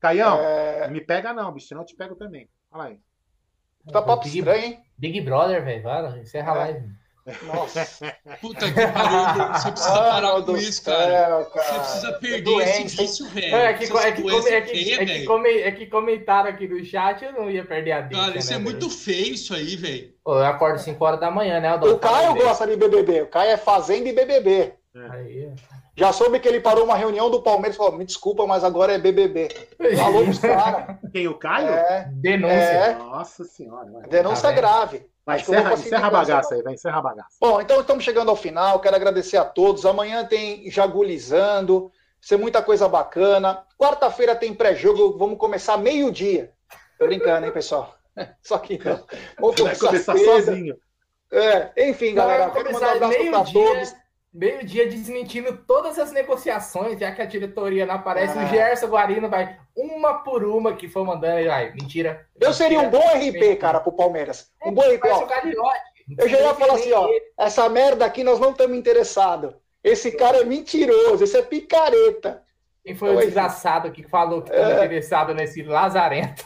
Caião, 0.00 0.38
É, 0.40 0.88
me 0.88 1.00
pega 1.00 1.32
não, 1.32 1.52
bicho, 1.52 1.68
senão 1.68 1.82
eu 1.82 1.86
te 1.86 1.94
pego 1.94 2.14
também. 2.16 2.48
Fala 2.70 2.86
aí. 2.86 2.98
tá 3.92 4.02
papo 4.02 4.24
Big, 4.24 4.38
estranho, 4.38 4.64
hein? 4.64 4.80
Big 4.98 5.20
Brother, 5.20 5.64
velho, 5.64 5.82
vai, 5.82 6.18
encerra 6.20 6.52
a 6.52 6.56
É. 6.56 6.58
live. 6.58 7.00
Nossa. 7.46 7.86
Puta 8.40 8.66
que 8.72 8.86
pariu. 8.86 9.52
Você 9.52 9.70
precisa 9.70 9.92
parar 9.94 10.36
Ah, 10.38 10.42
com 10.42 10.56
isso, 10.56 10.84
cara. 10.84 11.10
céu, 11.10 11.44
Você 11.44 11.50
cara. 11.58 11.78
precisa 11.80 12.12
perder 12.14 12.42
doente, 12.42 12.86
esse 12.86 12.96
vício, 12.96 13.28
velho. 13.28 13.54
É 13.56 13.74
que, 13.74 13.84
Essas 13.84 14.04
é, 14.04 14.12
que, 14.12 14.22
come- 14.22 14.48
é, 14.50 14.60
que, 14.62 14.94
é, 14.94 15.04
que 15.04 15.24
come- 15.26 15.58
é 15.60 15.72
que 15.72 15.86
comentaram 15.86 16.48
aqui 16.50 16.66
no 16.66 16.82
chat, 16.84 17.22
eu 17.24 17.32
não 17.32 17.50
ia 17.50 17.64
perder 17.64 17.92
a 17.92 18.00
deixa, 18.00 18.24
Cara, 18.24 18.38
isso 18.38 18.48
né, 18.50 18.54
é 18.56 18.58
velho? 18.58 18.70
muito 18.70 18.90
feio 18.90 19.34
isso 19.34 19.54
aí, 19.54 19.76
velho. 19.76 20.14
Eu 20.26 20.44
acordo 20.46 20.78
5 20.78 21.04
horas 21.04 21.20
da 21.20 21.30
manhã, 21.30 21.60
né, 21.60 21.68
Aldão? 21.68 21.92
O 21.92 21.98
Caio 21.98 22.34
gosta 22.34 22.66
de 22.66 22.74
BBB. 22.76 23.22
O 23.22 23.26
Caio 23.28 23.50
é 23.50 23.56
Fazenda 23.56 24.08
e 24.08 24.12
BBB. 24.12 24.72
Aí, 25.12 25.52
Já 26.00 26.14
soube 26.14 26.40
que 26.40 26.48
ele 26.48 26.60
parou 26.60 26.84
uma 26.84 26.96
reunião 26.96 27.28
do 27.28 27.42
Palmeiras 27.42 27.74
e 27.74 27.76
falou: 27.76 27.92
me 27.92 28.06
desculpa, 28.06 28.46
mas 28.46 28.64
agora 28.64 28.94
é 28.94 28.98
BBB. 28.98 29.48
Falou 29.98 30.24
pros 30.24 30.38
caras. 30.38 30.96
Quem 31.12 31.28
o 31.28 31.34
Caio? 31.34 31.68
É, 31.68 32.08
denúncia. 32.10 32.54
É. 32.54 32.94
Nossa 32.94 33.44
senhora. 33.44 34.08
Denúncia 34.08 34.48
Tá 34.48 34.54
grave. 34.54 35.06
vai 35.26 35.38
encerra, 35.40 35.74
encerra 35.74 36.06
a 36.06 36.10
bagaça 36.10 36.54
aí, 36.54 36.62
vai 36.62 36.72
encerra 36.72 37.00
a 37.00 37.02
bagaça. 37.02 37.36
Bom, 37.38 37.60
então 37.60 37.78
estamos 37.82 38.02
chegando 38.02 38.30
ao 38.30 38.36
final. 38.36 38.80
Quero 38.80 38.96
agradecer 38.96 39.36
a 39.36 39.44
todos. 39.44 39.84
Amanhã 39.84 40.24
tem 40.24 40.70
Jagulizando. 40.70 41.80
Vai 41.80 41.90
ser 42.22 42.38
muita 42.38 42.62
coisa 42.62 42.88
bacana. 42.88 43.62
Quarta-feira 43.78 44.34
tem 44.34 44.54
pré-jogo. 44.54 45.18
Vamos 45.18 45.36
começar 45.36 45.76
meio-dia. 45.76 46.50
Tô 46.98 47.06
brincando, 47.06 47.44
hein, 47.44 47.52
pessoal? 47.52 47.94
Só 48.40 48.56
que 48.56 48.82
não. 48.82 49.04
Vamos 49.38 49.60
começar 49.60 50.16
cedo. 50.16 50.24
sozinho. 50.24 50.76
É, 51.30 51.90
enfim, 51.90 52.14
galera. 52.14 52.48
Quero 52.50 52.72
mandar 52.72 52.96
um 52.96 53.00
começar 53.00 53.26
abraço 53.26 53.52
para 53.52 53.52
todos. 53.52 53.99
Meio-dia 54.32 54.88
desmentindo 54.88 55.56
todas 55.66 55.98
as 55.98 56.12
negociações, 56.12 56.98
já 56.98 57.10
que 57.12 57.20
a 57.22 57.26
diretoria 57.26 57.84
não 57.86 57.96
aparece. 57.96 58.38
Ah. 58.38 58.44
O 58.44 58.46
Gerson 58.48 58.86
Guarino 58.86 59.28
vai 59.28 59.58
uma 59.76 60.14
por 60.22 60.44
uma 60.44 60.74
que 60.74 60.88
for 60.88 61.04
mandando. 61.04 61.46
Vai, 61.46 61.72
mentira. 61.72 62.26
Eu 62.40 62.52
seria 62.52 62.80
um 62.80 62.90
bom 62.90 62.98
RP, 63.00 63.56
cara, 63.58 63.80
pro 63.80 63.92
Palmeiras. 63.92 64.50
Um 64.64 64.72
bom 64.72 64.82
RP, 64.82 65.04
ó. 65.06 65.26
Eu 66.18 66.28
já 66.28 66.40
ia 66.40 66.54
falar 66.54 66.74
assim, 66.74 66.92
ó. 66.92 67.08
Essa 67.38 67.68
merda 67.68 68.04
aqui 68.04 68.22
nós 68.24 68.38
não 68.40 68.50
estamos 68.50 68.76
interessados. 68.76 69.52
Esse 69.82 70.12
cara 70.12 70.38
é 70.38 70.44
mentiroso, 70.44 71.24
esse 71.24 71.36
é 71.38 71.42
picareta. 71.42 72.42
Quem 72.84 72.94
foi 72.94 73.10
o 73.10 73.16
Oi. 73.16 73.24
desgraçado 73.26 73.90
que 73.92 74.02
falou 74.02 74.42
que 74.42 74.50
estava 74.50 74.72
É. 74.72 74.76
interessado 74.76 75.34
nesse 75.34 75.62
lazarento? 75.62 76.44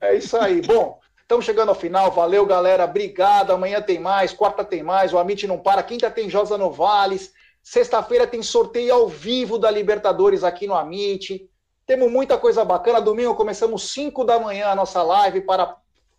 É 0.00 0.14
isso 0.14 0.36
aí. 0.36 0.60
Bom, 0.62 0.98
estamos 1.32 1.46
chegando 1.46 1.70
ao 1.70 1.74
final. 1.74 2.10
Valeu, 2.10 2.44
galera. 2.44 2.84
Obrigado. 2.84 3.52
Amanhã 3.52 3.80
tem 3.80 3.98
mais, 3.98 4.34
quarta 4.34 4.62
tem 4.62 4.82
mais. 4.82 5.14
O 5.14 5.18
Amit 5.18 5.46
não 5.46 5.58
para. 5.58 5.82
Quinta 5.82 6.10
tem 6.10 6.28
Josa 6.28 6.58
Novales. 6.58 7.32
Sexta-feira 7.62 8.26
tem 8.26 8.42
sorteio 8.42 8.92
ao 8.92 9.08
vivo 9.08 9.58
da 9.58 9.70
Libertadores 9.70 10.44
aqui 10.44 10.66
no 10.66 10.74
Amit. 10.74 11.48
Temos 11.86 12.12
muita 12.12 12.36
coisa 12.36 12.64
bacana. 12.66 13.00
Domingo 13.00 13.34
começamos 13.34 13.90
5 13.92 14.24
da 14.24 14.38
manhã 14.38 14.68
a 14.68 14.74
nossa 14.74 15.02
live 15.02 15.40
para 15.40 15.74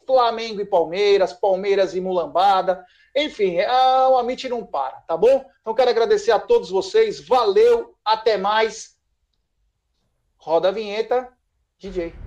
Flamengo 0.08 0.62
e 0.62 0.66
Palmeiras, 0.66 1.32
Palmeiras 1.32 1.94
e 1.94 2.02
Mulambada. 2.02 2.84
Enfim, 3.16 3.60
ah, 3.60 4.10
o 4.10 4.18
Amit 4.18 4.50
não 4.50 4.66
para, 4.66 5.02
tá 5.02 5.16
bom? 5.16 5.46
Então 5.62 5.76
quero 5.76 5.92
agradecer 5.92 6.32
a 6.32 6.40
todos 6.40 6.72
vocês. 6.72 7.26
Valeu, 7.28 7.94
até 8.04 8.36
mais. 8.36 8.98
Roda 10.38 10.70
a 10.70 10.72
vinheta, 10.72 11.30
DJ. 11.78 12.23